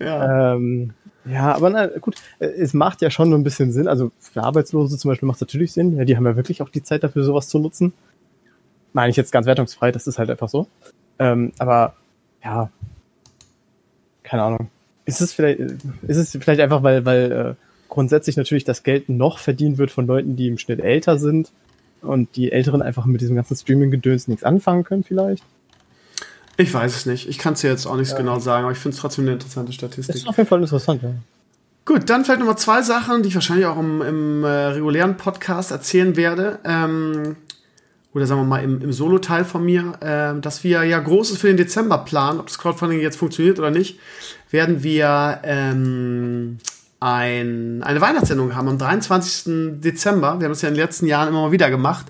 Ja. 0.00 0.54
Ähm, 0.54 0.92
ja, 1.26 1.54
aber 1.54 1.70
na 1.70 1.86
gut, 1.86 2.16
äh, 2.38 2.46
es 2.46 2.74
macht 2.74 3.00
ja 3.02 3.10
schon 3.10 3.30
so 3.30 3.36
ein 3.36 3.44
bisschen 3.44 3.72
Sinn. 3.72 3.88
Also 3.88 4.10
für 4.18 4.42
Arbeitslose 4.42 4.98
zum 4.98 5.10
Beispiel 5.10 5.26
macht 5.26 5.36
es 5.36 5.40
natürlich 5.42 5.72
Sinn. 5.72 5.96
Ja, 5.96 6.04
die 6.04 6.16
haben 6.16 6.26
ja 6.26 6.36
wirklich 6.36 6.62
auch 6.62 6.68
die 6.68 6.82
Zeit 6.82 7.02
dafür, 7.04 7.24
sowas 7.24 7.48
zu 7.48 7.58
nutzen. 7.58 7.92
Meine 8.92 9.10
ich 9.10 9.16
jetzt 9.16 9.32
ganz 9.32 9.46
wertungsfrei, 9.46 9.92
das 9.92 10.06
ist 10.06 10.18
halt 10.18 10.30
einfach 10.30 10.48
so. 10.48 10.66
Ähm, 11.18 11.52
aber 11.58 11.94
ja, 12.42 12.70
keine 14.22 14.42
Ahnung. 14.42 14.68
Ist 15.06 15.20
es 15.20 15.32
vielleicht, 15.32 15.60
äh, 15.60 15.76
ist 16.06 16.16
es 16.16 16.30
vielleicht 16.40 16.60
einfach, 16.60 16.82
weil, 16.82 17.04
weil 17.04 17.32
äh, 17.32 17.54
grundsätzlich 17.88 18.36
natürlich 18.36 18.64
das 18.64 18.82
Geld 18.82 19.08
noch 19.08 19.38
verdient 19.38 19.78
wird 19.78 19.90
von 19.90 20.06
Leuten, 20.06 20.36
die 20.36 20.48
im 20.48 20.58
Schnitt 20.58 20.80
älter 20.80 21.18
sind 21.18 21.50
und 22.02 22.36
die 22.36 22.52
Älteren 22.52 22.82
einfach 22.82 23.06
mit 23.06 23.20
diesem 23.20 23.36
ganzen 23.36 23.56
Streaming-Gedöns 23.56 24.28
nichts 24.28 24.44
anfangen 24.44 24.84
können, 24.84 25.04
vielleicht? 25.04 25.42
Ich 26.56 26.72
weiß 26.72 26.94
es 26.94 27.06
nicht. 27.06 27.28
Ich 27.28 27.38
kann 27.38 27.54
es 27.54 27.62
dir 27.62 27.70
jetzt 27.70 27.86
auch 27.86 27.96
nicht 27.96 28.16
genau 28.16 28.38
sagen, 28.38 28.64
aber 28.64 28.72
ich 28.72 28.78
finde 28.78 28.94
es 28.94 29.00
trotzdem 29.00 29.24
eine 29.24 29.32
interessante 29.32 29.68
Das 29.68 29.74
Statistik. 29.74 30.14
ist 30.14 30.28
auf 30.28 30.36
jeden 30.36 30.48
Fall 30.48 30.60
interessant, 30.60 31.02
ja. 31.02 31.10
Gut, 31.84 32.08
dann 32.08 32.24
vielleicht 32.24 32.40
nochmal 32.40 32.56
zwei 32.56 32.80
Sachen, 32.80 33.22
die 33.22 33.28
ich 33.28 33.34
wahrscheinlich 33.34 33.66
auch 33.66 33.78
im, 33.78 34.00
im 34.00 34.44
äh, 34.44 34.48
regulären 34.48 35.16
Podcast 35.16 35.70
erzählen 35.70 36.16
werde. 36.16 36.60
Ähm, 36.64 37.36
oder 38.14 38.26
sagen 38.26 38.40
wir 38.40 38.46
mal 38.46 38.62
im, 38.62 38.80
im 38.80 38.92
Solo-Teil 38.92 39.44
von 39.44 39.64
mir, 39.64 39.98
ähm, 40.00 40.40
dass 40.40 40.64
wir 40.64 40.84
ja 40.84 40.98
Großes 41.00 41.36
für 41.36 41.48
den 41.48 41.56
Dezember 41.56 41.98
planen, 41.98 42.40
ob 42.40 42.46
das 42.46 42.58
Crowdfunding 42.58 43.00
jetzt 43.00 43.16
funktioniert 43.16 43.58
oder 43.58 43.70
nicht, 43.70 43.98
werden 44.54 44.84
wir 44.84 45.40
ähm, 45.42 46.58
ein, 47.00 47.82
eine 47.82 48.00
Weihnachtssendung 48.00 48.54
haben 48.54 48.68
am 48.68 48.78
23. 48.78 49.80
Dezember. 49.80 50.38
Wir 50.38 50.44
haben 50.44 50.52
es 50.52 50.62
ja 50.62 50.68
in 50.68 50.74
den 50.74 50.82
letzten 50.82 51.06
Jahren 51.06 51.28
immer 51.28 51.42
mal 51.42 51.52
wieder 51.52 51.70
gemacht. 51.70 52.06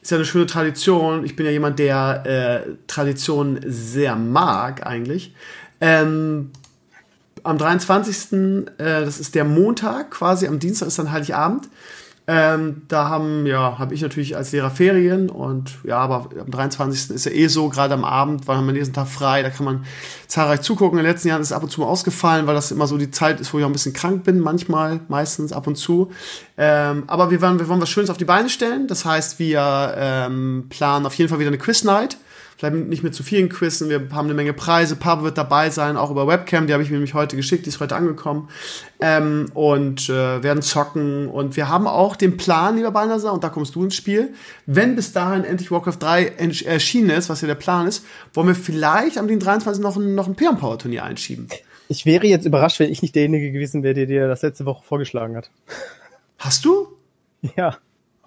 Ist 0.00 0.12
ja 0.12 0.16
eine 0.16 0.24
schöne 0.24 0.46
Tradition. 0.46 1.24
Ich 1.24 1.34
bin 1.34 1.44
ja 1.44 1.52
jemand, 1.52 1.80
der 1.80 2.64
äh, 2.64 2.70
Tradition 2.86 3.58
sehr 3.66 4.14
mag 4.14 4.86
eigentlich. 4.86 5.34
Ähm, 5.80 6.52
am 7.42 7.58
23. 7.58 8.32
Äh, 8.32 8.64
das 8.78 9.18
ist 9.18 9.34
der 9.34 9.44
Montag 9.44 10.12
quasi, 10.12 10.46
am 10.46 10.60
Dienstag 10.60 10.86
ist 10.86 10.98
dann 11.00 11.10
Heiligabend. 11.10 11.68
Ähm, 12.32 12.82
da 12.86 13.08
haben, 13.08 13.44
ja, 13.44 13.80
habe 13.80 13.92
ich 13.92 14.02
natürlich 14.02 14.36
als 14.36 14.52
Lehrer 14.52 14.70
Ferien 14.70 15.30
und 15.30 15.78
ja, 15.82 15.98
aber 15.98 16.28
am 16.38 16.48
23. 16.48 17.10
ist 17.10 17.24
ja 17.24 17.32
eh 17.32 17.48
so, 17.48 17.68
gerade 17.68 17.92
am 17.92 18.04
Abend, 18.04 18.46
weil 18.46 18.62
man 18.62 18.76
diesen 18.76 18.94
Tag 18.94 19.08
frei, 19.08 19.42
da 19.42 19.50
kann 19.50 19.64
man 19.64 19.84
zahlreich 20.28 20.60
zugucken. 20.60 20.96
In 21.00 21.04
den 21.04 21.10
letzten 21.10 21.26
Jahren 21.26 21.40
ist 21.40 21.48
es 21.48 21.52
ab 21.52 21.64
und 21.64 21.70
zu 21.70 21.80
mal 21.80 21.88
ausgefallen, 21.88 22.46
weil 22.46 22.54
das 22.54 22.70
immer 22.70 22.86
so 22.86 22.98
die 22.98 23.10
Zeit 23.10 23.40
ist, 23.40 23.52
wo 23.52 23.58
ich 23.58 23.64
auch 23.64 23.68
ein 23.68 23.72
bisschen 23.72 23.94
krank 23.94 24.22
bin, 24.22 24.38
manchmal, 24.38 25.00
meistens 25.08 25.52
ab 25.52 25.66
und 25.66 25.74
zu. 25.74 26.12
Ähm, 26.56 27.02
aber 27.08 27.32
wir 27.32 27.42
wollen, 27.42 27.58
wir 27.58 27.66
wollen 27.66 27.80
was 27.80 27.90
Schönes 27.90 28.10
auf 28.10 28.16
die 28.16 28.24
Beine 28.24 28.48
stellen. 28.48 28.86
Das 28.86 29.04
heißt, 29.04 29.40
wir 29.40 29.94
ähm, 29.96 30.66
planen 30.68 31.06
auf 31.06 31.14
jeden 31.14 31.30
Fall 31.30 31.40
wieder 31.40 31.50
eine 31.50 31.58
Quiz-Night. 31.58 32.16
Vielleicht 32.60 32.88
nicht 32.88 33.02
mit 33.02 33.14
zu 33.14 33.22
vielen 33.22 33.48
Quizzen. 33.48 33.88
Wir 33.88 34.00
haben 34.12 34.26
eine 34.26 34.34
Menge 34.34 34.52
Preise. 34.52 34.94
Papa 34.94 35.22
wird 35.22 35.38
dabei 35.38 35.70
sein, 35.70 35.96
auch 35.96 36.10
über 36.10 36.26
Webcam. 36.26 36.66
Die 36.66 36.74
habe 36.74 36.82
ich 36.82 36.90
mir 36.90 36.96
nämlich 36.96 37.14
heute 37.14 37.34
geschickt. 37.34 37.64
Die 37.64 37.70
ist 37.70 37.80
heute 37.80 37.96
angekommen. 37.96 38.50
Ähm, 39.00 39.46
und 39.54 40.10
äh, 40.10 40.42
werden 40.42 40.60
zocken. 40.60 41.28
Und 41.28 41.56
wir 41.56 41.70
haben 41.70 41.86
auch 41.86 42.16
den 42.16 42.36
Plan, 42.36 42.76
lieber 42.76 42.90
Balnasar, 42.90 43.32
und 43.32 43.42
da 43.44 43.48
kommst 43.48 43.74
du 43.76 43.82
ins 43.84 43.94
Spiel. 43.94 44.34
Wenn 44.66 44.94
bis 44.94 45.12
dahin 45.14 45.44
endlich 45.44 45.70
Warcraft 45.70 45.96
3 46.00 46.32
entsch- 46.38 46.66
erschienen 46.66 47.08
ist, 47.08 47.30
was 47.30 47.40
ja 47.40 47.46
der 47.48 47.54
Plan 47.54 47.86
ist, 47.86 48.04
wollen 48.34 48.48
wir 48.48 48.54
vielleicht 48.54 49.16
am 49.16 49.26
23. 49.26 49.82
noch 49.82 49.96
ein, 49.96 50.14
noch 50.14 50.26
ein 50.26 50.34
Peon 50.34 50.58
Power 50.58 50.78
Turnier 50.78 51.04
einschieben. 51.04 51.48
Ich 51.88 52.04
wäre 52.04 52.26
jetzt 52.26 52.44
überrascht, 52.44 52.78
wenn 52.78 52.92
ich 52.92 53.00
nicht 53.00 53.14
derjenige 53.14 53.52
gewesen 53.52 53.82
wäre, 53.82 53.94
der 53.94 54.04
dir 54.04 54.28
das 54.28 54.42
letzte 54.42 54.66
Woche 54.66 54.84
vorgeschlagen 54.84 55.34
hat. 55.34 55.50
Hast 56.36 56.66
du? 56.66 56.88
Ja. 57.56 57.78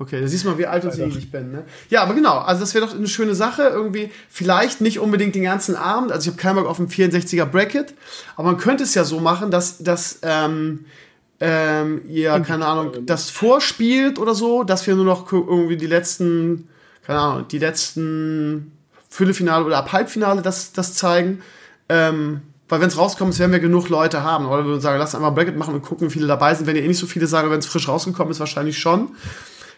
Okay, 0.03 0.19
da 0.19 0.27
siehst 0.27 0.43
du 0.43 0.49
mal, 0.49 0.57
wie 0.57 0.67
alt 0.67 0.83
und 0.83 0.91
selig 0.91 1.17
ich 1.17 1.31
bin. 1.31 1.53
Ne? 1.53 1.63
Ja, 1.89 2.03
aber 2.03 2.13
genau, 2.13 2.39
also 2.39 2.59
das 2.59 2.73
wäre 2.73 2.85
doch 2.85 2.93
eine 2.93 3.07
schöne 3.07 3.35
Sache. 3.35 3.63
Irgendwie, 3.63 4.11
vielleicht 4.29 4.81
nicht 4.81 4.99
unbedingt 4.99 5.33
den 5.33 5.43
ganzen 5.43 5.77
Abend. 5.77 6.11
Also 6.11 6.29
ich 6.29 6.33
habe 6.33 6.41
keinen 6.41 6.55
Bock 6.55 6.67
auf 6.67 6.77
ein 6.77 6.89
64er 6.89 7.45
Bracket, 7.45 7.93
aber 8.35 8.51
man 8.51 8.57
könnte 8.57 8.83
es 8.83 8.95
ja 8.95 9.05
so 9.05 9.21
machen, 9.21 9.49
dass, 9.49 9.77
dass 9.77 10.19
ähm, 10.23 10.85
ähm, 11.39 12.01
ihr, 12.09 12.37
keine 12.41 12.65
Ahnung, 12.65 13.05
das 13.05 13.29
vorspielt 13.29 14.19
oder 14.19 14.35
so, 14.35 14.63
dass 14.63 14.85
wir 14.87 14.95
nur 14.95 15.05
noch 15.05 15.31
irgendwie 15.31 15.77
die 15.77 15.87
letzten, 15.87 16.67
keine 17.05 17.19
Ahnung, 17.19 17.47
die 17.47 17.59
letzten 17.59 18.73
Viertelfinale 19.09 19.63
oder 19.63 19.77
ab 19.77 19.93
Halbfinale 19.93 20.41
das, 20.41 20.73
das 20.73 20.95
zeigen. 20.95 21.41
Ähm, 21.87 22.41
weil 22.73 22.81
wenn 22.81 22.87
es 22.87 22.97
rauskommt, 22.97 23.37
werden 23.37 23.51
wir 23.51 23.59
genug 23.59 23.89
Leute 23.89 24.23
haben. 24.23 24.47
Oder 24.47 24.63
wir 24.63 24.65
würden 24.65 24.81
sagen, 24.81 24.97
lass 24.97 25.13
einfach 25.13 25.27
ein 25.27 25.35
Bracket 25.35 25.55
machen 25.57 25.75
und 25.75 25.83
gucken, 25.83 26.07
wie 26.07 26.11
viele 26.13 26.25
dabei 26.25 26.55
sind. 26.55 26.65
Wenn 26.65 26.75
ihr 26.75 26.83
eh 26.83 26.87
nicht 26.87 26.97
so 26.97 27.05
viele 27.05 27.27
sagen, 27.27 27.51
wenn 27.51 27.59
es 27.59 27.67
frisch 27.67 27.87
rausgekommen 27.87 28.31
ist, 28.31 28.39
wahrscheinlich 28.39 28.79
schon. 28.79 29.09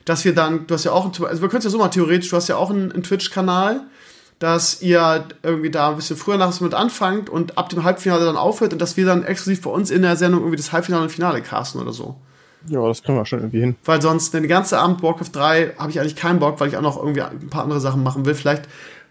Dass 0.06 0.23
wir 0.23 0.36
dann, 0.36 0.68
du 0.68 0.73
hast 0.76 0.84
ja 0.84 0.91
auch, 0.91 1.06
also 1.06 1.41
wir 1.41 1.49
können 1.49 1.60
es 1.60 1.64
ja 1.64 1.69
so 1.69 1.77
mal 1.77 1.90
theoretisch, 1.90 2.30
du 2.30 2.36
hast 2.36 2.48
ja 2.48 2.57
auch 2.57 2.69
einen, 2.69 2.91
einen 2.91 3.03
Twitch-Kanal, 3.03 3.82
dass 4.40 4.82
ihr 4.82 5.26
irgendwie 5.44 5.72
da 5.72 5.90
ein 5.90 5.95
bisschen 5.95 6.18
früher 6.18 6.38
nachts 6.38 6.61
mit 6.61 6.73
anfangt 6.73 7.30
und 7.30 7.57
ab 7.57 7.69
dem 7.69 7.84
Halbfinale 7.84 8.26
dann 8.26 8.38
aufhört 8.38 8.73
und 8.73 8.82
dass 8.82 8.98
wir 8.98 9.06
dann 9.06 9.23
exklusiv 9.23 9.61
bei 9.61 9.69
uns 9.69 9.91
in 9.91 10.02
der 10.02 10.15
Sendung 10.15 10.41
irgendwie 10.41 10.57
das 10.57 10.72
Halbfinale 10.72 11.03
und 11.03 11.10
Finale 11.10 11.41
casten 11.41 11.82
oder 11.82 11.94
so. 11.94 12.15
Ja, 12.68 12.86
das 12.88 13.03
können 13.03 13.18
wir 13.18 13.26
schon 13.26 13.40
irgendwie 13.40 13.60
hin. 13.60 13.76
Weil 13.86 14.02
sonst, 14.02 14.34
den 14.34 14.48
ganzen 14.48 14.76
Abend 14.76 15.03
Warcraft 15.03 15.30
3 15.32 15.73
habe 15.77 15.91
ich 15.91 15.99
eigentlich 15.99 16.15
keinen 16.15 16.40
Bock, 16.40 16.60
weil 16.60 16.68
ich 16.68 16.77
auch 16.77 16.82
noch 16.82 16.98
irgendwie 16.98 17.22
ein 17.22 17.49
paar 17.49 17.64
andere 17.64 17.80
Sachen 17.80 18.03
machen 18.03 18.26
will. 18.26 18.34
Vielleicht 18.34 18.68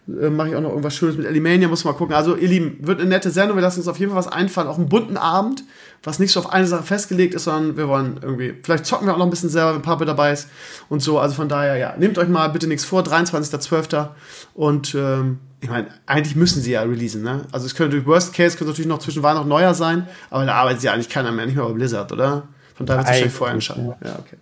äh, 0.08 0.28
mache 0.28 0.48
ich 0.48 0.56
auch 0.56 0.60
noch 0.60 0.70
irgendwas 0.70 0.94
Schönes 0.94 1.16
mit 1.16 1.26
Elimania, 1.26 1.68
muss 1.68 1.84
mal 1.84 1.92
gucken. 1.92 2.14
Also, 2.14 2.36
ihr 2.36 2.48
Lieben, 2.48 2.78
wird 2.80 3.00
eine 3.00 3.08
nette 3.08 3.30
Sendung. 3.30 3.56
Wir 3.56 3.62
lassen 3.62 3.80
uns 3.80 3.88
auf 3.88 3.98
jeden 3.98 4.10
Fall 4.10 4.18
was 4.18 4.28
einfallen. 4.28 4.68
Auch 4.68 4.78
einen 4.78 4.88
bunten 4.88 5.16
Abend, 5.16 5.62
was 6.05 6.18
nicht 6.18 6.32
so 6.32 6.40
auf 6.40 6.52
eine 6.52 6.66
Sache 6.66 6.82
festgelegt 6.82 7.35
ist, 7.35 7.44
sondern 7.44 7.76
wir 7.76 7.89
wollen 7.89 8.20
irgendwie, 8.22 8.55
vielleicht 8.62 8.86
zocken 8.86 9.06
wir 9.06 9.14
auch 9.14 9.18
noch 9.18 9.26
ein 9.26 9.31
bisschen 9.31 9.48
selber, 9.48 9.74
wenn 9.74 9.82
Papa 9.82 10.05
dabei 10.05 10.32
ist 10.32 10.48
und 10.89 11.01
so. 11.01 11.18
Also 11.18 11.35
von 11.35 11.48
daher, 11.48 11.76
ja, 11.76 11.94
nehmt 11.97 12.18
euch 12.18 12.28
mal 12.28 12.48
bitte 12.48 12.66
nichts 12.66 12.85
vor, 12.85 13.02
23.12. 13.02 14.09
Und 14.55 14.94
ähm, 14.94 15.39
ich 15.60 15.70
meine, 15.70 15.89
eigentlich 16.06 16.36
müssen 16.36 16.62
sie 16.62 16.72
ja 16.72 16.82
releasen, 16.82 17.22
ne? 17.22 17.47
Also 17.51 17.66
es 17.66 17.74
könnte 17.74 17.97
durch 17.97 18.06
Worst 18.06 18.35
Case 18.35 18.56
könnte 18.56 18.72
natürlich 18.72 18.89
noch 18.89 18.98
zwischen 18.98 19.22
Weihnachten 19.22 19.44
und 19.44 19.48
Neujahr 19.48 19.74
sein, 19.74 20.06
aber 20.31 20.44
da 20.44 20.55
arbeitet 20.55 20.82
ja 20.82 20.93
eigentlich 20.93 21.09
keiner 21.09 21.32
mehr, 21.32 21.47
nicht 21.47 21.56
mehr 21.56 21.64
bei 21.64 21.72
Blizzard, 21.72 22.12
oder? 22.12 22.48
Von 22.74 22.86
daher 22.86 22.98
wird 22.98 23.06
es 23.06 23.10
wahrscheinlich 23.10 23.35
vorher 23.35 23.55
entscheiden. 23.55 23.94
Ja, 24.05 24.18
okay. 24.18 24.36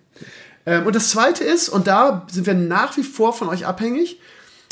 Ähm, 0.65 0.85
und 0.85 0.95
das 0.95 1.09
zweite 1.09 1.43
ist, 1.43 1.69
und 1.69 1.87
da 1.87 2.27
sind 2.29 2.45
wir 2.45 2.53
nach 2.53 2.97
wie 2.97 3.03
vor 3.03 3.33
von 3.33 3.47
euch 3.47 3.65
abhängig, 3.65 4.19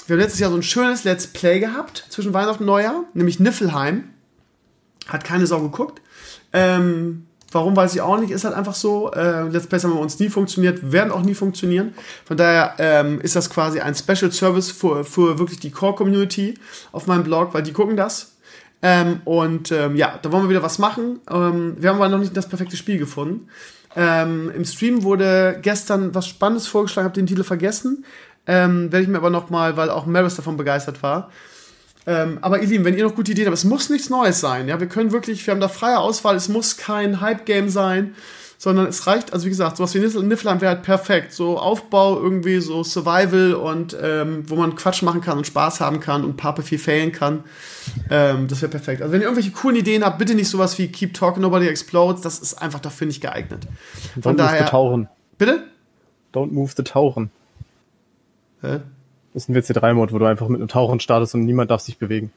wir 0.08 0.16
haben 0.16 0.22
letztes 0.22 0.40
Jahr 0.40 0.50
so 0.50 0.58
ein 0.58 0.64
schönes 0.64 1.04
Let's 1.04 1.28
Play 1.28 1.60
gehabt 1.60 2.06
zwischen 2.10 2.34
Weihnachten 2.34 2.64
und 2.64 2.68
Neujahr, 2.68 3.04
nämlich 3.14 3.40
Niffelheim. 3.40 4.10
Hat 5.08 5.24
keine 5.24 5.48
Sau 5.48 5.62
geguckt. 5.62 6.01
Ähm, 6.54 7.28
warum 7.52 7.76
weiß 7.76 7.94
ich 7.96 8.02
auch 8.02 8.20
nicht, 8.20 8.32
ist 8.32 8.44
halt 8.44 8.56
einfach 8.56 8.76
so. 8.76 9.12
Äh, 9.12 9.44
Let's 9.50 9.68
Plays 9.68 9.84
haben 9.84 9.94
bei 9.94 10.00
uns 10.00 10.20
nie 10.20 10.30
funktioniert, 10.30 10.92
werden 10.92 11.12
auch 11.12 11.22
nie 11.22 11.34
funktionieren. 11.34 11.94
Von 12.26 12.38
daher 12.38 12.76
ähm, 12.80 13.22
ist 13.22 13.36
das 13.36 13.50
quasi 13.50 13.80
ein 13.80 13.96
Special 13.96 14.32
Service 14.32 14.72
für, 14.72 15.04
für 15.04 15.40
wirklich 15.40 15.60
die 15.60 15.72
Core-Community 15.72 16.56
auf 16.92 17.08
meinem 17.08 17.24
Blog, 17.24 17.54
weil 17.54 17.64
die 17.64 17.74
gucken 17.74 17.98
das. 17.98 18.34
Ähm, 18.82 19.22
und 19.26 19.72
ähm, 19.72 19.96
ja, 19.96 20.18
da 20.22 20.32
wollen 20.32 20.44
wir 20.44 20.50
wieder 20.50 20.64
was 20.64 20.80
machen. 20.80 21.20
Ähm, 21.30 21.76
wir 21.78 21.90
haben 21.90 21.98
aber 21.98 22.10
noch 22.10 22.18
nicht 22.18 22.36
das 22.36 22.50
perfekte 22.50 22.78
Spiel 22.78 22.98
gefunden. 22.98 23.48
Ähm, 23.96 24.52
Im 24.56 24.66
Stream 24.66 25.04
wurde 25.04 25.60
gestern 25.62 26.16
was 26.16 26.28
Spannendes 26.28 26.68
vorgeschlagen, 26.68 27.06
habe 27.06 27.16
den 27.16 27.28
Titel 27.28 27.44
vergessen. 27.44 28.06
Ähm, 28.48 28.92
Werde 28.92 29.04
ich 29.04 29.10
mir 29.10 29.18
aber 29.18 29.30
noch 29.30 29.50
mal, 29.50 29.78
weil 29.78 29.90
auch 29.90 30.06
Maris 30.06 30.36
davon 30.36 30.58
begeistert 30.58 31.04
war. 31.04 31.30
Ähm, 32.08 32.40
aber 32.42 32.62
ihr 32.62 32.68
Lieben, 32.68 32.86
wenn 32.86 32.98
ihr 32.98 33.04
noch 33.04 33.16
gute 33.16 33.32
Ideen 33.32 33.48
habt, 33.48 33.58
es 33.58 33.64
muss 33.64 33.90
nichts 33.90 34.10
Neues 34.10 34.40
sein. 34.40 34.68
Ja, 34.68 34.80
wir 34.80 34.88
können 34.88 35.12
wirklich, 35.12 35.46
wir 35.46 35.54
haben 35.54 35.62
da 35.62 35.68
freie 35.68 36.00
Auswahl. 36.00 36.36
Es 36.36 36.50
muss 36.50 36.78
kein 36.78 37.22
Hype-Game 37.22 37.70
sein, 37.70 38.16
sondern 38.58 38.88
es 38.88 39.08
reicht, 39.08 39.34
also 39.34 39.46
wie 39.46 39.50
gesagt, 39.50 39.78
sowas 39.78 39.94
wie 39.96 40.00
Niflheim 40.00 40.62
wäre 40.62 40.76
halt 40.76 40.84
perfekt. 40.84 41.32
So 41.34 41.60
Aufbau 41.60 42.20
irgendwie, 42.20 42.60
so 42.60 42.84
Survival 42.84 43.54
und 43.54 43.96
ähm, 44.02 44.44
wo 44.48 44.56
man 44.56 44.76
Quatsch 44.76 45.02
machen 45.04 45.22
kann 45.22 45.38
und 45.38 45.48
Spaß 45.48 45.80
haben 45.80 46.00
kann 46.00 46.24
und 46.24 46.38
Pape 46.38 46.64
viel 46.64 46.80
failen 46.80 47.12
kann. 47.12 47.44
Ähm, 48.10 48.48
das 48.48 48.62
wäre 48.62 48.72
perfekt. 48.72 49.02
Also 49.02 49.14
wenn 49.14 49.22
ihr 49.22 49.26
irgendwelche 49.26 49.52
coolen 49.52 49.78
Ideen 49.78 50.04
habt, 50.04 50.18
bitte 50.18 50.36
nicht 50.36 50.50
sowas 50.50 50.78
wie 50.78 50.88
Keep 50.88 51.14
Talking 51.14 51.42
Nobody 51.42 51.68
Explodes. 51.68 52.22
Das 52.22 52.40
ist 52.40 52.56
einfach 52.56 52.80
dafür 52.80 53.08
nicht 53.08 53.22
geeignet. 53.22 53.68
Von 54.22 54.22
Don't 54.22 54.28
move 54.28 54.38
daher. 54.38 54.66
the 54.66 54.70
Tauchen. 54.72 55.10
Bitte? 55.38 55.64
Don't 56.34 56.52
move 56.52 56.74
the 56.76 56.84
Tauchen. 56.84 57.32
Hä? 58.62 58.82
Das 59.34 59.44
ist 59.44 59.50
ein 59.50 59.56
WC3-Mod, 59.56 60.12
wo 60.12 60.20
du 60.20 60.26
einfach 60.26 60.48
mit 60.48 60.60
einem 60.60 60.68
Tauchen 60.68 61.00
startest 61.00 61.36
und 61.36 61.46
niemand 61.46 61.72
darf 61.72 61.82
sich 61.82 61.98
bewegen. 61.98 62.32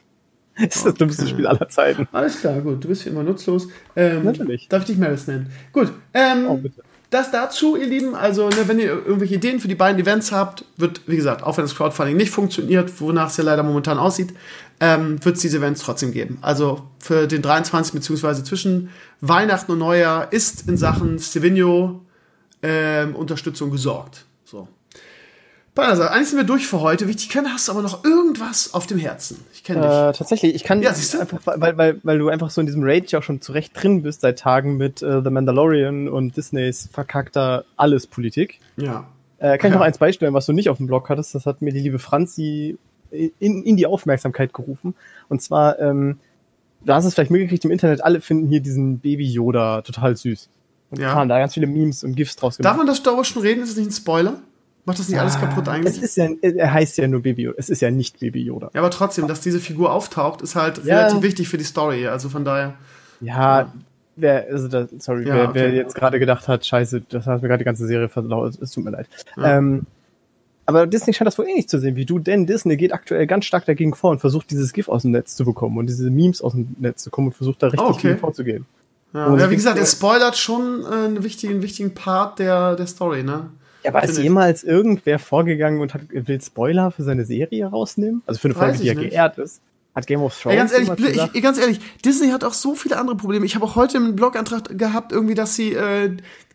das 0.58 0.76
ist 0.76 0.86
das 0.86 0.94
dümmste 0.94 1.26
Spiel 1.26 1.46
aller 1.46 1.68
Zeiten. 1.68 2.08
Alles 2.12 2.40
klar, 2.40 2.60
gut. 2.60 2.82
Du 2.82 2.88
bist 2.88 3.04
wie 3.04 3.10
immer 3.10 3.22
nutzlos. 3.22 3.68
Ähm, 3.96 4.24
Natürlich. 4.24 4.68
Darf 4.68 4.82
ich 4.82 4.86
dich 4.86 4.98
Maris 4.98 5.26
nennen? 5.26 5.50
Gut. 5.72 5.92
Ähm, 6.14 6.46
Oh, 6.48 6.56
bitte. 6.56 6.82
das 7.10 7.30
dazu, 7.30 7.76
ihr 7.76 7.86
Lieben. 7.86 8.14
Also, 8.14 8.48
ne, 8.48 8.56
wenn 8.66 8.78
ihr 8.78 8.86
irgendwelche 8.86 9.34
Ideen 9.34 9.60
für 9.60 9.68
die 9.68 9.74
beiden 9.74 10.00
Events 10.00 10.32
habt, 10.32 10.64
wird, 10.76 11.02
wie 11.06 11.16
gesagt, 11.16 11.42
auch 11.42 11.56
wenn 11.58 11.64
das 11.64 11.74
Crowdfunding 11.74 12.16
nicht 12.16 12.30
funktioniert, 12.30 13.00
wonach 13.00 13.28
es 13.28 13.36
ja 13.36 13.44
leider 13.44 13.62
momentan 13.62 13.98
aussieht, 13.98 14.32
ähm, 14.80 15.22
wird 15.22 15.36
es 15.36 15.42
diese 15.42 15.58
Events 15.58 15.82
trotzdem 15.82 16.10
geben. 16.10 16.38
Also 16.40 16.86
für 16.98 17.26
den 17.26 17.42
23. 17.42 17.92
beziehungsweise 17.92 18.44
zwischen 18.44 18.88
Weihnachten 19.20 19.72
und 19.72 19.78
Neujahr 19.78 20.32
ist 20.32 20.66
in 20.68 20.78
Sachen 20.78 21.18
Stevino 21.18 22.00
ähm, 22.62 23.14
Unterstützung 23.14 23.70
gesorgt. 23.70 24.24
So. 25.76 25.82
Also, 25.82 26.02
eigentlich 26.02 26.28
sind 26.28 26.38
wir 26.38 26.44
durch 26.44 26.66
für 26.66 26.80
heute. 26.80 27.06
Wie 27.06 27.10
ich 27.12 27.16
dich 27.16 27.28
kenne, 27.30 27.48
hast 27.52 27.68
du 27.68 27.72
aber 27.72 27.80
noch 27.82 28.04
irgendwas 28.04 28.74
auf 28.74 28.86
dem 28.86 28.98
Herzen. 28.98 29.38
Ich 29.54 29.64
kenne 29.64 29.80
dich. 29.82 29.90
Äh, 29.90 30.12
tatsächlich, 30.12 30.54
ich 30.54 30.64
kann 30.64 30.82
Ja, 30.82 30.92
siehst 30.92 31.14
du? 31.14 31.20
einfach, 31.20 31.40
weil, 31.44 31.78
weil, 31.78 32.00
weil 32.02 32.18
du 32.18 32.28
einfach 32.28 32.50
so 32.50 32.60
in 32.60 32.66
diesem 32.66 32.82
Rage 32.84 33.16
auch 33.16 33.22
schon 33.22 33.40
zurecht 33.40 33.72
drin 33.74 34.02
bist 34.02 34.20
seit 34.20 34.38
Tagen 34.38 34.76
mit 34.76 35.00
äh, 35.02 35.22
The 35.22 35.30
Mandalorian 35.30 36.08
und 36.08 36.36
Disneys 36.36 36.88
verkackter 36.92 37.64
Alles-Politik. 37.76 38.58
Ja. 38.76 39.06
Äh, 39.38 39.56
kann 39.58 39.70
ich 39.70 39.72
Ja. 39.74 39.78
noch 39.78 39.86
eins 39.86 39.98
beistellen, 39.98 40.34
was 40.34 40.44
du 40.46 40.52
nicht 40.52 40.68
auf 40.68 40.76
dem 40.76 40.86
Blog 40.86 41.08
hattest? 41.08 41.34
Das 41.34 41.46
hat 41.46 41.62
mir 41.62 41.72
die 41.72 41.80
liebe 41.80 41.98
Franzi 41.98 42.76
in, 43.10 43.62
in 43.62 43.76
die 43.76 43.86
Aufmerksamkeit 43.86 44.52
gerufen. 44.52 44.94
Und 45.28 45.40
zwar, 45.40 45.78
ähm, 45.78 46.18
du 46.84 46.92
hast 46.92 47.04
es 47.06 47.14
vielleicht 47.14 47.30
mitgekriegt 47.30 47.64
im 47.64 47.70
Internet, 47.70 48.04
alle 48.04 48.20
finden 48.20 48.48
hier 48.48 48.60
diesen 48.60 48.98
Baby 48.98 49.24
Yoda 49.26 49.82
total 49.82 50.14
süß. 50.16 50.48
Und 50.90 51.00
Ja. 51.00 51.14
haben 51.14 51.28
da 51.28 51.38
ganz 51.38 51.54
viele 51.54 51.66
Memes 51.68 52.04
und 52.04 52.16
GIFs 52.16 52.36
draus 52.36 52.58
Darf 52.58 52.76
man 52.76 52.86
das 52.86 53.02
darüber 53.02 53.24
schon 53.24 53.42
reden? 53.42 53.62
Ist 53.62 53.70
es 53.70 53.76
nicht 53.76 53.88
ein 53.90 53.92
Spoiler? 53.92 54.40
Macht 54.86 54.98
das 54.98 55.08
nicht 55.08 55.20
alles 55.20 55.38
kaputt 55.38 55.64
Es 55.64 55.68
eigentlich? 55.68 56.02
ist 56.02 56.16
ja, 56.16 56.28
er 56.42 56.72
heißt 56.72 56.96
ja 56.98 57.06
nur 57.06 57.22
Baby 57.22 57.42
Yoda. 57.42 57.56
Es 57.58 57.68
ist 57.68 57.80
ja 57.82 57.90
nicht 57.90 58.18
Baby 58.20 58.42
Yoda. 58.42 58.70
Ja, 58.74 58.80
aber 58.80 58.90
trotzdem, 58.90 59.28
dass 59.28 59.40
diese 59.40 59.60
Figur 59.60 59.92
auftaucht, 59.92 60.40
ist 60.42 60.56
halt 60.56 60.84
Ja. 60.84 60.98
relativ 61.02 61.22
wichtig 61.22 61.48
für 61.48 61.58
die 61.58 61.64
Story. 61.64 62.06
Also 62.06 62.28
von 62.28 62.44
daher. 62.44 62.74
Ja, 63.20 63.72
wer, 64.16 64.46
also 64.50 64.68
da, 64.68 64.88
sorry, 64.98 65.26
Ja, 65.28 65.34
wer, 65.34 65.44
okay. 65.50 65.54
wer 65.54 65.70
jetzt 65.74 65.94
gerade 65.94 66.18
gedacht 66.18 66.48
hat, 66.48 66.64
scheiße, 66.64 67.02
das 67.08 67.26
hat 67.26 67.42
mir 67.42 67.48
gerade 67.48 67.58
die 67.58 67.66
ganze 67.66 67.86
Serie 67.86 68.08
verlaut, 68.08 68.54
es 68.60 68.70
tut 68.72 68.84
mir 68.84 68.90
leid. 68.90 69.06
Ähm, 69.42 69.82
aber 70.66 70.86
Disney 70.86 71.12
scheint 71.12 71.26
das 71.26 71.36
wohl 71.38 71.46
ähnlich 71.48 71.68
zu 71.68 71.78
sehen 71.78 71.96
wie 71.96 72.06
du, 72.06 72.18
denn 72.18 72.46
Disney 72.46 72.76
geht 72.76 72.92
aktuell 72.92 73.26
ganz 73.26 73.44
stark 73.44 73.66
dagegen 73.66 73.94
vor 73.94 74.10
und 74.12 74.20
versucht 74.20 74.50
dieses 74.50 74.72
GIF 74.72 74.88
aus 74.88 75.02
dem 75.02 75.10
Netz 75.10 75.34
zu 75.36 75.44
bekommen 75.44 75.76
und 75.78 75.86
diese 75.88 76.08
Memes 76.10 76.40
aus 76.42 76.52
dem 76.52 76.74
Netz 76.78 77.02
zu 77.02 77.10
kommen 77.10 77.28
und 77.28 77.34
versucht 77.34 77.62
da 77.62 77.66
richtig 77.68 77.86
Oh, 77.86 77.92
okay. 77.92 78.16
vorzugehen. 78.16 78.66
Ja, 79.12 79.36
ja 79.36 79.50
wie 79.50 79.56
gesagt, 79.56 79.78
er 79.78 79.86
spoilert 79.86 80.36
schon 80.38 80.82
äh, 80.84 80.94
einen, 81.06 81.24
wichtigen, 81.24 81.60
wichtigen 81.62 81.92
Part 81.94 82.38
der, 82.38 82.76
der 82.76 82.86
Story, 82.86 83.22
ne? 83.24 83.50
Ja, 83.82 83.90
aber 83.90 84.02
ist 84.04 84.18
ich. 84.18 84.24
jemals 84.24 84.62
irgendwer 84.64 85.18
vorgegangen 85.18 85.80
und 85.80 85.94
hat, 85.94 86.02
will 86.10 86.40
Spoiler 86.40 86.90
für 86.90 87.02
seine 87.02 87.24
Serie 87.24 87.66
rausnehmen? 87.66 88.22
Also 88.26 88.40
für 88.40 88.48
eine 88.48 88.54
Folge, 88.54 88.78
die 88.78 88.86
ja 88.86 88.92
ich 88.92 88.98
nicht. 88.98 89.10
geehrt 89.10 89.38
ist. 89.38 89.60
Hat 89.92 90.06
Game 90.06 90.22
of 90.22 90.38
Thrones 90.40 90.52
Ey, 90.54 90.58
ganz 90.58 90.72
ehrlich, 90.72 91.06
gesagt? 91.12 91.30
ich, 91.36 91.42
ganz 91.42 91.58
ehrlich, 91.58 91.80
Disney 92.04 92.28
hat 92.30 92.44
auch 92.44 92.52
so 92.52 92.76
viele 92.76 92.96
andere 92.96 93.16
Probleme. 93.16 93.44
Ich 93.44 93.56
habe 93.56 93.64
auch 93.64 93.74
heute 93.74 93.98
einen 93.98 94.14
Blogantrag 94.14 94.78
gehabt, 94.78 95.10
irgendwie, 95.10 95.34
dass 95.34 95.56
sie 95.56 95.72
äh, 95.74 96.10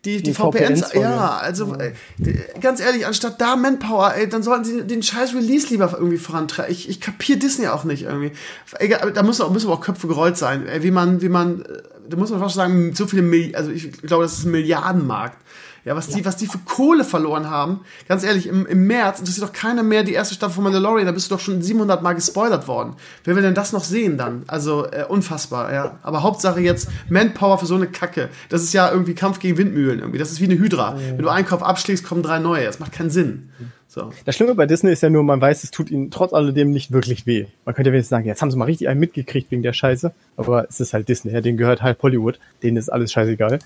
die, 0.06 0.18
die, 0.18 0.23
Die 0.23 0.34
VPNs, 0.34 0.84
VPNs 0.91 0.93
ja, 0.93 1.31
also 1.38 1.73
äh, 1.76 1.91
d- 2.18 2.39
ganz 2.61 2.80
ehrlich, 2.80 3.06
anstatt 3.06 3.41
da 3.41 3.57
Manpower, 3.57 4.14
ey, 4.15 4.30
dann 4.30 4.41
sollten 4.41 4.64
sie 4.64 4.84
den 4.88 5.03
scheiß 5.03 5.34
Release 5.35 5.68
lieber 5.69 5.91
irgendwie 5.97 6.18
vorantreiben. 6.18 6.72
Ich, 6.72 6.88
ich 6.88 7.02
kapier 7.02 7.38
Disney 7.38 7.68
auch 7.68 7.84
nicht 7.84 8.03
irgendwie. 8.03 8.31
Egal, 8.80 9.11
da 9.11 9.22
müssen 9.22 9.41
auch, 9.41 9.52
müssen 9.52 9.68
aber 9.68 9.76
auch 9.80 9.81
Köpfe 9.84 10.07
gerollt 10.07 10.38
sein, 10.38 10.65
ey, 10.68 10.81
wie 10.84 10.91
man, 10.91 11.22
wie 11.22 11.27
man, 11.30 11.64
äh, 11.64 11.65
da 12.07 12.15
muss 12.15 12.30
man 12.30 12.39
fast 12.39 12.56
sagen, 12.56 12.93
so 12.95 13.06
viele, 13.06 13.22
Milli 13.23 13.53
also 13.53 13.69
ich 13.69 13.91
glaube, 14.03 14.23
das 14.23 14.38
ist 14.38 14.45
ein 14.45 14.52
Milliardenmarkt. 14.52 15.38
Ja, 15.85 15.95
was 15.95 16.07
die, 16.07 16.25
was 16.25 16.35
die 16.35 16.47
für 16.47 16.57
Kohle 16.57 17.03
verloren 17.03 17.47
haben. 17.47 17.81
Ganz 18.07 18.23
ehrlich, 18.23 18.47
im, 18.47 18.65
im 18.65 18.87
März 18.87 19.19
interessiert 19.19 19.47
doch 19.47 19.53
keiner 19.53 19.83
mehr 19.83 20.03
die 20.03 20.13
erste 20.13 20.33
Staffel 20.33 20.55
von 20.55 20.63
Mandalorian. 20.63 21.05
Da 21.05 21.11
bist 21.11 21.29
du 21.29 21.35
doch 21.35 21.39
schon 21.39 21.61
700 21.61 22.01
Mal 22.01 22.13
gespoilert 22.13 22.67
worden. 22.67 22.95
Wer 23.23 23.35
will 23.35 23.43
denn 23.43 23.53
das 23.53 23.71
noch 23.71 23.83
sehen 23.83 24.17
dann? 24.17 24.43
Also, 24.47 24.87
äh, 24.87 25.05
unfassbar, 25.07 25.71
ja. 25.71 25.99
Aber 26.01 26.23
Hauptsache 26.23 26.59
jetzt 26.59 26.89
Manpower 27.07 27.59
für 27.59 27.67
so 27.67 27.75
eine 27.75 27.85
Kacke. 27.85 28.29
Das 28.49 28.63
ist 28.63 28.73
ja 28.73 28.91
irgendwie 28.91 29.13
Kampf 29.13 29.37
gegen 29.37 29.59
Windmühlen 29.59 29.99
irgendwie. 29.99 30.17
Das 30.17 30.31
ist 30.31 30.41
wie 30.41 30.45
eine 30.45 30.57
Hydra. 30.57 30.97
Wenn 30.97 31.19
du 31.19 31.29
einen 31.29 31.45
Kauf 31.45 31.61
abschlägst, 31.61 32.03
kommen 32.03 32.23
drei 32.23 32.39
neue. 32.39 32.65
Das 32.65 32.79
macht 32.79 32.91
keinen 32.91 33.11
Sinn. 33.11 33.51
So. 33.87 34.11
Das 34.25 34.35
Schlimme 34.35 34.55
bei 34.55 34.65
Disney 34.65 34.91
ist 34.91 35.03
ja 35.03 35.11
nur, 35.11 35.23
man 35.23 35.39
weiß, 35.39 35.63
es 35.63 35.69
tut 35.71 35.91
ihnen 35.91 36.09
trotz 36.09 36.33
alledem 36.33 36.71
nicht 36.71 36.91
wirklich 36.91 37.27
weh. 37.27 37.45
Man 37.63 37.75
könnte 37.75 37.89
ja 37.89 37.93
wenigstens 37.93 38.09
sagen, 38.09 38.25
jetzt 38.25 38.41
haben 38.41 38.49
sie 38.49 38.57
mal 38.57 38.65
richtig 38.65 38.89
einen 38.89 38.99
mitgekriegt 38.99 39.51
wegen 39.51 39.61
der 39.61 39.73
Scheiße. 39.73 40.11
Aber 40.35 40.65
es 40.67 40.79
ist 40.79 40.93
halt 40.93 41.07
Disney, 41.07 41.31
ja, 41.31 41.41
denen 41.41 41.57
gehört 41.57 41.83
halt 41.83 42.01
Hollywood. 42.01 42.39
Denen 42.63 42.77
ist 42.77 42.89
alles 42.89 43.11
scheißegal. 43.11 43.59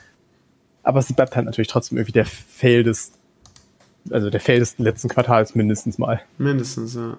Aber 0.83 0.99
es 0.99 1.11
bleibt 1.13 1.35
halt 1.35 1.45
natürlich 1.45 1.67
trotzdem 1.67 1.97
irgendwie 1.97 2.13
der 2.13 2.25
Fail 2.25 2.83
des, 2.83 3.11
also 4.09 4.29
der 4.29 4.39
Fail 4.39 4.59
des 4.59 4.77
letzten 4.79 5.09
Quartals 5.09 5.55
mindestens 5.55 5.97
mal. 5.97 6.21
Mindestens, 6.37 6.95
ja. 6.95 7.17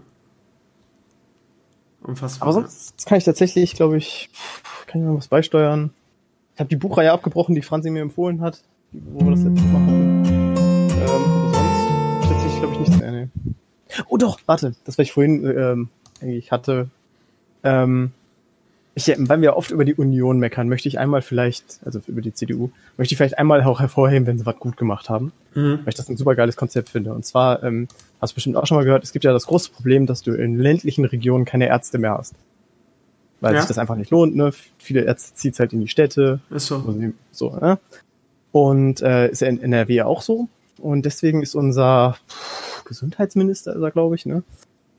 Unfassbar. 2.03 2.49
Aber 2.49 2.53
sonst 2.63 3.07
kann 3.07 3.19
ich 3.19 3.25
tatsächlich, 3.25 3.75
glaube 3.75 3.99
ich, 3.99 4.31
kann 4.87 5.03
ich 5.03 5.07
noch 5.07 5.17
was 5.17 5.29
beisteuern. 5.29 5.91
Ich 6.55 6.61
habe 6.61 6.69
die 6.69 6.77
Buchreihe 6.77 7.13
abgebrochen, 7.13 7.55
die 7.55 7.63
Franzi 7.63 7.91
mir 7.91 8.03
empfohlen 8.03 8.41
hat, 8.41 8.63
wo 8.93 9.21
wir 9.21 9.33
das 9.33 9.45
letztes 9.45 9.67
Mal 9.67 9.83
hatten. 9.83 10.25
Ähm, 10.25 11.53
sonst 11.53 12.29
tatsächlich, 12.29 12.59
glaube 12.59 12.73
ich, 12.75 12.81
nichts 12.81 12.97
mehr. 12.99 13.13
Nee. 13.13 13.29
Oh 14.09 14.17
doch, 14.17 14.41
warte, 14.47 14.75
das, 14.85 14.99
was 14.99 15.05
ich 15.05 15.13
vorhin 15.13 15.45
ähm, 15.45 15.89
eigentlich 16.21 16.51
hatte. 16.51 16.89
Ähm, 17.63 18.13
ich, 19.09 19.17
weil 19.29 19.41
wir 19.41 19.57
oft 19.57 19.71
über 19.71 19.85
die 19.85 19.95
Union 19.95 20.39
meckern, 20.39 20.69
möchte 20.69 20.89
ich 20.89 20.99
einmal 20.99 21.23
vielleicht, 21.23 21.81
also 21.85 22.01
über 22.07 22.21
die 22.21 22.33
CDU, 22.33 22.71
möchte 22.97 23.13
ich 23.15 23.17
vielleicht 23.19 23.39
einmal 23.39 23.63
auch 23.65 23.81
hervorheben, 23.81 24.27
wenn 24.27 24.39
sie 24.39 24.47
was 24.47 24.57
gut 24.59 24.77
gemacht 24.77 25.09
haben. 25.11 25.33
Weil 25.55 25.81
ich 25.89 25.95
das 25.97 26.09
ein 26.09 26.17
super 26.17 26.35
geiles 26.37 26.57
Konzept 26.57 26.89
finde. 26.91 27.13
Und 27.13 27.25
zwar, 27.27 27.63
ähm, 27.65 27.89
hast 28.21 28.33
du 28.33 28.35
bestimmt 28.37 28.57
auch 28.57 28.67
schon 28.67 28.77
mal 28.77 28.85
gehört, 28.85 29.03
es 29.03 29.13
gibt 29.13 29.25
ja 29.25 29.33
das 29.33 29.47
große 29.47 29.71
Problem, 29.73 30.07
dass 30.07 30.23
du 30.23 30.33
in 30.33 30.59
ländlichen 30.59 31.05
Regionen 31.05 31.45
keine 31.45 31.67
Ärzte 31.69 31.99
mehr 31.99 32.17
hast. 32.17 32.35
Weil 33.41 33.55
Ja. 33.55 33.61
sich 33.61 33.69
das 33.69 33.79
einfach 33.79 33.97
nicht 33.97 34.11
lohnt, 34.11 34.37
ne? 34.37 34.53
Viele 34.79 35.01
Ärzte 35.03 35.35
zieht 35.35 35.59
halt 35.59 35.73
in 35.73 35.81
die 35.81 35.89
Städte, 35.89 36.41
Ist 36.51 36.67
so. 36.67 36.81
sie- 36.93 37.15
so, 37.33 37.51
ne? 37.57 37.79
Und 38.53 39.01
äh, 39.03 39.29
ist 39.31 39.41
ja 39.41 39.49
in 39.49 39.61
NRW 39.63 40.03
auch 40.03 40.23
so. 40.23 40.49
Und 40.79 41.05
deswegen 41.07 41.43
ist 41.43 41.55
unser 41.55 42.17
Gesundheitsminister, 42.85 43.75
ist 43.75 43.83
er, 43.83 43.91
glaube 43.91 44.15
ich, 44.15 44.27
ne? 44.27 44.43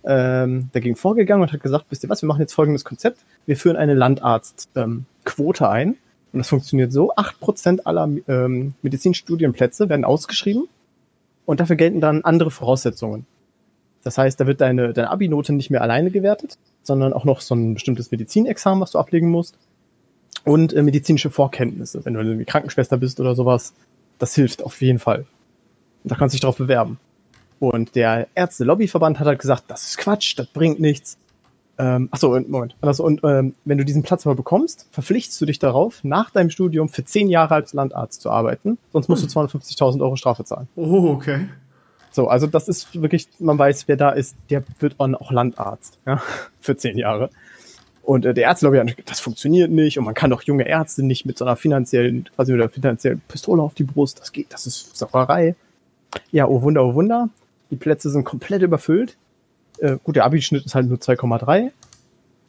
Ähm, 0.04 0.70
dagegen 0.74 0.96
vorgegangen 0.96 1.44
und 1.44 1.54
hat 1.54 1.62
gesagt, 1.62 1.86
wisst 1.90 2.04
ihr 2.04 2.10
was, 2.10 2.24
wir 2.24 2.28
machen 2.28 2.42
jetzt 2.42 2.54
folgendes 2.54 2.84
Konzept. 2.84 3.20
Wir 3.46 3.56
führen 3.56 3.76
eine 3.76 3.94
Landarztquote 3.94 5.64
ähm, 5.64 5.70
ein. 5.70 5.98
Und 6.34 6.40
das 6.40 6.50
funktioniert 6.50 6.92
so, 6.92 7.14
8% 7.14 7.82
aller 7.84 8.10
ähm, 8.28 8.74
Medizinstudienplätze 8.82 9.90
werden 9.90 10.06
ausgeschrieben 10.06 10.68
und 11.46 11.60
dafür 11.60 11.76
gelten 11.76 12.00
dann 12.00 12.24
andere 12.24 12.52
Voraussetzungen. 12.52 13.26
Das 14.04 14.18
heißt, 14.18 14.40
da 14.40 14.48
wird 14.48 14.62
deine, 14.62 14.94
deine 14.94 15.12
Abi-Note 15.12 15.54
nicht 15.54 15.70
mehr 15.70 15.82
alleine 15.82 16.10
gewertet, 16.10 16.58
sondern 16.84 17.14
auch 17.14 17.26
noch 17.26 17.42
so 17.42 17.54
ein 17.54 17.74
bestimmtes 17.74 18.12
Medizinexamen, 18.12 18.82
was 18.82 18.92
du 18.92 19.00
ablegen 19.00 19.30
musst. 19.30 19.58
Und 20.44 20.74
äh, 20.74 20.82
medizinische 20.82 21.30
Vorkenntnisse. 21.30 22.04
Wenn 22.04 22.16
du 22.16 22.22
irgendwie 22.22 22.46
Krankenschwester 22.46 22.98
bist 22.98 23.20
oder 23.20 23.36
sowas, 23.36 23.74
das 24.18 24.34
hilft 24.34 24.64
auf 24.64 24.82
jeden 24.82 24.98
Fall. 24.98 25.26
Da 26.04 26.16
kannst 26.16 26.34
du 26.34 26.38
dich 26.38 26.42
drauf 26.42 26.58
bewerben. 26.58 26.98
Und 27.62 27.94
der 27.94 28.28
Ärzte-Lobbyverband 28.34 29.20
hat 29.20 29.28
halt 29.28 29.38
gesagt, 29.38 29.66
das 29.68 29.84
ist 29.90 30.00
Quatsch, 30.00 30.34
das 30.36 30.48
bringt 30.48 30.80
nichts. 30.80 31.20
Ähm, 31.78 32.10
achso, 32.10 32.34
und 32.34 32.50
Moment. 32.50 32.76
Also, 32.82 33.04
und 33.04 33.24
ähm, 33.24 33.54
wenn 33.66 33.78
du 33.78 33.86
diesen 33.86 34.02
Platz 34.02 34.26
aber 34.26 34.34
bekommst, 34.34 34.88
verpflichtest 34.90 35.40
du 35.40 35.46
dich 35.46 35.60
darauf, 35.60 36.04
nach 36.04 36.32
deinem 36.32 36.50
Studium 36.50 36.90
für 36.90 37.06
zehn 37.06 37.30
Jahre 37.30 37.54
als 37.54 37.74
Landarzt 37.74 38.20
zu 38.22 38.32
arbeiten. 38.32 38.80
Sonst 38.92 39.10
musst 39.10 39.24
du 39.24 39.28
250.000 39.40 40.02
Euro 40.02 40.16
Strafe 40.16 40.44
zahlen. 40.44 40.70
Oh, 40.76 41.10
okay. 41.10 41.50
So, 42.10 42.30
also 42.30 42.48
das 42.48 42.68
ist 42.68 43.00
wirklich, 43.00 43.30
man 43.38 43.60
weiß, 43.60 43.88
wer 43.88 43.96
da 43.96 44.10
ist, 44.10 44.36
der 44.50 44.64
wird 44.80 44.96
dann 44.98 45.14
auch 45.14 45.32
Landarzt, 45.32 46.00
ja, 46.08 46.20
für 46.62 46.76
zehn 46.76 46.98
Jahre. 46.98 47.30
Und 48.02 48.26
äh, 48.26 48.34
der 48.34 48.46
Ärztelobby 48.46 48.78
hat 48.78 48.88
gesagt, 48.88 49.12
das 49.12 49.20
funktioniert 49.20 49.70
nicht 49.70 50.00
und 50.00 50.06
man 50.06 50.16
kann 50.16 50.32
doch 50.32 50.42
junge 50.42 50.68
Ärzte 50.68 51.06
nicht 51.06 51.28
mit 51.28 51.38
so 51.38 51.46
einer 51.46 51.58
finanziellen, 51.58 52.28
quasi 52.36 52.54
mit 52.54 52.62
einer 52.62 52.72
finanziellen 52.72 53.22
Pistole 53.28 53.62
auf 53.62 53.76
die 53.76 53.84
Brust, 53.84 54.20
das 54.20 54.32
geht, 54.32 54.52
das 54.52 54.66
ist 54.66 54.98
Sauerei. 54.98 55.54
Ja, 56.32 56.48
oh 56.48 56.64
Wunder, 56.64 56.84
oh 56.84 56.96
Wunder, 56.96 57.30
die 57.72 57.76
Plätze 57.78 58.10
sind 58.10 58.24
komplett 58.24 58.62
überfüllt. 58.62 59.18
Äh, 59.80 59.98
gut, 60.04 60.16
der 60.16 60.26
Abischnitt 60.26 60.66
ist 60.66 60.76
halt 60.76 60.88
nur 60.88 60.98
2,3 61.00 61.72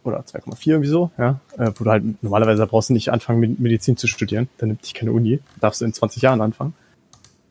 oder 0.05 0.19
2,4 0.21 0.67
irgendwie 0.73 0.89
so, 0.91 1.11
ja, 1.17 1.41
äh, 1.57 1.71
wo 1.77 1.85
du 1.85 1.91
halt 1.91 2.23
normalerweise 2.23 2.67
brauchst 2.67 2.89
du 2.91 2.93
nicht 2.93 3.11
anfangen 3.11 3.57
Medizin 3.61 3.97
zu 3.97 4.07
studieren, 4.09 4.49
dann 4.59 4.71
nimmt 4.71 4.83
dich 4.85 4.95
keine 4.95 5.13
Uni, 5.13 5.39
darfst 5.61 5.81
du 5.81 5.85
in 5.85 5.93
20 5.93 6.23
Jahren 6.23 6.41
anfangen. 6.41 6.75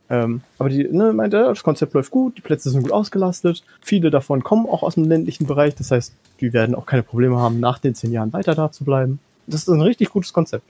Ähm, 0.09 0.41
aber 0.59 0.67
die 0.67 0.83
ne, 0.83 1.13
meinte, 1.13 1.37
das 1.37 1.63
Konzept 1.63 1.93
läuft 1.93 2.11
gut, 2.11 2.37
die 2.37 2.41
Plätze 2.41 2.69
sind 2.69 2.81
gut 2.83 2.91
ausgelastet, 2.91 3.63
viele 3.81 4.11
davon 4.11 4.43
kommen 4.43 4.65
auch 4.67 4.83
aus 4.83 4.95
dem 4.95 5.05
ländlichen 5.05 5.47
Bereich, 5.47 5.75
das 5.75 5.89
heißt, 5.91 6.13
die 6.41 6.51
werden 6.51 6.75
auch 6.75 6.85
keine 6.85 7.03
Probleme 7.03 7.37
haben, 7.37 7.61
nach 7.61 7.79
den 7.79 7.95
zehn 7.95 8.11
Jahren 8.11 8.33
weiter 8.33 8.53
da 8.53 8.69
zu 8.69 8.83
bleiben. 8.83 9.19
Das 9.47 9.61
ist 9.61 9.69
ein 9.69 9.79
richtig 9.81 10.09
gutes 10.09 10.33
Konzept. 10.33 10.65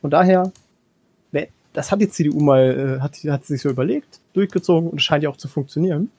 Von 0.00 0.10
daher, 0.10 0.50
wer- 1.30 1.46
das 1.78 1.90
hat 1.92 2.00
die 2.00 2.08
CDU 2.08 2.40
mal, 2.40 2.98
äh, 2.98 3.00
hat, 3.00 3.16
hat 3.30 3.46
sie 3.46 3.54
sich 3.54 3.62
so 3.62 3.68
überlegt, 3.70 4.20
durchgezogen 4.34 4.90
und 4.90 5.00
scheint 5.00 5.22
ja 5.24 5.30
auch 5.30 5.36
zu 5.36 5.48
funktionieren. 5.48 6.10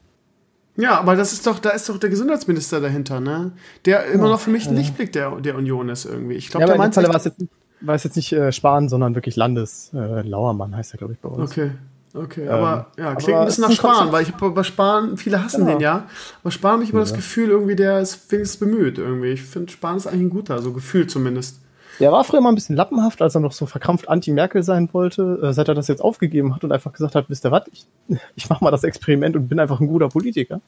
Ja, 0.78 0.98
aber 1.00 1.16
das 1.18 1.34
ist 1.34 1.46
doch, 1.46 1.60
da 1.60 1.72
ist 1.72 1.90
doch 1.90 1.98
der 1.98 2.10
Gesundheitsminister 2.10 2.80
dahinter, 2.80 3.20
ne? 3.20 3.52
Der 3.86 4.06
immer 4.06 4.30
noch 4.30 4.40
für 4.40 4.50
mich 4.50 4.68
ein 4.68 4.76
Lichtblick 4.76 5.12
der, 5.12 5.32
der 5.42 5.56
Union 5.58 5.90
ist 5.90 6.06
irgendwie. 6.06 6.36
Ich 6.36 6.50
glaube, 6.50 6.62
Ja, 6.64 6.68
der 6.68 6.78
meint 6.78 6.96
war 6.96 7.16
es 7.16 7.26
jetzt, 7.26 7.40
nicht- 7.40 7.52
war 7.82 7.96
es 7.96 8.04
jetzt 8.06 8.16
nicht 8.16 8.32
äh, 8.32 8.52
Spahn, 8.52 8.88
sondern 8.90 9.14
wirklich 9.16 9.36
Landes 9.36 9.92
äh, 9.94 10.22
Lauermann 10.22 10.76
heißt 10.76 10.94
er, 10.94 10.98
glaube 10.98 11.14
ich, 11.14 11.20
bei 11.20 11.30
uns. 11.30 11.52
Okay. 11.52 11.72
Okay, 12.16 12.48
aber 12.48 12.88
ja, 12.98 13.14
klingt 13.14 13.28
Ähm, 13.30 13.34
aber 13.36 13.42
ein 13.42 13.46
bisschen 13.46 13.62
nach 13.66 13.72
Spahn, 13.72 14.12
weil 14.12 14.24
ich 14.24 14.34
habe 14.34 14.50
bei 14.50 14.64
Spahn, 14.64 15.16
viele 15.18 15.44
hassen 15.44 15.60
Genau. 15.66 15.74
den 15.78 15.82
ja, 15.82 16.08
aber 16.42 16.50
Spahn 16.52 16.72
habe 16.74 16.84
ich 16.84 16.90
immer 16.90 17.02
das 17.02 17.12
Ja. 17.12 17.18
Gefühl, 17.18 17.50
irgendwie, 17.50 17.76
der 17.76 18.00
ist 18.00 18.32
wenigstens 18.32 18.60
bemüht 18.60 18.98
irgendwie. 18.98 19.28
Ich 19.28 19.44
finde, 19.44 19.72
Spahn 19.72 19.98
ist 19.98 20.08
eigentlich 20.08 20.22
ein 20.22 20.30
guter, 20.32 20.60
so 20.62 20.74
gefühlt 20.74 21.12
zumindest. 21.12 21.60
Der 22.00 22.12
war 22.12 22.24
früher 22.24 22.40
mal 22.42 22.50
ein 22.50 22.56
bisschen 22.56 22.76
lappenhaft, 22.76 23.22
als 23.22 23.36
er 23.36 23.42
noch 23.42 23.52
so 23.52 23.66
verkrampft 23.66 24.08
anti-Merkel 24.08 24.64
sein 24.64 24.90
wollte. 24.94 25.40
Äh, 25.44 25.54
seit 25.54 25.68
er 25.68 25.74
das 25.76 25.88
jetzt 25.88 26.02
aufgegeben 26.02 26.56
hat 26.56 26.64
und 26.64 26.72
einfach 26.72 26.94
gesagt 26.94 27.16
hat, 27.16 27.30
wisst 27.30 27.46
ihr 27.46 27.52
was, 27.52 27.64
ich, 27.72 27.86
ich 28.36 28.50
mach 28.50 28.62
mal 28.62 28.72
das 28.72 28.84
Experiment 28.84 29.36
und 29.36 29.48
bin 29.50 29.60
einfach 29.60 29.80
ein 29.80 29.88
guter 29.88 30.08
Politiker, 30.10 30.62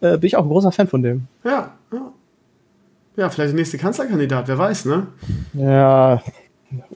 äh, 0.00 0.16
bin 0.18 0.26
ich 0.28 0.36
auch 0.36 0.44
ein 0.44 0.48
großer 0.48 0.72
Fan 0.72 0.86
von 0.88 1.02
dem. 1.02 1.26
Ja, 1.44 1.72
ja. 1.92 2.12
Ja, 3.16 3.28
vielleicht 3.28 3.50
der 3.50 3.56
nächste 3.56 3.76
Kanzlerkandidat, 3.76 4.46
wer 4.48 4.56
weiß, 4.56 4.84
ne? 4.86 5.08
Ja, 5.52 6.22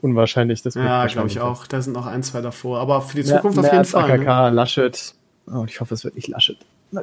unwahrscheinlich. 0.01 0.63
Das 0.63 0.75
Ja, 0.75 1.05
glaube 1.07 1.29
ich 1.29 1.41
auch. 1.41 1.67
Da 1.67 1.83
sind 1.83 1.93
noch 1.93 2.07
ein, 2.07 2.23
zwei 2.23 2.41
davor. 2.41 2.79
Aber 2.79 3.03
für 3.03 3.17
die 3.21 3.25
Mehr, 3.29 3.37
Zukunft 3.37 3.59
auf 3.59 3.63
mehr 3.63 3.73
jeden 3.73 3.79
als 3.81 3.91
Fall. 3.91 4.11
AKK, 4.11 4.51
Ne? 4.51 4.51
Laschet. 4.55 5.15
Oh, 5.53 5.65
ich 5.67 5.81
hoffe, 5.81 5.93
es 5.95 6.05
wird 6.05 6.15
nicht 6.15 6.29
Laschet. 6.29 6.57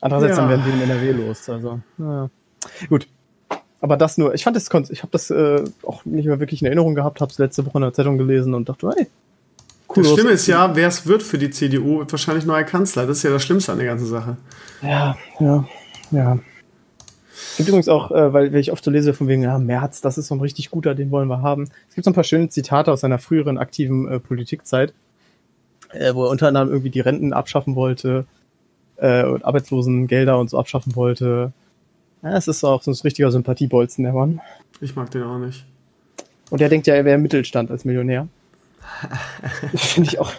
Andererseits 0.00 0.36
Ja. 0.36 0.42
dann 0.46 0.50
werden 0.50 0.64
wir 0.64 0.74
in 0.74 0.80
NRW 0.90 1.12
los. 1.12 1.48
Also, 1.50 1.80
naja. 1.98 2.30
Gut. 2.88 3.08
Aber 3.80 3.96
das 3.96 4.18
nur, 4.18 4.34
ich 4.34 4.44
fand 4.44 4.56
das, 4.56 4.70
ich 4.90 5.02
habe 5.02 5.12
das 5.12 5.30
äh, 5.30 5.62
auch 5.82 6.04
nicht 6.04 6.26
mehr 6.26 6.40
wirklich 6.40 6.62
in 6.62 6.66
Erinnerung 6.66 6.94
gehabt, 6.94 7.20
habe 7.20 7.30
es 7.30 7.38
letzte 7.38 7.66
Woche 7.66 7.78
in 7.78 7.82
der 7.82 7.92
Zeitung 7.92 8.16
gelesen 8.18 8.54
und 8.54 8.68
dachte, 8.68 8.90
hey, 8.96 9.06
cool. 9.94 10.02
Das 10.02 10.12
Schlimme 10.12 10.30
ist 10.30 10.46
ja, 10.46 10.74
wer 10.74 10.88
es 10.88 11.06
wird 11.06 11.22
für 11.22 11.38
die 11.38 11.50
CDU, 11.50 11.98
wird 11.98 12.12
wahrscheinlich 12.12 12.46
neuer 12.46 12.64
Kanzler. 12.64 13.06
Das 13.06 13.18
ist 13.18 13.22
ja 13.22 13.30
das 13.30 13.42
Schlimmste 13.42 13.72
an 13.72 13.78
der 13.78 13.86
ganzen 13.86 14.06
Sache. 14.06 14.36
Ja, 14.82 15.16
ja, 15.40 15.64
ja. 16.10 16.38
Es 17.36 17.58
gibt 17.58 17.68
übrigens 17.68 17.88
auch, 17.88 18.10
äh, 18.10 18.32
weil 18.32 18.52
weil 18.52 18.60
ich 18.60 18.72
oft 18.72 18.82
so 18.82 18.90
lese 18.90 19.12
von 19.12 19.28
wegen, 19.28 19.42
ja, 19.42 19.58
Merz, 19.58 20.00
das 20.00 20.16
ist 20.16 20.28
so 20.28 20.34
ein 20.34 20.40
richtig 20.40 20.70
guter, 20.70 20.94
den 20.94 21.10
wollen 21.10 21.28
wir 21.28 21.42
haben. 21.42 21.68
Es 21.88 21.94
gibt 21.94 22.04
so 22.04 22.10
ein 22.10 22.14
paar 22.14 22.24
schöne 22.24 22.48
Zitate 22.48 22.90
aus 22.90 23.02
seiner 23.02 23.18
früheren 23.18 23.58
aktiven 23.58 24.08
äh, 24.08 24.18
Politikzeit, 24.18 24.94
äh, 25.90 26.14
wo 26.14 26.24
er 26.24 26.30
unter 26.30 26.48
anderem 26.48 26.68
irgendwie 26.68 26.90
die 26.90 27.00
Renten 27.00 27.34
abschaffen 27.34 27.74
wollte 27.74 28.26
äh, 28.96 29.24
und 29.24 29.44
Arbeitslosengelder 29.44 30.38
und 30.38 30.50
so 30.50 30.58
abschaffen 30.58 30.96
wollte. 30.96 31.52
Ja, 32.26 32.36
es 32.36 32.48
ist 32.48 32.64
auch 32.64 32.82
so 32.82 32.90
ein 32.90 32.96
richtiger 33.04 33.30
Sympathiebolzen, 33.30 34.02
der 34.02 34.12
Mann. 34.12 34.40
Ich 34.80 34.96
mag 34.96 35.10
den 35.12 35.22
auch 35.22 35.38
nicht. 35.38 35.64
Und 36.50 36.60
der 36.60 36.68
denkt 36.68 36.88
ja, 36.88 36.94
er 36.94 37.04
wäre 37.04 37.14
im 37.14 37.22
Mittelstand 37.22 37.70
als 37.70 37.84
Millionär. 37.84 38.26
Finde 39.76 40.10
ich 40.10 40.18
auch. 40.18 40.32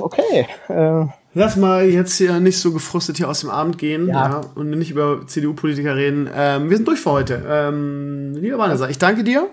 Okay. 0.00 0.48
Äh, 0.68 1.06
Lass 1.34 1.54
mal 1.54 1.84
jetzt 1.84 2.16
hier 2.16 2.40
nicht 2.40 2.58
so 2.58 2.72
gefrustet 2.72 3.16
hier 3.16 3.28
aus 3.28 3.40
dem 3.40 3.50
Abend 3.50 3.78
gehen 3.78 4.08
ja. 4.08 4.28
Ja. 4.28 4.40
und 4.56 4.70
nicht 4.70 4.90
über 4.90 5.24
CDU-Politiker 5.24 5.94
reden. 5.94 6.28
Ähm, 6.34 6.68
wir 6.68 6.76
sind 6.76 6.88
durch 6.88 6.98
für 6.98 7.12
heute. 7.12 7.40
Ähm, 7.48 8.34
lieber 8.34 8.58
Vanessa, 8.58 8.88
ich 8.88 8.98
danke 8.98 9.22
dir. 9.22 9.48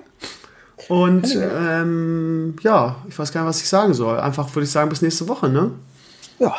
Und 0.88 1.36
ähm, 1.36 2.56
ja, 2.64 2.96
ich 3.08 3.20
weiß 3.20 3.32
gar 3.32 3.42
nicht, 3.42 3.50
was 3.50 3.62
ich 3.62 3.70
sagen 3.70 3.94
soll. 3.94 4.20
Einfach 4.20 4.54
würde 4.56 4.64
ich 4.64 4.72
sagen, 4.72 4.90
bis 4.90 5.04
nächste 5.04 5.28
Woche, 5.28 5.48
ne? 5.48 5.72
ja. 6.40 6.56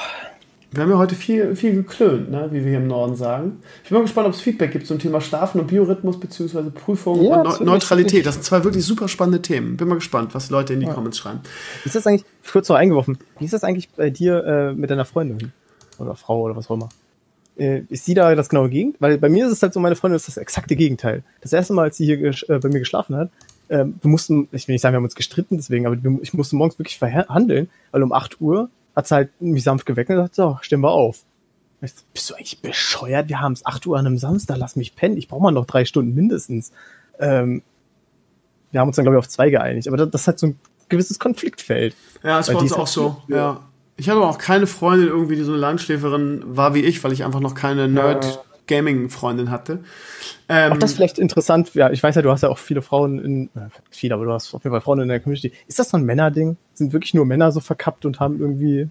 Wir 0.73 0.85
haben 0.85 0.91
ja 0.91 0.97
heute 0.97 1.15
viel, 1.15 1.55
viel 1.55 1.75
geklönt, 1.75 2.31
ne? 2.31 2.49
wie 2.51 2.65
wir 2.65 2.71
hier 2.71 2.79
im 2.79 2.87
Norden 2.87 3.15
sagen. 3.15 3.61
Ich 3.83 3.91
bin 3.91 3.99
mal 3.99 4.03
gespannt, 4.03 4.29
ob 4.29 4.33
es 4.33 4.41
Feedback 4.41 4.73
gibt 4.73 4.87
zum 4.87 4.99
Thema 4.99 5.21
Schlafen 5.21 5.61
und 5.61 5.67
Biorhythmus 5.67 6.19
beziehungsweise 6.19 6.71
Prüfung 6.71 7.23
Ja, 7.23 7.37
und 7.37 7.45
das 7.45 7.61
Neutralität. 7.61 8.25
Das 8.25 8.37
sind 8.37 8.45
zwei 8.45 8.65
wirklich 8.65 8.83
super 8.83 9.07
spannende 9.07 9.43
Themen. 9.43 9.77
Bin 9.77 9.89
mal 9.89 9.97
gespannt, 9.97 10.35
was 10.35 10.47
die 10.47 10.53
Leute 10.53 10.73
in 10.73 10.81
die 10.81 10.87
Comments 10.87 11.17
schreiben. 11.17 11.41
Wie 11.83 11.89
ist 11.89 11.95
das 11.95 12.07
eigentlich, 12.07 12.25
kurz 12.51 12.71
noch 12.71 12.77
eingeworfen, 12.77 13.19
wie 13.39 13.45
ist 13.45 13.53
das 13.53 13.65
eigentlich 13.65 13.91
bei 13.91 14.09
dir 14.09 14.45
äh, 14.45 14.73
mit 14.73 14.91
deiner 14.91 15.05
Freundin? 15.05 15.53
Oder 15.99 16.15
Frau 16.15 16.41
oder 16.41 16.57
was 16.57 16.71
auch 16.71 16.77
immer? 16.77 16.89
Äh, 17.59 17.83
ist 17.91 18.07
sie 18.07 18.15
da 18.15 18.35
das 18.35 18.49
genaue 18.49 18.71
Gegenteil? 18.71 19.01
Weil 19.01 19.19
bei 19.19 19.29
mir 19.29 19.47
ist 19.47 19.53
es 19.53 19.63
halt 19.63 19.75
so, 19.75 19.81
meine 19.81 19.95
Freundin 19.95 20.17
ist 20.17 20.27
das 20.27 20.39
exakte 20.39 20.75
Gegenteil. 20.75 21.23
Das 21.43 21.53
erste 21.53 21.75
Mal, 21.75 21.83
als 21.83 21.99
sie 21.99 22.07
hier 22.07 22.19
äh, 22.49 22.59
bei 22.59 22.71
mir 22.71 22.79
geschlafen 22.79 23.15
hat, 23.17 23.31
ähm, 23.69 23.97
wir 24.01 24.11
mussten, 24.11 24.49
ich 24.53 24.69
will 24.69 24.75
nicht 24.75 24.81
sagen, 24.81 24.95
wir 24.95 24.97
haben 24.97 25.05
uns 25.05 25.15
gestritten 25.15 25.59
deswegen, 25.59 25.87
aber 25.87 25.99
ich 26.23 26.33
musste 26.33 26.57
morgens 26.57 26.79
wirklich 26.79 26.99
verhandeln, 26.99 27.69
weil 27.91 28.03
um 28.03 28.13
8 28.13 28.41
Uhr 28.41 28.71
hat 28.95 29.07
sie 29.09 29.15
halt 29.15 29.31
mich 29.41 29.65
sanft 29.65 29.87
geweckt 29.87 30.11
und 30.11 30.17
gesagt, 30.17 30.35
so, 30.35 30.59
stehen 30.63 30.81
wir 30.81 30.91
auf. 30.91 31.23
Ich 31.81 31.93
so, 31.93 32.03
Bist 32.13 32.31
du 32.31 32.35
eigentlich 32.35 32.61
bescheuert? 32.61 33.29
Wir 33.29 33.41
haben 33.41 33.53
es 33.53 33.67
8 33.67 33.87
Uhr 33.87 33.99
an 33.99 34.07
einem 34.07 34.19
Samstag, 34.19 34.57
lass 34.59 34.77
mich 34.77 34.95
pennen. 34.95 35.17
Ich 35.17 35.29
brauche 35.29 35.43
mal 35.43 35.51
noch 35.51 35.67
drei 35.67 35.85
Stunden 35.85 36.15
mindestens. 36.15 36.73
Ähm, 37.19 37.63
wir 38.71 38.81
haben 38.81 38.89
uns 38.89 38.97
dann, 38.97 39.05
glaube 39.05 39.17
ich, 39.17 39.19
auf 39.19 39.29
zwei 39.29 39.51
geeinigt. 39.51 39.89
Aber 39.89 39.97
das, 39.97 40.11
das 40.11 40.27
halt 40.27 40.39
so 40.39 40.47
ein 40.49 40.59
gewisses 40.89 41.19
Konfliktfeld. 41.19 41.95
Ja, 42.23 42.41
bei 42.41 42.47
die 42.53 42.55
uns 42.55 42.73
auch 42.73 42.79
halt- 42.79 42.89
so. 42.89 43.17
Ja. 43.29 43.61
Ich 43.97 44.09
hatte 44.09 44.19
aber 44.21 44.31
auch 44.31 44.39
keine 44.39 44.67
Freundin 44.67 45.09
irgendwie, 45.09 45.37
die 45.37 45.43
so 45.43 45.53
eine 45.53 45.61
Langschläferin 45.61 46.43
war 46.57 46.75
wie 46.75 46.81
ich, 46.81 47.03
weil 47.05 47.13
ich 47.13 47.25
einfach 47.25 47.41
noch 47.41 47.55
keine 47.55 47.89
Nerd-Gaming-Freundin 48.73 49.51
hatte. 49.51 49.81
Ähm, 50.49 50.73
Auch 50.73 50.79
das 50.79 50.95
vielleicht 50.95 51.19
interessant, 51.19 51.75
ja, 51.75 51.91
ich 51.91 52.03
weiß 52.03 52.15
ja, 52.15 52.23
du 52.23 52.31
hast 52.31 52.43
ja 52.43 52.49
auch 52.49 52.59
viele 52.59 52.83
Frauen 52.83 53.19
in, 53.19 53.47
äh, 53.55 53.69
viele, 53.91 54.15
aber 54.15 54.25
du 54.25 54.33
hast 54.33 54.55
auf 54.55 54.65
jeden 54.65 54.73
Fall 54.73 54.81
Frauen 54.81 55.01
in 55.01 55.09
der 55.09 55.21
Community. 55.21 55.53
Ist 55.67 55.79
das 55.79 55.91
so 55.91 55.97
ein 55.97 56.05
Männerding? 56.05 56.57
Sind 56.75 56.93
wirklich 56.93 57.15
nur 57.15 57.27
Männer 57.27 57.53
so 57.53 57.61
verkappt 57.61 58.05
und 58.05 58.21
haben 58.21 58.41
irgendwie 58.41 58.89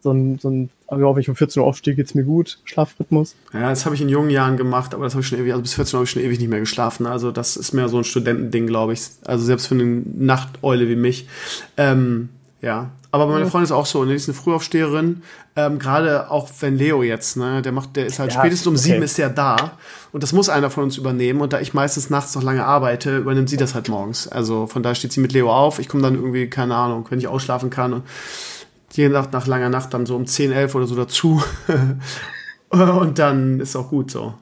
so 0.00 0.10
ein, 0.10 0.38
so 0.38 0.50
ein, 0.50 0.70
ja, 0.90 0.98
wenn 0.98 1.18
ich 1.18 1.28
um 1.28 1.36
14 1.36 1.62
Uhr 1.62 1.68
aufstehe, 1.68 1.94
geht's 1.94 2.14
mir 2.14 2.24
gut, 2.24 2.58
Schlafrhythmus? 2.64 3.36
ja, 3.52 3.70
das 3.70 3.84
habe 3.84 3.94
ich 3.94 4.00
in 4.00 4.08
jungen 4.08 4.30
Jahren 4.30 4.56
gemacht, 4.56 4.94
aber 4.94 5.04
das 5.04 5.14
habe 5.14 5.22
ich 5.22 5.28
schon 5.28 5.38
ewig, 5.38 5.52
also 5.52 5.62
bis 5.62 5.74
14 5.74 5.94
Uhr 5.94 5.98
habe 5.98 6.04
ich 6.04 6.10
schon 6.10 6.22
ewig 6.22 6.40
nicht 6.40 6.48
mehr 6.48 6.60
geschlafen. 6.60 7.06
Also 7.06 7.30
das 7.30 7.56
ist 7.56 7.72
mehr 7.72 7.88
so 7.88 7.98
ein 7.98 8.04
Studentending, 8.04 8.66
glaube 8.66 8.94
ich. 8.94 9.02
Also 9.24 9.44
selbst 9.44 9.68
für 9.68 9.74
eine 9.74 9.84
Nachteule 9.84 10.88
wie 10.88 10.96
mich. 10.96 11.28
Ähm, 11.76 12.30
ja, 12.62 12.92
aber 13.10 13.26
meine 13.26 13.46
Freundin 13.46 13.64
ist 13.64 13.72
auch 13.72 13.86
so, 13.86 14.04
ne? 14.04 14.10
die 14.10 14.16
ist 14.16 14.28
eine 14.28 14.34
Frühaufsteherin. 14.34 15.22
Ähm, 15.56 15.78
Gerade 15.78 16.30
auch 16.30 16.48
wenn 16.60 16.76
Leo 16.76 17.02
jetzt, 17.02 17.36
ne, 17.36 17.60
der 17.60 17.72
macht, 17.72 17.96
der 17.96 18.06
ist 18.06 18.20
halt 18.20 18.32
Ja, 18.32 18.38
spätestens 18.38 18.66
um 18.68 18.74
okay. 18.74 18.82
sieben 18.82 19.02
ist 19.02 19.18
der 19.18 19.28
da 19.28 19.72
und 20.12 20.22
das 20.22 20.32
muss 20.32 20.48
einer 20.48 20.70
von 20.70 20.84
uns 20.84 20.96
übernehmen. 20.96 21.40
Und 21.40 21.52
da 21.52 21.60
ich 21.60 21.74
meistens 21.74 22.08
nachts 22.08 22.34
noch 22.34 22.42
lange 22.42 22.64
arbeite, 22.64 23.18
übernimmt 23.18 23.50
sie 23.50 23.56
das 23.56 23.74
halt 23.74 23.88
morgens. 23.88 24.28
Also 24.28 24.66
von 24.66 24.82
daher 24.82 24.94
steht 24.94 25.12
sie 25.12 25.20
mit 25.20 25.32
Leo 25.32 25.52
auf. 25.52 25.78
Ich 25.80 25.88
komme 25.88 26.04
dann 26.04 26.14
irgendwie, 26.14 26.48
keine 26.48 26.76
Ahnung, 26.76 27.04
wenn 27.10 27.18
ich 27.18 27.26
ausschlafen 27.26 27.68
kann 27.68 27.92
und 27.92 28.04
jede 28.92 29.12
Nacht 29.12 29.32
nach 29.32 29.46
langer 29.46 29.68
Nacht 29.68 29.92
dann 29.92 30.06
so 30.06 30.14
um 30.14 30.26
10, 30.26 30.52
11 30.52 30.74
oder 30.74 30.86
so 30.86 30.94
dazu. 30.94 31.42
und 32.68 33.18
dann 33.18 33.58
ist 33.58 33.74
auch 33.74 33.88
gut 33.88 34.10
so. 34.10 34.34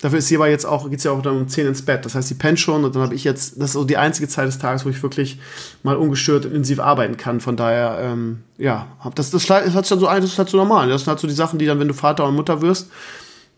Dafür 0.00 0.18
ist 0.18 0.28
sie 0.28 0.36
aber 0.36 0.48
jetzt 0.48 0.64
auch, 0.64 0.88
geht's 0.88 1.04
ja 1.04 1.12
auch 1.12 1.20
dann 1.20 1.36
um 1.36 1.48
10 1.48 1.66
ins 1.66 1.82
Bett. 1.84 2.06
Das 2.06 2.14
heißt, 2.14 2.28
sie 2.28 2.34
pennt 2.34 2.58
schon 2.58 2.84
und 2.84 2.94
dann 2.94 3.02
habe 3.02 3.14
ich 3.14 3.24
jetzt, 3.24 3.56
das 3.56 3.66
ist 3.66 3.72
so 3.74 3.84
die 3.84 3.98
einzige 3.98 4.28
Zeit 4.28 4.46
des 4.48 4.58
Tages, 4.58 4.86
wo 4.86 4.88
ich 4.88 5.02
wirklich 5.02 5.38
mal 5.82 5.96
ungestört 5.96 6.46
intensiv 6.46 6.80
arbeiten 6.80 7.18
kann. 7.18 7.40
Von 7.40 7.56
daher, 7.56 7.98
ähm, 8.00 8.42
ja, 8.56 8.86
das, 9.14 9.30
das, 9.30 9.46
das 9.46 9.74
hat 9.74 9.84
so 9.84 9.96
das 9.96 10.24
ist 10.24 10.38
halt 10.38 10.48
so 10.48 10.56
normal. 10.56 10.88
Das 10.88 11.02
sind 11.02 11.08
halt 11.08 11.20
so 11.20 11.26
die 11.28 11.34
Sachen, 11.34 11.58
die 11.58 11.66
dann, 11.66 11.78
wenn 11.80 11.88
du 11.88 11.94
Vater 11.94 12.24
und 12.24 12.34
Mutter 12.34 12.62
wirst, 12.62 12.90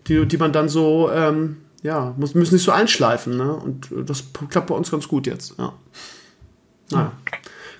die, 0.09 0.27
die 0.27 0.36
man 0.36 0.52
dann 0.52 0.69
so, 0.69 1.10
ähm, 1.12 1.59
ja, 1.82 2.12
muss, 2.16 2.35
müssen 2.35 2.55
nicht 2.55 2.64
so 2.64 2.73
einschleifen, 2.73 3.36
ne? 3.36 3.52
Und 3.52 3.93
äh, 3.93 4.05
das 4.05 4.24
klappt 4.51 4.66
bei 4.66 4.74
uns 4.74 4.90
ganz 4.90 5.06
gut 5.06 5.28
jetzt, 5.28 5.55
ja. 5.59 5.73
Naja. 6.90 7.12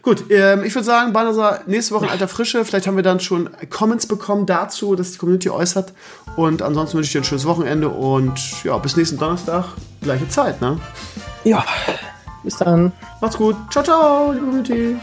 Gut, 0.03 0.25
ähm, 0.31 0.65
ich 0.65 0.75
würde 0.75 0.85
sagen, 0.85 1.13
Banasa, 1.13 1.61
nächste 1.67 1.95
Woche 1.95 2.07
in 2.07 2.11
alter 2.11 2.27
Frische. 2.27 2.65
Vielleicht 2.65 2.89
haben 2.89 2.97
wir 2.97 3.05
dann 3.05 3.21
schon 3.21 3.49
Comments 3.71 4.05
bekommen 4.07 4.47
dazu, 4.47 4.97
dass 4.97 5.13
die 5.13 5.19
Community 5.19 5.49
äußert. 5.49 5.93
Und 6.37 6.61
ansonsten 6.61 6.97
wünsche 6.97 7.07
ich 7.07 7.13
dir 7.13 7.21
ein 7.21 7.25
schönes 7.25 7.45
Wochenende 7.45 7.89
und 7.89 8.65
ja, 8.65 8.77
bis 8.79 8.97
nächsten 8.97 9.19
Donnerstag, 9.19 9.65
gleiche 10.01 10.29
Zeit, 10.29 10.61
ne? 10.61 10.81
Ja, 11.45 11.65
bis 12.43 12.57
dann. 12.57 12.93
Macht's 13.21 13.37
gut. 13.37 13.57
Ciao, 13.71 13.85
ciao, 13.85 14.33
liebe 14.33 14.45
Community. 14.45 14.97